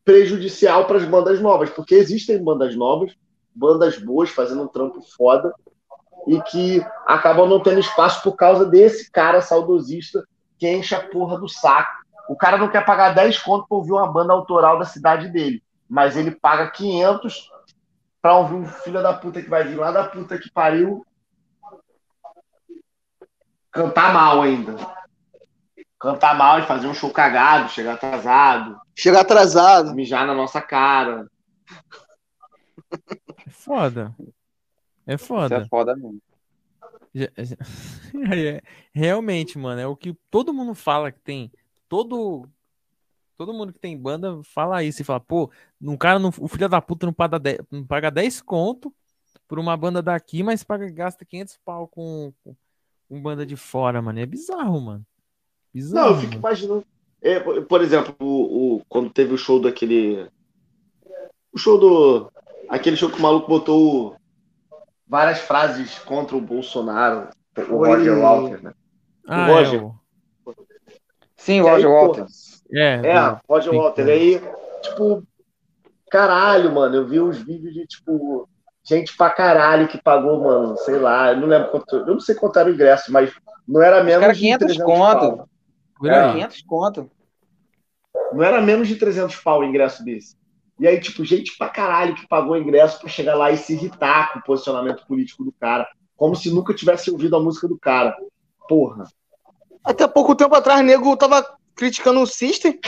prejudicial 0.09 0.87
para 0.87 0.97
as 0.97 1.05
bandas 1.05 1.39
novas, 1.39 1.69
porque 1.69 1.95
existem 1.95 2.43
bandas 2.43 2.75
novas, 2.75 3.15
bandas 3.55 3.99
boas, 3.99 4.31
fazendo 4.31 4.63
um 4.63 4.67
trampo 4.67 5.03
foda, 5.03 5.53
e 6.27 6.41
que 6.41 6.83
acabam 7.07 7.47
não 7.47 7.63
tendo 7.63 7.79
espaço 7.79 8.23
por 8.23 8.35
causa 8.35 8.65
desse 8.65 9.13
cara 9.13 9.43
saudosista 9.43 10.27
que 10.57 10.67
enche 10.67 10.95
a 10.95 11.07
porra 11.07 11.39
do 11.39 11.47
saco. 11.47 11.93
O 12.27 12.35
cara 12.35 12.57
não 12.57 12.71
quer 12.71 12.87
pagar 12.87 13.15
10 13.15 13.39
conto 13.41 13.69
para 13.69 13.77
ouvir 13.77 13.93
uma 13.93 14.11
banda 14.11 14.33
autoral 14.33 14.79
da 14.79 14.87
cidade 14.87 15.29
dele, 15.29 15.63
mas 15.87 16.17
ele 16.17 16.31
paga 16.31 16.71
500 16.71 17.51
para 18.23 18.39
ouvir 18.39 18.55
um 18.55 18.65
filho 18.65 19.03
da 19.03 19.13
puta 19.13 19.43
que 19.43 19.51
vai 19.51 19.65
vir 19.65 19.77
lá 19.77 19.91
da 19.91 20.05
puta 20.05 20.39
que 20.39 20.51
pariu 20.51 21.05
cantar 23.71 24.15
mal 24.15 24.41
ainda. 24.41 24.75
Cantar 25.99 26.37
mal 26.37 26.61
e 26.61 26.67
fazer 26.67 26.87
um 26.87 26.95
show 26.95 27.11
cagado, 27.11 27.71
chegar 27.71 27.95
atrasado, 27.95 28.81
Chega 28.97 29.21
atrasado. 29.21 29.95
mijar 29.95 30.27
na 30.27 30.35
nossa 30.35 30.61
cara. 30.61 31.29
É 33.47 33.51
foda. 33.51 34.15
É 35.07 35.15
Isso 35.15 35.27
foda. 35.27 35.57
é 35.57 35.69
foda 35.69 35.97
mesmo. 35.97 36.21
É, 38.35 38.63
Realmente, 38.93 39.59
mano, 39.59 39.81
é 39.81 39.87
o 39.87 39.97
que 39.97 40.15
todo 40.31 40.53
mundo 40.53 40.75
fala 40.75 41.11
que 41.11 41.21
tem. 41.21 41.51
Todo 41.89 42.49
todo 43.37 43.55
mundo 43.55 43.73
que 43.73 43.79
tem 43.79 43.97
banda 43.97 44.41
fala 44.43 44.83
isso 44.83 45.01
e 45.01 45.05
fala, 45.05 45.21
pô, 45.21 45.51
um 45.81 45.97
cara, 45.97 46.19
não, 46.19 46.29
o 46.41 46.49
filho 46.49 46.69
da 46.69 46.83
puta 46.83 47.07
não 47.07 47.13
paga 47.13 47.39
10, 47.39 47.59
não 47.71 47.87
paga 47.87 48.11
10 48.11 48.43
conto 48.43 48.93
por 49.47 49.59
uma 49.61 49.77
banda 49.77 50.03
daqui, 50.03 50.43
mas 50.43 50.65
paga, 50.65 50.91
gasta 50.91 51.25
500 51.25 51.57
pau 51.65 51.87
com, 51.87 52.33
com, 52.43 52.57
com 53.09 53.23
banda 53.23 53.47
de 53.47 53.55
fora, 53.57 54.03
mano. 54.03 54.19
É 54.19 54.27
bizarro, 54.27 54.81
mano. 54.81 55.07
Bizarro. 55.75 56.07
Não, 56.11 56.15
eu 56.15 56.21
fico 56.21 56.35
imaginando. 56.35 56.85
É, 57.21 57.41
por- 57.41 57.83
exemplo, 57.83 58.15
o, 58.21 58.77
o- 58.77 58.83
quando 58.89 59.11
teve 59.11 59.35
o 59.35 59.39
show 59.39 59.61
daquele. 59.61 60.27
O 61.53 61.59
show 61.59 61.79
do. 61.79 62.31
Aquele 62.69 62.97
show 62.97 63.11
que 63.11 63.19
o 63.19 63.23
maluco 63.23 63.49
botou 63.49 64.17
várias 65.07 65.39
frases 65.41 65.99
contra 66.01 66.37
o 66.37 66.41
Bolsonaro. 66.41 67.29
O 67.57 67.63
Foi- 67.63 67.89
Roger 67.89 68.19
Walter, 68.21 68.63
né? 68.63 68.73
Ah, 69.27 69.47
Roger. 69.47 69.81
é, 69.81 69.85
o- 69.85 69.95
Sim, 71.37 71.57
E 71.63 71.69
aí, 71.69 71.71
Roger 71.83 71.89
porra, 71.91 72.07
Walter. 72.07 72.27
é, 72.73 72.95
É, 73.05 73.31
do- 73.31 73.41
Roger 73.49 73.71
Sim, 73.73 73.79
Walter. 73.79 74.05
pô. 74.05 74.11
Aí, 74.11 74.41
tipo, 74.83 75.23
caralho, 76.11 76.73
mano, 76.73 76.97
eu 76.97 77.07
vi 77.07 77.21
uns 77.21 77.39
vídeos 77.39 77.75
de, 77.75 77.87
tipo, 77.87 78.49
gente 78.85 79.17
pra 79.17 79.31
caralho 79.31 79.89
que 79.89 80.01
pagou, 80.03 80.41
mano, 80.43 80.77
sei 80.79 80.99
lá, 80.99 81.33
eu 81.33 81.37
não 81.39 81.49
lembro 81.49 81.71
quanto, 81.71 81.97
eu 81.97 82.07
não 82.07 82.21
sei 82.21 82.35
quanto 82.35 82.59
era 82.59 82.69
o 82.71 82.73
ingresso, 82.73 83.11
mas 83.13 83.33
não 83.67 83.83
era 83.83 84.03
menos 84.05 84.21
cara, 84.21 84.33
de 84.33 84.41
500 84.41 84.67
300 84.77 84.85
conto. 84.85 85.49
É. 86.05 86.11
aí. 86.11 86.33
500 86.35 86.63
conto. 86.63 87.11
Não 88.33 88.43
era 88.43 88.61
menos 88.61 88.89
de 88.89 88.97
300 88.97 89.37
pau 89.37 89.61
o 89.61 89.65
ingresso 89.65 90.05
desse. 90.05 90.37
E 90.79 90.87
aí, 90.87 91.01
tipo, 91.01 91.25
gente 91.25 91.57
pra 91.57 91.69
caralho 91.69 92.15
que 92.15 92.29
pagou 92.29 92.53
o 92.53 92.57
ingresso 92.57 93.01
pra 93.01 93.09
chegar 93.09 93.35
lá 93.35 93.51
e 93.51 93.57
se 93.57 93.73
irritar 93.73 94.33
com 94.33 94.39
o 94.39 94.43
posicionamento 94.43 95.05
político 95.07 95.43
do 95.43 95.53
cara, 95.53 95.89
como 96.17 96.37
se 96.37 96.51
nunca 96.51 96.75
tivesse 96.75 97.11
ouvido 97.11 97.37
a 97.37 97.41
música 97.41 97.67
do 97.67 97.79
cara. 97.79 98.17
Porra. 98.69 99.05
Até 99.85 100.07
pouco 100.07 100.37
tempo 100.37 100.55
atrás, 100.55 100.85
nego 100.85 101.17
tava 101.17 101.45
criticando 101.75 102.21
o 102.21 102.27
System. 102.27 102.79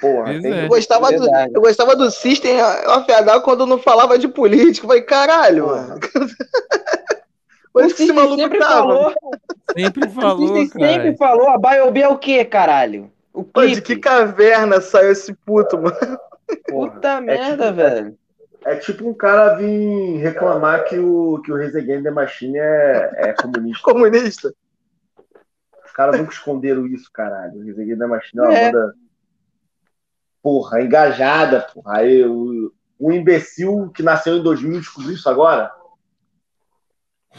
Porra. 0.00 0.32
É. 0.32 0.64
Eu 0.64 0.68
gostava, 0.68 1.12
do, 1.12 1.20
verdade. 1.20 1.52
eu 1.54 1.60
gostava 1.60 1.94
do 1.94 2.10
System 2.10 2.58
afiadado 2.60 3.42
quando 3.42 3.66
não 3.66 3.78
falava 3.78 4.18
de 4.18 4.26
política. 4.26 4.86
Eu 4.86 4.88
falei, 4.88 5.02
caralho, 5.02 5.64
Porra. 5.66 5.82
mano. 5.82 6.00
Onde 7.74 7.94
que 7.94 8.02
esse 8.02 8.12
maluco 8.12 8.36
sempre 8.36 8.58
tava? 8.58 8.74
falou, 8.74 9.14
Sempre 9.76 10.06
o 10.08 10.10
falou, 10.10 10.56
System 10.56 10.80
cara. 10.80 10.92
sempre 10.94 11.16
falou, 11.16 11.48
a 11.50 11.58
Biob 11.58 12.00
é 12.02 12.08
o 12.08 12.18
quê, 12.18 12.44
caralho? 12.44 13.10
O 13.32 13.44
Pô, 13.44 13.64
de 13.66 13.80
que 13.80 13.96
caverna 13.96 14.80
saiu 14.80 15.12
esse 15.12 15.32
puto, 15.34 15.76
mano? 15.80 16.18
Puta 16.68 17.20
merda, 17.20 17.66
tipo- 17.66 17.76
velho. 17.76 18.18
É 18.64 18.76
tipo 18.76 19.08
um 19.08 19.14
cara 19.14 19.54
vir 19.54 20.18
reclamar 20.18 20.84
que 20.84 20.98
o, 20.98 21.40
que 21.42 21.50
o 21.50 21.54
Against 21.54 22.02
the 22.02 22.10
Machine 22.10 22.58
é, 22.58 23.10
é 23.16 23.32
comunista. 23.32 23.82
Comunista. 23.82 24.54
Os 25.84 25.92
caras 25.92 26.18
nunca 26.18 26.32
esconderam 26.32 26.86
isso, 26.86 27.10
caralho. 27.12 27.54
O 27.58 27.62
Rise 27.64 27.80
Against 27.80 27.98
the 28.00 28.06
Machine 28.06 28.40
é 28.40 28.42
uma 28.42 28.54
É. 28.54 28.72
banda. 28.72 28.94
Porra, 30.42 30.82
engajada, 30.82 31.60
porra. 31.72 31.98
Aí 31.98 32.22
o, 32.24 32.72
o 32.98 33.12
imbecil 33.12 33.90
que 33.94 34.02
nasceu 34.02 34.36
em 34.36 34.42
2000 34.42 34.80
descobriu 34.80 35.12
isso 35.14 35.28
agora. 35.30 35.72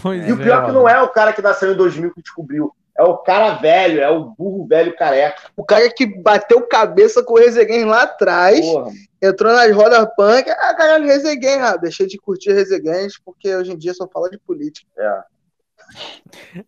Pois 0.01 0.27
E 0.27 0.31
o 0.31 0.37
pior 0.37 0.63
é 0.63 0.65
que 0.67 0.71
não 0.71 0.87
é 0.87 1.01
o 1.01 1.09
cara 1.09 1.33
que 1.33 1.41
nasceu 1.41 1.71
em 1.73 1.75
2000 1.77 2.13
que 2.13 2.21
descobriu. 2.21 2.73
É 2.97 3.03
o 3.03 3.17
cara 3.17 3.55
velho, 3.55 3.99
é 4.01 4.09
o 4.09 4.25
burro 4.25 4.67
velho 4.67 4.95
careca. 4.95 5.41
O 5.55 5.63
cara 5.65 5.91
que 5.91 6.05
bateu 6.05 6.61
cabeça 6.67 7.23
com 7.23 7.33
o 7.33 7.37
Rezeguem 7.37 7.85
lá 7.85 8.03
atrás, 8.03 8.59
Porra. 8.61 8.91
entrou 9.21 9.51
nas 9.53 9.73
rodas 9.75 10.05
punk. 10.15 10.49
Ah, 10.49 10.73
caralho, 10.75 11.05
Rezeguem. 11.05 11.61
Ah, 11.61 11.77
deixei 11.77 12.05
de 12.05 12.17
curtir 12.17 12.51
Rezeguens 12.53 13.17
porque 13.23 13.55
hoje 13.55 13.71
em 13.71 13.77
dia 13.77 13.93
só 13.93 14.07
fala 14.07 14.29
de 14.29 14.37
política. 14.37 14.87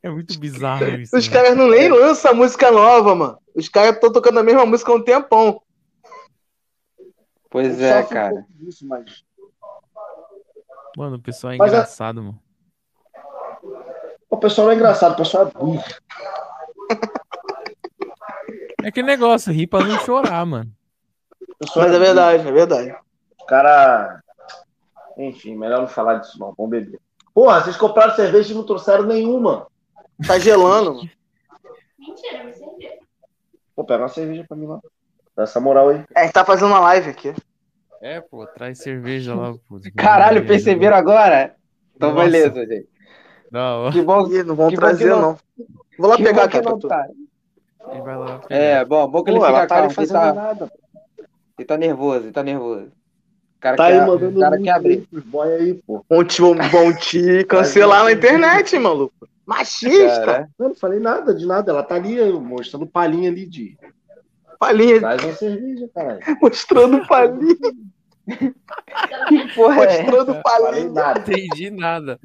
É 0.02 0.10
muito 0.10 0.38
bizarro 0.40 0.86
isso. 0.96 1.16
Os 1.16 1.28
mano. 1.28 1.42
caras 1.44 1.58
não 1.58 1.68
nem 1.70 1.88
lançam 1.90 2.34
música 2.34 2.72
nova, 2.72 3.14
mano. 3.16 3.38
Os 3.56 3.70
caras 3.70 3.96
estão 3.96 4.12
tocando 4.12 4.40
a 4.40 4.44
mesma 4.44 4.66
música 4.66 4.92
há 4.92 4.96
um 4.96 5.04
tempão. 5.04 5.62
Pois 7.50 7.80
é, 7.80 8.00
um 8.00 8.06
cara. 8.08 8.30
pouco 8.36 8.48
disso, 8.54 8.88
mas- 8.88 9.24
Mano, 10.98 11.16
o 11.18 11.22
pessoal 11.22 11.54
é 11.54 11.58
Mas 11.58 11.72
a- 11.72 11.76
engraçado, 11.78 12.22
mano. 12.24 12.40
O 14.34 14.38
pessoal 14.38 14.66
não 14.66 14.72
é 14.74 14.76
engraçado, 14.76 15.14
o 15.14 15.18
pessoal 15.18 15.48
é 15.48 15.52
burro. 15.52 15.84
É 18.82 18.88
aquele 18.88 19.06
negócio, 19.06 19.54
rir 19.54 19.68
pra 19.68 19.86
não 19.86 20.00
chorar, 20.00 20.44
mano. 20.44 20.72
Mas 21.62 21.76
é 21.78 21.90
burro. 21.90 22.00
verdade, 22.00 22.48
é 22.48 22.52
verdade. 22.52 22.96
O 23.40 23.46
cara. 23.46 24.24
Enfim, 25.20 25.56
melhor 25.56 25.82
não 25.82 25.88
falar 25.88 26.16
disso, 26.16 26.40
não. 26.40 26.52
Vamos 26.58 26.72
beber. 26.72 27.00
Porra, 27.32 27.62
vocês 27.62 27.78
compraram 27.78 28.16
cerveja 28.16 28.52
e 28.52 28.56
não 28.56 28.66
trouxeram 28.66 29.04
nenhuma. 29.04 29.68
Tá 30.26 30.40
gelando, 30.40 30.96
mano. 30.96 31.10
Mentira, 32.00 32.44
viu. 32.44 32.90
Pô, 33.76 33.84
pega 33.84 34.02
uma 34.02 34.10
cerveja 34.10 34.44
pra 34.48 34.58
mim 34.58 34.66
lá. 34.66 34.80
Dá 35.36 35.44
essa 35.44 35.60
moral 35.60 35.90
aí. 35.90 36.04
É, 36.16 36.22
a 36.22 36.24
gente 36.24 36.34
tá 36.34 36.44
fazendo 36.44 36.70
uma 36.70 36.80
live 36.80 37.12
aqui. 37.12 37.36
É, 38.02 38.20
pô, 38.20 38.48
traz 38.48 38.80
cerveja 38.80 39.36
lá, 39.36 39.54
pô. 39.70 39.80
Caralho, 39.96 40.44
perceberam 40.48 40.98
agora? 40.98 41.56
Então, 41.96 42.12
Nossa. 42.12 42.24
beleza, 42.24 42.66
gente. 42.66 42.93
Não, 43.54 43.92
Que 43.92 44.02
bom 44.02 44.28
Ih, 44.28 44.44
não 44.44 44.56
vão 44.56 44.70
Que 44.70 44.76
trazer, 44.76 45.04
que 45.06 45.10
não- 45.12 45.22
não. 45.22 45.38
Vou 45.98 46.10
lá 46.10 46.18
que 46.18 46.24
pegar 46.24 46.48
que 46.48 46.60
não 46.62 46.80
tu. 46.80 46.88
tá. 46.88 47.08
ele 47.92 48.02
vai 48.02 48.18
lá. 48.18 48.40
pegar. 48.40 48.60
É, 48.62 48.84
bom, 48.84 49.08
bom 49.08 49.24
que 49.24 49.30
ele 49.30 49.40
Pô, 49.40 49.46
fica 49.46 49.68
tá 49.68 49.68
calmo, 49.68 49.94
ele 49.96 50.08
tá, 50.08 50.34
nada. 50.34 50.72
ele 51.60 51.66
tá 51.68 51.78
nervoso, 51.78 52.26
ele 52.26 52.32
tá 52.32 52.42
nervoso. 52.44 52.86
O 52.88 53.60
cara 53.64 53.78
Tá 53.78 53.88
quer, 53.88 54.02
aí 54.02 54.08
mandando 54.08 54.38
o 54.38 54.42
cara 54.42 54.60
quer 54.60 54.70
abrir. 54.72 55.08
boy 55.26 55.54
aí, 55.54 55.74
pô. 55.76 56.04
Vão 56.10 56.24
te, 56.26 56.42
vão 56.42 56.96
te 57.00 57.44
cancelar 57.46 58.04
na 58.04 58.12
internet, 58.12 58.78
maluco. 58.80 59.14
Machista. 59.46 60.26
Cara, 60.26 60.50
Eu 60.58 60.70
não 60.70 60.76
falei 60.76 61.00
nada 61.00 61.34
de 61.36 61.46
nada. 61.46 61.72
Ela 61.72 61.84
tá 61.84 61.96
ali 61.96 62.18
mostrando 62.34 62.88
palhinha 62.88 63.30
ali 63.30 63.46
de. 63.46 63.78
Palhinha, 64.58 65.00
Traz 65.00 65.24
uma 65.24 65.34
cerveja, 65.34 65.90
caralho. 65.94 66.20
mostrando 66.42 67.08
palhinha, 67.08 67.56
que 69.30 69.54
porra 69.54 69.84
é? 69.86 70.04
mostrando 70.04 70.42
Falei 70.42 70.72
palhinha. 70.72 70.90
nada. 70.92 71.20
Entendi 71.20 71.70
nada. 71.72 72.20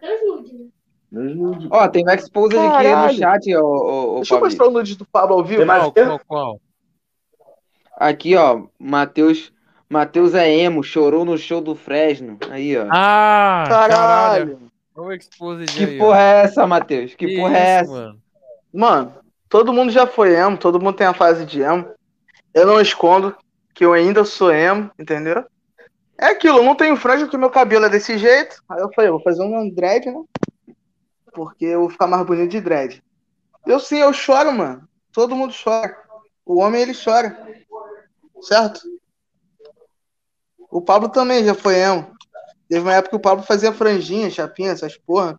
Dois 0.00 0.26
nudes, 0.26 0.52
né? 0.52 0.66
Meus 1.10 1.36
nudes. 1.36 1.68
Ó, 1.70 1.88
tem 1.88 2.04
um 2.06 2.10
exposed 2.10 2.58
aqui 2.58 2.88
no 2.88 3.18
chat, 3.18 3.54
ó, 3.56 3.62
ó, 3.62 3.64
ó, 3.64 4.14
Deixa 4.16 4.34
eu 4.34 4.36
Pablo. 4.38 4.44
mostrar 4.46 4.66
o 4.66 4.70
nude 4.70 4.96
do 4.96 5.06
Pablo 5.06 5.36
ao 5.36 5.44
vivo. 5.44 5.64
Qual, 5.64 5.92
qual, 5.92 6.20
qual? 6.26 6.60
Aqui, 7.96 8.36
ó, 8.36 8.62
Matheus, 8.78 9.52
Matheus 9.88 10.34
é 10.34 10.52
emo, 10.54 10.82
chorou 10.84 11.24
no 11.24 11.36
show 11.38 11.60
do 11.60 11.74
Fresno. 11.74 12.38
Aí, 12.50 12.76
ó. 12.76 12.86
Ah, 12.90 13.64
caralho. 13.68 13.96
Caralho. 13.96 14.58
Olha 14.94 15.08
o 15.08 15.12
exposed 15.12 15.72
que 15.76 15.84
aí, 15.84 15.96
ó. 15.96 16.04
porra 16.04 16.20
é 16.20 16.40
essa, 16.42 16.66
Matheus? 16.66 17.14
Que, 17.14 17.36
porra 17.36 17.56
é 17.56 17.82
isso, 17.82 17.82
essa? 17.84 17.92
mano? 17.92 18.18
Mano, 18.72 19.14
todo 19.48 19.72
mundo 19.72 19.90
já 19.90 20.06
foi 20.06 20.34
emo, 20.34 20.56
todo 20.58 20.80
mundo 20.80 20.96
tem 20.96 21.06
a 21.06 21.14
fase 21.14 21.46
de 21.46 21.60
emo. 21.62 21.88
Eu 22.52 22.66
não 22.66 22.80
escondo 22.80 23.34
que 23.74 23.84
eu 23.84 23.92
ainda 23.92 24.24
sou 24.24 24.52
emo, 24.52 24.90
entendeu? 24.98 25.44
É 26.20 26.26
aquilo, 26.26 26.62
não 26.64 26.74
tenho 26.74 26.96
franja 26.96 27.24
porque 27.24 27.36
meu 27.38 27.50
cabelo 27.50 27.86
é 27.86 27.88
desse 27.88 28.18
jeito. 28.18 28.60
Aí 28.68 28.80
eu 28.80 28.90
falei, 28.92 29.08
eu 29.08 29.14
vou 29.14 29.22
fazer 29.22 29.42
um 29.42 29.70
dread, 29.70 30.10
né? 30.10 30.22
Porque 31.32 31.66
eu 31.66 31.80
vou 31.80 31.90
ficar 31.90 32.08
mais 32.08 32.26
bonito 32.26 32.50
de 32.50 32.60
dread. 32.60 33.02
Eu 33.64 33.78
sim, 33.78 33.98
eu 33.98 34.12
choro, 34.12 34.52
mano. 34.52 34.88
Todo 35.12 35.36
mundo 35.36 35.54
chora. 35.62 35.96
O 36.44 36.60
homem, 36.60 36.82
ele 36.82 36.92
chora. 36.92 37.38
Certo? 38.40 38.80
O 40.70 40.82
Pablo 40.82 41.08
também 41.08 41.44
já 41.44 41.54
foi 41.54 41.78
emo. 41.78 42.10
Teve 42.68 42.80
uma 42.80 42.94
época 42.94 43.10
que 43.10 43.16
o 43.16 43.20
Pablo 43.20 43.44
fazia 43.44 43.72
franjinha, 43.72 44.30
chapinha, 44.30 44.72
essas 44.72 44.96
porra. 44.98 45.38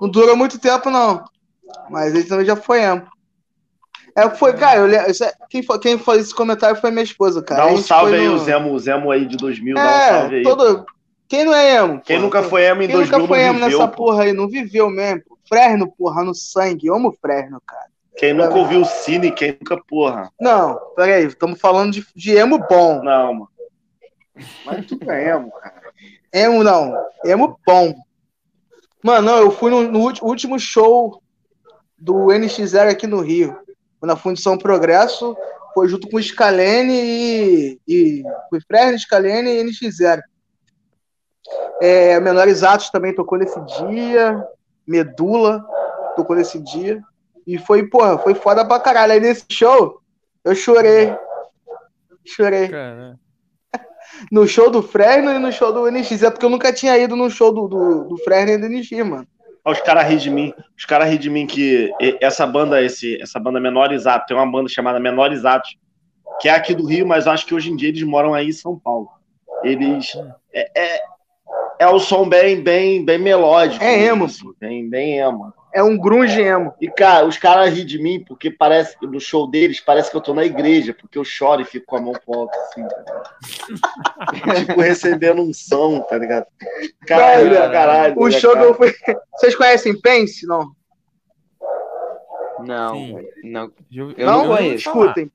Não 0.00 0.08
durou 0.08 0.36
muito 0.36 0.58
tempo, 0.58 0.90
não. 0.90 1.24
Mas 1.88 2.14
ele 2.14 2.24
também 2.24 2.44
já 2.44 2.56
foi 2.56 2.82
emo. 2.82 3.06
É, 4.16 4.30
foi, 4.30 4.54
cara, 4.54 4.80
eu, 4.80 4.86
é- 4.88 5.12
quem, 5.50 5.62
foi, 5.62 5.78
quem 5.78 5.98
fez 5.98 6.18
esse 6.22 6.34
comentário 6.34 6.80
foi 6.80 6.90
minha 6.90 7.04
esposa, 7.04 7.42
cara. 7.42 7.66
Dá 7.66 7.72
um 7.72 7.76
salve 7.76 8.14
aí, 8.16 8.26
no- 8.26 8.34
o 8.34 8.38
Zemo, 8.38 8.72
o 8.72 8.78
Zemo 8.78 9.10
aí 9.10 9.26
de 9.26 9.36
2000, 9.36 9.74
dá 9.74 9.82
um 9.82 9.84
salve 10.18 10.34
É, 10.34 10.38
aí. 10.38 10.42
todo... 10.42 10.86
quem 11.28 11.44
não 11.44 11.54
é 11.54 11.76
emo? 11.76 12.00
Quem 12.00 12.18
nunca 12.18 12.42
foi 12.42 12.64
emo 12.64 12.82
em 12.82 12.86
Quem 12.86 12.96
2000 12.96 13.18
nunca 13.18 13.28
foi 13.28 13.40
emo 13.42 13.54
viveu, 13.60 13.68
nessa 13.78 13.88
pô. 13.88 14.04
porra 14.04 14.22
aí? 14.24 14.32
Não 14.32 14.48
viveu 14.48 14.88
mesmo. 14.88 15.22
Fresno, 15.48 15.92
porra, 15.92 16.24
no 16.24 16.34
sangue. 16.34 16.86
Eu 16.86 16.94
amo 16.96 17.16
Fresno, 17.20 17.60
cara. 17.66 17.86
Quem 18.16 18.32
nunca 18.32 18.54
ouviu 18.54 18.80
o 18.80 18.84
Cine, 18.86 19.30
quem 19.30 19.50
nunca, 19.52 19.76
porra. 19.86 20.30
Não, 20.40 20.78
peraí, 20.96 21.26
estamos 21.26 21.60
falando 21.60 21.92
de, 21.92 22.06
de 22.16 22.32
emo 22.34 22.58
bom. 22.66 23.02
Não, 23.02 23.34
mano. 23.34 23.48
Mas 24.64 24.86
tu 24.86 24.98
é 25.10 25.28
emo, 25.30 25.50
cara. 25.52 25.74
Emo 26.32 26.64
não, 26.64 26.94
emo 27.24 27.58
bom. 27.66 27.94
Mano, 29.04 29.26
não, 29.30 29.38
eu 29.38 29.50
fui 29.50 29.70
no, 29.70 29.82
no 29.82 30.00
último 30.22 30.58
show 30.58 31.22
do 31.98 32.26
NX0 32.26 32.90
aqui 32.90 33.06
no 33.06 33.20
Rio. 33.20 33.56
Na 34.02 34.16
Fundição 34.16 34.58
Progresso, 34.58 35.36
foi 35.74 35.88
junto 35.88 36.08
com 36.08 36.16
o 36.16 36.22
Scalene 36.22 36.92
e, 36.92 37.80
e 37.86 38.22
foi 38.48 38.60
Fresno, 38.60 38.98
Scalene 38.98 39.50
e 39.50 39.64
NX0. 39.64 40.20
É, 41.80 42.18
Menores 42.20 42.62
Atos 42.62 42.90
também 42.90 43.14
tocou 43.14 43.38
nesse 43.38 43.60
dia, 43.60 44.46
Medula 44.86 45.66
tocou 46.16 46.34
nesse 46.34 46.58
dia. 46.58 47.00
E 47.46 47.58
foi, 47.58 47.86
porra, 47.86 48.18
foi 48.18 48.34
foda 48.34 48.64
pra 48.64 48.80
caralho. 48.80 49.12
Aí 49.12 49.20
nesse 49.20 49.44
show, 49.50 50.00
eu 50.42 50.54
chorei. 50.54 51.14
Chorei. 52.24 52.68
Cara, 52.68 53.18
No 54.32 54.48
show 54.48 54.70
do 54.70 54.82
Fresno 54.82 55.30
e 55.30 55.38
no 55.38 55.52
show 55.52 55.72
do 55.72 55.90
NX. 55.90 56.22
É 56.22 56.30
porque 56.30 56.44
eu 56.44 56.50
nunca 56.50 56.72
tinha 56.72 56.96
ido 56.98 57.14
no 57.14 57.30
show 57.30 57.52
do, 57.52 57.68
do, 57.68 58.04
do 58.04 58.16
Fresno 58.18 58.52
e 58.52 58.58
do 58.58 58.68
NX, 58.68 58.90
mano. 59.06 59.28
Os 59.66 59.80
caras 59.80 60.06
riem 60.06 60.18
de 60.18 60.30
mim. 60.30 60.54
Os 60.78 60.84
caras 60.84 61.08
riem 61.08 61.18
de 61.18 61.28
mim 61.28 61.46
que 61.46 61.90
essa 62.20 62.46
banda, 62.46 62.80
esse, 62.82 63.20
essa 63.20 63.40
banda 63.40 63.60
Menores 63.60 64.06
Atos, 64.06 64.28
tem 64.28 64.36
uma 64.36 64.50
banda 64.50 64.68
chamada 64.68 65.00
Menores 65.00 65.44
Atos, 65.44 65.76
que 66.40 66.48
é 66.48 66.52
aqui 66.52 66.74
do 66.74 66.86
Rio, 66.86 67.06
mas 67.06 67.26
acho 67.26 67.44
que 67.44 67.54
hoje 67.54 67.70
em 67.70 67.76
dia 67.76 67.88
eles 67.88 68.02
moram 68.02 68.32
aí 68.32 68.48
em 68.48 68.52
São 68.52 68.78
Paulo. 68.78 69.08
Eles. 69.64 70.16
É, 70.52 70.70
é, 70.80 71.02
é 71.80 71.88
um 71.88 71.98
som 71.98 72.28
bem, 72.28 72.62
bem, 72.62 73.04
bem 73.04 73.18
melódico. 73.18 73.82
É 73.82 74.04
emo, 74.04 74.26
assim, 74.26 74.52
bem, 74.60 74.88
bem 74.88 75.18
emo. 75.18 75.52
É 75.76 75.82
um 75.82 75.94
grunge 75.94 76.40
emo. 76.40 76.72
E, 76.80 76.88
cara, 76.88 77.26
os 77.26 77.36
caras 77.36 77.70
riem 77.70 77.84
de 77.84 77.98
mim 77.98 78.24
porque 78.26 78.50
parece 78.50 78.98
que 78.98 79.06
no 79.06 79.20
show 79.20 79.46
deles 79.46 79.78
parece 79.78 80.10
que 80.10 80.16
eu 80.16 80.22
tô 80.22 80.32
na 80.32 80.42
igreja, 80.42 80.94
porque 80.98 81.18
eu 81.18 81.24
choro 81.24 81.60
e 81.60 81.66
fico 81.66 81.84
com 81.84 81.96
a 81.96 82.00
mão 82.00 82.12
pro 82.14 82.40
alto, 82.40 82.58
assim, 82.60 82.82
tá 82.88 82.96
ligado? 82.96 84.56
tipo, 84.64 84.80
recebendo 84.80 85.42
um 85.42 85.52
som, 85.52 86.00
tá 86.00 86.16
ligado? 86.16 86.46
Caralho, 87.06 87.52
Cara, 87.52 87.70
caralho. 87.70 88.14
O 88.18 88.26
né, 88.26 88.40
show 88.40 88.52
que 88.52 88.56
cara? 88.56 88.68
eu 88.68 88.72
fui. 88.74 88.94
Vocês 89.32 89.54
conhecem 89.54 90.00
Pense? 90.00 90.46
Não. 90.46 90.70
Não, 92.60 92.94
Sim. 92.94 93.28
não. 93.44 93.72
eu, 93.92 94.14
não 94.16 94.46
não 94.46 94.56
conheço. 94.56 94.88
Escutem. 94.88 95.30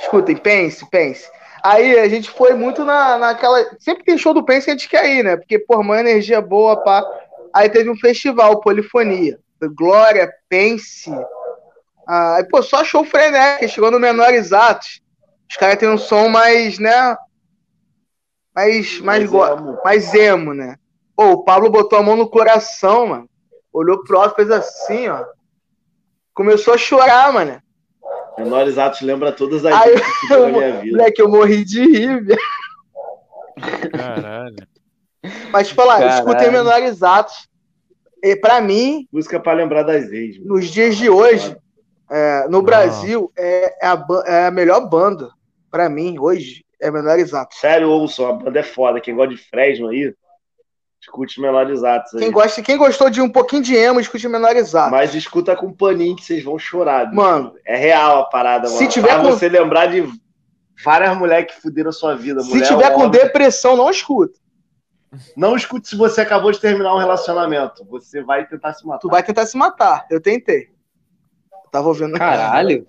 Escutem, 0.00 0.36
Pense, 0.38 0.90
Pense. 0.90 1.30
Aí 1.62 2.00
a 2.00 2.08
gente 2.08 2.28
foi 2.30 2.52
muito 2.54 2.84
na, 2.84 3.16
naquela. 3.16 3.64
Sempre 3.78 4.02
tem 4.02 4.18
show 4.18 4.34
do 4.34 4.44
Pense 4.44 4.68
a 4.68 4.72
gente 4.72 4.88
quer 4.88 5.08
ir, 5.08 5.22
né? 5.22 5.36
Porque, 5.36 5.56
por 5.56 5.78
uma 5.78 6.00
energia 6.00 6.40
boa, 6.40 6.82
pá. 6.82 7.00
Aí 7.54 7.70
teve 7.70 7.88
um 7.88 7.96
festival, 7.96 8.60
Polifonia. 8.60 9.38
Glória, 9.66 10.32
Pense. 10.48 11.10
Ah, 12.06 12.36
aí, 12.36 12.44
pô, 12.44 12.62
só 12.62 12.84
show 12.84 13.04
frenético. 13.04 13.68
Chegou 13.68 13.90
no 13.90 13.98
Menores 14.00 14.52
Atos. 14.52 15.00
Os 15.50 15.56
caras 15.56 15.76
têm 15.78 15.88
um 15.88 15.98
som 15.98 16.28
mais, 16.28 16.78
né? 16.78 17.16
Mais, 18.54 19.00
mais, 19.00 19.22
Mas 19.22 19.30
go- 19.30 19.46
emo. 19.46 19.78
mais 19.84 20.14
emo, 20.14 20.54
né? 20.54 20.76
Pô, 21.16 21.32
o 21.32 21.44
Pablo 21.44 21.70
botou 21.70 21.98
a 21.98 22.02
mão 22.02 22.16
no 22.16 22.28
coração, 22.28 23.06
mano. 23.08 23.28
Olhou 23.72 24.02
pro 24.04 24.18
alto, 24.20 24.36
fez 24.36 24.50
assim, 24.50 25.08
ó. 25.08 25.24
Começou 26.34 26.74
a 26.74 26.78
chorar, 26.78 27.32
mano. 27.32 27.60
Menores 28.38 28.78
Atos 28.78 29.00
lembra 29.00 29.32
todas 29.32 29.64
as 29.64 29.74
Aí, 29.74 29.94
que 30.20 30.28
na 30.36 30.46
minha 30.48 30.80
vida. 30.80 30.96
Moleque, 30.96 31.20
eu 31.22 31.28
morri 31.28 31.64
de 31.64 31.82
rir, 31.82 32.24
velho. 32.24 32.40
Caralho. 33.92 34.68
Mas 35.52 35.70
falar, 35.70 35.94
eu 36.02 36.08
Caralho. 36.08 36.18
escutei 36.18 36.50
menores 36.50 37.02
atos. 37.02 37.48
E 38.22 38.36
pra 38.36 38.60
mim, 38.60 39.06
Música 39.12 39.38
pra 39.40 39.52
lembrar 39.52 39.82
das 39.82 40.10
ex. 40.10 40.38
mano. 40.38 40.54
nos 40.54 40.68
dias 40.68 40.96
de 40.96 41.08
hoje, 41.08 41.56
é, 42.10 42.46
no 42.48 42.62
Brasil, 42.62 43.30
é, 43.36 43.74
é 43.82 43.86
a, 43.86 44.04
é 44.26 44.46
a 44.46 44.50
melhor 44.50 44.88
banda. 44.88 45.30
Pra 45.70 45.88
mim, 45.88 46.18
hoje, 46.18 46.64
é 46.80 46.90
menores 46.90 47.34
atos. 47.34 47.58
Sério, 47.60 47.90
ouçam, 47.90 48.26
a 48.26 48.32
banda 48.32 48.58
é 48.60 48.62
foda. 48.62 49.00
Quem 49.00 49.14
gosta 49.14 49.34
de 49.34 49.40
Fresno 49.40 49.88
aí, 49.88 50.12
escute 51.00 51.40
aí. 51.44 52.00
Quem, 52.18 52.30
gosta, 52.32 52.62
quem 52.62 52.76
gostou 52.76 53.10
de 53.10 53.20
um 53.20 53.28
pouquinho 53.28 53.62
de 53.62 53.74
emo, 53.76 54.00
escute 54.00 54.26
menores 54.28 54.74
atos. 54.74 54.90
Mas 54.90 55.14
escuta 55.14 55.54
com 55.54 55.72
paninho 55.72 56.16
que 56.16 56.24
vocês 56.24 56.42
vão 56.42 56.58
chorar. 56.58 57.04
bicho. 57.06 57.16
Mano, 57.16 57.54
É 57.66 57.76
real 57.76 58.20
a 58.20 58.24
parada, 58.24 58.66
Se 58.68 58.74
mano. 58.76 58.88
tiver 58.88 59.08
pra 59.14 59.20
com- 59.22 59.30
você 59.30 59.48
lembrar 59.48 59.86
de 59.86 60.08
várias 60.84 61.16
mulheres 61.16 61.54
que 61.54 61.60
fuderam 61.60 61.90
a 61.90 61.92
sua 61.92 62.14
vida. 62.16 62.40
se 62.40 62.48
mulher, 62.48 62.66
tiver 62.66 62.90
com 62.94 63.00
homem. 63.00 63.10
depressão, 63.10 63.76
não 63.76 63.90
escuta. 63.90 64.38
Não 65.36 65.56
escute 65.56 65.88
se 65.88 65.96
você 65.96 66.20
acabou 66.20 66.50
de 66.52 66.60
terminar 66.60 66.94
um 66.94 66.98
relacionamento. 66.98 67.84
Você 67.86 68.22
vai 68.22 68.46
tentar 68.46 68.74
se 68.74 68.86
matar. 68.86 68.98
Tu 69.00 69.08
vai 69.08 69.22
tentar 69.22 69.46
se 69.46 69.56
matar. 69.56 70.06
Eu 70.10 70.20
tentei. 70.20 70.68
Eu 71.52 71.70
tava 71.70 71.88
ouvindo. 71.88 72.18
Caralho, 72.18 72.86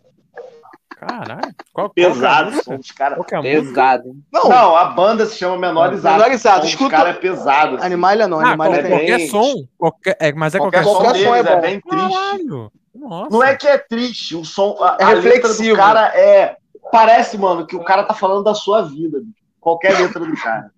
Caralho. 0.90 1.56
Qual, 1.74 1.90
Pesado, 1.91 2.52
Qual, 2.64 2.80
caras. 2.98 3.18
qual 3.18 3.24
que 3.26 3.34
é 3.34 3.38
a 3.38 3.41
música? 3.41 3.64
pesado. 3.70 4.16
Não, 4.34 4.50
Não, 4.50 4.76
a 4.76 4.86
banda 4.86 5.26
se 5.26 5.38
chama 5.38 5.58
Menores 5.58 6.04
Atos. 6.06 6.18
Menores 6.18 6.46
Atos, 6.46 6.64
Os 6.66 6.70
escuta- 6.72 6.98
caras 6.98 7.16
é 7.16 7.20
pesado. 7.20 7.76
assim. 7.78 7.86
Animalha 7.86 8.28
não, 8.28 8.40
Ah, 8.41 8.48
Animalha 8.50 8.76
é 8.82 8.90
qualquer 8.90 9.18
bem- 9.18 9.30
som. 9.30 9.54
Qualquer, 9.78 10.18
é, 10.20 10.34
mas 10.34 10.56
é 10.56 10.58
qualquer, 10.58 10.84
Qualquer 10.84 10.98
som 10.98 11.04
Qualquer 11.06 11.24
som 11.26 11.32
deles 11.32 11.48
é 11.48 11.52
é, 11.52 11.56
bom. 11.56 11.62
bem 11.62 11.80
triste. 11.82 12.14
Caralho. 12.14 12.72
Nossa. 12.94 13.30
Não 13.32 13.41
é 13.44 13.56
que 13.56 13.68
é 13.68 13.78
triste, 13.78 14.36
o 14.36 14.44
som, 14.44 14.76
a, 14.82 14.98
É 15.00 15.04
a 15.06 15.10
letra 15.14 15.32
reflexivo. 15.32 15.76
do 15.76 15.78
cara 15.78 16.08
é. 16.20 16.58
Parece, 16.91 17.38
mano, 17.38 17.66
que 17.66 17.76
o 17.78 17.84
cara 17.84 18.04
tá 18.04 18.14
falando 18.14 18.44
da 18.44 18.54
sua 18.54 18.82
vida. 18.82 19.20
Qualquer 19.62 19.98
letra 19.98 20.20
do 20.26 20.36
cara. 20.36 20.70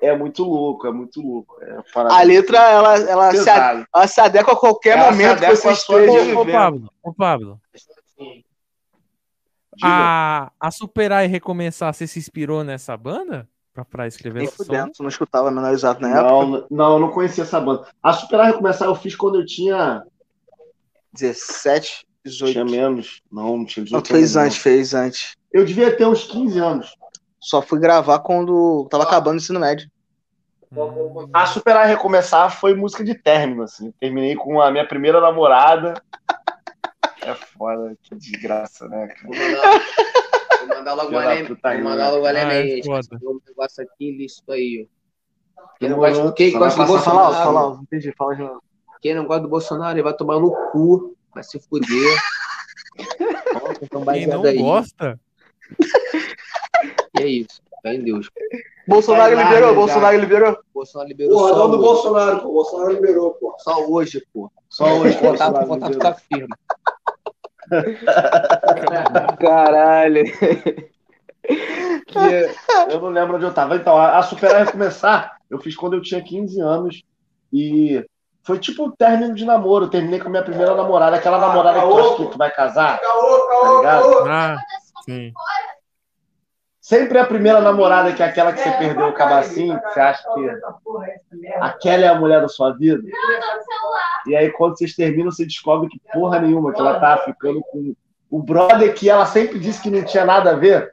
É 0.00 0.16
muito 0.16 0.44
louco, 0.44 0.86
é 0.86 0.92
muito 0.92 1.20
louco. 1.20 1.56
É 1.62 1.82
A 1.94 2.22
letra, 2.22 2.58
ela, 2.58 2.96
ela, 2.98 3.30
se, 3.30 3.36
a- 3.38 3.42
pesada. 3.54 3.86
ela 3.94 4.06
se 4.06 4.20
adequa 4.20 4.52
a 4.52 4.56
qualquer 4.56 4.96
Ela 4.98 5.10
momento 5.10 5.40
que 5.40 5.56
você 5.56 5.70
esteja. 5.72 6.38
Ô. 6.38 6.46
Pablo, 6.46 6.90
ô, 7.02 7.12
Pablo. 7.14 7.60
A, 9.82 10.50
a 10.58 10.70
Superar 10.70 11.24
e 11.24 11.28
Recomeçar, 11.28 11.92
você 11.94 12.06
se 12.06 12.18
inspirou 12.18 12.64
nessa 12.64 12.96
banda? 12.96 13.48
Pra, 13.72 13.84
pra 13.84 14.06
escrever 14.08 14.40
Nem 14.40 14.48
som? 14.48 14.56
fudendo, 14.56 14.90
tu 14.92 15.02
não 15.02 15.08
escutava 15.08 15.50
menores 15.52 15.84
atos 15.84 16.02
na 16.02 16.08
época. 16.10 16.24
Não, 16.32 16.66
não, 16.70 16.92
eu 16.94 16.98
não 16.98 17.10
conhecia 17.10 17.44
essa 17.44 17.60
banda. 17.60 17.86
A 18.02 18.12
Superar 18.12 18.46
Recomeçar 18.46 18.88
eu 18.88 18.94
fiz 18.96 19.14
quando 19.14 19.38
eu 19.40 19.46
tinha 19.46 20.02
17, 21.12 22.04
18. 22.24 22.52
Tinha 22.52 22.64
menos. 22.64 23.22
Não, 23.30 23.56
não 23.58 23.64
tinha 23.64 23.84
18 23.84 24.08
Não, 24.10 24.16
fez 24.16 24.34
não. 24.34 24.42
antes, 24.42 24.56
fez 24.58 24.94
antes. 24.94 25.36
Eu 25.52 25.64
devia 25.64 25.96
ter 25.96 26.06
uns 26.06 26.24
15 26.24 26.58
anos. 26.58 26.96
Só 27.40 27.62
fui 27.62 27.78
gravar 27.78 28.18
quando 28.20 28.86
tava 28.90 29.04
acabando 29.04 29.34
o 29.34 29.36
ensino 29.38 29.60
médio. 29.60 29.88
Hum. 30.70 31.28
A 31.32 31.46
Superar 31.46 31.86
e 31.86 31.88
Recomeçar 31.88 32.50
foi 32.50 32.74
música 32.74 33.02
de 33.02 33.14
término, 33.14 33.62
assim. 33.62 33.90
Terminei 34.00 34.34
com 34.36 34.60
a 34.60 34.70
minha 34.70 34.86
primeira 34.86 35.20
namorada. 35.20 35.94
É 37.22 37.34
foda, 37.34 37.96
que 38.02 38.14
desgraça, 38.14 38.86
né, 38.88 39.08
cara? 39.08 39.20
Vou 39.24 39.34
mandar, 39.36 39.78
vou 40.58 40.68
mandar 40.76 40.94
logo 40.94 41.10
lembra- 41.18 41.46
puta 41.54 41.74
Vou 41.74 41.82
mandar 41.84 42.04
né? 42.04 42.10
logo 42.10 42.20
uma 42.20 42.28
Ah, 42.28 42.54
é. 42.54 42.80
Um 43.22 43.40
negócio 43.46 43.82
aqui 43.84 44.08
ilícito 44.10 44.52
aí, 44.52 44.86
ó. 44.86 44.98
Quem 45.80 45.88
não 45.88 45.98
gosta, 45.98 46.32
quem 46.32 46.52
Só 46.52 46.58
gosta 46.58 46.82
do 46.82 46.86
Fala, 46.86 46.98
Bolsonaro, 46.98 47.34
fala, 47.44 47.80
entendi, 47.82 48.12
fala 48.16 48.34
de 48.36 48.42
novo. 48.42 48.62
quem 49.00 49.14
não 49.14 49.26
gosta 49.26 49.42
do 49.42 49.48
Bolsonaro, 49.48 49.94
ele 49.94 50.02
vai 50.02 50.14
tomar 50.14 50.38
no 50.40 50.50
cu, 50.70 51.16
vai 51.34 51.42
se 51.42 51.58
fuder. 51.60 52.18
Então 53.82 54.04
Quem 54.04 54.26
não 54.26 54.44
aí. 54.44 54.58
gosta, 54.58 55.18
é 57.22 57.26
isso. 57.26 57.60
Fé 57.82 57.94
em 57.94 58.02
Deus. 58.02 58.28
Bolsonaro 58.86 59.34
lá, 59.36 59.42
liberou, 59.44 59.68
já. 59.70 59.74
Bolsonaro 59.74 60.18
liberou. 60.18 60.58
Bolsonaro 60.74 61.08
liberou 61.08 61.36
Porra, 61.38 61.48
só 61.52 61.58
não 61.58 61.70
do. 61.70 61.78
Bolsonaro, 61.78 62.40
pô. 62.40 62.52
Bolsonaro 62.52 62.92
liberou, 62.92 63.30
pô. 63.34 63.54
Só 63.58 63.86
hoje, 63.86 64.26
pô. 64.32 64.50
Só 64.68 64.84
hoje 64.98 65.16
contato, 65.18 65.66
contato 65.66 65.98
tá 65.98 66.14
firme. 66.14 66.48
Caralho. 69.40 70.24
Que 72.06 72.18
eu 72.90 73.00
não 73.00 73.08
lembro 73.08 73.36
onde 73.36 73.44
eu 73.44 73.52
tava. 73.54 73.76
Então, 73.76 73.96
a, 73.96 74.18
a 74.18 74.22
Superar 74.22 74.62
e 74.62 74.64
Recomeçar, 74.64 75.36
eu 75.50 75.58
fiz 75.58 75.76
quando 75.76 75.94
eu 75.94 76.02
tinha 76.02 76.22
15 76.22 76.60
anos. 76.60 77.02
E 77.52 78.04
foi 78.42 78.58
tipo 78.58 78.86
o 78.86 78.92
término 78.92 79.34
de 79.34 79.44
namoro. 79.44 79.84
Eu 79.86 79.90
terminei 79.90 80.18
com 80.18 80.28
a 80.28 80.30
minha 80.30 80.42
primeira 80.42 80.74
namorada, 80.74 81.16
aquela 81.16 81.38
namorada 81.38 81.80
que 81.80 81.86
tu 81.86 81.98
acha 81.98 82.16
que 82.16 82.26
tu 82.32 82.38
vai 82.38 82.50
casar. 82.50 82.98
Caô, 83.00 83.38
Tá 83.38 83.48
caô, 83.48 83.76
ligado? 83.78 84.02
caô. 84.02 84.26
ah, 84.28 84.56
sim. 85.04 85.32
Sempre 86.88 87.18
a 87.18 87.26
primeira 87.26 87.60
namorada 87.60 88.14
que 88.14 88.22
é 88.22 88.26
aquela 88.26 88.50
que 88.50 88.60
você 88.60 88.70
perdeu 88.70 89.08
o 89.08 89.12
cabacinho, 89.12 89.78
que 89.78 89.90
você 89.92 90.00
acha 90.00 90.22
que 90.32 90.48
aquela 91.60 92.04
é 92.04 92.08
a 92.08 92.18
mulher 92.18 92.40
da 92.40 92.48
sua 92.48 92.72
vida. 92.72 93.02
E 94.26 94.34
aí, 94.34 94.50
quando 94.52 94.78
vocês 94.78 94.94
terminam, 94.96 95.30
você 95.30 95.44
descobre 95.44 95.90
que 95.90 96.00
porra 96.10 96.40
nenhuma, 96.40 96.72
que 96.72 96.80
ela 96.80 96.98
tá 96.98 97.18
ficando 97.18 97.60
com 97.60 97.94
o 98.30 98.42
brother 98.42 98.94
que 98.94 99.10
ela 99.10 99.26
sempre 99.26 99.58
disse 99.58 99.82
que 99.82 99.90
não 99.90 100.02
tinha 100.02 100.24
nada 100.24 100.52
a 100.52 100.54
ver. 100.54 100.90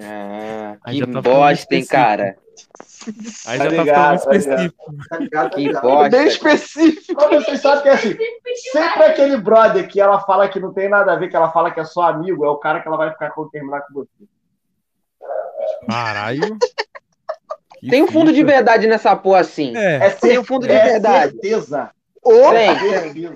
Ah, 0.00 0.76
Aí 0.82 1.02
que 1.02 1.12
tá 1.12 1.20
bosta, 1.20 1.74
hein, 1.74 1.84
cara. 1.84 2.36
Aí 3.48 3.58
Tá 3.58 3.64
já 3.64 3.70
tá 3.70 3.82
ligado, 3.82 4.18
ficando 4.18 4.24
tá 4.24 4.32
ligado. 4.32 4.38
específico. 4.38 4.94
Tá 5.10 5.18
ligado, 5.18 5.50
tá 5.50 5.56
Que 5.56 5.72
bosta. 5.74 6.08
Bem 6.08 6.26
específico. 6.26 7.14
Como 7.16 7.34
vocês 7.42 7.60
sabem 7.60 7.82
que 7.82 7.88
é 7.90 7.92
assim, 7.92 8.16
sempre 8.72 9.02
aquele 9.04 9.36
brother 9.36 9.86
que 9.86 10.00
ela 10.00 10.20
fala 10.20 10.48
que 10.48 10.58
não 10.58 10.72
tem 10.72 10.88
nada 10.88 11.12
a 11.12 11.16
ver, 11.16 11.28
que 11.28 11.36
ela 11.36 11.52
fala 11.52 11.70
que 11.70 11.80
é 11.80 11.84
só 11.84 12.04
amigo, 12.08 12.46
é 12.46 12.48
o 12.48 12.56
cara 12.56 12.80
que 12.80 12.88
ela 12.88 12.96
vai 12.96 13.10
ficar 13.10 13.28
quando 13.32 13.50
terminar 13.50 13.82
com 13.82 13.92
você. 13.92 14.08
Caralho. 15.88 16.58
Que 17.80 17.88
Tem 17.90 18.02
um 18.02 18.06
fundo 18.08 18.32
de 18.32 18.42
verdade 18.44 18.86
nessa 18.86 19.14
porra 19.16 19.40
assim. 19.40 19.76
É, 19.76 20.06
É, 20.06 20.10
Tem 20.10 20.38
um 20.38 20.44
fundo 20.44 20.66
de 20.66 20.72
é 20.72 20.82
verdade. 20.84 21.32
certeza. 21.32 21.90
Ô, 22.22 22.50
Tem. 22.50 22.78
certeza. 22.78 23.34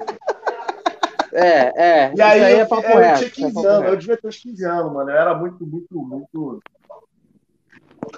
É, 1.32 1.82
é. 2.08 2.12
E 2.16 2.22
aí, 2.22 2.36
isso 2.38 2.46
aí 2.46 2.52
eu, 2.52 2.58
é 2.60 2.64
papo 2.64 2.86
eu 2.88 2.98
reto. 2.98 3.18
tinha 3.18 3.28
isso 3.28 3.40
é 3.40 3.44
15 3.44 3.54
papo 3.54 3.66
anos, 3.66 3.80
reto. 3.80 3.92
eu 3.92 3.96
devia 3.98 4.16
ter 4.16 4.28
uns 4.28 4.36
15 4.38 4.64
anos, 4.64 4.92
mano. 4.92 5.10
Eu 5.10 5.16
era 5.16 5.34
muito, 5.34 5.66
muito, 5.66 6.02
muito. 6.02 6.62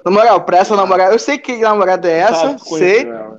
Na 0.05 0.11
moral, 0.11 0.45
pra 0.45 0.59
essa 0.59 0.77
namorada, 0.77 1.15
eu 1.15 1.19
sei 1.19 1.39
que 1.39 1.57
namorada 1.57 2.09
é 2.09 2.19
essa, 2.19 2.35
Sabe, 2.59 2.61
sei. 2.79 3.07
ela. 3.09 3.39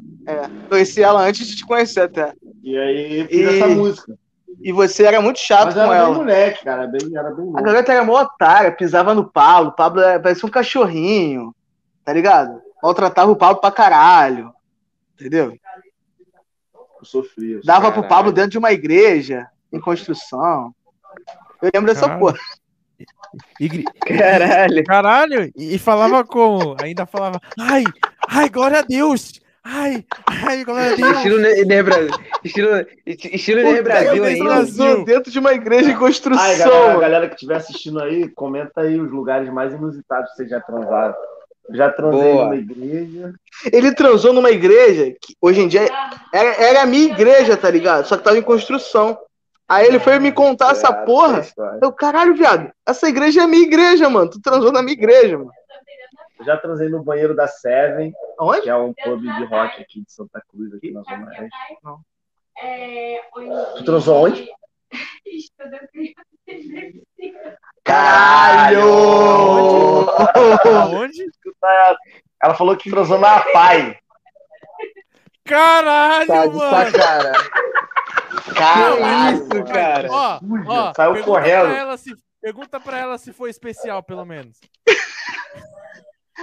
Conheci 0.67 1.01
ela 1.03 1.21
antes 1.21 1.47
de 1.47 1.55
te 1.55 1.65
conhecer 1.65 2.01
até. 2.01 2.33
E 2.63 2.77
aí 2.77 3.27
fiz 3.27 3.37
E- 3.39 3.55
essa 3.57 3.67
música. 3.67 4.15
E 4.61 4.71
você 4.71 5.05
era 5.05 5.21
muito 5.21 5.39
chato 5.39 5.65
Mas 5.67 5.73
com 5.75 5.79
era 5.93 6.05
bem 6.05 6.13
moleque, 6.15 6.63
cara. 6.65 6.87
Bem, 6.87 7.15
era 7.15 7.29
bem 7.31 7.45
A 7.45 7.51
novo. 7.51 7.63
garota 7.63 7.93
era 7.93 8.03
mó 8.03 8.21
otária, 8.21 8.71
pisava 8.71 9.13
no 9.13 9.29
Pablo. 9.29 9.69
O 9.69 9.75
Pablo 9.75 10.01
era- 10.01 10.19
parecia 10.19 10.47
um 10.47 10.51
cachorrinho, 10.51 11.55
tá 12.03 12.11
ligado? 12.11 12.61
Maltratava 12.83 13.31
o 13.31 13.35
Pablo 13.35 13.61
pra 13.61 13.71
caralho. 13.71 14.51
Entendeu? 15.15 15.53
Eu 16.99 17.05
sofria. 17.05 17.59
Dava 17.63 17.91
pro 17.91 18.01
Caralho. 18.01 18.09
Pablo 18.09 18.31
dentro 18.31 18.51
de 18.51 18.57
uma 18.57 18.71
igreja, 18.71 19.47
em 19.71 19.79
construção. 19.79 20.73
Eu 21.61 21.69
lembro 21.73 21.87
dessa 21.93 22.01
Caralho. 22.07 22.19
porra. 22.19 22.37
E 23.59 23.83
Caralho. 23.83 24.83
Caralho, 24.83 25.51
e 25.55 25.75
e 25.75 25.79
falava 25.79 26.23
como? 26.25 26.75
Ainda 26.81 27.05
falava, 27.05 27.39
ai, 27.59 27.83
ai, 28.27 28.49
glória 28.49 28.79
a 28.79 28.81
Deus! 28.81 29.39
Ai, 29.63 30.05
ai, 30.25 30.63
glória 30.63 30.93
a 30.93 30.95
Deus! 30.95 31.17
Estilo 31.17 31.37
Ner 31.39 31.83
Brasil. 31.83 32.09
Estilo, 32.43 32.69
estilo 33.05 33.61
Ner 33.61 33.83
Brasil 33.83 34.23
ainda. 34.23 34.43
Brasil. 34.43 35.05
Dentro 35.05 35.31
de 35.31 35.39
uma 35.39 35.53
igreja 35.53 35.89
em 35.89 35.93
Ai, 35.93 35.99
construção. 35.99 36.57
galera, 36.57 36.93
a 36.93 36.99
galera 36.99 37.27
que 37.27 37.35
estiver 37.35 37.55
assistindo 37.57 38.01
aí, 38.01 38.29
comenta 38.29 38.81
aí 38.81 38.99
os 38.99 39.11
lugares 39.11 39.49
mais 39.51 39.73
inusitados 39.73 40.29
que 40.31 40.37
vocês 40.37 40.49
já 40.49 40.61
transaram. 40.61 41.13
Já 41.71 41.91
transei 41.91 42.31
Boa. 42.33 42.45
numa 42.45 42.55
igreja. 42.55 43.33
Ele 43.71 43.93
transou 43.93 44.33
numa 44.33 44.49
igreja 44.49 45.13
que 45.21 45.35
hoje 45.39 45.61
em 45.61 45.67
dia 45.67 45.81
era, 46.33 46.49
era 46.63 46.81
a 46.81 46.85
minha 46.87 47.11
igreja, 47.11 47.55
tá 47.55 47.69
ligado? 47.69 48.05
Só 48.07 48.17
que 48.17 48.23
tava 48.23 48.37
em 48.39 48.41
construção. 48.41 49.15
Aí 49.67 49.85
ele 49.85 49.99
foi 49.99 50.17
me 50.17 50.31
contar 50.31 50.71
essa 50.71 50.87
É, 50.87 50.93
porra. 51.05 51.39
essa 51.39 51.49
história. 51.49 51.79
Eu, 51.83 51.91
caralho, 51.91 52.33
viado, 52.33 52.71
essa 52.87 53.07
igreja 53.07 53.43
é 53.43 53.47
minha 53.47 53.61
igreja, 53.61 54.09
mano. 54.09 54.31
Tu 54.31 54.41
transou 54.41 54.71
na 54.71 54.81
minha 54.81 54.93
igreja, 54.97 55.37
mano. 55.37 55.51
Eu 56.39 56.45
já 56.45 56.57
transei 56.57 56.89
no 56.89 57.03
banheiro 57.03 57.35
da 57.35 57.47
Seven, 57.47 58.13
Aonde? 58.37 58.61
que 58.61 58.69
é 58.69 58.75
um 58.75 58.93
pub 58.93 59.21
de 59.21 59.45
rock 59.45 59.81
aqui 59.81 60.01
de 60.01 60.11
Santa 60.11 60.41
Cruz, 60.49 60.73
aqui 60.73 60.91
na 60.91 61.01
Zona 61.03 61.27
Oeste. 61.27 61.49
Não. 61.83 61.99
É, 62.61 63.21
Tu 63.77 63.83
transou 63.83 64.25
onde? 64.25 64.49
Caralho! 67.83 68.79
Aonde? 70.77 71.25
Ela 72.41 72.53
falou 72.55 72.75
que 72.77 72.89
transou 72.89 73.19
na 73.19 73.41
Pai. 73.51 73.97
Caralho, 75.45 76.27
Tá 76.27 76.45
mano! 76.47 76.59
sacara. 76.91 77.33
Caralho! 78.55 79.35
isso, 79.35 79.63
cara? 79.65 80.07
Ó, 80.11 80.39
ó, 80.67 80.93
saiu 80.93 81.13
pergunta 81.13 81.23
correndo. 81.25 81.67
Pra 81.69 81.77
ela 81.77 81.97
se, 81.97 82.15
pergunta 82.41 82.79
pra 82.79 82.97
ela 82.99 83.17
se 83.17 83.33
foi 83.33 83.49
especial, 83.49 84.03
pelo 84.03 84.25
menos. 84.25 84.59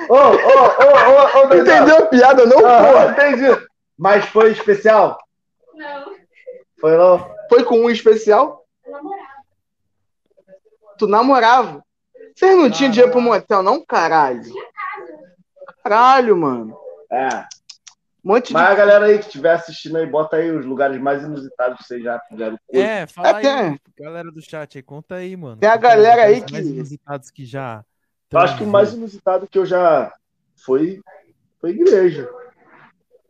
Ô, 0.09 0.15
ô, 0.15 0.19
ô, 0.19 1.43
ô, 1.43 1.49
ô. 1.49 1.55
Entendeu 1.55 1.99
a 1.99 2.07
piada, 2.07 2.45
não, 2.47 2.59
Ah, 2.67 2.85
porra? 2.85 3.11
entendi. 3.13 3.67
Mas 3.99 4.25
foi 4.27 4.53
especial? 4.53 5.19
Não, 5.75 6.15
Foi 6.81 6.97
não? 6.97 7.35
Foi 7.49 7.65
com 7.65 7.79
um 7.81 7.91
especial? 7.91 8.65
eu 8.85 8.93
namorava. 8.93 9.27
Tu 10.99 11.07
namorava? 11.07 11.85
Vocês 12.35 12.57
não 12.57 12.71
tinham 12.71 12.91
dinheiro 12.91 13.13
pro 13.13 13.21
motel, 13.21 13.63
não, 13.63 13.85
caralho? 13.85 14.43
Caralho, 15.83 16.37
mano. 16.37 16.77
É. 17.11 17.29
Um 18.25 18.33
monte 18.33 18.49
de. 18.49 18.53
Mas 18.55 18.71
a 18.71 18.75
galera 18.75 19.07
aí 19.07 19.19
que 19.19 19.27
estiver 19.27 19.53
assistindo 19.53 19.97
aí, 19.97 20.07
bota 20.07 20.37
aí 20.37 20.51
os 20.51 20.67
lugares 20.67 21.01
mais 21.01 21.23
inusitados 21.23 21.79
que 21.79 21.85
vocês 21.85 22.03
já 22.03 22.19
fizeram. 22.29 22.59
É, 22.73 23.07
fala 23.07 23.29
É, 23.29 23.35
aí, 23.37 23.43
tem. 23.43 23.81
galera 24.05 24.31
do 24.31 24.43
chat 24.43 24.77
aí, 24.77 24.83
conta 24.83 25.15
aí, 25.17 25.37
mano. 25.37 25.57
Tem 25.59 25.69
a 25.71 25.77
galera 25.77 26.25
aí 26.25 26.41
que- 26.43 26.53
mais 26.53 26.67
inusitados 26.67 27.31
que 27.31 27.45
já. 27.45 27.85
Eu 28.31 28.39
acho 28.41 28.57
que 28.57 28.65
o 28.65 28.67
mais 28.67 28.93
inusitado 28.93 29.47
que 29.47 29.59
eu 29.59 29.65
já 29.67 30.13
foi 30.65 31.01
foi 31.61 31.71
igreja. 31.71 32.29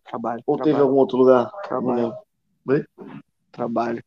Trabalho. 0.09 0.43
Ou 0.47 0.57
teve 0.57 0.71
trabalho, 0.71 0.85
algum 0.85 0.99
outro 0.99 1.19
lugar? 1.19 1.51
Trabalho. 1.67 2.15
Lembro. 2.67 2.89
trabalho. 3.53 4.05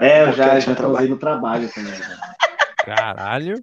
É, 0.00 0.22
eu 0.22 0.32
já, 0.32 0.58
já 0.60 0.74
transei 0.74 1.08
no 1.08 1.18
trabalho 1.18 1.68
também. 1.74 1.92
Caralho. 2.84 3.62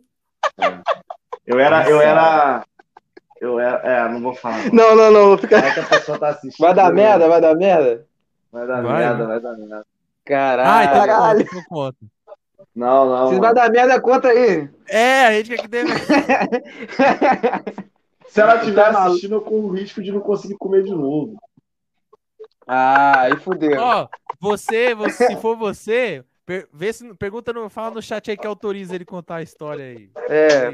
Eu 1.45 1.59
era, 1.59 1.89
eu 1.89 2.01
era. 2.01 2.65
Eu 3.39 3.59
era. 3.59 3.77
É, 3.83 4.09
não 4.09 4.21
vou 4.21 4.33
falar. 4.35 4.71
Não, 4.73 4.95
Não. 4.95 5.11
não, 5.11 5.29
não. 5.29 5.37
Fica... 5.37 5.57
É 5.57 5.73
que 5.73 5.79
a 5.79 5.85
pessoa 5.87 6.19
tá 6.19 6.29
assistindo. 6.29 6.65
Vai 6.65 6.73
dar 6.73 6.91
merda, 6.91 7.27
vai 7.27 7.41
dar 7.41 7.55
merda? 7.55 8.05
Vai 8.51 8.67
dar 8.67 8.81
Vai, 8.81 8.97
merda, 8.99 9.17
né? 9.19 9.25
vai 9.25 9.39
dar 9.41 9.57
merda. 9.57 9.85
Caralho. 10.25 10.69
Ah, 10.69 10.83
então 10.83 11.05
Caralho. 11.05 11.45
conta. 11.69 11.97
Não, 12.75 13.05
não. 13.09 13.29
Se 13.29 13.39
vai 13.39 13.53
dar 13.53 13.71
merda, 13.71 14.01
conta 14.01 14.27
aí. 14.27 14.69
É, 14.87 15.27
a 15.27 15.31
gente 15.33 15.49
quer 15.49 15.61
que 15.61 15.67
dê 15.67 15.83
Se 18.27 18.41
ela 18.41 18.55
estiver 18.57 18.91
Tá 18.91 19.05
assistindo, 19.05 19.35
eu 19.35 19.41
corro 19.41 19.67
o 19.69 19.71
risco 19.71 20.01
de 20.03 20.11
não 20.11 20.19
conseguir 20.19 20.55
comer 20.57 20.83
de 20.83 20.91
novo. 20.91 21.37
Ah, 22.67 23.21
aí 23.21 23.37
fudeu. 23.37 23.79
Ó, 23.79 24.07
você, 24.39 24.93
você, 24.93 25.27
se 25.27 25.35
for 25.37 25.55
você, 25.55 26.25
per- 26.45 26.67
vê 26.73 26.91
se, 26.91 27.13
pergunta 27.13 27.53
no, 27.53 27.69
fala 27.69 27.91
no 27.91 28.01
chat 28.01 28.29
aí 28.29 28.35
que 28.35 28.47
autoriza 28.47 28.93
ele 28.95 29.05
contar 29.05 29.35
a 29.37 29.41
história 29.43 29.85
aí. 29.85 30.09
É, 30.27 30.65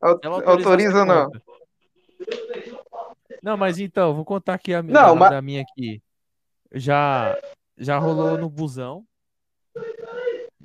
autorizar, 0.00 0.48
Autoriza 0.48 0.98
ou 1.00 1.04
não? 1.04 1.24
conta. 1.26 1.42
Não, 3.42 3.56
mas 3.56 3.78
então, 3.80 4.14
vou 4.14 4.24
contar 4.24 4.54
aqui 4.54 4.72
a 4.72 4.82
minha, 4.82 4.94
Não, 4.94 5.08
da, 5.08 5.14
mas- 5.14 5.30
da 5.30 5.42
minha 5.42 5.62
aqui. 5.62 6.00
Já, 6.72 7.36
já 7.76 7.98
rolou 7.98 8.38
no 8.38 8.48
busão. 8.48 9.04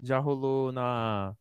Já 0.03 0.19
rolou 0.19 0.71
na 0.71 1.33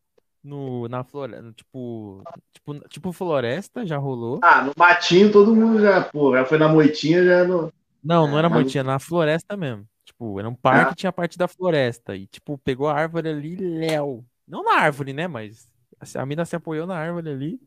no, 0.43 0.87
na 0.87 1.03
floresta, 1.03 1.51
tipo, 1.53 2.23
tipo, 2.53 2.79
tipo 2.89 3.11
floresta, 3.11 3.85
já 3.85 3.97
rolou. 3.97 4.39
Ah, 4.41 4.63
no 4.63 4.71
matinho 4.77 5.31
todo 5.31 5.53
mundo 5.55 5.81
já, 5.81 6.01
pô, 6.01 6.33
já 6.35 6.45
foi 6.45 6.57
na 6.57 6.67
moitinha, 6.69 7.23
já 7.23 7.43
no. 7.43 7.71
Não, 8.03 8.27
não 8.27 8.37
era 8.37 8.49
mas- 8.49 8.61
moitinha, 8.61 8.83
na 8.83 8.97
floresta 8.99 9.57
mesmo. 9.57 9.85
Tipo, 10.05 10.39
era 10.39 10.47
um 10.47 10.55
parque 10.55 10.95
tinha 10.95 11.11
parte 11.11 11.37
da 11.37 11.47
floresta. 11.49 12.15
E, 12.15 12.25
tipo, 12.27 12.57
pegou 12.57 12.87
a 12.87 12.93
árvore 12.93 13.27
ali, 13.27 13.57
Léo. 13.57 14.23
Não 14.47 14.63
na 14.63 14.75
árvore, 14.79 15.11
né? 15.11 15.27
Mas 15.27 15.67
a 16.15 16.25
mina 16.25 16.45
se 16.45 16.55
apoiou 16.55 16.87
na 16.87 16.95
árvore 16.95 17.29
ali. 17.29 17.59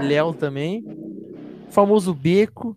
Léo 0.00 0.32
também. 0.32 0.82
Famoso 1.70 2.14
beco. 2.14 2.76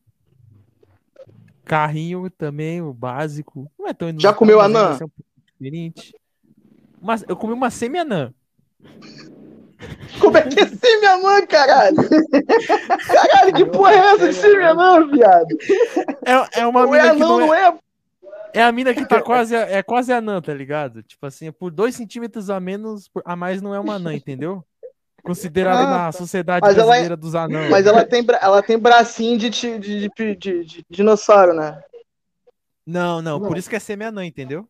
Carrinho 1.63 2.29
também, 2.29 2.81
o 2.81 2.93
básico. 2.93 3.71
Não 3.79 3.87
é 3.87 3.93
tão 3.93 4.13
Já 4.19 4.33
comeu 4.33 4.59
anã? 4.59 4.97
é 4.99 5.05
um 5.05 5.09
diferente. 5.45 6.13
Mas 7.05 7.23
eu 7.27 7.35
comi 7.35 7.53
uma 7.53 7.69
semi-anã. 7.69 8.33
Como 10.19 10.35
é 10.37 10.41
que 10.41 10.59
é 10.59 11.17
mãe, 11.21 11.45
caralho? 11.45 11.97
Caralho, 13.07 13.53
que 13.53 13.65
porra 13.65 13.91
é 13.93 13.97
essa 13.97 14.33
de 14.33 14.73
mãe, 14.73 15.11
viado? 15.11 15.47
É, 16.25 16.61
é 16.61 16.67
uma 16.67 16.81
Não 16.83 16.91
mina 16.91 17.07
é 17.07 17.11
que 17.13 17.19
não, 17.19 17.27
não 17.39 17.39
não 17.47 17.53
é, 17.53 17.67
é? 18.53 18.59
é 18.59 18.63
a 18.63 18.71
mina 18.71 18.93
que 18.93 19.05
tá 19.05 19.21
quase, 19.21 19.55
é 19.55 19.83
quase 19.83 20.11
anã, 20.11 20.41
tá 20.41 20.53
ligado? 20.53 21.03
Tipo 21.03 21.25
assim, 21.27 21.51
por 21.51 21.69
dois 21.71 21.95
centímetros 21.95 22.49
a 22.49 22.59
menos, 22.59 23.07
por- 23.07 23.21
a 23.25 23.35
mais 23.35 23.61
não 23.61 23.75
é 23.75 23.79
uma 23.79 23.95
anã, 23.95 24.13
entendeu? 24.13 24.63
Considerada 25.23 25.81
Ah, 25.83 26.05
na 26.05 26.11
sociedade 26.11 26.61
Mas 26.65 26.75
ela 26.75 26.83
é- 26.85 26.87
brasileira 26.87 27.17
dos 27.17 27.35
anãos. 27.35 27.69
Mas 27.69 27.85
ela 27.85 28.03
tem, 28.05 28.23
bra- 28.23 28.39
ela 28.41 28.63
tem 28.63 28.77
bracinho 28.79 29.37
de, 29.37 29.49
de, 29.49 29.77
de, 29.79 30.09
de- 30.09 30.63
de 30.65 30.85
dinossauro, 30.89 31.53
né? 31.53 31.81
Não, 32.85 33.21
não, 33.21 33.39
por 33.39 33.51
Não. 33.51 33.57
isso 33.57 33.69
que 33.69 33.75
é 33.75 33.79
semi-anã, 33.79 34.25
entendeu? 34.25 34.67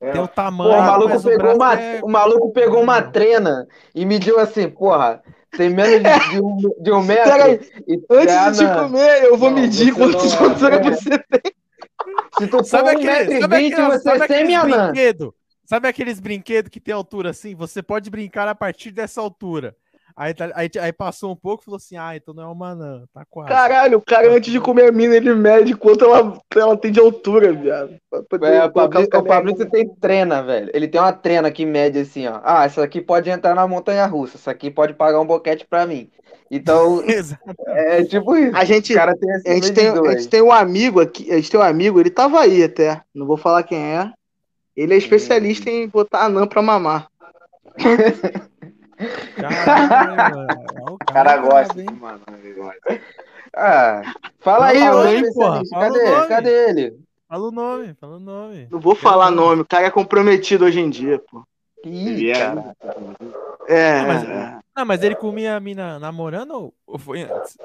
É. 0.00 0.12
Tem 0.12 0.20
o 0.22 0.28
tamanho, 0.28 0.78
o 0.78 0.82
maluco 0.82 1.16
o 1.16 1.22
pegou 1.22 1.38
braço 1.38 1.56
uma, 1.56 1.74
é... 1.74 2.00
o 2.02 2.08
maluco 2.08 2.52
pegou 2.52 2.82
uma 2.82 3.02
trena 3.02 3.68
e 3.94 4.06
mediu 4.06 4.38
assim, 4.38 4.68
porra, 4.68 5.22
tem 5.50 5.68
menos 5.68 6.00
de, 6.02 6.30
de 6.30 6.40
um, 6.40 6.56
de 6.80 6.90
um 6.92 7.02
metro. 7.02 7.30
Peraí, 7.30 7.60
e 7.86 8.02
Antes 8.10 8.34
é 8.34 8.50
de 8.50 8.58
te 8.58 8.66
comer, 8.72 9.24
eu 9.24 9.36
vou 9.36 9.50
Não, 9.50 9.60
medir 9.60 9.94
quantos 9.94 10.32
não 10.34 10.46
é, 10.46 10.50
altura 10.50 10.78
você 10.78 11.18
tem. 11.18 11.52
Se 12.38 12.46
tu 12.48 12.64
Sabe 12.64 12.90
aquele, 12.90 13.40
1,20m, 13.40 13.40
sabe 13.40 13.56
aquele, 13.56 13.90
você 13.90 13.98
sabe 14.00 14.20
é 14.20 14.24
aqueles 14.24 14.40
semi-anã. 14.40 14.92
brinquedos? 14.92 15.32
Sabe 15.64 15.88
aqueles 15.88 16.18
brinquedos 16.18 16.70
que 16.70 16.80
tem 16.80 16.94
altura 16.94 17.30
assim? 17.30 17.54
Você 17.54 17.82
pode 17.82 18.10
brincar 18.10 18.48
a 18.48 18.54
partir 18.54 18.90
dessa 18.90 19.20
altura. 19.20 19.76
Aí, 20.16 20.34
tá- 20.34 20.50
aí, 20.54 20.70
aí 20.80 20.92
passou 20.92 21.32
um 21.32 21.36
pouco 21.36 21.62
e 21.62 21.64
falou 21.64 21.76
assim: 21.76 21.96
ah, 21.96 22.14
então 22.16 22.34
não 22.34 22.42
é 22.42 22.46
uma 22.46 22.70
anã, 22.70 23.04
tá 23.12 23.24
quase. 23.28 23.50
Caralho, 23.50 23.98
o 23.98 24.02
cara 24.02 24.32
antes 24.32 24.52
de 24.52 24.60
comer 24.60 24.88
a 24.88 24.92
mina, 24.92 25.16
ele 25.16 25.34
mede 25.34 25.74
quanto 25.74 26.04
ela, 26.04 26.38
ela 26.54 26.76
tem 26.76 26.92
de 26.92 27.00
altura, 27.00 27.52
viado. 27.52 27.96
É, 28.42 28.64
o 28.64 28.70
Pablito, 28.72 29.62
o 29.62 29.70
tem 29.70 29.88
trena, 30.00 30.42
velho. 30.42 30.70
Ele 30.74 30.88
tem 30.88 31.00
uma 31.00 31.12
trena 31.12 31.50
que 31.50 31.64
mede 31.64 31.98
assim, 32.00 32.26
ó. 32.26 32.40
Ah, 32.42 32.64
essa 32.64 32.82
aqui 32.82 33.00
pode 33.00 33.30
entrar 33.30 33.54
na 33.54 33.66
montanha 33.66 34.06
russa, 34.06 34.36
essa 34.36 34.50
aqui 34.50 34.70
pode 34.70 34.94
pagar 34.94 35.20
um 35.20 35.26
boquete 35.26 35.66
pra 35.66 35.86
mim. 35.86 36.10
Então, 36.50 37.02
é 37.68 38.02
tipo 38.04 38.36
isso. 38.36 38.56
A 38.56 38.64
gente, 38.64 38.92
O 38.92 38.96
cara 38.96 39.16
tem 39.16 39.30
a 39.30 39.54
gente 39.54 39.72
tem, 39.72 39.88
a 39.88 40.12
gente 40.12 40.28
tem 40.28 40.42
um 40.42 40.52
amigo 40.52 41.00
aqui, 41.00 41.30
a 41.30 41.36
gente 41.36 41.50
tem 41.50 41.60
um 41.60 41.62
amigo, 41.62 42.00
ele 42.00 42.10
tava 42.10 42.40
aí 42.40 42.64
até, 42.64 43.02
não 43.14 43.26
vou 43.26 43.36
falar 43.36 43.62
quem 43.62 43.78
é. 43.78 44.12
Ele 44.76 44.94
é 44.94 44.96
especialista 44.96 45.68
em 45.68 45.88
botar 45.88 46.24
anã 46.24 46.46
pra 46.46 46.62
mamar. 46.62 47.08
Caralho, 49.36 50.34
mano. 50.36 50.50
É 50.76 50.90
O 50.90 50.98
cara 50.98 51.32
brabo, 51.38 51.48
gosta, 51.48 51.80
hein? 51.80 51.88
mano. 52.00 52.20
ele 52.42 52.52
gosta. 52.54 53.00
Ah, 53.56 54.02
fala 54.40 54.66
aí, 54.66 54.78
Fala 54.80 54.96
ô 55.00 55.02
aí, 55.04 55.16
especialista. 55.16 55.76
porra, 55.76 55.90
Cadê? 55.90 56.28
Cadê 56.28 56.68
ele? 56.70 56.98
Fala 57.28 57.48
o 57.48 57.50
nome, 57.50 57.94
fala 58.00 58.16
o 58.16 58.20
nome. 58.20 58.68
Não 58.70 58.80
vou 58.80 58.94
falar 58.94 59.30
nome, 59.30 59.62
o 59.62 59.66
cara 59.66 59.86
é 59.86 59.90
comprometido 59.90 60.64
hoje 60.64 60.80
em 60.80 60.90
dia, 60.90 61.18
pô. 61.30 61.42
Ih, 61.84 62.08
Ele 62.08 62.30
é- 62.30 62.34
cara. 62.38 62.76
É, 63.68 64.00
Não, 64.00 64.06
mas- 64.08 64.24
é. 64.28 64.58
Ah, 64.74 64.84
mas 64.84 65.02
ele 65.02 65.14
comia 65.14 65.56
a 65.56 65.60
mina 65.60 65.98
namorando 65.98 66.50
ou- 66.52 66.74
ou 66.86 66.98
foi 66.98 67.22
antes? 67.22 67.56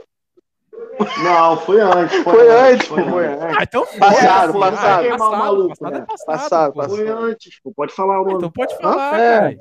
Não, 1.23 1.57
foi 1.57 1.81
antes. 1.81 2.17
Foi 2.23 2.49
antes, 2.49 2.87
pô, 2.87 2.95
foi 2.95 3.25
antes. 3.27 3.57
Ah, 3.57 3.63
então 3.63 3.85
Passado, 3.99 4.59
passado. 4.59 5.05
Ah, 5.07 5.17
passado, 5.17 5.67
passado 5.67 5.95
é 5.95 6.01
passado, 6.01 6.25
Passado, 6.25 6.73
pô. 6.73 6.79
passado. 6.79 6.95
Foi 6.97 7.07
antes, 7.09 7.59
pô. 7.61 7.71
Pode 7.75 7.93
falar 7.93 8.19
o 8.19 8.21
Ah, 8.21 8.25
nome. 8.25 8.35
Então 8.37 8.51
pode 8.51 8.77
falar, 8.77 9.19
É. 9.19 9.39
cara. 9.39 9.55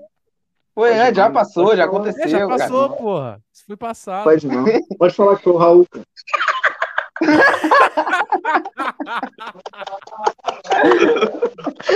Foi 0.75 0.93
antes, 0.99 1.17
já 1.17 1.31
passou, 1.31 1.69
já 1.69 1.73
É, 1.73 1.77
já 1.77 1.85
aconteceu, 1.85 2.49
cara. 2.49 2.49
passou, 2.49 2.91
porra. 2.91 3.41
Isso 3.53 3.65
foi 3.67 3.77
passado. 3.77 4.25
Pode 4.25 4.47
não. 4.49 4.65
Pode 4.99 5.15
falar 5.15 5.37
que 5.37 5.45
foi 5.45 5.53
o 5.53 5.57
Raul, 5.57 5.87
cara. 5.89 6.05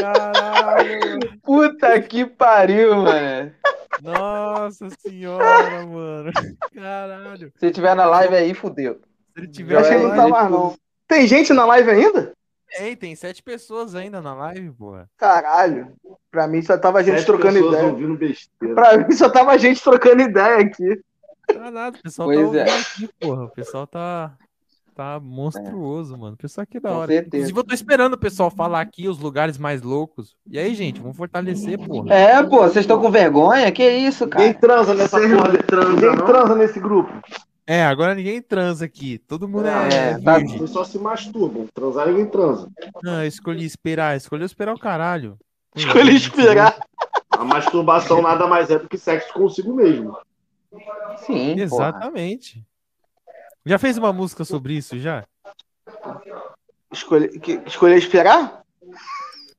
Caralho. 0.00 1.18
Puta 1.42 2.00
que 2.00 2.24
pariu, 2.24 2.97
mano. 2.97 3.52
Nossa 4.02 4.89
senhora, 5.00 5.86
mano. 5.86 6.31
Caralho. 6.74 7.52
Se 7.57 7.70
tiver 7.70 7.94
na 7.94 8.07
live 8.07 8.34
aí, 8.34 8.55
fudeu. 8.55 9.00
Se 9.34 9.40
ele 9.40 9.48
tiver 9.48 9.78
Acho 9.78 9.90
que 9.90 9.97
não 9.98 10.15
tá 10.15 10.28
mais, 10.28 10.50
não. 10.50 10.74
Tem 11.07 11.26
gente 11.26 11.52
na 11.52 11.65
live 11.65 11.90
ainda? 11.90 12.32
Tem, 12.77 12.97
tem 12.97 13.15
sete 13.17 13.43
pessoas 13.43 13.95
ainda 13.95 14.21
na 14.21 14.35
live, 14.35 14.71
porra. 14.73 15.09
Caralho. 15.17 15.93
Pra 16.31 16.47
mim 16.47 16.61
só 16.63 16.77
tava 16.77 17.03
gente 17.03 17.17
Sete 17.17 17.27
trocando 17.27 17.55
pessoas 17.55 17.75
ideia. 17.75 17.89
ouvindo 17.93 18.15
besteira. 18.17 18.75
Pra 18.75 18.99
mim 18.99 19.13
só 19.13 19.29
tava 19.31 19.59
gente 19.59 19.83
trocando 19.83 20.23
ideia 20.23 20.59
aqui. 20.59 21.01
Tá 21.47 21.71
nada, 21.71 21.97
o 21.99 22.03
pessoal 22.03 22.29
Pois 22.29 22.39
tá 22.41 22.45
ouvindo 22.47 22.61
é. 22.61 22.79
aqui, 22.79 23.11
porra. 23.19 23.45
O 23.45 23.51
pessoal 23.51 23.87
tá. 23.87 24.35
Tá 24.95 25.21
monstruoso, 25.21 26.19
mano. 26.19 26.35
O 26.35 26.37
pessoal 26.37 26.65
aqui 26.65 26.79
é 26.79 26.81
da 26.81 26.89
Com 26.91 26.97
hora. 26.97 27.13
certeza. 27.13 27.37
Inclusive, 27.37 27.59
eu 27.61 27.65
tô 27.65 27.73
esperando 27.73 28.15
o 28.15 28.19
pessoal 28.19 28.51
falar 28.51 28.81
aqui 28.81 29.09
os 29.09 29.21
lugares 29.21 29.57
mais 29.57 29.81
loucos. 29.81 30.35
E 30.51 30.59
aí, 30.59 30.75
gente, 30.75 31.01
vamos 31.01 31.17
fortalecer, 31.17 31.79
porra. 31.79 32.13
É, 32.13 32.43
pô, 32.43 32.59
vocês 32.63 32.79
estão 32.79 33.01
com 33.01 33.09
vergonha? 33.09 33.71
Que 33.71 33.89
isso, 33.89 34.27
cara? 34.27 34.53
transa 34.55 34.95
nessa 34.95 35.21
porra 35.21 35.53
de 35.53 35.63
transa, 35.63 36.15
não? 36.17 36.27
transa 36.27 36.55
nesse 36.57 36.81
grupo. 36.81 37.13
É, 37.71 37.85
agora 37.85 38.15
ninguém 38.15 38.41
transa 38.41 38.87
aqui. 38.87 39.19
Todo 39.19 39.47
mundo 39.47 39.67
é, 39.69 40.13
É, 40.13 40.19
tá- 40.19 40.39
só 40.67 40.85
se 40.85 40.99
masturbam. 40.99 41.67
Transar 41.75 42.09
ninguém 42.09 42.25
transa. 42.27 42.67
Não, 43.03 43.21
eu 43.23 43.29
escolhi 43.29 43.67
esperar. 43.67 44.17
Escolheu 44.17 44.47
esperar 44.47 44.75
o 44.75 44.79
caralho. 44.79 45.37
Escolhi 45.77 46.17
esperar. 46.17 46.79
A 47.31 47.45
masturbação 47.45 48.23
nada 48.23 48.47
mais 48.47 48.71
é 48.71 48.79
do 48.79 48.89
que 48.89 48.97
sexo 48.97 49.35
consigo 49.35 49.75
mesmo. 49.75 50.17
Sim, 51.27 51.55
porra. 51.55 51.63
Exatamente. 51.63 52.65
Já 53.67 53.79
fez 53.79 53.99
uma 53.99 54.15
música 54.15 54.47
sobre 54.47 54.73
isso 54.73 54.99
já? 54.99 55.25
Escolher, 56.91 57.31
escolher 57.67 57.99
esperar? 57.99 58.63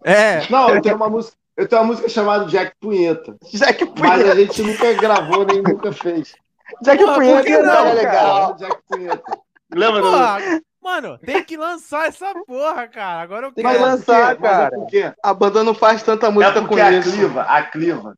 É. 0.04 0.50
Não, 0.50 0.70
eu 0.74 0.82
tenho 0.82 0.96
uma 0.96 1.10
música. 1.10 1.38
Eu 1.56 1.68
tenho 1.68 1.82
uma 1.82 1.90
música 1.90 2.10
chamada 2.10 2.46
Jack 2.46 2.72
Punheta. 2.80 3.36
Jack 3.54 3.86
Mas 3.86 3.94
Punheta. 4.22 4.32
a 4.32 4.36
gente 4.36 4.62
nunca 4.64 4.94
gravou 4.94 5.46
nem 5.46 5.62
nunca 5.62 5.92
fez. 5.92 6.34
Jack 6.82 6.99
Porra, 7.03 7.14
por 7.14 7.22
Punheta 7.24 7.43
que 7.43 7.51
é 7.51 7.61
não, 7.64 7.93
legal. 7.93 8.56
Jack 8.56 8.77
Punheta. 8.88 9.40
Lembra? 9.74 10.01
Porra, 10.01 10.38
mano, 10.82 11.17
tem 11.19 11.43
que 11.43 11.58
lançar 11.58 12.08
essa 12.08 12.33
porra, 12.45 12.88
cara. 12.88 13.22
Agora 13.22 13.48
eu 13.48 13.51
Tem 13.51 13.64
quero. 13.64 13.77
que 13.77 13.83
lançar, 13.83 14.22
Mas 14.40 14.49
é 14.51 14.53
cara. 14.56 14.75
porque, 14.75 15.14
A 15.24 15.33
banda 15.33 15.64
não 15.64 15.74
faz 15.74 16.01
tanta 16.03 16.27
é 16.27 16.30
música 16.30 16.61
com 16.61 16.67
porque 16.67 16.82
a 16.82 16.91
isso. 16.91 17.11
Cliva, 17.11 17.41
a 17.43 17.64
Cliva 17.64 18.16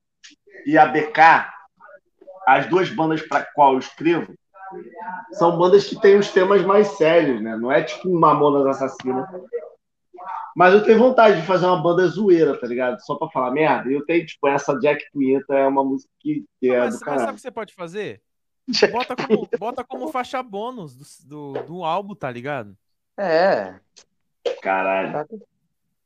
e 0.66 0.78
a 0.78 0.86
BK, 0.86 1.20
as 2.48 2.68
duas 2.68 2.90
bandas 2.90 3.22
para 3.22 3.44
qual 3.54 3.74
eu 3.74 3.80
escrevo, 3.80 4.34
são 5.34 5.58
bandas 5.58 5.86
que 5.86 6.00
têm 6.00 6.18
os 6.18 6.30
temas 6.32 6.62
mais 6.64 6.88
sérios, 6.90 7.42
né? 7.42 7.58
Não 7.58 7.72
é 7.72 7.84
tipo 7.84 8.08
um 8.10 8.18
Mamonas 8.20 8.66
Assassina. 8.82 9.28
Mas 10.56 10.74
eu 10.74 10.84
tenho 10.84 11.00
vontade 11.00 11.40
de 11.40 11.48
fazer 11.48 11.66
uma 11.66 11.82
banda 11.82 12.06
zoeira, 12.08 12.60
tá 12.60 12.68
ligado? 12.68 13.00
Só 13.06 13.16
pra 13.16 13.30
falar 13.30 13.52
merda. 13.52 13.90
E 13.90 13.94
eu 13.94 14.06
tenho, 14.06 14.26
tipo, 14.26 14.48
essa 14.50 14.78
Jack 14.80 15.02
Punheta 15.14 15.54
é 15.54 15.66
uma 15.66 15.84
música 15.84 16.12
que, 16.20 16.44
que 16.60 16.70
é 16.70 16.80
Mas, 16.80 16.90
do 16.90 16.92
mas 16.92 17.00
sabe 17.00 17.12
o 17.12 17.18
caralho. 17.20 17.36
que 17.36 17.42
você 17.42 17.52
pode 17.52 17.74
fazer? 17.74 18.22
Bota 18.92 19.16
como, 19.16 19.50
bota 19.60 19.84
como 19.84 20.08
faixa 20.10 20.42
bônus 20.42 20.96
do, 21.24 21.54
do, 21.54 21.64
do 21.64 21.84
álbum, 21.84 22.16
tá 22.16 22.30
ligado? 22.32 22.76
É. 23.18 23.76
Caralho. 24.62 25.28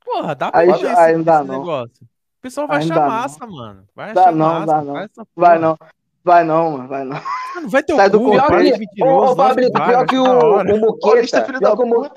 Porra, 0.04 0.34
dá 0.34 0.50
pra 0.50 0.60
Aí- 0.60 0.68
fazer 0.70 0.86
esse, 0.92 1.12
não 1.16 1.22
dá, 1.22 1.38
esse 1.40 1.44
não. 1.48 1.58
negócio. 1.58 2.04
O 2.04 2.40
pessoal 2.42 2.66
vai 2.66 2.78
não 2.78 2.84
achar 2.84 3.00
não. 3.00 3.08
massa, 3.08 3.46
mano. 3.46 3.88
Vai 3.94 4.12
Dá 4.14 4.20
achar 4.22 4.32
não, 4.32 4.46
massa. 4.46 4.66
dá 4.66 4.82
não. 4.82 4.92
Vai 4.94 5.08
porra. 5.34 5.58
não. 5.58 5.78
Vai 6.24 6.44
não, 6.44 6.70
mano. 6.72 6.88
Vai 6.88 7.04
não. 7.04 7.20
Mano, 7.54 7.68
vai 7.68 7.82
ter 7.82 7.92
o 7.92 7.96
Sai 7.96 8.10
do 8.10 8.18
cu, 8.20 8.30
Pior 8.32 8.46
que, 8.48 8.78
mentiroso. 8.78 9.14
ô, 9.26 9.30
ô, 9.30 9.34
vai, 9.34 9.54
pior 9.54 9.70
vai 9.72 10.06
que 10.06 10.16
o, 10.18 10.24
o 10.24 10.80
Muqueta, 10.80 11.44
filho 11.44 11.60
da 11.60 11.72
o. 11.74 12.10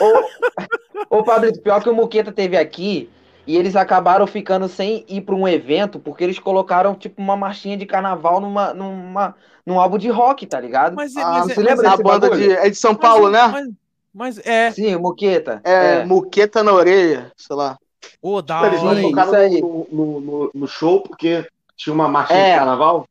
Ô, 1.10 1.22
Pablito, 1.22 1.60
pior 1.60 1.82
que 1.82 1.88
o 1.88 1.94
Muqueta 1.94 2.32
teve 2.32 2.56
aqui 2.56 3.10
e 3.50 3.56
eles 3.56 3.74
acabaram 3.76 4.26
ficando 4.26 4.68
sem 4.68 5.04
ir 5.08 5.22
pra 5.22 5.34
um 5.34 5.48
evento 5.48 5.98
porque 5.98 6.22
eles 6.22 6.38
colocaram, 6.38 6.94
tipo, 6.94 7.20
uma 7.20 7.36
marchinha 7.36 7.76
de 7.76 7.86
carnaval 7.86 8.40
numa, 8.40 8.72
numa, 8.72 9.34
num 9.66 9.80
álbum 9.80 9.98
de 9.98 10.08
rock, 10.08 10.46
tá 10.46 10.60
ligado? 10.60 10.94
Mas, 10.94 11.16
é- 11.16 11.22
Ah, 11.22 11.30
mas, 11.30 11.46
você 11.54 11.60
é- 11.60 11.62
lembra 11.64 11.76
mas, 11.76 11.86
A 11.86 11.90
desse 11.90 12.02
banda 12.02 12.30
bagulho? 12.30 12.48
de, 12.48 12.52
é 12.54 12.70
de 12.70 12.76
São 12.76 12.92
mas- 12.92 13.00
Paulo, 13.00 13.30
né? 13.30 13.48
Mas, 13.48 13.68
mas 14.14 14.46
é. 14.46 14.70
Sim, 14.70 14.96
Muqueta. 14.96 15.60
É, 15.64 16.04
muqueta 16.04 16.62
na 16.62 16.72
orelha, 16.72 17.32
sei 17.36 17.56
lá. 17.56 17.76
Ô, 18.22 18.40
da 18.40 18.66
Eles 18.66 18.82
não 18.82 19.00
tocaram 19.02 19.28
isso 19.28 19.36
aí. 19.36 19.60
no, 19.60 19.86
no, 19.90 20.20
no, 20.20 20.50
no 20.54 20.66
show 20.68 21.02
porque 21.02 21.46
tinha 21.76 21.92
uma 21.92 22.08
marchinha 22.08 22.38
É. 22.38 22.52
de 22.52 22.58
carnaval. 22.58 23.06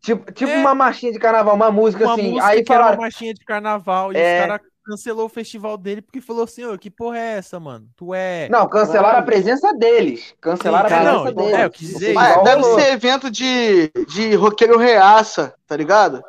Tipo, 0.00 0.32
tipo 0.32 0.50
É. 0.50 0.56
uma 0.56 0.74
marchinha 0.74 1.12
de 1.12 1.18
carnaval, 1.18 1.54
uma 1.54 1.70
música 1.70 2.04
Uma 2.04 2.14
assim. 2.14 2.30
música 2.30 2.46
aí 2.46 2.64
que 2.64 2.72
era 2.72 2.80
uma 2.80 2.84
falaram, 2.86 3.02
marchinha 3.02 3.34
de 3.34 3.44
carnaval 3.44 4.12
e 4.12 4.16
É. 4.16 4.40
os 4.42 4.46
caras 4.48 4.66
cancelou 4.84 5.26
o 5.26 5.28
festival 5.28 5.76
dele 5.78 6.02
porque 6.02 6.20
falou 6.20 6.44
assim, 6.44 6.64
ô, 6.64 6.76
que 6.78 6.90
porra 6.90 7.18
é 7.18 7.38
essa, 7.38 7.58
mano? 7.60 7.86
Tu 7.96 8.12
é... 8.14 8.48
não, 8.48 8.68
cancelaram 8.68 9.18
a 9.18 9.22
presença 9.22 9.72
deles. 9.74 10.34
Cancelaram 10.40 10.88
Sim, 10.88 10.94
a 10.94 10.98
presença 10.98 11.24
não, 11.24 11.32
deles. 11.34 11.54
é, 11.54 11.64
eu 11.64 11.70
quis 11.70 11.88
O 11.88 11.92
dizer 11.94 12.06
festival 12.14 12.44
deve 12.44 12.62
rolou. 12.62 12.78
ser 12.80 12.92
evento 12.92 13.30
de, 13.30 13.88
de 14.08 14.34
roqueiro 14.34 14.78
reaça, 14.78 15.54
tá 15.66 15.76
ligado? 15.76 16.22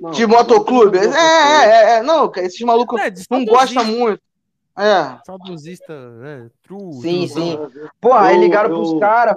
Não, 0.00 0.10
De 0.10 0.26
motoclube. 0.26 0.98
É, 0.98 1.04
é, 1.06 1.64
é, 1.64 1.90
é. 1.98 2.02
Não, 2.02 2.30
esses 2.36 2.60
malucos 2.62 3.00
É, 3.00 3.12
não 3.30 3.44
gostam 3.44 3.84
muito. 3.84 4.20
É. 4.76 5.16
Saudosista, 5.24 5.92
é, 5.92 6.46
true. 6.64 6.94
Sim, 6.94 7.28
truzão. 7.28 7.70
sim. 7.70 7.80
Porra, 8.00 8.26
aí 8.26 8.38
ligaram 8.38 8.70
eu- 8.70 8.76
pros 8.76 8.98
caras. 8.98 9.36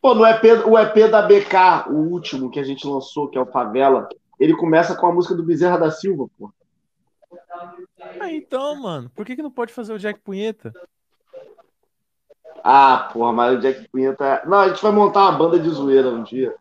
Pô, 0.00 0.14
no 0.14 0.24
EP, 0.24 0.44
o 0.64 0.78
EP 0.78 1.10
da 1.10 1.22
BK, 1.22 1.88
o 1.90 1.96
último 2.12 2.48
que 2.52 2.60
a 2.60 2.62
gente 2.62 2.86
lançou, 2.86 3.26
que 3.28 3.36
é 3.36 3.40
o 3.40 3.46
Favela, 3.46 4.08
ele 4.38 4.54
começa 4.56 4.94
com 4.94 5.08
a 5.08 5.12
música 5.12 5.34
do 5.34 5.42
Bezerra 5.42 5.76
da 5.76 5.90
Silva, 5.90 6.26
pô. 6.38 6.52
Ah, 8.20 8.32
então, 8.32 8.74
mano, 8.76 9.10
por 9.14 9.24
que, 9.24 9.36
que 9.36 9.42
não 9.42 9.50
pode 9.50 9.72
fazer 9.72 9.92
o 9.92 9.98
Jack 9.98 10.20
Punheta? 10.20 10.72
Ah, 12.62 13.08
porra, 13.12 13.32
mas 13.32 13.56
o 13.56 13.60
Jack 13.60 13.88
Punheta. 13.88 14.42
Não, 14.46 14.58
a 14.58 14.68
gente 14.68 14.82
vai 14.82 14.92
montar 14.92 15.22
uma 15.22 15.38
banda 15.38 15.58
de 15.58 15.68
zoeira 15.70 16.08
um 16.08 16.22
dia. 16.22 16.54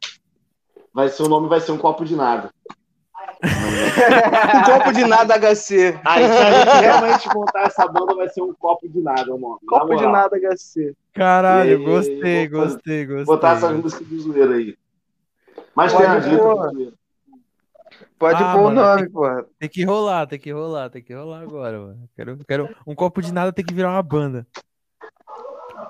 Vai 0.94 1.10
ser 1.10 1.24
o 1.24 1.30
nome, 1.30 1.48
vai 1.48 1.60
ser 1.60 1.72
um 1.72 1.78
copo 1.78 2.06
de 2.06 2.16
nada. 2.16 2.50
Um 3.44 4.64
copo 4.64 4.92
de 4.94 5.06
nada 5.06 5.36
HC. 5.38 6.00
Aí, 6.06 6.26
se 6.26 6.38
a 6.38 6.52
gente 6.52 6.82
realmente 6.82 7.36
montar 7.36 7.64
essa 7.64 7.88
banda, 7.88 8.16
vai 8.16 8.30
ser 8.30 8.42
um 8.42 8.54
copo 8.54 8.88
de 8.90 9.00
nada, 9.02 9.26
mano. 9.38 9.60
Na 9.62 9.80
Copo 9.80 9.96
de 9.96 10.08
nada 10.08 10.38
HC. 10.38 10.96
Caralho, 11.14 11.72
E 11.72 11.86
gostei, 11.86 12.48
gostei, 12.48 13.06
gostei. 13.06 13.26
Botar 13.26 13.58
essas 13.58 13.76
músicas 13.76 14.08
de 14.08 14.20
zoeira 14.20 14.56
aí. 14.56 14.78
Mas 15.76 15.94
Pode 15.94 16.06
tem 16.06 16.16
a 16.16 16.20
zoeira. 16.20 16.94
Pode 18.18 18.44
Ah, 18.44 18.54
pôr 18.54 18.60
o 18.60 18.64
mano, 18.66 18.82
nome, 18.82 19.10
porra. 19.10 19.46
Tem 19.60 19.70
que 19.70 19.84
rolar, 19.84 20.26
tem 20.26 20.40
que 20.40 20.52
rolar, 20.52 20.90
tem 20.90 21.04
que 21.04 21.14
rolar 21.14 21.42
agora, 21.42 21.80
mano. 21.80 22.10
Quero, 22.16 22.38
quero 22.48 22.76
um 22.86 22.96
copo 22.96 23.22
de 23.22 23.32
nada 23.32 23.54
tem 23.54 23.64
que 23.64 23.74
virar 23.74 23.92
uma 23.92 24.02
banda. 24.02 24.48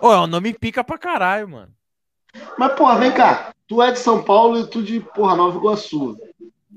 Ô, 0.02 0.12
é 0.12 0.20
um 0.20 0.28
nome 0.28 0.54
pica 0.54 0.84
pra 0.84 0.98
caralho, 0.98 1.48
mano. 1.48 1.72
Mas, 2.58 2.74
porra, 2.74 3.00
vem 3.00 3.12
cá. 3.12 3.52
Tu 3.68 3.82
é 3.82 3.92
de 3.92 4.00
São 4.00 4.24
Paulo 4.24 4.60
e 4.60 4.68
tu 4.68 4.84
de, 4.84 5.00
porra, 5.00 5.36
Nova 5.36 5.58
Iguaçu. 5.58 6.18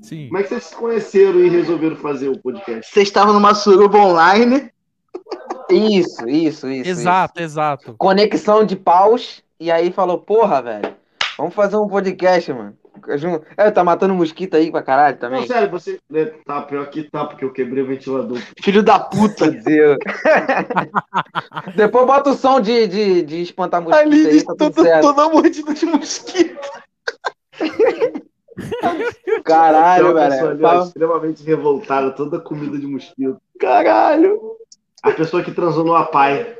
Sim. 0.01 0.27
Como 0.27 0.39
é 0.39 0.43
que 0.43 0.49
vocês 0.49 0.63
se 0.63 0.75
conheceram 0.75 1.39
e 1.39 1.49
resolveram 1.49 1.95
fazer 1.95 2.29
o 2.29 2.39
podcast? 2.39 2.91
Você 2.91 3.01
estava 3.01 3.31
numa 3.33 3.53
suruba 3.53 3.97
online. 3.99 4.71
Isso, 5.69 6.27
isso, 6.27 6.67
isso. 6.69 6.89
Exato, 6.89 7.41
exato. 7.41 7.83
isso. 7.89 7.97
Conexão 7.97 8.65
de 8.65 8.75
paus. 8.75 9.43
E 9.59 9.69
aí 9.69 9.91
falou, 9.91 10.17
porra, 10.17 10.61
velho. 10.61 10.95
Vamos 11.37 11.53
fazer 11.53 11.77
um 11.77 11.87
podcast, 11.87 12.51
mano. 12.51 12.75
Jun- 13.17 13.41
É, 13.57 13.69
tá 13.71 13.83
matando 13.83 14.13
mosquito 14.13 14.55
aí 14.55 14.71
pra 14.71 14.81
caralho 14.83 15.17
também. 15.17 15.41
Não, 15.41 15.47
sério, 15.47 15.69
você. 15.69 15.99
é, 16.13 16.25
Tá, 16.45 16.61
pior 16.61 16.85
que 16.89 17.03
tá, 17.03 17.25
porque 17.25 17.43
eu 17.45 17.51
quebrei 17.53 17.83
o 17.83 17.87
ventilador. 17.87 18.37
Filho 18.61 18.83
da 18.83 18.99
puta. 18.99 19.49
Meu 19.49 19.61
Deus. 19.63 19.97
Depois 21.75 22.05
bota 22.05 22.29
o 22.31 22.33
som 22.35 22.59
de, 22.61 22.87
de, 22.87 23.21
de 23.23 23.41
espantar 23.41 23.81
mosquito 23.81 24.01
Ali 24.05 24.27
aí, 24.27 24.43
tá 24.43 24.53
tudo 24.57 24.73
toda, 24.73 24.87
certo. 24.87 25.01
toda 25.01 25.29
mordida 25.29 25.73
de 25.73 25.85
mosquito. 25.85 26.59
Caralho, 29.43 30.11
uma 30.11 30.29
pessoa 30.29 30.29
velho. 30.29 30.49
ali, 30.51 30.63
ó, 30.63 30.67
Fala- 30.69 30.83
extremamente 30.85 31.43
revoltada, 31.43 32.11
toda 32.11 32.39
comida 32.39 32.77
de 32.77 32.85
mosquito. 32.87 33.37
Caralho. 33.59 34.39
A 35.03 35.11
pessoa 35.11 35.43
que 35.43 35.51
transou 35.51 35.83
no 35.83 35.95
Apai. 35.95 36.55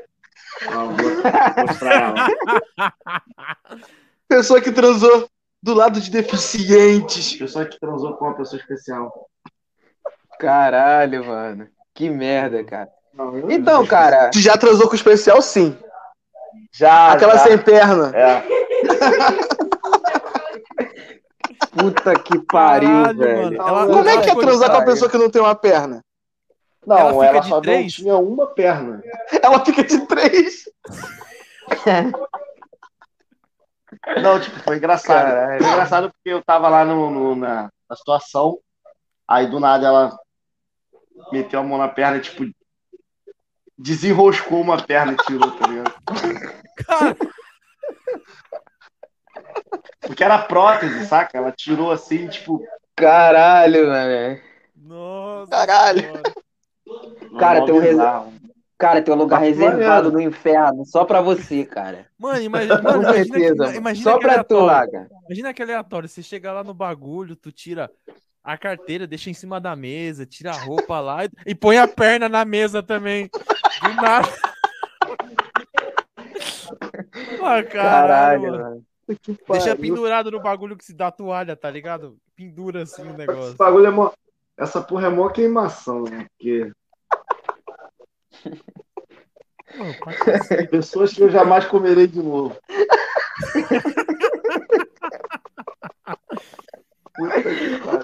Ó, 0.66 0.86
vou 0.86 1.66
mostrar 1.66 1.94
ela. 1.94 2.92
Pessoa 4.28 4.60
que 4.60 4.72
transou 4.72 5.28
do 5.62 5.74
lado 5.74 6.00
de 6.00 6.10
deficientes. 6.10 7.36
Pessoa 7.36 7.64
que 7.66 7.78
transou 7.78 8.14
com 8.16 8.24
uma 8.26 8.34
pessoa 8.34 8.60
especial. 8.60 9.28
Caralho, 10.38 11.24
mano. 11.24 11.68
Que 11.94 12.10
merda, 12.10 12.64
cara. 12.64 12.88
Não, 13.14 13.50
Então, 13.50 13.86
cara, 13.86 14.30
Tu 14.30 14.40
já 14.40 14.56
transou 14.56 14.86
com 14.86 14.92
o 14.92 14.96
especial, 14.96 15.40
sim. 15.42 15.76
Já. 16.72 17.12
Aquela 17.12 17.34
já. 17.36 17.44
sem 17.44 17.58
perna. 17.58 18.10
É. 18.16 18.42
puta 21.76 22.14
que 22.18 22.38
pariu, 22.46 22.88
Caralho, 22.88 23.18
velho. 23.18 23.42
mano. 23.58 23.68
Ela- 23.68 23.86
Como 23.86 24.08
é 24.08 24.20
que 24.20 24.30
é 24.30 24.34
transar 24.34 24.70
com 24.70 24.76
a 24.78 24.84
pessoa 24.84 25.10
que 25.10 25.18
não 25.18 25.30
tem 25.30 25.40
uma 25.42 25.54
perna? 25.54 26.00
Não, 26.86 26.96
Ela 26.98 27.10
ela, 27.12 27.26
fica 27.28 27.40
de 27.40 27.48
só 27.48 27.54
não 27.56 27.62
três? 27.62 27.92
tinha 27.92 28.16
uma 28.16 28.46
perna. 28.48 29.02
Ela 29.40 29.64
fica 29.64 29.84
de 29.84 30.00
três. 30.06 30.64
Não, 34.22 34.40
tipo, 34.40 34.58
foi 34.60 34.76
engraçado. 34.76 35.26
Caralho. 35.26 35.62
Foi 35.62 35.72
engraçado 35.72 36.10
porque 36.12 36.28
eu 36.30 36.42
tava 36.42 36.68
lá 36.68 36.84
no, 36.84 37.10
no- 37.10 37.36
na, 37.36 37.70
na 37.88 37.96
situação, 37.96 38.58
aí 39.28 39.46
do 39.46 39.58
nada 39.60 39.86
ela 39.86 40.18
meteu 41.32 41.60
a 41.60 41.62
mão 41.62 41.78
na 41.78 41.88
perna, 41.88 42.20
tipo, 42.20 42.44
desenroscou 43.78 44.60
uma 44.60 44.82
perna 44.82 45.12
e 45.12 45.16
tirou, 45.16 45.50
tá 45.52 45.66
ligado? 45.66 45.94
Cara, 46.86 47.16
Porque 50.00 50.24
era 50.24 50.38
prótese, 50.38 51.06
saca? 51.06 51.38
Ela 51.38 51.52
tirou 51.52 51.90
assim, 51.90 52.28
tipo. 52.28 52.64
Caralho, 52.96 53.86
velho. 53.90 54.42
nossa. 54.76 55.50
Caralho. 55.50 56.12
Cara, 57.38 57.64
tem 57.64 57.74
um 57.74 57.78
res-. 57.78 57.96
Cara, 58.82 59.00
tem 59.00 59.14
um 59.14 59.16
lugar 59.18 59.38
Tá 59.38 59.46
reservado 59.46 60.10
maneiro. 60.10 60.10
no 60.12 60.20
inferno 60.20 60.84
só 60.84 61.04
pra 61.04 61.20
você, 61.20 61.64
cara. 61.64 62.06
Mano, 62.18 62.40
imagina, 62.42 62.82
mano, 62.82 62.98
Com 62.98 63.02
imagina, 63.04 63.24
certeza. 63.24 63.54
que- 63.54 63.58
mano. 63.60 63.76
imagina 63.76 64.10
Só 64.10 64.18
que 64.18 64.24
pra 64.26 64.42
tu 64.44 64.58
lá, 64.58 64.90
cara. 64.90 65.08
Imagina 65.26 65.54
que 65.54 65.62
aleatório. 65.62 66.08
Você 66.08 66.20
chega 66.22 66.52
lá 66.52 66.64
no 66.64 66.74
bagulho, 66.74 67.36
tu 67.36 67.52
tira 67.52 67.88
a 68.42 68.58
carteira, 68.58 69.06
deixa 69.06 69.30
em 69.30 69.34
cima 69.34 69.60
da 69.60 69.76
mesa, 69.76 70.26
tira 70.26 70.50
a 70.50 70.60
roupa 70.64 70.98
lá 70.98 71.24
e, 71.24 71.30
e 71.46 71.54
põe 71.54 71.78
a 71.78 71.86
perna 71.86 72.28
na 72.28 72.44
mesa 72.44 72.82
também. 72.82 73.30
Do 73.82 73.94
nada. 74.02 74.28
Ah, 77.42 77.62
caralho, 77.62 77.68
Caralho, 77.72 78.42
mano. 78.42 78.62
mano. 78.62 78.84
Deixa 79.50 79.76
pendurado 79.76 80.30
no 80.30 80.40
bagulho 80.40 80.76
que 80.76 80.84
se 80.84 80.94
dá 80.94 81.10
toalha, 81.10 81.54
tá 81.56 81.70
ligado? 81.70 82.16
Pendura 82.36 82.82
assim 82.82 83.02
o 83.02 83.08
Esse 83.08 83.16
negócio. 83.18 83.56
bagulho 83.56 83.86
é 83.86 83.90
mó. 83.90 84.10
Essa 84.56 84.80
porra 84.80 85.06
é 85.06 85.10
mó 85.10 85.28
queimação, 85.28 86.04
né? 86.04 86.26
Porque 86.38 86.70
Pô, 88.42 89.84
pessoas 90.70 91.12
que 91.12 91.22
eu 91.22 91.30
jamais 91.30 91.64
comerei 91.66 92.06
de 92.06 92.22
novo. 92.22 92.56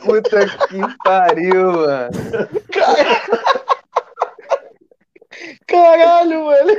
Puta 0.05 0.47
que 0.69 0.99
pariu, 1.05 1.73
mano. 1.73 2.11
Caralho, 5.67 6.45
mano. 6.47 6.77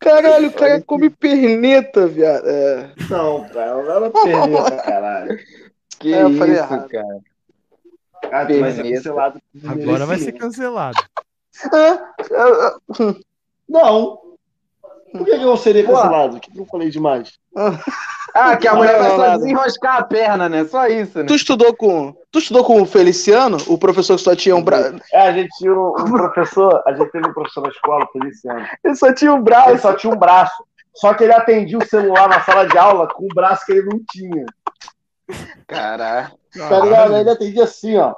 Caralho, 0.00 0.48
o 0.48 0.52
cara 0.52 0.82
come 0.82 1.08
perneta, 1.08 2.06
viado. 2.06 2.46
É. 2.46 2.92
Não, 3.08 3.48
cara, 3.48 3.74
não 3.82 3.90
era 3.90 4.10
perneta, 4.10 4.76
caralho. 4.82 5.38
Que 5.98 6.12
É, 6.14 6.22
eu 6.22 6.34
falei 6.36 6.54
isso, 6.54 6.62
errado. 6.64 6.88
cara. 6.88 7.18
Vai 8.30 8.46
ser 8.46 8.82
Perneta. 8.82 8.94
cancelado. 8.96 9.42
Agora 9.66 10.06
vai 10.06 10.18
ser 10.18 10.32
cancelado. 10.32 11.02
Ah, 11.72 12.14
ah, 12.32 12.76
ah. 13.00 13.14
Não. 13.68 14.18
Por 15.12 15.24
que, 15.24 15.30
eu 15.30 15.56
seria 15.56 15.84
cancelado? 15.86 16.36
O 16.36 16.40
que 16.40 16.58
eu 16.58 16.66
falei 16.66 16.90
demais? 16.90 17.38
Ah, 18.34 18.56
que 18.56 18.66
a 18.66 18.74
mulher 18.74 18.98
vai 18.98 19.10
só 19.10 19.36
desenroscar 19.36 19.98
a 19.98 20.02
perna, 20.02 20.48
né? 20.48 20.64
Só 20.64 20.88
isso, 20.88 21.20
né? 21.20 21.26
Tu 21.26 21.36
estudou 21.36 21.72
com. 21.74 22.12
Tu 22.32 22.40
estudou 22.40 22.64
com 22.64 22.82
o 22.82 22.86
Feliciano, 22.86 23.58
o 23.68 23.78
professor 23.78 24.16
que 24.16 24.22
só 24.22 24.34
tinha 24.34 24.56
um 24.56 24.62
braço. 24.62 24.96
É, 25.12 25.28
a 25.28 25.32
gente 25.32 25.50
tinha 25.56 25.72
um, 25.72 25.94
um 25.96 26.10
professor, 26.10 26.82
a 26.84 26.92
gente 26.92 27.12
teve 27.12 27.28
um 27.28 27.32
professor 27.32 27.62
na 27.62 27.68
escola, 27.68 28.08
Feliciano. 28.12 28.66
Ele 28.82 28.96
só 28.96 29.14
tinha 29.14 29.32
um 29.32 29.36
Ele 29.36 29.44
braço. 29.44 29.78
só 29.78 29.94
tinha 29.94 30.12
um 30.12 30.18
braço. 30.18 30.64
Só 30.94 31.14
que 31.14 31.24
ele 31.24 31.32
atendia 31.32 31.78
o 31.78 31.86
celular 31.86 32.28
na 32.28 32.40
sala 32.40 32.66
de 32.66 32.76
aula 32.76 33.08
com 33.08 33.24
o 33.24 33.34
braço 33.34 33.64
que 33.66 33.72
ele 33.72 33.88
não 33.88 34.00
tinha. 34.10 34.46
Caralho. 35.66 36.32
Tá 36.56 36.80
ligado? 36.80 37.16
Ele 37.16 37.30
atendia 37.30 37.64
assim, 37.64 37.96
ó. 37.96 38.14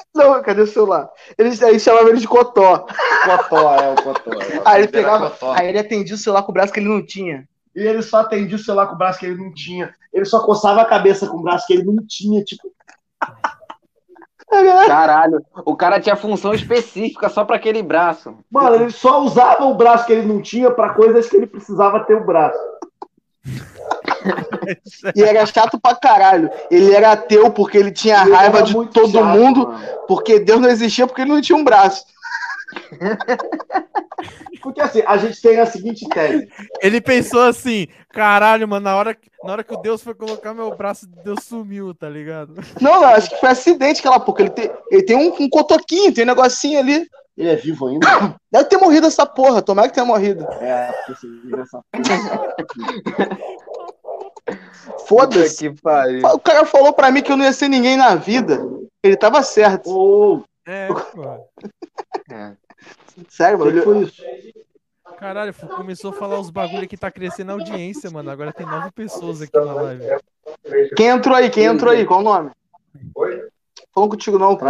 Não, 0.14 0.42
cadê 0.42 0.62
o 0.62 0.66
celular? 0.66 1.08
Eles 1.38 1.62
aí 1.62 1.78
chamavam 1.78 2.08
ele 2.08 2.20
de 2.20 2.28
Cotó. 2.28 2.86
Cotó, 3.24 3.74
é 3.76 3.92
o 3.92 4.02
Cotó. 4.02 4.32
é. 4.32 4.60
Aí 4.64 4.82
ele 4.82 4.88
pegava. 4.88 5.30
Cotó. 5.30 5.52
Aí 5.52 5.68
ele 5.68 5.78
atendia 5.78 6.14
o 6.14 6.18
celular 6.18 6.42
com 6.42 6.50
o 6.50 6.54
braço 6.54 6.72
que 6.72 6.80
ele 6.80 6.88
não 6.88 7.04
tinha. 7.04 7.48
E 7.74 7.80
ele 7.80 8.02
só 8.02 8.20
atendia 8.20 8.56
o 8.56 8.58
celular 8.58 8.88
com 8.88 8.94
o 8.94 8.98
braço 8.98 9.18
que 9.18 9.26
ele 9.26 9.42
não 9.42 9.52
tinha. 9.52 9.94
Ele 10.12 10.24
só 10.24 10.44
coçava 10.44 10.82
a 10.82 10.86
cabeça 10.86 11.26
com 11.28 11.36
o 11.36 11.42
braço 11.42 11.66
que 11.66 11.72
ele 11.72 11.84
não 11.84 12.04
tinha. 12.06 12.42
Tipo, 12.42 12.72
Caralho. 14.86 15.40
O 15.64 15.76
cara 15.76 16.00
tinha 16.00 16.16
função 16.16 16.52
específica 16.52 17.28
só 17.28 17.44
pra 17.44 17.56
aquele 17.56 17.82
braço. 17.82 18.36
mano, 18.50 18.74
ele 18.74 18.90
só 18.90 19.22
usava 19.22 19.64
o 19.64 19.74
braço 19.74 20.06
que 20.06 20.12
ele 20.12 20.26
não 20.26 20.42
tinha 20.42 20.70
pra 20.70 20.94
coisas 20.94 21.28
que 21.28 21.36
ele 21.36 21.46
precisava 21.46 22.00
ter 22.04 22.14
o 22.14 22.26
braço. 22.26 22.58
E 25.16 25.22
era 25.22 25.44
chato 25.46 25.80
pra 25.80 25.94
caralho. 25.94 26.50
Ele 26.70 26.92
era 26.94 27.12
ateu 27.12 27.50
porque 27.50 27.78
ele 27.78 27.90
tinha 27.90 28.22
Ele 28.22 28.34
raiva 28.34 28.62
de 28.62 28.72
todo 28.88 29.10
chato, 29.12 29.24
mundo, 29.24 29.68
mano. 29.68 29.88
porque 30.06 30.38
Deus 30.38 30.60
não 30.60 30.68
existia 30.68 31.06
porque 31.06 31.22
ele 31.22 31.32
não 31.32 31.40
tinha 31.40 31.56
um 31.56 31.64
braço. 31.64 32.04
Porque 34.62 34.80
assim, 34.82 35.02
a 35.06 35.16
gente 35.16 35.40
tem 35.40 35.58
a 35.58 35.64
seguinte 35.64 36.06
tese. 36.10 36.46
Ele 36.82 37.00
pensou 37.00 37.40
assim, 37.40 37.86
caralho, 38.12 38.68
mano, 38.68 38.84
na 38.84 38.94
hora, 38.94 39.14
que- 39.14 39.30
na 39.42 39.52
hora 39.52 39.64
que 39.64 39.72
o 39.72 39.76
Deus 39.78 40.02
foi 40.02 40.14
colocar 40.14 40.52
meu 40.52 40.70
braço, 40.70 41.06
Deus 41.24 41.44
sumiu, 41.44 41.94
tá 41.94 42.08
ligado? 42.10 42.54
Não, 42.78 43.00
não, 43.00 43.08
acho 43.08 43.30
que 43.30 43.40
foi 43.40 43.48
acidente 43.48 44.00
aquela 44.00 44.20
porra. 44.20 44.42
Ele 44.42 44.50
tem, 44.50 44.70
ele 44.90 45.02
tem 45.02 45.16
um, 45.16 45.34
um 45.44 45.48
cotoquinho, 45.48 46.12
tem 46.12 46.24
um 46.24 46.26
negocinho 46.26 46.78
ali. 46.78 47.08
Ele 47.36 47.48
é 47.48 47.56
vivo 47.56 47.88
ainda? 47.88 48.06
Deve 48.50 48.68
ter 48.68 48.76
morrido 48.76 49.06
essa 49.06 49.24
porra, 49.24 49.62
tomara 49.62 49.88
que 49.88 49.94
tenha 49.94 50.06
morrido. 50.06 50.44
É, 50.60 50.92
porque 50.92 51.14
você 51.14 51.26
vira 51.44 51.62
essa 51.62 51.80
Puta 54.44 55.00
Foda-se. 55.06 55.68
O 56.32 56.38
cara 56.38 56.64
falou 56.64 56.92
pra 56.92 57.10
mim 57.10 57.22
que 57.22 57.30
eu 57.30 57.36
não 57.36 57.44
ia 57.44 57.52
ser 57.52 57.68
ninguém 57.68 57.96
na 57.96 58.14
vida. 58.14 58.58
Ele 59.02 59.16
tava 59.16 59.42
certo. 59.42 59.90
Ô, 59.90 60.44
É, 60.66 60.88
pô. 61.14 61.48
É. 62.30 62.56
Sério, 63.28 63.58
mano, 63.58 63.70
o 63.70 63.74
que 63.74 63.80
foi 63.82 63.98
isso? 64.02 64.22
Caralho, 65.18 65.52
começou 65.76 66.10
a 66.10 66.14
falar 66.14 66.38
os 66.40 66.48
bagulho 66.50 66.88
que 66.88 66.96
tá 66.96 67.10
crescendo 67.10 67.50
a 67.50 67.54
audiência, 67.54 68.10
mano. 68.10 68.30
Agora 68.30 68.52
tem 68.52 68.66
nove 68.66 68.90
pessoas 68.90 69.42
aqui 69.42 69.54
na 69.54 69.74
live. 69.74 70.04
Quem 70.96 71.08
entrou 71.08 71.36
aí? 71.36 71.50
Quem 71.50 71.64
entrou 71.64 71.92
aí? 71.92 72.06
Qual 72.06 72.20
o 72.20 72.22
nome? 72.22 72.50
Falando 73.92 74.10
contigo 74.10 74.38
não, 74.38 74.56
pô. 74.56 74.66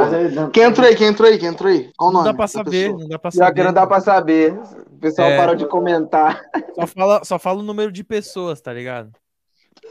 Quem 0.52 0.62
entrou 0.64 0.86
aí? 0.86 0.96
Quem 0.96 1.06
entrou 1.08 1.28
aí? 1.28 1.38
Quem 1.38 1.48
entrou 1.48 1.70
aí? 1.70 1.90
Qual 1.96 2.08
o 2.10 2.12
Não 2.12 2.20
nome? 2.20 2.32
dá 2.32 2.36
pra 2.36 2.48
saber, 2.48 2.92
não 2.92 3.06
dá 3.08 3.18
pra 3.18 3.30
Já 3.30 3.38
que 3.52 3.58
saber. 3.58 3.64
não 3.64 3.72
dá 3.72 3.86
pra 3.86 4.00
saber. 4.00 4.52
O 4.90 4.98
pessoal 4.98 5.28
É. 5.28 5.36
parou 5.36 5.54
de 5.54 5.66
comentar. 5.66 6.40
Só 6.74 6.86
fala, 6.86 7.24
só 7.24 7.38
fala 7.38 7.60
o 7.60 7.62
número 7.62 7.92
de 7.92 8.02
pessoas, 8.02 8.60
tá 8.60 8.72
ligado? 8.72 9.10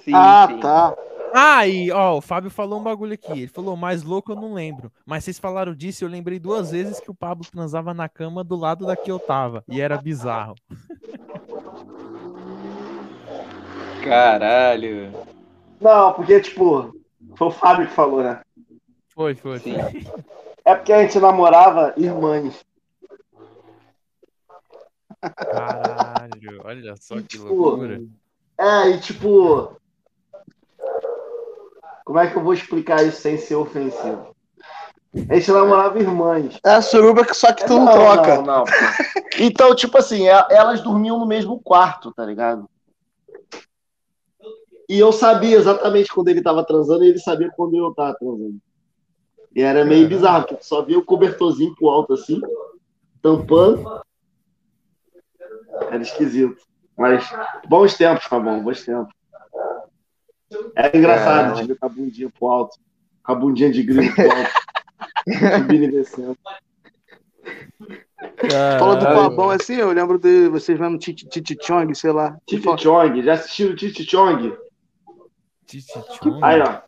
Sim, 0.03 0.14
Ah, 0.16 0.48
sim. 0.49 0.59
tá. 0.59 0.95
Ah, 1.32 1.67
e 1.67 1.91
ó, 1.91 2.17
o 2.17 2.22
Fábio 2.22 2.49
falou 2.49 2.80
um 2.80 2.83
bagulho 2.83 3.14
aqui. 3.14 3.32
Ele 3.32 3.48
falou, 3.48 3.75
mais 3.77 4.01
louco 4.01 4.32
eu 4.32 4.35
não 4.35 4.51
lembro. 4.53 4.91
Mas 5.06 5.24
vocês 5.24 5.38
falaram 5.38 5.75
disso 5.75 6.03
e 6.03 6.06
eu 6.06 6.09
lembrei 6.09 6.40
duas 6.40 6.72
vezes 6.72 6.99
que 6.99 7.11
o 7.11 7.16
Pablo 7.16 7.45
transava 7.51 7.93
na 7.93 8.09
cama 8.09 8.43
do 8.43 8.56
lado 8.56 8.83
da 8.88 8.95
que 8.95 9.11
eu 9.11 9.19
tava. 9.19 9.64
E 9.69 9.80
era 9.80 9.95
bizarro. 9.98 10.56
Caralho. 14.03 15.11
Não, 15.80 16.14
porque, 16.14 16.40
tipo, 16.40 16.95
foi 17.35 17.48
o 17.48 17.51
Fábio 17.51 17.88
que 17.88 17.93
falou, 17.93 18.24
né? 18.24 18.40
Foi, 19.19 19.35
foi. 19.35 19.59
Sim. 19.59 19.75
É 20.64 20.73
porque 20.73 20.93
a 20.93 21.01
gente 21.01 21.19
namorava 21.19 21.93
irmãs. 21.98 22.64
Caralho, 25.22 26.61
olha 26.64 26.95
só 26.95 27.15
que 27.17 27.23
Tipo, 27.23 27.51
loucura. 27.53 28.01
É, 28.57 28.91
e 28.91 28.99
tipo. 29.01 29.75
Como 32.06 32.17
é 32.17 32.31
que 32.31 32.38
eu 32.38 32.41
vou 32.41 32.53
explicar 32.53 33.03
isso 33.06 33.19
sem 33.19 33.38
ser 33.38 33.56
ofensivo? 33.56 34.33
A 35.30 35.35
gente 35.35 35.51
namorava 35.51 35.99
irmãs. 35.99 36.57
É 36.65 36.75
a 36.75 36.81
suruba 36.81 37.25
que 37.25 37.33
só 37.33 37.51
que 37.51 37.65
tu 37.65 37.73
não, 37.73 37.83
Não, 37.83 37.91
troca. 37.91 38.35
não, 38.38 38.43
não. 38.43 38.64
Então, 39.38 39.75
tipo 39.75 39.98
assim, 39.98 40.27
e- 40.27 40.45
elas 40.49 40.80
dormiam 40.81 41.19
no 41.19 41.25
mesmo 41.25 41.59
quarto, 41.59 42.14
tá 42.14 42.25
ligado? 42.25 42.69
E 44.88 44.98
eu 44.98 45.11
sabia 45.11 45.57
exatamente 45.57 46.09
quando 46.09 46.30
ele 46.30 46.41
tava 46.41 46.64
transando 46.64 47.03
e 47.03 47.09
ele 47.09 47.19
sabia 47.19 47.51
quando 47.53 47.75
eu 47.75 47.93
tava 47.93 48.15
transando. 48.17 48.59
E 49.55 49.61
era 49.61 49.83
meio 49.83 50.07
bizarro, 50.07 50.45
porque 50.45 50.63
só 50.63 50.81
via 50.81 50.97
o 50.97 51.05
cobertorzinho 51.05 51.75
pro 51.75 51.89
alto 51.89 52.13
assim, 52.13 52.39
tampando. 53.21 54.01
Era 55.89 56.01
esquisito. 56.01 56.61
Mas 56.97 57.25
bons 57.67 57.95
tempos, 57.95 58.27
tá 58.27 58.39
bom, 58.39 58.61
bons 58.61 58.83
tempos. 58.83 59.13
Era 60.75 60.97
engraçado 60.97 61.25
Caralho. 61.25 61.61
de 61.61 61.67
ver 61.67 61.79
com 61.79 61.85
a 61.85 61.89
bundinha 61.89 62.29
pro 62.29 62.47
alto, 62.47 62.77
com 63.23 63.31
a 63.31 63.35
bundinha 63.35 63.71
de 63.71 63.83
grilo 63.83 64.13
pro 64.13 64.31
alto, 64.31 64.51
subindo 65.57 65.83
e 65.83 65.91
descendo. 65.91 66.37
Fala 68.77 68.95
do 68.95 69.05
Caralho. 69.05 69.29
Fabão 69.29 69.49
assim, 69.49 69.75
eu 69.75 69.91
lembro 69.91 70.17
de 70.17 70.49
vocês 70.49 70.77
vendo 70.77 70.97
Titi 70.97 71.27
Titi 71.27 71.57
Chong, 71.61 71.93
sei 71.95 72.11
lá. 72.11 72.37
Titi 72.45 72.67
Chong, 72.77 73.23
já 73.23 73.33
assistiram 73.33 73.75
Titi 73.75 74.03
Chong? 74.05 74.57
Titi 75.65 75.85
Chong? 76.21 76.39
Aí, 76.43 76.61
ó. 76.61 76.81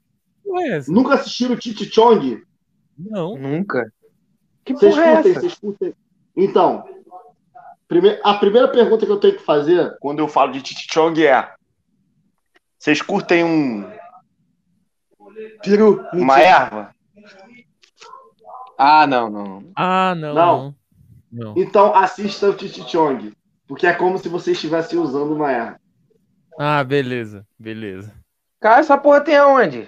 Nunca 0.88 1.16
assistiram 1.16 1.56
Titi 1.56 1.90
Chong? 1.90 2.44
Não. 3.10 3.38
Nunca. 3.38 3.92
Que 4.64 4.74
Vocês 4.74 4.94
porra 4.96 5.06
é 5.08 5.14
curtem, 5.16 5.32
essa? 5.32 5.40
vocês 5.42 5.54
curtem. 5.60 5.94
Então, 6.36 6.86
a 8.24 8.34
primeira 8.36 8.68
pergunta 8.68 9.06
que 9.06 9.12
eu 9.12 9.20
tenho 9.20 9.36
que 9.38 9.44
fazer 9.44 9.98
quando 10.00 10.20
eu 10.20 10.28
falo 10.28 10.52
de 10.52 10.62
Titi 10.62 10.88
Chong 10.94 11.26
é: 11.26 11.52
vocês 12.78 13.02
curtem 13.02 13.44
um, 13.44 13.92
Peru. 15.64 16.06
uma 16.14 16.40
erva? 16.40 16.96
Ah, 18.78 19.06
não, 19.06 19.30
não. 19.30 19.72
Ah, 19.76 20.16
não, 20.16 20.34
Não. 20.34 20.46
não. 20.64 20.76
Não. 21.32 21.54
Então 21.56 21.96
assista 21.96 22.50
o 22.50 22.54
Titi 22.54 22.82
Chong, 22.90 23.32
porque 23.68 23.88
é 23.88 23.94
como 23.94 24.18
se 24.18 24.28
você 24.28 24.52
estivesse 24.52 24.98
usando 24.98 25.34
uma 25.34 25.52
erva. 25.52 25.80
Ah, 26.60 26.84
beleza, 26.84 27.48
beleza. 27.58 28.14
Cara, 28.60 28.80
essa 28.82 28.98
porra 28.98 29.22
tem 29.22 29.36
aonde? 29.38 29.88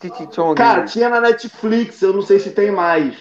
Titi 0.00 0.28
Chong. 0.34 0.54
Cara, 0.56 0.84
tinha 0.84 1.08
na 1.08 1.20
Netflix, 1.20 2.02
eu 2.02 2.12
não 2.12 2.22
sei 2.22 2.38
se 2.38 2.50
tem 2.50 2.70
mais. 2.70 3.16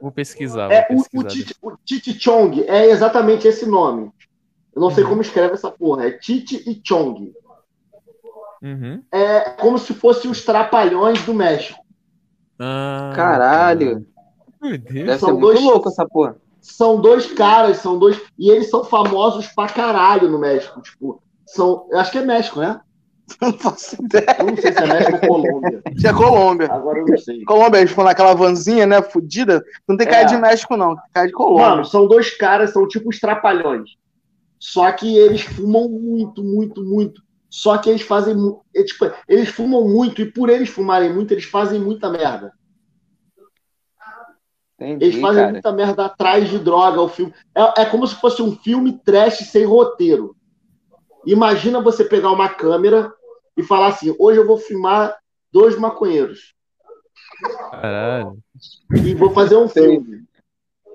Vou 0.00 0.10
pesquisar, 0.10 0.66
vou 0.68 0.72
É, 0.76 0.86
o, 0.90 0.96
pesquisar. 0.96 1.24
o, 1.24 1.28
Titi, 1.28 1.54
o 1.62 1.76
Titi 1.84 2.18
Chong 2.18 2.64
é 2.66 2.86
exatamente 2.90 3.46
esse 3.46 3.66
nome. 3.66 4.10
Eu 4.74 4.80
não 4.80 4.90
sei 4.90 5.04
Uhum. 5.04 5.10
como 5.10 5.22
escreve 5.22 5.54
essa 5.54 5.70
porra. 5.70 6.06
É 6.06 6.10
Titi 6.12 6.56
e 6.68 6.80
Chong. 6.86 7.32
Uhum. 8.62 9.02
É 9.12 9.40
como 9.50 9.78
se 9.78 9.94
fossem 9.94 10.30
os 10.30 10.44
trapalhões 10.44 11.22
do 11.24 11.34
México. 11.34 11.78
Ah, 12.58 13.12
Caralho. 13.14 14.06
Meu 14.60 14.76
Deus. 14.78 15.06
Deve 15.06 15.18
são 15.18 15.28
ser 15.30 15.32
muito 15.34 15.42
dois- 15.54 15.60
louco 15.62 15.88
essa 15.88 16.06
porra. 16.06 16.36
São 16.60 17.00
dois 17.00 17.32
caras, 17.32 17.78
são 17.78 17.98
dois. 17.98 18.20
E 18.38 18.50
eles 18.50 18.68
são 18.68 18.84
famosos 18.84 19.46
pra 19.48 19.66
caralho 19.66 20.28
no 20.28 20.38
México. 20.38 20.80
Tipo, 20.82 21.22
são. 21.46 21.86
Eu 21.90 21.98
acho 21.98 22.10
que 22.12 22.18
é 22.18 22.22
México, 22.24 22.60
né? 22.60 22.80
Não 23.40 23.52
faço 23.52 23.96
ideia. 24.02 24.36
Eu 24.38 24.46
não 24.46 24.56
sei 24.56 24.72
se 24.72 24.78
é 24.78 24.86
México 24.86 25.18
ou 25.28 25.42
Colômbia. 25.42 25.82
Tinha 25.98 26.14
Colômbia. 26.14 26.72
Agora 26.72 26.98
eu 26.98 27.06
não 27.06 27.18
sei. 27.18 27.44
Colômbia, 27.44 27.78
eles 27.78 27.90
foram 27.92 28.08
naquela 28.08 28.34
vanzinha, 28.34 28.86
né, 28.86 29.02
fudida. 29.02 29.62
Não 29.88 29.96
tem 29.96 30.06
cara 30.06 30.22
É. 30.22 30.24
de 30.24 30.36
México, 30.36 30.76
não. 30.76 30.94
Tem 30.96 31.04
cara 31.12 31.26
de 31.26 31.32
Colômbia. 31.32 31.68
Mano, 31.68 31.84
são 31.84 32.06
dois 32.06 32.36
caras, 32.36 32.72
são 32.72 32.86
tipo 32.88 33.08
os 33.08 33.18
trapalhões. 33.20 33.90
Só 34.58 34.90
que 34.92 35.16
eles 35.16 35.42
fumam 35.42 35.88
muito, 35.88 36.42
muito, 36.42 36.82
muito. 36.82 37.22
Só 37.48 37.78
que 37.78 37.88
eles 37.90 38.02
fazem. 38.02 38.36
é, 38.74 38.82
tipo, 38.84 39.10
eles 39.28 39.48
fumam 39.48 39.88
muito, 39.88 40.20
e 40.22 40.30
por 40.30 40.48
eles 40.48 40.68
fumarem 40.68 41.12
muito, 41.12 41.32
eles 41.32 41.44
fazem 41.44 41.80
muita 41.80 42.08
merda. 42.10 42.52
Entendi, 44.78 45.04
Eles 45.04 45.20
fazem 45.20 45.42
cara. 45.42 45.52
muita 45.52 45.72
merda 45.72 46.04
atrás 46.06 46.48
de 46.48 46.58
droga. 46.58 47.02
O 47.02 47.08
filme 47.08 47.34
é, 47.54 47.82
é 47.82 47.84
como 47.84 48.06
se 48.06 48.14
fosse 48.14 48.40
um 48.40 48.56
filme 48.56 48.98
trash 49.04 49.38
sem 49.50 49.64
roteiro. 49.66 50.34
Imagina 51.26 51.82
você 51.82 52.02
pegar 52.02 52.30
uma 52.30 52.48
câmera 52.48 53.12
e 53.60 53.66
falar 53.66 53.88
assim: 53.88 54.14
hoje 54.18 54.38
eu 54.38 54.46
vou 54.46 54.58
filmar 54.58 55.16
dois 55.52 55.76
maconheiros 55.78 56.54
Caralho. 57.70 58.38
e 59.04 59.14
vou 59.14 59.30
fazer 59.32 59.56
um 59.56 59.68
filme. 59.68 60.22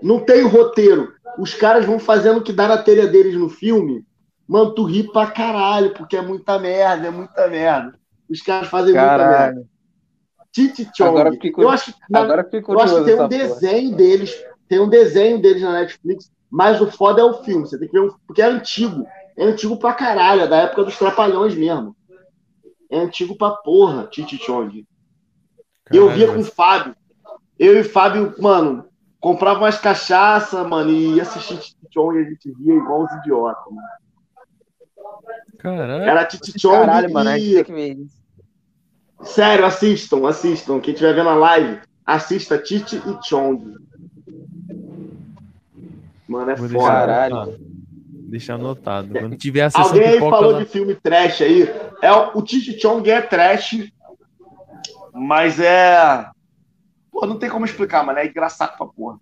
Não 0.01 0.19
tem 0.19 0.43
roteiro. 0.43 1.13
Os 1.39 1.53
caras 1.53 1.85
vão 1.85 1.99
fazendo 1.99 2.37
o 2.39 2.43
que 2.43 2.53
dá 2.53 2.67
na 2.67 2.77
telha 2.77 3.07
deles 3.07 3.35
no 3.35 3.49
filme. 3.49 4.05
Mano, 4.47 4.73
tu 4.73 4.83
ri 4.83 5.03
pra 5.11 5.27
caralho, 5.27 5.93
porque 5.93 6.15
é 6.15 6.21
muita 6.21 6.59
merda, 6.59 7.07
é 7.07 7.09
muita 7.11 7.47
merda. 7.47 7.97
Os 8.29 8.41
caras 8.41 8.67
fazem 8.67 8.93
muita 8.93 9.17
merda. 9.17 9.23
Caralho. 9.25 9.67
Titi 10.51 10.89
Chong. 10.95 11.09
Agora 11.09 11.31
fiquei 11.31 11.51
Eu 11.57 11.69
acho 11.69 11.93
que 11.93 11.99
na- 12.09 12.19
Agora 12.21 12.43
fiquei 12.43 12.63
eu 12.75 12.79
acho 12.79 12.95
que 12.99 13.03
tem 13.05 13.15
um 13.15 13.17
essa 13.17 13.27
porra. 13.27 13.27
desenho 13.29 13.95
deles, 13.95 14.43
tem 14.69 14.79
um 14.79 14.87
desenho 14.89 15.41
deles 15.41 15.61
na 15.61 15.73
Netflix, 15.73 16.31
mas 16.49 16.79
o 16.79 16.89
foda 16.91 17.21
é 17.21 17.25
o 17.25 17.43
filme. 17.43 17.65
Você 17.67 17.77
tem 17.77 17.87
que 17.89 17.93
ver, 17.99 18.05
um, 18.07 18.15
porque 18.27 18.41
é 18.41 18.45
antigo. 18.45 19.05
É 19.35 19.43
antigo 19.43 19.77
pra 19.77 19.93
caralho, 19.93 20.41
é 20.43 20.47
da 20.47 20.57
época 20.57 20.83
dos 20.85 20.97
Trapalhões 20.97 21.55
mesmo. 21.55 21.95
É 22.95 22.99
antigo 22.99 23.35
pra 23.35 23.51
porra, 23.51 24.07
Titi 24.07 24.38
Chong. 24.38 24.88
Eu 25.91 26.09
via 26.11 26.32
com 26.32 26.40
o 26.40 26.45
Fábio. 26.45 26.95
Eu 27.59 27.75
e 27.75 27.82
o 27.82 27.90
Fábio, 27.90 28.33
mano, 28.40 28.85
comprava 29.19 29.59
umas 29.59 29.77
cachaça, 29.77 30.64
mano, 30.64 30.91
e 30.91 31.15
ia 31.15 31.24
assistir 31.24 31.57
Titi 31.57 31.75
Chong 31.93 32.17
e 32.17 32.22
a 32.22 32.30
gente 32.30 32.53
ria 32.53 32.74
igual 32.74 33.03
os 33.03 33.11
idiotas. 33.15 33.65
Mano. 33.69 33.88
Caralho. 35.57 36.03
Era 36.03 36.24
Titi 36.24 36.57
Chong 36.57 36.85
Caralho, 36.85 37.11
mano, 37.11 37.35
e... 37.38 37.56
tem 37.56 37.64
que 37.65 37.74
ver 37.74 37.98
isso. 37.98 38.24
Sério, 39.24 39.65
assistam, 39.65 40.25
assistam. 40.25 40.80
Quem 40.80 40.93
estiver 40.93 41.15
vendo 41.15 41.30
a 41.30 41.35
live, 41.35 41.82
assista 42.06 42.57
Titi 42.57 42.95
e 42.95 43.27
Chong. 43.27 43.75
Mano, 46.30 46.49
é 46.49 46.56
Vou 46.56 46.69
foda. 46.69 46.80
deixar 46.80 46.93
Caralho. 46.93 47.35
anotado. 47.35 47.59
Deixar 48.27 48.53
anotado. 48.56 49.09
Quando 49.09 49.35
tiver 49.35 49.69
Alguém 49.74 50.03
aí 50.03 50.14
pipoca 50.14 50.35
falou 50.35 50.51
lá... 50.53 50.59
de 50.59 50.65
filme 50.65 50.95
trash 50.95 51.41
aí. 51.41 51.69
É, 52.01 52.11
o 52.11 52.41
Titi 52.41 52.80
Chong 52.80 53.09
é 53.09 53.22
trash, 53.22 53.91
mas 55.14 55.59
é. 55.59 56.27
Pô, 57.11 57.25
não 57.25 57.40
tem 57.40 57.49
como 57.49 57.65
explicar, 57.65 58.03
mano. 58.06 58.19
É 58.19 58.25
engraçado 58.25 58.77
pra 58.77 58.88
porra. 58.88 59.19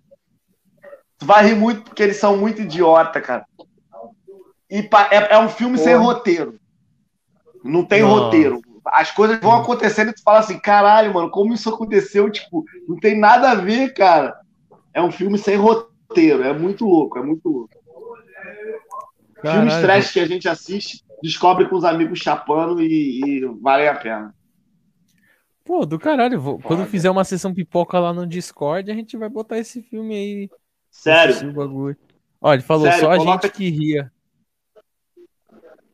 Tu 1.18 1.26
vai 1.26 1.46
rir 1.46 1.54
muito 1.54 1.82
porque 1.82 2.02
eles 2.02 2.16
são 2.16 2.36
muito 2.36 2.62
idiota, 2.62 3.20
cara. 3.20 3.46
E 4.68 4.82
pa- 4.82 5.08
é, 5.12 5.34
é 5.34 5.38
um 5.38 5.48
filme 5.48 5.78
sem 5.78 5.92
Porra. 5.94 6.04
roteiro. 6.04 6.58
Não 7.62 7.84
tem 7.84 8.02
Nossa. 8.02 8.24
roteiro. 8.24 8.60
As 8.86 9.10
coisas 9.12 9.38
vão 9.40 9.52
acontecendo 9.52 10.10
e 10.10 10.14
tu 10.14 10.22
fala 10.22 10.40
assim, 10.40 10.58
caralho, 10.58 11.14
mano, 11.14 11.30
como 11.30 11.54
isso 11.54 11.68
aconteceu? 11.72 12.28
Tipo, 12.30 12.64
não 12.88 12.96
tem 12.98 13.18
nada 13.18 13.52
a 13.52 13.54
ver, 13.54 13.94
cara. 13.94 14.38
É 14.92 15.00
um 15.00 15.10
filme 15.12 15.38
sem 15.38 15.56
roteiro. 15.56 16.42
É 16.42 16.52
muito 16.52 16.84
louco, 16.84 17.18
é 17.18 17.22
muito 17.22 17.48
louco. 17.48 17.70
Filmes 19.40 19.74
trash 19.76 20.12
que 20.12 20.20
a 20.20 20.26
gente 20.26 20.48
assiste, 20.48 21.03
descobre 21.24 21.66
com 21.68 21.76
os 21.76 21.84
amigos 21.84 22.18
chapando 22.18 22.82
e, 22.82 23.20
e 23.24 23.40
valem 23.62 23.88
a 23.88 23.94
pena. 23.94 24.34
Pô, 25.64 25.86
do 25.86 25.98
caralho. 25.98 26.38
vou- 26.38 26.58
Quando 26.58 26.84
fizer 26.84 27.08
uma 27.10 27.24
sessão 27.24 27.54
pipoca 27.54 27.98
lá 27.98 28.12
no 28.12 28.26
Discord, 28.26 28.90
a 28.90 28.94
gente 28.94 29.16
vai 29.16 29.30
botar 29.30 29.56
esse 29.58 29.80
filme 29.82 30.14
aí. 30.14 30.50
Sério. 30.90 31.52
bagulho. 31.52 31.96
Ó, 32.40 32.52
ele 32.52 32.62
falou 32.62 32.84
Sério, 32.84 33.00
só 33.00 33.10
a 33.12 33.16
coloca- 33.16 33.46
gente 33.48 33.56
que 33.56 33.70
ria. 33.70 34.12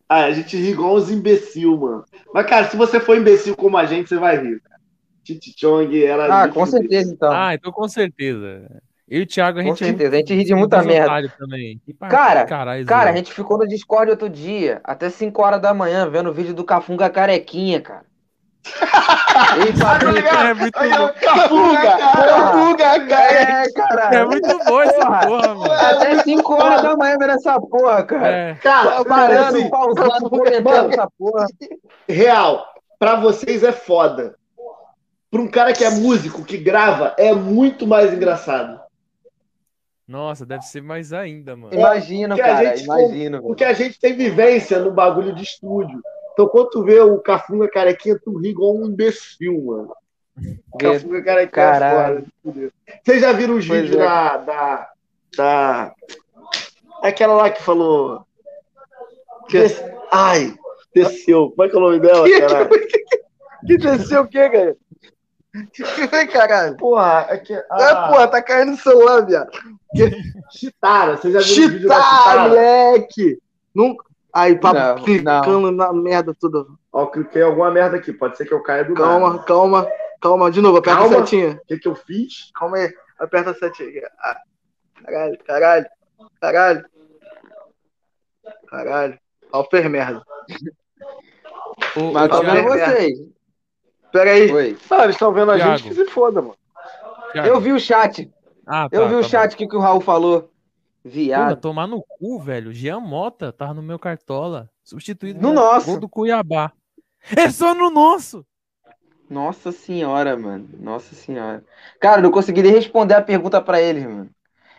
Ah, 0.09 0.25
a 0.25 0.33
gente 0.33 0.57
ri 0.57 0.70
igual 0.70 0.94
os 0.94 1.09
imbecil, 1.09 1.76
mano. 1.78 2.05
Mas, 2.34 2.47
cara, 2.47 2.68
se 2.68 2.76
você 2.76 2.99
for 2.99 3.17
imbecil 3.17 3.57
como 3.57 3.76
a 3.78 3.86
gente, 3.86 4.09
você 4.09 4.17
vai 4.18 4.36
rir. 4.36 4.60
cara. 4.60 4.81
Titi 5.23 5.55
Chong 5.57 6.02
era. 6.05 6.42
Ah, 6.42 6.49
com 6.49 6.67
certeza, 6.67 7.12
então. 7.12 7.31
Ah, 7.31 7.55
então 7.55 7.70
com 7.70 7.86
certeza. 7.86 8.83
Eu 9.10 9.20
e 9.20 9.22
o 9.22 9.26
Thiago, 9.26 9.58
a 9.58 9.62
Com 9.62 9.68
gente. 9.70 9.78
certeza, 9.84 10.14
a 10.14 10.18
gente 10.18 10.34
ri 10.34 10.44
de 10.44 10.55
muita 10.55 10.82
merda. 10.82 11.28
Também. 11.36 11.80
Cara, 12.08 12.44
Cara, 12.44 13.10
a 13.10 13.12
gente 13.16 13.32
ficou 13.32 13.58
no 13.58 13.66
Discord 13.66 14.10
outro 14.12 14.28
dia, 14.28 14.80
até 14.84 15.10
5 15.10 15.42
horas 15.42 15.60
da 15.60 15.74
manhã, 15.74 16.08
vendo 16.08 16.30
o 16.30 16.32
vídeo 16.32 16.55
do 16.55 16.62
Cafunga 16.64 17.10
carequinha, 17.10 17.80
cara. 17.80 18.08
Ei, 19.66 19.72
Fabrício, 19.72 20.28
É 20.28 20.55
muito 20.55 20.78
bom. 20.78 21.12
Cafunga! 21.20 21.98
Cafunga, 21.98 23.06
cara! 23.08 23.32
é, 23.32 23.72
cara. 23.72 24.14
É 24.16 24.24
muito 24.26 24.58
bom 24.64 24.80
essa 24.82 25.06
Porra. 25.06 25.20
porra, 25.26 25.55
mano. 25.55 25.72
Até 25.72 26.22
5 26.22 26.55
horas 26.55 26.82
da 26.82 26.97
manhã 26.97 27.16
vendo 27.18 27.30
essa 27.32 27.60
porra, 27.60 28.05
cara. 28.05 28.28
É. 28.28 28.55
Cara, 28.56 29.05
Parando, 29.05 29.56
assim, 29.58 29.70
pausando, 29.70 30.30
comentando 30.30 30.92
essa 30.92 31.08
porra. 31.18 31.47
real, 32.08 32.64
pra 32.98 33.16
vocês 33.16 33.64
é 33.64 33.72
foda. 33.72 34.34
Pra 35.30 35.40
um 35.40 35.48
cara 35.48 35.72
que 35.72 35.82
é 35.84 35.90
músico, 35.90 36.44
que 36.44 36.58
grava, 36.58 37.14
é 37.16 37.32
muito 37.32 37.86
mais 37.86 38.12
engraçado. 38.12 38.78
Nossa, 40.10 40.44
deve 40.44 40.62
ser 40.62 40.82
mais 40.82 41.12
ainda, 41.12 41.55
mano. 41.56 41.72
Imagino, 41.72 42.34
que 42.34 42.40
a 42.40 42.44
cara, 42.44 42.76
gente 42.76 42.84
imagino. 42.84 43.36
velho. 43.36 43.42
Porque 43.44 43.62
a 43.64 43.72
gente 43.72 44.00
tem 44.00 44.12
vivência 44.16 44.80
no 44.80 44.90
bagulho 44.90 45.32
de 45.32 45.44
estúdio. 45.44 46.00
Então, 46.32 46.48
quando 46.48 46.70
tu 46.70 46.82
vê 46.82 46.98
o 47.00 47.18
Cafunga 47.20 47.68
carequinha, 47.70 48.18
tu 48.18 48.36
ri 48.39 48.48
igual 48.48 48.74
um 48.76 48.86
imbecil, 48.86 49.62
mano. 49.62 49.94
Cafunga 50.80 51.22
carequinha 51.22 51.48
Caralho. 51.50 52.18
é 52.18 52.22
fuder. 52.42 52.72
Vocês 53.05 53.20
já 53.20 53.30
viram 53.32 53.55
os 53.56 53.66
Pois 53.68 53.82
vídeos 53.82 54.00
é. 54.00 54.05
da, 54.05 54.36
da, 54.39 54.90
da. 55.36 55.94
Aquela 57.02 57.34
lá 57.34 57.50
que 57.50 57.62
falou. 57.62 58.22
Des- 59.48 59.84
Ai, 60.10 60.55
desceu. 60.92 61.50
Como 61.50 61.62
é 61.64 61.68
que 61.68 61.76
é 61.76 61.78
o 61.78 61.82
nome 61.82 62.00
dela, 62.00 62.26
caralho? 62.40 62.68
Que 63.66 63.76
desceu 63.76 64.22
o 64.22 64.26
quê, 64.26 64.48
cara? 64.50 64.76
Caralho? 66.32 66.76
Porra, 66.76 67.26
é 67.28 67.38
que. 67.38 67.54
Ah, 67.54 67.64
Ah, 67.70 68.08
porra, 68.08 68.28
tá 68.28 68.42
caindo 68.42 68.72
no 68.72 68.76
celular, 68.76 69.24
viado. 69.26 69.50
Chitara. 70.50 71.16
Vocês 71.16 71.32
já 71.34 71.40
viram 71.40 71.66
o 71.66 71.70
vídeo 71.72 71.88
da 71.88 71.94
Chitara, 71.96 72.18
Chitara? 72.18 72.48
moleque! 72.48 73.38
Nunca. 73.74 74.04
Aí, 74.32 74.56
papo 74.56 74.78
Não, 74.78 74.94
clicando 75.04 75.70
na 75.72 75.92
merda 75.92 76.32
toda. 76.38 76.64
Ó, 76.92 77.02
eu 77.02 77.06
cliquei 77.08 77.42
em 77.42 77.44
alguma 77.44 77.70
merda 77.70 77.96
aqui. 77.96 78.12
Pode 78.12 78.36
ser 78.36 78.44
que 78.46 78.54
eu 78.54 78.62
caia 78.62 78.84
do 78.84 78.94
Calma, 78.94 79.30
nada. 79.30 79.42
calma, 79.42 79.88
calma. 80.20 80.50
De 80.52 80.60
novo, 80.60 80.78
aperta 80.78 81.00
Calma. 81.00 81.16
a 81.16 81.20
setinha. 81.26 81.60
O 81.62 81.66
que, 81.66 81.78
que 81.78 81.88
eu 81.88 81.96
fiz? 81.96 82.50
Calma 82.54 82.76
aí. 82.76 82.92
Aperta 83.18 83.50
a 83.50 83.54
setinha. 83.54 84.08
Ah, 84.20 84.36
Caralho, 85.04 85.38
caralho, 85.44 85.86
caralho. 86.40 86.84
Caralho. 88.68 89.18
Merda. 89.90 90.22
O, 91.96 92.12
Mas 92.12 92.30
o 92.30 92.40
Thiago, 92.40 92.68
vocês. 92.68 93.18
Pera 94.12 94.30
aí. 94.32 94.50
Oi. 94.52 94.78
Ah, 94.90 95.05
eles 95.05 95.16
estão 95.16 95.32
vendo 95.32 95.52
a 95.52 95.56
Thiago. 95.56 95.76
gente 95.78 95.89
que 95.89 95.94
se 95.94 96.05
foda, 96.06 96.40
mano. 96.42 96.56
Thiago. 97.32 97.48
Eu 97.48 97.60
vi 97.60 97.72
o 97.72 97.78
chat. 97.80 98.30
Ah, 98.66 98.89
Eu 98.90 99.02
tá, 99.02 99.08
vi 99.08 99.14
o 99.14 99.22
tá 99.22 99.28
chat 99.28 99.56
que, 99.56 99.66
que 99.66 99.76
o 99.76 99.80
Raul 99.80 100.00
falou. 100.00 100.50
Viado. 101.02 101.56
tomar 101.60 101.86
no 101.86 102.02
cu, 102.02 102.39
velho. 102.40 102.72
Jean 102.72 103.00
Mota 103.00 103.50
tava 103.52 103.72
no 103.72 103.82
meu 103.82 103.98
cartola. 103.98 104.68
Substituído 104.84 105.40
No 105.40 105.52
nosso. 105.52 105.86
gol 105.86 106.00
do 106.00 106.08
Cuiabá. 106.08 106.72
É 107.36 107.48
só 107.50 107.74
no 107.74 107.90
nosso. 107.90 108.44
Nossa 109.28 109.70
senhora, 109.72 110.36
mano. 110.36 110.68
Nossa 110.78 111.14
senhora. 111.14 111.64
Cara, 112.00 112.18
eu 112.18 112.22
não 112.24 112.30
consegui 112.30 112.62
nem 112.62 112.72
responder 112.72 113.14
a 113.14 113.22
pergunta 113.22 113.60
pra 113.62 113.80
eles, 113.80 114.05
mano. 114.05 114.28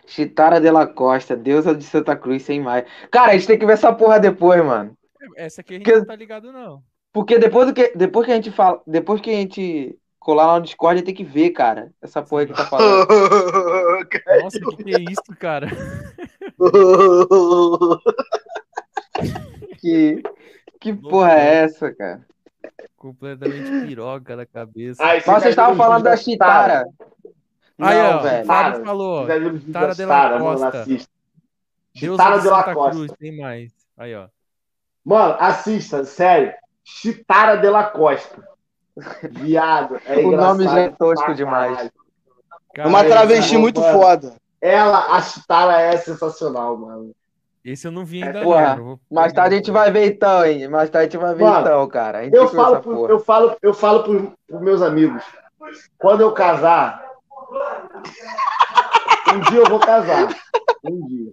Chitara 0.06 0.60
de 0.60 0.70
la 0.70 0.86
Costa, 0.86 1.36
deusa 1.38 1.74
de 1.74 1.84
Santa 1.86 2.16
Cruz, 2.16 2.44
sem 2.44 2.60
mais. 2.60 2.86
Cara, 3.10 3.32
a 3.32 3.34
gente 3.34 3.48
tem 3.48 3.58
que 3.58 3.66
ver 3.66 3.74
essa 3.74 3.94
porra 3.94 4.20
depois, 4.20 4.64
mano. 4.64 4.94
Essa 5.38 5.62
aqui 5.62 5.76
a 5.76 5.78
gente 5.78 5.86
Que- 5.86 5.96
não 5.96 6.06
tá 6.06 6.16
ligado, 6.16 6.52
não. 6.52 6.84
Porque 7.14 7.38
depois, 7.38 7.68
do 7.68 7.74
que, 7.74 7.92
depois 7.96 8.26
que 8.26 8.32
a 8.32 8.36
gente 8.36 8.52
fala. 8.52 8.82
Depois 8.88 9.20
que 9.20 9.30
a 9.30 9.34
gente 9.34 9.98
colar 10.20 10.46
lá 10.46 10.60
no 10.60 10.66
Discord, 10.66 10.94
a 10.94 10.98
gente 10.98 11.06
tem 11.06 11.16
que 11.16 11.24
ver, 11.24 11.50
cara. 11.50 11.92
Essa 12.02 12.22
porra 12.22 12.46
que 12.46 12.54
tá 12.54 12.66
falando. 12.66 13.08
Nossa, 14.42 14.58
o 14.60 14.78
que, 14.78 14.84
que 14.84 14.96
é 14.96 15.00
isso, 15.00 15.36
cara? 15.38 15.68
Que, 19.82 20.22
que 20.80 20.94
porra 20.94 21.34
é 21.34 21.64
essa, 21.64 21.92
cara? 21.92 22.22
Completamente 22.96 23.88
piroca 23.88 24.38
da 24.38 24.46
cabeça. 24.46 25.04
Aí, 25.04 25.22
Mas 25.26 25.42
vocês 25.42 25.54
estavam 25.54 25.76
falando 25.76 26.04
da 26.04 26.16
Chitara. 26.16 26.86
Aí, 27.80 27.98
Não, 27.98 28.18
ó, 28.18 28.20
velho. 28.20 28.46
Fábio 28.46 28.86
falou, 28.86 29.28
Chitara 29.60 29.96
de 29.96 30.06
la 30.06 30.40
Costa. 30.40 30.86
Chitara 31.96 32.40
de 32.40 32.48
la 32.48 32.74
Costa. 32.76 32.92
Cruz, 32.92 33.12
tem 33.18 33.36
mais. 33.36 33.72
Aí, 33.98 34.16
ó. 34.16 34.28
Mano, 35.04 35.36
assista, 35.40 36.06
sério. 36.06 36.54
Chitara 36.84 37.56
de 37.58 37.70
la 37.70 37.86
Costa. 37.86 38.44
Viado. 39.30 40.00
É 40.06 40.18
O 40.18 40.32
nome 40.32 40.66
já 40.66 40.80
é 40.80 40.90
tosco 40.90 41.34
demais. 41.34 41.72
caralho. 41.74 41.92
É 42.76 42.86
uma 42.88 43.00
Cara, 43.00 43.10
travesti 43.10 43.54
mano. 43.54 43.62
muito 43.64 43.82
foda. 43.82 44.36
Ela, 44.62 45.16
a 45.16 45.22
Chitara 45.22 45.80
é 45.82 45.98
sensacional, 45.98 46.78
mano. 46.78 47.12
Esse 47.64 47.88
eu 47.88 47.92
não 47.92 48.04
vi 48.04 48.24
ainda, 48.24 48.42
Porra, 48.42 48.76
não. 48.76 48.84
Vou 48.86 49.00
Mais 49.12 49.32
tarde 49.34 49.54
a 49.56 49.58
gente 49.58 49.70
vai 49.72 49.92
ver 49.92 50.08
então, 50.08 50.44
hein? 50.46 50.68
Mais 50.68 50.90
tarde 50.90 51.08
a 51.08 51.12
gente 51.12 51.22
vai 51.22 51.36
ver 51.36 51.44
Mano, 51.44 51.62
então, 51.62 51.88
cara. 51.88 52.20
A 52.20 52.24
gente 52.24 52.34
Eu 52.36 52.48
falo, 52.48 52.80
pro, 52.82 52.96
porra. 52.96 53.12
eu 53.12 53.20
falo, 53.20 53.58
eu 53.62 53.74
falo 53.74 54.04
pro, 54.04 54.34
pros 54.48 54.62
meus 54.62 54.82
amigos. 54.82 55.24
Quando 55.98 56.22
eu 56.22 56.32
casar. 56.32 57.04
Um 59.34 59.40
dia 59.52 59.60
eu 59.60 59.66
vou 59.66 59.80
casar. 59.80 60.28
Um 60.84 61.08
dia. 61.08 61.32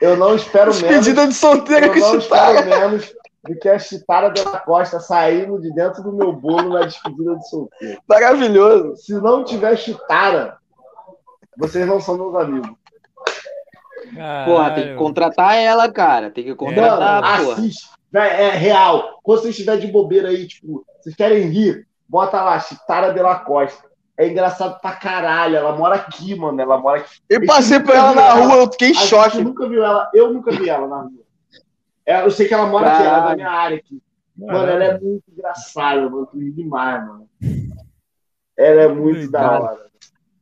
Eu 0.00 0.16
não 0.16 0.34
espero 0.36 0.66
menos. 0.74 0.78
Despedida 0.82 1.26
de 1.26 1.34
solteiro 1.34 1.86
Eu 1.86 1.92
com 1.92 1.98
não 2.00 2.20
Chitara. 2.20 2.52
espero 2.60 2.80
menos 2.90 3.12
do 3.44 3.58
que 3.58 3.68
a 3.68 3.78
Chitara 3.78 4.28
de 4.30 4.42
la 4.44 4.58
Costa 4.60 5.00
saindo 5.00 5.60
de 5.60 5.72
dentro 5.74 6.02
do 6.02 6.12
meu 6.12 6.32
bolo 6.32 6.68
na 6.70 6.80
despedida 6.86 7.36
de 7.36 7.48
solteiro. 7.48 8.00
Maravilhoso. 8.08 8.96
Se 8.96 9.14
não 9.14 9.44
tiver 9.44 9.76
Chitara, 9.76 10.58
vocês 11.56 11.86
não 11.86 12.00
são 12.00 12.16
meus 12.16 12.34
amigos. 12.36 12.70
Porra, 14.46 14.74
tem 14.74 14.88
que 14.88 14.94
contratar 14.94 15.56
ela, 15.56 15.90
cara. 15.90 16.30
Tem 16.30 16.44
que 16.44 16.50
Mano, 16.50 16.56
contratar, 16.58 17.40
porra. 17.42 17.52
assiste. 17.54 17.88
Véi, 18.10 18.28
É 18.30 18.50
real. 18.50 19.18
Quando 19.22 19.40
vocês 19.40 19.50
estiverem 19.54 19.80
de 19.84 19.92
bobeira 19.92 20.28
aí, 20.28 20.46
tipo, 20.46 20.84
vocês 21.00 21.14
querem 21.14 21.42
rir, 21.48 21.86
bota 22.08 22.40
lá, 22.42 22.58
Chitara 22.58 23.12
de 23.12 23.20
la 23.20 23.36
Costa. 23.40 23.87
É 24.18 24.28
engraçado 24.28 24.80
pra 24.80 24.96
caralho. 24.96 25.56
Ela 25.56 25.76
mora 25.76 25.94
aqui, 25.94 26.34
mano. 26.34 26.60
Ela 26.60 26.76
mora 26.76 26.98
aqui. 27.00 27.20
Eu 27.30 27.46
passei 27.46 27.78
por 27.78 27.94
ela 27.94 28.12
na 28.12 28.32
rua, 28.32 28.56
eu 28.56 28.72
fiquei 28.72 28.90
em 28.90 28.94
gente 28.94 29.06
choque. 29.06 29.40
nunca 29.44 29.68
viu 29.68 29.84
ela. 29.84 30.10
Eu 30.12 30.32
nunca 30.32 30.50
vi 30.50 30.68
ela 30.68 30.88
na 30.88 31.02
rua. 31.02 31.22
É, 32.04 32.24
eu 32.24 32.30
sei 32.30 32.48
que 32.48 32.54
ela 32.54 32.66
mora 32.66 32.90
aqui, 32.92 33.02
ela 33.02 33.08
é 33.08 33.10
da 33.10 33.20
Caralho. 33.20 33.36
minha 33.36 33.50
área 33.50 33.76
aqui. 33.78 34.02
Mano, 34.36 34.70
ela 34.70 34.84
é 34.84 34.98
muito 34.98 35.22
engraçada, 35.30 36.10
mano. 36.10 36.28
Demais, 36.34 37.06
mano. 37.06 37.28
Ela 38.56 38.82
é 38.82 38.88
muito 38.88 39.30
da 39.30 39.60
hora. 39.60 39.88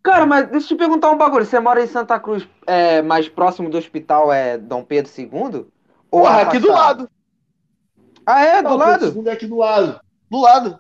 Cara, 0.02 0.24
mas 0.24 0.48
deixa 0.48 0.66
eu 0.66 0.68
te 0.68 0.78
perguntar 0.78 1.10
um 1.10 1.18
bagulho. 1.18 1.44
Você 1.44 1.60
mora 1.60 1.82
em 1.82 1.86
Santa 1.86 2.18
Cruz, 2.18 2.48
é, 2.66 3.02
mais 3.02 3.28
próximo 3.28 3.68
do 3.68 3.76
hospital 3.76 4.32
é 4.32 4.56
Dom 4.56 4.84
Pedro 4.84 5.10
II? 5.18 5.66
Ou 6.10 6.22
Porra, 6.22 6.42
aqui 6.42 6.58
do 6.58 6.70
lado. 6.70 7.10
Ah, 8.24 8.42
é? 8.42 8.62
Do 8.62 8.70
Não, 8.70 8.76
o 8.76 8.78
lado? 8.78 9.28
é 9.28 9.32
aqui 9.32 9.46
do 9.46 9.56
lado. 9.56 10.00
Do 10.30 10.40
lado. 10.40 10.78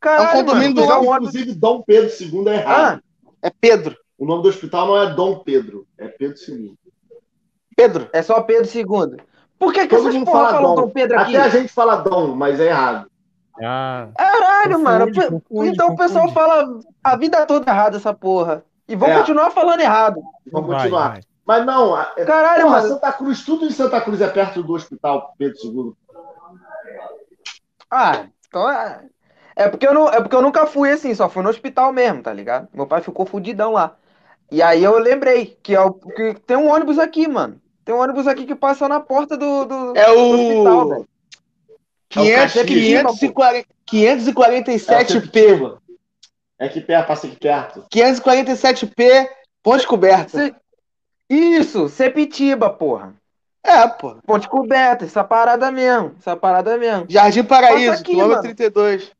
Caralho, 0.00 0.38
É 0.38 0.42
um 0.42 0.46
condomínio 0.46 0.74
mano, 0.86 0.86
do 1.02 1.08
lado, 1.08 1.24
Inclusive, 1.26 1.54
Dom 1.54 1.82
Pedro 1.82 2.10
II 2.20 2.48
é 2.48 2.54
errado. 2.54 3.02
É 3.42 3.50
Pedro. 3.50 3.96
O 4.18 4.26
nome 4.26 4.42
do 4.42 4.48
hospital 4.48 4.86
não 4.86 4.96
é 5.02 5.14
Dom 5.14 5.38
Pedro, 5.40 5.86
é 5.98 6.08
Pedro 6.08 6.36
II. 6.48 6.74
Pedro. 7.76 8.08
É 8.12 8.22
só 8.22 8.40
Pedro 8.42 8.68
II. 8.74 9.16
Por 9.58 9.72
que, 9.72 9.86
que 9.86 9.96
Todo 9.96 10.08
essas 10.08 10.24
porra 10.24 10.32
fala 10.46 10.50
falam 10.52 10.74
Dom. 10.74 10.82
Dom 10.82 10.90
Pedro 10.90 11.18
aqui? 11.20 11.36
Até 11.36 11.46
a 11.46 11.48
gente 11.50 11.72
fala 11.72 11.96
Dom, 11.96 12.34
mas 12.34 12.58
é 12.60 12.66
errado. 12.66 13.10
Ah, 13.62 14.08
Caralho, 14.16 14.78
Confunde, 14.78 15.18
mano. 15.18 15.42
confunde, 15.42 15.68
então 15.70 15.88
o 15.88 15.96
pessoal 15.96 16.26
confunde. 16.28 16.34
fala 16.34 16.80
a 17.04 17.16
vida 17.16 17.44
toda 17.46 17.70
errada 17.70 17.96
essa 17.98 18.14
porra. 18.14 18.64
E 18.88 18.96
vão 18.96 19.08
É. 19.08 19.18
continuar 19.18 19.50
falando 19.50 19.80
errado. 19.80 20.20
Vamos 20.50 20.68
vai, 20.68 20.78
continuar. 20.78 21.08
vai. 21.10 21.20
Mas 21.46 21.66
não, 21.66 21.98
é- 22.00 22.24
Caralho, 22.24 22.62
porra, 22.64 22.76
mano. 22.76 22.88
Santa 22.88 23.12
Cruz, 23.12 23.44
tudo 23.44 23.66
em 23.66 23.70
Santa 23.70 24.00
Cruz 24.00 24.20
é 24.20 24.28
perto 24.28 24.62
do 24.62 24.72
hospital 24.72 25.34
Pedro 25.38 25.58
II. 25.62 25.92
Ah, 27.90 28.26
então 28.48 28.70
é. 28.70 29.04
É 29.56 29.68
porque, 29.68 29.86
eu 29.86 29.92
não, 29.94 30.08
é 30.08 30.20
porque 30.20 30.34
eu 30.34 30.42
nunca 30.42 30.66
fui 30.66 30.90
assim, 30.90 31.14
só 31.14 31.28
fui 31.28 31.42
no 31.42 31.50
hospital 31.50 31.92
mesmo, 31.92 32.22
tá 32.22 32.32
ligado? 32.32 32.68
Meu 32.72 32.86
pai 32.86 33.00
ficou 33.02 33.26
fudidão 33.26 33.72
lá. 33.72 33.96
E 34.50 34.62
aí 34.62 34.82
eu 34.82 34.98
lembrei 34.98 35.58
que, 35.62 35.74
é 35.74 35.80
o, 35.80 35.92
que 35.92 36.34
tem 36.46 36.56
um 36.56 36.70
ônibus 36.70 36.98
aqui, 36.98 37.28
mano. 37.28 37.60
Tem 37.84 37.94
um 37.94 37.98
ônibus 37.98 38.26
aqui 38.26 38.46
que 38.46 38.54
passa 38.54 38.88
na 38.88 39.00
porta 39.00 39.36
do, 39.36 39.64
do, 39.64 39.96
É 39.96 40.06
do 40.06 40.12
hospital, 40.12 40.86
o 40.86 40.88
velho. 40.88 41.08
500, 42.10 42.56
É 42.56 42.60
o 42.60 42.66
540, 42.66 43.68
547P. 43.86 45.78
É 46.58 46.66
aqui 46.66 46.80
perto, 46.80 47.06
passa 47.06 47.26
aqui 47.26 47.36
perto. 47.36 47.86
547P, 47.92 49.28
ponte 49.62 49.86
coberta. 49.86 50.38
Cê- 50.38 50.54
Isso, 51.28 51.88
Sepitiba, 51.88 52.68
porra. 52.70 53.14
É, 53.62 53.86
pô. 53.86 54.16
Ponte 54.26 54.48
coberta, 54.48 55.04
essa 55.04 55.22
parada 55.22 55.70
mesmo. 55.70 56.16
Essa 56.18 56.36
parada 56.36 56.76
mesmo. 56.76 57.06
Jardim 57.08 57.44
Paraíso, 57.44 57.92
aqui, 57.92 58.04
quilômetro 58.04 58.42
mano. 58.42 58.54
32. 58.56 59.12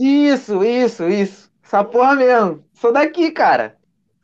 Isso, 0.00 0.64
isso, 0.64 1.06
isso. 1.08 1.50
Essa 1.62 1.84
porra 1.84 2.14
mesmo. 2.16 2.64
Sou 2.72 2.90
daqui, 2.92 3.30
cara. 3.30 3.76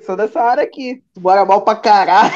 Sou 0.05 0.17
dessa 0.17 0.41
área 0.41 0.63
aqui. 0.65 1.03
Tu 1.15 1.21
mora 1.21 1.45
mal 1.45 1.61
pra 1.63 1.77
caralho. 1.77 2.33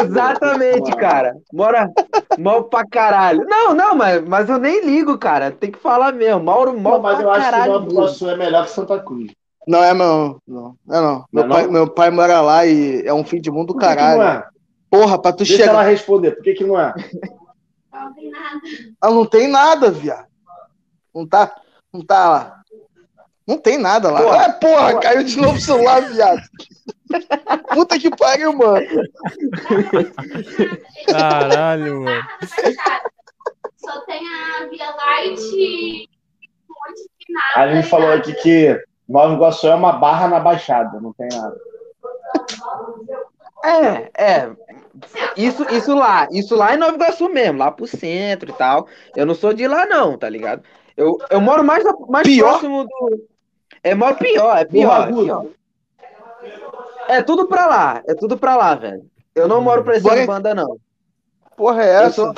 Exatamente, 0.00 0.94
cara. 0.96 1.36
Mora, 1.52 1.90
Mal 2.38 2.64
pra 2.64 2.86
caralho. 2.86 3.44
Não, 3.46 3.74
não, 3.74 3.94
mas, 3.94 4.22
mas 4.26 4.48
eu 4.48 4.58
nem 4.58 4.84
ligo, 4.84 5.18
cara. 5.18 5.50
Tem 5.50 5.70
que 5.70 5.78
falar 5.78 6.12
mesmo. 6.12 6.42
Mauro, 6.44 6.78
mal 6.78 6.94
Não, 6.94 7.02
mas 7.02 7.16
pra 7.16 7.24
eu 7.24 7.30
acho 7.30 7.44
que 7.44 7.50
caralho. 7.50 7.72
Nova 7.72 7.90
Iguaçu 7.90 8.30
é 8.30 8.36
melhor 8.36 8.64
que 8.64 8.70
Santa 8.70 8.98
Cruz. 9.00 9.32
Não 9.66 9.82
é 9.82 9.94
não, 9.94 10.38
não, 10.46 10.74
não 10.86 10.96
é 10.96 11.00
não. 11.00 11.24
Meu, 11.32 11.44
Não 11.46 11.50
é 11.56 11.58
pai, 11.58 11.64
não? 11.66 11.72
meu 11.72 11.88
pai 11.90 12.10
mora 12.10 12.40
lá 12.40 12.66
e 12.66 13.02
é 13.06 13.14
um 13.14 13.24
fim 13.24 13.40
de 13.40 13.50
mundo 13.50 13.68
do 13.68 13.74
que 13.74 13.80
que 13.80 13.94
caralho. 13.94 14.18
não 14.18 14.26
é? 14.28 14.44
Porra, 14.90 15.20
pra 15.20 15.32
tu 15.32 15.38
Deixa 15.38 15.56
chegar. 15.56 15.70
ela 15.72 15.82
responder. 15.82 16.32
Por 16.32 16.42
que, 16.42 16.54
que 16.54 16.64
não 16.64 16.78
é? 16.80 16.92
Não 17.92 18.12
tem 18.14 18.30
nada. 18.30 18.60
Ah, 19.00 19.10
não 19.10 19.24
tem 19.26 19.48
nada, 19.48 19.90
viado. 19.90 20.26
Não 21.14 21.26
tá, 21.26 21.54
não 21.92 22.04
tá 22.04 22.28
lá. 22.28 22.62
Não 23.46 23.58
tem 23.58 23.76
nada 23.76 24.10
lá. 24.10 24.22
Porra. 24.22 24.44
ah, 24.44 24.52
porra, 24.52 25.00
caiu 25.00 25.24
de 25.24 25.36
novo 25.36 25.56
o 25.56 25.60
celular, 25.60 26.00
viado. 26.02 26.42
Puta 27.74 27.98
que 27.98 28.08
pariu, 28.16 28.52
mano. 28.52 28.86
Caralho, 31.10 32.02
mano. 32.02 32.22
Só 33.76 34.00
tem 34.02 34.22
a 34.26 34.66
Via 34.68 34.90
Light 34.90 35.40
e 35.54 36.08
um 36.70 36.74
monte 36.88 37.02
de 37.18 37.32
nada. 37.32 37.70
A 37.70 37.74
gente 37.74 37.88
falou 37.88 38.12
aqui 38.12 38.32
que 38.34 38.80
Nova 39.08 39.34
Iguaçu 39.34 39.66
é 39.66 39.74
uma 39.74 39.92
barra 39.92 40.28
na 40.28 40.40
Baixada, 40.40 41.00
não 41.00 41.12
tem 41.12 41.28
nada. 41.32 41.56
É, 43.64 44.10
é. 44.14 44.50
Isso, 45.36 45.64
isso 45.74 45.94
lá, 45.94 46.28
isso 46.30 46.54
lá 46.54 46.74
em 46.74 46.78
Nova 46.78 46.94
Iguaçu 46.94 47.28
mesmo, 47.28 47.58
lá 47.58 47.70
pro 47.72 47.86
centro 47.86 48.50
e 48.50 48.52
tal. 48.54 48.86
Eu 49.16 49.26
não 49.26 49.34
sou 49.34 49.52
de 49.52 49.66
lá, 49.66 49.84
não, 49.84 50.16
tá 50.16 50.28
ligado? 50.28 50.62
Eu, 50.96 51.18
eu 51.30 51.40
moro 51.40 51.64
mais, 51.64 51.84
na- 51.84 51.94
mais 52.08 52.26
Pior? 52.26 52.48
próximo 52.50 52.84
do. 52.84 53.24
É, 53.82 53.94
moro 53.94 54.14
pior, 54.16 54.56
é 54.58 54.64
pior, 54.64 55.08
é 55.08 55.12
pior. 55.12 55.46
É 57.08 57.22
tudo 57.22 57.46
pra 57.46 57.66
lá, 57.66 58.02
é 58.06 58.14
tudo 58.14 58.36
pra 58.38 58.56
lá, 58.56 58.74
velho. 58.74 59.04
Eu 59.34 59.48
não 59.48 59.60
moro 59.60 59.82
pra 59.82 59.98
Bora- 60.00 60.16
essa 60.20 60.26
banda, 60.26 60.54
não. 60.54 60.76
Porra, 61.56 61.82
é 61.82 61.96
Eu 61.96 62.00
essa? 62.06 62.12
sou, 62.12 62.34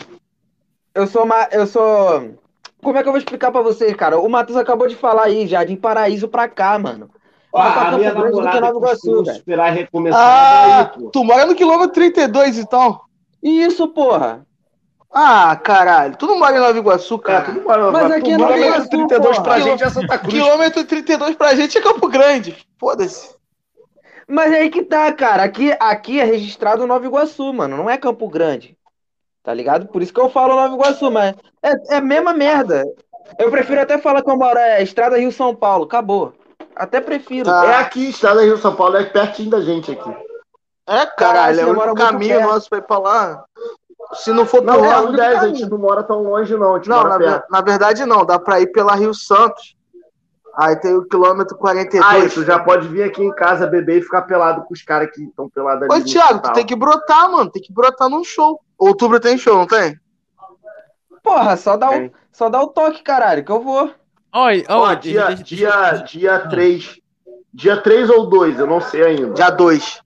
eu 0.95 1.07
sou 1.07 1.25
uma, 1.25 1.49
eu 1.53 1.67
sou. 1.67 2.35
Como 2.83 2.97
é 2.99 3.03
que 3.03 3.09
eu 3.09 3.13
vou 3.13 3.19
explicar 3.19 3.51
pra 3.51 3.63
vocês, 3.63 3.95
cara? 3.95 4.19
O 4.19 4.29
Matheus 4.29 4.59
acabou 4.59 4.87
de 4.87 4.95
falar 4.97 5.25
aí, 5.25 5.47
Jardim 5.47 5.77
Paraíso 5.77 6.29
pra 6.29 6.49
cá, 6.49 6.79
mano. 6.79 7.11
Pra 7.51 7.63
Ah, 7.63 7.89
a 7.89 7.93
minha 7.99 8.13
do 8.13 8.25
namorada 8.25 8.61
Nova 8.61 8.79
Iguaçu, 8.79 9.23
esperar 9.31 9.71
recomeçar 9.73 10.81
Ah, 10.81 10.85
pô. 10.87 11.09
tu 11.11 11.23
mora 11.25 11.47
no 11.47 11.55
quilômetro 11.55 11.93
32, 11.95 12.59
então? 12.59 13.01
Isso, 13.43 13.87
porra. 13.89 14.45
Ah, 15.15 15.55
caralho. 15.57 16.17
Tu 16.17 16.27
não 16.27 16.39
mora 16.39 16.57
em 16.57 16.61
Nova 16.61 16.77
Iguaçu, 16.77 17.15
É, 17.15 17.19
cara. 17.19 17.45
tudo 17.45 17.63
mora, 17.63 17.91
Mas 17.93 18.09
vai- 18.09 18.19
aqui 18.19 18.31
é 18.31 18.33
tudo 18.33 18.41
Nova 18.43 18.57
mora- 18.57 18.67
Iguaçu, 18.67 18.89
32 18.91 19.39
pra 19.39 19.45
porra. 19.55 19.61
gente 19.61 19.85
é 19.85 19.91
Santa 19.91 20.19
Cruz. 20.19 20.35
Quilômetro 20.35 20.85
32 20.85 21.37
pra 21.37 21.55
gente 21.55 21.79
é 21.79 21.81
Campo 21.81 22.09
Grande. 22.09 22.57
Foda-se. 22.79 23.35
Mas 24.27 24.53
é 24.53 24.57
aí 24.61 24.71
que 24.71 24.83
tá, 24.83 25.13
cara. 25.13 25.45
Aqui, 25.45 25.73
aqui 25.79 26.19
é 26.21 26.25
registrado 26.25 26.87
Nova 26.87 27.05
Iguaçu, 27.07 27.53
mano. 27.53 27.77
Não 27.77 27.89
é 27.89 27.97
Campo 27.97 28.29
Grande. 28.29 28.77
Tá 29.43 29.53
ligado? 29.55 29.87
Por 29.89 30.03
isso 30.03 30.13
que 30.13 30.21
eu 30.21 30.31
falo 30.31 30.57
Nova 30.57 30.75
Iguaçu, 30.75 31.11
mas 31.11 31.35
é, 31.63 31.95
é 31.95 31.97
a 31.99 32.01
mesma 32.01 32.33
merda. 32.33 32.83
Eu 33.39 33.51
prefiro 33.51 33.81
até 33.81 33.99
falar 33.99 34.23
que 34.23 34.31
eu 34.31 34.37
moro 34.37 34.59
é 34.59 34.83
Estrada 34.83 35.17
Rio 35.19 35.31
São 35.31 35.55
Paulo. 35.55 35.85
Acabou. 35.85 36.33
Até 36.75 37.01
prefiro. 37.01 37.45
Tá. 37.45 37.67
É 37.67 37.75
aqui, 37.77 38.09
Estrada 38.09 38.43
Rio 38.43 38.57
São 38.59 38.75
Paulo, 38.75 38.97
é 38.97 39.05
pertinho 39.05 39.51
da 39.51 39.61
gente 39.61 39.93
aqui. 39.93 40.11
É, 40.87 41.07
Caralho, 41.07 41.15
caralho. 41.17 41.61
É 41.61 41.93
o 41.93 41.95
caminho 41.95 42.37
perto. 42.39 42.51
nosso 42.53 42.69
pra 42.69 42.79
ir 42.79 42.83
pra 42.83 42.99
lá. 42.99 43.45
Se 44.15 44.33
não 44.33 44.47
for 44.47 44.63
Não, 44.63 44.75
por 44.75 44.85
é 44.85 44.89
lá. 44.89 45.01
um 45.03 45.13
10, 45.13 45.39
a 45.43 45.47
gente 45.49 45.69
não 45.69 45.79
mora 45.79 46.03
tão 46.03 46.23
longe, 46.23 46.57
não. 46.57 46.79
Não, 46.79 47.05
na, 47.05 47.19
ver- 47.19 47.45
na 47.51 47.61
verdade 47.61 48.05
não. 48.05 48.25
Dá 48.25 48.39
pra 48.39 48.61
ir 48.61 48.69
pela 48.69 48.95
Rio 48.95 49.13
Santos. 49.15 49.77
Aí 50.57 50.77
tem 50.77 50.95
o 50.95 51.05
quilômetro 51.05 51.57
42. 51.57 52.05
Aí, 52.23 52.29
tu 52.31 52.45
já 52.45 52.61
pode 52.61 52.87
vir 52.87 53.03
aqui 53.03 53.23
em 53.25 53.35
casa 53.35 53.67
beber 53.67 53.99
e 53.99 54.03
ficar 54.03 54.23
pelado 54.23 54.63
com 54.63 54.73
os 54.73 54.83
caras 54.83 55.11
que 55.13 55.23
estão 55.25 55.51
pelados 55.51 55.83
ali. 55.83 55.93
Ô, 55.93 55.99
no 55.99 56.05
Thiago, 56.05 56.41
tu 56.43 56.53
tem 56.53 56.65
que 56.65 56.77
brotar, 56.77 57.29
mano. 57.31 57.51
Tem 57.51 57.61
que 57.63 57.73
brotar 57.73 58.09
num 58.09 58.23
show. 58.23 58.61
Outubro 58.79 59.19
tem 59.19 59.37
show, 59.37 59.57
não 59.59 59.67
tem? 59.67 59.99
Porra, 61.23 61.57
só 61.57 61.77
dá, 61.77 61.89
o, 61.89 61.93
Tem. 61.93 62.13
só 62.31 62.49
dá 62.49 62.61
o 62.63 62.69
toque, 62.69 63.03
caralho, 63.03 63.45
que 63.45 63.51
eu 63.51 63.61
vou. 63.63 63.91
Olha, 64.33 64.63
Ó, 64.69 64.91
ó, 64.91 64.95
dia, 64.95 65.27
deixa- 65.29 65.43
dia, 65.43 65.71
deixa- 65.91 66.05
dia 66.05 66.39
3. 66.49 67.01
Dia 67.53 67.77
3 67.81 68.11
ou 68.11 68.27
2, 68.29 68.59
eu 68.59 68.67
não 68.67 68.81
sei 68.81 69.03
ainda. 69.05 69.33
Dia 69.35 69.51
2. 69.51 70.01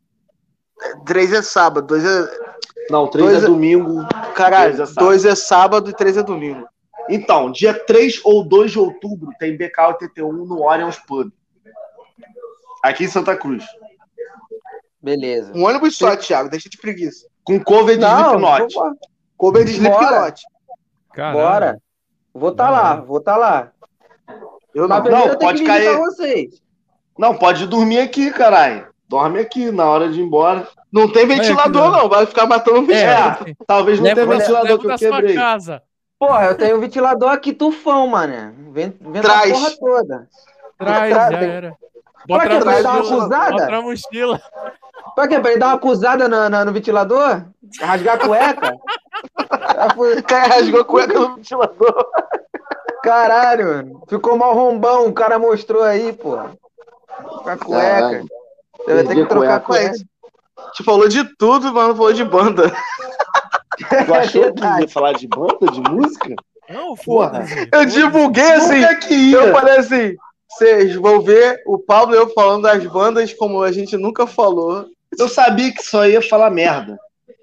3 1.04 1.32
é 1.32 1.42
sábado, 1.42 1.86
2 1.88 2.04
é. 2.04 2.47
Não, 2.90 3.06
3 3.06 3.26
Dois 3.26 3.42
é 3.42 3.46
é- 3.46 3.48
domingo. 3.48 4.06
Caralho, 4.34 4.76
dois 4.76 4.80
é 4.80 4.86
sábado. 4.86 5.06
2 5.06 5.24
é 5.24 5.34
sábado 5.34 5.90
e 5.90 5.92
3 5.92 6.16
é 6.16 6.22
domingo. 6.22 6.66
Então, 7.08 7.50
dia 7.50 7.72
3 7.72 8.20
ou 8.24 8.44
2 8.44 8.72
de 8.72 8.78
outubro 8.78 9.30
tem 9.38 9.56
BK 9.56 9.88
81 9.88 10.32
no 10.44 10.62
Orion's 10.62 10.98
Pub. 10.98 11.30
Aqui 12.82 13.04
em 13.04 13.08
Santa 13.08 13.36
Cruz. 13.36 13.64
Beleza. 15.02 15.52
Um 15.54 15.64
ônibus 15.64 15.96
só, 15.96 16.16
Thiago, 16.16 16.50
deixa 16.50 16.68
de 16.68 16.76
preguiça. 16.76 17.26
Com 17.44 17.62
cover 17.62 17.96
de 17.96 18.02
Não, 18.02 18.38
Slipknot. 18.38 18.74
Cover 19.36 19.64
de 19.64 19.80
Bora. 19.80 19.94
Slipknot. 19.94 20.42
Bora. 21.32 21.82
Vou 22.34 22.52
tá 22.52 22.70
lá, 22.70 22.96
vou 22.96 23.20
tá 23.20 23.36
lá. 23.36 23.72
Eu 24.74 24.86
não. 24.86 25.02
Não, 25.02 25.38
pode 25.38 25.64
cair. 25.64 25.96
vocês. 25.96 26.62
Não, 27.18 27.36
pode 27.36 27.66
dormir 27.66 27.98
aqui, 27.98 28.30
caralho. 28.30 28.86
Dorme 29.08 29.40
aqui 29.40 29.70
na 29.70 29.84
hora 29.86 30.08
de 30.10 30.20
ir 30.20 30.24
embora. 30.24 30.66
Não 30.92 31.10
tem 31.10 31.26
ventilador, 31.26 31.90
filho. 31.90 31.96
não. 32.02 32.08
Vai 32.08 32.26
ficar 32.26 32.46
matando 32.46 32.78
o 32.80 32.82
bicho. 32.82 32.98
É, 32.98 33.38
Talvez 33.66 33.98
não 33.98 34.04
leva, 34.04 34.20
tenha 34.22 34.38
ventilador 34.38 34.78
que 34.78 34.86
eu 34.86 34.96
quebrei. 34.96 35.34
casa. 35.34 35.82
Porra, 36.18 36.46
eu 36.46 36.54
tenho 36.56 36.76
um 36.76 36.80
ventilador 36.80 37.30
aqui 37.30 37.52
tufão, 37.52 38.06
mano. 38.08 38.52
Vento 38.72 38.98
a 39.18 39.20
Traz. 39.22 39.52
porra 39.52 39.70
toda. 39.78 40.28
Traz, 40.78 41.12
Traz, 41.14 41.32
já 41.32 41.38
tem- 41.38 41.48
era. 41.48 41.70
Pra 42.26 42.36
Bota 42.36 42.48
quê? 42.48 42.54
na 42.54 42.60
Pra 42.60 42.82
dar 42.82 42.90
uma 42.90 42.98
acusada? 43.00 43.50
Bota 43.52 43.70
na 43.70 43.80
mochila. 43.82 44.42
Pra 45.14 45.28
quê? 45.28 45.40
Pra 45.40 45.50
ele 45.52 45.60
dar 45.60 45.66
uma 45.68 45.74
acusada 45.76 46.28
na, 46.28 46.48
na- 46.50 46.64
no 46.64 46.72
ventilador? 46.72 47.44
Rasgar 47.80 48.14
a 48.16 48.18
cueca? 48.18 48.72
O 49.96 50.22
cara 50.22 50.46
rasgou 50.46 50.80
a 50.80 50.84
cueca 50.84 51.14
no 51.18 51.34
ventilador. 51.36 52.06
Caralho, 53.02 53.66
mano. 53.66 54.02
Ficou 54.08 54.36
mal 54.36 54.54
rombão, 54.54 55.06
o 55.06 55.12
cara 55.12 55.38
mostrou 55.38 55.82
aí, 55.82 56.12
pô. 56.12 56.36
Com 57.42 57.48
a 57.50 57.56
cueca. 57.56 57.90
Caralho. 58.00 58.26
Você 58.88 58.94
vai 58.94 59.04
ter 59.04 59.14
que 59.22 59.26
trocar 59.28 59.56
a 59.56 59.60
cueca. 59.60 59.90
cueca. 59.90 60.72
Te 60.74 60.82
falou 60.84 61.08
de 61.08 61.24
tudo, 61.36 61.72
mas 61.72 61.88
não 61.88 61.96
falou 61.96 62.12
de 62.12 62.24
banda. 62.24 62.72
Tu 64.06 64.14
achou 64.14 64.52
que 64.52 64.62
ia 64.64 64.88
falar 64.88 65.12
de 65.12 65.26
banda, 65.28 65.66
de 65.72 65.80
música? 65.80 66.34
Não, 66.68 66.94
Porra. 66.96 67.28
foda-se. 67.44 67.68
Eu 67.72 67.84
divulguei 67.86 68.52
assim. 68.52 68.80
Nunca 68.80 68.96
que 68.96 69.14
ia. 69.14 69.36
Eu 69.38 69.52
falei 69.54 69.76
assim: 69.78 70.16
vocês 70.50 70.94
vão 70.96 71.20
ver 71.22 71.62
o 71.66 71.78
Pablo 71.78 72.14
e 72.14 72.18
eu 72.18 72.28
falando 72.30 72.62
das 72.64 72.84
bandas 72.86 73.32
como 73.34 73.62
a 73.62 73.70
gente 73.72 73.96
nunca 73.96 74.26
falou. 74.26 74.86
Eu 75.18 75.28
sabia 75.28 75.72
que 75.72 75.82
só 75.82 76.06
ia 76.06 76.20
falar 76.20 76.50
merda. 76.50 76.98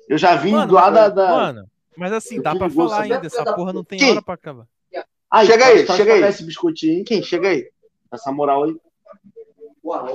Eu 0.07 0.17
já 0.17 0.35
vim 0.35 0.51
Mano, 0.51 0.73
lá 0.73 0.89
da. 0.89 1.09
da... 1.09 1.27
Mano, 1.29 1.65
mas 1.97 2.11
assim, 2.13 2.35
Eu 2.37 2.43
dá 2.43 2.55
pra 2.55 2.69
falar 2.69 2.97
da- 3.07 3.15
ainda. 3.15 3.25
Essa 3.27 3.43
porra 3.55 3.73
não 3.73 3.83
tem 3.83 3.97
Quem? 3.97 4.11
hora 4.11 4.21
pra 4.21 4.35
acabar. 4.35 4.65
Aí, 5.31 5.47
Chega 5.47 5.65
aí, 5.65 5.87
chega 5.87 6.13
aí. 6.13 6.23
esse 6.23 6.43
biscoitinho, 6.45 7.03
Quem? 7.03 7.23
Chega 7.23 7.47
aí. 7.49 7.65
essa 8.13 8.31
moral 8.31 8.65
aí. 8.65 8.75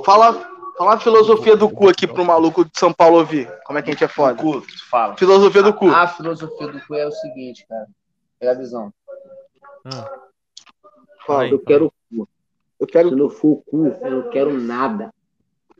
Fala, 0.05 0.47
fala 0.81 0.95
a 0.95 0.99
filosofia 0.99 1.55
do 1.55 1.69
cu 1.69 1.89
aqui 1.89 2.07
pro 2.07 2.25
maluco 2.25 2.65
de 2.65 2.71
São 2.73 2.91
Paulo 2.91 3.19
ouvir. 3.19 3.47
Como 3.65 3.77
é 3.77 3.83
que 3.83 3.91
a 3.91 3.93
gente 3.93 4.03
é 4.03 4.07
foda? 4.07 4.33
Cu, 4.33 4.65
fala. 4.89 5.15
Filosofia 5.15 5.61
do 5.61 5.75
cu. 5.75 5.87
A 5.87 6.07
filosofia 6.07 6.67
do 6.69 6.81
cu 6.87 6.95
é 6.95 7.05
o 7.05 7.11
seguinte, 7.11 7.67
cara. 7.69 7.87
É 8.39 8.49
a 8.49 8.55
visão. 8.55 8.91
Ah, 9.85 10.11
Fala. 11.27 11.43
aí. 11.43 11.51
Eu 11.51 11.59
quero 11.59 11.93
cu. 12.09 12.27
Eu 12.79 12.87
quero. 12.87 13.09
Se 13.09 13.15
não 13.15 13.29
for 13.29 13.47
o 13.49 13.57
cu, 13.57 13.85
eu 14.01 14.11
não 14.11 14.29
quero 14.31 14.59
nada. 14.59 15.13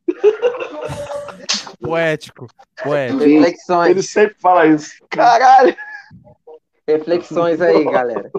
Poético. 1.82 2.46
Poético. 2.84 3.24
Reflexões. 3.24 3.90
Ele 3.90 4.04
sempre 4.04 4.36
fala 4.40 4.68
isso. 4.68 5.04
Caralho. 5.10 5.76
Reflexões 6.88 7.60
aí, 7.60 7.84
galera. 7.86 8.30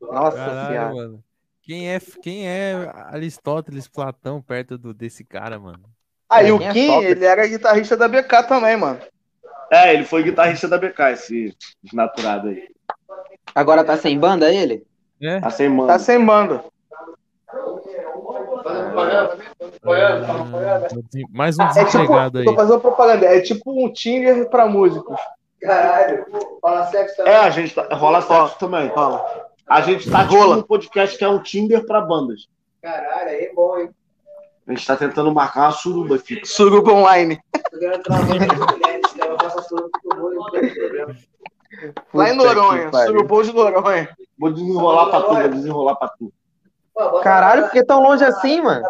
Nossa 0.00 0.36
Caralho, 0.38 0.68
senhora. 0.68 0.94
mano. 0.94 1.24
Quem 1.60 1.92
é, 1.92 2.00
quem 2.00 2.48
é 2.48 2.90
Aristóteles, 2.94 3.86
Platão 3.86 4.40
perto 4.40 4.78
do, 4.78 4.94
desse 4.94 5.22
cara, 5.22 5.58
mano? 5.58 5.89
Aí 6.30 6.52
o 6.52 6.62
é 6.62 6.72
Kim, 6.72 6.86
Sócrates? 6.86 7.10
ele 7.10 7.24
era 7.24 7.46
guitarrista 7.46 7.96
da 7.96 8.06
BK 8.08 8.42
também, 8.46 8.76
mano. 8.76 9.00
É, 9.70 9.92
ele 9.92 10.04
foi 10.04 10.22
guitarrista 10.22 10.68
da 10.68 10.78
BK, 10.78 11.00
esse 11.12 11.56
desnaturado 11.82 12.48
aí. 12.48 12.68
Agora 13.54 13.84
tá 13.84 13.96
sem 13.96 14.18
banda 14.18 14.52
ele? 14.52 14.84
É? 15.20 15.40
Tá 15.40 15.50
sem 15.50 15.68
mano. 15.68 15.88
Tá 15.88 15.98
sem 15.98 16.24
banda. 16.24 16.64
Ah, 18.64 19.36
mais 21.30 21.58
um 21.58 21.62
É 21.62 21.66
tipo, 21.68 21.84
desempregado 21.84 22.38
aí. 22.38 22.44
tô 22.44 22.54
fazendo 22.54 22.80
propaganda. 22.80 23.26
É 23.26 23.40
tipo 23.40 23.84
um 23.84 23.92
Tinder 23.92 24.48
pra 24.48 24.66
músicos. 24.66 25.18
Caralho. 25.60 26.26
Fala 26.60 26.86
sexo 26.86 27.22
É, 27.22 27.36
a 27.36 27.50
gente 27.50 27.74
tá, 27.74 27.88
rola 27.94 28.22
sexo 28.22 28.58
também. 28.58 28.88
Fala. 28.90 29.24
A 29.68 29.80
gente 29.82 30.10
tá 30.10 30.22
Rola. 30.22 30.42
tipo 30.42 30.54
num 30.56 30.62
podcast 30.62 31.18
que 31.18 31.24
é 31.24 31.28
um 31.28 31.42
Tinder 31.42 31.84
pra 31.86 32.00
bandas. 32.00 32.48
Caralho, 32.82 33.28
aí 33.28 33.44
é 33.44 33.52
bom, 33.52 33.78
hein? 33.78 33.90
A 34.66 34.72
gente 34.72 34.86
tá 34.86 34.96
tentando 34.96 35.32
marcar 35.32 35.62
uma 35.62 35.72
suruba 35.72 36.16
aqui. 36.16 36.40
Suruba 36.44 36.92
online. 36.92 37.40
Lá 42.12 42.30
em 42.30 42.36
Noronha. 42.36 42.90
Surubom 43.06 43.42
de 43.42 43.52
Noronha. 43.52 44.08
Vou 44.38 44.52
desenrolar 44.52 45.06
pra 45.06 45.22
tu, 45.22 45.34
vou 45.34 45.48
desenrolar 45.48 45.94
pra 45.96 46.08
tu. 46.08 46.32
Caralho, 47.22 47.62
por 47.62 47.72
que 47.72 47.84
tão 47.84 48.02
longe 48.02 48.24
assim, 48.24 48.60
mano? 48.60 48.84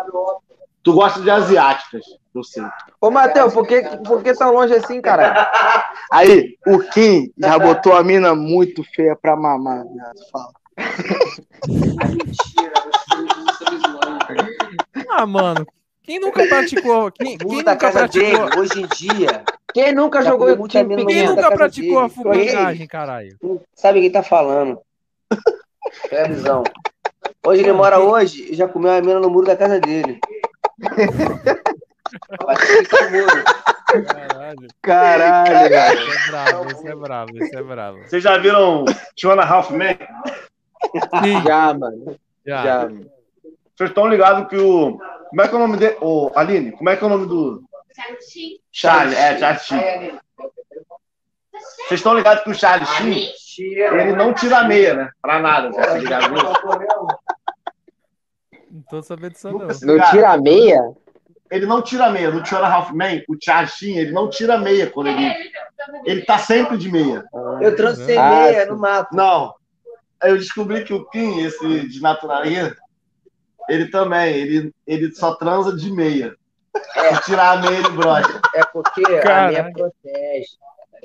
Tu 0.83 0.93
gosta 0.93 1.21
de 1.21 1.31
asiáticas. 1.31 2.05
Eu 2.35 2.45
sei. 2.45 2.63
Ô, 3.01 3.11
Matheus, 3.11 3.53
por 3.53 3.67
que, 3.67 3.83
por 4.07 4.23
que 4.23 4.33
tão 4.35 4.53
longe 4.53 4.75
assim, 4.75 5.01
cara? 5.01 5.51
Aí, 6.11 6.57
o 6.67 6.79
Kim 6.79 7.31
já 7.37 7.59
botou 7.59 7.93
a 7.93 8.03
mina 8.03 8.35
muito 8.35 8.83
feia 8.95 9.17
pra 9.17 9.37
mamar, 9.37 9.85
viado. 9.85 10.19
Fala. 10.31 10.51
Ah, 15.11 15.27
mano. 15.27 15.67
Quem 16.03 16.19
nunca 16.21 16.47
praticou. 16.47 17.11
Quem, 17.13 17.37
quem 17.39 17.51
a 17.53 17.57
nunca 17.57 17.77
casa 17.77 18.09
dele, 18.09 18.37
praticou. 18.37 18.63
hoje 18.63 18.81
em 18.83 18.87
dia. 18.89 19.43
Quem 19.73 19.95
nunca 19.95 20.23
Já 20.23 20.31
jogou 20.31 20.57
muita 20.57 20.79
time 20.85 21.05
Quem 21.07 21.27
nunca 21.29 21.51
praticou 21.51 21.99
a 21.99 22.03
dele. 22.03 22.15
fubangagem, 22.15 22.87
caralho? 22.87 23.39
Sabe 23.75 24.01
quem 24.01 24.11
tá 24.11 24.23
falando? 24.23 24.81
É 26.11 26.23
a 26.25 26.29
visão. 26.29 26.65
Hoje 27.47 27.63
ele 27.63 27.73
mora 27.73 27.99
hoje 28.01 28.49
e 28.53 28.55
já 28.55 28.67
comeu 28.69 28.91
a 28.93 29.01
mina 29.01 29.21
no 29.21 29.31
muro 29.31 29.47
da 29.47 29.57
casa 29.57 29.79
dele. 29.81 30.19
Muro. 33.11 33.45
Caralho. 34.07 34.69
Caralho, 34.83 35.69
velho. 35.69 36.09
Isso 36.09 36.19
é 36.19 36.31
bravo, 36.31 36.69
isso 36.71 36.89
é 36.89 36.95
bravo, 36.95 37.39
isso 37.45 37.57
é 37.59 37.63
bravo. 37.63 37.99
Vocês 38.05 38.23
já 38.23 38.39
viram 38.39 38.85
Two 39.21 39.31
and 39.33 39.41
a 39.41 39.45
Half 39.49 39.71
Men? 39.71 39.97
Sim, 41.23 41.43
Já, 41.47 41.75
mano. 41.75 42.17
já. 42.47 42.63
Já. 42.65 42.89
Vocês 43.81 43.89
estão 43.93 44.07
ligados 44.09 44.47
que 44.51 44.59
o. 44.59 44.99
Como 45.31 45.41
é 45.41 45.49
que 45.49 45.55
é 45.55 45.57
o 45.57 45.61
nome 45.61 45.79
dele? 45.79 45.97
Ô, 46.03 46.31
Aline, 46.37 46.71
como 46.73 46.91
é 46.91 46.97
que 46.99 47.03
é 47.03 47.07
o 47.07 47.09
nome 47.09 47.27
do. 47.27 47.63
Certinho. 47.95 48.59
Charlie, 48.71 49.17
é, 49.17 49.39
Charlie 49.39 49.61
Sheen. 49.65 50.21
Vocês 51.89 52.01
estão 52.01 52.13
ligados 52.13 52.45
que 52.45 52.51
o 52.51 52.55
Charlie 52.55 52.87
Sheen, 52.87 53.33
ele 53.59 54.13
não 54.13 54.35
tira 54.35 54.59
a 54.59 54.65
meia, 54.65 54.93
né? 54.93 55.11
Pra 55.23 55.39
nada, 55.41 55.73
já 55.73 55.95
ligado 55.97 56.31
nisso? 56.31 56.53
Não 58.71 58.83
tô 58.83 59.03
sabendo 59.03 59.33
disso, 59.33 59.51
não. 59.51 59.71
Se- 59.73 59.87
Não 59.87 59.99
tira 60.11 60.29
a 60.29 60.37
meia? 60.37 60.93
Ele 61.51 61.65
não 61.65 61.81
tira 61.81 62.05
a 62.05 62.11
meia. 62.11 62.31
No 62.31 62.43
Two 62.45 62.59
and 62.59 62.67
a 62.67 62.71
Half 62.75 62.93
Men, 62.93 63.25
o 63.31 63.37
Charlie 63.43 63.71
Sheen, 63.73 63.97
ele 63.97 64.13
não 64.13 64.29
tira 64.29 64.57
a 64.57 64.59
meia 64.59 64.91
quando 64.91 65.07
ele. 65.09 65.35
Ele 66.05 66.23
tá 66.27 66.37
sempre 66.37 66.77
de 66.77 66.93
meia. 66.93 67.25
Eu 67.63 67.75
sem 67.97 68.19
Ah, 68.19 68.29
meia 68.31 68.67
no 68.67 68.77
mato. 68.79 69.17
Não. 69.17 69.55
Eu 70.23 70.37
descobri 70.37 70.85
que 70.85 70.93
o 70.93 71.07
Kim, 71.09 71.41
esse 71.41 71.89
de 71.89 72.03
naturalia, 72.03 72.77
ele 73.73 73.89
também, 73.89 74.35
ele, 74.35 74.75
ele 74.87 75.15
só 75.15 75.35
transa 75.35 75.75
de 75.77 75.91
meia. 75.93 76.35
Se 77.15 77.23
tirar 77.25 77.53
a 77.53 77.57
meia, 77.63 77.79
ele 77.79 77.89
brota. 77.91 78.41
É 78.55 78.65
porque 78.65 79.03
a 79.27 79.49
meia 79.49 79.73
protege. 79.73 80.47
Tá 80.93 80.99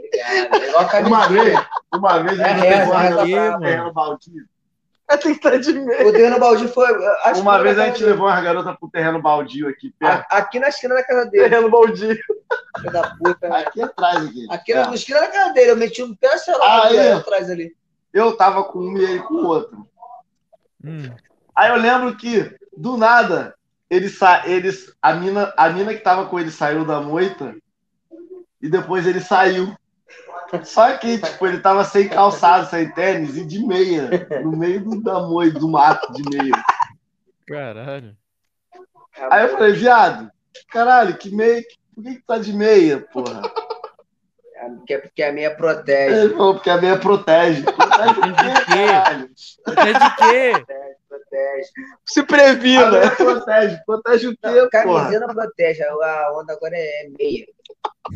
ligado? 0.60 0.96
É 0.96 1.00
Uma 1.08 1.28
vez, 1.28 1.60
uma 1.94 2.20
vez 2.24 2.40
É 2.40 2.54
levou 2.54 2.94
a 2.94 3.00
reza 3.02 3.16
garota 3.16 3.36
pra- 3.36 3.52
pro 3.58 3.60
terreno 3.62 3.94
baldio. 3.94 4.46
Tem 5.08 5.18
que 5.20 5.28
estar 5.30 5.58
de 5.60 5.74
meio. 5.74 6.08
O 6.08 6.12
Deus 6.12 6.40
Baldi 6.40 6.68
foi. 6.68 6.88
acho 7.26 7.40
Uma 7.42 7.58
que 7.58 7.64
vez 7.64 7.78
a 7.80 7.86
gente 7.86 8.00
dele. 8.00 8.12
levou 8.12 8.26
uma 8.28 8.42
garota 8.42 8.74
pro 8.74 8.90
terreno 8.90 9.22
baldio 9.22 9.70
aqui 9.70 9.94
perto. 10.00 10.26
A- 10.32 10.38
Aqui 10.38 10.60
na 10.60 10.68
esquina 10.70 10.96
da 10.96 11.04
casa 11.04 11.30
dele. 11.30 11.44
Terreno 11.48 11.70
baldio. 11.70 12.18
Filho 12.80 12.92
da 12.92 13.16
puta. 13.16 13.48
Aqui 13.56 13.82
atrás 13.84 14.26
aqui. 14.26 14.48
Aqui 14.50 14.74
É. 14.74 14.86
na 14.88 14.96
esquina 14.96 15.20
da 15.22 15.28
casa 15.28 15.54
dele. 15.54 15.72
Eu 15.72 15.78
meti 15.78 16.02
um 16.02 16.16
pé 16.16 16.36
sei 16.40 16.56
lá, 16.58 16.86
Ah, 16.88 16.96
é? 16.96 17.12
atrás 17.14 17.50
ali. 17.52 17.76
Eu 18.12 18.36
tava 18.36 18.64
com 18.64 18.80
um 18.80 18.98
e 18.98 19.04
ele 19.04 19.20
com 19.20 19.36
o 19.36 19.46
outro. 19.46 19.88
Hum. 20.84 21.10
Aí 21.56 21.70
eu 21.70 21.78
lembro 21.78 22.16
que, 22.16 22.54
do 22.76 22.98
nada, 22.98 23.56
ele 23.90 24.10
sa... 24.10 24.44
eles, 24.46 24.94
a, 25.02 25.14
mina, 25.14 25.54
a 25.56 25.70
mina 25.70 25.94
que 25.94 26.02
tava 26.02 26.26
com 26.26 26.40
ele 26.40 26.52
saiu 26.52 26.86
da 26.86 27.00
moita 27.00 27.56
e 28.62 28.70
depois 28.70 29.06
ele 29.06 29.22
saiu. 29.22 29.76
Só 30.64 30.98
que, 30.98 31.18
tipo, 31.18 31.48
ele 31.48 31.60
tava 31.60 31.84
sem 31.84 32.08
calçado, 32.08 32.70
sem 32.70 32.92
tênis 32.92 33.36
e 33.36 33.46
de 33.46 33.66
meia, 33.66 34.28
no 34.44 34.56
meio 34.56 34.84
do, 34.84 35.02
da 35.02 35.20
moita, 35.22 35.60
do 35.60 35.70
mato 35.70 36.14
de 36.14 36.24
meia. 36.30 36.64
Caralho. 37.48 38.16
Aí 39.32 39.44
eu 39.44 39.50
falei, 39.50 39.74
viado, 39.74 40.30
caralho, 40.70 41.18
que 41.18 41.34
meia, 41.34 41.64
por 41.94 42.04
que, 42.04 42.16
que 42.16 42.22
tá 42.22 42.38
de 42.38 42.54
meia, 42.54 43.00
porra? 43.00 43.42
Porque, 44.78 44.98
porque 44.98 45.24
a 45.24 45.32
meia 45.32 45.56
protege. 45.56 46.16
Ele 46.16 46.34
falou, 46.36 46.54
porque 46.56 46.70
a 46.70 46.82
meia 46.82 46.98
protege. 46.98 47.64
Protege 47.64 48.20
o 48.20 48.36
quê, 48.36 48.66
caralho? 48.68 49.30
É 49.68 49.94
de 49.94 50.16
quê? 50.16 50.95
Protege. 51.36 51.70
Se 52.06 52.24
previna. 52.24 52.92
meia 52.92 53.12
protege. 53.12 53.80
Protege 53.86 54.28
o? 54.28 54.70
Camisinha 54.70 55.20
não 55.20 55.28
protege. 55.34 55.84
A 55.84 56.32
onda 56.34 56.54
agora 56.54 56.76
é 56.76 57.10
meia. 57.20 57.46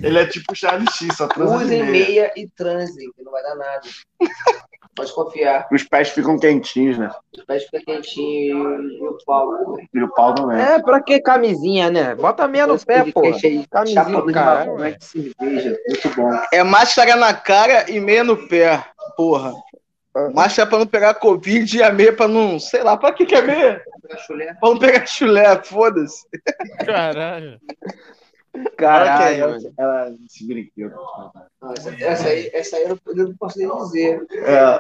Ele 0.02 0.20
é 0.20 0.26
tipo 0.26 0.56
Charlie 0.56 0.88
X, 0.92 1.18
só 1.18 1.28
transa 1.28 1.56
Usem 1.56 1.84
meia. 1.84 1.92
meia 1.92 2.32
e 2.36 2.48
transem, 2.50 3.12
que 3.12 3.24
não 3.24 3.32
vai 3.32 3.42
dar 3.42 3.56
nada. 3.56 3.82
Pode 4.96 5.14
confiar. 5.14 5.68
Os 5.72 5.84
pés 5.84 6.10
ficam 6.10 6.38
quentinhos, 6.38 6.98
né? 6.98 7.10
Os 7.36 7.44
pés 7.46 7.64
ficam 7.64 7.82
quentinhos 7.96 8.92
e 8.94 9.04
o 9.04 9.18
pau. 9.26 9.78
E 9.94 10.04
o 10.04 10.10
pau 10.14 10.36
também. 10.36 10.60
É, 10.62 10.80
pra 10.82 11.02
que 11.02 11.20
camisinha, 11.20 11.90
né? 11.90 12.14
Bota 12.16 12.48
meia 12.48 12.68
no 12.68 12.78
pé, 12.84 13.04
pô. 13.12 13.22
Camisinha, 13.22 13.66
Chapa 13.88 14.22
de 14.26 14.34
caralho. 14.34 14.72
maconha 14.74 14.98
de 14.98 15.06
cerveja. 15.06 15.78
Muito 15.88 16.16
bom. 16.16 16.32
É 16.54 16.64
máscara 16.64 17.16
na 17.16 17.34
cara 17.34 17.90
e 17.90 18.00
meia 18.00 18.24
no 18.24 18.48
pé. 18.48 18.84
Porra. 19.16 19.54
Máscara 20.34 20.68
pra 20.70 20.80
não 20.80 20.88
pegar 20.88 21.14
Covid 21.16 21.78
e 21.78 21.84
a 21.84 21.92
meia 21.92 22.12
pra 22.14 22.28
não. 22.28 22.60
Sei 22.60 22.82
lá, 22.84 22.98
pra 22.98 23.14
que, 23.14 23.26
que 23.26 23.36
é 23.36 23.42
meia? 23.42 23.82
Chulé. 24.26 24.54
Pra 24.60 24.70
não 24.70 24.80
pegar 24.80 25.06
chulé, 25.06 25.62
foda-se. 25.64 26.26
Caralho. 26.86 27.60
Caralho, 28.76 29.50
mano. 29.52 29.74
Ela 29.78 30.16
se 30.28 30.46
brinquedo. 30.48 30.96
Não, 31.62 31.74
essa, 31.74 32.04
essa 32.04 32.28
aí, 32.28 32.50
essa 32.54 32.76
aí 32.78 32.84
eu 32.84 32.98
não, 33.16 33.34
posso 33.36 33.60
nem 33.60 33.70
dizer. 33.78 34.26
É. 34.34 34.80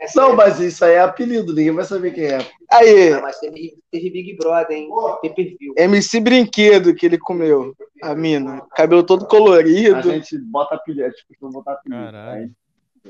Essa 0.00 0.20
Não, 0.20 0.30
aí- 0.30 0.36
mas 0.36 0.58
isso 0.60 0.84
aí 0.84 0.94
é 0.94 1.00
apelido, 1.00 1.54
ninguém 1.54 1.70
vai 1.70 1.84
saber 1.84 2.10
quem 2.12 2.24
é. 2.24 2.38
Aí, 2.70 3.10
Não, 3.10 3.22
mas 3.22 3.38
teve, 3.38 3.78
teve 3.92 4.10
Big 4.10 4.36
Brother, 4.36 4.76
hein? 4.76 4.88
Tem 5.22 5.32
perfil. 5.32 5.72
MC 5.78 6.18
Brinquedo 6.20 6.94
que 6.94 7.06
ele 7.06 7.16
comeu. 7.18 7.72
A 8.02 8.14
mina. 8.14 8.60
Cabelo 8.74 9.04
todo 9.04 9.24
A 9.24 9.28
colorido. 9.28 10.10
gente 10.10 10.36
bota 10.38 10.74
apelido, 10.74 11.06
a 11.06 11.10
costuma 11.28 11.52
botar 11.52 11.72
apelido. 11.74 12.02
Caralho. 12.02 12.50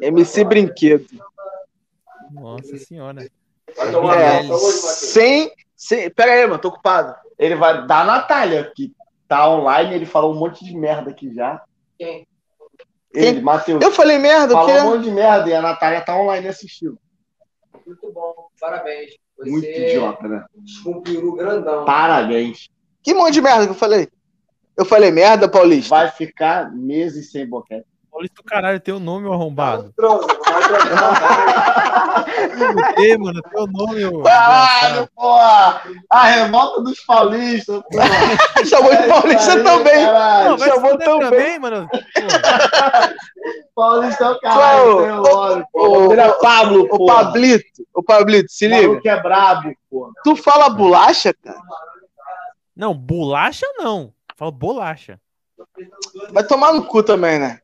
MC 0.00 0.44
Brinquedo. 0.44 1.06
Nossa 2.30 2.76
senhora. 2.78 3.24
É. 3.24 4.42
Sem. 4.58 5.52
sem... 5.76 6.10
Pera 6.10 6.32
aí, 6.32 6.46
mano, 6.46 6.58
tô 6.58 6.68
ocupado. 6.68 7.14
Ele 7.38 7.54
vai 7.54 7.86
dar 7.86 8.02
a 8.02 8.04
Natália, 8.04 8.72
que 8.74 8.92
tá 9.26 9.48
online, 9.48 9.94
ele 9.94 10.06
falou 10.06 10.32
um 10.32 10.38
monte 10.38 10.64
de 10.64 10.76
merda 10.76 11.10
aqui 11.10 11.32
já. 11.34 11.62
Quem? 11.98 12.26
Ele, 13.12 13.40
Matheus, 13.40 13.80
Eu 13.80 13.92
falei 13.92 14.18
merda, 14.18 14.54
o 14.56 14.66
falou 14.66 14.80
um 14.80 14.96
monte 14.96 15.04
de 15.04 15.10
merda 15.10 15.48
e 15.48 15.54
a 15.54 15.62
Natália 15.62 16.00
tá 16.00 16.16
online 16.16 16.48
assistindo. 16.48 16.98
Muito 17.86 18.12
bom. 18.12 18.48
Parabéns. 18.60 19.16
Você 19.38 19.50
Muito 19.50 19.66
idiota, 19.66 20.28
né? 20.28 20.44
Com 20.82 20.90
um 20.90 21.02
peru 21.02 21.34
grandão. 21.34 21.84
Parabéns. 21.84 22.68
Que 23.02 23.14
monte 23.14 23.34
de 23.34 23.40
merda 23.40 23.66
que 23.66 23.72
eu 23.72 23.76
falei? 23.76 24.08
Eu 24.76 24.84
falei 24.84 25.10
merda, 25.10 25.48
Paulista? 25.48 25.94
Vai 25.94 26.10
ficar 26.10 26.72
meses 26.72 27.30
sem 27.30 27.46
boquete. 27.46 27.86
Paulista 28.14 28.36
do 28.36 28.44
caralho, 28.44 28.78
teu 28.78 29.00
nome, 29.00 29.26
arrombado. 29.26 29.92
O 29.98 30.26
quê, 32.94 33.18
mano? 33.18 33.42
Teu 33.42 33.66
nome, 33.66 34.04
ô. 34.04 34.22
Caralho, 34.22 35.08
porra! 35.16 35.82
A 36.08 36.24
revolta 36.26 36.80
dos 36.82 37.00
paulistas, 37.00 37.82
porra! 37.90 38.06
Chamou 38.64 38.94
de 38.94 39.08
Paulista 39.08 39.64
também. 39.64 40.06
caralho. 40.06 40.50
Não, 40.50 40.58
chamou 40.58 40.96
bem. 40.96 41.08
também, 41.08 41.58
mano. 41.58 41.88
Paulista 43.74 44.24
é 44.26 44.30
o 44.30 44.38
caralho, 44.38 45.66
Ô, 45.72 46.08
tem 46.08 46.16
o 46.16 46.20
é 46.20 46.32
Pablo, 46.40 46.88
porra. 46.88 47.24
Pablito, 47.24 47.84
ô, 47.92 48.00
Pablito, 48.00 48.52
se 48.52 48.66
O 48.66 48.70
liga. 48.70 48.86
maluco 48.88 49.08
é 49.08 49.20
brabo, 49.20 49.74
porra. 49.90 50.12
Tu 50.22 50.36
fala 50.36 50.70
bolacha, 50.70 51.34
cara? 51.34 51.58
Não, 52.76 52.94
bolacha 52.94 53.66
não. 53.76 54.12
Fala 54.36 54.52
bolacha. 54.52 55.18
Vai 56.30 56.46
tomar 56.46 56.72
no 56.72 56.84
cu 56.84 57.02
também, 57.02 57.40
né? 57.40 57.58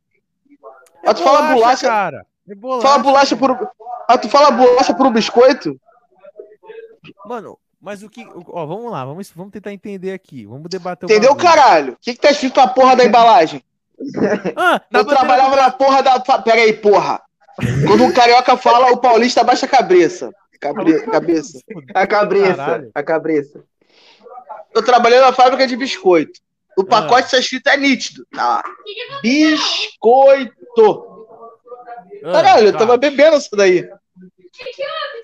Mas 1.04 1.14
tu 1.14 1.22
fala 1.22 1.54
bolacha, 1.54 1.86
cara. 1.86 2.26
É 2.48 2.54
bolacha. 2.54 2.82
fala 2.88 2.98
bolacha 3.02 3.36
por. 3.36 3.70
Ah, 4.08 4.18
tu 4.18 4.28
fala 4.28 4.50
bolacha 4.50 4.94
por 4.94 5.06
um 5.06 5.12
biscoito? 5.12 5.78
Mano, 7.26 7.58
mas 7.80 8.02
o 8.02 8.08
que. 8.10 8.26
Ó, 8.48 8.66
vamos 8.66 8.90
lá, 8.90 9.04
vamos, 9.04 9.30
vamos 9.34 9.52
tentar 9.52 9.72
entender 9.72 10.12
aqui. 10.12 10.44
Vamos 10.46 10.68
debater 10.68 11.06
o 11.06 11.10
Entendeu, 11.10 11.34
bagulho. 11.34 11.46
caralho? 11.48 11.92
O 11.94 11.96
que, 12.00 12.14
que 12.14 12.20
tá 12.20 12.30
escrito 12.30 12.58
na 12.60 12.66
porra 12.68 12.96
da 12.96 13.04
embalagem? 13.04 13.62
Ah, 14.56 14.80
Eu 14.92 15.04
trabalhava 15.04 15.56
na 15.56 15.70
porra 15.70 16.02
da. 16.02 16.18
Pera 16.20 16.60
aí, 16.62 16.72
porra. 16.72 17.20
Quando 17.86 18.04
um 18.04 18.12
carioca 18.12 18.56
fala, 18.56 18.90
o 18.92 18.96
paulista 18.98 19.42
abaixa 19.42 19.66
a 19.66 19.68
cabeça. 19.68 20.30
Cabre... 20.60 21.00
Cabeça. 21.06 21.58
A 21.94 22.06
cabeça. 22.06 22.54
Caralho. 22.54 22.90
A 22.94 23.02
cabeça. 23.02 23.64
Eu 24.74 24.84
trabalhei 24.84 25.18
na 25.20 25.32
fábrica 25.32 25.66
de 25.66 25.76
biscoito. 25.76 26.38
O 26.76 26.82
Ah. 26.82 26.86
pacote 26.86 27.30
tá 27.30 27.38
escrito 27.38 27.66
é 27.68 27.76
nítido. 27.76 28.26
Tá 28.32 28.46
lá. 28.46 28.62
Ah, 32.24 32.32
Caralho, 32.32 32.66
eu 32.68 32.72
tá, 32.72 32.78
tava 32.80 32.96
bebendo 32.96 33.36
isso 33.36 33.54
daí. 33.56 33.88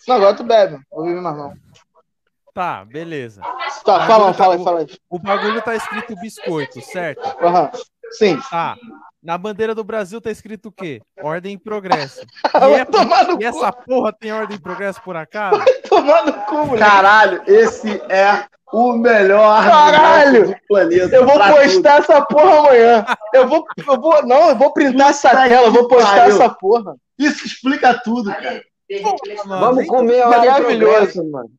Não, 0.07 0.17
agora 0.17 0.35
tu 0.35 0.44
bebe. 0.44 0.78
Vou 0.91 1.05
beber 1.05 1.20
mais 1.20 1.36
não. 1.36 1.55
Tá, 2.55 2.85
beleza. 2.85 3.43
Tá, 3.85 4.07
fala, 4.07 4.33
fala 4.33 4.55
aí, 4.55 4.65
fala 4.65 4.78
aí. 4.81 4.86
O 5.10 5.18
bagulho 5.18 5.60
tá 5.60 5.75
escrito 5.76 6.17
biscoito, 6.17 6.81
certo? 6.81 7.23
Aham. 7.44 7.70
Sim. 8.12 8.41
Tá. 8.51 8.76
Na 9.23 9.36
bandeira 9.36 9.75
do 9.75 9.83
Brasil 9.85 10.20
tá 10.20 10.31
escrito 10.31 10.68
o 10.68 10.73
quê? 10.73 11.02
Ordem 11.20 11.55
e 11.55 11.59
progresso. 11.59 12.20
E, 12.55 12.59
Vai 12.59 12.81
é- 12.81 12.86
e 13.41 13.44
essa 13.44 13.73
porra 13.73 14.12
tem 14.12 14.33
ordem 14.33 14.57
e 14.57 14.60
progresso 14.60 15.02
por 15.02 15.17
acaso? 15.17 15.60
Tomar 15.89 16.25
no 16.25 16.33
cu, 16.44 16.55
moleque. 16.55 16.78
Caralho, 16.78 17.43
esse 17.47 18.01
é 18.09 18.47
O 18.73 18.93
melhor 18.95 19.65
Caralho! 19.65 20.49
do 20.49 20.57
planeta. 20.69 21.15
Eu 21.17 21.25
vou 21.25 21.39
postar 21.39 21.99
essa 22.01 22.20
porra 22.23 22.59
amanhã. 22.59 23.07
Eu 23.33 23.47
vou, 23.49 23.65
eu 23.77 24.01
vou, 24.01 24.27
não, 24.27 24.49
eu 24.51 24.57
vou 24.57 24.73
printar 24.73 25.11
essa 25.11 25.31
Puta 25.31 25.49
tela, 25.49 25.67
eu 25.69 25.73
vou 25.73 25.89
postar 25.89 26.17
pariu. 26.17 26.35
essa 26.35 26.49
porra. 26.51 26.85
tudo. 26.93 27.01
Isso 27.19 27.47
explica 27.47 27.95
tudo, 28.03 28.31
cara. 28.33 28.62
Vamos 29.47 29.86
comer 29.86 30.23
a 30.23 30.28
Maravilhoso. 30.28 31.31
mano. 31.31 31.51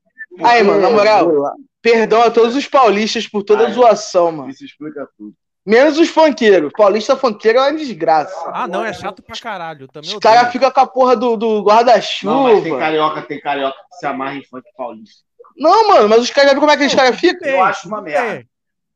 Aí, 0.43 0.61
mano, 0.63 0.81
na 0.81 0.89
moral, 0.89 1.53
perdão 1.81 2.21
a 2.21 2.29
todos 2.29 2.55
os 2.55 2.67
paulistas 2.67 3.27
por 3.27 3.43
toda 3.43 3.67
a 3.67 3.71
zoação, 3.71 4.31
mano. 4.31 4.49
Isso 4.49 4.65
explica 4.65 5.07
tudo. 5.17 5.33
Menos 5.65 5.97
os 5.97 6.07
funkeiros. 6.07 6.71
Paulista 6.77 7.17
funkeiro 7.17 7.59
é 7.59 7.61
uma 7.63 7.73
desgraça. 7.77 8.33
Ah, 8.53 8.67
não, 8.67 8.85
é 8.85 8.93
chato 8.93 9.21
pra 9.21 9.35
caralho. 9.37 9.87
Também 9.89 10.09
Os 10.13 10.19
caras 10.19 10.49
ficam 10.51 10.71
com 10.71 10.79
a 10.79 10.87
porra 10.87 11.13
do, 11.15 11.35
do 11.35 11.45
Não, 11.47 11.63
mas 11.63 11.63
tem 11.63 11.63
guarda-chuva. 11.65 12.79
carioca, 12.79 13.21
tem 13.23 13.41
carioca 13.41 13.77
que 13.89 13.97
se 13.97 14.05
amarra 14.05 14.35
em 14.35 14.43
funk 14.45 14.63
paulista. 14.77 15.26
Não, 15.57 15.87
mano, 15.87 16.09
mas 16.09 16.19
os 16.21 16.29
caras 16.29 16.49
já 16.49 16.53
viram 16.55 16.61
como 16.61 16.71
é 16.71 16.77
que 16.77 16.85
os 16.85 16.95
caras 16.95 17.19
ficam? 17.19 17.47
Eu 17.49 17.63
acho 17.63 17.87
uma 17.87 18.01
merda. 18.01 18.35
É. 18.41 18.43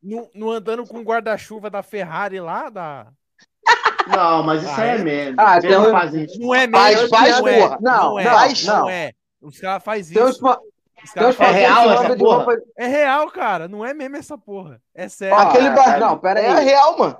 No, 0.04 0.30
no 0.34 0.52
andando 0.52 0.86
com 0.86 1.00
o 1.00 1.04
guarda-chuva 1.04 1.70
da 1.70 1.84
Ferrari 1.84 2.40
lá, 2.40 2.70
da... 2.70 3.08
Não, 4.08 4.42
mas 4.44 4.64
isso 4.64 4.72
Ah, 4.72 4.82
aí 4.82 4.90
é 4.90 4.96
é? 4.96 4.98
meme. 4.98 5.36
Ah, 5.40 5.58
Eles 5.58 5.70
tem 5.70 5.78
um- 5.80 5.92
fazem 5.92 6.24
isso. 6.26 6.40
Não 6.40 6.56
é 6.56 6.68
Faz, 6.68 6.96
mesmo, 6.96 7.10
faz, 7.10 7.40
não 7.40 7.48
é, 7.48 7.60
porra. 7.62 7.78
Não, 7.82 7.92
Não, 8.04 8.20
é, 8.20 8.24
não, 8.24 8.32
não, 8.32 8.80
não. 8.82 8.90
é. 8.90 9.12
Os 9.42 9.60
caras 9.60 9.84
fazem 9.84 10.16
isso. 10.16 10.24
Os 10.24 10.42
uns 11.04 11.12
caras 11.14 11.36
fazem 11.36 11.54
real 11.62 11.92
essa 11.92 12.16
porra? 12.18 12.38
roupa- 12.38 12.58
É 12.78 12.88
real, 12.88 13.30
cara. 13.32 13.68
Não 13.68 13.86
é 13.86 13.94
mesmo 13.94 14.18
essa 14.18 14.38
porra. 14.38 14.82
É 14.94 15.08
sério. 15.08 15.36
Ó, 15.36 15.40
Aquele 15.40 15.68
ah, 15.68 15.72
bar- 15.72 16.00
Não, 16.00 16.18
pera 16.18 16.40
É 16.40 16.50
aí. 16.52 16.66
real, 16.66 16.98
mano. 16.98 17.18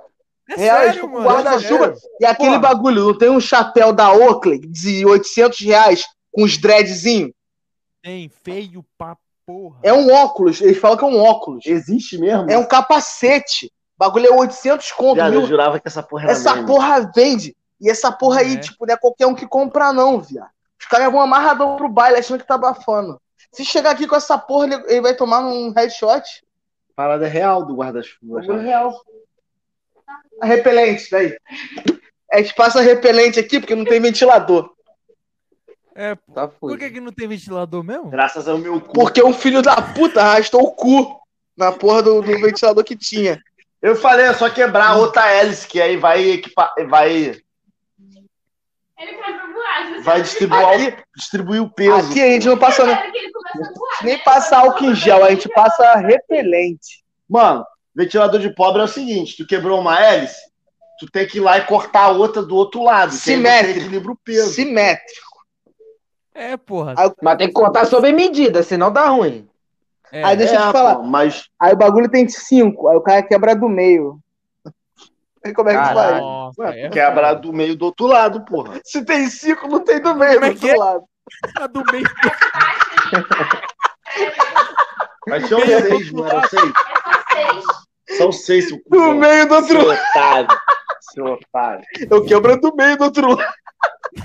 é 0.50 0.56
real, 0.56 0.78
sério, 0.78 1.08
mano. 1.10 1.24
é 1.24 1.32
guarda-chuva. 1.32 1.94
E 2.20 2.24
aquele 2.26 2.48
Porra. 2.50 2.60
bagulho, 2.60 3.04
não 3.06 3.18
tem 3.18 3.30
um 3.30 3.40
chapéu 3.40 3.92
da 3.92 4.12
Oakley 4.12 4.58
de 4.58 5.06
800 5.06 5.60
reais 5.60 6.04
com 6.32 6.42
os 6.42 6.58
dreadzinho? 6.58 7.32
Tem 8.02 8.28
feio 8.42 8.84
pra 8.98 9.16
porra. 9.46 9.78
É 9.82 9.92
um 9.92 10.12
óculos. 10.12 10.60
Eles 10.60 10.78
falam 10.78 10.96
que 10.96 11.04
é 11.04 11.06
um 11.06 11.20
óculos. 11.20 11.64
Existe 11.66 12.18
mesmo? 12.18 12.50
É 12.50 12.56
um 12.58 12.64
capacete. 12.64 13.66
O 13.66 13.98
bagulho 13.98 14.26
é 14.26 14.30
800 14.32 14.92
conto. 14.92 15.14
Viado, 15.14 15.32
eu 15.34 15.40
mil. 15.40 15.48
jurava 15.48 15.78
que 15.78 15.86
essa 15.88 16.02
porra 16.02 16.24
era 16.24 16.32
Essa 16.32 16.54
meme. 16.54 16.66
porra 16.66 17.10
vende. 17.14 17.56
E 17.80 17.90
essa 17.90 18.10
porra 18.12 18.40
aí, 18.40 18.54
É. 18.54 18.58
tipo, 18.58 18.86
não 18.86 18.94
é 18.94 18.96
qualquer 18.96 19.26
um 19.26 19.34
que 19.34 19.46
compra, 19.46 19.92
não, 19.92 20.20
viado. 20.20 20.48
Os 20.80 20.86
caras 20.86 21.10
vão 21.12 21.20
amarradão 21.20 21.76
pro 21.76 21.88
baile 21.88 22.18
achando 22.18 22.40
que 22.40 22.46
tá 22.46 22.54
abafando. 22.56 23.20
Se 23.52 23.64
chegar 23.64 23.90
aqui 23.90 24.06
com 24.06 24.16
essa 24.16 24.36
porra, 24.38 24.66
ele, 24.66 24.74
ele 24.88 25.00
vai 25.00 25.14
tomar 25.14 25.40
um 25.40 25.70
headshot. 25.72 26.22
Parada 26.96 27.26
real 27.26 27.64
do 27.64 27.74
guarda-chuva. 27.76 28.40
Cara. 28.46 28.60
real. 28.60 28.92
A 30.40 30.46
repelente, 30.46 31.08
daí. 31.10 31.36
A 32.32 32.38
gente 32.38 32.54
passa 32.54 32.80
repelente 32.80 33.38
aqui 33.38 33.60
porque 33.60 33.74
não 33.74 33.84
tem 33.84 34.00
ventilador. 34.00 34.70
É, 35.94 36.16
Tá 36.34 36.48
por 36.48 36.78
que, 36.78 36.90
que 36.90 37.00
não 37.00 37.12
tem 37.12 37.28
ventilador 37.28 37.82
mesmo? 37.82 38.08
Graças 38.10 38.48
ao 38.48 38.58
meu 38.58 38.80
cu. 38.80 38.92
Porque 38.92 39.22
um 39.22 39.32
filho 39.32 39.60
da 39.62 39.76
puta 39.80 40.20
arrastou 40.22 40.62
o 40.62 40.72
cu 40.72 41.20
na 41.56 41.70
porra 41.72 42.02
do, 42.02 42.22
do 42.22 42.40
ventilador 42.40 42.82
que 42.84 42.96
tinha. 42.96 43.40
Eu 43.80 43.96
falei, 43.96 44.26
é 44.26 44.34
só 44.34 44.48
quebrar 44.48 44.96
outra 44.96 45.28
hélice, 45.30 45.66
que 45.66 45.80
aí 45.80 45.96
vai 45.96 46.22
equipar, 46.30 46.72
vai, 46.88 47.36
vai 50.04 50.22
distribuir, 50.22 50.62
Aqui, 50.64 51.02
distribuir 51.16 51.62
o 51.62 51.68
peso. 51.70 52.10
aqui 52.10 52.20
a 52.20 52.30
gente 52.30 52.46
não 52.46 52.58
passa 52.58 52.84
não, 52.84 52.92
a 52.94 52.96
voar. 52.96 54.04
nem 54.04 54.18
passa 54.18 54.58
álcool 54.58 54.84
em 54.90 54.94
gel, 54.94 55.24
a 55.24 55.30
gente 55.30 55.48
passa 55.48 55.96
repelente. 55.96 57.02
Mano, 57.28 57.64
ventilador 57.94 58.40
de 58.40 58.54
pobre 58.54 58.82
é 58.82 58.84
o 58.84 58.88
seguinte: 58.88 59.36
tu 59.36 59.46
quebrou 59.46 59.80
uma 59.80 59.98
hélice, 60.00 60.40
tu 60.98 61.06
tem 61.10 61.26
que 61.26 61.38
ir 61.38 61.40
lá 61.40 61.58
e 61.58 61.66
cortar 61.66 62.04
a 62.04 62.10
outra 62.10 62.42
do 62.42 62.54
outro 62.54 62.82
lado. 62.84 63.12
Simétrico. 63.12 63.80
equilibra 63.80 64.12
o 64.12 64.16
peso. 64.16 64.52
Simétrico. 64.54 65.31
É, 66.34 66.56
porra. 66.56 66.94
Aí, 66.96 67.10
Mas 67.22 67.38
tem 67.38 67.46
que 67.48 67.52
cortar 67.54 67.84
sob 67.86 68.10
medida, 68.12 68.62
senão 68.62 68.90
dá 68.92 69.06
ruim. 69.08 69.46
É, 70.10 70.22
aí 70.24 70.36
deixa 70.36 70.54
eu 70.56 70.62
É, 70.62 70.66
te 70.66 70.72
falar. 70.72 70.96
pô, 70.96 71.02
mas 71.04 71.44
Aí 71.60 71.72
o 71.72 71.76
bagulho 71.76 72.10
tem 72.10 72.28
cinco, 72.28 72.88
aí 72.88 72.96
o 72.96 73.00
cara 73.02 73.22
quebra 73.22 73.54
do 73.56 73.68
meio. 73.68 74.18
Aí 75.44 75.52
como 75.52 75.68
é 75.70 75.72
que 75.72 75.78
Caralho. 75.78 76.10
vai? 76.12 76.20
Nossa, 76.20 76.62
ué, 76.62 76.80
é 76.82 76.88
quebra 76.90 77.32
do 77.34 77.52
meio 77.52 77.74
do 77.76 77.86
outro 77.86 78.06
lado, 78.06 78.44
porra. 78.44 78.80
Se 78.84 79.04
tem 79.04 79.28
cinco, 79.28 79.66
não 79.66 79.80
tem 79.82 80.00
do 80.00 80.14
meio, 80.14 80.34
Como 80.34 80.44
é 80.46 80.50
do 80.50 80.58
que 80.60 80.66
outro 80.70 80.82
é? 80.82 80.84
lado. 80.84 81.04
foda. 81.58 81.68
do 81.68 81.82
meio. 81.92 82.04
Mas 85.26 85.48
são 85.48 85.60
seis, 85.60 86.12
não 86.12 86.24
seis? 86.28 86.42
É 86.42 86.42
só 86.42 86.48
seis. 86.48 88.18
São 88.18 88.32
seis, 88.32 88.68
seu 88.68 88.80
Do 88.88 89.14
meio 89.14 89.48
do 89.48 89.54
outro 89.54 89.68
Seu 89.80 89.86
lado. 89.86 90.00
otário. 90.10 90.48
Seu 91.12 91.24
otário. 91.26 91.84
Eu 92.10 92.24
quebro 92.24 92.60
do 92.60 92.74
meio 92.76 92.96
do 92.96 93.04
outro 93.04 93.28
lado. 93.36 93.52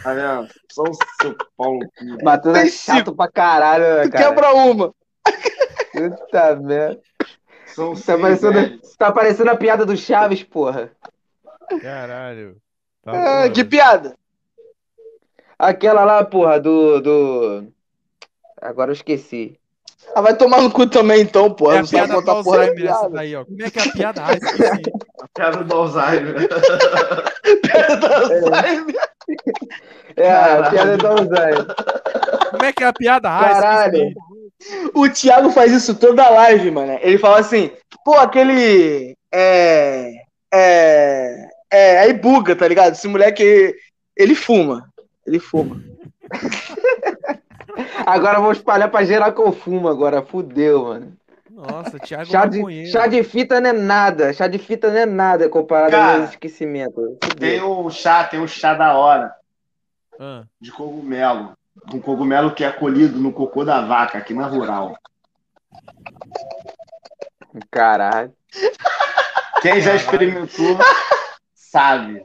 Tá 0.03 0.13
vendo? 0.13 0.47
São 0.71 0.85
seu 1.21 1.35
pau 1.57 1.75
no 1.75 1.87
cu. 2.17 2.23
Matheus 2.23 2.57
é 2.57 2.67
chato 2.67 3.15
pra 3.15 3.29
caralho, 3.31 3.83
né, 3.83 4.03
Tu 4.03 4.11
cara? 4.11 4.25
quebra 4.25 4.53
uma. 4.53 4.93
Puta 5.93 6.55
merda. 6.57 6.99
São 7.67 7.93
Tá 7.93 7.99
seis, 8.01 8.21
parecendo, 8.21 8.53
velho. 8.53 8.81
tá 8.97 9.11
parecendo 9.11 9.51
a 9.51 9.55
piada 9.55 9.85
do 9.85 9.95
Chaves, 9.95 10.43
porra. 10.43 10.91
Caralho. 11.81 12.57
Tá 13.03 13.43
Ah, 13.45 13.49
que 13.49 13.63
piada. 13.63 14.15
Aquela 15.59 16.03
lá, 16.03 16.23
porra, 16.23 16.59
do. 16.59 17.01
do... 17.01 17.67
Agora 18.61 18.91
eu 18.91 18.93
esqueci. 18.93 19.59
Ah, 20.15 20.21
vai 20.21 20.35
tomar 20.35 20.61
no 20.61 20.71
cu 20.71 20.87
também, 20.87 21.21
então, 21.21 21.53
pô. 21.53 21.71
É 21.71 21.79
não 21.79 21.85
sabe 21.85 22.13
contar 22.13 22.43
porra 22.43 22.73
piada. 22.73 23.09
daí, 23.09 23.35
ó. 23.35 23.43
Como 23.45 23.61
é 23.63 23.69
que 23.69 23.79
é 23.79 23.83
a 23.83 23.91
piada? 23.91 24.23
Ah, 24.25 24.33
esqueci. 24.33 24.91
A 25.37 25.51
piada 25.51 25.63
do 25.63 25.75
Alzheimer. 25.75 26.49
É, 30.15 30.31
a 30.31 30.33
Caralho. 30.33 30.69
piada 30.71 30.97
do 30.97 31.07
Alzheimer. 31.07 31.65
Como 32.51 32.65
é 32.65 32.73
que 32.73 32.83
é 32.83 32.87
a 32.87 32.93
piada? 32.93 33.29
Ah, 33.29 33.39
Caralho. 33.39 34.13
O 34.93 35.07
Thiago 35.07 35.51
faz 35.51 35.71
isso 35.71 35.93
toda 35.95 36.27
live, 36.29 36.71
mano. 36.71 36.97
Ele 37.01 37.17
fala 37.17 37.39
assim, 37.39 37.71
pô, 38.03 38.15
aquele. 38.15 39.15
É. 39.31 40.11
É. 40.53 41.47
É. 41.71 41.99
Aí 41.99 42.13
buga, 42.13 42.55
tá 42.55 42.67
ligado? 42.67 42.93
Esse 42.93 43.07
moleque. 43.07 43.75
Ele 44.15 44.33
fuma. 44.33 44.89
Ele 45.25 45.39
fuma. 45.39 45.79
Agora 48.05 48.37
eu 48.39 48.41
vou 48.41 48.51
espalhar 48.51 48.89
pra 48.89 49.03
geral 49.05 49.31
que 49.31 49.41
eu 49.41 49.51
fumo 49.51 49.87
agora. 49.87 50.23
Fudeu, 50.23 50.85
mano. 50.85 51.13
Nossa, 51.57 51.97
Thiago 51.97 52.29
Chá 52.29 52.45
de, 52.45 52.85
chá 52.91 53.07
de 53.07 53.23
fita 53.23 53.59
não 53.59 53.71
é 53.71 53.73
nada. 53.73 54.31
Chá 54.31 54.47
de 54.47 54.59
fita 54.59 54.91
não 54.91 54.97
é 54.99 55.05
nada 55.07 55.49
comparado 55.49 55.89
Cara, 55.91 56.17
ao 56.19 56.23
esquecimento. 56.25 57.17
Tem 57.39 57.63
um 57.63 57.89
chá, 57.89 58.23
tem 58.25 58.39
um 58.39 58.47
chá 58.47 58.75
da 58.75 58.95
hora 58.95 59.33
Ah, 60.19 60.43
de 60.61 60.71
cogumelo. 60.71 61.53
Um 61.91 61.99
cogumelo 61.99 62.53
que 62.53 62.63
é 62.63 62.71
colhido 62.71 63.17
no 63.19 63.33
cocô 63.33 63.65
da 63.65 63.81
vaca, 63.81 64.19
aqui 64.19 64.35
na 64.35 64.45
rural. 64.45 64.95
Caralho. 67.71 68.31
Quem 69.63 69.81
já 69.81 69.95
experimentou 69.95 70.77
sabe. 71.55 72.23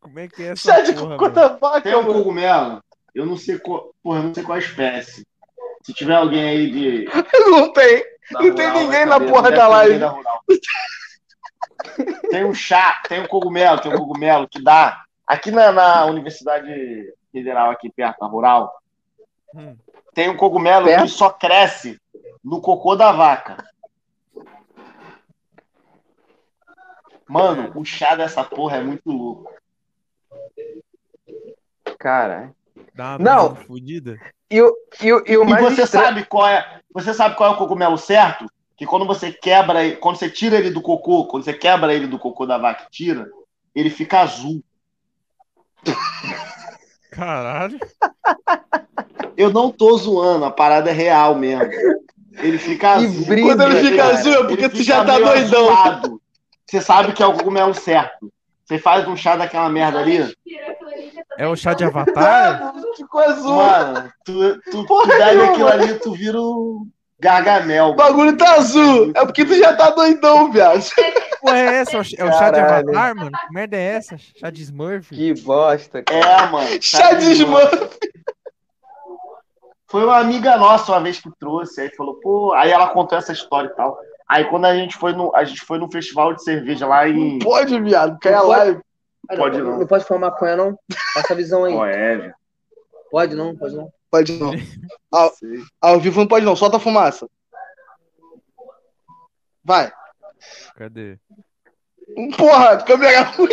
como 0.00 0.20
é 0.20 0.28
que 0.28 0.44
é 0.44 0.46
essa 0.52 0.72
Chá 0.72 0.80
de 0.82 0.92
porra, 0.92 1.16
cocô 1.16 1.22
mano? 1.24 1.34
da 1.34 1.48
vaca, 1.48 1.80
Tem 1.82 1.96
um 1.96 2.02
mano. 2.02 2.14
cogumelo, 2.14 2.80
eu 3.12 3.26
não 3.26 3.36
sei 3.36 3.58
qual, 3.58 3.92
porra, 4.04 4.20
eu 4.20 4.22
não 4.22 4.34
sei 4.34 4.44
qual 4.44 4.58
espécie. 4.58 5.26
Se 5.82 5.92
tiver 5.92 6.14
alguém 6.14 6.42
aí 6.48 6.70
de. 6.70 7.04
Não 7.50 7.72
tem. 7.72 8.02
Não 8.32 8.40
tem 8.40 8.66
rural, 8.66 8.72
ninguém 8.82 9.06
na 9.06 9.20
porra 9.20 9.42
deve 9.50 9.56
da 9.56 9.68
live. 9.68 10.04
rural. 10.04 10.40
Tem 12.30 12.44
um 12.44 12.54
chá, 12.54 13.00
tem 13.08 13.20
um 13.20 13.26
cogumelo, 13.26 13.80
tem 13.80 13.92
um 13.92 13.96
cogumelo 13.98 14.48
que 14.48 14.62
dá. 14.62 15.02
Aqui 15.26 15.50
na, 15.50 15.72
na 15.72 16.04
Universidade 16.06 17.12
Federal, 17.32 17.70
aqui 17.70 17.90
perto, 17.90 18.18
na 18.20 18.26
rural, 18.26 18.72
Hum. 19.54 19.76
tem 20.12 20.28
um 20.28 20.36
cogumelo 20.36 20.86
Perto? 20.86 21.02
que 21.04 21.08
só 21.08 21.30
cresce 21.30 21.98
no 22.44 22.60
cocô 22.60 22.94
da 22.96 23.12
vaca. 23.12 23.64
Mano, 27.28 27.72
o 27.74 27.84
chá 27.84 28.14
dessa 28.14 28.44
porra 28.44 28.76
é 28.78 28.80
muito 28.82 29.10
louco. 29.10 29.52
Caralho. 31.98 32.54
Dá 32.94 33.16
uma 33.16 33.18
Não. 33.18 33.56
fudida. 33.56 34.18
E 34.50 34.60
o, 34.62 34.72
e 35.02 35.12
o, 35.12 35.24
e 35.26 35.36
o 35.38 35.42
E 35.42 35.46
mais 35.46 35.64
você 35.64 35.82
estranho- 35.82 36.06
sabe 36.06 36.24
qual 36.26 36.46
é? 36.48 36.80
Você 36.96 37.12
sabe 37.12 37.36
qual 37.36 37.50
é 37.52 37.54
o 37.54 37.58
cogumelo 37.58 37.98
certo? 37.98 38.46
Que 38.74 38.86
quando 38.86 39.04
você 39.06 39.30
quebra, 39.30 39.84
ele- 39.84 39.96
quando 39.96 40.16
você 40.16 40.30
tira 40.30 40.56
ele 40.56 40.70
do 40.70 40.80
cocô, 40.80 41.26
quando 41.26 41.44
você 41.44 41.52
quebra 41.52 41.92
ele 41.92 42.06
do 42.06 42.18
cocô 42.18 42.46
da 42.46 42.56
vaca 42.56 42.84
e 42.84 42.90
tira, 42.90 43.28
ele 43.74 43.90
fica 43.90 44.20
azul. 44.20 44.62
Caralho. 47.10 47.78
Eu 49.36 49.52
não 49.52 49.70
tô 49.70 49.94
zoando, 49.98 50.46
a 50.46 50.50
parada 50.50 50.88
é 50.88 50.92
real 50.94 51.34
mesmo. 51.34 51.68
Ele 52.32 52.56
fica 52.58 52.92
azul. 52.92 53.26
Quando 53.26 53.62
ele 53.62 53.90
fica 53.90 53.96
cara. 54.02 54.14
azul 54.14 54.32
é 54.32 54.46
porque 54.48 54.68
tu 54.70 54.82
já 54.82 55.04
tá 55.04 55.18
doidão. 55.18 55.68
azulado. 55.68 56.22
Você 56.66 56.80
sabe 56.80 57.12
que 57.12 57.22
é 57.22 57.26
o 57.26 57.34
cogumelo 57.34 57.74
certo. 57.74 58.32
Você 58.64 58.78
faz 58.78 59.06
um 59.06 59.16
chá 59.16 59.36
daquela 59.36 59.68
merda 59.68 60.00
ali, 60.00 60.34
É 61.38 61.46
o 61.46 61.54
chá 61.56 61.74
de 61.74 61.84
avatar? 61.84 62.72
Ficou 62.96 63.20
azul. 63.20 63.56
mano, 63.56 64.12
tu, 64.24 64.56
tu, 64.62 64.70
tu 64.70 64.86
Porra 64.86 65.06
bebe 65.06 65.24
nenhuma. 65.36 65.52
aquilo 65.52 65.68
ali, 65.68 65.94
tu 65.98 66.12
vira 66.12 66.40
um 66.40 66.88
gargamel. 67.20 67.88
O 67.88 67.94
bagulho 67.94 68.36
tá 68.36 68.54
azul. 68.54 69.12
É 69.14 69.24
porque 69.24 69.44
tu 69.44 69.54
já 69.54 69.74
tá 69.76 69.90
doidão, 69.90 70.50
viado. 70.50 70.82
Porra, 71.40 71.58
é 71.58 71.74
essa? 71.76 71.96
É 71.96 72.00
o 72.00 72.04
ch- 72.04 72.14
é 72.18 72.24
o 72.24 72.32
chá 72.32 72.50
de 72.50 72.60
avatar, 72.60 73.14
mano? 73.14 73.30
Que 73.30 73.54
merda 73.54 73.76
é 73.76 73.80
essa? 73.96 74.16
Chá 74.18 74.50
de 74.50 74.62
Smurf? 74.62 75.14
Que 75.14 75.34
bosta, 75.42 76.02
cara. 76.02 76.18
É, 76.18 76.46
mano. 76.50 76.68
Chá 76.80 77.12
de 77.12 77.32
Smurf. 77.32 77.98
Foi 79.88 80.04
uma 80.04 80.18
amiga 80.18 80.56
nossa 80.56 80.92
uma 80.92 81.00
vez 81.00 81.20
que 81.20 81.30
trouxe, 81.38 81.80
aí 81.80 81.94
falou, 81.94 82.14
pô, 82.20 82.52
aí 82.54 82.70
ela 82.70 82.88
contou 82.88 83.16
essa 83.16 83.32
história 83.32 83.68
e 83.68 83.76
tal. 83.76 83.96
Aí 84.28 84.44
quando 84.46 84.64
a 84.64 84.74
gente 84.74 84.96
foi 84.96 85.12
no, 85.12 85.34
a 85.36 85.44
gente 85.44 85.60
foi 85.60 85.78
no 85.78 85.88
festival 85.90 86.34
de 86.34 86.42
cerveja 86.42 86.86
lá 86.86 87.08
em. 87.08 87.38
Pode, 87.38 87.80
viado, 87.80 88.18
cai 88.20 88.34
a 88.34 88.42
live. 88.42 88.80
Pode 89.28 89.58
não, 89.58 89.70
não. 89.70 89.78
não 89.80 89.86
pode 89.86 90.04
fumar 90.04 90.30
maconha, 90.30 90.56
não? 90.56 90.78
Essa 91.16 91.34
visão 91.34 91.64
aí. 91.64 91.72
Pô, 91.72 91.84
é. 91.84 92.34
Pode 93.10 93.34
não, 93.34 93.56
pode 93.56 93.74
não. 93.74 93.92
Pode 94.10 94.32
não. 94.34 94.52
Ao, 95.10 95.32
ao 95.80 96.00
vivo 96.00 96.20
não 96.20 96.28
pode 96.28 96.44
não, 96.44 96.54
solta 96.54 96.76
a 96.76 96.80
fumaça. 96.80 97.28
Vai. 99.64 99.92
Cadê? 100.76 101.18
Porra, 102.36 102.82
câmera 102.84 103.22
ruim. 103.22 103.48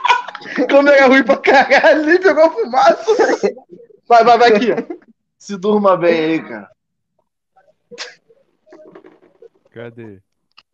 câmera 0.68 1.06
ruim 1.06 1.24
pra 1.24 1.36
caralho, 1.36 2.06
nem 2.06 2.20
pegou 2.20 2.44
a 2.44 2.50
fumaça. 2.50 3.04
Vai, 4.08 4.24
vai, 4.24 4.38
vai 4.38 4.52
aqui. 4.52 4.68
Se 5.38 5.56
durma 5.56 5.96
bem 5.96 6.24
aí, 6.24 6.42
cara. 6.42 6.70
Cadê? 9.70 10.22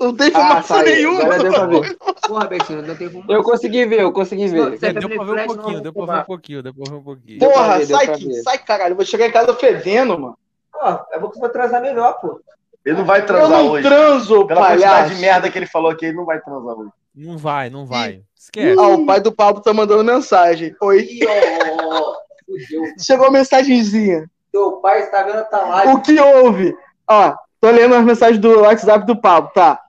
Não 0.00 0.14
tem 0.14 0.28
Ah, 0.32 0.48
fumaça 0.62 0.74
saiu. 0.74 0.84
nenhuma. 0.94 1.22
Agora 1.24 1.38
deu 1.42 1.52
pra 1.52 1.66
ver. 1.66 1.96
Porra, 2.28 2.46
Betinho, 2.46 2.82
não 2.82 2.94
tem 2.94 3.10
como. 3.10 3.32
Eu 3.32 3.42
consegui 3.42 3.84
ver, 3.86 4.00
eu 4.00 4.12
consegui 4.12 4.46
ver. 4.46 4.70
Você 4.78 4.86
É, 4.86 4.92
quer 4.92 5.00
deu 5.00 5.08
pra 5.10 5.24
ver 5.24 5.32
um 5.42 5.46
pouquinho, 5.46 5.74
não, 5.76 5.82
deu 5.82 5.92
pra 5.92 6.04
ver 6.06 6.20
um 6.20 6.24
pouquinho, 6.24 6.62
deu 6.62 6.74
pra 6.74 6.84
ver 6.90 6.96
um 6.98 7.02
pouquinho. 7.02 7.38
Porra, 7.40 7.84
sai 7.84 8.06
ver. 8.06 8.42
sai 8.42 8.58
caralho. 8.58 8.92
Eu 8.92 8.96
vou 8.96 9.04
chegar 9.04 9.26
em 9.26 9.32
casa 9.32 9.52
fedendo, 9.54 10.16
mano. 10.18 10.38
Pô, 10.72 10.78
é 11.12 11.18
bom 11.18 11.28
que 11.28 11.34
você 11.34 11.40
vai 11.40 11.50
transar 11.50 11.82
melhor, 11.82 12.12
pô. 12.20 12.40
Ele 12.84 12.96
não 12.98 13.04
vai 13.04 13.20
Eu 13.22 13.26
transar 13.26 13.50
não 13.58 13.70
hoje. 13.70 13.88
transo, 13.88 14.46
Pela 14.46 14.60
quantidade 14.66 14.92
palhaço. 14.92 15.14
de 15.14 15.20
merda 15.20 15.50
que 15.50 15.58
ele 15.58 15.66
falou 15.66 15.90
aqui, 15.90 16.06
ele 16.06 16.16
não 16.16 16.24
vai 16.24 16.40
transar 16.40 16.74
hoje. 16.78 16.90
Não 17.14 17.36
vai, 17.36 17.68
não 17.68 17.84
vai. 17.84 18.22
Esquece. 18.38 18.78
Ah, 18.80 18.86
o 18.88 19.04
pai 19.04 19.20
do 19.20 19.32
Pablo 19.32 19.60
tá 19.60 19.74
mandando 19.74 20.04
mensagem. 20.04 20.74
Oi. 20.80 21.00
Ih, 21.02 21.26
ó, 21.26 22.14
fudeu. 22.46 22.82
Chegou 23.00 23.26
a 23.26 23.30
mensagenzinha. 23.32 24.30
Teu 24.52 24.72
pai 24.76 25.00
está 25.02 25.24
vendo 25.24 25.38
a 25.38 25.44
tua 25.44 25.58
live. 25.66 25.92
O 25.92 26.00
que 26.00 26.18
houve? 26.20 26.74
Ó, 27.10 27.34
tô 27.60 27.70
lendo 27.70 27.96
as 27.96 28.04
mensagens 28.04 28.38
do 28.38 28.60
WhatsApp 28.60 29.04
do 29.04 29.20
Pablo, 29.20 29.50
tá? 29.52 29.80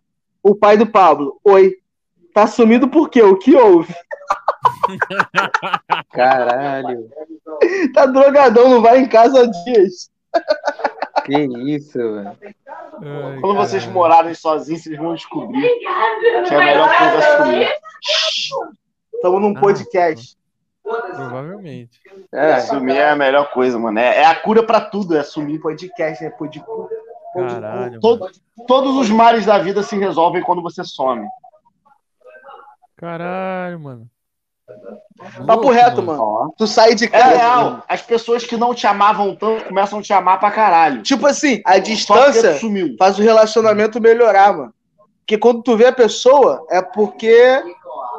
O 0.41 0.55
pai 0.55 0.77
do 0.77 0.87
Pablo. 0.87 1.39
Oi. 1.43 1.75
Tá 2.33 2.47
sumido 2.47 2.87
por 2.87 3.09
quê? 3.09 3.21
O 3.21 3.37
que 3.37 3.55
houve? 3.55 3.93
Caralho. 6.13 7.09
Tá 7.93 8.05
drogadão, 8.05 8.69
não 8.69 8.81
vai 8.81 8.99
em 8.99 9.07
casa 9.07 9.41
há 9.41 9.45
dias. 9.45 10.09
Que 11.25 11.37
isso, 11.75 11.97
velho. 11.97 12.37
Quando 13.41 13.55
vocês 13.55 13.83
caralho. 13.83 13.93
morarem 13.93 14.33
sozinhos, 14.33 14.83
vocês 14.83 14.97
vão 14.97 15.15
descobrir 15.15 15.67
que 16.47 16.53
é 16.53 16.57
a 16.57 16.65
melhor 16.65 16.97
coisa 16.97 17.13
a 17.17 17.19
assumir. 17.19 17.69
Estamos 19.13 19.41
num 19.41 19.57
Ah, 19.57 19.59
podcast. 19.59 20.37
Provavelmente. 20.83 21.99
É, 22.31 22.53
Assumir 22.53 22.95
é 22.95 23.09
a 23.09 23.15
melhor 23.15 23.51
coisa, 23.51 23.77
mano. 23.77 23.99
É, 23.99 24.21
é 24.21 24.25
a 24.25 24.35
cura 24.35 24.63
pra 24.63 24.81
tudo, 24.81 25.15
é 25.15 25.19
assumir 25.19 25.59
podcast, 25.59 26.23
é 26.23 26.29
pod... 26.29 26.63
Caralho. 27.33 27.99
Todo- 27.99 28.19
mano. 28.21 28.31
Todos 28.67 28.95
os 28.97 29.09
males 29.09 29.45
da 29.45 29.57
vida 29.57 29.81
se 29.83 29.97
resolvem 29.97 30.41
quando 30.43 30.61
você 30.61 30.83
some. 30.83 31.25
Caralho, 32.97 33.79
mano. 33.79 34.07
Papo 35.37 35.43
Louco, 35.63 35.71
reto, 35.71 36.01
mano. 36.03 36.21
ó. 36.21 36.49
Tu 36.57 36.67
sai 36.67 36.93
de 36.95 37.05
É 37.05 37.07
casa. 37.07 37.35
real. 37.35 37.83
As 37.87 38.01
pessoas 38.01 38.43
que 38.45 38.55
não 38.57 38.73
te 38.73 38.85
amavam 38.85 39.35
tanto 39.35 39.65
começam 39.65 39.99
a 39.99 40.01
te 40.01 40.13
amar 40.13 40.39
pra 40.39 40.51
caralho. 40.51 41.01
Tipo 41.01 41.25
assim, 41.27 41.61
a 41.65 41.77
distância 41.79 42.59
faz 42.97 43.17
o 43.17 43.21
relacionamento 43.21 43.99
melhorar, 44.01 44.55
mano. 44.55 44.73
Porque 45.21 45.37
quando 45.37 45.61
tu 45.63 45.75
vê 45.77 45.87
a 45.87 45.91
pessoa, 45.93 46.65
é 46.69 46.81
porque 46.81 47.63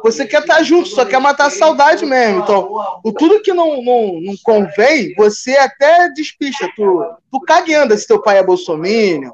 você 0.03 0.25
quer 0.25 0.41
estar 0.41 0.61
junto, 0.63 0.89
só 0.89 1.05
quer 1.05 1.19
matar 1.19 1.47
a 1.47 1.49
saudade 1.49 2.05
mesmo. 2.05 2.41
Então, 2.41 2.69
o 3.03 3.11
tudo 3.11 3.41
que 3.41 3.53
não, 3.53 3.81
não, 3.83 4.19
não 4.21 4.33
convém, 4.43 5.13
você 5.15 5.57
até 5.57 6.09
despicha. 6.09 6.69
Tu, 6.75 7.05
tu 7.31 7.39
cagueando 7.41 7.95
se 7.97 8.07
teu 8.07 8.21
pai 8.21 8.37
é 8.39 8.43
bolsominion, 8.43 9.31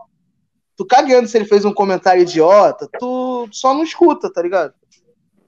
tu 0.76 0.86
cagueando 0.86 1.28
se 1.28 1.38
ele 1.38 1.46
fez 1.46 1.66
um 1.66 1.74
comentário 1.74 2.22
idiota, 2.22 2.88
tu 3.00 3.48
só 3.52 3.74
não 3.74 3.84
escuta, 3.84 4.32
tá 4.32 4.42
ligado? 4.42 4.74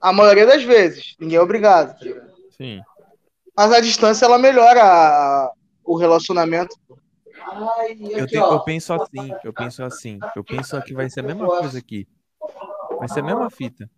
A 0.01 0.11
maioria 0.13 0.45
das 0.45 0.63
vezes. 0.63 1.15
Ninguém 1.19 1.37
é 1.37 1.41
obrigado. 1.41 1.97
tá? 1.99 2.05
Sim. 2.57 2.81
Mas 3.55 3.71
a 3.73 3.79
distância, 3.81 4.25
ela 4.25 4.37
melhora 4.37 4.81
a- 4.81 5.51
o 5.83 5.97
relacionamento. 5.97 6.75
Ai, 7.51 7.97
Eu, 8.11 8.27
te- 8.27 8.35
eu 8.35 8.59
penso 8.63 8.93
assim, 8.93 9.31
eu 9.43 9.51
penso 9.53 9.83
assim. 9.83 10.19
Eu 10.35 10.43
penso 10.43 10.81
que 10.83 10.93
vai 10.93 11.09
ser 11.09 11.21
a 11.21 11.23
mesma 11.23 11.45
coisa 11.47 11.77
aqui. 11.79 12.07
Vai 12.97 13.07
ser 13.09 13.19
a 13.21 13.23
mesma 13.23 13.49
fita. 13.49 13.89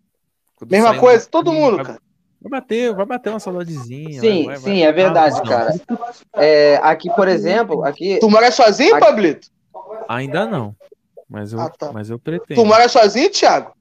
Quando 0.62 0.70
Mesma 0.70 0.92
um- 0.92 0.98
coisa, 0.98 1.26
todo 1.28 1.52
mundo, 1.52 1.76
vai, 1.76 1.84
cara. 1.84 1.98
Vai 2.40 2.60
bater, 2.60 2.94
vai 2.94 3.06
bater 3.06 3.30
uma 3.30 3.40
saudadezinha. 3.40 4.20
Sim, 4.20 4.46
vai- 4.46 4.54
vai- 4.54 4.64
sim, 4.64 4.80
vai- 4.80 4.82
é 4.82 4.92
verdade, 4.92 5.36
Não, 5.36 5.44
cara. 5.44 5.74
É, 6.34 6.80
aqui, 6.82 7.08
por 7.14 7.26
exemplo, 7.28 7.84
aqui. 7.84 8.18
Tu 8.20 8.30
mora 8.30 8.50
sozinho, 8.50 8.94
Aqui- 8.94 9.04
Pablito? 9.06 9.48
Ainda 10.08 10.46
não. 10.46 10.74
Mas 11.28 11.52
eu, 11.52 11.60
Ah, 11.60 11.68
tá. 11.70 11.90
mas 11.92 12.10
eu 12.10 12.18
pretendo. 12.18 12.60
Tu 12.60 12.64
mora 12.66 12.88
sozinho, 12.88 13.30
Thiago? 13.30 13.72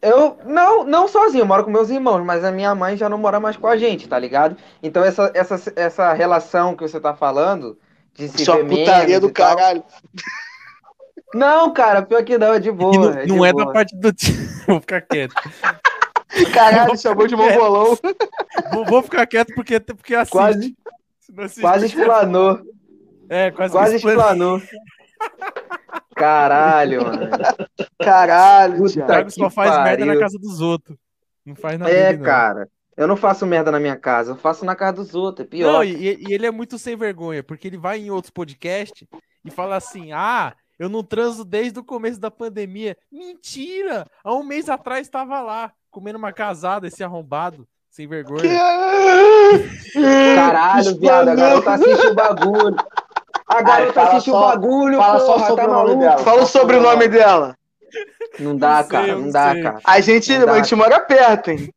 Eu 0.00 0.36
não, 0.46 0.84
não 0.84 1.08
sozinho, 1.08 1.42
eu 1.42 1.46
moro 1.46 1.64
com 1.64 1.70
meus 1.70 1.90
irmãos, 1.90 2.24
mas 2.24 2.44
a 2.44 2.52
minha 2.52 2.72
mãe 2.74 2.96
já 2.96 3.08
não 3.08 3.18
mora 3.18 3.38
mais 3.40 3.56
com 3.56 3.66
a 3.66 3.76
gente, 3.76 4.08
tá 4.08 4.18
ligado? 4.18 4.56
Então 4.82 5.02
essa, 5.04 5.30
essa, 5.34 5.72
essa 5.74 6.12
relação 6.12 6.74
que 6.76 6.82
você 6.88 7.00
tá 7.00 7.14
falando 7.14 7.76
de 8.14 8.28
se 8.28 8.44
Sua 8.44 8.56
ver 8.56 8.62
menos 8.64 8.78
putaria 8.80 9.18
do 9.20 9.28
e 9.28 9.32
tal- 9.32 9.56
caralho. 9.56 9.82
Não, 11.34 11.72
cara, 11.72 12.00
pior 12.02 12.22
que 12.24 12.38
não, 12.38 12.54
é 12.54 12.60
de 12.60 12.70
boa. 12.70 12.94
E 12.94 12.98
não, 12.98 13.10
é 13.10 13.26
não 13.26 13.44
é 13.46 13.52
da 13.52 13.66
parte 13.72 13.94
do. 13.96 14.08
Vou 14.72 14.80
ficar 14.80 15.00
quieto. 15.00 15.34
Caralho, 16.52 16.96
chamou 16.96 17.26
de 17.26 17.34
mongolão. 17.34 17.98
Vou, 18.72 18.84
vou 18.84 19.02
ficar 19.02 19.26
quieto 19.26 19.54
porque, 19.54 19.80
porque 19.80 20.14
assiste. 20.14 20.30
Quase, 20.32 20.76
assiste, 21.38 21.60
quase 21.60 21.86
explanou. 21.86 22.60
É, 23.30 23.50
quase, 23.50 23.72
Quase 23.72 23.96
explanou. 23.96 24.60
Caralho, 26.14 27.02
mano. 27.04 27.30
Caralho, 28.02 28.84
O 28.84 28.88
Thiago. 28.88 29.30
Só 29.30 29.50
faz 29.50 29.70
merda 29.82 30.04
na 30.04 30.12
pariu. 30.12 30.20
casa 30.20 30.38
dos 30.38 30.60
outros. 30.60 30.96
Não 31.44 31.54
faz 31.54 31.78
na 31.78 31.88
É, 31.88 32.12
dele, 32.12 32.24
cara. 32.24 32.68
Eu 32.96 33.06
não 33.06 33.16
faço 33.16 33.46
merda 33.46 33.70
na 33.70 33.78
minha 33.78 33.96
casa, 33.96 34.32
eu 34.32 34.36
faço 34.36 34.64
na 34.64 34.74
casa 34.74 34.96
dos 34.96 35.14
outros, 35.14 35.46
é 35.46 35.48
pior. 35.48 35.72
Não, 35.72 35.84
e, 35.84 36.16
e 36.20 36.32
ele 36.34 36.46
é 36.46 36.50
muito 36.50 36.76
sem 36.78 36.96
vergonha, 36.96 37.44
porque 37.44 37.68
ele 37.68 37.78
vai 37.78 37.98
em 38.00 38.10
outros 38.10 38.30
podcasts 38.30 39.06
e 39.44 39.50
fala 39.52 39.76
assim: 39.76 40.10
ah, 40.12 40.52
eu 40.78 40.88
não 40.88 41.02
transo 41.02 41.44
desde 41.44 41.78
o 41.78 41.84
começo 41.84 42.20
da 42.20 42.30
pandemia. 42.30 42.96
Mentira! 43.10 44.06
Há 44.22 44.34
um 44.34 44.42
mês 44.42 44.68
atrás 44.68 45.06
estava 45.06 45.40
lá, 45.40 45.72
comendo 45.90 46.18
uma 46.18 46.32
casada, 46.32 46.86
esse 46.86 47.02
arrombado, 47.02 47.66
sem 47.90 48.06
vergonha. 48.06 48.42
Caralho, 50.34 50.98
viado, 50.98 51.28
a 51.28 51.34
garota 51.34 51.70
assiste 51.72 52.06
o 52.06 52.14
bagulho. 52.14 52.76
A 53.46 53.62
garota 53.62 53.92
fala 53.94 54.08
assiste 54.10 54.30
o 54.30 54.32
só- 54.32 54.48
bagulho, 54.48 54.98
fala 54.98 55.20
só 55.20 55.32
porra, 55.34 55.46
sobre 55.48 55.64
tá 55.64 55.70
o 55.70 55.72
nome 55.86 56.00
dela. 56.00 56.18
Fala 56.18 56.42
o 56.42 56.46
sobrenome 56.46 57.08
dela. 57.08 57.56
Não 58.38 58.56
dá, 58.56 58.82
sei, 58.82 58.90
cara, 58.90 59.06
não 59.12 59.20
não 59.22 59.30
dá, 59.30 59.52
sei. 59.52 59.62
cara. 59.62 59.80
A 59.84 60.00
gente, 60.00 60.38
Não 60.38 60.46
dá. 60.46 60.52
a 60.52 60.56
gente 60.56 60.74
mora 60.74 61.00
perto, 61.00 61.50
hein? 61.50 61.72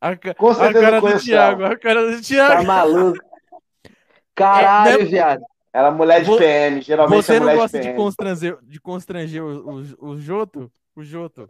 A, 0.00 0.16
ca- 0.16 0.34
Com 0.34 0.48
a 0.50 0.72
cara 0.72 0.92
do 0.92 1.00
conheço 1.02 1.24
Thiago, 1.26 1.62
ela. 1.62 1.74
a 1.74 1.78
cara 1.78 2.06
do 2.10 2.16
Tá 2.16 2.22
Thiago. 2.22 2.66
maluco. 2.66 3.18
Caralho, 4.34 4.94
É, 4.94 4.98
né? 4.98 5.04
viado. 5.04 5.42
Ela 5.72 5.88
é 5.88 5.90
mulher 5.90 6.24
de 6.24 6.36
PM, 6.36 6.80
geralmente 6.82 7.22
Você 7.24 7.34
é 7.34 7.38
não 7.38 7.46
mulher 7.46 7.56
gosta 7.58 7.78
de 7.78 7.82
de 7.82 7.88
PM. 7.90 8.02
constranger, 8.04 8.58
de 8.62 8.80
constranger 8.80 9.42
o, 9.44 9.70
o, 10.00 10.08
o 10.10 10.18
Joto? 10.18 10.70
O 10.96 11.02
Joto? 11.04 11.48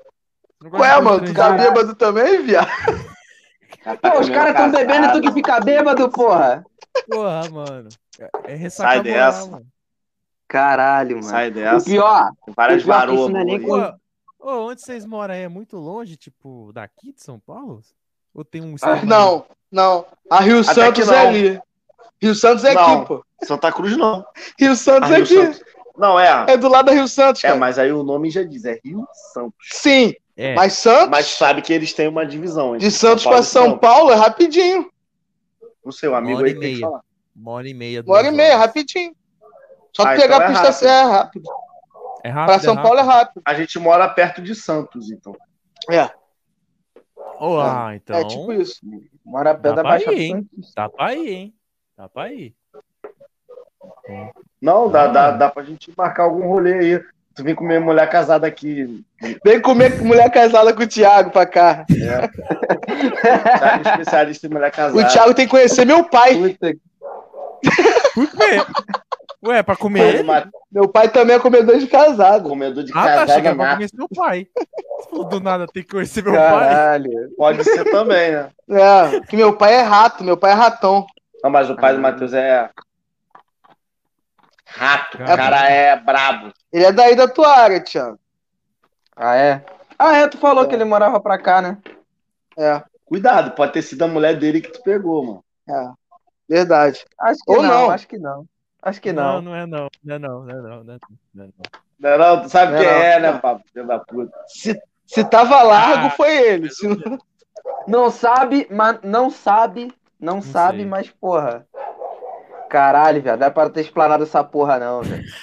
Ué, 0.75 1.01
mano, 1.01 1.25
tu 1.25 1.33
tá 1.33 1.53
bêbado 1.53 1.95
também, 1.95 2.43
viado? 2.43 2.69
Pô, 4.03 4.21
os 4.21 4.29
caras 4.29 4.55
tão 4.55 4.71
bebendo 4.71 5.07
e 5.07 5.13
tu 5.13 5.21
que 5.23 5.33
fica 5.33 5.59
bêbado, 5.61 6.11
porra. 6.11 6.63
Porra, 7.09 7.49
mano. 7.51 7.89
É, 8.19 8.53
é 8.53 8.55
ressaca 8.57 8.91
Sai 8.91 8.99
moral, 8.99 9.33
dessa. 9.33 9.51
mano. 9.51 9.67
Caralho, 10.47 11.17
mano. 11.17 11.29
Sai 11.29 11.49
O 11.49 11.53
dessa. 11.55 11.87
pior, 11.87 12.31
Tem 12.45 12.55
várias 12.55 12.83
o 12.83 12.85
pior 12.87 13.03
é 13.03 13.07
que 13.07 13.13
isso 13.15 13.27
varoas. 13.27 13.35
é 13.35 13.45
nem 13.45 13.71
ô, 14.39 14.67
onde 14.69 14.83
vocês 14.83 15.07
moram 15.07 15.33
aí? 15.35 15.43
É 15.43 15.49
muito 15.49 15.77
longe, 15.79 16.17
tipo, 16.17 16.71
daqui 16.75 17.13
de 17.13 17.23
São 17.23 17.39
Paulo? 17.39 17.81
Ou 18.35 18.45
tem 18.45 18.61
um 18.63 18.75
Ah, 18.83 19.03
Não, 19.05 19.47
não. 19.73 20.05
A 20.29 20.41
Rio 20.41 20.61
Até 20.61 20.75
Santos 20.75 21.09
é 21.09 21.27
ali. 21.27 21.61
Rio 22.23 22.35
Santos 22.35 22.65
é 22.65 22.75
Não. 22.75 22.99
aqui, 22.99 23.07
pô. 23.09 23.25
Santa 23.43 23.73
Cruz 23.73 23.97
não. 23.97 24.25
Rio 24.59 24.77
Santos 24.77 25.11
Ah, 25.11 25.15
é 25.15 25.17
Rio 25.17 25.25
aqui. 25.25 25.35
Santos. 25.57 25.63
Não, 25.97 26.19
é. 26.21 26.47
É 26.49 26.57
do 26.57 26.69
lado 26.69 26.87
da 26.87 26.93
Rio 26.93 27.09
Santos, 27.09 27.43
É, 27.45 27.49
cara. 27.49 27.59
mas 27.61 27.79
aí 27.79 27.93
o 27.93 28.03
nome 28.03 28.31
já 28.31 28.43
diz, 28.43 28.65
é 28.65 28.79
Rio 28.85 29.07
Santos. 29.33 29.55
Sim, 29.73 30.15
É, 30.37 30.55
mas 30.55 30.75
Santos, 30.75 31.09
Mas 31.11 31.27
sabe 31.27 31.61
que 31.63 31.73
eles 31.73 31.93
têm 31.93 32.09
uma 32.09 32.25
divisão. 32.25 32.77
de 32.77 32.91
Santos 32.91 33.25
e 33.25 33.29
São 33.29 33.43
Santos. 33.43 33.79
Paulo 33.81 34.11
é 34.13 34.15
rapidinho. 34.15 34.91
O 35.83 35.93
seu 35.93 36.15
amigo 36.15 36.43
aí 36.45 36.51
e 36.51 36.55
tem 36.55 36.61
que 36.61 36.67
meia. 36.69 36.81
falar. 36.81 37.01
uma 37.37 37.51
hora 37.53 37.69
e 37.69 37.75
meia. 37.75 38.03
Uma 38.07 38.17
hora 38.17 38.27
e 38.29 38.31
meia, 38.31 38.49
horas. 38.55 38.67
rapidinho. 38.67 39.15
Só 39.95 40.03
Ah, 40.05 40.15
pegar 40.15 40.25
então 40.37 40.41
a 40.41 40.45
é 40.45 40.47
pista 40.49 40.63
rápido. 40.63 40.79
certa, 40.79 40.95
é 40.95 41.03
rápido. 41.11 41.51
É 42.23 42.29
rápido, 42.29 42.47
Pra 42.55 42.59
São 42.61 42.79
é 42.79 42.83
Paulo 42.83 42.99
é 42.99 43.03
rápido. 43.03 43.43
A 43.45 43.55
gente 43.55 43.79
mora 43.79 44.09
perto 44.09 44.41
de 44.43 44.55
Santos, 44.55 45.11
então. 45.11 45.35
É, 45.91 46.11
ah, 47.41 47.93
então. 47.95 48.17
é 48.17 48.25
tipo 48.25 48.53
isso. 48.53 48.81
mora 49.25 49.53
Dá 49.55 49.59
perto 49.59 49.77
da 49.77 49.83
pra 49.83 49.91
Baixada 49.93 50.17
ir, 50.17 50.21
hein? 50.23 50.49
Santista. 50.55 50.73
Tá 50.75 50.89
pra 50.89 51.15
ir, 51.15 51.29
hein? 51.31 51.55
Tá 52.01 52.09
pra 52.09 52.33
ir. 52.33 52.55
Não, 54.61 54.89
dá, 54.91 55.03
Ah. 55.03 55.09
dá, 55.09 55.31
dá 55.33 55.49
pra 55.51 55.63
gente 55.63 55.93
marcar 55.95 56.23
algum 56.23 56.49
rolê 56.49 56.73
aí. 56.79 57.05
Tu 57.35 57.45
vem 57.45 57.55
comer 57.55 57.79
mulher 57.79 58.09
casada 58.09 58.47
aqui. 58.47 59.05
Vem 59.45 59.61
comer 59.61 60.01
mulher 60.03 60.31
casada 60.31 60.73
com 60.73 60.83
o 60.83 60.87
Thiago 60.87 61.31
pra 61.31 61.45
cá. 61.45 61.85
Thiago 61.85 62.33
é 63.23 63.91
especialista 63.91 64.47
em 64.47 64.51
mulher 64.51 64.71
casada. 64.73 64.99
O 64.99 65.07
Thiago 65.07 65.35
tem 65.35 65.45
que 65.45 65.51
conhecer 65.51 65.85
meu 65.85 66.03
pai. 66.05 66.37
Puta 66.39 66.73
que- 66.73 66.81
Por 68.15 68.31
quê? 68.31 68.65
Ué, 69.47 69.63
pra 69.63 69.77
comer 69.77 70.25
Pai 70.25 70.49
Meu 70.73 70.89
pai 70.89 71.09
também 71.11 71.37
é 71.37 71.39
comedor 71.39 71.77
de 71.79 71.87
casado. 71.87 72.49
Comedor 72.49 72.83
de 72.83 72.93
Ah, 72.93 72.95
tá, 72.95 73.03
casada 73.05 73.23
achei 73.33 73.43
que 73.43 73.47
era 73.49 73.57
pra 73.57 73.65
nato. 73.67 73.77
conhecer 73.77 73.97
meu 73.97 74.09
pai. 74.09 74.47
Do 75.29 75.41
nada 75.41 75.67
tem 75.67 75.83
que 75.83 75.91
conhecer 75.91 76.25
meu 76.25 76.33
pai. 76.33 76.49
Caralho. 76.51 77.11
Pode 77.37 77.63
ser 77.65 77.85
também, 77.91 78.33
né? 78.33 78.49
É, 78.71 79.21
que 79.21 79.37
meu 79.37 79.53
pai 79.55 79.75
é 79.75 79.83
rato, 79.83 80.25
meu 80.25 80.37
pai 80.39 80.53
é 80.53 80.55
ratão. 80.55 81.07
Não, 81.43 81.51
mas 81.51 81.71
o 81.71 81.77
pai 81.77 81.95
do 81.95 82.01
Matheus 82.01 82.33
é. 82.33 82.71
Rato. 84.67 85.17
O 85.23 85.25
Cara. 85.27 85.69
é 85.69 85.97
brabo. 85.97 86.53
Ele 86.73 86.85
é 86.85 86.93
daí 86.93 87.17
da 87.17 87.27
tua 87.27 87.49
área, 87.57 87.83
Thiago. 87.83 88.19
Ah, 89.17 89.37
é? 89.37 89.65
Ah, 89.99 90.17
é, 90.17 90.29
tu 90.29 90.39
falou 90.39 90.67
que 90.67 90.75
ele 90.75 90.85
morava 90.85 91.21
pra 91.21 91.39
cá, 91.39 91.61
né? 91.61 91.79
É, 92.59 92.83
Cuidado, 93.05 93.51
pode 93.53 93.73
ter 93.73 93.83
sido 93.83 94.03
a 94.05 94.09
mulher 94.09 94.39
dele 94.39 94.61
que 94.61 94.71
tu 94.73 94.83
pegou, 94.83 95.25
mano. 95.25 95.45
é. 95.69 96.01
Verdade. 96.49 97.05
Acho 97.21 97.39
que 97.45 97.51
Ou 97.53 97.63
não, 97.63 97.69
não. 97.69 97.91
acho 97.91 98.09
que 98.09 98.19
não. 98.19 98.45
Acho 98.83 99.01
que 99.01 99.13
Não, 99.13 99.35
não. 99.35 99.43
não 99.43 99.55
é 99.57 99.67
não. 99.67 99.89
Não 100.03 100.15
é 100.15 100.19
não, 100.19 100.41
não 100.43 100.51
é 100.51 100.55
não. 100.55 100.83
Não 100.85 100.95
é 100.95 100.99
não. 101.47 101.49
Não, 101.99 102.19
não, 102.19 102.43
tu 102.43 102.49
sabe 102.49 102.73
Não, 102.73 102.79
quem 102.81 102.89
não. 102.89 102.95
é, 102.97 103.21
né, 103.21 103.39
papo? 103.39 103.63
Filho 103.73 103.87
da 103.87 103.99
puta. 104.01 104.37
Se, 104.49 104.81
se 105.07 105.25
tava 105.25 105.63
largo, 105.63 106.07
Ah, 106.07 106.11
foi 106.11 106.37
ele. 106.37 106.71
Se 106.71 106.89
não- 106.89 107.19
Não 107.87 108.11
sabe, 108.11 108.67
mas 108.71 108.99
não 109.03 109.31
sabe, 109.31 109.93
não, 110.21 110.41
sabe, 110.43 110.79
sei. 110.79 110.87
mas 110.87 111.09
porra. 111.11 111.67
Caralho, 112.69 113.21
velho, 113.21 113.37
não 113.37 113.47
é 113.47 113.51
pra 113.51 113.69
ter 113.71 113.81
explanado 113.81 114.23
essa 114.23 114.45
porra, 114.45 114.79
não, 114.79 115.03
velho. 115.03 115.25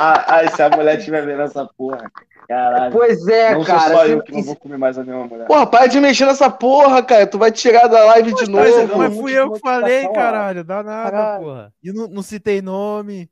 Ah, 0.00 0.24
ai, 0.36 0.48
se 0.50 0.62
a 0.62 0.70
mulher 0.70 0.96
estiver 0.98 1.26
vendo 1.26 1.42
essa 1.42 1.68
porra. 1.76 2.08
Caralho. 2.48 2.92
Pois 2.92 3.26
é, 3.26 3.52
não 3.54 3.64
cara. 3.64 3.80
sou 3.80 3.96
só 3.96 4.06
eu 4.06 4.22
que 4.22 4.30
não 4.32 4.42
vou 4.44 4.54
comer 4.54 4.78
mais 4.78 4.96
a 4.96 5.02
nenhuma 5.02 5.26
mulher. 5.26 5.46
Porra, 5.48 5.66
para 5.66 5.86
de 5.88 6.00
mexer 6.00 6.24
nessa 6.24 6.48
porra, 6.48 7.02
cara. 7.02 7.26
Tu 7.26 7.36
vai 7.36 7.50
tirar 7.50 7.88
da 7.88 8.04
live 8.04 8.32
de 8.32 8.48
Mas, 8.48 8.76
novo. 8.76 8.96
mas 8.98 9.16
fui 9.16 9.32
eu 9.36 9.50
que 9.52 9.58
falei, 9.58 10.08
caralho. 10.12 10.62
Dá 10.62 10.84
nada, 10.84 11.10
Caralho. 11.10 11.44
porra. 11.44 11.72
E 11.82 11.92
não, 11.92 12.06
não 12.06 12.22
citei 12.22 12.62
nome. 12.62 13.28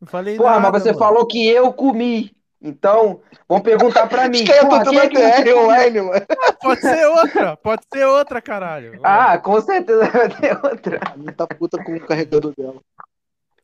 Não 0.00 0.08
falei 0.08 0.36
Porra, 0.36 0.56
nada. 0.58 0.72
mas 0.72 0.82
você 0.82 0.88
mano. 0.88 0.98
falou 0.98 1.24
que 1.26 1.46
eu 1.48 1.72
comi. 1.72 2.34
Então, 2.62 3.20
vão 3.48 3.60
perguntar 3.60 4.06
pra 4.06 4.28
mim. 4.30 4.38
Estão 4.44 4.84
quem 4.84 4.98
é 4.98 5.08
que 5.08 5.18
não 5.18 5.30
TR 5.44 5.58
online, 5.64 6.00
mano. 6.00 6.26
Pode 6.60 6.80
ser 6.80 7.06
outra. 7.06 7.56
Pode 7.56 7.82
ser 7.92 8.04
outra, 8.06 8.40
caralho. 8.40 9.00
Ah, 9.02 9.36
com 9.38 9.60
certeza 9.60 10.04
vai 10.08 10.28
ter 10.28 10.56
outra. 10.64 11.00
A 11.12 11.16
minha 11.16 11.32
tá 11.32 11.46
puta 11.46 11.82
com 11.82 11.94
o 11.96 12.00
carregador 12.06 12.54
dela. 12.56 12.80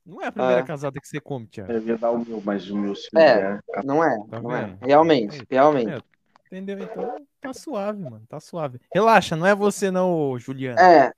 Não 0.05 0.23
é 0.23 0.27
a 0.27 0.33
primeira 0.33 0.61
Ah. 0.61 0.65
casada 0.65 0.99
que 1.01 1.07
você 1.07 1.21
come, 1.21 1.47
Thiago. 1.47 1.71
Eu 1.71 1.83
ia 1.83 1.97
dar 1.99 2.11
o 2.11 2.25
meu, 2.25 2.43
mas 2.45 2.69
o 2.71 2.77
meu 2.77 2.95
se 2.97 3.09
É. 3.17 3.59
Não 3.85 4.03
é, 4.03 4.19
Tá 4.31 4.41
não 4.41 4.57
é. 4.57 4.65
vendo? 4.65 4.79
Realmente, 4.81 5.47
realmente. 5.51 5.93
É. 5.93 5.99
Entendeu? 6.47 6.79
Então 6.81 7.15
tá 7.43 7.53
suave, 7.53 8.03
mano. 8.03 8.23
Tá 8.27 8.41
suave. 8.41 8.81
Relaxa, 8.93 9.37
não 9.37 9.47
é 9.47 9.55
você 9.55 9.91
não, 9.91 10.39
Juliana. 10.39 10.81
É, 10.81 11.13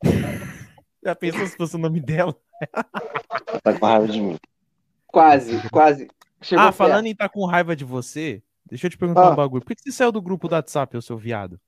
Já 1.04 1.14
pensou 1.14 1.46
se 1.46 1.56
fosse 1.56 1.74
o 1.74 1.78
nome 1.78 2.00
dela? 2.00 2.34
tá 3.62 3.72
com 3.78 3.84
raiva 3.84 4.06
de 4.08 4.20
mim. 4.20 4.36
quase, 5.08 5.68
quase. 5.70 6.08
Chegou 6.44 6.64
ah, 6.64 6.72
falando 6.72 7.06
em 7.06 7.12
estar 7.12 7.28
com 7.28 7.44
raiva 7.46 7.74
de 7.74 7.84
você, 7.84 8.42
deixa 8.66 8.86
eu 8.86 8.90
te 8.90 8.98
perguntar 8.98 9.28
Ah. 9.28 9.30
um 9.30 9.34
bagulho. 9.36 9.62
Por 9.62 9.68
que 9.68 9.76
que 9.76 9.82
você 9.82 9.92
saiu 9.92 10.12
do 10.12 10.20
grupo 10.20 10.46
do 10.46 10.54
WhatsApp, 10.54 10.96
ô 10.96 11.02
seu 11.02 11.16
viado? 11.16 11.58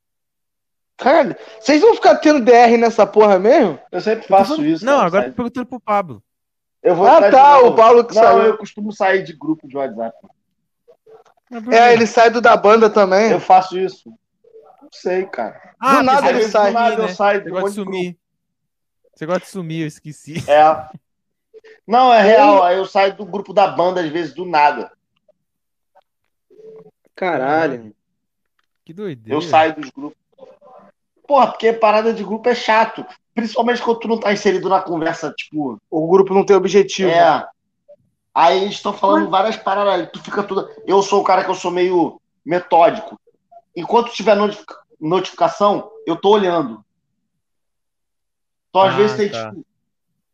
Caralho, 0.99 1.35
vocês 1.61 1.81
vão 1.81 1.95
ficar 1.95 2.17
tendo 2.17 2.45
DR 2.45 2.77
nessa 2.79 3.07
porra 3.07 3.39
mesmo? 3.39 3.79
Eu 3.91 4.01
sempre 4.01 4.27
faço 4.27 4.65
isso. 4.65 4.85
Não, 4.85 4.97
cara, 4.97 5.07
agora 5.07 5.25
eu 5.27 5.31
tô 5.31 5.37
perguntando 5.37 5.67
pro 5.67 5.81
Pablo. 5.81 6.23
Eu 6.83 6.95
vou 6.95 7.07
Ah, 7.07 7.31
tá, 7.31 7.59
o 7.61 7.75
Paulo 7.75 8.05
que 8.05 8.15
Não, 8.15 8.23
saiu. 8.23 8.43
eu 8.43 8.57
costumo 8.59 8.93
sair 8.93 9.23
de 9.23 9.33
grupo 9.33 9.67
de 9.67 9.77
WhatsApp. 9.77 10.17
É, 11.71 11.93
ele 11.93 12.07
sai 12.07 12.31
do 12.31 12.41
da 12.41 12.57
banda 12.57 12.89
também. 12.91 13.31
Eu 13.31 13.41
faço 13.41 13.79
isso. 13.79 14.09
Não 14.83 14.89
sei, 14.93 15.27
cara. 15.27 15.75
Ah, 15.81 15.97
do 15.97 16.03
nada 16.03 16.29
ele 16.31 16.43
sai. 16.45 16.69
Do 16.71 16.75
nada 16.75 16.95
eu 16.95 17.03
né? 17.07 17.09
saio 17.15 17.39
Você 17.41 17.45
de 17.45 17.51
gosta 17.51 17.69
de 17.69 17.75
sumir. 17.75 18.19
Você 19.15 19.27
gosta 19.27 19.41
de 19.41 19.49
sumir, 19.49 19.81
eu 19.83 19.87
esqueci. 19.87 20.45
É. 20.51 20.63
Não, 21.86 22.12
é 22.12 22.20
real. 22.23 22.62
Aí 22.62 22.77
eu 22.77 22.85
saio 22.86 23.15
do 23.17 23.25
grupo 23.25 23.53
da 23.53 23.67
banda, 23.69 24.01
às 24.01 24.09
vezes, 24.11 24.35
do 24.35 24.45
nada. 24.45 24.91
Caralho. 27.15 27.95
Que 28.85 28.93
doideira. 28.93 29.36
Eu 29.36 29.43
saio 29.43 29.75
dos 29.75 29.91
grupos. 29.91 30.19
Porra, 31.27 31.49
porque 31.49 31.73
parada 31.73 32.12
de 32.12 32.23
grupo 32.23 32.49
é 32.49 32.55
chato. 32.55 33.05
Principalmente 33.35 33.83
quando 33.83 33.99
tu 34.01 34.09
não 34.09 34.19
tá 34.20 34.33
inserido 34.33 34.69
na 34.69 34.81
conversa, 34.81 35.33
tipo. 35.33 35.81
O 35.91 36.09
grupo 36.09 36.33
não 36.33 36.45
tem 36.45 36.57
objetivo. 36.57 37.11
É. 37.11 37.47
Aí 38.35 38.62
eles 38.62 38.75
estão 38.75 38.93
falando 38.93 39.31
várias 39.31 39.57
paradas. 39.57 40.09
Tu 40.12 40.23
fica 40.23 40.43
tudo. 40.43 40.69
Eu 40.86 41.03
sou 41.03 41.20
o 41.20 41.25
cara 41.25 41.43
que 41.43 41.51
eu 41.51 41.55
sou 41.55 41.70
meio 41.70 42.20
metódico. 42.45 43.19
Enquanto 43.75 44.12
tiver 44.12 44.36
notific- 44.36 44.77
notificação, 45.01 45.91
eu 46.07 46.17
tô 46.17 46.31
olhando. 46.31 46.85
Então, 48.69 48.83
às 48.83 48.95
Ah, 48.95 48.97
vezes, 48.97 49.17
tem 49.17 49.31
tá. 49.31 49.51
tipo 49.51 49.66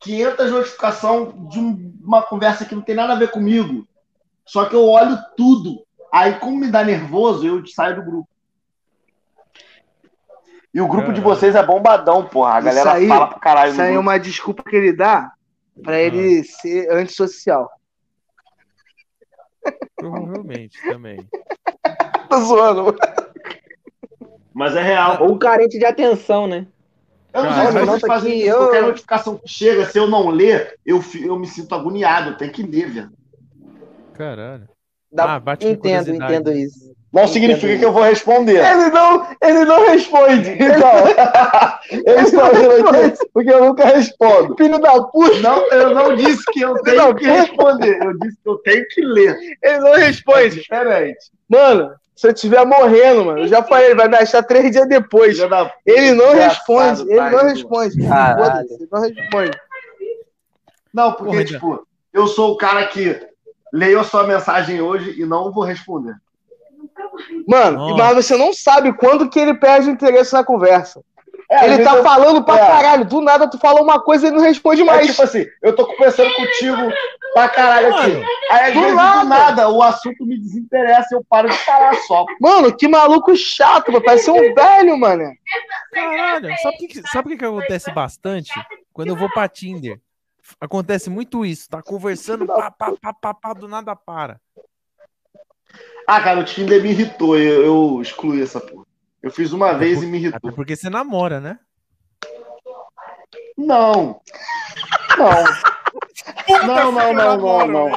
500 0.03 0.51
notificações 0.51 1.29
de 1.51 1.59
um- 1.59 1.95
uma 2.03 2.23
conversa 2.23 2.65
que 2.65 2.75
não 2.75 2.83
tem 2.83 2.95
nada 2.95 3.13
a 3.13 3.17
ver 3.19 3.31
comigo. 3.31 3.87
Só 4.45 4.65
que 4.67 4.75
eu 4.75 4.85
olho 4.89 5.17
tudo. 5.37 5.85
Aí, 6.13 6.35
como 6.39 6.59
me 6.59 6.71
dá 6.71 6.85
nervoso, 6.85 7.47
eu 7.47 7.65
saio 7.67 7.97
do 7.97 8.03
grupo. 8.05 8.29
E 10.75 10.81
o 10.81 10.89
grupo 10.89 11.13
de 11.13 11.21
vocês 11.21 11.55
é 11.55 11.63
bombadão, 11.65 12.27
porra. 12.27 12.55
A 12.55 12.59
Isso 12.59 12.67
galera 12.67 12.93
aí- 12.95 13.09
fala 13.09 13.27
pra 13.29 13.39
caralho. 13.39 13.73
Isso 13.73 13.83
aí 13.83 13.95
é 13.95 13.99
uma 13.99 14.19
desculpa 14.19 14.63
que 14.63 14.75
ele 14.75 14.93
dá 14.93 15.33
pra 15.83 15.99
ele 16.01 16.43
ser 16.45 16.91
antissocial. 16.91 17.71
Provavelmente 19.97 20.81
também. 20.83 21.27
Tô 22.29 22.41
zoando. 22.41 22.85
mano. 22.85 22.99
Mas 24.55 24.75
é 24.75 24.83
real. 24.83 25.23
Ou 25.23 25.39
carente 25.39 25.79
de 25.79 25.85
atenção, 25.85 26.47
né? 26.47 26.67
Eu 27.35 27.43
não 27.45 27.53
sei 27.55 27.67
se 27.67 27.73
vocês 27.87 28.01
fazem 28.03 28.39
isso. 28.41 28.49
eu- 28.49 28.59
Qualquer 28.59 28.83
notificação 28.83 29.37
que 29.39 29.49
chega, 29.49 29.87
se 29.87 29.99
eu 29.99 30.07
não 30.07 30.29
ler, 30.29 30.79
eu, 30.85 31.03
eu 31.21 31.39
me 31.39 31.47
sinto 31.47 31.75
agoniado. 31.75 32.37
Tem 32.37 32.51
que 32.51 32.63
ler, 32.63 32.91
velho. 32.91 33.11
Caralho. 34.15 34.69
Dá- 35.11 35.35
Ah, 35.35 35.41
bate 35.41 35.67
entendo, 35.67 36.11
entendo 36.15 36.53
isso. 36.53 36.93
Não 37.13 37.25
Entendo 37.25 37.33
significa 37.35 37.69
isso. 37.73 37.79
que 37.81 37.85
eu 37.85 37.93
vou 37.93 38.03
responder. 38.03 38.57
Ele 38.65 38.89
não, 38.91 39.27
ele 39.43 39.65
não 39.67 39.87
responde. 39.87 40.51
Então, 41.93 42.03
Eu 42.07 42.21
estou 42.21 42.43
aqui 42.43 43.19
porque 43.35 43.51
eu 43.51 43.65
nunca 43.67 43.85
respondo. 43.85 44.55
filho 44.57 44.79
da 44.79 45.03
puta, 45.03 45.39
Não, 45.41 45.71
eu 45.73 45.95
não 45.95 46.15
disse 46.17 46.43
que 46.53 46.63
eu 46.63 46.75
tenho 46.83 47.15
que 47.15 47.27
responder. 47.27 48.03
Eu 48.03 48.19
disse 48.19 48.37
que 48.43 48.49
eu 48.49 48.57
tenho 48.59 48.87
que 48.89 49.01
ler. 49.03 49.37
ele 49.63 49.79
não 49.81 49.95
É 49.95 50.05
responde. 50.07 50.61
diferente. 50.61 51.19
Mano, 51.49 51.91
se 52.23 52.29
eu 52.29 52.33
estiver 52.33 52.65
morrendo, 52.65 53.25
mano, 53.25 53.41
eu 53.41 53.49
já 53.49 53.65
falei, 53.65 53.87
ele 53.87 53.95
vai 53.97 54.07
me 54.07 54.17
achar 54.17 54.45
três 54.45 54.71
dias 54.71 54.89
depois. 54.89 55.37
Ele 55.85 56.13
não 56.13 56.33
responde, 56.33 57.03
ele 57.03 57.21
não 57.21 57.45
responde. 57.49 58.01
Ele 58.01 58.89
não 58.93 59.01
responde. 59.01 59.61
Não, 60.95 61.13
porque, 61.15 61.33
Porra, 61.33 61.45
tipo, 61.45 61.87
eu 62.13 62.29
sou 62.29 62.53
o 62.53 62.57
cara 62.57 62.87
que 62.87 63.21
leio 63.73 63.99
a 63.99 64.05
sua 64.05 64.25
mensagem 64.25 64.81
hoje 64.81 65.21
e 65.21 65.27
não 65.27 65.51
vou 65.51 65.65
responder. 65.65 66.15
Mano, 67.49 67.79
Nossa. 67.79 67.97
mas 67.97 68.25
você 68.25 68.37
não 68.37 68.53
sabe 68.53 68.93
quando 68.93 69.29
que 69.29 69.41
ele 69.41 69.55
perde 69.55 69.89
o 69.89 69.93
interesse 69.93 70.33
na 70.33 70.45
conversa. 70.45 71.03
É, 71.51 71.67
ele 71.67 71.85
tá 71.85 71.97
eu- 71.97 72.03
falando 72.03 72.43
pra 72.45 72.57
é. 72.57 72.59
caralho, 72.67 73.05
do 73.05 73.21
nada 73.21 73.49
tu 73.49 73.59
fala 73.59 73.81
uma 73.83 74.01
coisa 74.01 74.27
e 74.27 74.29
ele 74.31 74.37
não 74.37 74.43
responde 74.45 74.81
É 74.83 74.85
mais. 74.85 75.07
tipo 75.09 75.23
assim, 75.23 75.45
eu 75.63 75.75
tô 75.77 75.87
conversando 75.87 76.33
contigo 76.35 76.91
pra 77.35 77.49
caralho 77.49 77.95
aqui. 77.95 78.11
Mano, 78.13 78.25
Aí, 78.51 78.61
às 78.69 78.73
do 78.75 78.81
vezes, 78.81 78.97
nada. 78.97 79.21
do 79.23 79.29
nada, 79.29 79.69
o 79.69 79.83
assunto 79.83 80.25
me 80.25 80.39
desinteressa 80.39 81.09
e 81.13 81.17
eu 81.17 81.25
paro 81.29 81.49
de 81.51 81.57
falar 81.59 81.95
só. 82.07 82.25
Mano, 82.41 82.75
que 82.75 82.89
maluco 82.89 83.37
chato, 83.37 83.93
mano. 83.93 84.05
Parece 84.05 84.31
um 84.31 84.35
velho, 84.55 84.97
mano. 84.99 85.25
Caralho, 85.93 86.49
sabe 86.63 86.77
o 86.77 86.79
que, 86.89 87.03
sabe 87.09 87.29
o 87.29 87.31
que, 87.33 87.39
que 87.39 87.45
acontece 87.45 87.91
bastante? 87.93 88.51
Quando 88.93 89.09
eu 89.09 89.17
vou 89.17 89.31
pra 89.31 89.49
Tinder. 89.49 90.01
Acontece 90.61 91.09
muito 91.09 91.47
isso, 91.47 91.69
tá 91.69 91.81
conversando, 91.83 92.47
pá, 92.47 92.71
pá, 92.71 92.93
pá, 93.01 93.13
pá, 93.15 93.33
pá, 93.35 93.53
do 93.53 93.69
nada 93.69 93.95
para. 93.97 94.39
Ah, 96.07 96.21
cara, 96.21 96.41
o 96.41 96.45
Tinder 96.45 96.83
me 96.83 96.91
irritou. 96.91 97.39
Eu, 97.39 97.63
eu 97.65 98.03
excluí 98.03 98.43
essa 98.43 98.61
porra. 98.61 98.85
Eu 99.23 99.31
fiz 99.31 99.53
uma 99.53 99.73
vez 99.75 100.03
e 100.03 100.07
me 100.07 100.19
Até 100.19 100.27
irritou. 100.29 100.53
porque 100.53 100.75
você 100.77 100.91
namora, 100.91 101.41
né? 101.41 101.59
Não. 103.57 104.21
Não. 105.19 105.45
Não, 106.67 106.93
não, 106.93 107.13
não, 107.13 107.37
não, 107.37 107.67
não. 107.67 107.91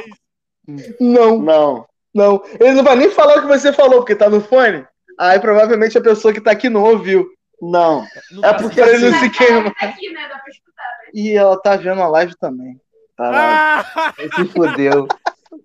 Não, 0.99 1.39
Não. 1.39 1.87
não. 2.13 2.43
Ele 2.59 2.73
não 2.73 2.83
vai 2.83 2.95
nem 2.95 3.09
falar 3.11 3.37
o 3.37 3.41
que 3.41 3.47
você 3.47 3.71
falou, 3.73 3.99
porque 3.99 4.15
tá 4.15 4.29
no 4.29 4.41
fone. 4.41 4.85
Aí 5.17 5.39
provavelmente 5.39 5.97
a 5.97 6.01
pessoa 6.01 6.33
que 6.33 6.41
tá 6.41 6.51
aqui 6.51 6.69
não 6.69 6.83
ouviu. 6.83 7.27
Não. 7.61 8.05
Não 8.31 8.43
É 8.43 8.53
tá- 8.53 8.59
porque 8.61 8.79
ele 8.81 9.09
não 9.09 9.19
se 9.19 9.29
queima. 9.29 9.73
Aqui, 9.79 10.11
né? 10.11 10.27
Dá 10.27 10.37
pra 10.39 10.49
escutar. 10.51 10.83
E 11.13 11.31
ela 11.31 11.59
tá 11.61 11.75
vendo 11.77 12.01
a 12.01 12.07
live 12.07 12.35
também. 12.37 12.79
Caralho. 13.17 13.85
Ah, 13.95 14.13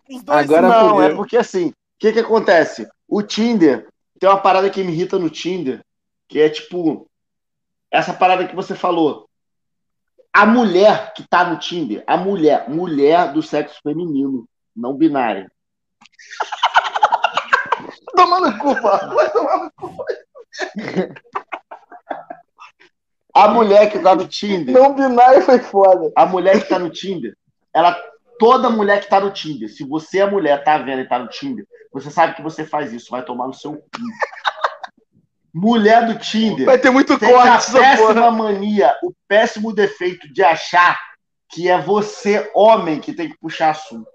Se 0.06 0.22
dois 0.22 0.44
Agora 0.44 0.62
não, 0.68 0.90
fudeu. 0.90 1.02
é 1.02 1.14
porque 1.14 1.36
assim, 1.36 1.68
o 1.70 1.74
que 1.98 2.12
que 2.12 2.20
acontece? 2.20 2.86
O 3.08 3.22
Tinder, 3.22 3.88
tem 4.20 4.28
uma 4.28 4.38
parada 4.38 4.68
que 4.68 4.84
me 4.84 4.92
irrita 4.92 5.18
no 5.18 5.30
Tinder, 5.30 5.82
que 6.28 6.38
é 6.38 6.50
tipo, 6.50 7.10
essa 7.90 8.12
parada 8.12 8.46
que 8.46 8.54
você 8.54 8.74
falou. 8.74 9.26
A 10.30 10.44
mulher 10.44 11.14
que 11.14 11.26
tá 11.26 11.42
no 11.42 11.58
Tinder, 11.58 12.04
a 12.06 12.18
mulher, 12.18 12.68
mulher 12.68 13.32
do 13.32 13.42
sexo 13.42 13.80
feminino, 13.82 14.46
não 14.76 14.94
binária. 14.94 15.50
Tomando 18.14 18.58
culpa. 18.58 18.98
Vai 19.08 19.30
tomar 19.30 19.56
no 19.56 19.72
cu. 19.72 20.04
A 23.32 23.48
mulher 23.48 23.90
que 23.90 24.00
tá 24.00 24.14
no 24.14 24.28
Tinder. 24.28 24.74
Não 24.74 24.94
binário 24.94 25.40
foi 25.42 25.60
foda. 25.60 26.12
A 26.14 26.26
mulher 26.26 26.62
que 26.62 26.68
tá 26.68 26.78
no 26.78 26.90
Tinder, 26.90 27.34
ela. 27.72 27.96
Toda 28.38 28.68
mulher 28.70 29.00
que 29.02 29.08
tá 29.08 29.20
no 29.20 29.30
Tinder, 29.30 29.68
se 29.68 29.84
você 29.84 30.20
é 30.20 30.30
mulher, 30.30 30.64
tá 30.64 30.78
vendo 30.78 31.02
e 31.02 31.08
tá 31.08 31.18
no 31.18 31.28
Tinder, 31.28 31.66
você 31.92 32.10
sabe 32.10 32.34
que 32.34 32.42
você 32.42 32.64
faz 32.64 32.92
isso, 32.92 33.10
vai 33.10 33.24
tomar 33.24 33.46
no 33.46 33.54
seu 33.54 33.76
cu. 33.76 33.88
Mulher 35.52 36.06
do 36.06 36.16
Tinder 36.16 36.64
Vai 36.64 36.78
ter 36.78 36.90
muito 36.90 37.18
tem 37.18 37.28
a 37.28 37.32
corte 37.32 37.48
essa 37.48 37.78
péssima 37.78 38.14
porra. 38.14 38.30
mania, 38.30 38.96
o 39.02 39.12
péssimo 39.26 39.72
defeito 39.72 40.32
de 40.32 40.44
achar 40.44 40.98
que 41.48 41.68
é 41.68 41.80
você, 41.80 42.48
homem, 42.54 43.00
que 43.00 43.12
tem 43.12 43.28
que 43.28 43.36
puxar 43.38 43.70
assunto. 43.70 44.08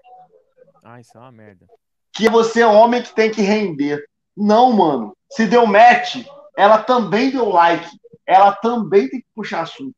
Ah, 0.82 0.98
isso 0.98 1.16
é 1.16 1.20
uma 1.20 1.32
merda. 1.32 1.66
Que 2.14 2.28
é 2.28 2.30
você, 2.30 2.64
homem, 2.64 3.02
que 3.02 3.14
tem 3.14 3.30
que 3.30 3.42
render. 3.42 4.02
Não, 4.34 4.72
mano. 4.72 5.14
Se 5.30 5.46
deu 5.46 5.66
match, 5.66 6.24
ela 6.56 6.78
também 6.78 7.30
deu 7.30 7.50
like. 7.50 7.86
Ela 8.26 8.52
também 8.52 9.08
tem 9.08 9.20
que 9.20 9.26
puxar 9.34 9.62
assunto. 9.62 9.94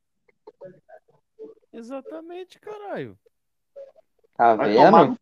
Exatamente, 1.72 2.58
caralho. 2.58 3.16
Tá 4.36 4.56
Vai 4.56 4.74
tomar 4.74 5.14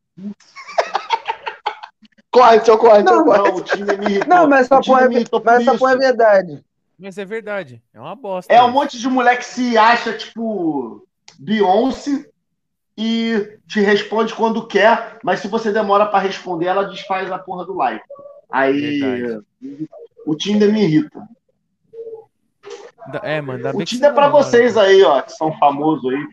vendo? 2.37 2.45
no 2.45 2.49
Corte, 2.49 2.71
eu 2.71 2.79
corte, 2.79 3.13
eu 3.13 3.25
corte. 3.25 3.49
Não, 3.49 3.57
o 3.57 3.61
Tinder 3.63 3.99
me 3.99 4.07
irritou. 4.07 4.29
Não, 4.29 4.49
mas 4.49 4.61
essa 4.63 4.81
porra 4.81 5.03
é, 5.03 5.09
mas 5.45 5.61
essa 5.61 5.79
porra 5.79 5.93
é 5.93 5.97
verdade. 5.97 6.65
Mas 6.99 7.19
é 7.19 7.25
verdade. 7.25 7.83
É 7.93 8.01
uma 8.01 8.15
bosta. 8.15 8.53
É 8.53 8.63
um 8.63 8.71
monte 8.71 8.99
de 8.99 9.09
mulher 9.09 9.37
que 9.37 9.45
se 9.45 9.77
acha, 9.77 10.13
tipo, 10.13 11.07
Beyoncé 11.39 12.27
e 12.97 13.59
te 13.67 13.81
responde 13.81 14.35
quando 14.35 14.67
quer, 14.67 15.19
mas 15.23 15.41
se 15.41 15.49
você 15.49 15.71
demora 15.71 16.07
pra 16.07 16.19
responder, 16.19 16.67
ela 16.67 16.85
desfaz 16.85 17.31
a 17.31 17.39
porra 17.39 17.67
do 17.67 17.75
like. 17.75 18.05
Aí 18.51 19.01
Verdade. 19.01 19.45
o 20.25 20.35
Tinder 20.35 20.73
me 20.73 20.83
irrita. 20.83 21.29
É, 23.23 23.41
mano, 23.41 23.69
O 23.75 23.85
Tinder 23.85 24.11
é 24.11 24.15
pra 24.15 24.29
vocês 24.29 24.77
aí, 24.77 25.03
ó, 25.03 25.21
que 25.21 25.33
são 25.33 25.57
famosos 25.59 26.11
aí. 26.13 26.27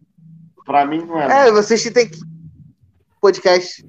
Pra 0.65 0.85
mim 0.85 1.06
não 1.06 1.22
é. 1.22 1.48
É, 1.48 1.51
vocês 1.51 1.83
têm 1.83 2.09
que. 2.09 2.17
Podcast. 3.19 3.85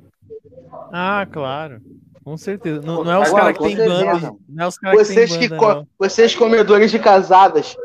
Ah, 0.92 1.26
claro. 1.30 1.80
Com 2.24 2.36
certeza. 2.38 2.80
Não, 2.84 3.04
não 3.04 3.12
é 3.12 3.18
os 3.18 3.30
caras 3.30 3.56
que 3.58 3.62
tem 3.64 3.76
certeza. 3.76 4.04
banda. 4.04 4.34
Não 4.48 4.64
é 4.64 4.68
os 4.68 4.78
caras 4.78 4.98
que 4.98 5.04
Vocês 5.04 5.30
tem 5.30 5.40
que 5.40 5.48
banda, 5.48 5.60
co- 5.62 5.74
não. 5.74 5.86
vocês 5.98 6.34
comedores 6.34 6.90
de 6.90 6.98
casadas. 6.98 7.76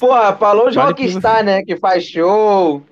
Porra, 0.00 0.36
falou 0.36 0.68
os 0.68 0.74
Vale 0.74 0.88
rockstar, 0.88 1.44
né? 1.44 1.62
Que 1.62 1.76
faz 1.76 2.04
show, 2.04 2.82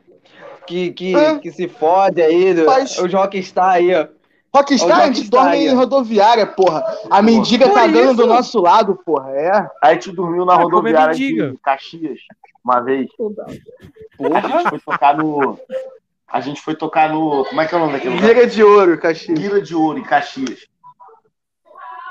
que, 0.67 0.93
que, 0.93 1.15
Ah. 1.15 1.39
que 1.39 1.51
se 1.51 1.69
fode 1.69 2.23
aí. 2.23 2.55
Do, 2.55 2.65
Faz- 2.65 2.99
Os 2.99 3.13
rockstar 3.13 3.71
aí, 3.75 3.95
ó. 3.95 4.07
Rockstar, 4.55 5.01
a 5.01 5.07
gente 5.13 5.29
dorme 5.29 5.57
em 5.67 5.75
rodoviária, 5.75 6.47
porra. 6.47 6.83
A 7.11 7.21
mendiga 7.21 7.67
Por 7.69 7.75
cagando 7.75 8.13
isso. 8.13 8.17
do 8.17 8.27
nosso 8.27 8.59
lado, 8.61 8.97
porra. 9.05 9.31
É. 9.33 9.69
A 9.83 9.93
gente 9.93 10.11
dormiu 10.13 10.45
na 10.47 10.55
Ah, 10.55 10.61
é 10.61 10.63
rodoviária 10.63 11.09
mendiga. 11.09 11.51
de 11.51 11.59
Caxias 11.59 12.19
uma 12.65 12.81
vez. 12.81 13.07
A 13.21 14.41
gente 14.41 14.69
foi 14.71 14.79
tocar 14.79 15.17
no. 15.19 15.59
A 16.29 16.41
gente 16.41 16.61
foi 16.61 16.75
tocar 16.75 17.09
no. 17.13 17.45
Como 17.45 17.61
é 17.61 17.67
que 17.67 17.75
é 17.75 17.77
o 17.77 17.81
nome 17.81 17.93
daquele 17.93 18.15
lugar? 18.17 18.47
De 18.47 18.63
ouro, 18.63 18.99
Caxias. 18.99 19.39
Lira 19.39 19.61
de 19.63 19.75
Ouro, 19.75 19.99
em 19.99 20.03
Caxias. 20.03 20.67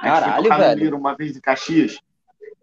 A 0.02 0.08
gente 0.08 0.14
Caralho, 0.22 0.34
foi 0.36 0.44
tocar 0.44 0.58
no 0.58 0.64
velho. 0.64 0.80
Lira 0.80 0.96
uma 0.96 1.16
vez 1.16 1.36
em 1.36 1.42
Caxias. 1.42 2.00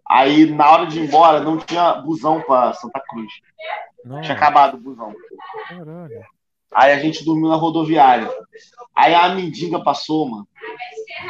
Aí, 0.09 0.45
na 0.49 0.69
hora 0.69 0.85
de 0.87 0.99
ir 0.99 1.03
embora, 1.05 1.39
não 1.39 1.57
tinha 1.57 1.93
busão 1.95 2.41
pra 2.41 2.73
Santa 2.73 2.99
Cruz. 3.07 3.31
Não, 4.03 4.21
Tinha 4.21 4.35
acabado 4.35 4.75
o 4.75 4.79
busão. 4.79 5.13
caralho. 5.69 6.23
Aí 6.73 6.91
a 6.91 6.99
gente 6.99 7.23
dormiu 7.23 7.49
na 7.49 7.55
rodoviária. 7.55 8.29
Aí 8.95 9.13
a 9.13 9.29
mendiga 9.29 9.81
passou, 9.81 10.27
mano. 10.27 10.47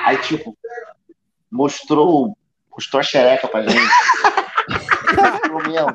Aí, 0.05 0.17
tipo, 0.19 0.57
mostrou, 1.51 2.35
mostrou 2.71 2.99
a 3.01 3.03
xereca 3.03 3.47
pra 3.47 3.61
gente. 3.63 3.77
Mostrou 5.13 5.61
mesmo. 5.67 5.93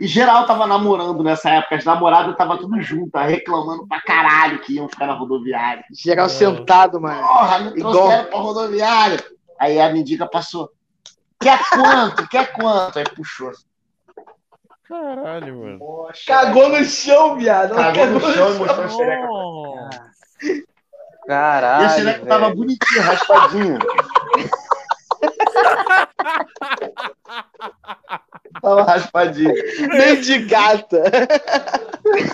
E 0.00 0.06
geral 0.06 0.44
tava 0.46 0.66
namorando 0.66 1.22
nessa 1.22 1.50
época. 1.50 1.76
As 1.76 1.84
namoradas 1.84 2.36
tava 2.36 2.58
tudo 2.58 2.80
junto, 2.82 3.16
reclamando 3.16 3.86
pra 3.86 4.00
caralho 4.00 4.58
que 4.60 4.74
iam 4.74 4.88
ficar 4.88 5.06
na 5.06 5.14
rodoviária. 5.14 5.84
Geral 5.92 6.28
sentado, 6.28 7.00
mano. 7.00 7.20
Porra, 7.20 7.58
me 7.60 7.78
Igual- 7.78 7.92
trouxeram 7.94 8.24
pra 8.30 8.38
rodoviária. 8.38 9.24
Aí 9.60 9.80
a 9.80 9.92
mendiga 9.92 10.26
passou. 10.28 10.68
Quer 11.40 11.60
quanto? 11.70 12.28
Quer 12.28 12.52
quanto? 12.52 12.98
Aí 12.98 13.04
puxou. 13.14 13.52
Caralho, 14.88 15.58
mano. 15.60 15.78
Cagou 16.26 16.68
no 16.68 16.84
chão, 16.84 17.36
viado. 17.36 17.72
Ela 17.74 17.92
Cagou 17.92 18.06
no 18.06 18.20
chão 18.20 18.54
e 18.54 18.58
mostrou 18.58 18.84
a 18.84 18.88
xereca. 18.88 19.26
Nossa. 19.26 20.04
E 20.42 20.64
a 21.22 21.26
Caralho. 21.26 21.90
xereca 21.90 22.26
tava 22.26 22.50
bonitinha, 22.54 23.02
raspadinha. 23.02 23.78
Tava 28.60 28.82
raspadinha. 28.82 29.52
Nem 29.92 30.20
de 30.20 30.38
gata. 30.44 31.02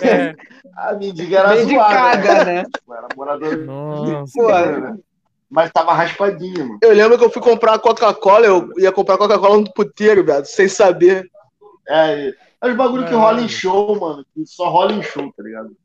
É. 0.03 0.35
A 0.77 0.93
mendiga 0.93 1.39
era 1.39 1.55
de 1.65 1.73
zoada. 1.73 2.45
né? 2.45 2.63
né? 2.63 2.63
Era 2.89 3.07
moradora. 3.15 3.57
Nossa. 3.57 4.33
Pô, 4.33 4.47
Mas 5.49 5.71
tava 5.71 5.93
raspadinha, 5.93 6.63
mano. 6.63 6.79
Eu 6.81 6.93
lembro 6.93 7.17
que 7.17 7.25
eu 7.25 7.29
fui 7.29 7.41
comprar 7.41 7.79
Coca-Cola, 7.79 8.45
eu 8.45 8.69
ia 8.77 8.91
comprar 8.91 9.17
Coca-Cola 9.17 9.57
no 9.57 9.73
puteiro, 9.73 10.23
viado, 10.23 10.45
sem 10.45 10.67
saber. 10.67 11.29
É, 11.87 12.33
é 12.61 12.67
os 12.69 12.75
bagulho 12.75 13.05
que 13.05 13.13
rola 13.13 13.41
em 13.41 13.49
show, 13.49 13.99
mano. 13.99 14.25
Que 14.33 14.45
só 14.45 14.69
rola 14.69 14.93
em 14.93 15.03
show, 15.03 15.31
tá 15.35 15.43
ligado? 15.43 15.75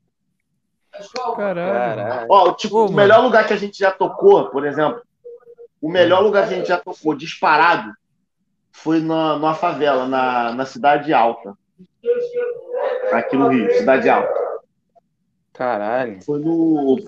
Caralho. 1.36 1.72
Caralho. 1.72 2.26
Ó, 2.30 2.52
tipo, 2.52 2.76
Ô, 2.76 2.80
o 2.80 2.84
mano. 2.84 2.96
melhor 2.96 3.22
lugar 3.22 3.46
que 3.46 3.52
a 3.52 3.56
gente 3.56 3.78
já 3.78 3.90
tocou, 3.90 4.48
por 4.50 4.66
exemplo, 4.66 5.02
o 5.86 5.88
melhor 5.88 6.20
lugar 6.20 6.48
que 6.48 6.54
a 6.54 6.56
gente 6.56 6.68
já 6.68 6.78
tocou, 6.78 7.14
disparado, 7.14 7.94
foi 8.72 9.00
na, 9.00 9.36
numa 9.36 9.54
favela, 9.54 10.08
na, 10.08 10.52
na 10.52 10.66
Cidade 10.66 11.14
Alta. 11.14 11.56
Aqui 13.12 13.36
no 13.36 13.48
Rio, 13.48 13.72
Cidade 13.72 14.08
Alta. 14.08 14.34
Caralho. 15.52 16.20
Foi 16.24 16.40
no 16.40 16.98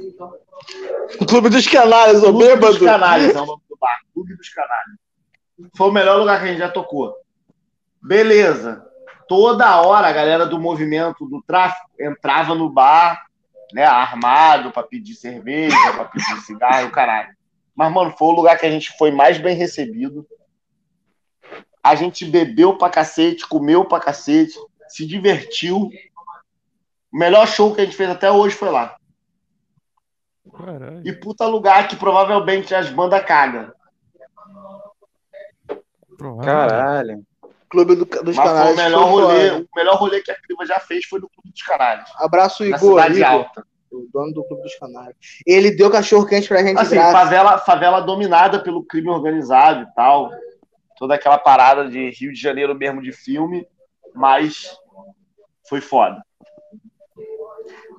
O 1.21 1.27
Clube 1.27 1.49
dos 1.49 1.67
Canários, 1.67 2.23
ô 2.23 2.27
Clube 2.27 2.39
dos 2.39 2.55
bêbado. 2.55 2.85
Canários, 2.85 3.35
é 3.35 3.41
o 3.41 3.47
nome 3.47 3.63
do 3.69 3.77
bar. 3.77 3.99
Clube 4.15 4.37
dos 4.37 4.49
Canários. 4.51 4.97
Foi 5.77 5.89
o 5.89 5.93
melhor 5.93 6.17
lugar 6.19 6.39
que 6.39 6.45
a 6.45 6.49
gente 6.49 6.59
já 6.59 6.71
tocou. 6.71 7.17
Beleza. 8.01 8.87
Toda 9.27 9.83
hora 9.83 10.07
a 10.07 10.13
galera 10.13 10.47
do 10.47 10.61
movimento 10.61 11.27
do 11.27 11.43
tráfico 11.43 11.91
entrava 11.99 12.55
no 12.55 12.71
bar, 12.71 13.27
né, 13.75 13.85
armado 13.85 14.71
pra 14.71 14.85
pedir 14.85 15.17
cerveja, 15.17 15.77
pra 15.95 16.05
pedir 16.05 16.41
cigarro, 16.43 16.85
e 16.85 16.89
o 16.89 16.93
caralho. 16.93 17.37
Mas, 17.79 17.93
mano, 17.93 18.13
foi 18.19 18.27
o 18.27 18.33
lugar 18.33 18.59
que 18.59 18.67
a 18.67 18.71
gente 18.73 18.91
foi 18.99 19.13
mais 19.13 19.39
bem 19.39 19.55
recebido. 19.55 20.27
A 21.81 21.95
gente 21.95 22.25
bebeu 22.25 22.77
pra 22.77 22.91
cacete, 22.91 23.47
comeu 23.47 23.85
pra 23.85 24.01
cacete, 24.01 24.59
se 24.89 25.07
divertiu. 25.07 25.89
O 27.13 27.17
melhor 27.17 27.47
show 27.47 27.73
que 27.73 27.81
a 27.81 27.85
gente 27.85 27.97
fez 27.97 28.11
até 28.11 28.33
hoje 28.33 28.57
foi 28.57 28.69
lá. 28.69 28.97
Caralho. 30.57 31.07
E 31.07 31.13
puta 31.13 31.47
lugar 31.47 31.87
que 31.87 31.95
provavelmente 31.95 32.75
as 32.75 32.91
bandas 32.91 33.25
cagam. 33.25 33.73
Caralho. 36.43 37.25
Clube 37.71 37.95
do- 37.95 38.05
dos 38.07 38.35
Mas 38.35 38.51
foi 38.51 38.73
o 38.73 38.77
melhor 38.77 39.03
foi 39.03 39.23
rolê, 39.23 39.51
o 39.53 39.69
melhor 39.77 39.97
rolê 39.99 40.21
que 40.21 40.33
a 40.33 40.41
Criva 40.41 40.67
já 40.67 40.81
fez 40.81 41.05
foi 41.05 41.21
no 41.21 41.29
Clube 41.29 41.53
dos 41.53 41.63
Canários. 41.63 42.11
Abraço, 42.17 42.65
Na 42.65 42.77
Igor. 42.77 43.01
Cidade 43.03 43.21
Igor, 43.21 43.31
Alta. 43.31 43.67
O 43.91 44.09
dono 44.13 44.33
do 44.33 44.45
Clube 44.45 44.63
dos 44.63 44.75
Canários. 44.77 45.43
Ele 45.47 45.71
deu 45.71 45.91
cachorro 45.91 46.27
quente 46.27 46.49
pra 46.49 46.63
gente 46.63 46.79
Assim, 46.79 46.95
graça. 46.97 47.13
favela, 47.13 47.59
favela 47.59 48.01
dominada 48.01 48.63
pelo 48.63 48.85
crime 48.85 49.09
organizado 49.09 49.83
e 49.83 49.95
tal. 49.95 50.31
Toda 50.97 51.15
aquela 51.15 51.39
parada 51.39 51.89
de 51.89 52.11
Rio 52.11 52.33
de 52.33 52.41
Janeiro 52.41 52.75
mesmo 52.75 53.03
de 53.03 53.13
filme. 53.13 53.67
Mas 54.15 54.77
foi 55.69 55.81
foda. 55.81 56.23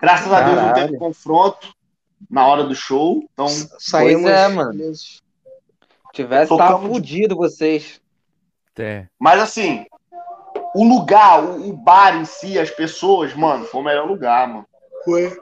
Graças 0.01 0.31
a 0.31 0.41
Deus 0.41 0.55
não 0.55 0.67
Caralho. 0.69 0.85
teve 0.87 0.97
confronto 0.97 1.73
na 2.29 2.45
hora 2.47 2.63
do 2.63 2.75
show. 2.75 3.23
Então, 3.33 3.47
Saímos. 3.47 4.23
Pois 4.23 4.33
é, 4.33 4.47
mano. 4.47 4.91
Tivesse, 6.13 6.57
tava 6.57 6.79
fudido 6.87 7.35
vocês. 7.35 8.01
É. 8.81 9.07
mas 9.19 9.41
assim, 9.41 9.85
o 10.73 10.85
lugar, 10.85 11.43
o, 11.43 11.69
o 11.69 11.73
bar 11.73 12.15
em 12.15 12.23
si, 12.23 12.57
as 12.57 12.71
pessoas, 12.71 13.33
mano, 13.33 13.65
foi 13.65 13.81
o 13.81 13.83
melhor 13.83 14.07
lugar, 14.07 14.47
mano. 14.47 14.65
Foi. 15.03 15.37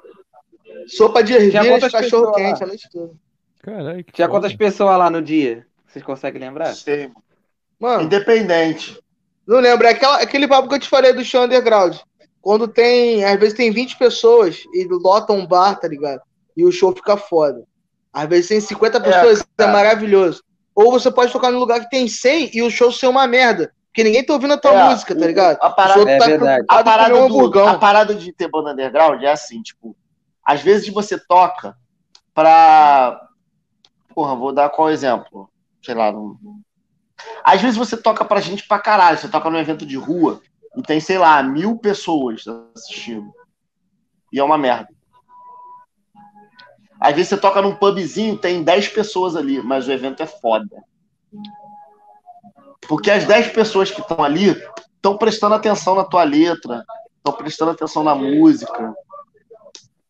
Sopa 0.88 1.24
de 1.24 1.34
ervilha 1.34 1.66
quantas 1.66 1.92
cachorro 1.92 2.32
pessoas 2.32 2.36
quente 2.36 2.64
a 2.64 2.68
noite 2.68 2.90
toda. 2.92 3.14
Caralho. 3.62 4.04
que 4.04 4.14
Tinha 4.14 4.28
quantas 4.30 4.56
pessoas 4.56 4.98
lá 4.98 5.10
no 5.10 5.22
dia? 5.22 5.66
Vocês 5.88 6.04
conseguem 6.04 6.40
lembrar? 6.42 6.74
Sei, 6.74 7.10
mano. 7.80 8.04
Independente. 8.04 9.00
não 9.48 9.60
lembro. 9.60 9.88
É 9.88 9.92
aquela- 9.92 10.22
aquele 10.22 10.48
papo 10.48 10.68
que 10.68 10.76
eu 10.76 10.80
te 10.80 10.90
falei 10.90 11.14
do 11.14 11.24
show 11.24 11.44
underground. 11.46 11.96
Quando 12.42 12.68
tem, 12.68 13.24
às 13.26 13.40
vezes 13.40 13.54
tem 13.56 13.72
20 13.72 13.98
pessoas 13.98 14.64
e 14.74 14.86
lotam 14.90 15.38
um 15.38 15.46
bar, 15.48 15.80
tá 15.80 15.88
ligado? 15.88 16.22
E 16.56 16.64
o 16.66 16.72
show 16.72 16.94
fica 16.94 17.16
foda. 17.18 17.64
Às 18.14 18.28
vezes 18.28 18.48
tem 18.50 18.60
50 18.62 19.00
pessoas, 19.00 19.42
é, 19.42 19.44
cara. 19.58 19.72
maravilhoso. 19.72 20.44
Ou 20.76 20.92
você 20.92 21.10
pode 21.12 21.32
tocar 21.32 21.52
num 21.52 21.60
lugar 21.60 21.80
que 21.82 21.90
tem 21.90 22.08
100 22.08 22.52
e 22.54 22.62
o 22.62 22.70
show 22.70 22.92
ser 22.92 23.08
uma 23.08 23.26
merda. 23.28 23.72
Porque 23.88 24.04
ninguém 24.04 24.24
tá 24.24 24.34
ouvindo 24.34 24.54
a 24.54 24.58
tua 24.58 24.72
É, 24.74 24.90
música, 24.90 25.16
tá 25.16 25.26
ligado? 25.26 25.58
A 25.62 25.70
parada, 25.72 26.00
O 26.00 26.04
show 26.04 26.10
É 26.10 26.18
tá 26.20 26.26
verdade. 26.26 26.66
a, 26.70 26.84
parada 26.84 27.16
um 27.16 27.28
do- 27.28 27.60
a 27.68 27.78
parada 27.78 28.14
de 28.16 28.32
ter 28.32 28.48
banda 28.50 28.72
underground 28.74 29.22
é 29.24 29.32
assim, 29.32 29.62
tipo, 29.62 29.96
às 30.48 30.62
vezes 30.62 30.88
você 30.88 31.20
toca 31.20 31.78
pra. 32.34 33.20
Porra, 34.16 34.34
vou 34.34 34.54
dar 34.54 34.70
qual 34.70 34.90
exemplo? 34.90 35.50
sei 35.84 35.94
lá. 35.94 36.14
Às 37.44 37.62
vezes 37.62 37.78
você 37.78 37.96
toca 37.96 38.26
pra 38.26 38.42
gente 38.42 38.68
pra 38.68 38.80
caralho. 38.80 39.18
Você 39.18 39.28
toca 39.28 39.50
num 39.50 39.58
evento 39.58 39.86
de 39.86 39.98
rua 39.98 40.42
e 40.76 40.82
tem, 40.82 41.00
sei 41.00 41.18
lá, 41.18 41.44
mil 41.44 41.78
pessoas 41.78 42.44
assistindo. 42.76 43.32
E 44.32 44.40
é 44.40 44.44
uma 44.44 44.58
merda. 44.58 44.90
Às 47.00 47.14
vezes 47.16 47.30
você 47.30 47.38
toca 47.38 47.62
num 47.62 47.76
pubzinho, 47.76 48.38
tem 48.38 48.64
10 48.64 48.90
pessoas 48.90 49.36
ali, 49.36 49.62
mas 49.62 49.88
o 49.88 49.92
evento 49.92 50.24
é 50.24 50.26
foda. 50.26 50.84
Porque 52.88 53.12
as 53.12 53.26
10 53.26 53.50
pessoas 53.50 53.92
que 53.92 54.02
estão 54.02 54.24
ali 54.24 54.50
estão 54.96 55.18
prestando 55.18 55.56
atenção 55.56 55.96
na 55.96 56.04
tua 56.04 56.24
letra, 56.24 56.84
estão 57.18 57.34
prestando 57.34 57.72
atenção 57.72 58.04
na 58.04 58.16
música, 58.16 58.94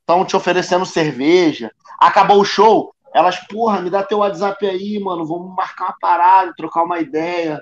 estão 0.08 0.24
te 0.24 0.38
oferecendo 0.38 0.86
cerveja. 0.86 1.70
Acabou 2.00 2.40
o 2.40 2.46
show, 2.46 2.96
elas, 3.14 3.38
porra, 3.48 3.82
me 3.82 3.90
dá 3.90 4.02
teu 4.02 4.20
WhatsApp 4.20 4.66
aí, 4.66 4.98
mano, 5.00 5.26
vamos 5.26 5.54
marcar 5.54 5.88
uma 5.88 5.98
parada, 6.00 6.54
trocar 6.56 6.84
uma 6.84 7.00
ideia. 7.00 7.62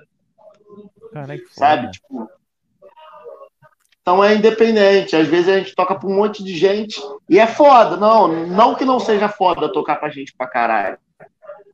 Cara, 1.12 1.36
que 1.38 1.46
foda. 1.46 1.56
Sabe? 1.56 1.92
Tipo, 1.92 2.30
então 4.00 4.24
é 4.24 4.36
independente. 4.36 5.16
Às 5.16 5.28
vezes 5.28 5.50
a 5.50 5.58
gente 5.58 5.74
toca 5.74 5.96
pra 5.96 6.08
um 6.08 6.16
monte 6.16 6.44
de 6.44 6.56
gente 6.56 7.02
e 7.28 7.40
é 7.40 7.48
foda. 7.48 7.98
Não, 7.98 8.28
não 8.28 8.76
que 8.76 8.86
não 8.86 9.00
seja 9.00 9.28
foda 9.28 9.74
tocar 9.74 9.96
pra 9.96 10.10
gente 10.10 10.36
pra 10.38 10.46
caralho. 10.46 11.00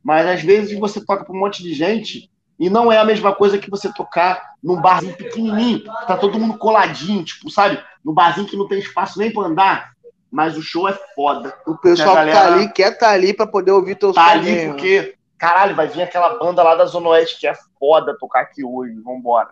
Mas 0.02 0.26
às 0.26 0.42
vezes 0.42 0.80
você 0.80 1.04
toca 1.04 1.26
pra 1.26 1.36
um 1.36 1.40
monte 1.40 1.62
de 1.62 1.74
gente 1.74 2.32
e 2.58 2.70
não 2.70 2.90
é 2.90 2.98
a 2.98 3.06
mesma 3.06 3.36
coisa 3.36 3.58
que 3.58 3.70
você 3.70 3.92
tocar 3.92 4.54
num 4.64 4.80
barzinho 4.80 5.18
pequenininho, 5.18 5.84
tá 6.08 6.16
todo 6.16 6.40
mundo 6.40 6.58
coladinho, 6.58 7.24
tipo, 7.24 7.50
sabe? 7.50 7.84
No 8.06 8.14
barzinho 8.14 8.48
que 8.48 8.56
não 8.56 8.68
tem 8.68 8.80
espaço 8.80 9.20
nem 9.20 9.34
pra 9.34 9.44
andar. 9.44 9.92
Mas 10.32 10.56
o 10.58 10.62
show 10.62 10.88
é 10.88 10.94
foda. 11.14 11.54
O 11.68 11.76
pessoal 11.78 12.14
Que 12.14 12.22
a 12.22 12.26
que 12.26 12.32
tá 12.32 12.40
galera- 12.44 12.56
ali 12.56 12.72
quer 12.72 12.98
tá 12.98 13.10
ali 13.10 13.34
pra 13.34 13.46
poder 13.46 13.72
ouvir 13.72 13.96
teus 13.96 14.16
Tá 14.16 14.28
ali 14.32 14.52
mesmo. 14.52 14.72
porque, 14.74 15.16
caralho, 15.38 15.76
vai 15.76 15.88
vir 15.88 16.02
aquela 16.04 16.40
banda 16.40 16.64
lá 16.64 16.74
da 16.76 16.86
Zona 16.86 17.10
Oeste 17.10 17.40
que 17.42 17.48
é 17.48 17.54
foda 17.78 18.16
tocar 18.18 18.42
aqui 18.42 18.64
hoje. 18.64 18.94
Vambora. 19.04 19.50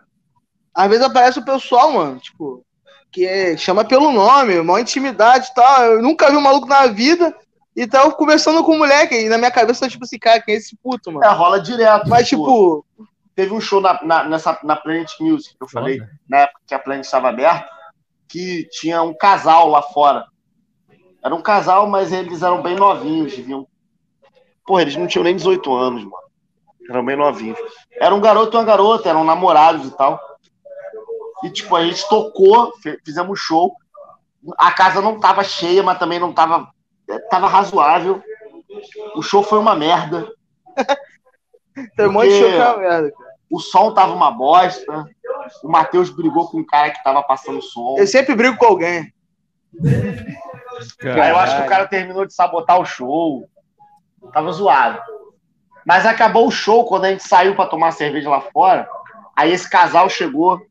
Às 0.74 0.88
vezes 0.90 1.06
aparece 1.06 1.40
o 1.40 1.44
pessoal, 1.46 1.92
mano, 1.92 2.18
tipo, 2.20 2.64
que 3.12 3.26
é- 3.26 3.58
chama 3.58 3.84
pelo 3.84 4.12
nome, 4.12 4.62
maior 4.62 4.80
intimidade 4.80 5.48
e 5.50 5.54
tal. 5.54 5.82
Eu 5.84 6.02
nunca 6.02 6.30
vi 6.32 6.38
um 6.38 6.42
maluco 6.42 6.68
na 6.68 6.88
vida 6.88 7.36
e 7.76 7.86
tava 7.86 8.10
conversando 8.14 8.64
com 8.64 8.74
o 8.74 8.78
moleque. 8.78 9.16
E 9.16 9.28
na 9.28 9.38
minha 9.38 9.52
cabeça, 9.52 9.82
tá 9.82 9.90
tipo 9.90 10.06
assim, 10.06 10.18
cara, 10.18 10.40
quem 10.42 10.56
é 10.56 10.58
esse 10.60 10.78
puto, 10.78 11.12
mano? 11.12 11.26
É, 11.26 11.30
rola 11.30 11.60
direto. 11.60 12.08
Mas, 12.08 12.30
tipo, 12.30 12.86
teve 13.36 13.54
um 13.54 13.60
show 13.60 13.82
na, 13.82 14.00
na, 14.04 14.24
nessa, 14.24 14.58
na 14.64 14.78
Planet 14.78 15.12
Music, 15.20 15.58
que 15.58 15.64
eu 15.64 15.68
falei, 15.68 16.00
na 16.30 16.38
época 16.40 16.62
que 16.66 16.74
a 16.74 16.80
Planet 16.80 17.04
estava 17.04 17.28
aberta, 17.30 17.68
que 18.30 18.66
tinha 18.72 19.02
um 19.02 19.14
casal 19.14 19.68
lá 19.68 19.82
fora. 19.82 20.26
Era 21.24 21.36
um 21.36 21.42
casal, 21.42 21.88
mas 21.88 22.12
eles 22.12 22.42
eram 22.42 22.62
bem 22.62 22.76
novinhos, 22.76 23.36
deviam. 23.36 23.68
Porra, 24.66 24.84
eles 24.84 24.96
não 24.96 25.08
tinham 25.08 25.24
nem 25.24 25.36
18 25.36 25.74
anos, 25.74 26.04
mano. 26.04 26.30
Eram 26.90 27.06
bem 27.06 27.16
novinhos. 27.16 27.60
Era 28.00 28.16
um 28.16 28.22
garoto 28.22 28.56
e 28.56 28.58
uma 28.58 28.64
garota, 28.64 29.10
eram 29.10 29.24
namorados 29.24 29.88
e 29.88 29.92
tal. 29.96 30.20
E, 31.44 31.50
tipo, 31.50 31.76
a 31.76 31.86
gente 31.86 32.08
tocou, 32.08 32.74
fizemos 33.06 33.40
show. 33.40 33.76
A 34.58 34.72
casa 34.72 35.02
não 35.02 35.20
tava 35.20 35.44
cheia, 35.44 35.84
mas 35.84 36.00
também 36.00 36.20
não 36.20 36.34
tava. 36.34 36.70
Tava 37.30 37.48
razoável. 37.48 38.22
O 39.16 39.22
show 39.22 39.44
foi 39.44 39.60
uma 39.60 39.76
merda. 39.76 40.28
tem 41.96 42.08
um 42.08 42.12
monte 42.12 42.30
de 42.30 42.40
show 42.40 42.50
que 42.50 42.56
é 42.56 42.66
uma 42.66 42.78
merda. 42.78 43.12
cara. 43.12 43.30
O 43.52 43.60
som 43.60 43.94
tava 43.94 44.14
uma 44.14 44.32
bosta. 44.32 45.06
O 45.64 45.70
Matheus 45.70 46.10
brigou 46.10 46.48
com 46.50 46.60
o 46.60 46.66
cara 46.66 46.92
que 46.92 47.04
tava 47.04 47.24
passando 47.24 47.62
som. 47.62 47.96
Eu 47.98 48.06
sempre 48.06 48.36
brigo 48.36 48.58
com 48.58 48.66
alguém. 48.66 49.12
Aí 51.04 51.30
eu 51.30 51.38
acho 51.38 51.58
que 51.58 51.64
o 51.64 51.70
cara 51.70 51.88
terminou 51.88 52.26
de 52.26 52.34
sabotar 52.34 52.80
o 52.80 52.86
show. 52.86 53.50
Tava 54.34 54.52
zoado. 54.52 55.00
Mas 55.86 56.06
acabou 56.06 56.48
o 56.48 56.52
show 56.52 56.86
quando 56.86 57.06
a 57.06 57.10
gente 57.10 57.28
saiu 57.28 57.56
pra 57.56 57.66
tomar 57.66 57.92
cerveja 57.92 58.30
lá 58.30 58.42
fora. 58.42 58.88
Aí 59.36 59.52
esse 59.52 59.70
casal 59.70 60.10
chegou. 60.10 60.62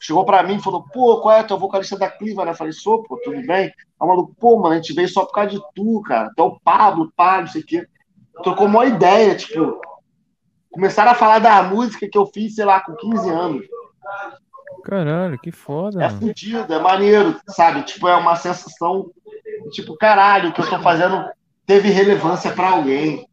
Chegou 0.00 0.24
pra 0.24 0.42
mim 0.42 0.56
e 0.56 0.62
falou: 0.62 0.84
Pô, 0.92 1.20
qual 1.20 1.36
é? 1.36 1.46
O 1.52 1.58
vocalista 1.58 1.98
da 1.98 2.10
Cliva, 2.10 2.44
né? 2.44 2.52
Eu 2.52 2.56
falei: 2.56 2.72
Sou, 2.72 3.02
pô, 3.02 3.16
tudo 3.22 3.40
bem? 3.46 3.72
Aí 4.00 4.08
maluco, 4.08 4.34
pô, 4.38 4.56
mano, 4.58 4.74
a 4.74 4.76
gente 4.76 4.92
veio 4.92 5.08
só 5.08 5.24
por 5.24 5.32
causa 5.32 5.50
de 5.50 5.60
tu, 5.74 6.02
cara. 6.02 6.30
Tu 6.36 6.42
é 6.42 6.44
o 6.44 6.60
Pablo, 6.60 7.12
pá, 7.16 7.40
não 7.40 7.48
sei 7.48 7.62
o 7.62 7.66
quê. 7.66 7.86
Trocou 8.42 8.66
uma 8.66 8.86
ideia, 8.86 9.34
tipo. 9.34 9.80
Começaram 10.70 11.10
a 11.12 11.14
falar 11.14 11.38
da 11.40 11.62
música 11.62 12.08
que 12.08 12.16
eu 12.16 12.26
fiz, 12.26 12.54
sei 12.54 12.64
lá, 12.64 12.80
com 12.80 12.94
15 12.94 13.30
anos. 13.30 13.66
Caralho, 14.84 15.38
que 15.38 15.50
foda. 15.50 16.04
É 16.04 16.10
fudido, 16.10 16.72
é 16.72 16.78
maneiro, 16.78 17.38
sabe? 17.48 17.82
Tipo, 17.82 18.08
é 18.08 18.16
uma 18.16 18.36
sensação, 18.36 19.10
tipo, 19.70 19.96
caralho, 19.96 20.50
o 20.50 20.52
que 20.52 20.60
eu 20.60 20.68
tô 20.68 20.80
fazendo 20.80 21.28
teve 21.66 21.88
relevância 21.90 22.52
pra 22.52 22.70
alguém. 22.70 23.28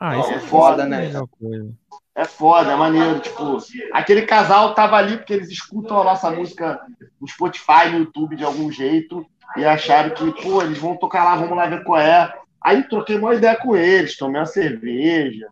Ah, 0.00 0.18
isso 0.18 0.30
é, 0.30 0.34
É 0.34 0.40
foda, 0.40 0.86
né? 0.86 1.10
coisa. 1.40 1.74
É 2.14 2.24
foda, 2.24 2.72
é 2.72 2.76
maneiro. 2.76 3.20
Tipo, 3.20 3.58
aquele 3.92 4.22
casal 4.22 4.74
tava 4.74 4.96
ali 4.96 5.16
porque 5.16 5.32
eles 5.32 5.48
escutam 5.48 6.00
a 6.00 6.04
nossa 6.04 6.30
música 6.30 6.80
no 7.20 7.28
Spotify, 7.28 7.90
no 7.92 7.98
YouTube 8.00 8.36
de 8.36 8.44
algum 8.44 8.70
jeito, 8.70 9.24
e 9.56 9.64
acharam 9.64 10.10
que, 10.10 10.42
pô, 10.42 10.62
eles 10.62 10.78
vão 10.78 10.96
tocar 10.96 11.24
lá, 11.24 11.36
vamos 11.36 11.56
lá 11.56 11.66
ver 11.66 11.84
qual 11.84 12.00
é. 12.00 12.32
Aí 12.60 12.82
troquei 12.88 13.16
uma 13.16 13.34
ideia 13.34 13.56
com 13.56 13.76
eles, 13.76 14.16
tomei 14.16 14.40
uma 14.40 14.46
cerveja. 14.46 15.48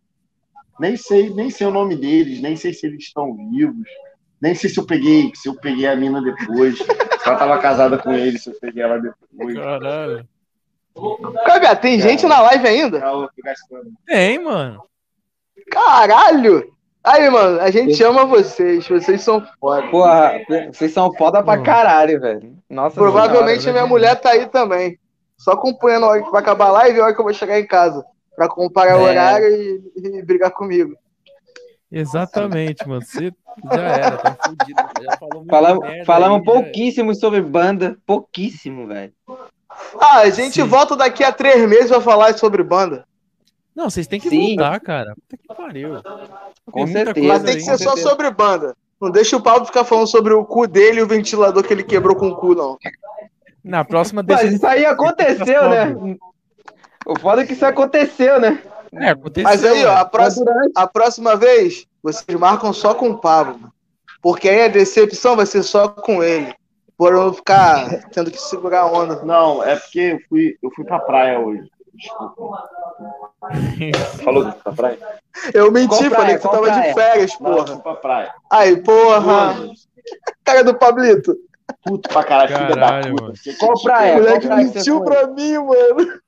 Nem 0.79 0.97
sei, 0.97 1.31
nem 1.31 1.51
sei 1.51 1.67
o 1.67 1.71
nome 1.71 1.97
deles, 1.97 2.41
nem 2.41 2.57
sei 2.57 2.73
se 2.73 2.87
eles 2.87 3.05
estão 3.05 3.35
vivos. 3.51 3.89
Nem 4.41 4.55
sei 4.55 4.69
se 4.69 4.79
eu 4.79 4.85
peguei, 4.85 5.33
se 5.35 5.49
eu 5.49 5.55
peguei 5.55 5.87
a 5.87 5.97
mina 5.97 6.21
depois. 6.21 6.79
se 6.79 6.85
ela 7.27 7.37
tava 7.37 7.59
casada 7.59 7.99
com 7.99 8.13
ele, 8.13 8.39
se 8.39 8.51
eu 8.51 8.55
peguei 8.61 8.83
ela 8.83 8.99
depois. 8.99 9.55
Caralho. 9.55 10.29
Cara, 11.45 11.77
tem 11.77 12.01
gente 12.01 12.27
na 12.27 12.41
live 12.41 12.67
ainda? 12.67 13.01
Tem, 14.07 14.39
mano. 14.39 14.83
Caralho! 15.71 16.73
Aí, 17.07 17.31
mano, 17.31 17.61
a 17.61 17.71
gente 17.71 18.03
ama 18.03 18.25
vocês. 18.25 18.89
Vocês 18.89 19.21
são 19.21 19.47
foda. 19.61 19.87
Porra, 19.89 20.41
vocês 20.73 20.93
são 20.93 21.13
foda 21.15 21.43
pra 21.43 21.63
caralho, 21.63 22.21
velho. 22.21 22.57
Nossa, 22.69 22.97
Provavelmente 22.97 23.63
senhora, 23.63 23.81
minha 23.81 23.89
mulher 23.89 24.17
tá 24.17 24.31
aí 24.31 24.47
também. 24.47 24.99
Só 25.39 25.53
acompanhando 25.53 26.07
a 26.07 26.09
hora 26.09 26.23
que 26.23 26.31
vai 26.31 26.41
acabar 26.41 26.67
a 26.67 26.73
live 26.73 26.99
e 26.99 27.01
a 27.01 27.05
hora 27.05 27.15
que 27.15 27.21
eu 27.21 27.25
vou 27.25 27.33
chegar 27.33 27.61
em 27.61 27.67
casa. 27.67 28.05
Pra 28.37 28.49
comparar 28.49 28.99
o 28.99 29.07
É. 29.07 29.11
horário 29.11 29.49
e, 29.49 29.83
e 29.97 30.23
brigar 30.23 30.51
comigo. 30.51 30.95
Exatamente, 31.91 32.87
mano. 32.87 33.03
Você 33.03 33.33
já 33.73 33.81
era, 33.81 34.17
tá 34.19 34.37
fudido. 34.45 34.83
Já 35.03 35.17
falou 35.17 35.37
muita 35.37 35.51
Falamos, 35.51 35.89
merda 35.89 36.05
falamos 36.05 36.39
aí, 36.39 36.45
pouquíssimo 36.45 37.15
sobre 37.15 37.41
banda. 37.41 37.97
Pouquíssimo, 38.05 38.87
velho. 38.87 39.13
Ah, 40.01 40.19
a 40.21 40.31
gente 40.31 40.61
volta 40.63 40.97
daqui 40.97 41.25
a 41.25 41.33
três 41.33 41.67
meses 41.69 41.89
pra 41.89 42.01
falar 42.01 42.37
sobre 42.37 42.63
banda. 42.63 43.07
Não, 43.75 43.89
vocês 43.91 44.07
têm 44.07 44.21
que 44.21 44.29
Sim. 44.29 44.49
voltar, 44.57 44.81
cara. 44.81 45.15
Puta 45.15 45.37
que 45.37 45.55
pariu. 45.55 46.01
Com 46.71 46.87
certeza. 46.87 47.27
Mas 47.27 47.43
tem 47.43 47.57
que 47.57 47.63
ser 47.63 47.79
só 47.79 47.97
sobre 47.97 48.31
banda. 48.31 48.75
Não 49.01 49.11
deixa 49.11 49.37
o 49.37 49.43
Pablo 49.43 49.67
ficar 49.67 49.85
falando 49.85 50.07
sobre 50.07 50.33
o 50.33 50.45
cu 50.45 50.67
dele 50.67 51.01
e 51.01 51.03
o 51.03 51.07
ventilador 51.07 51.63
que 51.63 51.73
ele 51.73 51.85
quebrou 51.85 52.17
com 52.17 52.29
o 52.29 52.37
cu, 52.37 52.55
não. 52.55 52.79
Na 53.63 53.85
próxima 53.85 54.23
deixa 54.23 54.45
Mas 54.45 54.55
isso 54.55 54.67
aí 54.67 54.87
aconteceu, 54.87 55.69
né? 55.69 55.95
O 57.07 57.19
foda 57.19 57.43
é 57.43 57.47
que 57.47 57.53
isso 57.53 57.65
aconteceu, 57.65 58.41
né? 58.41 58.61
É, 58.95 59.11
aconteceu. 59.11 59.49
Mas 59.49 59.65
aí, 59.65 59.85
ó, 59.85 59.97
a 59.97 60.05
próxima, 60.05 60.53
a 60.75 60.87
próxima 60.87 61.37
vez, 61.37 61.87
vocês 62.03 62.39
marcam 62.39 62.73
só 62.73 62.95
com 62.95 63.11
o 63.11 63.19
Pablo. 63.19 63.73
Porque 64.23 64.49
aí 64.49 64.65
a 64.65 64.69
decepção 64.69 65.37
vai 65.37 65.47
ser 65.47 65.63
só 65.63 65.89
com 65.89 66.23
ele. 66.23 66.53
Por 66.99 67.13
eu 67.13 67.33
ficar 67.33 68.09
tendo 68.11 68.31
que 68.31 68.41
segurar 68.41 68.81
a 68.83 68.87
onda. 68.87 69.23
Não, 69.23 69.63
é 69.63 69.77
porque 69.77 69.99
eu 70.01 70.19
fui, 70.29 70.57
eu 70.63 70.71
fui 70.75 70.85
pra 70.85 70.99
praia 70.99 71.39
hoje. 71.39 71.69
Desculpa. 71.95 72.65
Falou 74.25 74.45
que 74.47 74.51
foi 74.53 74.61
pra 74.63 74.73
praia? 74.73 74.99
Eu 75.55 75.71
menti, 75.71 75.89
Qual 75.89 75.99
praia? 76.11 76.15
falei 76.17 76.35
que 76.37 76.43
Qual 76.43 76.55
tava 76.55 76.67
de 76.71 76.79
praia? 76.79 76.95
férias, 76.95 77.39
Não, 77.41 77.51
eu 77.51 77.57
porra. 77.57 77.67
fui 77.75 77.83
pra 77.83 77.95
praia. 77.95 78.35
Aí, 78.51 78.77
porra. 78.83 79.55
Cara 80.45 80.65
do 80.65 80.75
Pablito. 80.75 81.37
puto 81.85 82.09
pra 82.09 82.25
caralho, 82.25 82.49
filha 82.57 82.69
da 82.69 82.75
Caralho, 82.75 83.11
puta. 83.11 83.23
mano. 83.25 83.35
Qual 83.59 83.83
praia? 83.83 84.13
o 84.13 84.17
Qual 84.17 84.25
moleque 84.27 84.47
praia 84.47 84.63
que 84.65 84.69
você 84.73 84.79
mentiu 84.79 85.05
pra 85.05 85.27
mim, 85.29 85.59
mano. 85.59 86.21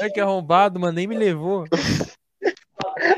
Olha 0.00 0.10
que 0.12 0.20
arrombado, 0.20 0.80
mano. 0.80 0.92
Nem 0.94 1.06
me 1.06 1.16
levou. 1.16 1.64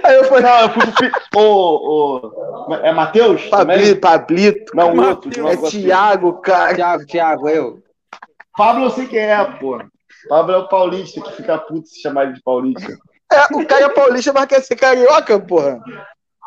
Aí 0.02 0.14
eu 0.16 0.24
falei, 0.24 0.42
Não, 0.44 0.60
eu 0.60 0.70
fui 0.70 1.10
pro. 1.30 1.40
Ô, 1.40 2.20
ô, 2.68 2.74
é 2.74 2.92
Matheus? 2.92 3.46
Pablito, 3.46 4.00
Pablito. 4.00 4.76
Não, 4.76 4.94
o 4.94 5.04
outro. 5.08 5.30
de 5.30 5.40
É. 5.40 5.56
Thiago, 5.70 6.34
cara. 6.40 6.74
Thiago, 6.74 7.06
Thiago, 7.06 7.48
eu. 7.48 7.82
Pablo 8.56 8.84
eu 8.84 8.90
sei 8.90 9.06
quem 9.06 9.18
é, 9.20 9.44
pô. 9.58 9.78
Pablo 10.28 10.54
é 10.54 10.58
o 10.58 10.68
paulista 10.68 11.20
que 11.20 11.32
fica 11.32 11.58
puto 11.58 11.86
se 11.88 12.00
chamar 12.00 12.24
ele 12.24 12.34
de 12.34 12.42
paulista. 12.42 12.96
É, 13.32 13.44
o 13.54 13.66
cara 13.66 13.84
é 13.86 13.88
paulista, 13.88 14.32
mas 14.32 14.46
quer 14.46 14.60
ser 14.62 14.76
carioca, 14.76 15.38
porra. 15.40 15.80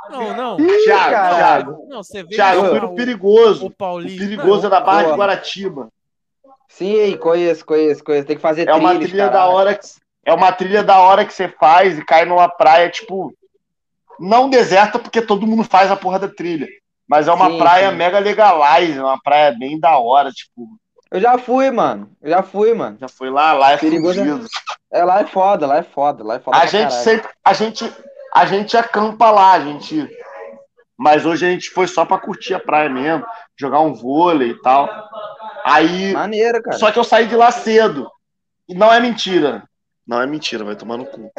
Não, 0.10 0.36
não. 0.38 0.58
Thiago. 0.58 1.36
Thiago. 1.36 1.86
Não, 1.90 2.02
você 2.04 2.24
vê 2.24 2.36
Thiago, 2.36 2.62
eu 2.62 2.66
o- 2.66 2.70
fui 2.70 2.80
no 2.80 2.96
perigoso. 2.96 3.66
o 3.66 3.70
Paulinho. 3.70 4.16
O 4.16 4.20
perigoso 4.20 4.68
é 4.68 4.70
da 4.70 4.80
Barra 4.80 5.04
de. 5.12 5.18
Guaratiba. 5.18 5.90
Sim, 6.78 7.18
conheço, 7.18 7.66
conheço, 7.66 8.04
conheço. 8.04 8.28
Tem 8.28 8.36
que 8.36 8.42
fazer 8.42 8.68
É 8.68 8.74
uma 8.74 8.90
trilhas, 8.90 9.10
trilha 9.10 9.30
da 9.30 9.46
hora 9.48 9.76
que 9.76 9.88
é 10.26 10.34
uma 10.34 10.52
trilha 10.52 10.84
da 10.84 11.00
hora 11.00 11.26
que 11.26 11.34
você 11.34 11.48
faz 11.48 11.98
e 11.98 12.06
cai 12.06 12.26
numa 12.26 12.48
praia 12.50 12.90
tipo 12.90 13.34
não 14.20 14.50
deserta 14.50 15.00
porque 15.00 15.22
todo 15.22 15.48
mundo 15.48 15.64
faz 15.64 15.90
a 15.92 15.96
porra 15.96 16.20
da 16.20 16.28
trilha, 16.28 16.68
mas 17.08 17.28
é 17.28 17.32
uma 17.34 17.50
Sim, 17.50 17.58
praia 17.58 17.90
sim. 17.92 17.96
mega 17.98 18.20
legalize, 18.20 18.98
é 18.98 19.04
uma 19.04 19.20
praia 19.22 19.52
bem 19.58 19.80
da 19.80 19.98
hora, 19.98 20.32
tipo, 20.32 20.68
Eu 21.12 21.22
já 21.22 21.38
fui, 21.38 21.70
mano. 21.72 22.10
Eu 22.22 22.32
já 22.32 22.44
fui, 22.44 22.74
mano. 22.74 22.98
já 23.00 23.08
foi 23.08 23.30
lá, 23.30 23.54
lá 23.54 23.72
é 23.72 23.78
Perigoso 23.78 24.20
é- 24.20 24.24
fugido. 24.26 24.48
É, 24.92 25.04
lá 25.04 25.22
é 25.22 25.26
foda, 25.26 25.66
lá 25.68 25.78
é 25.78 25.84
foda, 25.84 26.24
lá 26.24 26.36
é 26.36 26.40
foda. 26.40 26.58
A 26.58 26.66
gente 26.66 26.90
caralho. 26.90 27.04
sempre. 27.04 27.30
A 27.46 27.54
gente, 27.54 27.94
a 28.34 28.46
gente 28.46 28.76
acampa 28.78 29.30
lá, 29.32 29.54
a 29.54 29.60
gente. 29.60 30.08
Mas 30.98 31.26
hoje 31.26 31.46
a 31.46 31.50
gente 31.52 31.70
foi 31.70 31.88
só 31.88 32.04
pra 32.06 32.18
curtir 32.18 32.56
a 32.56 32.60
praia 32.60 32.90
mesmo, 32.90 33.24
jogar 33.56 33.82
um 33.82 33.94
vôlei 33.94 34.50
e 34.52 34.62
tal. 34.62 34.90
Aí. 35.68 36.14
Maneiro, 36.14 36.62
cara. 36.62 36.78
Só 36.78 36.92
que 36.92 37.00
eu 37.00 37.04
saí 37.04 37.28
de 37.28 37.36
lá 37.36 37.52
cedo. 37.52 38.10
E 38.68 38.74
não 38.74 38.94
é 38.94 39.00
mentira. 39.00 39.68
Não 40.06 40.22
é 40.22 40.26
mentira, 40.26 40.64
vai 40.64 40.76
tomar 40.76 40.98
no 40.98 41.06
cu. 41.06 41.32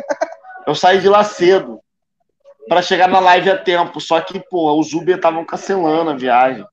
Eu 0.67 0.75
saí 0.75 1.01
de 1.01 1.09
lá 1.09 1.25
cedo. 1.25 1.81
Pra 2.69 2.83
chegar 2.83 3.09
na 3.09 3.21
live 3.21 3.51
a 3.51 3.57
tempo. 3.57 4.01
Só 4.01 4.21
que, 4.21 4.39
pô, 4.51 4.79
os 4.79 4.93
Uber 4.93 5.17
estavam 5.17 5.45
cancelando 5.45 6.11
a 6.11 6.17
viagem. 6.17 6.65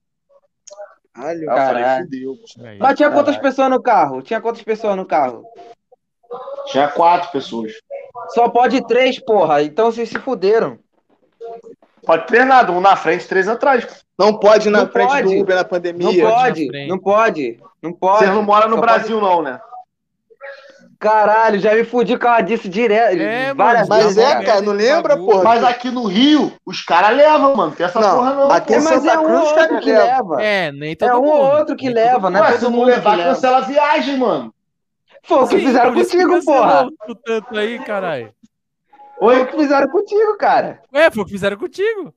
Caralho. 1.13 1.45
Falei, 1.45 1.83
Caralho. 1.83 2.03
fudeu. 2.03 2.35
Aí. 2.65 2.77
Mas 2.77 2.97
tinha 2.97 3.09
quantas 3.09 3.37
pessoas 3.37 3.69
no 3.69 3.81
carro? 3.81 4.21
Tinha 4.21 4.41
quantas 4.41 4.61
pessoas 4.61 4.97
no 4.97 5.05
carro? 5.05 5.45
Tinha 6.67 6.89
quatro 6.89 7.31
pessoas. 7.31 7.71
Só 8.29 8.49
pode 8.49 8.85
três, 8.87 9.17
porra. 9.19 9.63
Então 9.63 9.91
vocês 9.91 10.09
se 10.09 10.19
fuderam. 10.19 10.79
Pode 12.05 12.27
ter 12.27 12.45
nada, 12.45 12.71
um 12.71 12.79
na 12.79 12.95
frente, 12.95 13.27
três 13.27 13.47
atrás. 13.47 13.87
Não 14.17 14.37
pode 14.37 14.67
ir 14.67 14.71
na 14.71 14.79
Não 14.83 14.87
frente 14.87 15.09
pode. 15.09 15.23
do 15.35 15.41
Uber 15.41 15.55
na 15.55 15.61
Não 15.63 15.69
pandemia. 15.69 16.27
pode, 16.29 16.67
frente. 16.67 16.89
não 16.89 16.99
pode, 16.99 17.59
não 17.81 17.91
pode. 17.93 18.19
Vocês 18.19 18.31
não 18.35 18.43
moram 18.43 18.69
no 18.69 18.75
Só 18.75 18.81
Brasil, 18.81 19.19
não, 19.19 19.41
né? 19.41 19.59
Caralho, 20.97 21.59
já 21.59 21.75
me 21.75 21.83
fudi 21.83 22.17
com 22.17 22.25
ela 22.25 22.39
disso 22.41 22.69
direto. 22.69 23.19
É, 23.19 23.53
várias 23.53 23.87
Mas 23.87 24.03
vezes, 24.03 24.17
é, 24.17 24.35
Não, 24.35 24.43
cara, 24.43 24.61
não 24.61 24.71
lembra, 24.73 25.17
porra? 25.17 25.43
Mas 25.43 25.63
aqui 25.63 25.91
no 25.91 26.05
Rio, 26.05 26.53
os 26.65 26.81
caras 26.81 27.15
levam, 27.15 27.53
mano. 27.55 27.73
Tem 27.73 27.85
essa 27.85 27.99
Não, 27.99 28.15
porra, 28.15 28.33
não. 28.33 28.51
aqui 28.51 28.73
Mas 28.75 28.83
Santa 28.85 29.11
é 29.11 29.19
um 29.19 29.23
Cruz, 29.25 29.51
outro 29.51 29.79
que 29.81 29.91
leva. 29.91 30.35
leva. 30.35 30.41
É, 30.41 30.71
nem 30.71 30.95
todo 30.95 31.09
É 31.09 31.15
um 31.15 31.21
mundo. 31.21 31.31
ou 31.31 31.57
outro 31.57 31.75
que 31.75 31.85
Nem 31.87 31.95
leva, 31.95 32.29
né? 32.29 32.41
Todo 32.43 32.57
se 32.57 32.63
não 32.63 32.71
mundo 32.71 32.85
que 32.85 32.91
levar, 32.91 33.17
leva. 33.17 33.29
cancela 33.35 33.57
a 33.57 33.61
viagem, 33.61 34.17
mano. 34.17 34.53
Foi 35.23 35.37
o 35.43 35.47
que 35.47 35.59
fizeram 35.59 35.93
contigo, 35.93 36.45
porra. 36.45 36.87
tanto 37.25 37.57
aí, 37.57 37.77
caralho. 37.79 38.33
Foi 39.19 39.41
o 39.41 39.47
que 39.47 39.57
fizeram 39.57 39.89
contigo, 39.89 40.37
cara. 40.37 40.81
Ué, 40.93 41.09
foi 41.11 41.23
o 41.23 41.25
que 41.25 41.31
fizeram 41.31 41.57
contigo. 41.57 42.13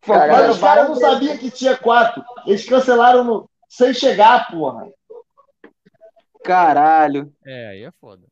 Que 0.00 0.10
Caralho, 0.10 0.32
Mas 0.32 0.50
os 0.56 0.60
caras 0.60 0.88
não 0.88 0.94
sabiam 0.96 1.36
que 1.38 1.50
tinha 1.50 1.76
quatro. 1.76 2.24
Eles 2.46 2.68
cancelaram 2.68 3.22
no- 3.22 3.48
sem 3.68 3.92
chegar, 3.94 4.50
porra. 4.50 4.88
Caralho. 6.44 7.32
É, 7.46 7.68
aí 7.68 7.84
é 7.84 7.90
foda. 8.00 8.22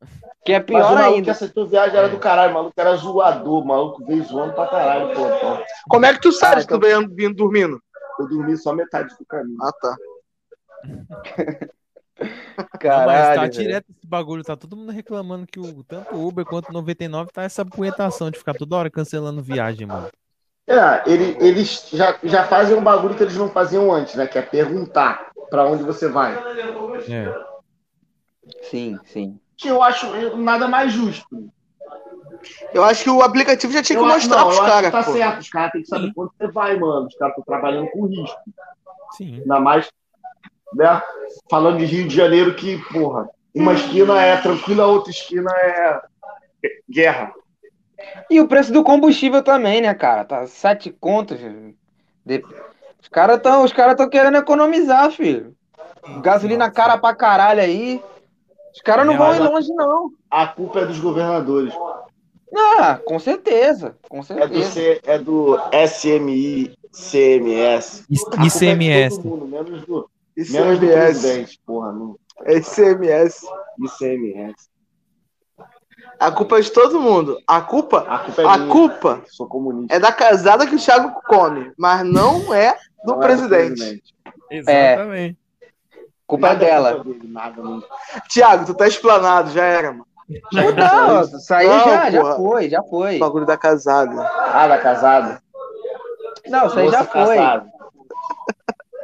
Que 0.43 0.51
é 0.53 0.57
Mas 0.59 0.63
o 0.63 0.65
pior 0.67 0.81
maluco 0.95 1.09
que 1.11 1.15
ainda. 1.19 1.31
aceitou 1.31 1.65
viagem 1.65 1.97
era 1.97 2.09
do 2.09 2.19
caralho. 2.19 2.51
O 2.51 2.53
maluco 2.55 2.73
era 2.75 2.95
zoador. 2.97 3.61
O 3.63 3.65
maluco 3.65 4.05
veio 4.05 4.23
zoando 4.23 4.53
pra 4.53 4.67
caralho, 4.67 5.15
pô. 5.15 5.25
Então, 5.27 5.63
Como 5.89 6.05
é 6.05 6.13
que 6.13 6.19
tu 6.19 6.31
sabe 6.33 6.57
Ah, 6.57 6.61
se 6.61 6.67
tu 6.67 6.77
veio 6.79 7.07
vindo 7.09 7.35
dormindo? 7.35 7.81
eu 8.19 8.27
dormi 8.27 8.57
só 8.57 8.73
metade 8.73 9.15
do 9.17 9.25
caminho. 9.25 9.57
Ah, 9.61 9.71
tá. 9.81 9.95
Não, 12.21 12.27
mas 12.57 12.71
tá 12.71 12.77
Caralho. 12.77 13.51
direto 13.51 13.85
esse 13.89 14.05
bagulho. 14.07 14.43
Tá 14.43 14.55
todo 14.55 14.75
mundo 14.75 14.91
reclamando 14.91 15.47
que 15.47 15.59
o, 15.59 15.83
tanto 15.83 16.15
o 16.15 16.27
Uber 16.27 16.45
quanto 16.45 16.69
o 16.69 16.73
99 16.73 17.31
tá 17.31 17.43
essa 17.43 17.65
punhetação 17.65 18.29
de 18.29 18.37
ficar 18.37 18.53
toda 18.53 18.75
hora 18.75 18.89
cancelando 18.89 19.41
viagem, 19.41 19.87
mano. 19.87 20.09
É, 20.67 21.03
ele- 21.11 21.35
eles 21.39 21.89
já, 21.91 22.17
já 22.23 22.43
fazem 22.45 22.75
um 22.77 22.83
bagulho 22.83 23.15
que 23.15 23.23
eles 23.23 23.35
não 23.35 23.49
faziam 23.49 23.91
antes, 23.91 24.15
né? 24.15 24.27
Que 24.27 24.37
é 24.37 24.41
perguntar 24.41 25.31
pra 25.49 25.65
onde 25.65 25.83
você 25.83 26.07
vai. 26.07 26.33
É. 27.09 27.33
Sim, 28.63 28.99
sim. 29.05 29.39
Que 29.57 29.67
eu 29.69 29.81
acho 29.83 30.37
nada 30.37 30.67
mais 30.67 30.91
justo. 30.91 31.51
Eu 32.73 32.83
acho 32.83 33.03
que 33.03 33.09
o 33.09 33.21
aplicativo 33.21 33.71
já 33.73 33.83
tinha 33.83 33.99
que 33.99 34.03
Eu 34.03 34.07
acho- 34.09 34.27
mostrar 34.27 34.37
não, 34.37 34.45
pros 34.47 34.57
acho 34.59 34.65
que 34.65 34.71
caras, 34.71 34.91
Tá 34.91 35.03
pô. 35.03 35.11
certo, 35.13 35.39
os 35.41 35.49
caras 35.49 35.71
têm 35.71 35.81
que 35.81 35.87
saber 35.87 36.07
Sim. 36.07 36.13
quando 36.13 36.31
você 36.37 36.47
vai, 36.47 36.77
mano. 36.79 37.07
Os 37.07 37.15
caras 37.15 37.31
estão 37.37 37.43
trabalhando 37.45 37.89
com 37.91 38.05
risco. 38.07 38.39
Sim. 39.17 39.35
Ainda 39.41 39.59
mais, 39.59 39.89
né? 40.73 41.01
Falando 41.49 41.77
de 41.79 41.85
Rio 41.85 42.07
de 42.07 42.15
Janeiro, 42.15 42.53
que, 42.55 42.77
porra, 42.91 43.29
uma 43.55 43.73
esquina 43.73 44.19
é 44.21 44.37
tranquila, 44.37 44.83
a 44.83 44.87
outra 44.87 45.11
esquina 45.11 45.51
é 45.51 45.99
guerra. 46.89 47.33
E 48.29 48.39
o 48.39 48.47
preço 48.47 48.71
do 48.73 48.83
combustível 48.83 49.43
também, 49.43 49.81
né, 49.81 49.93
cara? 49.93 50.25
Tá 50.25 50.47
sete 50.47 50.89
contos. 50.91 51.37
De- 52.25 52.43
Os 53.01 53.07
caras 53.07 53.37
estão 53.37 53.63
os 53.63 53.73
cara 53.73 53.95
querendo 54.09 54.37
economizar, 54.37 55.11
filho. 55.11 55.55
Gasolina 56.21 56.69
cara 56.71 56.97
pra 56.97 57.13
caralho 57.15 57.61
aí. 57.61 58.01
Os 58.73 58.81
caras 58.81 59.05
não 59.05 59.13
É, 59.15 59.17
vão 59.17 59.35
ir 59.35 59.41
a- 59.41 59.49
longe, 59.49 59.69
não. 59.73 60.11
A 60.29 60.47
culpa 60.47 60.79
é 60.81 60.85
dos 60.85 60.99
governadores. 60.99 61.73
Ah, 62.55 62.99
com 63.05 63.17
certeza. 63.19 63.95
Com 64.09 64.17
É 64.17 64.21
do, 64.21 64.25
certeza. 64.25 64.71
C, 64.71 65.01
é 65.05 65.17
do 65.17 65.57
SMI, 65.71 66.73
CMS. 66.91 68.03
É 68.09 68.45
ICMS. 68.45 69.17
todo 69.21 69.29
mundo, 69.29 69.45
menos 69.47 69.67
do, 69.85 69.85
menos 69.85 69.85
do 69.85 70.10
ICMS. 70.37 70.91
presidente, 70.91 71.61
porra. 71.65 71.91
No 71.91 72.19
ICMS. 72.47 73.45
ICMS. 73.79 74.69
A 76.19 76.31
culpa 76.31 76.57
é 76.59 76.61
de 76.61 76.71
todo 76.71 76.99
mundo. 76.99 77.37
A 77.47 77.61
culpa, 77.61 77.99
A 78.07 78.19
culpa 78.19 78.41
é 78.41 78.45
a 78.45 78.67
culpa 78.67 79.21
Sou 79.27 79.47
comunista. 79.47 79.95
é 79.95 79.99
da 79.99 80.11
casada 80.11 80.67
que 80.67 80.75
o 80.75 80.79
Thiago 80.79 81.19
come, 81.27 81.71
mas 81.77 82.03
não 82.05 82.53
é 82.53 82.73
do 83.03 83.13
Não 83.13 83.23
é 83.23 83.25
presidente. 83.25 84.01
Exatamente. 84.49 85.37
Culpa 86.27 86.47
é 86.47 86.49
Nada 86.53 86.65
dela. 86.65 87.03
culpa 87.03 87.19
nada, 87.27 87.61
não. 87.61 87.83
Thiago, 88.29 88.65
tu 88.65 88.73
tá 88.73 88.87
explanado, 88.87 89.51
já 89.51 89.63
era, 89.65 89.91
mano. 89.91 90.05
Não, 90.53 91.21
isso 91.23 91.53
aí 91.53 91.67
Não, 91.67 91.79
já, 91.83 92.09
já 92.11 92.35
foi, 92.35 92.69
já 92.69 92.83
foi. 92.83 93.15
O 93.17 93.19
bagulho 93.19 93.45
da 93.45 93.57
casada. 93.57 94.21
Ah, 94.53 94.67
da 94.67 94.77
casada? 94.77 95.41
Não, 96.47 96.67
isso 96.67 96.79
aí 96.79 96.89
já 96.89 97.03
foi. 97.03 97.37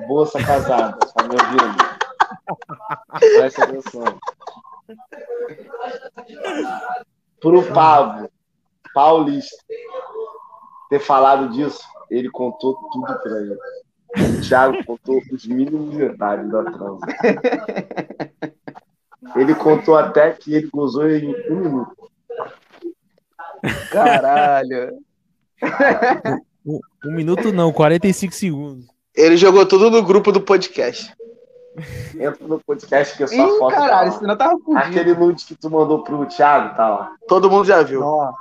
Moça 0.05 0.43
casada, 0.43 0.97
tá 0.97 1.23
me 1.23 1.35
ouvindo? 1.35 1.97
Presta 3.37 3.63
atenção. 3.63 4.19
Pro 7.39 7.63
Pablo, 7.73 8.29
paulista, 8.93 9.57
ter 10.89 10.99
falado 10.99 11.49
disso, 11.49 11.81
ele 12.09 12.29
contou 12.29 12.75
tudo 12.91 13.19
pra 13.19 13.31
ele. 13.39 13.57
O 14.15 14.41
Thiago 14.41 14.83
contou 14.85 15.21
os 15.31 15.45
mínimos 15.45 15.95
detalhes 15.95 16.49
da 16.49 16.63
transa. 16.63 17.05
Ele 19.35 19.53
contou 19.55 19.95
até 19.95 20.31
que 20.31 20.53
ele 20.53 20.69
gozou 20.71 21.09
em 21.09 21.35
um 21.51 21.55
minuto. 21.55 22.09
Caralho. 23.91 24.97
Um, 26.65 26.79
um 27.05 27.11
minuto 27.11 27.51
não, 27.51 27.71
45 27.73 28.33
segundos. 28.33 28.96
Ele 29.17 29.35
jogou 29.35 29.65
tudo 29.65 29.89
no 29.89 30.03
grupo 30.03 30.31
do 30.31 30.39
podcast. 30.41 31.11
Entra 32.19 32.47
no 32.47 32.59
podcast 32.59 33.17
que 33.17 33.23
é 33.23 33.27
só 33.27 33.33
Ih, 33.35 33.57
foto. 33.59 33.73
caralho, 33.73 34.11
tá 34.11 34.17
senão 34.19 34.37
tava 34.37 34.57
fudido. 34.59 34.77
Aquele 34.77 35.13
nude 35.15 35.45
que 35.45 35.55
tu 35.55 35.69
mandou 35.69 36.03
pro 36.03 36.25
Thiago, 36.25 36.75
tá 36.75 36.87
lá. 36.89 37.11
Todo 37.27 37.49
mundo 37.49 37.65
já 37.65 37.81
viu. 37.83 37.99
Nossa. 38.01 38.33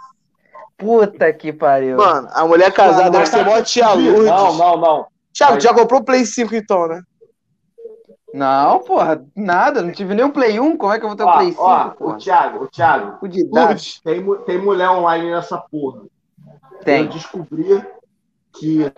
Puta 0.79 1.33
que 1.33 1.53
pariu. 1.53 1.97
Mano, 1.97 2.29
a 2.33 2.47
mulher 2.47 2.71
casada 2.73 3.11
deve 3.11 3.27
ser 3.27 3.45
mó 3.45 3.61
tia 3.63 3.93
Lourdes. 3.93 4.25
Não, 4.27 4.55
não, 4.55 4.77
não. 4.77 5.07
Thiago, 5.33 5.61
já 5.61 5.73
comprou 5.75 6.01
o 6.01 6.05
Play 6.05 6.25
5 6.27 6.55
então, 6.55 6.87
né? 6.89 7.03
Não, 8.35 8.81
porra, 8.81 9.25
nada. 9.35 9.83
Não 9.83 9.93
tive 9.93 10.15
nem 10.15 10.25
um 10.25 10.31
Play 10.31 10.61
1. 10.61 10.77
Como 10.77 10.93
é 10.93 10.99
que 10.99 11.05
eu 11.05 11.09
vou 11.09 11.17
ter 11.17 11.25
um 11.25 11.29
Ó, 11.29 11.37
Play 11.37 11.51
5, 11.53 11.63
ó, 11.63 11.93
o? 12.01 12.17
Thiago, 12.19 12.65
o 12.65 12.69
Thiago, 12.69 13.19
Fudidade. 13.19 13.51
Lourdes. 13.67 14.01
tem, 14.03 14.23
mu- 14.23 14.37
tem 14.37 14.59
mulher 14.59 14.91
online 14.91 15.31
nessa 15.31 15.57
porra. 15.59 16.03
Eu 16.73 16.85
Tem. 16.85 17.07
descobri 17.09 17.83
que 18.55 18.93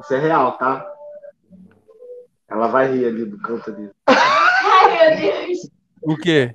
isso 0.00 0.14
é 0.14 0.18
real, 0.18 0.52
tá? 0.52 0.84
Ela 2.50 2.66
vai 2.68 2.90
rir 2.92 3.06
ali 3.06 3.24
do 3.24 3.38
canto 3.38 3.70
ali. 3.70 3.90
Ai, 4.06 5.10
meu 5.10 5.46
Deus. 5.46 5.58
O 6.02 6.16
quê? 6.16 6.50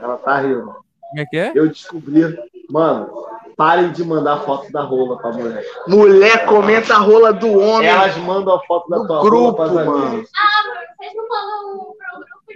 Ela 0.00 0.16
tá 0.18 0.40
rindo. 0.40 0.64
Como 0.64 1.20
é 1.20 1.24
que 1.26 1.36
é? 1.36 1.52
Eu 1.54 1.68
descobri, 1.68 2.38
mano, 2.70 3.10
parem 3.56 3.90
de 3.92 4.04
mandar 4.04 4.40
foto 4.40 4.70
da 4.72 4.82
rola 4.82 5.18
pra 5.18 5.32
mulher. 5.32 5.64
Mulher 5.86 6.44
comenta 6.46 6.94
a 6.94 6.98
rola 6.98 7.32
do 7.32 7.58
homem. 7.58 7.88
Elas 7.88 8.16
mandam 8.18 8.54
a 8.56 8.60
foto 8.64 8.88
da 8.88 8.98
No 8.98 9.06
tua 9.06 9.20
grupo, 9.22 9.62
rola 9.62 9.72
pras 9.72 9.86
mano. 9.86 10.06
amigas. 10.06 10.30
Ah, 10.36 10.96
vocês 10.96 11.12
não 11.14 11.28
mandam 11.28 11.58
pro 11.60 11.78
grupo 11.78 11.98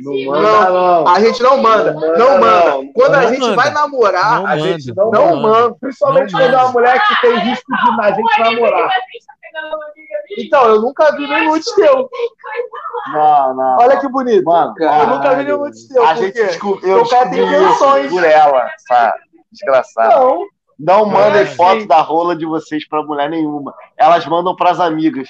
Não 0.00 0.32
manda, 0.32 0.70
não. 0.70 1.08
A 1.08 1.20
gente 1.20 1.42
não 1.42 1.56
manda. 1.58 1.92
Não 1.92 2.00
manda, 2.00 2.18
Não 2.18 2.38
manda. 2.40 2.64
não. 2.70 2.92
Quando 2.92 3.14
a 3.14 3.26
gente 3.26 3.40
manda. 3.40 3.56
vai 3.56 3.70
namorar, 3.70 4.36
Não 4.40 4.46
a 4.46 4.56
manda, 4.56 4.60
gente 4.60 4.94
não, 4.94 5.10
não 5.10 5.36
manda. 5.36 5.48
manda. 5.48 5.74
Principalmente 5.80 6.32
Não 6.32 6.40
quando 6.40 6.54
é 6.54 6.56
uma 6.56 6.72
mulher 6.72 7.06
que 7.06 7.20
tem 7.20 7.38
risco 7.38 7.72
de 7.72 8.00
a 8.00 8.12
gente 8.12 8.40
namorar. 8.40 8.90
Então, 10.38 10.64
eu 10.66 10.80
nunca 10.80 11.10
vi 11.16 11.26
nem 11.28 11.46
nude 11.46 11.64
teu. 11.74 12.08
Não, 13.12 13.54
não. 13.54 13.76
Olha 13.78 14.00
que 14.00 14.08
bonito. 14.08 14.44
Mano, 14.44 14.74
Eu 14.78 15.06
nunca 15.08 15.34
vi 15.34 15.44
nenhum 15.44 15.58
nude 15.58 15.88
teu. 15.88 16.06
a 16.06 16.14
gente 16.14 16.32
descobriu, 16.34 16.90
eu 16.96 16.98
Porque 17.02 17.14
o 17.14 17.18
cara 17.18 17.30
tem 17.30 17.38
descobri 17.40 17.64
isso 17.64 17.74
intenções. 17.74 18.10
por 18.10 18.24
ela, 18.24 18.66
essa 18.74 19.14
desgraçada. 19.50 20.16
Não. 20.16 20.46
Não 20.78 21.06
mandem 21.06 21.42
É, 21.42 21.46
foto 21.46 21.86
da 21.86 22.00
rola 22.00 22.34
de 22.34 22.44
vocês 22.46 22.88
pra 22.88 23.02
mulher 23.04 23.30
nenhuma. 23.30 23.72
Elas 23.96 24.26
mandam 24.26 24.56
pras 24.56 24.80
amigas. 24.80 25.28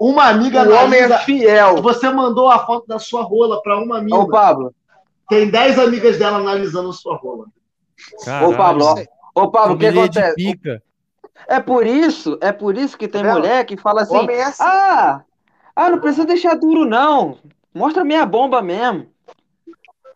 Uma 0.00 0.24
amiga 0.28 0.62
O 0.68 0.72
homem 0.74 1.00
é 1.00 1.18
fiel. 1.18 1.80
Você 1.82 2.08
mandou 2.10 2.48
a 2.48 2.64
foto 2.64 2.86
da 2.86 2.98
sua 2.98 3.22
rola 3.22 3.60
pra 3.62 3.76
uma 3.78 3.98
amiga. 3.98 4.16
Ô, 4.16 4.26
Pablo. 4.28 4.74
Tem 5.28 5.48
10 5.50 5.78
amigas 5.78 6.18
dela 6.18 6.38
analisando 6.38 6.92
sua 6.92 7.16
rola. 7.16 7.44
Caralho, 8.24 8.50
Ô, 8.50 8.56
Pablo, 8.56 8.84
ó. 9.34 9.42
Ô, 9.42 9.50
Pablo, 9.50 9.74
o 9.74 9.78
que 9.78 9.86
acontece? 9.86 10.34
É 11.48 11.58
por 11.60 11.86
isso, 11.86 12.36
é 12.42 12.52
por 12.52 12.76
isso 12.76 12.96
que 12.98 13.08
tem 13.08 13.22
vendo? 13.22 13.34
mulher 13.38 13.64
que 13.64 13.76
fala 13.76 14.02
assim: 14.02 14.28
é 14.30 14.42
assim. 14.44 14.62
ah, 14.62 15.22
ah, 15.74 15.90
não 15.90 15.98
precisa 15.98 16.26
deixar 16.26 16.54
duro, 16.56 16.84
não. 16.84 17.38
Mostra 17.74 18.04
minha 18.04 18.26
bomba 18.26 18.60
mesmo. 18.60 19.06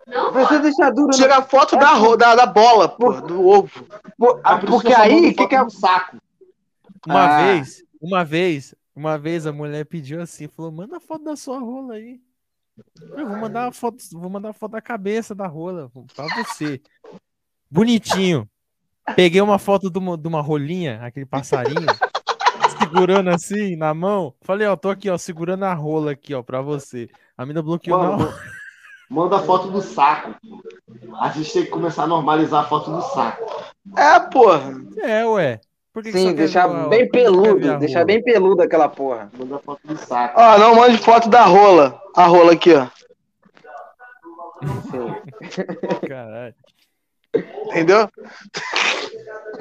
Não, 0.06 0.32
pô. 0.32 0.58
deixadura. 0.58 1.06
não. 1.06 1.10
Tira 1.18 1.38
a 1.38 1.42
foto 1.42 1.76
da, 1.76 1.94
ro- 1.94 2.16
da, 2.16 2.34
da 2.34 2.44
bola, 2.44 2.88
pô, 2.88 3.12
do 3.20 3.46
ovo. 3.46 3.86
Ah, 4.44 4.58
por 4.58 4.64
isso 4.68 4.72
Porque 4.72 4.92
aí, 4.92 5.32
que 5.32 5.46
que 5.46 5.54
é. 5.54 5.62
no 5.62 5.70
saco. 5.70 6.18
Uma 7.06 7.24
Ah. 7.24 7.42
vez, 7.44 7.82
uma 8.00 8.24
vez, 8.24 8.74
uma 8.94 9.16
vez 9.18 9.46
a 9.46 9.52
mulher 9.52 9.86
pediu 9.86 10.20
assim, 10.20 10.48
falou, 10.48 10.70
manda 10.70 10.98
a 10.98 11.00
foto 11.00 11.24
da 11.24 11.34
sua 11.36 11.58
rola 11.58 11.94
aí. 11.94 12.20
Eu 13.16 13.26
vou 13.26 13.36
mandar 13.38 13.68
a 13.68 13.72
foto, 13.72 13.96
vou 14.12 14.28
mandar 14.28 14.50
a 14.50 14.54
foto 14.54 14.72
da 14.72 14.80
cabeça 14.82 15.34
da 15.34 15.46
rola 15.46 15.90
pra 16.14 16.26
você. 16.44 16.80
Bonitinho. 17.70 18.48
Peguei 19.16 19.40
uma 19.40 19.58
foto 19.58 19.90
de 19.90 19.98
uma, 19.98 20.16
de 20.16 20.28
uma 20.28 20.40
rolinha, 20.40 21.00
aquele 21.02 21.26
passarinho, 21.26 21.86
segurando 22.78 23.30
assim 23.30 23.76
na 23.76 23.92
mão. 23.92 24.34
Falei, 24.42 24.66
ó, 24.66 24.76
tô 24.76 24.90
aqui, 24.90 25.10
ó, 25.10 25.18
segurando 25.18 25.64
a 25.64 25.74
rola 25.74 26.12
aqui, 26.12 26.34
ó, 26.34 26.42
pra 26.42 26.60
você. 26.62 27.08
A 27.36 27.44
mina 27.44 27.62
bloqueou 27.62 27.98
na 27.98 28.10
Mano, 28.10 28.24
hora. 28.28 28.38
manda 29.10 29.36
a 29.36 29.42
foto 29.42 29.68
do 29.70 29.80
saco. 29.82 30.34
A 31.20 31.28
gente 31.30 31.52
tem 31.52 31.64
que 31.64 31.70
começar 31.70 32.04
a 32.04 32.06
normalizar 32.06 32.64
a 32.64 32.68
foto 32.68 32.90
do 32.92 33.02
saco. 33.02 33.44
É, 33.96 34.20
porra. 34.20 34.72
É, 35.02 35.26
ué. 35.26 35.60
Por 35.92 36.02
que 36.02 36.10
que 36.10 36.18
Sim, 36.18 36.28
quer 36.28 36.34
deixar 36.34 36.68
bem 36.88 37.00
que 37.00 37.04
a 37.04 37.10
peludo. 37.10 37.78
Deixar 37.78 38.04
bem 38.04 38.22
peludo 38.22 38.62
aquela 38.62 38.88
porra. 38.88 39.30
Manda 39.38 39.58
foto 39.58 39.80
do 39.84 39.96
saco. 39.96 40.40
Ó, 40.40 40.58
não 40.58 40.74
mande 40.76 40.96
foto 40.98 41.28
da 41.28 41.44
rola. 41.44 42.00
A 42.16 42.24
rola 42.26 42.52
aqui, 42.52 42.72
ó. 42.74 42.86
Caralho. 46.08 46.54
Entendeu? 47.34 48.08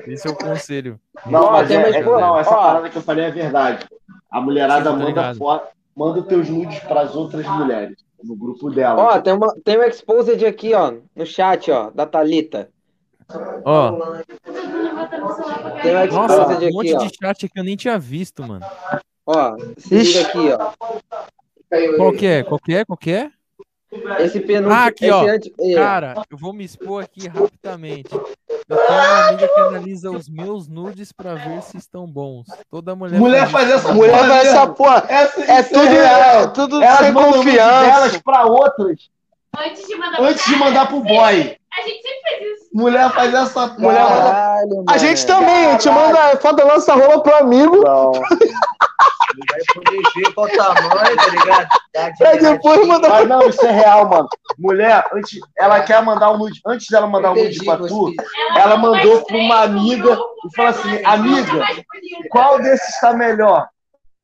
Esse 0.07 0.27
é 0.27 0.31
o 0.31 0.35
conselho. 0.35 0.99
Não, 1.25 1.51
mas 1.51 1.69
é, 1.71 1.75
é- 1.75 2.03
não, 2.03 2.37
essa 2.37 2.51
Ó. 2.51 2.55
parada 2.55 2.89
que 2.89 2.97
eu 2.97 3.01
falei 3.01 3.25
é 3.25 3.31
verdade. 3.31 3.87
A 4.29 4.41
mulherada 4.41 4.91
tá 4.91 4.95
manda 4.95 5.35
foto, 5.35 5.67
manda 5.95 6.21
teus 6.23 6.49
nudes 6.49 6.79
pras 6.79 7.15
outras 7.15 7.45
mulheres 7.47 7.97
no 8.23 8.35
grupo 8.35 8.69
dela. 8.69 9.01
Ó, 9.01 9.21
tem, 9.21 9.33
uma, 9.33 9.55
tem 9.63 9.77
um 9.77 9.83
exposed 9.83 10.45
aqui, 10.45 10.73
ó, 10.73 10.93
no 11.15 11.25
chat, 11.25 11.71
ó, 11.71 11.89
da 11.89 12.05
Thalita. 12.05 12.69
Ó, 13.65 13.91
Tem 15.81 15.95
um 15.95 16.13
nossa, 16.13 16.47
um 16.47 16.71
monte 16.71 16.93
ó. 16.93 16.97
de 16.99 17.11
chat 17.15 17.47
que 17.49 17.59
eu 17.59 17.63
nem 17.63 17.75
tinha 17.75 17.97
visto, 17.97 18.43
mano. 18.43 18.65
Ó, 19.25 19.55
se 19.77 19.95
liga 19.95 20.21
aqui, 20.21 20.51
ó. 20.51 20.73
Qual 21.97 22.11
que 22.13 22.25
é? 22.25 22.43
Qual 22.43 22.59
que 22.59 22.73
é? 22.73 22.85
Qual 22.85 22.97
que 22.97 23.11
é? 23.11 23.31
Esse 24.19 24.39
penúltimo. 24.39 24.71
Ah, 24.73 24.85
aqui, 24.85 25.09
ó. 25.09 25.25
é, 25.27 25.39
Cara, 25.75 26.13
eu 26.29 26.37
vou 26.37 26.53
me 26.53 26.63
expor 26.63 27.03
aqui 27.03 27.27
rapidamente. 27.27 28.13
Eu 28.13 28.77
tenho 28.77 28.99
uma 28.99 29.27
amiga 29.27 29.47
que 29.49 29.59
analisa 29.61 30.11
os 30.11 30.29
meus 30.29 30.67
nudes 30.67 31.11
pra 31.11 31.35
ver 31.35 31.61
se 31.61 31.77
estão 31.77 32.07
bons. 32.07 32.47
Toda 32.69 32.95
mulher, 32.95 33.19
Mulher 33.19 33.47
faz 33.49 33.67
faz 33.67 33.83
essa 33.83 33.93
Mulher 33.93 34.11
porra 34.15 34.27
vai 34.29 34.47
essa 34.47 34.59
mesmo. 34.61 34.75
porra. 34.75 35.05
Essa- 35.09 35.51
É 35.51 35.59
isso 35.59 35.69
tudo, 35.73 35.85
real. 35.87 36.41
é 36.43 36.47
tudo 36.47 36.81
Elas 36.83 36.99
sem 36.99 37.13
confiança. 37.13 37.81
delas 37.85 38.17
pra 38.21 38.45
outras 38.45 39.09
Antes 39.57 39.85
de 39.85 39.95
mandar 39.97 40.21
antes 40.21 40.45
de 40.45 40.55
mandar 40.55 40.87
pro 40.87 41.01
boy. 41.01 41.57
A 41.77 41.81
gente 41.83 42.01
sempre 42.01 42.37
fez 42.37 42.59
isso. 42.59 42.69
Mulher 42.73 43.09
faz 43.11 43.33
essa 43.33 43.69
porra. 43.69 43.95
Caralho, 43.95 44.83
A 44.89 44.97
gente 44.97 45.25
mano. 45.27 45.39
também, 45.39 45.65
a 45.67 45.71
gente 45.71 45.89
manda 45.89 46.37
foto 46.37 46.67
lança 46.67 46.93
rola 46.93 47.23
pro 47.23 47.35
amigo. 47.35 47.77
Não. 47.83 48.11
Ele 49.31 49.43
vai 49.49 49.61
poder 49.73 50.01
ver 50.13 50.33
qual 50.33 50.47
tamanho, 50.49 51.15
tá 51.15 51.27
ligado? 51.29 51.67
Pra 52.17 52.33
depois 52.33 52.85
mandar. 52.85 53.09
Mas 53.09 53.27
não, 53.29 53.47
isso 53.47 53.65
é 53.65 53.71
real, 53.71 54.09
mano. 54.09 54.27
Mulher, 54.59 55.05
antes, 55.13 55.39
ela 55.57 55.81
quer 55.81 56.03
mandar 56.03 56.31
um 56.31 56.37
nude. 56.37 56.59
Antes 56.67 56.87
dela 56.89 57.07
mandar 57.07 57.31
um 57.31 57.35
nude 57.35 57.63
pra 57.63 57.77
tu, 57.77 58.13
ela 58.57 58.75
mandou 58.75 59.23
pra 59.23 59.37
uma 59.37 59.61
amiga 59.61 60.19
e 60.45 60.55
falou 60.55 60.71
assim: 60.71 61.01
amiga, 61.05 61.65
qual 62.29 62.59
desses 62.61 62.99
tá 62.99 63.13
melhor? 63.13 63.69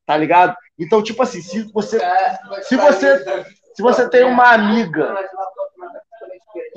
Tá 0.06 0.16
ligado? 0.16 0.54
Então, 0.78 1.02
tipo 1.02 1.22
assim, 1.22 1.40
se 1.40 1.62
você, 1.72 1.98
se 2.62 2.76
você, 2.76 3.44
se 3.74 3.82
você 3.82 4.08
tem 4.10 4.24
uma 4.24 4.52
amiga 4.52 5.14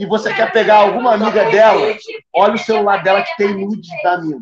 e 0.01 0.05
você 0.07 0.33
quer 0.33 0.51
pegar 0.51 0.77
alguma 0.77 1.13
amiga 1.13 1.45
dela, 1.51 1.95
olha 2.33 2.55
o 2.55 2.57
celular 2.57 3.03
dela 3.03 3.21
que 3.21 3.38
tem 3.38 3.53
nude 3.53 3.88
da 4.01 4.17
mina. 4.17 4.41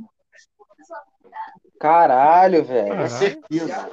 Caralho, 1.78 2.64
velho. 2.64 2.94
É 2.94 3.08
certeza. 3.10 3.90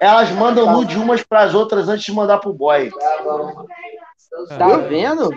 Elas 0.00 0.28
mandam 0.32 0.72
nude 0.72 0.98
umas 0.98 1.22
pras 1.22 1.54
outras 1.54 1.88
antes 1.88 2.04
de 2.04 2.12
mandar 2.12 2.38
pro 2.38 2.52
boy. 2.52 2.90
Tá 4.58 4.76
vendo? 4.88 5.30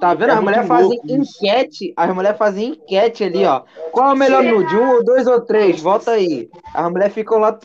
Tá 0.00 0.14
vendo? 0.14 0.30
É 0.30 0.34
As 0.34 0.40
mulheres 0.40 0.66
fazem 0.66 1.00
enquete. 1.04 1.92
As 1.94 2.14
mulheres 2.14 2.38
fazem 2.38 2.68
enquete 2.70 3.24
ali, 3.24 3.44
ó. 3.44 3.64
Qual 3.92 4.08
é 4.08 4.14
o 4.14 4.16
melhor 4.16 4.42
nude? 4.42 4.74
Um 4.74 4.92
ou 4.94 5.04
dois 5.04 5.26
ou 5.26 5.42
três? 5.42 5.80
Volta 5.82 6.12
aí. 6.12 6.48
As 6.72 6.90
mulheres 6.90 7.12
ficam 7.12 7.38
lá. 7.38 7.58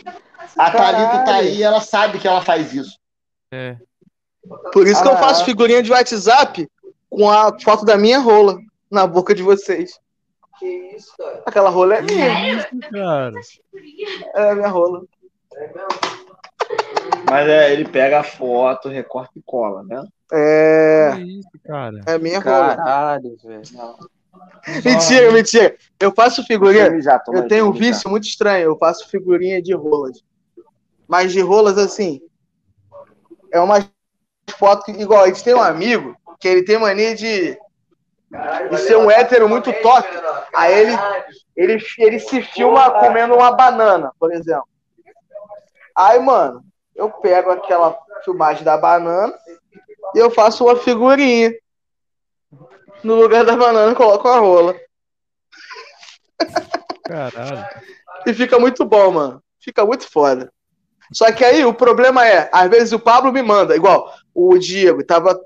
A 0.58 0.70
Thalita 0.70 1.24
tá 1.24 1.36
aí, 1.36 1.64
ela 1.64 1.80
sabe 1.80 2.20
que 2.20 2.28
ela 2.28 2.42
faz 2.42 2.74
isso. 2.74 2.98
É. 3.54 3.78
Por 4.74 4.86
isso 4.88 5.02
que 5.02 5.08
eu 5.08 5.14
Ah. 5.14 5.18
faço 5.18 5.46
figurinha 5.46 5.82
de 5.82 5.90
WhatsApp 5.92 6.68
com 7.14 7.30
a 7.30 7.58
foto 7.60 7.86
da 7.86 7.96
minha 7.96 8.20
rola 8.20 8.58
na 8.90 9.06
boca 9.06 9.36
de 9.36 9.44
vocês. 9.44 10.00
Que 10.60 10.66
isso, 10.96 11.16
cara? 11.18 11.44
Aquela 11.46 11.70
rola 11.70 11.96
é 11.96 12.04
Que 12.04 12.16
minha. 12.16 12.56
isso, 12.58 12.68
cara? 12.92 13.40
É 14.36 14.50
a 14.50 14.56
minha 14.56 14.68
rola. 14.68 15.04
Mas 17.30 17.48
é, 17.48 17.72
ele 17.74 17.86
pega 17.88 18.20
a 18.20 18.24
foto, 18.24 18.90
recorta 18.90 19.32
e 19.38 19.42
cola, 19.46 19.84
né? 19.84 20.04
É. 20.32 21.12
Que 21.16 21.40
isso, 21.40 21.50
cara? 21.66 22.02
É 22.08 22.14
a 22.14 22.20
minha 22.20 22.40
rola. 22.40 22.76
Caralho, 22.76 23.38
velho. 23.44 23.62
Mentira, 24.84 25.32
mentira. 25.32 25.78
Eu 26.00 26.12
faço 26.12 26.44
figurinha. 26.44 27.00
Já, 27.02 27.22
Eu 27.28 27.48
tenho 27.48 27.70
um 27.70 27.72
vício 27.72 28.10
muito 28.10 28.26
estranho. 28.26 28.64
Eu 28.64 28.78
faço 28.78 29.08
figurinha 29.08 29.62
de 29.62 29.74
rolas. 29.74 30.24
Mas 31.08 31.32
de 31.32 31.40
rolas 31.42 31.78
assim. 31.78 32.20
É 33.52 33.60
uma 33.60 33.88
foto 34.58 34.86
que, 34.86 34.92
igual, 34.92 35.24
a 35.24 35.28
gente 35.28 35.44
tem 35.44 35.54
um 35.54 35.62
amigo 35.62 36.18
que 36.40 36.48
ele 36.48 36.64
tem 36.64 36.78
mania 36.78 37.16
de, 37.16 37.58
de 38.70 38.78
ser 38.78 38.98
um 38.98 39.10
hétero 39.10 39.48
muito 39.48 39.72
top. 39.82 40.08
Aí 40.54 40.74
ele, 40.74 40.98
ele, 41.56 41.86
ele 41.98 42.20
se 42.20 42.42
filma 42.42 42.92
comendo 43.00 43.36
uma 43.36 43.52
banana, 43.52 44.12
por 44.20 44.34
exemplo. 44.34 44.68
Aí, 45.96 46.20
mano, 46.20 46.64
eu 46.96 47.10
pego 47.10 47.52
aquela 47.52 47.98
filmagem 48.24 48.64
da 48.64 48.78
banana 48.78 49.34
e 50.16 50.20
eu 50.20 50.32
faço 50.32 50.66
uma 50.66 50.76
figurinha. 50.76 51.54
No 53.04 53.16
lugar 53.16 53.44
da 53.44 53.56
banana, 53.56 53.92
eu 53.92 53.96
coloco 53.96 54.28
a 54.28 54.40
rola. 54.40 54.76
Caralho. 57.04 57.66
E 58.26 58.34
fica 58.34 58.58
muito 58.58 58.86
bom, 58.86 59.12
mano. 59.12 59.44
Fica 59.60 59.86
muito 59.86 60.10
foda. 60.10 60.52
Só 61.12 61.32
que 61.32 61.44
aí 61.44 61.64
o 61.66 61.74
problema 61.74 62.26
é, 62.26 62.50
às 62.52 62.70
vezes 62.70 62.92
o 62.92 63.00
Pablo 63.00 63.32
me 63.32 63.42
manda, 63.42 63.76
igual 63.76 64.14
o 64.34 64.58
Diego 64.58 65.04
tava 65.04 65.40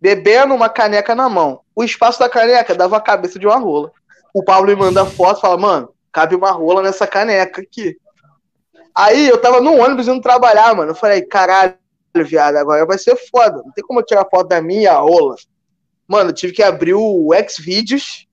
bebendo 0.00 0.54
uma 0.54 0.68
caneca 0.68 1.14
na 1.14 1.28
mão. 1.28 1.60
O 1.74 1.82
espaço 1.82 2.18
da 2.18 2.28
caneca 2.28 2.74
dava 2.74 2.96
a 2.96 3.00
cabeça 3.00 3.38
de 3.38 3.46
uma 3.46 3.58
rola. 3.58 3.90
O 4.32 4.42
Pablo 4.42 4.68
me 4.68 4.76
manda 4.76 5.04
foto 5.04 5.38
e 5.38 5.40
fala, 5.40 5.56
mano, 5.56 5.90
cabe 6.12 6.34
uma 6.34 6.50
rola 6.50 6.82
nessa 6.82 7.06
caneca 7.06 7.60
aqui. 7.60 7.96
Aí 8.94 9.28
eu 9.28 9.40
tava 9.40 9.60
no 9.60 9.76
ônibus 9.76 10.08
indo 10.08 10.20
trabalhar, 10.20 10.74
mano. 10.74 10.90
Eu 10.90 10.94
falei, 10.94 11.22
caralho, 11.22 11.74
viado, 12.24 12.56
agora 12.56 12.84
vai 12.84 12.98
ser 12.98 13.16
foda. 13.30 13.62
Não 13.64 13.72
tem 13.72 13.84
como 13.84 14.00
eu 14.00 14.04
tirar 14.04 14.26
foto 14.28 14.48
da 14.48 14.60
minha 14.60 14.94
rola. 14.94 15.36
Mano, 16.06 16.30
eu 16.30 16.34
tive 16.34 16.52
que 16.52 16.62
abrir 16.62 16.94
o 16.94 17.30
Xvideos. 17.48 18.26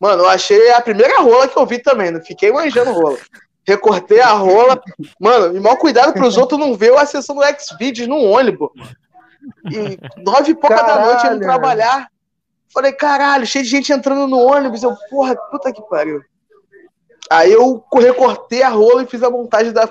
Mano, 0.00 0.24
eu 0.24 0.28
achei 0.28 0.72
a 0.72 0.80
primeira 0.80 1.20
rola 1.20 1.48
que 1.48 1.56
eu 1.56 1.66
vi 1.66 1.78
também, 1.78 2.10
não 2.10 2.20
fiquei 2.20 2.52
manjando 2.52 2.92
rola. 2.92 3.18
Recortei 3.66 4.20
a 4.20 4.32
rola. 4.32 4.80
Mano, 5.20 5.56
e 5.56 5.60
mal 5.60 5.76
cuidado 5.76 6.12
pros 6.12 6.36
outros 6.36 6.58
não 6.58 6.74
ver 6.74 6.90
eu 6.90 6.98
acessando 6.98 7.40
o 7.40 7.44
Xvideos 7.44 8.08
no 8.08 8.20
ônibus. 8.20 8.70
E 9.70 9.98
nove 10.22 10.52
e 10.52 10.54
pouca 10.54 10.82
da 10.82 11.00
noite 11.00 11.22
Caralho, 11.22 11.36
indo 11.36 11.44
trabalhar. 11.44 12.08
Falei, 12.72 12.92
caralho, 12.92 13.46
cheio 13.46 13.64
de 13.64 13.70
gente 13.70 13.92
entrando 13.92 14.26
no 14.26 14.38
ônibus. 14.38 14.82
Eu, 14.82 14.96
porra, 15.10 15.36
puta 15.50 15.72
que 15.72 15.82
pariu. 15.88 16.20
Aí 17.30 17.52
eu 17.52 17.84
recortei 17.94 18.62
a 18.62 18.68
rola 18.68 19.02
e 19.02 19.06
fiz 19.06 19.22
a 19.22 19.30
montagem 19.30 19.72
da 19.72 19.88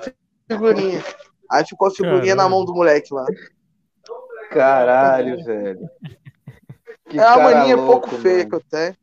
figurinha. 0.48 1.04
Aí 1.52 1.66
ficou 1.66 1.88
a 1.88 1.92
figurinha 1.92 2.36
na 2.36 2.44
Caralho. 2.44 2.50
mão 2.50 2.66
do 2.66 2.74
moleque 2.74 3.14
lá. 3.14 3.26
Caralho, 4.52 5.44
velho. 5.44 5.90
Que 7.10 7.20
é 7.20 7.28
uma 7.28 7.38
mania 7.52 7.76
louco, 7.76 8.08
pouco 8.10 8.22
feia 8.22 8.38
mano. 8.38 8.50
que 8.50 8.56
eu 8.56 8.64
tenho. 8.70 8.98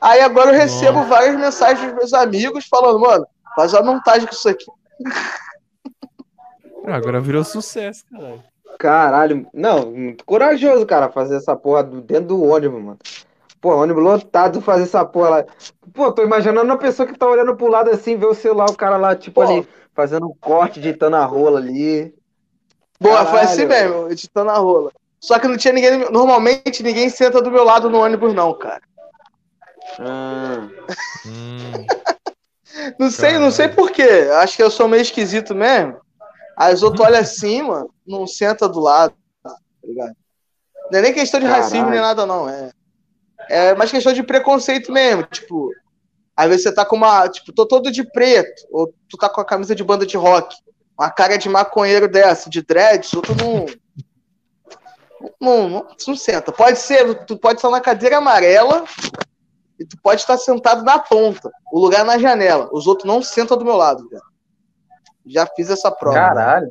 Aí 0.00 0.20
agora 0.20 0.50
eu 0.50 0.58
recebo 0.58 1.04
várias 1.04 1.36
mensagens 1.36 1.86
dos 1.86 1.94
meus 1.94 2.12
amigos 2.12 2.66
falando, 2.66 2.98
mano, 2.98 3.26
faz 3.54 3.72
uma 3.72 3.82
montagem 3.82 4.26
com 4.26 4.34
isso 4.34 4.48
aqui. 4.48 4.64
Ah, 6.84 6.96
Agora 6.96 7.20
virou 7.20 7.44
sucesso, 7.44 8.04
caralho. 8.10 8.42
Caralho. 8.82 9.46
Não, 9.54 9.92
muito 9.92 10.24
corajoso, 10.24 10.84
cara, 10.84 11.08
fazer 11.08 11.36
essa 11.36 11.54
porra 11.54 11.84
do- 11.84 12.00
dentro 12.00 12.26
do 12.26 12.42
ônibus, 12.42 12.82
mano. 12.82 12.98
Pô, 13.60 13.76
ônibus 13.76 14.02
lotado 14.02 14.60
fazer 14.60 14.82
essa 14.82 15.04
porra 15.04 15.28
lá. 15.28 15.44
Pô, 15.94 16.10
tô 16.10 16.20
imaginando 16.24 16.64
uma 16.66 16.76
pessoa 16.76 17.06
que 17.06 17.16
tá 17.16 17.28
olhando 17.28 17.54
pro 17.54 17.68
lado 17.68 17.90
assim, 17.90 18.16
vê 18.16 18.26
o 18.26 18.34
celular, 18.34 18.68
o 18.68 18.74
cara 18.76 18.96
lá, 18.96 19.14
tipo, 19.14 19.40
Pô. 19.40 19.46
ali, 19.46 19.68
fazendo 19.94 20.26
um 20.26 20.34
corte, 20.40 20.80
ditando 20.80 21.14
a 21.14 21.24
rola 21.24 21.60
ali. 21.60 22.12
Boa, 23.00 23.18
foi 23.18 23.38
Caralho, 23.38 23.44
assim 23.44 23.66
velho. 23.66 23.90
mesmo, 23.94 24.10
editando 24.10 24.50
a 24.50 24.58
rola. 24.58 24.90
Só 25.20 25.38
que 25.38 25.46
não 25.46 25.56
tinha 25.56 25.72
ninguém. 25.72 26.10
Normalmente 26.10 26.82
ninguém 26.82 27.08
senta 27.08 27.40
do 27.40 27.52
meu 27.52 27.62
lado 27.62 27.88
no 27.88 28.00
ônibus, 28.00 28.34
não, 28.34 28.52
cara. 28.52 28.82
Ah, 30.00 30.68
Hum, 31.24 31.86
Não 32.98 33.12
sei, 33.12 33.38
não 33.38 33.52
sei 33.52 33.68
porquê. 33.68 34.28
Acho 34.40 34.56
que 34.56 34.62
eu 34.62 34.72
sou 34.72 34.88
meio 34.88 35.02
esquisito 35.02 35.54
mesmo. 35.54 36.01
Aí 36.56 36.74
os 36.74 36.82
outros 36.82 37.06
olham 37.06 37.20
assim, 37.20 37.62
mano, 37.62 37.92
não 38.06 38.26
senta 38.26 38.68
do 38.68 38.80
lado. 38.80 39.14
Tá 39.42 39.56
ligado? 39.84 40.16
Não 40.90 40.98
é 40.98 41.02
nem 41.02 41.14
questão 41.14 41.40
de 41.40 41.46
Caralho. 41.46 41.64
racismo 41.64 41.90
nem 41.90 42.00
nada, 42.00 42.26
não. 42.26 42.48
É, 42.48 42.70
é 43.48 43.74
mais 43.74 43.90
questão 43.90 44.12
de 44.12 44.22
preconceito 44.22 44.92
mesmo. 44.92 45.24
Tipo, 45.24 45.70
às 46.36 46.48
vezes 46.48 46.64
você 46.64 46.74
tá 46.74 46.84
com 46.84 46.96
uma. 46.96 47.28
Tipo, 47.28 47.52
tô 47.52 47.66
todo 47.66 47.90
de 47.90 48.04
preto, 48.04 48.66
ou 48.70 48.92
tu 49.08 49.16
tá 49.16 49.28
com 49.28 49.40
a 49.40 49.44
camisa 49.44 49.74
de 49.74 49.84
banda 49.84 50.06
de 50.06 50.16
rock, 50.16 50.54
uma 50.98 51.10
cara 51.10 51.36
de 51.36 51.48
maconheiro 51.48 52.08
dessa, 52.08 52.50
de 52.50 52.62
dreads, 52.62 53.12
outro 53.14 53.34
não. 53.34 53.66
Não, 55.40 55.68
não, 55.68 55.86
não 56.06 56.16
senta. 56.16 56.50
Pode 56.50 56.78
ser, 56.78 57.24
tu 57.26 57.38
pode 57.38 57.58
estar 57.58 57.70
na 57.70 57.80
cadeira 57.80 58.18
amarela 58.18 58.84
e 59.78 59.84
tu 59.84 59.96
pode 60.02 60.20
estar 60.20 60.36
sentado 60.36 60.82
na 60.82 60.98
ponta, 60.98 61.50
o 61.72 61.78
lugar 61.78 62.04
na 62.04 62.18
janela. 62.18 62.68
Os 62.72 62.86
outros 62.88 63.06
não 63.06 63.22
sentam 63.22 63.56
do 63.56 63.64
meu 63.64 63.76
lado, 63.76 64.08
velho. 64.08 64.22
Já 65.26 65.46
fiz 65.46 65.70
essa 65.70 65.90
prova. 65.90 66.16
Caralho. 66.16 66.70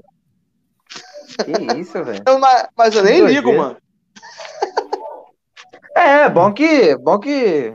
Que 1.45 1.79
isso, 1.79 2.03
velho. 2.03 2.23
Na- 2.39 2.69
mas 2.77 2.95
eu 2.95 3.03
nem 3.03 3.15
Que 3.25 3.27
ligo, 3.27 3.43
doideira. 3.51 3.63
mano. 3.63 3.77
É, 5.95 6.29
bom 6.29 6.51
que. 6.53 6.95
Bom 6.97 7.19
que. 7.19 7.73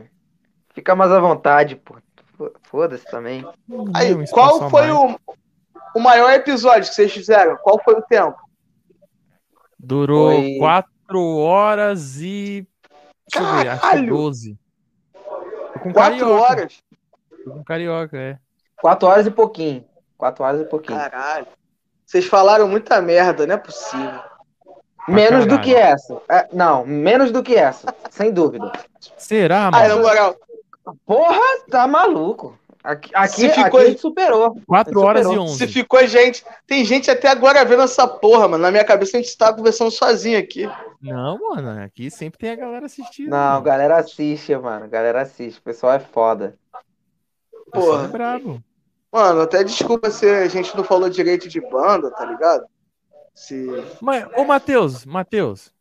Fica 0.74 0.94
mais 0.94 1.10
à 1.12 1.20
vontade, 1.20 1.76
pô. 1.76 1.96
Foda-se 2.64 3.04
também. 3.06 3.44
Aí, 3.94 4.14
qual 4.30 4.68
foi 4.68 4.88
mais. 4.92 4.94
o, 4.94 5.18
o 5.96 6.00
maior 6.00 6.30
episódio 6.32 6.88
que 6.88 6.94
vocês 6.94 7.12
fizeram? 7.12 7.56
Qual 7.56 7.80
foi 7.82 7.94
o 7.94 8.02
tempo? 8.02 8.36
Durou 9.78 10.32
Foi- 10.32 10.58
4 10.58 11.36
horas 11.38 12.16
e. 12.20 12.66
Deixa 13.32 13.46
eu 13.48 13.56
ver, 13.56 13.68
acho 13.68 13.80
que 13.80 13.86
Caralho! 13.88 14.08
12. 14.16 14.58
Tô 15.72 15.80
com 15.80 15.92
Quatro 15.92 16.18
carioca. 16.18 16.26
horas? 16.42 16.82
Tô 17.44 17.50
com 17.52 17.64
carioca, 17.64 18.16
é. 18.18 18.38
Quatro 18.80 19.08
horas 19.08 19.26
e 19.26 19.30
pouquinho. 19.30 19.84
Quatro 20.16 20.44
horas 20.44 20.60
e 20.60 20.64
pouquinho. 20.64 20.98
Caralho. 20.98 21.46
Vocês 22.04 22.26
falaram 22.26 22.68
muita 22.68 23.00
merda, 23.02 23.46
não 23.46 23.54
é 23.54 23.58
possível. 23.58 24.20
menos 25.08 25.46
do 25.46 25.60
que 25.60 25.74
essa. 25.74 26.20
É, 26.30 26.48
não, 26.52 26.84
menos 26.86 27.30
do 27.30 27.42
que 27.42 27.54
essa. 27.54 27.94
Sem 28.10 28.32
dúvida. 28.32 28.70
Será, 29.16 29.70
Ai, 29.72 29.88
na 29.88 29.94
mano? 29.96 30.06
moral, 30.08 30.36
Porra, 31.04 31.40
tá 31.70 31.86
maluco. 31.86 32.56
Aqui, 32.82 33.10
aqui, 33.12 33.32
Se 33.34 33.48
ficou- 33.48 33.64
aqui 33.64 33.76
a 33.78 33.84
gente 33.90 34.00
superou. 34.00 34.56
4 34.64 35.00
horas 35.00 35.22
e 35.22 35.24
superou. 35.24 35.44
11. 35.46 35.58
se 35.58 35.66
ficou 35.66 36.06
gente. 36.06 36.44
Tem 36.68 36.84
gente 36.84 37.10
até 37.10 37.28
agora 37.28 37.64
vendo 37.64 37.82
essa 37.82 38.06
porra, 38.06 38.46
mano. 38.46 38.62
Na 38.62 38.70
minha 38.70 38.84
cabeça 38.84 39.16
a 39.16 39.20
gente 39.20 39.36
tá 39.36 39.52
conversando 39.52 39.90
sozinho 39.90 40.38
aqui. 40.38 40.70
Não, 41.02 41.36
mano, 41.38 41.82
aqui 41.82 42.08
sempre 42.12 42.38
tem 42.38 42.50
a 42.52 42.54
galera 42.56 42.86
assistindo. 42.86 43.28
Não, 43.30 43.36
mano. 43.54 43.62
galera 43.62 43.96
assiste, 43.96 44.56
mano. 44.56 44.88
Galera 44.88 45.22
assiste. 45.22 45.58
O 45.58 45.62
pessoal 45.62 45.94
é 45.94 45.98
foda. 45.98 46.56
O 47.66 47.70
pessoal 47.72 47.92
porra. 47.94 48.04
é 48.04 48.08
brabo. 48.08 48.62
Mano, 49.12 49.42
até 49.42 49.62
desculpa 49.64 50.10
se 50.10 50.28
a 50.28 50.48
gente 50.48 50.76
não 50.76 50.84
falou 50.84 51.08
direito 51.08 51.48
de 51.48 51.60
banda, 51.60 52.10
tá 52.10 52.24
ligado? 52.24 52.66
Se. 53.34 53.66
Mas, 54.00 54.26
ô, 54.36 54.44
Matheus, 54.44 55.04
Matheus. 55.04 55.72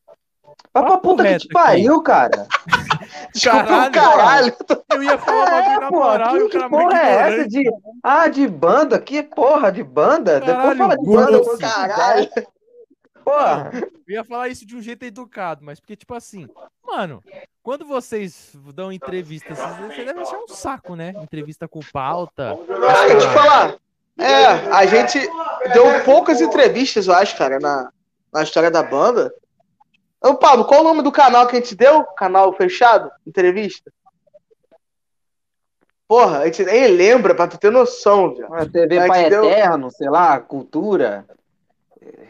Vai 0.74 0.84
pra 0.86 0.98
puta 0.98 1.24
que 1.24 1.38
te 1.40 1.48
pariu, 1.50 2.02
cara. 2.02 2.48
Desculpa 3.34 3.66
Caralho, 3.66 3.90
o 3.90 3.92
caralho. 3.92 4.56
Eu 4.94 5.04
ia 5.04 5.18
falar 5.18 5.46
bagulho 5.46 5.76
É, 5.76 5.80
na 5.80 5.92
moral 5.92 6.34
que, 6.34 6.50
que 6.50 6.58
porra 6.58 6.70
muito 6.70 6.96
é 6.96 7.12
essa 7.14 7.50
de. 7.50 7.72
Ah, 8.04 8.28
de 8.28 8.48
banda? 8.48 9.00
Que 9.00 9.24
porra 9.24 9.72
de 9.72 9.84
banda? 9.84 10.40
Depois 10.40 10.56
Caralho, 10.56 10.78
fala 10.78 10.98
de 10.98 11.06
banda. 11.06 11.60
Caralho. 11.60 12.30
Porra. 13.26 13.72
Eu 14.08 14.14
ia 14.14 14.24
falar 14.24 14.48
isso 14.50 14.66
de 14.66 14.76
um 14.76 14.82
jeito 14.82 15.04
educado, 15.04 15.66
mas 15.66 15.80
porque, 15.80 15.96
tipo 15.96 16.14
assim, 16.14 16.48
mano, 16.84 17.22
quando 17.64 17.84
vocês 17.86 18.52
dão 18.74 18.92
entrevista, 18.92 19.54
vocês- 19.56 19.78
você 19.96 20.06
deve 20.06 20.20
achar 20.22 20.38
um 20.38 20.48
saco, 20.48 20.96
né? 20.96 21.10
Entrevista 21.22 21.68
com 21.68 21.80
pauta. 21.92 22.52
Ah, 22.54 23.08
eu 23.10 23.18
te 23.20 23.28
falar. 23.34 23.76
É, 24.18 24.46
a 24.72 24.86
gente 24.86 25.20
deu 25.74 26.04
poucas 26.06 26.40
entrevistas, 26.40 27.08
eu 27.08 27.14
acho, 27.16 27.36
cara, 27.38 27.60
na, 27.60 27.92
na 28.32 28.44
história 28.44 28.70
da 28.72 28.82
banda. 28.84 29.34
Ô, 30.24 30.36
Pablo, 30.36 30.66
qual 30.66 30.82
o 30.82 30.84
nome 30.86 31.02
do 31.02 31.12
canal 31.12 31.48
que 31.48 31.58
a 31.58 31.60
gente 31.60 31.76
deu? 31.76 32.04
Canal 32.04 32.54
fechado? 32.54 33.12
Entrevista? 33.28 33.92
Porra, 36.08 36.40
a 36.40 36.46
gente 36.46 36.64
nem 36.64 36.88
lembra, 36.90 37.34
pra 37.34 37.48
tu 37.48 37.58
ter 37.58 37.72
noção, 37.72 38.34
velho. 38.36 38.48
Uma 38.48 38.70
TV 38.70 39.08
Pai 39.08 39.30
deu- 39.30 39.44
Eterno, 39.46 39.90
sei 39.92 40.10
lá, 40.10 40.40
cultura, 40.40 41.26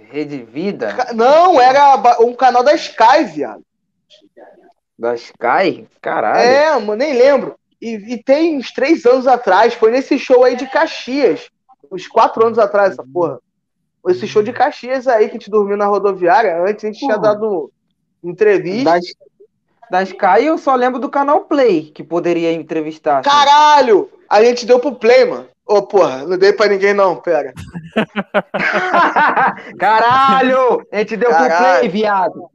Rede 0.09 0.37
Vida, 0.43 0.95
Não, 1.13 1.59
era 1.59 1.95
um 2.21 2.33
canal 2.33 2.63
da 2.63 2.73
Sky, 2.73 3.23
viado. 3.25 3.63
da 4.97 5.15
Sky, 5.15 5.87
caralho. 6.01 6.39
É, 6.39 6.71
mano, 6.79 6.95
nem 6.95 7.13
lembro. 7.13 7.55
E, 7.81 8.13
e 8.13 8.23
tem 8.23 8.57
uns 8.57 8.71
três 8.71 9.05
anos 9.05 9.27
atrás, 9.27 9.73
foi 9.73 9.91
nesse 9.91 10.17
show 10.17 10.43
aí 10.43 10.55
de 10.55 10.65
Caxias. 10.67 11.49
Uns 11.91 12.07
quatro 12.07 12.45
anos 12.45 12.57
atrás, 12.57 12.93
essa 12.93 13.03
porra. 13.03 13.39
Esse 14.07 14.27
show 14.27 14.41
de 14.41 14.53
Caxias 14.53 15.07
aí 15.07 15.25
que 15.25 15.31
a 15.31 15.39
gente 15.39 15.49
dormiu 15.49 15.75
na 15.75 15.85
rodoviária. 15.85 16.61
Antes 16.61 16.83
a 16.83 16.87
gente 16.87 16.99
tinha 16.99 17.17
dado 17.17 17.71
entrevista. 18.23 18.91
Da, 18.91 18.99
da 19.99 20.03
Sky 20.03 20.45
eu 20.45 20.57
só 20.57 20.75
lembro 20.75 20.99
do 20.99 21.09
canal 21.09 21.41
Play, 21.41 21.91
que 21.91 22.03
poderia 22.03 22.51
entrevistar. 22.53 23.19
assim. 23.19 23.29
Caralho! 23.29 24.09
A 24.29 24.43
gente 24.43 24.65
deu 24.65 24.79
pro 24.79 24.95
Play, 24.95 25.25
mano. 25.25 25.47
Ô, 25.67 25.81
porra, 25.81 26.23
não 26.25 26.37
dei 26.37 26.53
pra 26.53 26.67
ninguém 26.67 26.93
não, 26.93 27.15
pera. 27.15 27.51
Caralho! 29.79 30.85
A 30.91 30.97
gente 30.99 31.17
deu 31.17 31.29
pro 31.29 31.37
Caralho. 31.39 31.79
Play, 31.79 31.89
viado. 31.89 32.49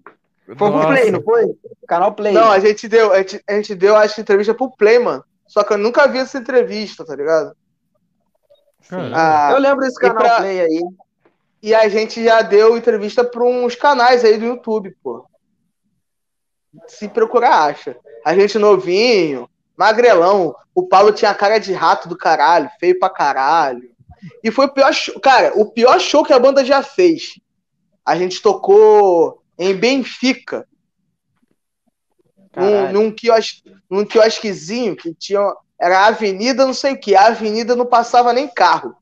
Foi 0.46 0.54
pro 0.56 0.70
Nossa. 0.70 0.88
Play, 0.88 1.10
não 1.10 1.22
foi? 1.22 1.46
Canal 1.86 2.12
Play. 2.12 2.32
Não, 2.32 2.50
a 2.50 2.58
gente 2.58 2.88
deu, 2.88 3.12
a 3.12 3.18
gente, 3.18 3.42
a 3.48 3.52
gente 3.54 3.74
deu, 3.74 3.96
acho 3.96 4.14
que 4.16 4.20
entrevista 4.20 4.54
pro 4.54 4.70
Play, 4.76 4.98
mano. 4.98 5.24
Só 5.46 5.64
que 5.64 5.72
eu 5.72 5.78
nunca 5.78 6.06
vi 6.06 6.18
essa 6.18 6.38
entrevista, 6.38 7.04
tá 7.04 7.14
ligado? 7.16 7.52
Ah, 9.14 9.50
eu 9.52 9.58
lembro 9.58 9.80
desse 9.84 9.98
canal 9.98 10.16
pra- 10.22 10.38
Play 10.38 10.60
aí. 10.60 10.80
E 11.62 11.74
a 11.74 11.88
gente 11.88 12.24
já 12.24 12.42
deu 12.42 12.76
entrevista 12.76 13.22
pra 13.22 13.42
uns 13.44 13.74
canais 13.74 14.24
aí 14.24 14.38
do 14.38 14.46
YouTube, 14.46 14.96
pô. 15.02 15.26
Se 16.86 17.08
procurar, 17.08 17.64
acha. 17.64 17.96
A 18.24 18.34
gente 18.34 18.58
novinho, 18.58 19.48
magrelão. 19.80 20.54
O 20.74 20.86
Paulo 20.86 21.10
tinha 21.10 21.34
cara 21.34 21.58
de 21.58 21.72
rato 21.72 22.06
do 22.06 22.16
caralho, 22.16 22.70
feio 22.78 22.98
pra 22.98 23.08
caralho. 23.08 23.90
E 24.44 24.50
foi 24.50 24.66
o 24.66 24.72
pior 24.74 24.92
show. 24.92 25.18
Cara, 25.18 25.58
o 25.58 25.72
pior 25.72 25.98
show 25.98 26.22
que 26.22 26.34
a 26.34 26.38
banda 26.38 26.62
já 26.62 26.82
fez. 26.82 27.40
A 28.04 28.14
gente 28.14 28.42
tocou 28.42 29.42
em 29.58 29.74
Benfica, 29.74 30.68
num, 32.54 32.70
Caralho. 32.70 32.92
num, 32.92 33.10
quios, 33.10 33.62
num 33.88 34.04
quiosquezinho 34.04 34.94
que 34.94 35.14
tinha. 35.14 35.40
Era 35.80 36.00
a 36.00 36.06
avenida, 36.08 36.66
não 36.66 36.74
sei 36.74 36.92
o 36.92 37.00
que. 37.00 37.14
A 37.14 37.28
avenida 37.28 37.74
não 37.74 37.86
passava 37.86 38.34
nem 38.34 38.46
carro. 38.46 38.94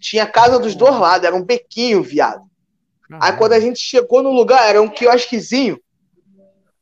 Tinha 0.00 0.26
casa 0.26 0.58
dos 0.58 0.74
dois 0.74 0.98
lados, 0.98 1.26
era 1.26 1.36
um 1.36 1.44
bequinho, 1.44 2.02
viado. 2.02 2.42
Aí 3.20 3.32
quando 3.36 3.52
a 3.52 3.60
gente 3.60 3.78
chegou 3.78 4.20
no 4.22 4.32
lugar, 4.32 4.68
era 4.68 4.82
um 4.82 4.88
quiosquezinho. 4.88 5.80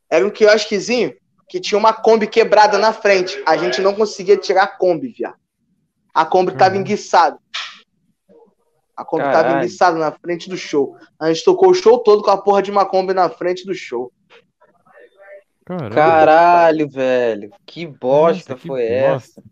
Era 0.09 0.25
um 0.25 0.29
quiosquezinho 0.31 1.13
que 1.47 1.59
tinha 1.59 1.77
uma 1.77 1.93
Kombi 1.93 2.27
quebrada 2.27 2.77
na 2.77 2.91
frente. 2.93 3.41
A 3.45 3.55
gente 3.57 3.81
não 3.81 3.93
conseguia 3.93 4.37
tirar 4.37 4.63
a 4.63 4.67
Kombi, 4.67 5.09
viado. 5.09 5.35
A 6.13 6.25
Kombi 6.25 6.51
tava 6.55 6.75
Uhum. 6.75 6.81
enguiçada. 6.81 7.37
A 8.95 9.05
Kombi 9.05 9.23
tava 9.23 9.33
Caralho. 9.43 9.57
enguiçada 9.59 9.97
na 9.97 10.11
frente 10.11 10.49
do 10.49 10.57
show. 10.57 10.97
A 11.19 11.31
gente 11.31 11.43
tocou 11.45 11.69
o 11.69 11.73
show 11.73 11.99
todo 11.99 12.23
com 12.23 12.31
a 12.31 12.37
porra 12.41 12.61
de 12.61 12.71
uma 12.71 12.85
Kombi 12.85 13.13
na 13.13 13.29
frente 13.29 13.65
do 13.65 13.73
show. 13.75 14.11
Caralho. 15.65 15.93
Caralho, 15.95 16.89
velho. 16.89 17.51
Que 17.65 17.85
bosta 17.85 18.53
Nossa, 18.53 18.55
que 18.61 18.67
foi 18.67 18.85
essa? 18.85 19.41
bosta. 19.41 19.43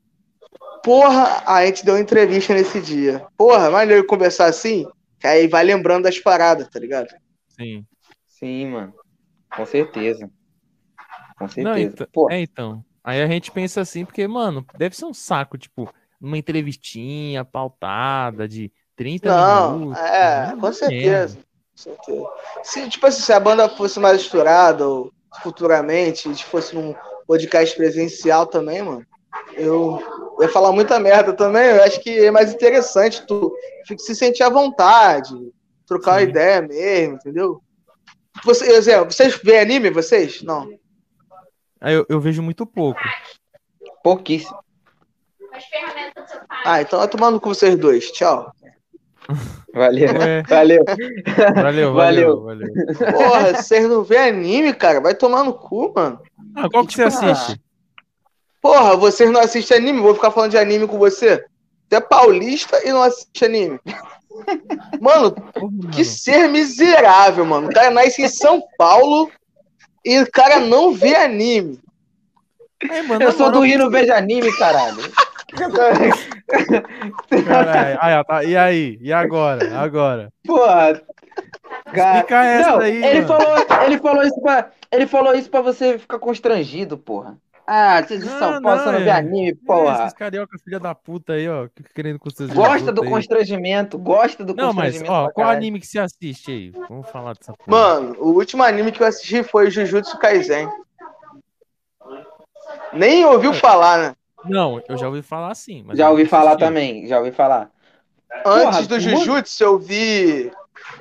Porra, 0.83 1.43
a 1.45 1.65
gente 1.65 1.83
deu 1.83 1.95
uma 1.95 1.99
entrevista 2.01 2.53
nesse 2.53 2.79
dia. 2.79 3.25
Porra, 3.37 3.69
maneiro 3.71 4.05
conversar 4.05 4.45
assim, 4.45 4.87
que 5.19 5.27
aí 5.27 5.47
vai 5.47 5.63
lembrando 5.63 6.03
das 6.03 6.19
paradas, 6.19 6.67
tá 6.69 6.79
ligado? 6.79 7.07
Sim. 7.49 7.85
Sim, 8.27 8.67
mano. 8.67 8.93
Com 9.55 9.65
certeza. 9.65 10.29
Com 11.37 11.45
Não, 11.45 11.49
certeza. 11.49 11.79
então, 11.93 12.07
Pô, 12.13 12.31
é, 12.31 12.41
então. 12.41 12.83
Aí 13.03 13.21
a 13.21 13.27
gente 13.27 13.51
pensa 13.51 13.81
assim, 13.81 14.03
porque, 14.05 14.27
mano, 14.27 14.65
deve 14.77 14.95
ser 14.95 15.05
um 15.05 15.13
saco, 15.13 15.57
tipo, 15.57 15.87
uma 16.19 16.37
entrevistinha 16.37 17.45
pautada 17.45 18.47
de 18.47 18.71
30 18.95 19.29
Não, 19.29 19.79
minutos. 19.79 19.99
é, 20.01 20.47
Não 20.47 20.59
com 20.59 20.73
certeza. 20.73 21.37
Com 21.37 21.43
certeza. 21.75 22.29
Se, 22.63 22.89
tipo 22.89 23.05
assim, 23.05 23.21
se 23.21 23.33
a 23.33 23.39
banda 23.39 23.67
fosse 23.69 23.99
mais 23.99 24.21
estourada, 24.21 24.87
ou 24.87 25.11
futuramente, 25.43 26.33
se 26.33 26.43
fosse 26.45 26.73
num 26.73 26.95
podcast 27.27 27.75
presencial 27.75 28.45
também, 28.47 28.81
mano, 28.81 29.05
eu 29.53 30.01
ia 30.39 30.47
falar 30.49 30.71
muita 30.71 30.99
merda 30.99 31.33
também. 31.33 31.65
Eu 31.71 31.83
acho 31.83 31.99
que 32.01 32.09
é 32.25 32.31
mais 32.31 32.53
interessante 32.53 33.25
tu 33.27 33.53
se 33.97 34.15
sentir 34.15 34.43
à 34.43 34.49
vontade, 34.49 35.33
trocar 35.85 36.13
uma 36.13 36.21
Sim. 36.21 36.29
ideia 36.29 36.61
mesmo, 36.61 37.15
entendeu? 37.15 37.61
Você, 38.43 38.71
exemplo, 38.71 39.11
vocês 39.11 39.35
veem 39.43 39.59
anime, 39.59 39.89
vocês? 39.89 40.41
Não. 40.41 40.69
Aí 41.81 41.93
eu, 41.93 42.05
eu 42.09 42.19
vejo 42.19 42.41
muito 42.41 42.65
pouco. 42.65 42.99
pouquíssimo. 44.03 44.57
As 45.53 45.63
ferramentas 45.65 46.23
do 46.23 46.29
seu 46.29 46.39
pai. 46.47 46.57
Ah, 46.65 46.81
então 46.81 46.99
vai 46.99 47.07
tomar 47.07 47.31
no 47.31 47.39
cu 47.39 47.49
vocês 47.49 47.75
dois. 47.77 48.11
Tchau. 48.11 48.51
Valeu. 49.73 50.07
Ué, 50.13 50.43
Valeu. 50.43 50.83
valeu, 51.55 51.93
valeu, 51.93 52.43
valeu. 52.43 52.67
Porra, 53.11 53.53
vocês 53.55 53.85
não 53.89 54.03
vêem 54.05 54.29
anime, 54.29 54.73
cara? 54.73 55.01
Vai 55.01 55.13
tomar 55.13 55.43
no 55.43 55.53
cu, 55.53 55.91
mano. 55.93 56.21
Ah, 56.55 56.69
qual 56.69 56.85
que 56.87 56.93
você 56.93 57.09
Tipo, 57.09 57.25
assiste? 57.25 57.61
Porra, 58.61 58.95
vocês 58.95 59.29
não 59.29 59.41
assistem 59.41 59.77
anime? 59.77 59.99
Vou 59.99 60.15
ficar 60.15 60.31
falando 60.31 60.51
de 60.51 60.57
anime 60.57 60.87
com 60.87 60.97
você? 60.97 61.43
Você 61.89 61.95
é 61.97 61.99
paulista 61.99 62.79
e 62.87 62.91
não 62.93 63.01
assiste 63.01 63.43
anime. 63.43 63.77
Mano, 65.01 65.31
Porra, 65.33 65.69
que 65.91 66.03
mano. 66.03 66.05
ser 66.05 66.47
miserável, 66.47 67.45
mano. 67.45 67.67
O 67.67 67.73
cara 67.73 67.91
nasce 67.91 68.21
em 68.21 68.29
São 68.29 68.63
Paulo 68.77 69.29
e 70.05 70.19
o 70.19 70.31
cara 70.31 70.59
não 70.59 70.93
vê 70.93 71.15
anime. 71.15 71.79
Aí, 72.89 73.01
mano, 73.07 73.23
Eu 73.23 73.31
sou 73.31 73.51
do 73.51 73.61
Rio, 73.61 73.79
não 73.79 73.89
vejo 73.89 74.13
anime, 74.13 74.55
caralho. 74.57 74.97
caralho. 77.45 77.97
Aí, 78.01 78.15
ó, 78.17 78.23
tá- 78.23 78.43
E 78.43 78.55
aí? 78.55 78.97
E 79.01 79.11
agora? 79.13 79.77
Agora? 79.79 80.31
Porra. 80.45 81.01
Cara... 81.93 82.17
Explica 82.19 82.43
essa 82.45 82.71
não, 82.71 82.79
aí, 82.79 83.03
ele 83.03 83.21
mano. 83.21 83.27
falou, 83.27 83.65
ele 83.85 83.97
falou 83.99 84.23
isso 84.23 84.41
pra, 84.41 84.69
ele 84.91 85.07
falou 85.07 85.33
isso 85.35 85.49
pra 85.49 85.61
você 85.61 85.97
ficar 85.97 86.19
constrangido, 86.19 86.97
porra. 86.97 87.37
Ah, 87.67 88.03
vocês 88.03 88.21
de 88.23 88.29
São 88.29 88.61
Paulo, 88.61 88.79
você 88.79 88.91
não 88.91 88.99
vê 88.99 89.09
é. 89.09 89.11
anime, 89.11 89.49
É, 89.49 89.65
porra. 89.65 90.01
esses 90.01 90.13
carioca 90.13 90.55
filha 90.63 90.79
da 90.79 90.93
puta 90.93 91.33
aí, 91.33 91.49
ó, 91.49 91.67
que- 91.67 91.83
querendo 91.95 92.19
com 92.19 92.29
seus 92.29 92.51
Gosta 92.51 92.91
do 92.91 93.01
aí. 93.03 93.09
constrangimento, 93.09 93.97
gosta 93.97 94.43
do 94.45 94.53
Não, 94.53 94.67
mas, 94.67 94.93
constrangimento. 94.93 95.11
ó, 95.11 95.23
pra 95.25 95.33
qual 95.33 95.45
caralho. 95.47 95.57
anime 95.57 95.79
que 95.79 95.87
você 95.87 95.97
assiste 95.97 96.51
aí? 96.51 96.69
Vamos 96.87 97.09
falar 97.09 97.33
dessa 97.33 97.53
porra. 97.53 97.65
Mano, 97.71 98.15
o 98.19 98.29
último 98.33 98.61
anime 98.61 98.91
que 98.91 99.01
eu 99.01 99.07
assisti 99.07 99.41
foi 99.41 99.71
Jujutsu 99.71 100.17
Kaisen. 100.19 100.69
Nem 102.93 103.25
ouviu 103.25 103.53
falar, 103.53 103.97
né? 103.97 104.15
Não, 104.43 104.81
eu 104.87 104.95
já 104.97 105.07
ouvi 105.07 105.21
falar 105.23 105.51
assim. 105.51 105.83
Mas 105.85 105.97
Já 105.97 106.09
ouvi 106.11 106.25
falar 106.25 106.51
assisti. 106.51 106.65
também, 106.67 107.07
já 107.07 107.17
ouvi 107.17 107.31
falar. 107.31 107.71
Antes 108.45 108.63
Porra, 108.85 108.87
do 108.87 108.99
Jujutsu, 108.99 109.63
eu 109.63 109.79
vi. 109.79 110.51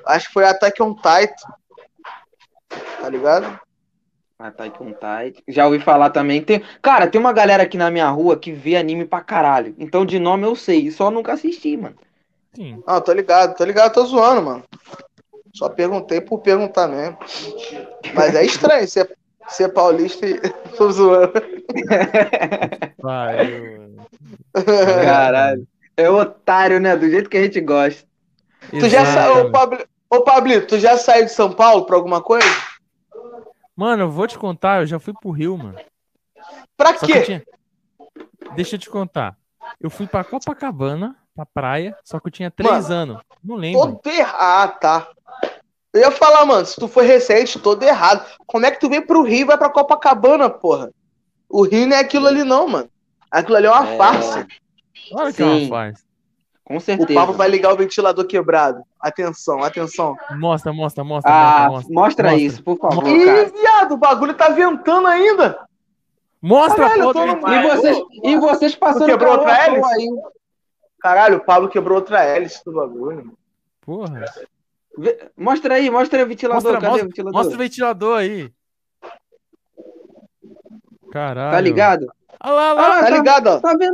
Acho 0.07 0.29
que 0.29 0.33
foi 0.33 0.47
Attack 0.47 0.83
on 0.83 0.95
Titan. 0.95 1.53
Tá 3.01 3.09
ligado? 3.11 3.61
Attack 4.45 4.83
on 4.83 4.93
Titan. 4.93 5.41
Já 5.49 5.65
ouvi 5.67 5.81
falar 5.81 6.11
também. 6.11 6.43
Tem... 6.43 6.63
Cara, 6.83 7.07
tem 7.07 7.19
uma 7.21 7.33
galera 7.33 7.63
aqui 7.63 7.79
na 7.79 7.91
minha 7.91 8.09
rua 8.11 8.37
que 8.37 8.53
vê 8.53 8.77
anime 8.77 9.07
pra 9.07 9.23
caralho. 9.23 9.75
Então 9.79 10.05
de 10.05 10.19
nome 10.19 10.45
eu 10.47 10.55
sei, 10.55 10.91
só 10.91 11.11
nunca 11.11 11.33
assisti, 11.33 11.77
mano. 11.77 11.97
Sim. 12.55 12.83
Não, 12.87 13.01
tô 13.01 13.13
ligado, 13.13 13.57
tô 13.57 13.65
ligado, 13.65 13.95
tô 13.95 14.05
zoando, 14.05 14.43
mano. 14.43 14.63
Só 15.55 15.69
perguntei 15.69 16.21
por 16.21 16.41
perguntar 16.41 16.89
mesmo. 16.89 17.17
Mas 18.13 18.35
é 18.35 18.45
estranho 18.45 18.87
ser, 18.87 19.17
ser 19.49 19.71
paulista 19.71 20.27
e. 20.27 20.39
tô 20.77 20.91
zoando. 20.93 21.33
Vai, 23.01 23.47
eu- 23.51 23.95
Caralho. 25.05 25.67
É 25.97 26.11
otário, 26.11 26.81
né? 26.81 26.97
Do 26.97 27.09
jeito 27.09 27.31
que 27.31 27.37
a 27.37 27.43
gente 27.43 27.61
gosta. 27.61 28.05
Tu 28.71 28.89
já 28.89 29.07
saiu, 29.07 29.47
ô. 29.47 29.51
Pablo, 29.53 29.79
ô 30.11 30.21
Pablito, 30.23 30.67
tu 30.67 30.79
já 30.79 30.97
saiu 30.99 31.25
de 31.25 31.33
São 31.33 31.53
Paulo 31.53 31.87
pra 31.87 31.97
alguma 31.97 32.21
coisa? 32.21 32.47
Mano, 33.77 34.05
eu 34.05 34.11
vou 34.11 34.27
te 34.27 34.39
contar, 34.39 34.83
eu 34.83 34.87
já 34.87 34.99
fui 34.99 35.13
pro 35.13 35.31
Rio, 35.31 35.57
mano. 35.59 35.79
Pra 36.77 36.97
Só 36.97 37.07
quê? 37.07 37.19
eu 37.19 37.25
tinha... 37.25 37.43
Deixa 38.55 38.77
eu 38.77 38.79
te 38.79 38.89
contar. 38.91 39.37
Eu 39.81 39.91
fui 39.91 40.07
pra 40.07 40.23
Copacabana, 40.23 41.17
pra 41.35 41.45
praia, 41.47 41.97
só 42.05 42.21
que 42.21 42.29
eu 42.29 42.33
tinha 42.33 42.51
três 42.51 42.91
anos. 42.91 43.21
Não 43.43 43.57
lembro. 43.57 43.81
Todo 43.97 44.15
errado. 44.15 44.37
Ah, 44.39 44.69
tá. 44.69 45.09
Eu 45.93 46.03
ia 46.03 46.11
falar, 46.11 46.45
mano, 46.45 46.65
se 46.67 46.77
tu 46.77 46.87
foi 46.89 47.07
recente, 47.07 47.59
todo 47.59 47.83
errado. 47.83 48.25
Como 48.47 48.67
é 48.67 48.71
que 48.71 48.79
tu 48.81 48.89
vem 48.89 49.01
pro 49.05 49.23
Rio 49.23 49.41
e 49.41 49.45
vai 49.45 49.57
pra 49.59 49.71
Copacabana, 49.71 50.51
porra? 50.51 50.91
O 51.49 51.63
Rio 51.63 51.87
não 51.87 51.97
é 51.97 52.01
aquilo 52.01 52.27
ali, 52.27 52.45
não, 52.45 52.69
mano. 52.69 52.89
Aquilo 53.31 53.57
ali 53.57 53.67
é 53.67 53.71
uma 53.71 53.89
É. 53.89 53.97
farsa. 53.97 54.47
Olha 55.13 55.33
que 55.33 55.43
ela 55.43 55.55
Sim. 55.59 55.69
faz. 55.69 56.04
Com 56.65 56.77
O 56.79 56.81
certeza. 56.81 57.13
Pablo 57.21 57.35
vai 57.35 57.49
ligar 57.49 57.73
o 57.73 57.77
ventilador 57.77 58.27
quebrado. 58.27 58.83
Atenção, 58.99 59.63
atenção. 59.63 60.17
Mostra, 60.39 60.73
mostra, 60.73 61.05
mostra, 61.05 61.31
Ah, 61.31 61.69
mostra, 61.69 61.93
mostra. 61.93 61.95
mostra 61.95 62.35
isso, 62.37 62.63
por 62.63 62.79
favor, 62.79 63.07
Ih, 63.07 63.25
cara. 63.27 63.45
viado, 63.51 63.93
o 63.93 63.97
bagulho 63.99 64.33
tá 64.35 64.49
ventando 64.49 65.07
ainda. 65.07 65.59
Mostra, 66.41 66.89
Caralho, 66.89 67.13
no- 67.13 67.53
E 67.53 67.63
vocês, 67.69 67.99
e 68.23 68.37
vocês 68.39 68.75
passando 68.75 69.07
quebrou 69.07 69.33
outra 69.33 69.53
hélice? 69.67 69.95
aí. 69.95 70.09
Caralho, 71.01 71.37
o 71.37 71.45
Pablo 71.45 71.69
quebrou 71.69 71.97
outra 71.99 72.23
hélice 72.25 72.65
do 72.65 72.73
bagulho. 72.73 73.37
Porra. 73.83 74.25
Mostra 75.37 75.75
aí, 75.75 75.91
mostra 75.91 76.19
aí 76.21 76.25
o 76.25 76.29
ventilador. 76.29 76.63
Mostra, 76.63 76.81
Cadê 76.81 76.87
mostra, 76.89 77.05
o 77.05 77.09
ventilador? 77.09 77.39
mostra 77.39 77.55
o 77.55 77.59
ventilador 77.59 78.19
aí. 78.19 78.53
Caralho. 81.13 81.53
Tá 81.53 81.61
ligado? 81.61 82.07
Olha 82.43 82.53
lá, 82.55 82.73
olha 82.75 82.81
lá. 82.89 82.99
Ah, 82.99 83.03
Tá 83.03 83.11
ligado, 83.11 83.47
ó? 83.49 83.61
Tá, 83.61 83.75
vent... 83.77 83.93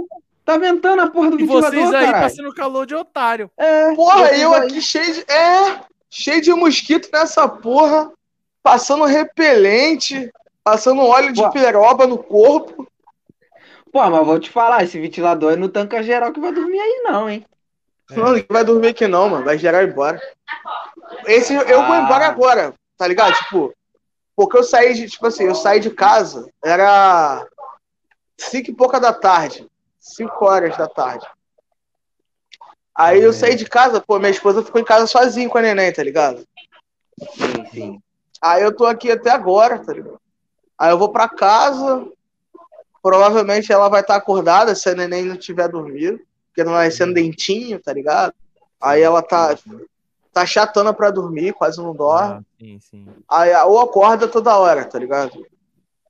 tá 0.52 0.58
ventando 0.58 1.02
a 1.02 1.10
porra 1.10 1.30
do 1.30 1.36
E 1.40 1.44
ventilador, 1.44 1.70
vocês 1.70 1.94
aí 1.94 2.06
caralho. 2.06 2.24
passando 2.24 2.54
calor 2.54 2.86
de 2.86 2.94
otário. 2.94 3.50
É, 3.56 3.94
Porra, 3.94 4.32
eu 4.36 4.52
aí. 4.54 4.62
aqui 4.66 4.80
cheio 4.80 5.14
de. 5.14 5.20
É, 5.30 5.80
cheio 6.10 6.40
de 6.40 6.52
mosquito 6.54 7.08
nessa 7.12 7.48
porra. 7.48 8.10
Passando 8.62 9.04
repelente. 9.04 10.30
Passando 10.62 11.00
óleo 11.02 11.32
de 11.32 11.42
Pô. 11.42 11.50
peroba 11.50 12.06
no 12.06 12.18
corpo. 12.18 12.86
Pô, 13.92 14.08
mas 14.08 14.26
vou 14.26 14.38
te 14.38 14.50
falar, 14.50 14.84
esse 14.84 15.00
ventilador 15.00 15.52
é 15.52 15.56
no 15.56 15.68
tanca 15.68 16.02
geral 16.02 16.32
que 16.32 16.38
vai 16.38 16.52
dormir 16.52 16.78
aí, 16.78 17.02
não, 17.04 17.28
hein? 17.28 17.44
É. 18.10 18.14
Não, 18.14 18.26
ninguém 18.26 18.46
vai 18.48 18.62
dormir 18.64 18.88
aqui 18.88 19.08
não, 19.08 19.28
mano. 19.28 19.44
Vai 19.44 19.58
gerar 19.58 19.82
embora. 19.82 20.20
Esse 21.26 21.54
eu 21.54 21.82
vou 21.84 21.92
Ah. 21.94 22.00
embora 22.02 22.26
agora, 22.26 22.74
tá 22.96 23.06
ligado? 23.08 23.34
Tipo, 23.34 23.72
porque 24.36 24.56
eu 24.58 24.62
saí 24.62 24.94
de, 24.94 25.08
tipo 25.08 25.26
assim, 25.26 25.44
eu 25.44 25.54
saí 25.54 25.80
de 25.80 25.90
casa, 25.90 26.48
era 26.64 27.44
cinco 28.38 28.70
e 28.70 28.74
pouca 28.74 29.00
da 29.00 29.12
tarde. 29.12 29.66
Cinco 30.00 30.46
horas 30.46 30.76
da 30.76 30.88
tarde. 30.88 31.26
Aí 32.94 33.22
eu 33.22 33.32
saí 33.32 33.54
de 33.54 33.66
casa, 33.66 34.00
pô, 34.00 34.18
minha 34.18 34.30
esposa 34.30 34.64
ficou 34.64 34.80
em 34.80 34.84
casa 34.84 35.06
sozinha 35.06 35.48
com 35.48 35.58
a 35.58 35.62
neném, 35.62 35.92
tá 35.92 36.02
ligado? 36.02 36.44
Sim, 37.18 37.66
sim. 37.72 38.02
Aí 38.42 38.62
eu 38.62 38.74
tô 38.74 38.86
aqui 38.86 39.10
até 39.10 39.30
agora, 39.30 39.78
tá 39.78 39.92
ligado? 39.92 40.20
Aí 40.78 40.90
eu 40.90 40.98
vou 40.98 41.10
pra 41.10 41.28
casa. 41.28 42.06
Provavelmente 43.02 43.72
ela 43.72 43.88
vai 43.88 44.00
estar 44.00 44.16
acordada 44.16 44.74
se 44.74 44.88
a 44.88 44.94
neném 44.94 45.24
não 45.24 45.36
tiver 45.36 45.68
dormido. 45.68 46.20
Porque 46.48 46.64
não 46.64 46.72
vai 46.72 46.90
sendo 46.90 47.14
dentinho, 47.14 47.78
tá 47.80 47.92
ligado? 47.92 48.34
Aí 48.80 49.02
ela 49.02 49.22
tá, 49.22 49.56
tá 50.32 50.44
chatando 50.44 50.92
pra 50.94 51.10
dormir, 51.10 51.52
quase 51.52 51.78
não 51.78 51.94
dorme. 51.94 52.40
Ah, 52.40 52.42
sim, 52.58 52.80
sim, 52.80 53.06
Aí 53.28 53.54
ou 53.64 53.78
acorda 53.80 54.26
toda 54.26 54.58
hora, 54.58 54.84
tá 54.84 54.98
ligado? 54.98 55.46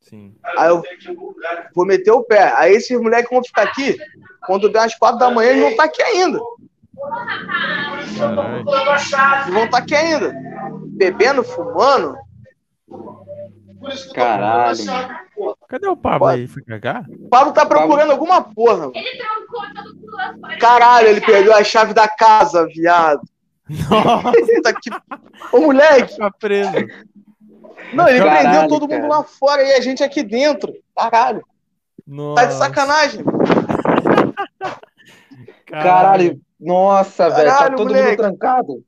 Sim. 0.00 0.34
Aí 0.58 0.68
eu 0.68 0.82
vou 1.74 1.86
meter 1.86 2.10
o 2.10 2.22
pé. 2.22 2.52
Aí 2.56 2.72
esses 2.74 2.98
moleques 3.00 3.30
vão 3.30 3.42
ficar 3.42 3.62
aqui. 3.62 3.96
Quando 4.46 4.68
der 4.68 4.80
umas 4.80 4.94
quatro 4.94 5.18
da 5.18 5.30
manhã, 5.30 5.50
eles 5.50 5.62
vão 5.62 5.70
estar 5.70 5.84
aqui 5.84 6.02
ainda. 6.02 6.40
Caralho. 8.18 8.64
Eles 8.68 9.54
vão 9.54 9.64
estar 9.64 9.78
aqui 9.78 9.94
ainda. 9.94 10.34
Bebendo, 10.88 11.42
fumando. 11.42 12.16
Caralho. 14.14 14.78
Cadê 15.68 15.88
o 15.88 15.96
Pablo 15.96 16.26
aí? 16.28 16.46
Foi 16.46 16.62
cagar? 16.62 17.06
O 17.08 17.28
Pablo 17.28 17.52
tá 17.52 17.64
procurando 17.64 18.10
alguma 18.12 18.42
porra. 18.42 18.90
Ele 18.94 19.16
trancou 19.16 19.62
todo 19.74 19.94
mundo. 19.94 20.58
Caralho, 20.58 21.08
ele 21.08 21.20
perdeu 21.20 21.54
a 21.54 21.64
chave 21.64 21.94
da 21.94 22.06
casa, 22.06 22.66
viado. 22.66 23.22
Nossa, 23.88 24.32
Puta 24.32 24.74
que... 24.74 24.90
Ô, 25.52 25.60
moleque. 25.60 26.16
tá 26.16 26.30
preso. 26.30 26.72
Não, 27.94 28.08
ele 28.08 28.18
Caralho, 28.18 28.48
prendeu 28.48 28.68
todo 28.68 28.82
mundo 28.82 29.02
cara. 29.02 29.08
lá 29.08 29.22
fora 29.24 29.62
e 29.62 29.72
a 29.72 29.80
gente 29.80 30.02
aqui 30.02 30.22
dentro. 30.22 30.72
Caralho. 30.96 31.40
Tá 31.40 31.44
de 32.04 32.12
Nossa, 32.14 32.52
sacanagem. 32.52 33.24
Caralho, 35.66 36.40
nossa, 36.58 37.30
velho, 37.30 37.48
tá 37.48 37.54
Caralho, 37.58 37.76
todo 37.76 37.88
moleque. 37.88 38.08
mundo 38.08 38.16
trancado. 38.16 38.84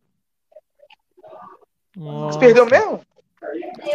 Nossa. 1.97 2.33
Você 2.33 2.39
perdeu 2.41 2.67
mesmo? 2.67 3.01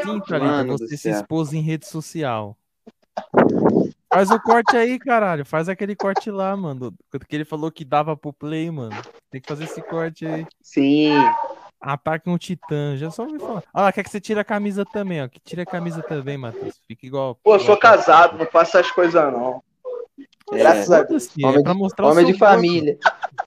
Sim, 0.03 0.19
Thalita, 0.21 0.77
você 0.77 0.97
se 0.97 1.09
expôs 1.09 1.53
em 1.53 1.61
rede 1.61 1.85
social. 1.85 2.55
Faz 4.11 4.31
o 4.31 4.39
corte 4.39 4.77
aí, 4.77 4.97
caralho. 4.97 5.45
Faz 5.45 5.67
aquele 5.67 5.95
corte 5.95 6.31
lá, 6.31 6.55
mano. 6.55 6.93
Que 7.27 7.35
ele 7.35 7.45
falou 7.45 7.71
que 7.71 7.83
dava 7.83 8.15
pro 8.15 8.31
play, 8.31 8.71
mano. 8.71 8.95
Tem 9.29 9.41
que 9.41 9.47
fazer 9.47 9.65
esse 9.65 9.81
corte 9.81 10.25
aí. 10.25 10.45
Sim. 10.61 11.13
Ataque 11.79 12.29
um 12.29 12.37
titã. 12.37 12.95
Já 12.97 13.11
só 13.11 13.23
ouvi 13.23 13.37
falar. 13.39 13.63
Olha 13.73 13.83
lá, 13.85 13.91
quer 13.93 14.03
que 14.03 14.09
você 14.09 14.19
tire 14.19 14.39
a 14.39 14.43
camisa 14.43 14.83
também, 14.85 15.23
ó. 15.23 15.27
Que 15.27 15.39
tire 15.39 15.61
a 15.61 15.65
camisa 15.65 16.01
também, 16.01 16.37
Matheus. 16.37 16.81
Fica 16.87 17.05
igual. 17.05 17.35
Pô, 17.43 17.55
eu 17.55 17.59
igual 17.59 17.65
sou 17.67 17.77
casado, 17.77 18.37
não 18.37 18.45
faço 18.47 18.77
essas 18.77 18.91
coisas 18.91 19.13
não. 19.31 19.61
Graças 20.51 20.91
a 20.91 21.03
Deus. 21.03 21.27
Foda-se, 21.27 21.45
Homem 21.45 21.59
é 21.59 21.63
pra 21.63 21.73
de- 21.73 21.77
mostrar 21.79 22.05
o 22.05 22.11
Homem 22.11 22.25
seu 22.25 22.33
de 22.33 22.39
corpo. 22.39 22.53
família. 22.55 22.97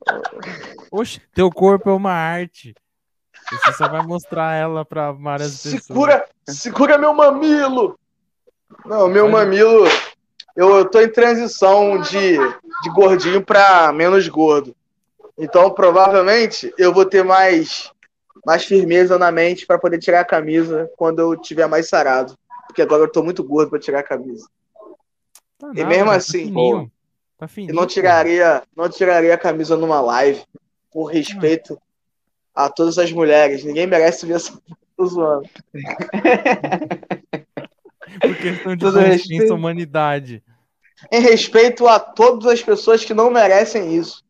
Oxe, 0.92 1.20
teu 1.34 1.50
corpo 1.50 1.90
é 1.90 1.92
uma 1.94 2.12
arte. 2.12 2.74
Você 3.50 3.72
só 3.72 3.88
vai 3.88 4.02
mostrar 4.02 4.54
ela 4.54 4.84
pra 4.84 5.10
várias 5.12 5.62
pessoas. 5.62 5.84
Segura, 5.84 6.24
segura 6.46 6.98
meu 6.98 7.12
mamilo. 7.12 7.98
Não, 8.84 9.08
meu 9.08 9.28
Faz- 9.30 9.32
mamilo. 9.44 9.86
Eu, 10.56 10.76
eu 10.76 10.84
tô 10.88 11.00
em 11.00 11.08
transição 11.10 12.00
de, 12.00 12.36
de 12.38 12.90
gordinho 12.94 13.42
pra 13.44 13.92
menos 13.92 14.28
gordo. 14.28 14.74
Então, 15.38 15.70
provavelmente, 15.70 16.72
eu 16.76 16.92
vou 16.92 17.04
ter 17.06 17.24
mais, 17.24 17.90
mais 18.44 18.64
firmeza 18.64 19.18
na 19.18 19.30
mente 19.30 19.66
pra 19.66 19.78
poder 19.78 19.98
tirar 19.98 20.20
a 20.20 20.24
camisa 20.24 20.90
quando 20.96 21.20
eu 21.20 21.36
tiver 21.36 21.66
mais 21.66 21.88
sarado. 21.88 22.36
Porque 22.66 22.82
agora 22.82 23.02
eu 23.02 23.10
tô 23.10 23.22
muito 23.22 23.42
gordo 23.44 23.70
pra 23.70 23.78
tirar 23.78 24.00
a 24.00 24.04
camisa. 24.04 24.46
Tá 25.58 25.70
E 25.74 25.84
mesmo 25.84 26.06
tá 26.06 26.14
assim, 26.16 26.46
fininho. 26.46 26.90
Tá 27.36 27.44
Eu 27.44 27.48
fininho. 27.48 27.74
não 27.74 27.82
pô. 27.82 27.88
tiraria, 27.88 28.62
não 28.76 28.88
tiraria 28.88 29.34
a 29.34 29.38
camisa 29.38 29.76
numa 29.76 30.00
live 30.00 30.42
por 30.90 31.04
respeito 31.06 31.80
a 32.54 32.68
todas 32.68 32.98
as 32.98 33.12
mulheres. 33.12 33.64
Ninguém 33.64 33.86
merece 33.86 34.26
ver 34.26 34.34
essa 34.34 34.58
tô 34.96 35.06
zoando. 35.06 35.48
Por 38.20 38.36
questão 38.36 38.74
de 38.74 38.84
consciência 38.84 39.12
respeito. 39.12 39.54
humanidade. 39.54 40.42
Em 41.12 41.20
respeito 41.20 41.86
a 41.86 42.00
todas 42.00 42.46
as 42.52 42.62
pessoas 42.62 43.04
que 43.04 43.14
não 43.14 43.30
merecem 43.30 43.94
isso. 43.96 44.24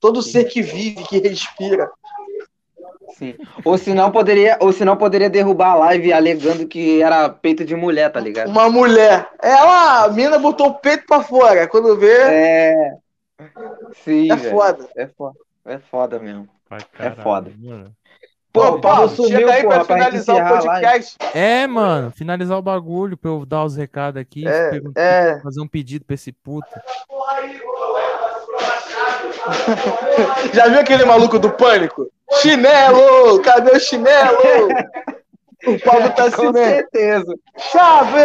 Todo 0.00 0.22
ser 0.22 0.44
que 0.44 0.62
vive, 0.62 1.04
que 1.04 1.18
respira. 1.18 1.90
Sim. 3.16 3.34
Ou 3.64 3.78
senão 3.78 4.10
poderia, 4.10 4.56
ou 4.60 4.72
senão 4.72 4.96
poderia 4.96 5.30
derrubar 5.30 5.72
a 5.72 5.76
live 5.76 6.12
alegando 6.12 6.66
que 6.66 7.00
era 7.02 7.28
peito 7.28 7.64
de 7.64 7.74
mulher, 7.76 8.10
tá 8.10 8.18
ligado? 8.20 8.48
Uma 8.48 8.68
mulher. 8.68 9.28
Ela, 9.42 10.04
a 10.04 10.08
mina 10.08 10.38
botou 10.38 10.68
o 10.68 10.74
peito 10.74 11.04
pra 11.06 11.22
fora. 11.22 11.66
Quando 11.68 11.96
vê, 11.96 12.12
É. 12.12 12.90
Sim, 14.04 14.30
é 14.32 14.36
velho. 14.36 14.50
foda. 14.50 14.88
É 14.96 15.06
foda. 15.06 15.34
É 15.64 15.78
foda 15.78 16.18
mesmo. 16.18 16.48
Pra 16.68 16.78
É 16.98 17.10
foda. 17.12 17.52
mano. 17.58 17.92
Pô, 18.52 18.68
o 18.68 18.80
Paulo, 18.80 19.08
chega 19.08 19.52
aí 19.52 19.62
pra 19.64 19.84
pra 19.84 19.96
finalizar 19.96 20.36
o 20.36 20.38
encerrar 20.38 20.48
a 20.48 20.52
live. 20.52 20.68
podcast. 20.68 21.16
É, 21.34 21.66
mano, 21.66 22.12
finalizar 22.12 22.56
o 22.56 22.62
bagulho 22.62 23.16
pra 23.16 23.30
eu 23.32 23.44
dar 23.44 23.64
os 23.64 23.74
recados 23.76 24.20
aqui. 24.20 24.46
É, 24.46 24.80
é. 24.96 25.40
Fazer 25.40 25.60
um 25.60 25.66
pedido 25.66 26.04
pra 26.04 26.14
esse 26.14 26.30
puto. 26.30 26.68
Já 30.54 30.68
viu 30.68 30.80
aquele 30.80 31.04
maluco 31.04 31.38
do 31.38 31.50
pânico? 31.50 32.08
Chinelo! 32.32 33.40
Cadê 33.42 33.72
o 33.72 33.80
chinelo? 33.80 34.38
O 35.66 35.80
Pablo 35.80 36.10
tá 36.10 36.24
assim 36.24 36.36
Com 36.36 36.52
certeza. 36.52 37.34
Chave! 37.56 38.18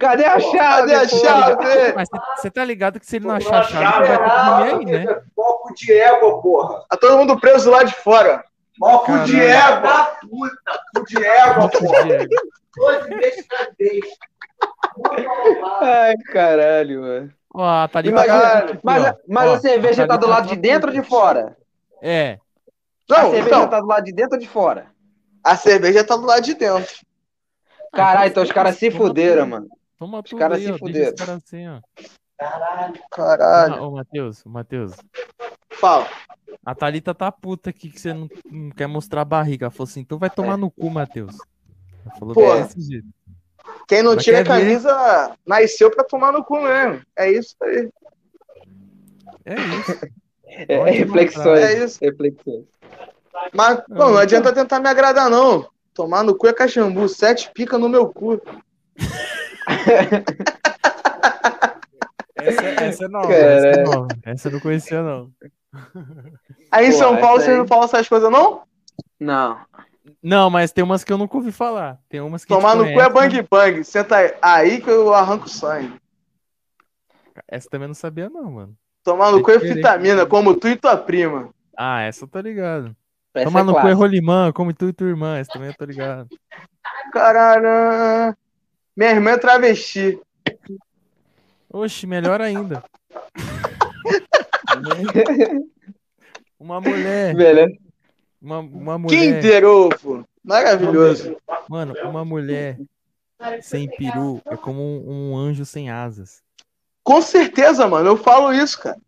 Cadê 0.00 0.24
a 0.24 0.40
chave? 0.40 0.58
Cadê 0.58 0.94
a 0.94 1.06
chave? 1.08 1.92
Mas 1.94 2.08
você 2.34 2.50
tá 2.50 2.64
ligado 2.64 2.98
que 2.98 3.04
se 3.04 3.16
ele 3.16 3.26
não 3.26 3.34
achar 3.34 3.60
a 3.60 3.62
chave, 3.64 4.06
ele 4.06 4.16
vai 4.16 4.18
ter 4.18 4.24
que 4.24 4.44
dormir 4.46 4.96
aí, 4.96 5.04
né? 5.04 5.20
Foco 5.36 5.74
de 5.74 5.92
égua, 5.92 6.40
porra. 6.40 6.84
Tá 6.88 6.96
todo 6.96 7.18
mundo 7.18 7.38
preso 7.38 7.70
lá 7.70 7.82
de 7.82 7.94
fora. 7.94 8.42
Foco 8.78 9.18
de 9.24 9.38
égua. 9.38 10.16
Puta, 10.22 10.80
cu 10.94 11.04
de 11.04 11.22
égua, 11.22 11.68
porra. 11.68 12.04
Diego. 12.04 12.34
Doze 12.76 13.10
meses. 13.10 13.46
Ai, 15.82 16.14
caralho, 16.32 17.00
mano. 17.02 17.32
Ó, 17.52 17.88
tá 17.88 18.00
Mas, 18.82 19.14
mas 19.28 19.50
Ó, 19.50 19.54
a 19.54 19.58
cerveja 19.58 20.06
tá 20.06 20.16
do 20.16 20.26
Thalita 20.26 20.40
lado 20.40 20.48
de 20.48 20.56
dentro 20.56 20.90
ou 20.90 20.94
de 20.94 21.02
fora? 21.02 21.56
É. 22.02 22.38
a 23.10 23.14
Não, 23.22 23.30
cerveja 23.30 23.46
então, 23.46 23.68
tá 23.68 23.80
do 23.80 23.86
lado 23.86 24.04
de 24.04 24.12
dentro 24.12 24.34
ou 24.34 24.40
de 24.40 24.48
fora? 24.48 24.86
a 25.42 25.56
cerveja 25.56 26.04
tá 26.04 26.16
do 26.16 26.26
lado 26.26 26.42
de 26.42 26.54
dentro. 26.54 26.94
Caralho, 27.92 28.30
então 28.30 28.42
os 28.42 28.52
caras 28.52 28.76
se 28.76 28.90
fuderam, 28.90 29.46
mano. 29.46 29.68
Toma 29.98 30.22
tudo 30.22 30.38
caras 30.38 30.60
se 30.62 30.78
fuderam. 30.78 31.14
os 31.14 31.20
caras 31.20 31.42
assim, 31.42 31.66
ó. 31.68 31.80
Caralho. 33.10 33.74
Ah, 33.74 33.82
Ô, 33.82 33.90
Matheus, 33.92 34.44
Matheus. 34.44 34.92
Fala. 35.70 36.06
A 36.64 36.74
Thalita 36.74 37.14
tá 37.14 37.32
puta 37.32 37.70
aqui 37.70 37.88
que 37.90 37.98
você 38.00 38.12
não, 38.12 38.28
não 38.50 38.70
quer 38.70 38.86
mostrar 38.86 39.22
a 39.22 39.24
barriga. 39.24 39.64
Ela 39.66 39.70
falou 39.70 39.88
assim, 39.88 40.00
então 40.00 40.18
vai 40.18 40.28
tomar 40.28 40.56
no 40.56 40.70
cu, 40.70 40.90
Matheus. 40.90 41.34
Ela 42.04 42.14
falou 42.18 42.34
Pô. 42.34 42.42
Quem 43.88 44.02
não 44.02 44.14
Mas 44.14 44.24
tira 44.24 44.40
a 44.40 44.44
quer 44.44 44.52
ver? 44.52 44.60
camisa 44.60 45.36
nasceu 45.46 45.90
pra 45.90 46.04
tomar 46.04 46.30
no 46.32 46.44
cu 46.44 46.60
mesmo. 46.60 47.02
É 47.16 47.30
isso 47.32 47.56
aí. 47.62 47.90
É 49.46 49.54
isso. 49.54 50.06
É, 50.48 50.78
Ótima 50.78 50.90
reflexões. 50.90 51.60
É 51.60 51.84
isso. 51.84 51.98
Reflexões. 52.02 52.64
Mas, 53.54 53.80
pô, 53.86 53.94
não 53.94 54.16
adianta 54.18 54.52
tentar 54.52 54.80
me 54.80 54.88
agradar, 54.88 55.28
não. 55.30 55.68
Tomar 55.94 56.22
no 56.22 56.34
cu 56.34 56.46
é 56.48 56.52
cachambu. 56.52 57.08
Sete 57.08 57.50
pica 57.52 57.76
no 57.78 57.88
meu 57.88 58.08
cu. 58.08 58.40
Essa, 62.40 62.62
essa 62.84 63.04
é 63.04 63.08
nova, 63.08 63.26
Caralho. 63.28 63.66
essa 63.66 63.80
é 63.80 63.82
nova. 63.84 64.08
Essa 64.24 64.48
eu 64.48 64.52
não 64.52 64.60
conhecia, 64.60 65.02
não. 65.02 65.30
Aí 66.70 66.86
em 66.86 66.92
Pô, 66.92 66.96
São 66.98 67.16
Paulo 67.18 67.40
você 67.40 67.50
aí- 67.50 67.56
não 67.58 67.66
fala 67.66 67.84
essas 67.84 68.08
coisas, 68.08 68.30
não? 68.30 68.62
Não. 69.18 69.58
Não, 70.22 70.48
mas 70.48 70.72
tem 70.72 70.82
umas 70.84 71.02
que 71.04 71.12
eu 71.12 71.18
nunca 71.18 71.36
ouvi 71.36 71.50
falar. 71.52 71.98
Tem 72.08 72.20
umas 72.20 72.44
que 72.44 72.48
Tomar 72.54 72.72
a 72.72 72.74
no 72.76 72.84
gente 72.84 72.94
cu 72.94 73.00
é 73.00 73.10
conhece, 73.10 73.36
bang 73.42 73.48
bang. 73.50 73.84
Senta 73.84 74.16
aí. 74.16 74.34
Aí 74.40 74.80
que 74.80 74.88
eu 74.88 75.12
arranco 75.12 75.46
o 75.46 75.50
sangue. 75.50 75.92
Essa 77.46 77.68
também 77.68 77.88
não 77.88 77.94
sabia, 77.94 78.30
não, 78.30 78.50
mano. 78.50 78.76
Tomar 79.02 79.32
no 79.32 79.38
É 79.38 79.42
cu 79.42 79.50
é 79.50 79.58
vitamina, 79.58 80.26
como 80.26 80.54
tu 80.54 80.68
e 80.68 80.76
tua 80.76 80.96
prima. 80.96 81.48
Ah, 81.76 82.02
essa 82.02 82.24
eu 82.24 82.28
tô 82.28 82.40
ligado. 82.40 82.94
Essa 83.34 83.46
Tomar 83.46 83.60
é 83.60 83.64
no 83.64 83.72
cu 83.72 83.86
é 83.86 83.92
rolimã, 83.92 84.52
como 84.52 84.74
tu 84.74 84.88
e 84.88 84.92
tua 84.92 85.08
irmã. 85.08 85.38
Essa 85.38 85.52
também 85.52 85.68
eu 85.68 85.74
tô 85.74 85.84
ligado. 85.84 86.28
Caralho. 87.12 88.36
Minha 88.96 89.10
irmã 89.10 89.30
é 89.30 89.38
travesti. 89.38 90.18
Oxe, 91.70 92.06
melhor 92.06 92.40
ainda. 92.40 92.82
Uma 96.58 96.80
mulher. 96.80 97.34
Beleza. 97.34 97.76
Uma, 98.40 98.58
uma 98.58 99.08
Quem 99.08 99.28
mulher. 99.28 99.42
derou, 99.42 99.88
pô? 99.90 100.24
Maravilhoso. 100.44 101.36
Mano, 101.68 101.94
uma 102.04 102.24
mulher 102.24 102.78
sem 103.60 103.88
peru 103.88 104.40
é 104.46 104.56
como 104.56 104.80
um, 104.80 105.32
um 105.32 105.36
anjo 105.36 105.64
sem 105.64 105.90
asas. 105.90 106.42
Com 107.08 107.22
certeza, 107.22 107.88
mano. 107.88 108.06
Eu 108.10 108.18
falo 108.18 108.52
isso, 108.52 108.78
cara. 108.78 108.98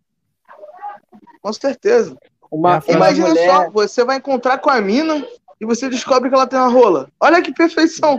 Com 1.42 1.52
certeza. 1.52 2.16
Uma, 2.50 2.78
uma 2.78 2.96
Imagina 2.96 3.28
mulher. 3.28 3.50
só, 3.50 3.70
você 3.70 4.02
vai 4.02 4.16
encontrar 4.16 4.56
com 4.56 4.70
a 4.70 4.80
mina 4.80 5.22
e 5.60 5.66
você 5.66 5.86
descobre 5.90 6.30
que 6.30 6.34
ela 6.34 6.46
tem 6.46 6.58
uma 6.58 6.68
rola. 6.68 7.10
Olha 7.20 7.42
que 7.42 7.52
perfeição. 7.52 8.18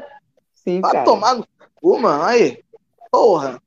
Sim, 0.54 0.82
Vai 0.82 0.92
cara. 0.92 1.04
tomar 1.04 1.34
no 1.34 1.48
cu, 1.74 2.00
mano. 2.00 2.22
Aí. 2.22 2.64
Porra. 3.12 3.60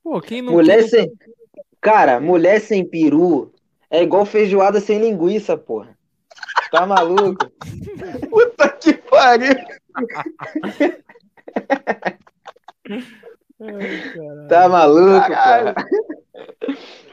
Pô, 0.00 0.20
quem 0.20 0.42
não. 0.42 0.52
Mulher 0.52 0.84
sem. 0.84 1.12
Cara, 1.80 2.20
mulher 2.20 2.60
sem 2.60 2.84
peru 2.84 3.52
é 3.90 4.00
igual 4.00 4.24
feijoada 4.24 4.80
sem 4.80 5.00
linguiça, 5.00 5.56
porra. 5.58 5.98
Tá 6.70 6.86
maluco? 6.86 7.50
Puta 8.30 8.68
que 8.68 8.92
pariu. 8.92 9.56
Tá 14.48 14.68
maluco, 14.68 15.28
Caralho. 15.28 15.74
porra? 15.74 15.88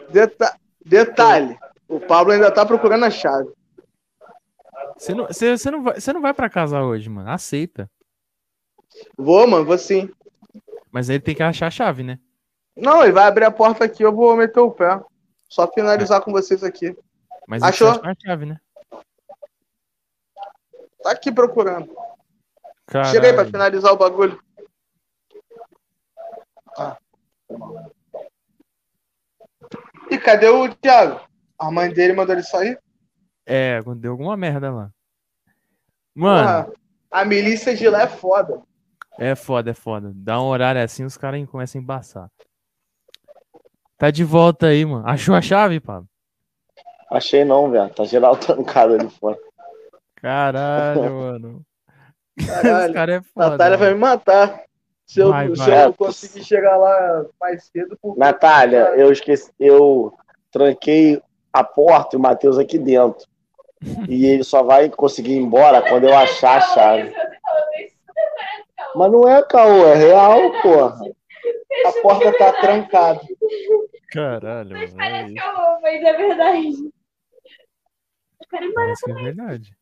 Deta- 0.09 0.57
Detalhe. 0.85 1.57
O 1.87 1.99
Pablo 1.99 2.31
ainda 2.33 2.49
tá 2.51 2.65
procurando 2.65 3.03
a 3.05 3.09
chave. 3.09 3.49
Você 4.97 5.13
não, 5.13 5.27
você, 5.27 5.57
você 5.57 5.71
não 5.71 5.83
vai, 5.83 5.99
você 5.99 6.13
não 6.13 6.21
vai 6.21 6.33
pra 6.33 6.49
casa 6.49 6.81
hoje, 6.81 7.09
mano. 7.09 7.29
Aceita. 7.29 7.89
Vou, 9.17 9.45
mano, 9.47 9.65
vou 9.65 9.77
sim. 9.77 10.09
Mas 10.91 11.09
ele 11.09 11.19
tem 11.19 11.35
que 11.35 11.43
achar 11.43 11.67
a 11.67 11.71
chave, 11.71 12.03
né? 12.03 12.17
Não, 12.75 13.03
ele 13.03 13.11
vai 13.11 13.25
abrir 13.25 13.45
a 13.45 13.51
porta 13.51 13.83
aqui, 13.85 14.03
eu 14.03 14.13
vou 14.13 14.35
meter 14.37 14.59
o 14.59 14.71
pé. 14.71 14.99
Só 15.49 15.67
finalizar 15.67 16.21
com 16.21 16.31
vocês 16.31 16.63
aqui. 16.63 16.95
Mas 17.47 17.61
Achou? 17.63 17.89
a 17.89 18.13
chave, 18.25 18.45
né? 18.45 18.57
Tá 21.03 21.11
aqui 21.11 21.31
procurando. 21.31 21.93
Caralho. 22.85 23.11
Chega 23.13 23.27
aí 23.27 23.33
pra 23.33 23.45
finalizar 23.45 23.93
o 23.93 23.97
bagulho. 23.97 24.39
Ah. 26.77 26.97
E 30.09 30.17
cadê 30.17 30.47
o 30.47 30.73
Thiago? 30.75 31.21
A 31.59 31.71
mãe 31.71 31.91
dele 31.91 32.13
mandou 32.13 32.35
ele 32.35 32.43
sair? 32.43 32.79
É, 33.45 33.79
deu 33.97 34.11
alguma 34.11 34.37
merda 34.37 34.71
lá. 34.71 34.91
Mano, 36.13 36.65
Porra, 36.65 36.77
a 37.11 37.25
milícia 37.25 37.75
de 37.75 37.89
lá 37.89 38.03
é 38.03 38.07
foda. 38.07 38.61
é 39.17 39.35
foda, 39.35 39.71
é 39.71 39.73
foda. 39.73 40.11
Dá 40.15 40.39
um 40.41 40.45
horário 40.45 40.81
assim, 40.81 41.03
os 41.03 41.17
caras 41.17 41.47
começam 41.49 41.79
a 41.79 41.83
embaçar. 41.83 42.31
Tá 43.97 44.11
de 44.11 44.23
volta 44.23 44.67
aí, 44.67 44.85
mano. 44.85 45.07
Achou 45.07 45.33
a 45.33 45.41
chave, 45.41 45.79
Pablo? 45.79 46.07
Achei 47.09 47.43
não, 47.43 47.71
velho. 47.71 47.89
Tá 47.93 48.03
geral 48.03 48.35
trancado 48.37 48.93
ali 48.93 49.09
fora. 49.09 49.37
Caralho, 50.15 51.13
mano. 51.13 51.61
Caralho. 52.45 52.87
Os 52.87 52.93
caras 52.93 53.15
é 53.15 53.21
foda. 53.21 53.49
Natália 53.49 53.77
vai 53.77 53.87
mano. 53.93 53.99
me 53.99 54.01
matar. 54.01 54.66
Se 55.07 55.21
eu, 55.21 55.29
Vai, 55.29 55.47
se 55.47 55.55
vai. 55.55 55.85
eu 55.85 55.93
conseguir 55.93 56.43
chegar 56.43 56.75
lá 56.75 57.25
mais 57.39 57.63
cedo. 57.65 57.97
porque- 58.01 58.19
Natália, 58.19 58.89
eu 58.97 59.09
esqueci. 59.11 59.49
Eu 59.57 60.13
tranquei 60.51 61.21
a 61.53 61.63
porta 61.63 62.15
e 62.15 62.19
o 62.19 62.21
Matheus 62.21 62.57
aqui 62.59 62.77
dentro. 62.77 63.25
E 64.09 64.25
ele 64.25 64.43
só 64.43 64.63
vai 64.63 64.89
conseguir 64.89 65.33
ir 65.33 65.37
embora 65.37 65.81
quando 65.87 66.05
eu 66.05 66.13
achar 66.17 66.57
a 66.57 66.61
chave. 66.61 67.13
Mas 68.95 69.11
não 69.11 69.27
é 69.29 69.41
caô, 69.43 69.85
é 69.85 69.95
real, 69.95 70.51
porra. 70.61 70.99
A 71.85 72.01
porta 72.01 72.35
tá 72.37 72.51
trancada. 72.53 73.21
Caralho, 74.11 74.71
mano. 74.75 75.03
É 75.03 75.09
Parece 75.09 75.33
caô, 75.35 75.79
mas 75.81 76.03
é 76.03 76.13
verdade. 76.13 76.71
Quero 78.49 78.65
ir 78.65 78.67
embora 78.69 78.85
Parece 78.85 79.05
que 79.05 79.11
é 79.11 79.13
verdade. 79.13 79.77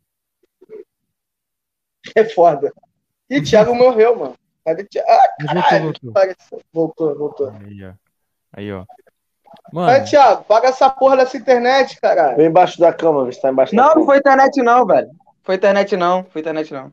É 2.16 2.26
foda. 2.26 2.74
E 3.30 3.40
o 3.40 3.44
Thiago 3.44 3.74
morreu, 3.74 4.16
mano. 4.18 4.36
Cadê 4.66 4.82
o 4.82 4.88
Thiago? 4.88 5.10
Ah, 5.48 5.80
voltou, 5.80 6.11
voltou. 6.11 6.60
Voltou, 6.74 7.16
voltou. 7.18 7.50
Aí, 7.50 7.85
ó. 7.85 7.94
Aí, 8.53 8.72
ó. 8.74 8.84
Vai, 9.72 9.94
Mano, 10.00 10.06
Thiago, 10.06 10.44
paga 10.45 10.69
essa 10.69 10.90
porra 10.90 11.18
dessa 11.18 11.38
internet, 11.38 12.00
caralho. 12.02 12.35
Vem 12.35 12.48
embaixo 12.48 12.80
da 12.80 12.92
cama, 12.92 13.32
se 13.32 13.40
tá 13.42 13.52
embaixo 13.52 13.76
da 13.76 13.82
Não, 13.84 13.95
não 13.95 14.06
foi 14.06 14.18
internet 14.18 14.61
não, 14.61 14.85
velho. 14.85 15.10
Foi 15.44 15.56
internet 15.56 15.95
não, 15.95 16.24
foi 16.26 16.42
internet 16.42 16.74
não. 16.74 16.92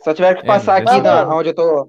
Só 0.00 0.12
tiveram 0.12 0.38
que 0.40 0.44
É, 0.44 0.46
passar 0.46 0.76
aqui 0.76 1.00
na, 1.00 1.34
onde 1.34 1.50
eu 1.50 1.54
tô. 1.54 1.88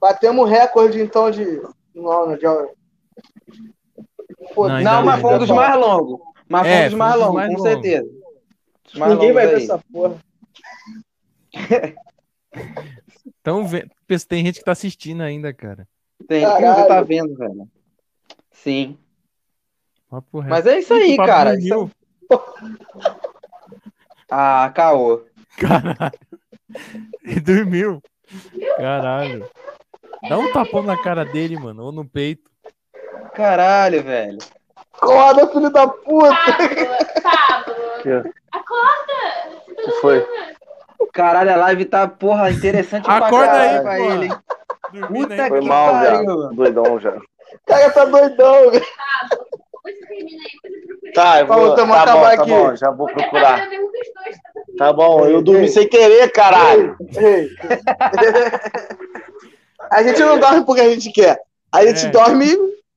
Batemos 0.00 0.48
recorde, 0.48 1.00
então, 1.00 1.30
de. 1.30 1.60
Não, 1.94 2.36
de... 2.36 2.46
Pô, 4.54 4.68
Não, 4.68 4.80
Não, 4.80 5.04
mas 5.04 5.14
não, 5.16 5.20
foi 5.20 5.34
um 5.34 5.38
dos 5.38 5.48
não. 5.48 5.56
mais 5.56 5.76
longos. 5.76 6.20
Mas 6.48 6.62
foi 6.62 6.70
É, 6.70 6.80
um 6.80 6.82
dos 6.84 6.90
foi 6.90 6.98
mais 6.98 7.14
dos 7.14 7.22
longos, 7.22 7.46
com 7.56 7.62
certeza. 7.62 8.23
Mais 8.96 9.12
Ninguém 9.12 9.32
vai 9.32 9.46
ver 9.46 9.56
aí. 9.56 9.62
essa 9.64 9.78
porra. 9.92 10.16
então 13.40 13.66
vê- 13.66 13.86
tem 14.28 14.44
gente 14.44 14.58
que 14.58 14.64
tá 14.64 14.72
assistindo 14.72 15.22
ainda, 15.22 15.52
cara. 15.52 15.88
Tem, 16.28 16.42
Caralho. 16.42 16.74
quem 16.76 16.88
tá 16.88 17.00
vendo, 17.02 17.34
velho? 17.36 17.68
Sim. 18.50 18.98
Papo 20.08 20.38
reto. 20.40 20.50
Mas 20.50 20.66
é 20.66 20.78
isso 20.78 20.94
aí, 20.94 21.16
cara. 21.16 21.52
dormiu. 21.52 21.90
Ah, 24.30 24.72
caô. 24.74 25.22
Caralho. 25.58 26.18
Ele 27.22 27.40
dormiu. 27.40 28.02
Caralho. 28.76 29.48
Dá 30.28 30.38
um 30.38 30.50
tapão 30.52 30.82
na 30.82 31.00
cara 31.00 31.24
dele, 31.24 31.56
mano, 31.56 31.84
ou 31.84 31.92
no 31.92 32.04
peito. 32.04 32.50
Caralho, 33.34 34.02
velho. 34.02 34.38
Acorda, 35.00 35.46
filho 35.48 35.70
da 35.70 35.86
puta! 35.88 36.36
Pablo, 37.22 37.74
acorda! 38.52 39.18
Tá 39.76 39.82
que 39.82 39.90
foi? 40.00 40.26
Caralho, 41.12 41.52
a 41.52 41.56
live 41.56 41.84
tá, 41.84 42.08
porra, 42.08 42.50
interessante 42.50 43.04
pra 43.04 43.16
Acorda 43.16 43.52
aí, 43.52 43.68
caralho 43.68 43.82
pra 43.82 43.96
porra. 43.96 44.14
ele, 44.14 44.28
Puta 45.08 45.34
aí. 45.34 45.48
Foi 45.48 45.60
que 45.60 45.66
mal, 45.68 45.90
pariu, 45.92 46.24
mano. 46.24 46.54
Doidão 46.54 47.00
já. 47.00 47.10
O 47.10 47.20
cara 47.66 47.90
tá 47.90 48.04
doidão, 48.04 48.70
velho. 48.70 48.86
Pablo, 49.30 49.46
você 49.82 49.92
termina 50.06 50.42
aí, 50.42 50.50
você 50.62 50.70
procura. 50.86 51.12
Tá, 51.14 51.40
eu 51.40 51.46
vou, 51.46 51.56
vamos 51.76 51.76
tá 51.76 51.84
bom, 52.14 52.22
tá 52.22 52.32
aqui. 52.32 52.50
bom, 52.50 52.76
já 52.76 52.90
vou 52.90 53.06
procurar. 53.06 53.60
tá. 53.60 53.66
Tá 54.78 54.92
bom, 54.92 55.24
eu 55.26 55.42
dormi 55.42 55.62
Ei. 55.62 55.68
sem 55.68 55.88
querer, 55.88 56.30
caralho. 56.32 56.96
Ei. 57.16 57.50
A 59.90 60.02
gente 60.02 60.18
não 60.20 60.38
dorme 60.38 60.64
porque 60.64 60.80
a 60.80 60.88
gente 60.88 61.12
quer. 61.12 61.38
A 61.70 61.84
gente 61.84 62.06
É. 62.06 62.08
dorme 62.08 62.46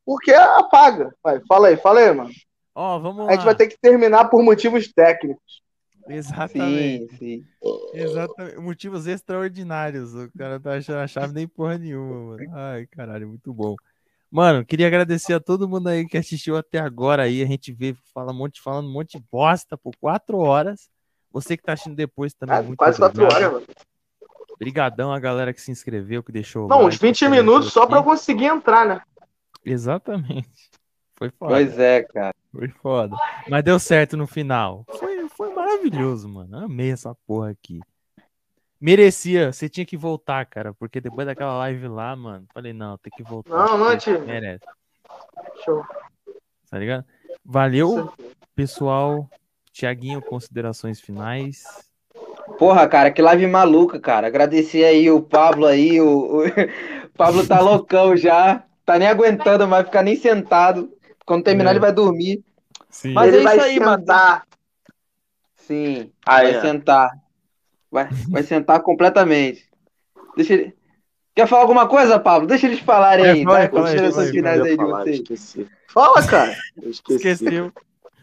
porque 0.07 0.31
apaga. 0.31 1.13
Vai, 1.21 1.41
fala 1.45 1.67
aí, 1.67 1.75
fala 1.75 1.99
aí, 1.99 2.13
mano. 2.13 2.29
Ó, 2.73 2.97
vamos 2.97 3.25
lá. 3.25 3.31
A 3.31 3.35
gente 3.35 3.43
vai 3.43 3.53
ter 3.55 3.67
que 3.67 3.77
terminar 3.77 4.29
por 4.29 4.41
motivos 4.41 4.87
técnicos. 4.89 5.61
Exatamente. 6.07 7.09
Sim, 7.17 7.17
sim. 7.17 7.45
Exatamente. 7.93 8.57
Motivos 8.57 9.05
extraordinários. 9.05 10.15
O 10.15 10.31
cara 10.37 10.61
tá 10.61 10.75
achando 10.75 10.99
a 10.99 11.07
chave 11.07 11.33
nem 11.33 11.45
porra 11.45 11.77
nenhuma, 11.77 12.37
mano. 12.37 12.51
Ai, 12.55 12.87
caralho, 12.87 13.27
muito 13.27 13.53
bom. 13.53 13.75
Mano, 14.31 14.65
queria 14.65 14.87
agradecer 14.87 15.33
a 15.33 15.41
todo 15.41 15.67
mundo 15.67 15.89
aí 15.89 16.07
que 16.07 16.17
assistiu 16.17 16.55
até 16.55 16.79
agora 16.79 17.23
aí. 17.23 17.43
A 17.43 17.45
gente 17.45 17.73
vê, 17.73 17.93
fala 18.13 18.31
um 18.31 18.35
monte, 18.35 18.61
falando 18.61 18.87
um 18.87 18.93
monte 18.93 19.17
de 19.17 19.25
bosta 19.29 19.77
por 19.77 19.91
quatro 19.99 20.37
horas. 20.37 20.89
Você 21.33 21.57
que 21.57 21.63
tá 21.63 21.73
assistindo 21.73 21.97
depois 21.97 22.33
também. 22.33 22.55
Ah, 22.55 22.61
muito 22.61 22.77
quase 22.77 22.97
quatro 22.97 23.25
horas, 23.25 23.51
mano. 23.51 23.65
Obrigadão 24.53 25.11
a 25.11 25.19
galera 25.19 25.53
que 25.53 25.61
se 25.61 25.69
inscreveu, 25.69 26.23
que 26.23 26.31
deixou. 26.31 26.65
o 26.65 26.67
Não, 26.69 26.83
like, 26.83 26.95
uns 26.95 27.01
20 27.01 27.25
comentou 27.25 27.43
minutos 27.45 27.73
só 27.73 27.85
pra 27.85 27.97
eu 27.97 27.99
aqui. 27.99 28.09
conseguir 28.09 28.45
entrar, 28.45 28.85
né? 28.87 29.01
Exatamente. 29.71 30.49
Foi 31.17 31.31
foda. 31.31 31.53
Pois 31.53 31.79
é, 31.79 32.03
cara. 32.03 32.33
Foi 32.51 32.67
foda. 32.67 33.15
Mas 33.49 33.63
deu 33.63 33.79
certo 33.79 34.15
no 34.15 34.27
final. 34.27 34.85
Foi, 34.99 35.27
foi 35.29 35.51
maravilhoso, 35.53 36.29
mano. 36.29 36.59
Amei 36.59 36.91
essa 36.91 37.15
porra 37.25 37.49
aqui. 37.49 37.79
Merecia, 38.79 39.51
você 39.51 39.67
tinha 39.67 39.85
que 39.85 39.97
voltar, 39.97 40.45
cara, 40.45 40.75
porque 40.75 41.01
depois 41.01 41.25
daquela 41.25 41.57
live 41.57 41.87
lá, 41.87 42.15
mano, 42.15 42.45
falei, 42.53 42.71
não, 42.71 42.95
tem 42.99 43.11
que 43.15 43.23
voltar. 43.23 43.49
Não, 43.49 43.77
não, 43.79 43.97
tio. 43.97 44.23
Merece, 44.23 44.63
Show. 45.65 45.83
tá 46.69 46.77
ligado? 46.77 47.03
Valeu, 47.43 48.13
pessoal. 48.53 49.27
Tiaguinho, 49.71 50.21
considerações 50.21 51.01
finais. 51.01 51.63
Porra, 52.59 52.87
cara, 52.87 53.11
que 53.11 53.21
live 53.21 53.47
maluca, 53.47 53.99
cara. 53.99 54.27
Agradecer 54.27 54.83
aí 54.83 55.09
o 55.09 55.21
Pablo 55.21 55.65
aí, 55.65 55.99
o, 55.99 56.39
o 56.39 56.43
Pablo 57.17 57.47
tá 57.47 57.59
loucão 57.61 58.15
já. 58.15 58.66
Tá 58.87 58.97
nem 58.97 59.07
aguentando 59.09 59.67
mais 59.67 59.85
ficar 59.85 60.01
nem 60.01 60.15
sentado. 60.15 60.89
Quando 61.25 61.43
terminar, 61.43 61.71
É. 61.71 61.73
ele 61.73 61.79
vai 61.81 61.91
dormir. 61.91 62.41
Sim. 62.89 63.11
Mas 63.13 63.27
Ele 63.33 63.41
é 63.41 63.43
vai 63.43 63.57
isso 63.57 63.65
aí, 63.65 63.79
mano. 63.81 63.99
sentar. 63.99 64.43
Sim, 65.57 66.11
Ah, 66.25 66.35
vai 66.37 66.55
é. 66.55 66.61
sentar. 66.61 67.09
Vai, 67.91 68.07
vai 68.29 68.43
sentar 68.43 68.79
completamente. 68.79 69.67
Deixa 70.37 70.53
ele. 70.53 70.73
Quer 71.35 71.47
falar 71.47 71.63
alguma 71.63 71.85
coisa, 71.87 72.17
Pablo? 72.17 72.47
Deixa 72.47 72.65
eles 72.65 72.79
falarem 72.79 73.25
É, 73.25 73.29
aí. 73.31 73.43
Vai, 73.43 73.67
considerações 73.67 74.13
fala 74.15 74.25
aí, 74.25 74.31
finais 74.31 74.59
Eu 74.59 74.65
aí 74.65 74.71
de 74.71 74.77
falar, 74.77 75.03
vocês. 75.03 75.15
Esqueci. 75.19 75.67
Fala, 75.89 76.25
cara. 76.27 76.55
Eu 76.81 76.89
esqueci. 76.89 77.15
Esqueceu. 77.27 77.71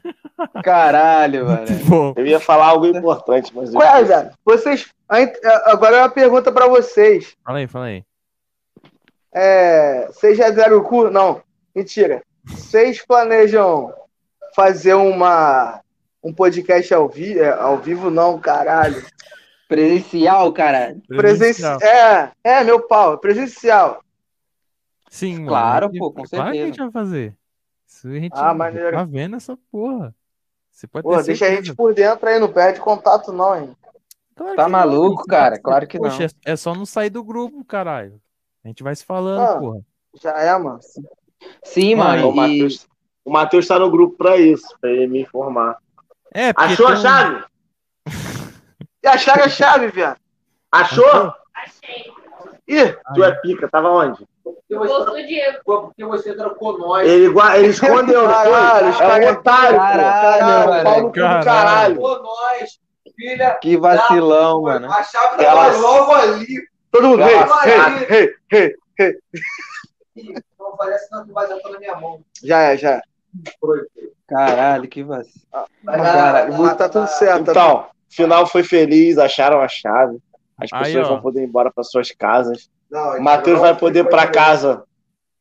Caralho, 0.64 1.44
mano. 1.46 1.66
Bom, 1.86 2.14
Eu 2.16 2.26
ia 2.26 2.40
falar 2.40 2.66
algo 2.68 2.86
importante, 2.86 3.52
mas 3.54 3.74
é, 3.74 3.78
esqueci. 3.78 4.04
velho? 4.04 4.30
Vocês. 4.44 4.88
Agora 5.66 5.96
é 5.96 6.00
uma 6.00 6.08
pergunta 6.10 6.50
pra 6.50 6.66
vocês. 6.66 7.36
fala 7.44 7.58
aí, 7.58 7.66
fala 7.66 7.84
aí. 7.86 8.04
É, 9.34 10.06
vocês 10.06 10.38
já 10.38 10.50
deram 10.50 10.78
o 10.78 10.84
cu? 10.84 11.10
Não, 11.10 11.42
mentira. 11.74 12.22
Vocês 12.44 13.04
planejam 13.04 13.92
fazer 14.54 14.94
uma 14.94 15.80
um 16.22 16.32
podcast 16.32 16.94
ao, 16.94 17.08
vi 17.08 17.38
é, 17.38 17.50
ao 17.52 17.76
vivo? 17.78 18.10
Não, 18.10 18.38
caralho. 18.38 19.04
Presencial, 19.68 20.52
cara. 20.52 20.96
Presencial. 21.08 21.78
É, 21.82 22.30
é, 22.44 22.64
meu 22.64 22.86
pau, 22.86 23.18
presencial. 23.18 24.02
Sim, 25.10 25.34
mano. 25.36 25.48
Claro, 25.48 25.86
gente- 25.88 25.98
pô, 25.98 26.12
com 26.12 26.22
Claro 26.22 26.28
que 26.28 26.36
a 26.36 26.42
certeza. 26.44 26.66
gente 26.66 26.78
vai 26.78 26.90
fazer. 26.90 27.36
Isso 27.86 28.08
a 28.08 28.12
gente 28.12 28.32
Ah, 28.34 28.54
maneiro. 28.54 28.96
tá 28.96 29.04
vendo 29.04 29.36
essa 29.36 29.56
porra. 29.70 30.14
Você 30.70 30.86
pode 30.86 31.04
Pô, 31.04 31.16
ter 31.16 31.22
deixa 31.24 31.44
a 31.44 31.48
certeza. 31.48 31.66
gente 31.68 31.76
por 31.76 31.94
dentro 31.94 32.28
aí, 32.28 32.38
não 32.38 32.52
perde 32.52 32.80
contato, 32.80 33.32
não, 33.32 33.56
hein? 33.56 33.76
Claro 34.34 34.56
Tá 34.56 34.68
maluco, 34.68 35.18
não. 35.20 35.24
cara? 35.26 35.58
Claro 35.60 35.86
que 35.86 35.98
Poxa, 35.98 36.22
não. 36.24 36.52
é 36.52 36.56
só 36.56 36.74
não 36.74 36.84
sair 36.84 37.10
do 37.10 37.22
grupo, 37.22 37.64
caralho. 37.64 38.20
A 38.64 38.68
gente 38.68 38.82
vai 38.82 38.94
se 38.94 39.04
falando, 39.04 39.40
Ah. 39.42 39.58
porra. 39.58 39.80
Já 40.22 40.30
é, 40.38 40.56
mano. 40.58 40.78
Sim, 41.64 41.94
mano. 41.96 42.28
O 42.28 42.32
E... 42.32 42.36
Matheus, 42.36 42.86
o 43.24 43.30
Matheus 43.32 43.66
tá 43.66 43.78
no 43.78 43.90
grupo 43.90 44.16
pra 44.16 44.36
isso, 44.36 44.66
pra 44.80 44.90
ele 44.90 45.06
me 45.06 45.20
informar. 45.22 45.76
É, 46.32 46.52
porque 46.52 46.72
Achou 46.72 46.86
a 46.86 46.90
tem 46.90 46.98
um- 46.98 47.02
chave? 47.02 47.44
E 49.02 49.06
acharam 49.08 49.44
a 49.44 49.48
chave, 49.48 49.88
viado. 49.88 50.18
Achou? 50.72 51.32
Achei. 51.54 52.12
Ih, 52.66 52.96
Tu 53.14 53.22
é 53.22 53.32
pica, 53.40 53.68
tava 53.68 53.90
onde? 53.90 54.26
Do 54.70 55.14
Diego. 55.26 55.58
Porque 55.64 56.04
você 56.04 56.34
trocou 56.34 56.78
nós. 56.78 57.06
Ele, 57.06 57.26
ele 57.56 57.66
escondeu, 57.68 58.26
não 58.26 58.34
foi? 58.34 58.52
Caralho, 58.52 58.88
os 58.90 59.00
É 59.00 59.04
um 59.04 59.08
caras- 59.08 59.36
otário. 59.36 59.76
Caralho, 59.76 60.38
Caralho, 60.40 60.68
mano. 60.70 60.84
pau 60.84 60.94
no 61.00 61.06
cu 61.08 61.12
do 61.12 61.12
Caralho. 61.20 61.44
caralho. 61.44 61.94
Trocou 61.94 62.22
nós. 62.22 62.78
Filha. 63.16 63.58
Que 63.62 63.76
vacilão, 63.76 64.62
mano. 64.62 64.90
A 64.90 65.02
chave 65.04 65.44
Ela- 65.44 65.66
tava 65.66 65.78
logo 65.78 66.12
ali. 66.14 66.46
Todo 66.94 67.08
mundo. 67.08 67.23
Ei, 67.23 68.06
ei, 68.08 68.34
ei, 68.52 68.74
ei. 70.16 70.32
Não 70.58 70.76
parece 70.76 71.10
não 71.10 71.24
que 71.26 71.32
vai 71.32 71.47
já 71.48 71.56
na 71.70 71.78
minha 71.78 71.97
mão. 71.97 72.20
Já 72.42 72.60
é, 72.62 72.76
já 72.76 72.90
é. 72.92 73.00
Caralho, 74.28 74.89
que 74.89 75.02
vacilo. 75.02 75.44
Cara, 75.84 76.48
mas 76.56 76.76
tá 76.76 76.89
tudo 76.89 77.06
certo. 77.08 77.44
tá 77.47 77.50
Então, 77.50 77.86
final 78.08 78.47
foi 78.47 78.62
feliz, 78.62 79.18
acharam 79.18 79.60
a 79.60 79.68
chave. 79.68 80.18
As 80.56 80.73
Aí, 80.73 80.84
pessoas 80.84 81.06
ó. 81.08 81.14
vão 81.14 81.20
poder 81.20 81.42
ir 81.42 81.47
embora 81.47 81.70
para 81.73 81.82
suas 81.84 82.10
casas. 82.12 82.70
Não, 82.90 83.18
O 83.18 83.23
Matheus 83.23 83.58
vai 83.60 83.76
poder 83.76 84.00
ir 84.05 84.08
pra 84.08 84.28
casa 84.28 84.84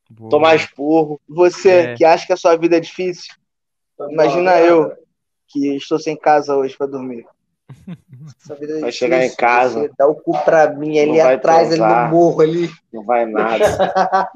Boa. 0.10 0.30
tomar 0.32 0.56
esporro. 0.56 1.22
Você 1.30 1.70
É. 1.70 1.94
que 1.96 2.04
acha 2.04 2.26
que 2.26 2.34
a 2.34 2.38
sua 2.38 2.56
vida 2.58 2.78
é 2.78 2.80
difícil, 2.80 3.32
imagina 4.10 4.60
eu 4.60 4.92
que 5.48 5.76
estou 5.76 6.00
sem 6.00 6.18
casa 6.18 6.56
hoje 6.56 6.76
pra 6.76 6.88
dormir. 6.88 7.26
Essa 8.42 8.56
vida 8.56 8.74
é 8.74 8.80
Vai 8.82 8.90
difícil, 8.90 8.92
chegar 8.92 9.26
em 9.26 9.36
casa. 9.36 9.90
Dá 9.98 10.08
o 10.08 10.16
cu 10.16 10.38
pra 10.44 10.70
mim 10.72 11.00
ali 11.00 11.18
vai 11.22 11.36
atrás, 11.36 11.72
ali 11.72 11.80
no 11.82 12.10
morro 12.10 12.42
ali. 12.42 12.70
Não 12.92 13.04
vai 13.04 13.26
nada. 13.26 14.30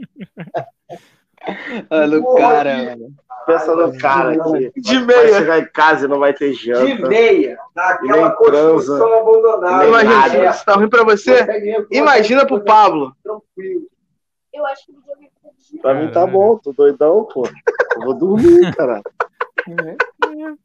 Olha 1.89 2.19
o 2.19 2.35
cara, 2.35 2.77
mano. 2.77 3.09
Pensa 3.45 3.73
no 3.75 3.97
cara 3.97 4.33
que 4.73 4.81
De 4.81 4.97
vai 5.05 5.23
meia. 5.25 5.37
chegar 5.37 5.59
em 5.59 5.65
casa 5.71 6.05
e 6.05 6.07
não 6.09 6.19
vai 6.19 6.33
ter 6.33 6.51
De 6.51 6.65
janta. 6.65 7.07
meia. 7.07 7.57
Naquela 7.73 8.17
Nem 8.27 8.35
construção 8.35 8.97
transa. 8.97 9.19
abandonada. 9.21 9.77
Nem 9.77 9.87
Imagina, 9.87 10.43
nada. 10.43 10.53
se 10.53 10.65
tá 10.65 10.73
ruim 10.73 10.89
pra 10.89 11.03
você, 11.05 11.85
imagina 11.91 12.45
pro 12.45 12.61
Pablo. 12.63 13.15
Tranquilo. 13.23 13.87
Eu 14.53 14.65
acho 14.65 14.85
que 14.87 14.91
o 14.91 14.95
videogame 14.95 15.31
tá 15.41 15.49
desligado. 15.57 15.81
Pra 15.81 15.93
mim 15.93 16.11
tá 16.11 16.25
bom, 16.27 16.57
tô 16.57 16.73
doidão, 16.73 17.23
pô. 17.31 17.47
Eu 17.95 18.01
vou 18.01 18.13
dormir, 18.13 18.71
cara. 18.75 19.01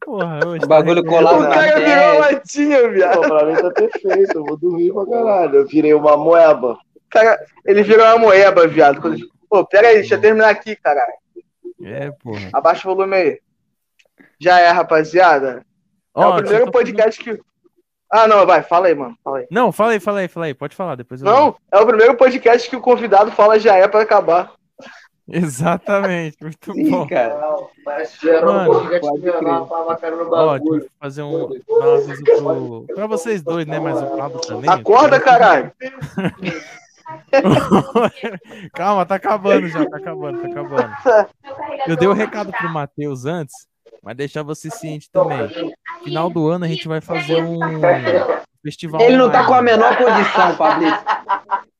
Porra, 0.03 0.39
O 0.63 0.67
bagulho 0.67 1.03
tá 1.03 1.09
colado 1.09 1.41
O 1.43 1.49
cara 1.49 1.79
virou 1.79 1.85
testa. 1.85 2.19
latinha, 2.19 2.89
viado. 2.89 3.13
Pô, 3.15 3.27
pra 3.27 3.45
mim 3.45 3.55
tá 3.55 3.71
perfeito, 3.71 4.37
eu 4.37 4.43
vou 4.45 4.57
dormir 4.57 4.93
pra 4.93 5.05
caralho. 5.05 5.55
Eu 5.55 5.67
virei 5.67 5.93
uma 5.93 6.17
moeba. 6.17 6.77
Cara, 7.09 7.39
ele 7.65 7.83
virou 7.83 8.05
uma 8.05 8.17
moeba, 8.17 8.67
viado. 8.67 9.01
Quando- 9.01 9.17
Pô, 9.49 9.65
pera 9.65 9.87
aí, 9.89 9.95
deixa 9.95 10.15
eu 10.15 10.21
terminar 10.21 10.49
aqui, 10.49 10.75
caralho. 10.75 11.13
É, 11.83 12.11
porra. 12.11 12.49
Abaixa 12.53 12.89
o 12.89 12.95
volume 12.95 13.15
aí. 13.15 13.39
Já 14.39 14.59
é, 14.59 14.69
rapaziada. 14.69 15.63
É 16.15 16.25
o 16.25 16.35
primeiro 16.35 16.71
podcast 16.71 17.23
que. 17.23 17.39
Ah, 18.11 18.27
não, 18.27 18.45
vai, 18.45 18.61
fala 18.61 18.87
aí, 18.87 18.93
mano. 18.95 19.15
Fala 19.23 19.39
aí. 19.39 19.47
Não, 19.49 19.71
fala 19.71 19.91
aí, 19.91 19.99
fala 19.99 20.19
aí, 20.19 20.27
fala 20.27 20.45
aí. 20.45 20.53
Pode 20.53 20.75
falar, 20.75 20.95
depois 20.95 21.21
eu. 21.21 21.25
Não, 21.25 21.55
é 21.71 21.77
o 21.79 21.85
primeiro 21.87 22.15
podcast 22.15 22.69
que 22.69 22.75
o 22.75 22.81
convidado 22.81 23.31
fala 23.31 23.59
já 23.59 23.75
é 23.75 23.87
pra 23.87 24.01
acabar. 24.01 24.51
Exatamente, 25.27 26.37
muito 26.41 26.73
Sim, 26.73 26.89
bom. 26.89 27.07
cara. 27.07 27.39
Era 28.25 28.45
Mano, 28.45 28.61
um 28.61 28.73
podcast 28.73 29.11
no 30.17 30.29
bagulho. 30.29 30.89
fazer 30.99 31.21
um. 31.23 31.49
Um 31.69 31.93
aviso 31.93 32.23
pro. 32.23 32.85
Pra 32.93 33.07
vocês 33.07 33.41
dois, 33.41 33.65
né? 33.65 33.79
Mas 33.79 34.01
o 34.01 34.17
Pablo 34.17 34.41
também. 34.41 34.69
Acorda, 34.69 35.19
caralho. 35.19 35.71
Calma, 38.73 39.05
tá 39.05 39.15
acabando 39.15 39.67
já, 39.67 39.85
tá 39.85 39.97
acabando, 39.97 40.41
tá 40.41 40.47
acabando. 40.47 40.93
Eu 41.87 41.95
dei 41.95 42.07
o 42.07 42.13
não 42.13 42.13
recado 42.13 42.51
pro 42.51 42.69
Matheus 42.69 43.25
antes, 43.25 43.67
mas 44.01 44.15
deixar 44.15 44.43
você 44.43 44.69
ciente 44.69 45.09
também. 45.11 45.49
Final 46.03 46.29
do 46.29 46.47
ano 46.49 46.65
a 46.65 46.67
gente 46.67 46.87
vai 46.87 47.01
fazer 47.01 47.43
um 47.43 47.59
festival. 48.61 49.01
Ele 49.01 49.17
não 49.17 49.29
tá 49.31 49.45
com 49.45 49.53
a 49.53 49.61
menor 49.61 49.95
condição, 49.97 50.55
Pablito. 50.55 51.03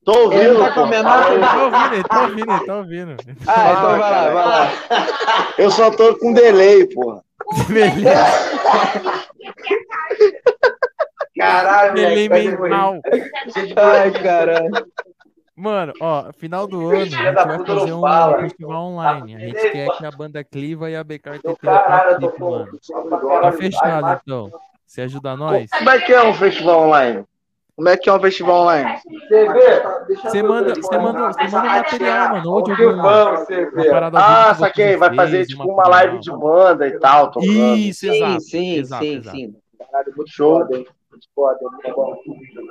Tô 0.04 0.32
Ele 0.32 0.48
ouvindo. 0.50 0.58
tá 0.58 0.70
com 0.72 0.80
a 0.80 0.84
pô. 0.84 0.88
menor. 0.90 1.32
Ele 1.32 1.40
tá 1.40 1.62
ouvindo, 1.64 1.94
ele 1.94 2.04
tá 2.04 2.22
ouvindo, 2.22 2.52
ele 2.52 2.66
tá 2.66 2.76
ouvindo. 2.76 3.16
Ah, 3.46 3.72
então 3.72 3.90
vai 3.90 3.98
lá, 3.98 4.24
vai 4.30 4.46
lá. 4.46 4.70
Eu 5.58 5.70
só 5.70 5.90
tô 5.90 6.16
com 6.18 6.32
delay, 6.32 6.86
porra. 6.88 7.22
Beleza, 7.68 8.14
Caralho, 11.38 11.94
delay 11.94 12.28
mental. 12.28 13.00
Ai, 13.76 14.10
caralho. 14.12 14.70
Mano, 15.56 15.92
ó, 16.00 16.32
final 16.32 16.66
do 16.66 16.88
ano 16.88 17.00
a 17.02 17.04
gente 17.04 17.16
vai 17.16 17.64
fazer 17.64 17.92
um 17.92 18.00
fala. 18.00 18.38
festival 18.40 18.82
online. 18.86 19.36
A 19.36 19.38
gente 19.38 19.70
quer 19.70 19.88
que 19.96 20.06
a 20.06 20.10
banda 20.10 20.42
Cliva 20.44 20.90
e 20.90 20.96
a 20.96 21.04
BK 21.04 21.38
tô 21.42 21.56
participem, 21.56 22.40
mano. 22.40 22.78
Tá 23.40 23.52
fechado, 23.52 24.20
então. 24.24 24.50
Você 24.86 25.02
ajuda 25.02 25.36
nós? 25.36 25.70
Como 25.70 25.90
é 25.90 26.00
que 26.00 26.12
é 26.12 26.22
um 26.22 26.34
festival 26.34 26.88
online? 26.88 27.24
Como 27.76 27.88
é 27.88 27.96
que 27.96 28.08
é 28.08 28.12
um 28.12 28.20
festival 28.20 28.62
online? 28.62 28.98
Você 29.28 30.42
manda, 30.44 30.74
você 30.74 30.96
manda, 30.98 31.32
você 31.32 31.42
manda 31.48 31.68
material, 31.68 32.28
mano. 32.30 32.50
Ou 32.52 32.62
de 32.62 32.70
algum, 32.70 32.92
uma 32.94 33.02
parada 33.90 34.18
ao 34.18 34.24
vivo 34.24 34.48
Ah, 34.50 34.54
saquei. 34.54 34.96
Vai 34.96 35.08
fez, 35.08 35.20
fazer 35.20 35.46
tipo 35.46 35.64
uma 35.64 35.88
live 35.88 36.18
de 36.20 36.30
banda 36.30 36.86
e 36.86 36.98
tal, 37.00 37.30
tocando. 37.32 37.50
Isso, 37.76 38.00
Sim, 38.00 38.14
exato. 38.16 38.40
sim, 38.42 38.74
exato, 38.78 39.04
sim, 39.04 39.14
exato. 39.16 39.36
sim. 39.36 39.54
Show. 40.26 40.68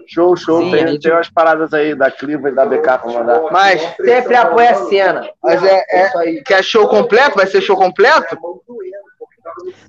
Show, 0.07 0.35
show. 0.37 0.61
Sim, 0.61 0.71
tem, 0.71 0.87
gente- 0.87 1.01
tem 1.03 1.11
umas 1.11 1.29
paradas 1.29 1.73
aí 1.73 1.95
da 1.95 2.09
Cliva 2.09 2.49
e 2.49 2.55
da 2.55 2.65
BK 2.65 2.97
pra 2.99 3.11
mandar. 3.11 3.41
Mas, 3.51 3.81
Sempre 3.97 4.35
apoia 4.35 4.71
a 4.71 4.75
cena. 4.75 5.29
mas 5.41 5.63
é, 5.63 5.83
é, 5.89 6.41
quer 6.45 6.63
show 6.63 6.87
completo? 6.87 7.35
Vai 7.35 7.47
ser 7.47 7.61
show 7.61 7.75
completo? 7.75 8.37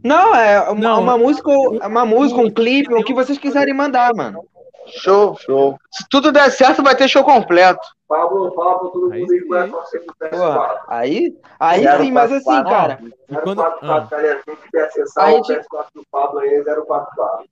Não, 0.02 0.34
é 0.34 0.60
uma, 0.70 0.74
Não. 0.74 1.00
uma 1.00 1.16
música, 1.18 1.50
uma 1.50 2.04
música, 2.04 2.40
um 2.40 2.50
clipe, 2.50 2.92
o 2.94 3.02
que 3.04 3.14
vocês 3.14 3.38
quiserem 3.38 3.74
mandar, 3.74 4.12
mano. 4.14 4.44
Show. 4.86 5.36
Show. 5.38 5.78
Se 5.90 6.04
tudo 6.10 6.30
der 6.30 6.50
certo, 6.50 6.82
vai 6.82 6.94
ter 6.94 7.08
show 7.08 7.24
completo. 7.24 7.80
Pablo, 8.06 8.52
fala 8.54 8.78
pra 8.80 8.88
todo 8.90 9.12
Aí 9.12 9.20
mundo 9.20 9.32
aí 9.32 9.40
vai 9.48 9.68
Pô, 9.68 9.82
PS4. 9.82 10.78
aí, 10.88 11.34
aí 11.58 11.96
sim, 11.98 12.12
mas 12.12 12.30
assim, 12.32 12.44
quatro. 12.44 12.70
cara. 12.70 12.98
E 13.02 13.34
quando, 13.36 13.56
044, 13.62 13.90
ah, 13.90 14.06
galera, 14.10 14.40
quem 14.44 14.56
quiser 14.56 14.86
acessar 14.86 15.24
A 15.28 15.32
o 15.32 15.36
gente- 15.36 15.52
PS4 15.60 15.86
do 15.94 16.02
Pablo 16.12 16.38
aí, 16.40 16.54
é 16.54 16.62
044. 16.62 17.44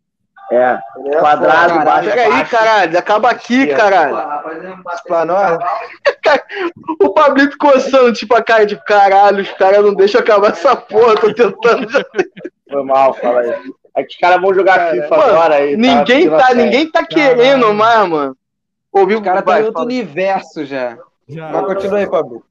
É. 0.50 0.78
Beleza? 0.96 1.20
Quadrado, 1.20 1.56
Caralho, 1.68 1.84
baixo, 1.84 2.08
Pega 2.10 2.22
aí, 2.34 2.44
caralho. 2.44 2.98
Acaba 2.98 3.30
aqui, 3.30 3.66
caralho. 3.68 4.16
Planora. 5.06 5.58
O 7.00 7.08
Pablito 7.14 7.56
coçando, 7.58 8.12
tipo, 8.12 8.34
a 8.36 8.42
cara 8.42 8.66
de 8.66 8.76
caralho. 8.84 9.40
Os 9.42 9.50
caras 9.52 9.82
não 9.82 9.94
deixam 9.94 10.20
acabar 10.20 10.50
essa 10.50 10.76
porra. 10.76 11.14
Tô 11.14 11.32
tentando. 11.32 11.88
já- 11.90 12.04
Foi 12.70 12.82
mal, 12.84 13.14
fala 13.14 13.40
aí. 13.40 13.54
É 13.94 14.02
que 14.02 14.14
os 14.14 14.16
caras 14.20 14.40
vão 14.40 14.54
jogar 14.54 14.90
FIFA 14.90 15.08
Mano, 15.16 15.22
agora 15.22 15.54
aí. 15.56 15.76
Ninguém 15.76 16.04
pedindo 16.04 16.36
tá, 16.38 16.46
senha. 16.46 16.64
ninguém 16.64 16.90
tá 16.90 17.04
querendo 17.06 17.74
mais, 17.74 18.08
mano. 18.08 18.36
Ouviu 18.90 19.18
O 19.18 19.22
cara 19.22 19.42
tá 19.42 19.54
em 19.58 19.64
outro 19.64 19.74
fala. 19.74 19.86
universo 19.86 20.64
já. 20.64 20.96
já. 21.28 21.50
Mas 21.50 21.66
continua 21.66 21.98
aí, 21.98 22.08
Pablo. 22.08 22.42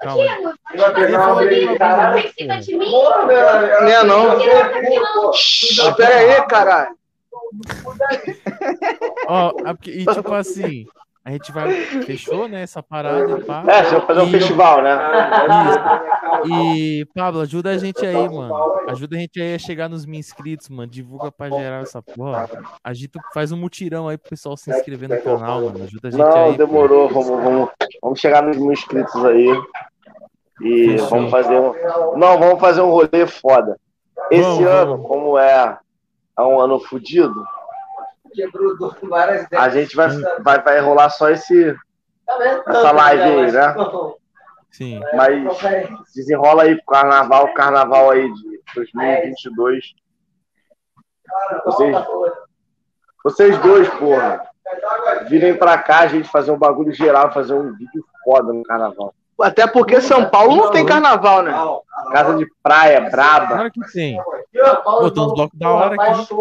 Calma. 0.00 0.24
Não 3.80 3.88
é 3.88 4.04
não. 4.04 5.32
Shhh, 5.32 5.94
Pera 5.96 6.16
aí, 6.16 6.42
caralho. 6.46 6.96
Ó, 9.26 9.52
porque- 9.74 9.90
e 9.90 10.06
tipo 10.06 10.34
assim, 10.34 10.86
a 11.28 11.32
gente 11.32 11.52
vai. 11.52 11.70
Fechou, 12.04 12.48
né? 12.48 12.62
Essa 12.62 12.82
parada 12.82 13.38
pá. 13.44 13.62
É, 13.68 13.84
você 13.84 13.96
vai 13.96 14.06
fazer 14.06 14.20
um 14.20 14.28
E- 14.28 14.30
festival, 14.30 14.82
né? 14.82 14.96
E, 16.46 17.06
Pablo, 17.14 17.40
ajuda 17.40 17.70
a 17.70 17.78
gente 17.78 18.04
aí, 18.04 18.28
mano. 18.28 18.54
Ajuda 18.88 19.16
a 19.16 19.18
gente 19.20 19.40
aí 19.40 19.54
a 19.54 19.58
chegar 19.58 19.88
nos 19.88 20.06
mil 20.06 20.18
inscritos, 20.18 20.68
mano. 20.68 20.90
Divulga 20.90 21.30
pra 21.30 21.50
gerar 21.50 21.82
essa 21.82 22.00
porra. 22.02 22.48
Agita, 22.82 23.20
faz 23.34 23.52
um 23.52 23.56
mutirão 23.56 24.08
aí 24.08 24.16
pro 24.16 24.30
pessoal 24.30 24.56
se 24.56 24.70
inscrever 24.70 25.08
no 25.08 25.20
canal, 25.20 25.62
mano. 25.62 25.84
Ajuda 25.84 26.08
a 26.08 26.10
gente 26.10 26.20
Não, 26.20 26.44
aí. 26.44 26.52
pô. 26.52 26.56
demorou. 26.58 27.08
Vamos, 27.08 27.28
vamos, 27.28 27.68
vamos 28.02 28.20
chegar 28.20 28.42
nos 28.42 28.56
mil 28.56 28.72
inscritos 28.72 29.24
aí. 29.24 29.48
E 30.62 30.86
Fechou. 30.92 31.08
vamos 31.10 31.30
fazer 31.30 31.58
um. 31.58 31.72
Não, 32.16 32.38
vamos 32.38 32.60
fazer 32.60 32.80
um 32.80 32.90
rolê 32.90 33.26
foda. 33.26 33.78
Esse 34.30 34.42
Vamos, 34.42 34.66
ano, 34.66 34.90
vamos. 34.92 35.06
como 35.08 35.38
é, 35.38 35.78
é 36.38 36.42
um 36.42 36.58
ano 36.60 36.80
fudido, 36.80 37.44
Quebrou 38.32 38.76
várias 39.02 39.44
ideias. 39.44 39.64
a 39.64 39.68
gente 39.68 39.96
vai, 39.96 40.08
vai, 40.40 40.62
vai 40.62 40.80
rolar 40.80 41.10
só 41.10 41.30
esse, 41.30 41.76
Tá 42.26 42.36
vendo? 42.36 42.62
essa 42.68 42.92
live 42.92 43.22
aí, 43.22 43.52
né? 43.52 43.74
Sim. 44.70 45.00
Mas 45.14 45.58
desenrola 46.14 46.64
aí 46.64 46.76
pro 46.76 46.86
carnaval, 46.86 47.54
carnaval 47.54 48.10
aí 48.10 48.32
de 48.32 48.60
2022. 48.74 49.94
Vocês, 51.64 51.96
vocês 53.24 53.58
dois, 53.58 53.88
porra, 53.94 54.48
virem 55.28 55.56
pra 55.56 55.78
cá, 55.78 56.00
a 56.00 56.06
gente 56.06 56.28
fazer 56.28 56.50
um 56.50 56.58
bagulho 56.58 56.92
geral, 56.92 57.32
fazer 57.32 57.54
um 57.54 57.72
vídeo 57.74 58.04
foda 58.24 58.52
no 58.52 58.62
carnaval. 58.62 59.14
Até 59.40 59.66
porque 59.66 60.00
São 60.00 60.28
Paulo 60.28 60.56
não 60.56 60.70
tem 60.70 60.84
carnaval, 60.84 61.42
né? 61.42 61.52
Casa 62.12 62.34
de 62.36 62.46
praia, 62.62 63.08
braba. 63.10 63.46
Claro 63.46 63.70
que. 63.70 63.80
Pô, 64.84 65.10
tem 65.10 65.22
uns 65.22 65.32
blocos 65.34 65.58
da 65.58 65.70
hora 65.70 65.94
aqui. 65.94 66.34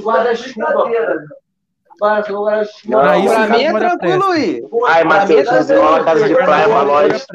Guarda-chuva. 0.00 0.74
Pra 3.02 3.18
isso, 3.18 3.34
Pra 3.34 3.46
mim 3.48 3.62
é 3.64 3.72
tranquilo 3.78 4.24
aí. 4.30 4.62
Ai, 4.86 5.04
Matheus, 5.04 5.70
é 5.70 5.82
a 5.82 6.04
casa 6.04 6.28
de 6.28 6.34
praia 6.34 6.68
pra 6.68 6.84
nós. 6.84 7.26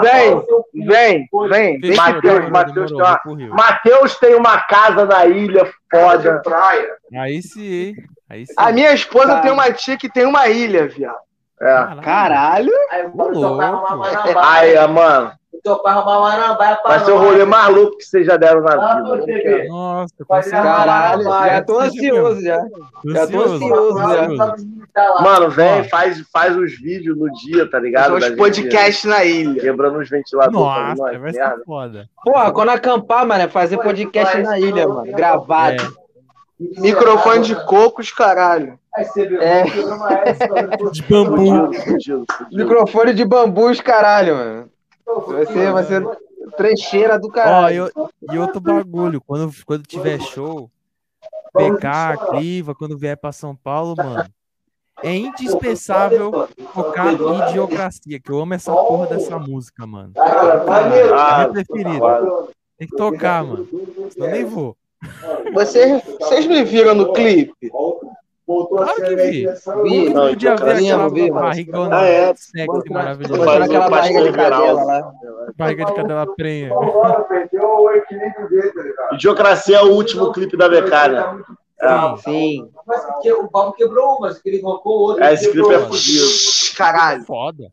Vem, 0.00 0.86
vem, 0.86 1.28
vem. 1.48 1.80
Mateus, 1.96 2.22
demorou, 2.22 2.86
tem 2.86 2.94
uma-. 2.94 3.20
Matheus 3.56 4.16
tem 4.18 4.34
uma 4.34 4.60
casa 4.62 5.04
na 5.06 5.26
ilha 5.26 5.68
foda. 5.90 6.40
praia. 6.40 6.88
Aí 7.16 7.42
sim, 7.42 7.72
hein? 7.72 7.94
Aí 8.30 8.46
sim. 8.46 8.54
A 8.56 8.70
minha 8.72 8.92
esposa 8.92 9.40
tem 9.40 9.50
uma 9.50 9.72
tia 9.72 9.96
que 9.96 10.08
tem 10.08 10.24
uma 10.24 10.48
ilha, 10.48 10.86
viado. 10.88 11.18
É. 11.62 12.02
Caralho. 12.02 12.72
Aí 12.90 13.06
Ô, 13.06 13.28
louco. 13.28 13.62
Aí, 14.36 14.88
mano, 14.88 15.32
O 15.52 15.58
teu 15.62 15.76
pai 15.78 15.92
arrumar 15.92 16.18
uma 16.18 16.28
marambaia 16.30 16.76
pra 16.76 16.96
vai 16.96 17.04
ser 17.04 17.12
o 17.12 17.18
rolê 17.18 17.44
mais 17.44 17.72
louco 17.72 17.98
que 17.98 18.04
vocês 18.04 18.26
já 18.26 18.36
deram 18.36 18.62
na 18.62 18.96
vida. 18.96 19.24
TV. 19.24 19.68
Nossa. 19.68 20.12
Caralho. 20.50 21.24
vai, 21.24 21.50
Já 21.50 21.62
tô 21.62 21.78
ansioso 21.78 22.42
já. 22.42 22.60
Já 23.06 23.26
tô 23.28 23.42
ansioso 23.42 23.98
já. 23.98 25.22
Mano, 25.22 25.50
vem, 25.50 25.84
faz, 25.88 26.20
faz 26.32 26.56
os 26.56 26.76
vídeos 26.80 27.16
no 27.16 27.30
dia, 27.32 27.70
tá 27.70 27.78
ligado? 27.78 28.20
Gente 28.20 28.36
podcasts 28.36 29.04
na 29.04 29.24
ilha. 29.24 29.60
Quebrando 29.60 29.98
os 29.98 30.10
ventiladores. 30.10 30.98
Nossa, 30.98 31.18
vai 31.18 31.32
ser 31.32 31.64
foda. 31.64 32.08
Porra, 32.24 32.50
quando 32.50 32.70
acampar, 32.70 33.24
mano, 33.24 33.44
é 33.44 33.48
fazer 33.48 33.78
podcast 33.78 34.36
na 34.42 34.58
ilha, 34.58 34.88
mano. 34.88 35.12
Gravado. 35.12 35.96
É. 36.60 36.80
Microfone 36.80 37.44
de 37.44 37.54
cocos, 37.66 38.10
caralho. 38.10 38.78
Aí 38.94 39.04
você 39.04 39.26
viu, 39.26 39.40
É. 39.40 39.64
uma 39.64 40.12
essa, 40.24 40.46
De 40.92 41.02
bambu. 41.02 41.70
Microfone 42.52 43.14
de 43.14 43.24
bambus, 43.24 43.80
caralho, 43.80 44.34
mano. 44.36 44.70
Vai 45.28 45.46
ser, 45.46 45.72
vai 45.72 45.84
ser 45.84 46.06
trecheira 46.56 47.18
do 47.18 47.28
Ó, 47.28 47.30
caralho. 47.30 47.90
eu, 47.96 48.08
e 48.32 48.38
outro 48.38 48.60
bagulho, 48.60 49.20
quando, 49.20 49.50
quando 49.64 49.82
tiver 49.86 50.20
show, 50.20 50.70
PK, 51.54 52.16
Cliva, 52.30 52.74
quando 52.74 52.98
vier 52.98 53.16
pra 53.16 53.32
São 53.32 53.54
Paulo, 53.56 53.94
mano, 53.96 54.24
é 55.02 55.14
indispensável 55.14 56.48
tocar 56.74 57.12
Idiocracia, 57.14 58.20
que 58.20 58.30
eu 58.30 58.40
amo 58.40 58.54
essa 58.54 58.72
porra 58.72 59.06
dessa 59.06 59.38
música, 59.38 59.86
mano. 59.86 60.12
Maneiro. 60.66 61.14
É 61.14 61.18
Ah, 61.18 61.38
minha 61.50 61.64
preferida. 61.64 62.20
Tem 62.78 62.88
que 62.88 62.96
tocar, 62.96 63.44
mano. 63.44 63.66
Senão 64.10 64.26
eu 64.26 64.32
nem 64.32 64.44
vou. 64.44 64.76
Vocês, 65.52 66.02
vocês 66.20 66.46
me 66.46 66.62
viram 66.64 66.94
no 66.94 67.12
clipe? 67.12 67.52
Voltou 68.46 68.78
Claro 68.78 68.94
ser 68.96 69.16
vi. 69.30 69.46
Não 70.12 70.28
podia 70.28 70.56
ver 70.56 70.72
aquela 70.76 71.08
vi, 71.08 71.30
barrigona 71.30 71.96
Ah, 72.00 72.06
é. 72.06 72.34
sexy, 72.34 72.90
maravilhosa. 72.90 73.64
aquela 73.64 73.88
barriga 73.88 74.22
de 74.22 74.32
cadela 74.32 74.84
lá. 74.84 75.12
Barriga 75.56 75.84
de 75.84 75.94
cadela 75.94 76.26
prenha. 76.34 76.70
Perdeu 77.28 77.62
o 77.62 77.90
equilíbrio 77.92 78.48
dele, 78.48 78.72
tá 78.72 78.82
ligado? 78.82 79.14
Idiocracia 79.14 79.76
é 79.78 79.82
o 79.82 79.92
último 79.92 80.32
clipe 80.32 80.56
da 80.56 80.68
BK, 80.68 81.08
né? 81.08 81.42
É. 81.80 82.16
Sim. 82.18 82.68
Mas 82.86 83.04
que- 83.22 83.32
o 83.32 83.48
Pablo 83.48 83.72
quebrou 83.72 84.16
um, 84.16 84.20
mas 84.20 84.40
ele 84.44 84.60
colocou 84.60 84.92
outro. 85.00 85.24
É, 85.24 85.34
esse 85.34 85.50
clipe 85.50 85.72
é 85.72 85.78
fudido. 85.80 86.26
Caralho. 86.76 87.24
Foda. 87.24 87.70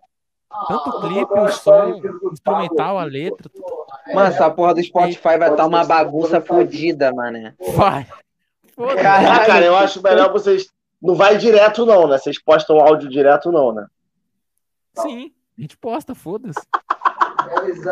Tanto 0.67 0.89
o 0.89 1.01
clipe, 1.01 1.31
o 1.39 1.47
som, 1.49 2.01
instrumental, 2.31 2.97
a 2.97 3.03
letra, 3.03 3.47
tudo 3.53 3.65
Mano, 4.13 4.27
essa 4.29 4.49
porra 4.49 4.73
do 4.73 4.83
Spotify 4.83 5.37
vai 5.37 5.51
estar 5.51 5.67
uma 5.67 5.85
bagunça 5.85 6.41
fodida, 6.41 7.13
mané. 7.13 7.53
vai. 7.75 8.07
Foda. 8.79 8.93
Ah, 9.01 9.45
cara, 9.45 9.65
eu 9.65 9.75
acho 9.75 10.01
melhor 10.01 10.31
vocês. 10.31 10.69
Não 11.01 11.13
vai 11.13 11.35
direto, 11.37 11.85
não, 11.85 12.07
né? 12.07 12.17
Vocês 12.17 12.41
postam 12.41 12.77
o 12.77 12.79
áudio 12.79 13.09
direto, 13.09 13.51
não, 13.51 13.73
né? 13.73 13.85
Sim, 14.99 15.33
a 15.57 15.61
gente 15.61 15.77
posta, 15.77 16.15
foda-se. 16.15 16.61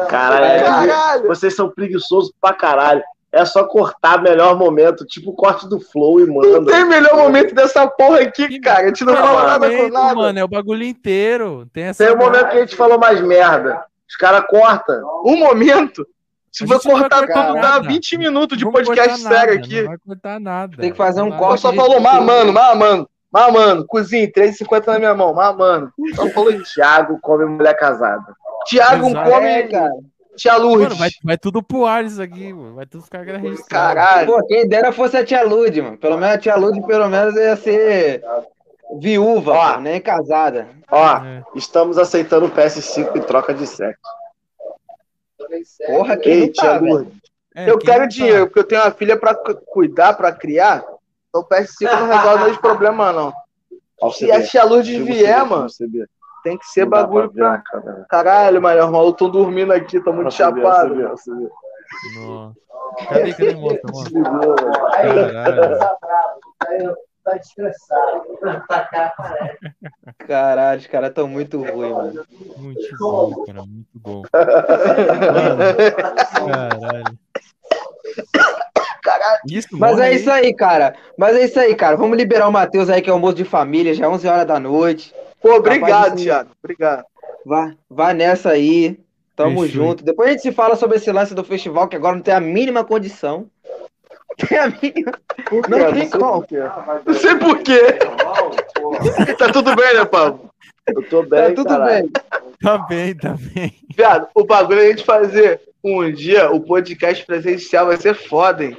Caralho, 0.10 0.46
é- 0.46 0.64
Caralho. 0.64 1.28
vocês 1.28 1.54
são 1.54 1.70
preguiçosos 1.70 2.32
pra 2.40 2.54
caralho. 2.54 3.04
É 3.32 3.44
só 3.44 3.66
cortar 3.66 4.22
melhor 4.22 4.58
momento, 4.58 5.06
tipo 5.06 5.32
o 5.32 5.36
corte 5.36 5.68
do 5.68 5.78
flow 5.80 6.22
e 6.22 6.26
Não 6.26 6.36
manda. 6.36 6.72
tem 6.72 6.86
melhor 6.86 7.18
momento 7.18 7.54
dessa 7.54 7.86
porra 7.86 8.22
aqui, 8.22 8.58
cara. 8.62 8.84
A 8.86 8.88
gente 8.88 9.04
não 9.04 9.14
fala 9.14 9.44
nada 9.46 9.70
com 9.70 9.90
nada. 9.90 10.16
Mano, 10.16 10.40
é 10.40 10.44
o 10.44 10.48
bagulho 10.48 10.84
inteiro. 10.84 11.68
Tem 11.74 11.84
essa. 11.84 12.06
Tem 12.06 12.16
um 12.16 12.18
momento 12.18 12.50
que 12.50 12.56
a 12.58 12.60
gente 12.62 12.76
falou 12.78 12.98
mais 12.98 13.20
merda. 13.22 13.84
Os 14.08 14.16
caras 14.16 14.46
cortam. 14.50 15.22
Um 15.26 15.36
momento. 15.38 16.08
Se 16.52 16.66
for 16.66 16.80
cortar 16.82 17.22
tudo, 17.28 17.34
dá 17.34 17.54
nada. 17.54 17.88
20 17.88 18.18
minutos 18.18 18.58
de 18.58 18.66
Não 18.66 18.72
podcast 18.72 19.20
sério 19.20 19.36
nada, 19.38 19.54
aqui. 19.54 19.82
Não 19.82 19.88
vai 19.90 19.98
cortar 19.98 20.40
nada. 20.40 20.78
Tem 20.78 20.92
que 20.92 20.98
fazer 20.98 21.22
um 21.22 21.32
corte. 21.32 21.62
só 21.62 21.74
falou 21.74 22.00
mamando, 22.00 22.52
mamando. 22.54 23.10
Mamando, 23.32 23.86
cozinha, 23.86 24.32
3,50 24.32 24.88
na 24.94 25.00
minha 25.00 25.14
mão, 25.14 25.34
mamando. 25.34 25.92
Só 26.16 26.30
falou 26.30 26.52
Thiago 26.64 27.20
come 27.22 27.46
mulher 27.46 27.76
casada. 27.76 28.24
Thiago 28.68 29.10
Exato. 29.10 29.30
come, 29.30 29.46
É, 29.48 29.68
cara. 29.68 29.92
tia 30.38 30.54
Mano, 30.54 30.66
Lourdes. 30.66 30.98
vai, 30.98 31.10
vai 31.24 31.38
tudo 31.38 31.62
pro 31.62 31.86
ar 31.86 32.06
isso 32.06 32.22
aqui, 32.22 32.54
mano. 32.54 32.76
Vai 32.76 32.86
tudo 32.86 33.04
ficar 33.04 33.24
registrado. 33.26 33.96
Caralho. 33.96 34.28
Pô, 34.28 34.46
quem 34.48 34.68
dera 34.68 34.92
fosse 34.94 35.18
a 35.18 35.26
tia 35.26 35.44
Lud, 35.44 35.82
mano. 35.82 35.98
Pelo 35.98 36.18
menos 36.18 36.36
a 36.36 36.38
tia 36.40 36.56
Lud, 36.56 36.82
pelo 36.88 37.10
menos, 37.10 37.36
ia 37.36 37.56
ser 37.58 38.24
viúva, 39.00 39.52
Ó. 39.52 39.74
pô, 39.74 39.80
nem 39.82 40.00
casada. 40.00 40.68
Ó, 40.90 41.18
É. 41.18 41.44
estamos 41.56 41.98
aceitando 41.98 42.46
o 42.46 42.50
PS5 42.50 43.18
em 43.18 43.22
troca 43.22 43.54
de 43.54 43.68
sexo. 43.68 44.00
Porra, 45.88 46.18
quem 46.18 46.34
Ei, 46.34 46.54
tá, 46.54 46.78
velho? 46.78 46.94
Lourdes. 46.94 47.14
É, 47.56 47.70
eu 47.72 47.78
quero 47.80 48.02
tá? 48.02 48.08
dinheiro, 48.08 48.46
porque 48.48 48.60
eu 48.60 48.64
tenho 48.64 48.82
uma 48.82 48.92
filha 48.92 49.18
pra 49.18 49.34
cu- 49.34 49.56
cuidar, 49.66 50.14
pra 50.14 50.32
criar. 50.32 50.84
Então 51.30 51.42
o 51.42 51.46
PS5 51.46 51.92
não 52.00 52.08
resolve 52.18 52.44
meus 52.46 52.58
problemas, 52.58 53.16
não. 53.16 53.34
Se 54.12 54.32
a 54.32 54.46
tia 54.46 54.64
Lourdes 54.64 54.96
vier, 55.04 55.44
mano, 55.46 55.68
tem 56.44 56.58
que 56.58 56.66
ser 56.68 56.82
Não 56.84 56.90
bagulho 56.92 57.32
pra 57.32 57.34
ver 57.34 57.40
pra. 57.40 57.52
na 57.52 57.82
câmera. 57.82 58.06
Caralho, 58.10 58.62
mano, 58.62 58.86
os 58.86 58.92
malucos 58.92 59.18
tão 59.20 59.30
dormindo 59.30 59.74
aqui, 59.74 60.00
tão 60.00 60.14
muito 60.14 60.32
chapado. 60.32 60.94
Nossa. 60.96 61.32
Cadê, 63.10 63.34
cadê? 63.34 63.56
Mostra, 63.56 63.82
mostra. 63.92 64.12
Desligou, 64.22 64.56
velho. 64.56 65.34
Caralho. 65.34 66.96
Tá 67.28 67.36
estressado. 67.36 68.24
Tá 68.70 68.86
cara 68.86 69.14
parece. 69.18 69.58
Caralho, 70.20 70.80
os 70.80 70.88
caras 70.88 71.14
tão 71.14 71.28
muito 71.28 71.58
ruins, 71.62 71.92
mano. 71.92 72.26
Muito 72.58 72.98
bom, 72.98 73.44
cara. 73.44 73.64
Muito 73.66 73.88
bom. 73.96 74.24
Mano, 76.48 77.18
caralho. 79.04 79.42
Isso, 79.50 79.68
Mas 79.74 80.00
é 80.00 80.14
isso 80.14 80.32
aí, 80.32 80.54
cara. 80.54 80.96
Mas 81.18 81.36
é 81.36 81.44
isso 81.44 81.60
aí, 81.60 81.76
cara. 81.76 81.98
Vamos 81.98 82.18
liberar 82.18 82.48
o 82.48 82.52
Matheus 82.52 82.90
aí, 82.90 83.02
que 83.02 83.10
é 83.10 83.14
almoço 83.14 83.36
de 83.36 83.44
família, 83.44 83.94
já 83.94 84.06
é 84.06 84.10
11 84.10 84.26
horas 84.28 84.46
da 84.48 84.58
noite. 84.60 85.14
Pô, 85.42 85.56
obrigado, 85.56 86.16
de- 86.16 86.24
Thiago. 86.24 86.52
Obrigado. 86.64 87.04
Vai, 87.46 87.78
vai 87.90 88.14
nessa 88.14 88.52
aí. 88.52 89.00
Tamo 89.36 89.62
Fechou. 89.64 89.86
junto. 89.86 90.04
Depois 90.04 90.30
a 90.30 90.32
gente 90.32 90.42
se 90.42 90.52
fala 90.52 90.76
sobre 90.76 90.98
esse 90.98 91.12
lance 91.12 91.36
do 91.36 91.44
festival, 91.44 91.88
que 91.88 91.96
agora 91.96 92.16
não 92.16 92.24
tem 92.24 92.34
a 92.34 92.40
mínima 92.40 92.84
condição. 92.84 93.48
Tem 94.38 94.58
a 94.58 94.68
mínima. 94.68 95.12
Não 95.70 95.94
tem 95.94 96.08
sei 96.10 96.20
como. 96.20 96.32
por 96.42 96.48
quê. 96.48 96.60
Não 97.06 97.14
sei 97.14 97.36
porquê. 97.36 99.34
tá 99.38 99.52
tudo 99.52 99.76
bem, 99.76 99.94
né, 99.96 100.06
Pablo? 100.06 100.50
Eu 100.88 101.10
tô 101.10 101.24
Tá 101.24 101.30
bem, 101.48 101.56
tudo 101.56 101.68
caralho. 101.68 102.04
bem. 102.04 102.12
Tá 102.62 102.78
bem, 102.78 103.16
tá 103.16 103.36
bem. 103.54 103.74
Viado, 103.96 104.28
o 104.36 104.44
bagulho 104.46 104.80
é 104.80 104.86
a 104.86 104.90
gente 104.90 105.04
fazer 105.04 105.60
um 105.84 106.12
dia 106.12 106.52
o 106.52 106.62
podcast 106.62 107.26
presencial 107.26 107.88
vai 107.88 107.98
ser 107.98 108.14
foda, 108.14 108.64
hein? 108.64 108.78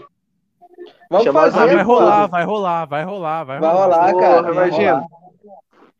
Vamos 1.10 1.24
Chamar 1.24 1.48
os 1.48 1.54
Ah, 1.54 1.58
fazer, 1.58 1.74
vai 1.74 1.84
rolar, 1.84 2.26
vai 2.26 2.44
rolar, 2.44 2.84
vai 2.86 3.04
rolar, 3.04 3.44
vai 3.44 3.58
Vai 3.60 3.70
rolar. 3.72 3.84
rolar, 3.84 4.10
Porra, 4.12 4.22
cara. 4.22 4.42
Vai 4.42 4.52
imagina. 4.68 4.92
rolar. 4.94 5.06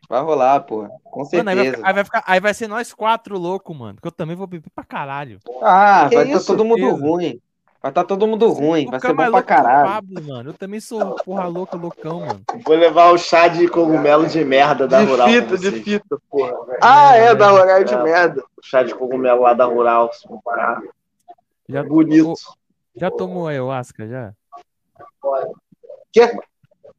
Vai 0.09 0.23
rolar, 0.23 0.61
pô. 0.61 0.89
Com 1.05 1.21
Mano, 1.37 1.51
aí 1.51 1.55
vai, 1.57 1.65
certeza. 1.65 1.77
ficar- 1.77 1.89
aí 1.89 1.95
vai 1.95 2.05
ficar, 2.05 2.25
aí 2.27 2.41
vai 2.41 2.55
ser 2.55 2.69
nós 2.69 2.95
quatro 2.95 3.39
loucos, 3.39 3.77
mano. 3.77 3.95
Porque 3.97 4.09
eu 4.09 4.13
também 4.13 4.35
vou 4.37 4.47
beber 4.47 4.71
pra 4.75 4.85
caralho. 4.85 5.39
Ah, 5.63 6.07
Que 6.09 6.15
vai 6.15 6.25
estar 6.27 6.37
isso? 6.39 6.47
todo 6.47 6.65
mundo 6.65 6.81
Certeza. 6.81 7.03
ruim. 7.07 7.41
Vai 7.81 7.91
estar 7.93 8.03
todo 8.05 8.27
mundo 8.27 8.49
ruim. 8.49 8.87
Vai 8.91 8.99
ser 9.01 9.13
bom 9.15 9.31
pra 9.31 9.43
caralho. 9.43 9.89
Pablo, 9.89 10.23
mano. 10.27 10.51
Eu 10.51 10.55
também 10.55 10.81
sou 10.81 11.15
porra 11.25 11.47
louca, 11.47 11.77
loucão, 11.77 12.21
mano. 12.21 12.43
Vou 12.65 12.75
levar 12.77 13.13
o 13.13 13.19
chá 13.19 13.47
de 13.47 13.69
cogumelo 13.69 14.27
de 14.27 14.45
merda 14.45 14.89
da 14.89 15.01
De 15.01 15.07
Rural. 15.07 15.29
fita, 15.29 15.57
de 15.57 15.71
fita, 15.71 16.19
porra. 16.29 16.55
Ah, 16.83 17.15
é, 17.17 17.35
da 17.37 17.53
horário 17.53 17.85
de 17.87 17.95
É. 17.95 18.03
merda. 18.03 18.43
O 18.57 18.63
chá 18.67 18.83
de 18.83 18.93
cogumelo 18.95 19.43
lá 19.43 19.55
da 19.55 19.65
Rural. 19.65 20.11
Cara, 20.45 20.83
Já, 21.69 21.83
bonito. 21.85 22.35
Já 22.97 23.11
tomou 23.13 23.47
ayahuasca, 23.47 24.09
já? 24.09 24.33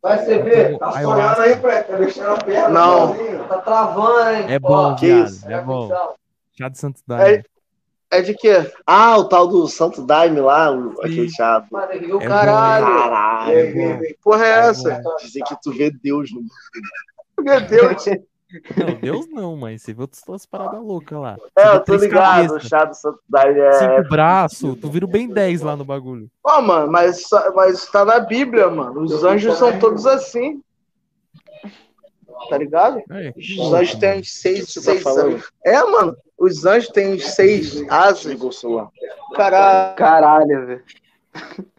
Vai 0.02 0.18
você 0.18 0.42
ver. 0.42 0.78
Tá 0.78 0.92
sonhando 0.94 1.42
aí, 1.42 1.56
Fred? 1.58 1.84
Tá 1.88 1.98
mexendo 1.98 2.28
a 2.30 2.38
perna. 2.38 2.70
Não. 2.70 3.08
sozinho. 3.10 3.44
Tá 3.50 3.58
travando, 3.58 4.30
hein? 4.30 4.46
É 4.48 4.60
bom, 4.60 4.96
que 4.96 5.08
viado. 5.08 5.28
isso? 5.28 5.50
É 5.52 5.62
bom. 5.62 5.90
Chá 6.58 6.70
de 6.70 6.78
Santo 6.78 7.02
Daime. 7.06 7.38
É 7.40 7.44
de 8.24 8.34
quê? 8.34 8.72
Ah, 8.88 9.18
o 9.18 9.26
tal 9.26 9.48
do 9.48 9.68
Santo 9.68 10.02
Daime 10.02 10.40
lá, 10.42 10.72
o- 10.72 10.94
aquele 11.00 11.30
viu? 11.30 11.68
É 12.20 12.28
Caralho. 12.28 12.86
Caralho. 12.86 13.52
É 13.58 13.72
bom. 13.74 14.00
Porra 14.24 14.46
é 14.46 14.50
essa? 14.68 15.02
Dizem 15.22 15.44
que 15.44 15.56
tu 15.62 15.72
vê 15.72 15.92
Deus 15.92 16.32
no 16.32 16.42
Meu 17.44 17.62
Deus. 17.62 18.06
Não, 18.76 18.96
Deus 19.00 19.28
não, 19.30 19.56
mas 19.56 19.84
você 19.84 19.94
viu 19.94 20.02
outras 20.02 20.44
paradas 20.48 20.82
loucas 20.82 21.20
lá. 21.20 21.38
É, 21.56 21.76
eu 21.76 21.80
tô 21.82 21.94
ligado. 21.96 22.46
O 22.46 22.48
cabeças, 22.54 22.64
chá 22.68 22.84
do 22.84 22.96
Santo 22.96 23.20
Daime 23.30 23.60
é. 23.60 23.72
Cinco 23.74 24.10
braços, 24.10 24.78
tu 24.80 24.90
vira 24.90 25.06
o 25.06 25.08
bem 25.08 25.28
10 25.30 25.62
lá 25.62 25.76
no 25.76 25.86
bagulho. 25.86 26.28
Ó, 26.44 26.60
mano, 26.60 26.92
mas, 26.92 27.28
mas 27.56 27.86
tá 27.86 28.04
na 28.04 28.20
Bíblia, 28.20 28.68
mano. 28.70 29.02
Os 29.02 29.24
anjos 29.24 29.56
são 29.56 29.78
todos 29.78 30.08
assim. 30.08 30.60
Tá 32.50 32.58
ligado? 32.58 33.02
Os 33.36 33.74
anjos 33.74 33.96
têm 33.96 34.20
uns 34.20 34.32
seis, 34.32 34.74
tá 34.74 34.82
seis 34.82 35.06
asas. 35.06 35.52
É, 35.66 35.84
mano. 35.84 36.16
Os 36.38 36.66
anjos 36.66 36.90
têm 36.90 37.14
uns 37.16 37.26
seis 37.26 37.84
asas. 37.90 38.26
Caralho. 39.36 39.96
Caralho, 39.96 40.68
velho. 40.68 40.84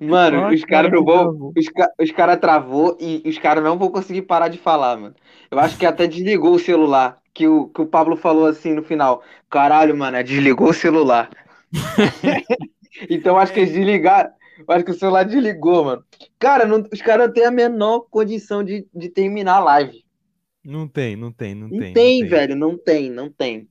Mano, 0.00 0.40
Olha 0.42 0.54
os 0.54 0.64
caras 0.64 0.92
não 0.92 1.02
vão. 1.04 1.52
Os, 1.56 1.68
ca- 1.70 1.90
os 1.98 2.10
caras 2.10 2.38
travou 2.38 2.96
e 3.00 3.22
os 3.24 3.38
caras 3.38 3.64
não 3.64 3.78
vão 3.78 3.88
conseguir 3.88 4.22
parar 4.22 4.48
de 4.48 4.58
falar, 4.58 4.96
mano. 4.96 5.14
Eu 5.50 5.58
acho 5.58 5.78
que 5.78 5.86
até 5.86 6.06
desligou 6.06 6.54
o 6.54 6.58
celular. 6.58 7.18
Que 7.32 7.46
o, 7.48 7.68
que 7.68 7.80
o 7.82 7.86
Pablo 7.86 8.16
falou 8.16 8.46
assim 8.46 8.74
no 8.74 8.82
final. 8.82 9.22
Caralho, 9.48 9.96
mano, 9.96 10.22
desligou 10.22 10.68
o 10.68 10.74
celular. 10.74 11.30
então 13.08 13.38
acho 13.38 13.52
que 13.52 13.60
eles 13.60 13.72
desligaram. 13.72 14.30
Eu 14.58 14.64
acho 14.74 14.84
que 14.84 14.90
o 14.90 14.94
celular 14.98 15.24
desligou, 15.24 15.84
mano. 15.84 16.04
Cara, 16.38 16.64
não- 16.64 16.84
os 16.92 17.02
caras 17.02 17.26
não 17.26 17.34
têm 17.34 17.44
a 17.44 17.50
menor 17.50 18.00
condição 18.10 18.62
de, 18.64 18.86
de 18.94 19.08
terminar 19.08 19.56
a 19.56 19.60
live. 19.64 20.04
Não 20.64 20.88
tem, 20.88 21.14
não 21.16 21.30
tem, 21.32 21.54
não 21.54 21.68
Não 21.68 21.78
tem. 21.78 21.92
tem, 21.92 22.22
não 22.22 22.28
velho, 22.28 22.56
não 22.56 22.78
tem, 22.78 23.10
não 23.10 23.30
tem. 23.30 23.68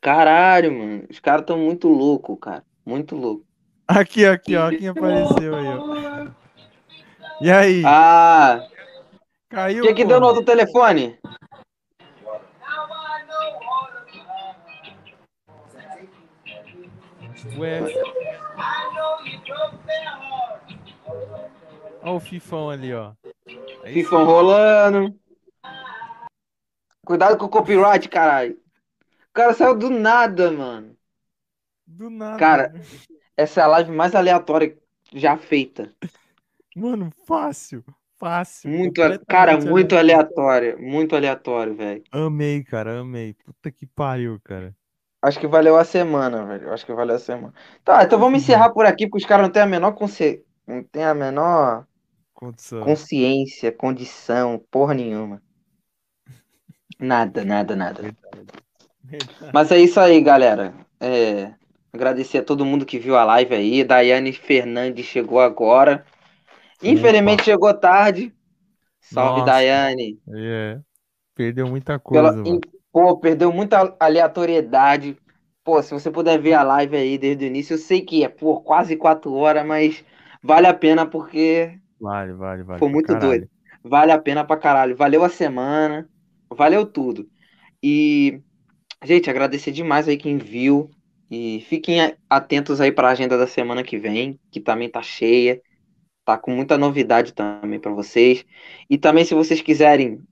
Caralho, 0.00 0.72
mano. 0.72 1.04
Os 1.10 1.18
caras 1.20 1.44
tão 1.46 1.58
muito 1.58 1.88
loucos, 1.88 2.38
cara. 2.40 2.64
Muito 2.84 3.16
louco. 3.16 3.44
Aqui, 3.86 4.24
aqui, 4.24 4.56
ó. 4.56 4.70
Quem 4.70 4.88
apareceu 4.88 5.54
aí, 5.54 5.66
ó. 5.66 6.26
E 7.40 7.50
aí? 7.50 7.82
Ah, 7.84 8.66
Caiu? 9.48 9.84
o 9.84 9.86
que 9.88 9.94
que 9.94 10.04
deu 10.04 10.20
no 10.20 10.26
outro 10.26 10.44
telefone? 10.44 11.18
Ué. 17.58 17.80
Ó 22.02 22.16
o 22.16 22.20
fifão 22.20 22.70
ali, 22.70 22.92
ó. 22.92 23.12
É 23.82 23.92
Fifão 23.92 24.24
rolando. 24.24 25.18
Cuidado 27.04 27.36
com 27.36 27.46
o 27.46 27.50
copyright, 27.50 28.08
caralho. 28.08 28.54
O 28.54 29.32
cara 29.34 29.52
saiu 29.52 29.76
do 29.76 29.90
nada, 29.90 30.50
mano. 30.50 30.96
Do 31.86 32.08
nada. 32.08 32.38
Cara, 32.38 32.74
Essa 33.36 33.60
é 33.60 33.64
a 33.64 33.68
live 33.68 33.90
mais 33.90 34.14
aleatória 34.14 34.76
já 35.12 35.36
feita. 35.36 35.92
Mano, 36.74 37.10
fácil. 37.26 37.84
Fácil. 38.16 38.70
Muito, 38.70 39.00
cara, 39.26 39.58
muito 39.60 39.96
aleatória. 39.96 40.76
Muito 40.76 41.14
aleatório, 41.14 41.74
velho. 41.74 42.02
Amei, 42.10 42.62
cara, 42.64 43.00
amei. 43.00 43.34
Puta 43.34 43.70
que 43.70 43.86
pariu, 43.86 44.40
cara. 44.42 44.74
Acho 45.24 45.40
que 45.40 45.46
valeu 45.46 45.76
a 45.78 45.84
semana, 45.84 46.44
velho. 46.44 46.70
Acho 46.70 46.84
que 46.84 46.92
valeu 46.92 47.16
a 47.16 47.18
semana. 47.18 47.54
Tá, 47.82 48.04
então 48.04 48.18
vamos 48.18 48.42
encerrar 48.42 48.68
por 48.70 48.84
aqui, 48.84 49.06
porque 49.06 49.24
os 49.24 49.28
caras 49.28 49.46
não 49.46 49.50
têm 49.52 49.62
a 49.62 49.66
menor 49.66 49.92
consci... 49.92 50.44
não 50.66 50.82
tem 50.84 51.02
a 51.02 51.14
menor 51.14 51.86
Condição. 52.34 52.82
consciência, 52.82 53.72
condição, 53.72 54.62
porra 54.70 54.92
nenhuma. 54.92 55.42
Nada, 56.98 57.42
nada, 57.42 57.74
nada. 57.74 58.14
Mas 59.52 59.72
é 59.72 59.78
isso 59.78 59.98
aí, 59.98 60.20
galera. 60.20 60.74
É, 61.00 61.54
agradecer 61.90 62.38
a 62.38 62.44
todo 62.44 62.64
mundo 62.66 62.84
que 62.84 62.98
viu 62.98 63.16
a 63.16 63.24
live 63.24 63.54
aí. 63.54 63.82
Daiane 63.82 64.32
Fernandes 64.32 65.06
chegou 65.06 65.40
agora. 65.40 66.04
Infelizmente 66.82 67.44
chegou 67.44 67.72
tarde. 67.72 68.30
Salve, 69.00 69.40
Nossa. 69.40 69.52
Daiane. 69.52 70.18
É. 70.34 70.78
Perdeu 71.34 71.66
muita 71.66 71.98
coisa, 71.98 72.42
Pela- 72.42 72.60
Pô, 72.94 73.18
perdeu 73.18 73.52
muita 73.52 73.96
aleatoriedade. 74.00 75.18
Pô, 75.64 75.82
se 75.82 75.92
você 75.92 76.10
puder 76.10 76.40
ver 76.40 76.54
a 76.54 76.62
live 76.64 76.96
aí 76.96 77.18
desde 77.18 77.44
o 77.44 77.48
início, 77.48 77.74
eu 77.74 77.78
sei 77.78 78.02
que 78.02 78.24
é 78.24 78.28
por 78.30 78.62
quase 78.62 78.96
quatro 78.96 79.34
horas, 79.34 79.66
mas 79.66 80.04
vale 80.42 80.66
a 80.68 80.74
pena 80.74 81.06
porque 81.08 81.78
Vale, 81.98 82.34
vale, 82.34 82.62
vale. 82.64 82.78
foi 82.78 82.88
muito 82.88 83.14
caralho. 83.14 83.16
doido. 83.16 83.48
Vale 83.82 84.12
a 84.12 84.18
pena 84.20 84.44
pra 84.46 84.56
caralho. 84.56 84.96
Valeu 84.96 85.24
a 85.24 85.28
semana, 85.28 86.08
valeu 86.50 86.86
tudo. 86.86 87.28
E, 87.82 88.40
gente, 89.04 89.30
agradecer 89.30 89.72
demais 89.72 90.08
aí 90.08 90.18
quem 90.18 90.38
viu. 90.38 90.90
E 91.30 91.62
fiquem 91.68 92.02
a- 92.02 92.16
atentos 92.30 92.80
aí 92.80 92.92
pra 92.92 93.10
agenda 93.10 93.38
da 93.38 93.46
semana 93.48 93.84
que 93.84 93.98
vem, 93.98 94.40
que 94.52 94.60
também 94.60 94.90
tá 94.90 95.02
cheia. 95.02 95.62
Tá 96.24 96.38
com 96.38 96.52
muita 96.52 96.78
novidade 96.78 97.32
também 97.34 97.80
pra 97.80 97.92
vocês. 97.92 98.44
E 98.90 98.98
também, 98.98 99.24
se 99.24 99.34
vocês 99.34 99.60
quiserem 99.62 100.22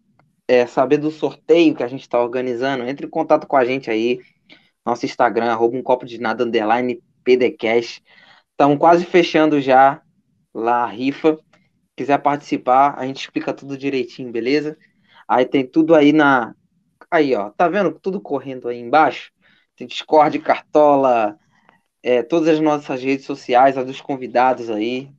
é, 0.53 0.67
saber 0.67 0.99
do 0.99 1.11
sorteio 1.11 1.75
que 1.75 1.83
a 1.83 1.89
gente 1.89 2.07
tá 2.07 2.21
organizando, 2.21 2.85
entre 2.85 3.07
em 3.07 3.11
contato 3.11 3.47
com 3.47 3.57
a 3.57 3.65
gente 3.65 3.91
aí. 3.91 4.21
Nosso 4.85 5.07
Instagram, 5.07 5.47
arroba 5.51 5.77
um 5.77 5.83
copo 5.83 6.05
de 6.05 6.21
nada, 6.21 6.45
underline 6.45 7.03
PDCast. 7.25 8.03
Estamos 8.51 8.79
quase 8.79 9.07
fechando 9.07 9.61
já 9.61 10.03
lá 10.53 10.85
a 10.85 10.87
rifa. 10.87 11.39
quiser 11.97 12.19
participar, 12.19 12.99
a 12.99 13.07
gente 13.07 13.21
explica 13.21 13.55
tudo 13.55 13.79
direitinho, 13.79 14.31
beleza? 14.31 14.77
Aí 15.27 15.47
tem 15.47 15.67
tudo 15.67 15.95
aí 15.95 16.13
na. 16.13 16.55
Aí, 17.11 17.35
ó, 17.35 17.51
tá 17.51 17.69
vendo 17.69 17.99
tudo 17.99 18.21
correndo 18.21 18.69
aí 18.69 18.79
embaixo? 18.79 19.33
Tem 19.77 19.87
Discord, 19.87 20.39
Cartola, 20.41 21.39
é, 22.03 22.23
todas 22.23 22.49
as 22.49 22.61
nossas 22.61 23.03
redes 23.03 23.25
sociais, 23.25 23.79
as 23.79 23.87
dos 23.87 24.01
convidados 24.03 24.71
aí. 24.71 25.11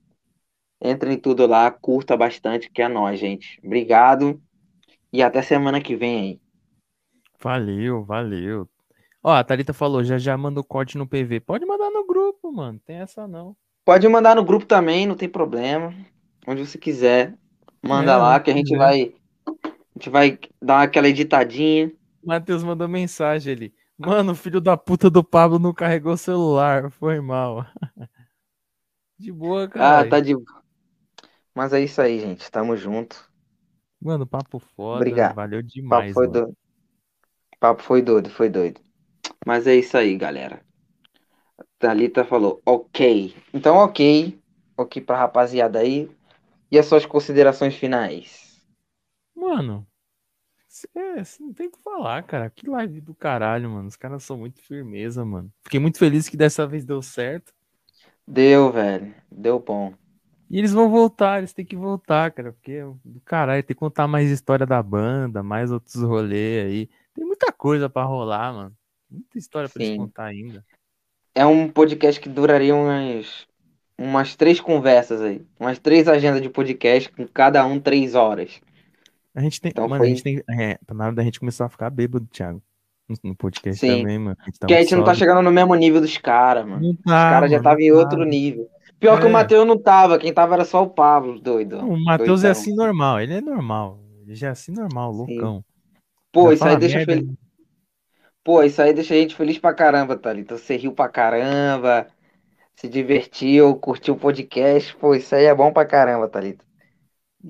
Entra 0.82 1.12
em 1.12 1.18
tudo 1.18 1.48
lá, 1.48 1.72
curta 1.72 2.16
bastante, 2.18 2.70
que 2.70 2.82
é 2.82 2.88
nóis, 2.88 3.20
gente. 3.20 3.60
Obrigado 3.64 4.40
e 5.14 5.24
até 5.24 5.42
semana 5.42 5.82
que 5.82 5.96
vem 5.96 6.20
aí. 6.22 6.42
Valeu, 7.40 8.04
valeu. 8.04 8.68
Ó, 9.24 9.32
a 9.34 9.44
Thalita 9.44 9.74
falou, 9.74 10.04
já 10.04 10.18
já 10.18 10.38
manda 10.38 10.60
o 10.62 10.64
corte 10.66 10.98
no 10.98 11.08
PV. 11.08 11.40
Pode 11.42 11.66
mandar 11.66 11.92
no 11.92 12.06
grupo, 12.08 12.52
mano. 12.52 12.80
Tem 12.86 12.98
essa 12.98 13.28
não. 13.28 13.56
Pode 13.86 14.08
mandar 14.08 14.36
no 14.36 14.44
grupo 14.46 14.66
também, 14.66 15.06
não 15.06 15.16
tem 15.16 15.30
problema. 15.30 15.94
Onde 16.48 16.66
você 16.66 16.78
quiser. 16.78 17.38
Manda 17.84 18.18
É, 18.18 18.18
lá 18.18 18.40
que 18.40 18.50
a 18.52 18.54
gente 18.54 18.76
quiser. 18.76 18.76
vai. 18.76 19.14
A 19.96 20.00
gente 20.00 20.10
vai 20.12 20.40
dar 20.62 20.84
aquela 20.84 21.10
editadinha. 21.10 21.92
Matheus 22.24 22.64
mandou 22.64 22.88
mensagem 22.88 23.54
ali. 23.54 23.74
Mano, 23.98 24.32
o 24.32 24.36
filho 24.36 24.60
da 24.62 24.76
puta 24.78 25.10
do 25.10 25.24
Pablo 25.24 25.60
não 25.60 25.74
carregou 25.74 26.14
o 26.14 26.18
celular. 26.18 26.90
Foi 26.92 27.20
mal. 27.22 27.66
De 29.18 29.32
boa, 29.32 29.68
cara. 29.68 30.00
Ah, 30.00 30.06
tá 30.06 30.20
de. 30.20 30.34
Mas 31.56 31.74
é 31.74 31.82
isso 31.82 32.00
aí, 32.02 32.20
gente. 32.20 32.50
Tamo 32.52 32.76
junto. 32.78 33.28
Mano, 34.04 34.28
papo 34.28 34.60
foda. 34.60 35.20
Obrigado. 35.20 35.34
Valeu 35.34 35.62
O 35.86 35.88
papo 35.90 36.10
demais, 36.10 36.14
foi 36.14 36.28
mano. 36.28 36.46
doido. 36.46 36.56
Papo 37.60 37.82
foi 37.82 38.04
doido, 38.04 38.30
foi 38.30 38.48
doido. 38.48 38.80
Mas 39.46 39.68
é 39.68 39.76
isso 39.76 39.98
aí, 39.98 40.18
galera. 40.18 40.66
Thalita 41.80 42.26
falou, 42.26 42.62
ok. 42.66 43.36
Então, 43.54 43.76
ok. 43.78 44.40
Ok 44.76 45.00
pra 45.04 45.18
rapaziada 45.20 45.78
aí. 45.80 46.10
E 46.72 46.80
as 46.80 46.86
suas 46.88 47.06
considerações 47.06 47.76
finais? 47.76 48.62
Mano, 49.36 49.88
cê- 50.68 50.90
cê 51.26 51.44
não 51.44 51.54
tem 51.54 51.68
o 51.68 51.72
que 51.72 51.82
falar, 51.84 52.24
cara. 52.24 52.50
Que 52.50 52.70
live 52.70 53.02
do 53.02 53.16
caralho, 53.16 53.70
mano. 53.72 53.88
Os 53.88 53.96
caras 53.96 54.24
são 54.24 54.38
muito 54.38 54.62
firmeza, 54.62 55.26
mano. 55.26 55.54
Fiquei 55.64 55.80
muito 55.82 56.00
feliz 56.00 56.30
que 56.30 56.38
dessa 56.38 56.68
vez 56.68 56.86
deu 56.86 57.02
certo. 57.04 57.54
Deu, 58.28 58.70
velho. 58.72 59.16
Deu 59.32 59.60
bom. 59.60 59.94
E 60.54 60.60
eles 60.60 60.72
vão 60.72 60.88
voltar, 60.88 61.40
eles 61.40 61.52
têm 61.52 61.66
que 61.66 61.76
voltar, 61.76 62.30
cara. 62.30 62.52
Porque 62.52 62.80
do 63.04 63.20
caralho, 63.26 63.64
tem 63.64 63.74
que 63.74 63.80
contar 63.80 64.08
mais 64.08 64.30
história 64.30 64.68
da 64.68 64.84
banda, 64.84 65.42
mais 65.42 65.72
outros 65.72 65.96
rolês 66.04 66.68
aí. 66.68 66.90
Tem 67.16 67.26
muita 67.26 67.52
coisa 67.52 67.90
pra 67.90 68.04
rolar, 68.04 68.54
mano. 68.54 68.72
Muita 69.10 69.36
história 69.40 69.68
pra 69.68 69.84
eles 69.84 69.98
contar 69.98 70.26
ainda. 70.26 70.64
É 71.34 71.44
um 71.44 71.68
podcast 71.68 72.22
que 72.22 72.30
duraria 72.30 72.76
umas, 72.76 73.48
umas 73.98 74.36
três 74.36 74.60
conversas 74.60 75.22
aí. 75.22 75.44
Umas 75.60 75.80
três 75.80 76.08
agendas 76.08 76.40
de 76.40 76.50
podcast, 76.50 77.12
com 77.12 77.28
cada 77.28 77.66
um 77.66 77.80
três 77.80 78.14
horas. 78.14 78.62
A 79.34 79.42
gente 79.42 79.60
tem. 79.60 79.72
Então 79.72 79.88
mano, 79.88 80.02
foi- 80.04 80.06
a 80.06 80.10
gente 80.12 80.22
tem. 80.22 80.44
É, 80.48 80.78
tá 80.86 80.94
na 80.94 81.06
hora 81.06 81.16
da 81.16 81.24
gente 81.24 81.40
começar 81.40 81.66
a 81.66 81.70
ficar 81.70 81.90
bêbado, 81.90 82.28
Thiago. 82.28 82.62
No, 83.24 83.36
podcast 83.36 83.80
Sim. 83.80 84.02
também, 84.02 84.20
mano. 84.20 84.38
A 84.40 84.46
gente 84.46 84.60
tá 84.60 84.68
Porque 84.68 84.76
a 84.76 84.82
gente 84.82 84.96
não 84.96 85.04
tá 85.04 85.16
chegando 85.16 85.42
no 85.42 85.52
mesmo 85.52 85.74
nível 85.74 86.00
dos 86.00 86.16
caras, 86.20 86.64
mano. 86.64 86.80
Não 86.80 86.92
Os 86.92 86.98
tá, 86.98 87.32
caras 87.32 87.50
já 87.50 87.58
estavam 87.58 87.80
em 87.80 87.92
outro 87.92 88.20
tá. 88.20 88.26
nível. 88.26 88.70
Pior 89.00 89.20
que 89.20 89.26
o 89.26 89.30
É. 89.30 89.32
Matheus 89.32 89.68
não 89.68 89.78
tava, 89.78 90.18
quem 90.18 90.34
tava 90.34 90.54
era 90.56 90.66
só 90.66 90.82
o 90.84 90.90
Pablo, 90.90 91.40
doido. 91.40 91.78
O 91.80 91.98
Matheus 92.04 92.44
é 92.44 92.50
assim 92.52 92.74
normal, 92.74 93.20
ele 93.20 93.34
é 93.36 93.42
normal. 93.42 94.00
Ele 94.22 94.34
já 94.36 94.48
é 94.48 94.52
assim 94.52 94.72
normal, 94.72 95.12
Sim. 95.14 95.18
loucão. 95.18 95.66
Pô, 96.32 96.48
Já 96.48 96.54
isso 96.54 96.66
aí 96.66 96.78
deixa 96.78 96.98
merda, 96.98 97.14
feliz. 97.14 97.36
Pô, 98.44 98.64
isso 98.64 98.82
aí 98.82 98.94
deixa 98.94 99.14
a 99.14 99.18
gente 99.18 99.36
feliz 99.36 99.58
pra 99.60 99.74
caramba, 99.74 100.18
Thalita. 100.18 100.58
Você 100.58 100.76
riu 100.78 100.94
pra 100.94 101.10
caramba, 101.10 102.08
se 102.76 102.88
divertiu, 102.88 103.76
curtiu 103.76 104.14
o 104.14 104.18
podcast. 104.20 104.96
Pô, 104.96 105.14
isso 105.14 105.36
aí 105.36 105.46
é 105.46 105.54
bom 105.56 105.72
pra 105.72 105.86
caramba, 105.86 106.28
Thalita. 106.30 106.64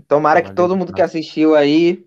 Tomara 0.08 0.42
que 0.42 0.54
todo 0.54 0.76
mundo 0.76 0.92
que 0.92 1.02
assistiu 1.02 1.56
aí. 1.56 2.04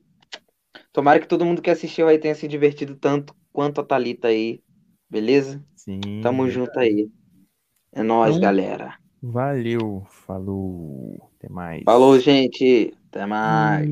Tomara 0.92 1.20
que 1.20 1.28
todo 1.28 1.44
mundo 1.44 1.62
que 1.62 1.70
assistiu 1.70 2.08
aí 2.08 2.18
tenha 2.18 2.34
se 2.34 2.48
divertido 2.48 2.96
tanto 2.96 3.34
quanto 3.52 3.80
a 3.80 3.84
Thalita 3.84 4.28
aí. 4.28 4.60
Beleza? 5.08 5.62
Sim. 5.76 6.00
Tamo 6.22 6.48
junto 6.50 6.76
aí. 6.80 7.08
É 7.92 8.02
nóis, 8.02 8.30
Então- 8.36 8.40
galera. 8.42 8.94
Valeu, 9.22 10.04
falou. 10.08 11.30
Até 11.38 11.48
mais. 11.48 11.82
Falou, 11.84 12.18
gente. 12.18 12.94
Até 13.08 13.26
mais. 13.26 13.88